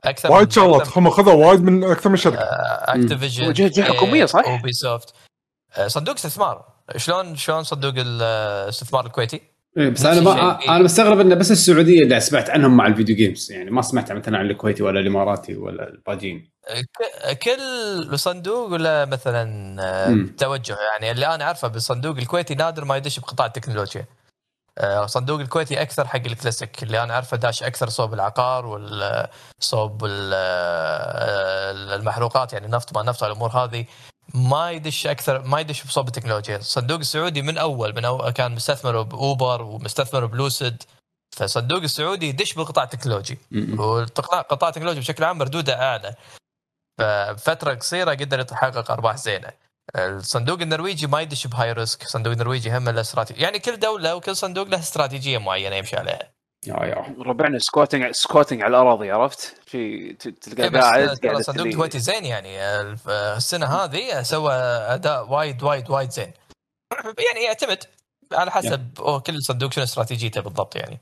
أكثر 0.04 0.32
وايد 0.32 0.52
شغلات 0.52 0.98
هم 0.98 1.10
خذوا 1.10 1.46
وايد 1.46 1.62
من 1.62 1.84
أكثر 1.84 2.10
من 2.10 2.16
شركة. 2.16 2.40
Activision 2.42 3.54
جهة 3.54 3.94
حكومية 3.94 4.26
صح؟ 4.26 4.44
Ubisoft 4.46 5.14
صندوق 5.88 6.16
استثمار. 6.16 6.66
شلون 6.98 7.36
شلون 7.36 7.64
صندوق 7.64 7.94
الاستثمار 7.98 9.06
الكويتي؟ 9.06 9.42
إيه 9.78 9.90
بس 9.90 10.06
أنا 10.06 10.22
ما 10.22 10.60
أنا 10.76 10.84
مستغرب 10.84 11.20
إنه 11.20 11.36
بس 11.36 11.52
السعودية 11.52 12.04
اللي 12.04 12.20
سمعت 12.20 12.50
عنهم 12.50 12.78
مع 12.78 12.88
ال 12.88 12.92
video 12.92 13.16
games 13.16 13.52
يعني 13.52 13.72
ما 13.72 13.82
سمعت 13.82 14.12
مثلا 14.12 14.38
عن 14.38 14.46
الكويتي 14.46 14.84
ولا 14.84 15.00
الإماراتي 15.00 15.56
ولا 15.56 15.90
الباجين. 15.90 16.52
كل 17.44 18.20
صندوق 18.20 18.72
ولا 18.72 19.06
مثلا 19.06 19.76
آه، 19.82 20.26
توجه. 20.38 20.78
يعني 20.92 21.12
اللي 21.12 21.36
أنا 21.36 21.44
أعرفه 21.44 21.68
بالصندوق 21.68 22.18
الكويتي 22.18 22.56
نادر 22.56 22.86
ما 22.86 22.98
يدش 22.98 23.20
بقطاع 23.20 23.46
التكنولوجيا. 23.46 24.06
آه، 24.78 25.08
الكويتي 25.30 25.82
أكثر 25.82 26.08
حق 26.08 26.26
الكلاسيك. 26.26 26.84
اللي 26.84 27.04
أنا 27.04 27.14
أعرفه 27.14 27.38
داش 27.38 27.64
أكثر 27.64 27.90
صوب 27.90 28.14
العقار 28.14 28.66
والصوب 28.66 30.06
آه، 30.34 31.72
المحروقات. 31.96 32.54
يعني 32.54 32.68
نفط 32.68 32.98
ما 32.98 33.04
نفط 33.04 33.24
الأمور 33.24 33.50
هذه. 33.50 33.86
ما 34.34 34.72
يدش 34.72 35.08
أكثر 35.08 35.42
ما 35.42 35.60
يدش 35.60 35.84
بصوب 35.84 36.08
التكنولوجيا. 36.08 36.58
الصندوق 36.58 37.00
السعودي 37.00 37.42
من 37.42 37.58
أول 37.58 37.96
من 37.96 38.06
أول 38.06 38.30
كان 38.30 38.52
مستثمر 38.52 39.02
ب 39.02 39.14
Uber 39.14 39.62
ومستثمر 39.62 40.26
ب 40.26 40.34
Lucid. 40.34 40.84
فالصندوق 41.38 41.82
السعودي 41.82 42.30
يدش 42.30 42.54
بالقطاع 42.54 42.84
التكنولوجي. 42.84 43.40
وقطاع 43.78 44.70
التكنولوجي 44.70 45.00
بشكل 45.00 45.24
عام 45.24 45.38
مردوده 45.38 45.82
اعلى 45.82 46.16
ففترة 47.38 47.74
قصيرة 47.74 48.12
قدر 48.12 48.40
يحقق 48.52 48.92
أرباح 48.92 49.16
زينة. 49.16 49.52
الصندوق 49.96 50.62
النرويجي 50.62 51.08
ما 51.08 51.22
يدش 51.22 51.48
ب 51.48 51.72
high 51.72 51.86
risk. 51.86 52.04
الصندوق 52.04 52.34
النرويجي 52.34 52.78
هم 52.78 52.90
له 52.90 53.02
استراتيجية. 53.02 53.44
يعني 53.44 53.60
كل 53.60 53.80
دولة 53.80 54.16
وكل 54.16 54.36
صندوق 54.36 54.68
له 54.68 54.80
استراتيجية 54.80 55.38
معينة 55.38 55.76
يمشي 55.76 55.96
عليها. 55.96 56.39
يا 56.68 56.86
يا 56.86 57.16
ربعنا 57.20 57.60
squatting 57.60 58.12
squatting 58.12 58.62
على 58.62 58.70
الأراضي 58.72 59.12
عرفت؟ 59.12 59.62
في 59.66 60.14
تلقى 60.14 60.64
إيه، 60.64 60.70
قاعد 60.70 61.08
قاعد 61.08 61.36
الصندوق 61.36 61.68
الكويتي 61.68 62.00
زين 62.00 62.26
يعني 62.26 62.64
السنة 63.38 63.66
هذه 63.66 64.22
سوى 64.22 64.54
أداء 64.54 65.32
وايد 65.32 65.64
وايد 65.64 65.90
وايد 65.90 66.10
زين 66.10 66.32
يعني 67.28 67.46
يعتمد 67.46 67.84
على 68.34 68.52
حسب 68.52 69.00
أوه 69.00 69.20
كل 69.20 69.42
صندوق 69.42 69.72
شنو 69.72 69.84
استراتيجيته 69.84 70.42
بالضبط 70.42 70.76
يعني. 70.76 71.02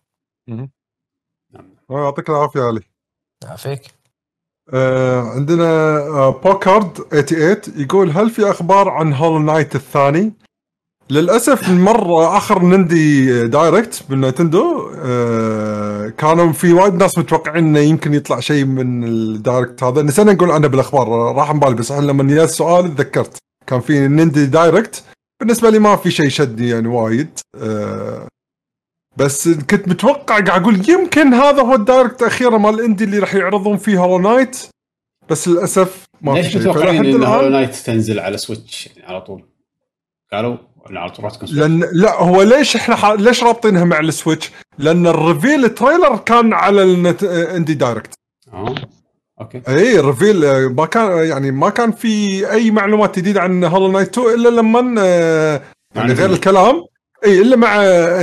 يعطيك 1.90 2.30
العافية 2.30 2.62
علي. 2.62 2.82
يعافيك. 3.44 3.82
آه 4.74 5.22
عندنا 5.22 5.98
آه 5.98 6.30
بوكارد 6.30 6.98
88 6.98 7.82
يقول 7.82 8.10
هل 8.10 8.30
في 8.30 8.52
أخبار 8.52 8.90
عن 8.90 9.14
Hollow 9.14 9.40
Knight 9.40 9.76
الثاني؟ 9.76 10.34
للأسف 11.10 11.70
المرة 11.70 12.38
آخر 12.38 12.64
Indie 12.64 13.48
Direct 13.48 14.04
بال 14.10 14.26
Nintendo 14.26 14.92
آه 14.96 16.10
كانوا 16.10 16.52
في 16.52 16.74
وايد 16.74 16.94
ناس 16.94 17.18
متوقعين 17.18 17.68
إنه 17.68 17.80
يمكن 17.80 18.14
يطلع 18.14 18.40
شيء 18.40 18.66
من 18.66 19.04
ال 19.04 19.15
Direct 19.15 19.84
هذا. 19.84 20.02
نسينا 20.02 20.34
نقول 20.34 20.52
عنه 20.52 20.68
بالأخبار 20.68 21.08
راح 21.36 21.52
بالي 21.52 21.76
بس 21.76 21.92
لما 21.92 22.36
جاء 22.36 22.44
السؤال 22.44 22.96
تذكرت. 22.96 23.38
كان 23.68 23.80
في 23.80 24.08
Indie 24.08 24.46
Direct. 24.46 25.04
بالنسبة 25.40 25.70
لي 25.70 25.80
ما 25.80 25.96
في 25.96 26.12
شيء 26.12 26.30
شدني 26.30 26.70
يعني 26.70 26.88
وايد 26.88 27.40
آه 27.56 28.28
بس 29.18 29.50
كنت 29.50 29.88
متوقع 29.88 30.40
قاعد 30.40 30.50
أقول 30.50 30.90
يمكن 30.90 31.34
هذا 31.34 31.62
هو 31.62 31.76
ال 31.76 31.82
Direct 31.82 32.22
الأخيرة 32.22 32.58
مال 32.58 32.74
ال 32.74 32.79
indie 32.79 33.04
اللي 33.04 33.20
راح 33.20 33.36
يعرضون 33.36 33.78
فيه 33.78 34.00
Hollow 34.00 34.20
Knight 34.20 34.58
بس 35.30 35.48
للأسف 35.48 36.06
ما 36.22 36.32
ليش 36.32 36.56
متوقعين 36.56 37.06
إن 37.06 37.24
Hollow 37.24 37.50
Knight 37.50 37.76
تنزل 37.76 38.20
على 38.20 38.38
Switch 38.38 38.88
يعني 38.88 39.08
على 39.08 39.22
طول؟ 39.22 39.44
قالوا 40.34 40.58
لأن 41.54 41.90
لا 41.92 42.22
هو 42.22 42.42
ليش 42.42 42.76
إحنا 42.76 42.96
ح... 42.96 43.06
ليش 43.06 43.44
رابطينها 43.44 43.84
مع 43.84 44.00
ال 44.00 44.06
Switch؟ 44.06 44.52
لأن 44.78 45.08
ال 45.08 45.17
reveal 45.17 45.70
trailer 45.70 46.18
كان 46.18 46.54
على 46.54 46.84
النت... 46.84 47.24
Indie 47.24 47.74
Direct. 47.74 48.14
آه 48.54 48.76
okay. 49.42 49.62
إي 49.68 50.00
ال 50.00 50.06
reveal 50.06 50.46
آه، 50.46 50.68
ما 50.68 50.86
كان 50.86 51.28
يعني 51.28 51.52
ما 51.52 51.70
كان 51.70 51.92
في 51.92 52.52
أي 52.52 52.72
معلومات 52.72 53.20
جديدة 53.20 53.42
عن 53.42 53.64
Hollow 53.64 53.92
Knight 53.92 54.18
2 54.18 54.34
إلا 54.34 54.50
لما 54.50 54.96
آه، 55.00 55.62
يعني 55.96 56.14
غير 56.14 56.30
الكلام. 56.30 56.84
إي 57.26 57.42
إلا 57.42 57.56
مع 57.56 57.76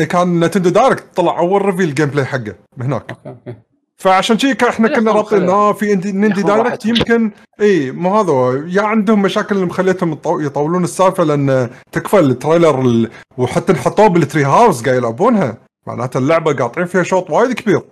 كان 0.05 0.45
Nintendo 0.45 0.71
Direct 0.71 1.05
طلع 1.17 1.39
أول 1.39 1.63
reveal 1.65 1.95
gameplay 1.95 2.25
حقه 2.25 2.55
هناك. 2.81 3.11
okay 3.11 3.29
okay. 3.29 3.55
فعشان 3.97 4.39
شيء 4.39 4.69
إحنا 4.69 4.89
كنا 4.89 5.13
رابطين 5.13 5.49
آه 5.49 5.73
في 5.73 5.95
Indie 5.95 6.43
Direct 6.43 6.87
يمكن 6.87 7.31
إي 7.61 7.91
مو 7.91 8.21
هذا 8.21 8.65
يا 8.69 8.83
عندهم 8.83 9.23
مشاكل 9.23 9.55
اللي 9.55 9.67
مخليتهم 9.67 10.19
يطولون 10.27 10.85
السالفة 10.85 11.25
لأن 11.25 11.71
تكفى 11.93 12.19
ال 12.19 12.30
trailer 12.30 13.09
وحتى 13.39 13.73
نحطوه 13.73 14.07
بال 14.07 14.45
Treehouse 14.45 14.85
قاعد 14.85 14.97
يلعبونها. 14.97 15.59
معناته 15.87 16.19
اللعبة 16.19 16.53
قاطعين 16.53 16.87
فيها 16.87 17.03
شوط 17.03 17.31
وايد 17.31 17.53
كبير. 17.53 17.83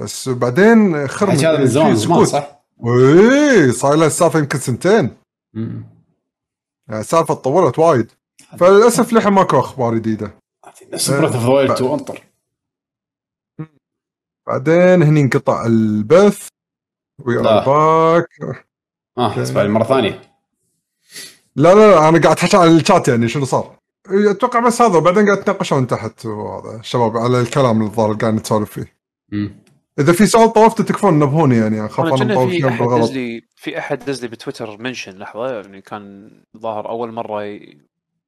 بس 0.00 0.28
بعدين 0.28 1.08
خرم 1.08 1.30
هذا 1.30 1.58
من 1.58 1.66
زمان 1.66 2.24
صح؟ 2.24 2.64
إي 2.86 3.72
صار 3.72 3.94
لها 3.94 4.06
السالفة 4.06 4.38
يمكن 4.38 4.58
سنتين. 4.58 5.10
يعني 6.88 7.00
السالفة 7.00 7.34
تطورت 7.34 7.78
وايد. 7.78 8.12
فللأسف 8.58 9.12
للحين 9.12 9.32
ماكو 9.32 9.58
أخبار 9.58 9.94
جديدة. 9.94 10.34
نفس 10.92 11.10
Breath 11.10 11.34
of 11.34 11.46
Wild 11.48 11.70
2 11.70 11.90
أنطر. 11.90 12.22
بعدين 14.46 15.02
هني 15.02 15.20
انقطع 15.20 15.66
البث. 15.66 16.48
We 17.18 17.38
are 17.38 17.64
back 17.64 18.28
آه 19.18 19.42
اسمع 19.42 19.64
مرة 19.64 19.84
ثانية. 19.84 20.34
لا 21.56 21.74
لا 21.74 21.90
لا 21.90 22.08
أنا 22.08 22.20
قاعد 22.20 22.36
أحكي 22.36 22.56
على 22.56 22.70
الشات 22.70 23.08
يعني 23.08 23.28
شنو 23.28 23.44
صار. 23.44 23.76
أتوقع 24.06 24.60
بس 24.60 24.82
هذا 24.82 24.98
وبعدين 24.98 25.26
قاعد 25.26 25.44
تناقشون 25.44 25.86
تحت 25.86 26.26
وهذا 26.26 26.80
الشباب 26.80 27.16
على 27.16 27.40
الكلام 27.40 27.76
اللي 27.76 27.84
الظاهر 27.84 28.12
قاعد 28.12 28.34
نتسولف 28.34 28.70
فيه. 28.70 28.96
مم. 29.32 29.64
إذا 29.98 30.12
في 30.12 30.26
سؤال 30.26 30.52
طوفت 30.52 30.82
تكفون 30.82 31.18
نبهوني 31.18 31.56
يعني 31.56 31.86
اخاف 31.86 32.22
أنا 32.22 32.34
مطوف 32.34 32.50
في 32.50 32.68
أحد 32.68 33.00
دز 33.00 33.12
لي 33.12 33.42
في 33.56 33.78
أحد 33.78 33.98
دز 33.98 34.22
لي 34.22 34.28
ب 34.28 34.34
Twitter 34.34 34.78
mention 34.78 35.18
لحظة 35.18 35.54
يعني 35.54 35.80
كان 35.80 36.30
ظاهر 36.56 36.88
أول 36.88 37.12
مرة 37.12 37.60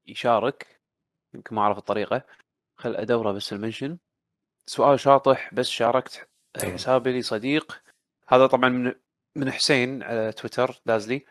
يشارك 0.07 0.67
يمكن 1.35 1.57
ما 1.57 1.63
أعرف 1.63 1.79
الطريقة. 1.79 2.23
خل 2.77 2.97
أدوره 2.97 3.33
بس 3.33 3.53
ال 3.53 3.58
mention. 3.58 3.99
سؤال 4.67 5.01
شاطح 5.01 5.55
بس 5.55 5.69
شاركت 5.69 6.29
حسابي 6.57 7.19
لصديق. 7.21 7.83
هذا 8.29 8.47
طبعا 8.47 8.69
من 8.69 8.95
من 9.37 9.51
حسين 9.53 10.03
على 10.03 10.33
تويتر 10.33 10.81
دازلي 10.87 11.27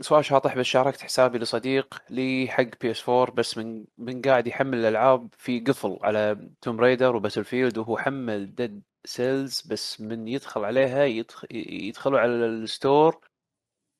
سؤال 0.00 0.24
شاطح 0.24 0.56
بس 0.56 0.66
شاركت 0.66 1.00
حسابي 1.02 1.38
لصديق 1.38 2.02
لي 2.10 2.48
حق 2.50 2.64
PS 2.80 3.08
4 3.08 3.34
بس 3.34 3.58
من 3.58 3.84
من 3.98 4.22
قاعد 4.22 4.46
يحمل 4.46 4.78
الألعاب 4.78 5.28
في 5.38 5.60
قفل 5.60 5.98
على 6.02 6.50
Tomb 6.60 6.80
Raider 6.80 7.16
و 7.16 7.44
Battlefield 7.44 7.78
وهو 7.78 7.98
حمل 7.98 8.54
Dead 8.54 8.82
Cells 9.04 9.62
بس 9.62 10.00
من 10.00 10.28
يدخل 10.28 10.64
عليها 10.64 11.04
يدخل 11.04 11.48
يدخلوا 11.50 12.20
على 12.20 12.32
ال 12.32 12.45
store. 12.45 13.20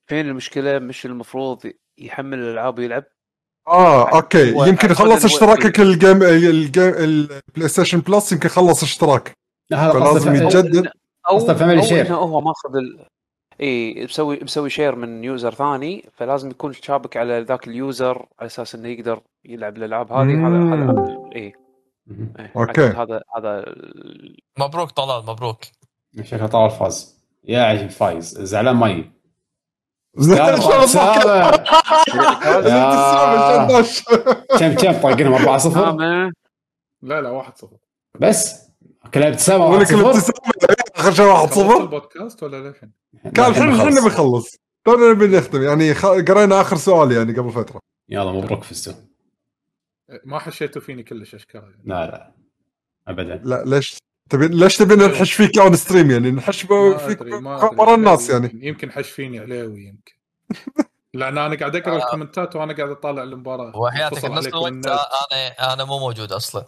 فين 0.07 0.26
المشكلة؟ 0.28 0.78
مش 0.78 1.07
المفروض 1.07 1.73
يحمل 1.99 2.39
الألعاب 2.39 2.78
ويلعب؟ 2.78 3.05
آه 3.68 4.08
okay. 4.14 4.68
يمكن 4.68 4.94
خلص 4.94 5.24
اشتراكك 5.24 5.81
ال 5.81 5.89
game 5.89 6.22
ال 6.22 6.34
game 6.34 6.82
ال 6.82 6.94
PlayStation 6.94 8.00
Plus 8.00 8.32
يمكن 8.32 8.49
خلص 8.49 8.82
اشتراك. 8.82 9.32
فلازم 9.70 10.34
يتجدد. 10.34 10.89
أو 11.28 11.39
family 11.39 11.82
share 11.82 12.14
هو 12.15 12.41
ماخذ 12.41 12.76
ال... 12.76 13.07
إي 13.60 14.05
مسوي 14.05 14.39
مسوي 14.42 14.70
share 14.70 14.94
من 14.94 15.24
user 15.24 15.55
ثاني 15.55 16.10
فلازم 16.16 16.50
يكون 16.50 16.73
شابك 16.73 17.16
على 17.16 17.41
ذاك 17.41 17.68
ال 17.68 17.80
user 17.80 18.26
على 18.39 18.47
أساس 18.47 18.74
إنه 18.74 18.89
يقدر 18.89 19.20
يلعب 19.44 19.76
الألعاب 19.76 20.12
هذه 20.12 20.47
هذا 20.47 20.74
هذا 20.74 21.16
إي. 21.36 21.52
okay. 22.56 22.86
هذا 22.86 23.23
هذا 23.36 23.74
مبروك 24.58 24.91
طلال 24.91 25.26
مبروك. 25.26 25.58
شكله 26.23 26.47
طلال 26.47 26.70
فاز. 26.70 27.24
يا 27.44 27.62
عجيب 27.62 27.91
فايز. 27.91 28.41
زعلان 28.41 28.76
ماي 28.76 29.10
كم 34.58 34.74
كم؟ 34.74 34.92
طاقنهم 34.92 35.34
4 35.34 35.58
0 35.58 35.97
لا 37.02 37.20
لا 37.20 37.31
1 37.31 37.57
0 37.57 37.68
بس؟ 38.20 38.62
كلها 39.15 39.28
ابتسامه 39.28 39.66
ولا 39.66 39.84
كل 39.84 40.00
ابتسامه 40.05 40.39
آخر 40.97 41.12
شيء 41.12 41.26
واحد 41.26 41.49
صفر. 41.49 41.81
البودكاست 41.81 42.42
ولا 42.42 42.68
ليش؟ 42.68 42.76
كان 43.34 43.50
الحين 43.50 43.68
الحين 43.68 44.05
بنخلص. 44.05 44.57
تونا 44.84 45.12
نبي 45.12 45.26
نختم. 45.26 45.62
يعني 45.62 45.92
قرينا 45.92 46.60
آخر 46.60 46.76
سؤال 46.76 47.12
يعني 47.12 47.32
قبل 47.39 47.50
فترة. 47.50 47.81
يلا 48.08 48.32
مبروك 48.32 48.65
فزتوا 48.65 48.92
ما 50.24 50.39
حشيتوا 50.39 50.82
فيني 50.82 51.02
كلش 51.02 51.34
اشكال. 51.34 51.74
لا 51.84 52.07
لا. 52.07 52.32
ابدا. 53.08 53.41
لا 53.44 53.65
ليش؟ 53.65 53.97
تبي 54.32 54.48
ليش 54.48 54.76
تبي 54.76 54.94
نحش 54.94 55.32
فيك 55.32 55.58
on 55.58 55.76
stream 55.76 56.10
يعني؟ 56.10 56.30
نحش 56.30 56.60
فيك 56.60 57.20
ورا 57.78 57.94
الناس 57.94 58.30
يعني. 58.30 58.50
يمكن 58.62 58.92
حش 58.92 59.10
فيني 59.10 59.38
علاوي 59.38 59.84
يمكن. 59.84 60.12
لأن 61.14 61.38
أنا 61.38 61.56
قاعد 61.56 61.76
أقرأ 61.76 61.94
آه. 61.94 62.04
ال 62.05 62.10
comment 62.10 62.51
ات 62.51 62.56
وأنا 62.56 62.76
قاعد 62.76 62.90
أطالع 62.90 63.22
المباراة. 63.22 63.76
وحياتك 63.76 64.24
نص 64.24 64.46
الوقت 64.46 64.86
أنا 64.86 65.72
أنا 65.72 65.84
مو 65.84 65.98
موجود 65.98 66.32
أصلا. 66.32 66.64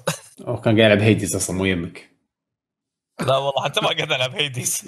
أو 0.46 0.60
كان 0.60 0.80
قاعد 0.80 0.90
يلعب 0.90 1.02
Hades 1.02 1.36
أصلا 1.36 1.56
مو 1.56 1.64
يمك. 1.64 2.10
لا 3.20 3.36
والله 3.36 3.64
حتى 3.64 3.80
ما 3.80 3.88
قاعد 3.88 4.12
ألعب 4.12 4.34
Hades. 4.34 4.82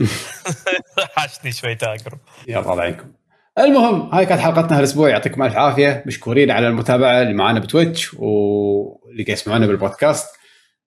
حاشني 1.16 1.52
شوي 1.52 1.74
تاجر 1.74 2.18
يا 2.48 2.58
الله 2.58 2.80
عليكم. 2.80 3.12
المهم 3.58 4.14
هاي 4.14 4.26
كانت 4.26 4.40
حلقتنا 4.40 4.78
هالأسبوع. 4.78 5.08
يعطيكم 5.08 5.42
ألف 5.42 5.56
عافية. 5.56 6.04
مشكورين 6.06 6.50
على 6.50 6.68
المتابعة 6.68 7.22
اللي 7.22 7.34
معانا 7.34 7.60
ب 7.60 7.68
Twitch 7.68 8.14
واللي 8.14 9.24
قاعد 9.24 9.38
يسمعونا 9.38 9.66
بالبودكاست. 9.66 10.26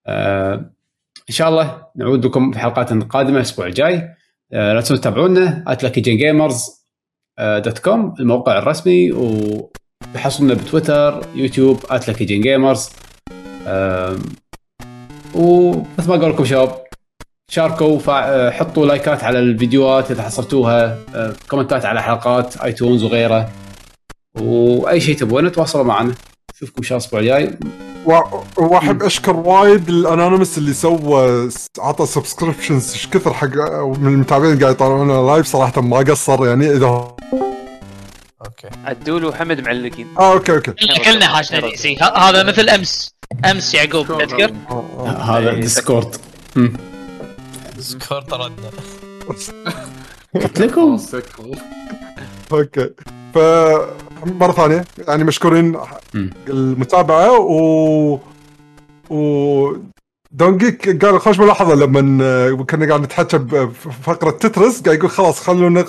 آه 0.07 0.78
إن 1.30 1.33
شاء 1.33 1.49
الله 1.49 1.83
نعود 1.95 2.25
لكم 2.25 2.51
في 2.51 2.59
حلقات 2.59 2.93
قادمة 2.93 3.35
الأسبوع 3.35 3.67
الجاي. 3.67 4.09
آه 4.53 4.74
لا 4.74 4.82
تنسوا 4.82 4.98
تتابعونا 4.98 5.64
@luckygengamers 5.67 5.99
Gamers 5.99 6.65
dot 7.39 7.79
com 7.79 8.13
الموقع 8.19 8.58
الرسمي 8.58 9.11
وتحصلنا 9.11 10.53
بتويتر 10.53 11.22
يوتيوب 11.35 11.80
@luckygengamers 11.80 12.80
ومثل 15.35 16.09
ما 16.09 16.16
أقول 16.16 16.30
لكم 16.30 16.45
شباب 16.45 16.83
شاركوا 17.51 17.99
آه، 18.09 18.49
حطوا 18.49 18.85
لايكات 18.85 19.24
على 19.24 19.40
الفيديوهات 19.40 20.11
إذا 20.11 20.24
حصلتوها 20.24 20.98
آه، 21.16 21.33
كومنتات 21.49 21.85
على 21.85 22.01
حلقات 22.01 22.58
iTunes 22.57 23.03
وغيره. 23.03 23.49
وأي 24.41 24.99
شيء 24.99 25.16
تبونه 25.16 25.49
تواصلوا 25.49 25.83
معنا. 25.83 26.14
نشوفكم 26.61 26.77
ان 26.77 26.83
شاء 26.83 26.97
الله 26.97 27.07
الأسبوع 27.09 27.19
الجاي 27.19 27.59
واحب 28.57 29.03
أشكر 29.03 29.35
وايد 29.35 29.89
ال 29.89 29.96
anonymous 29.96 30.57
اللي 30.57 30.73
سوى 30.73 31.49
عطى 31.79 32.05
subscriptions 32.05 32.91
إيش 32.93 33.07
كثر 33.07 33.33
حق 33.33 33.47
من 33.47 34.07
المتابعين 34.07 34.53
اللي 34.53 34.63
قاعد 34.63 34.75
يطالعونا 34.75 35.31
live 35.31 35.47
صراحة 35.47 35.81
ما 35.81 35.97
قصر 35.97 36.47
يعني 36.47 36.71
إذا 36.71 36.85
أوكي. 38.45 38.69
عدول 38.85 39.25
وحمد 39.25 39.61
معلقين. 39.61 40.07
آه 40.19 40.33
okay 40.33 40.55
okay. 40.55 40.71
كلنا 41.05 41.27
حاشنا 41.27 41.59
DC 41.59 41.97
هذا 41.97 42.43
مثل 42.43 42.69
أمس. 42.69 43.15
أمس 43.45 43.73
يعقوب 43.73 44.07
تذكر؟ 44.07 44.53
هذا 45.07 45.53
ديسكورد 45.53 46.15
ديسكورد 47.75 48.23
طردنا. 48.23 48.69
قلت 50.35 50.59
لكم. 50.59 50.99
okay. 52.51 52.89
ف 53.33 53.38
مره 54.25 54.51
ثانية 54.51 54.85
يعني 55.08 55.24
مشكورين 55.24 55.77
المتابعة 56.48 57.40
و 57.40 58.19
و 59.09 59.74
دونجيك 60.32 61.06
قال 61.06 61.22
خوش 61.22 61.40
ملاحظة 61.40 61.75
لما 61.75 62.64
كنا 62.64 62.88
قاعد 62.88 63.01
نتحكى 63.01 63.38
بفقرة 63.38 64.32
Tetris 64.31 64.81
قاعد 64.82 64.98
يقول 64.98 65.09
خلاص 65.09 65.40
خلونا 65.41 65.85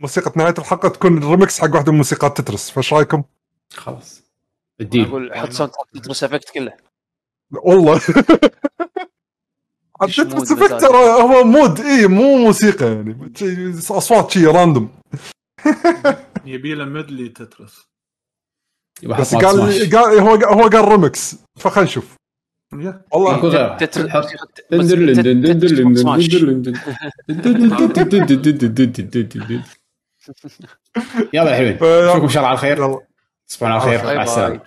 موسيقى 0.00 0.32
نهاية 0.36 0.54
الحلقة 0.58 0.88
تكون 0.88 1.18
الريمكس 1.18 1.60
حق 1.60 1.74
واحدة 1.74 1.92
من 1.92 1.98
موسيقات 1.98 2.40
Tetris. 2.40 2.70
فايش 2.70 2.92
رأيكم؟ 2.92 3.22
خلاص. 3.74 4.22
الدين 4.80 5.04
أقول 5.04 5.34
حط 5.34 5.50
صوت 5.52 5.70
Tetris 5.94 6.24
Effect 6.24 6.50
كله. 6.50 6.72
والله. 7.52 7.98
Tetris 10.00 10.52
Effect 10.52 10.80
ترى 10.80 10.96
هو 11.22 11.44
mood 11.44 11.80
اي 11.80 12.06
مو 12.06 12.36
موسيقى 12.36 12.86
يعني. 12.86 13.32
أصوات 13.90 14.30
شي 14.30 14.46
random 14.46 14.88
يبي 16.44 16.74
له 16.74 16.84
medley 16.84 17.28
Tetris 17.28 17.90
بس 19.02 19.34
قال 19.34 19.90
قال 19.96 20.18
هو 20.18 20.34
هو 20.34 20.68
قال 20.68 20.88
ريمكس 20.88 21.36
فخلينا 21.56 21.90
نشوف 21.90 22.14
والله 23.12 23.76
يلا 31.32 31.54
حلوين 31.56 31.74
نشوفكم 31.74 32.22
ان 32.22 32.28
شاء 32.28 32.42
الله 32.42 32.48
على 32.48 32.58
خير 32.58 32.98
تصبحون 33.48 33.72
على 33.72 33.80
خير 33.80 34.16
مع 34.16 34.22
السلامه 34.22 34.60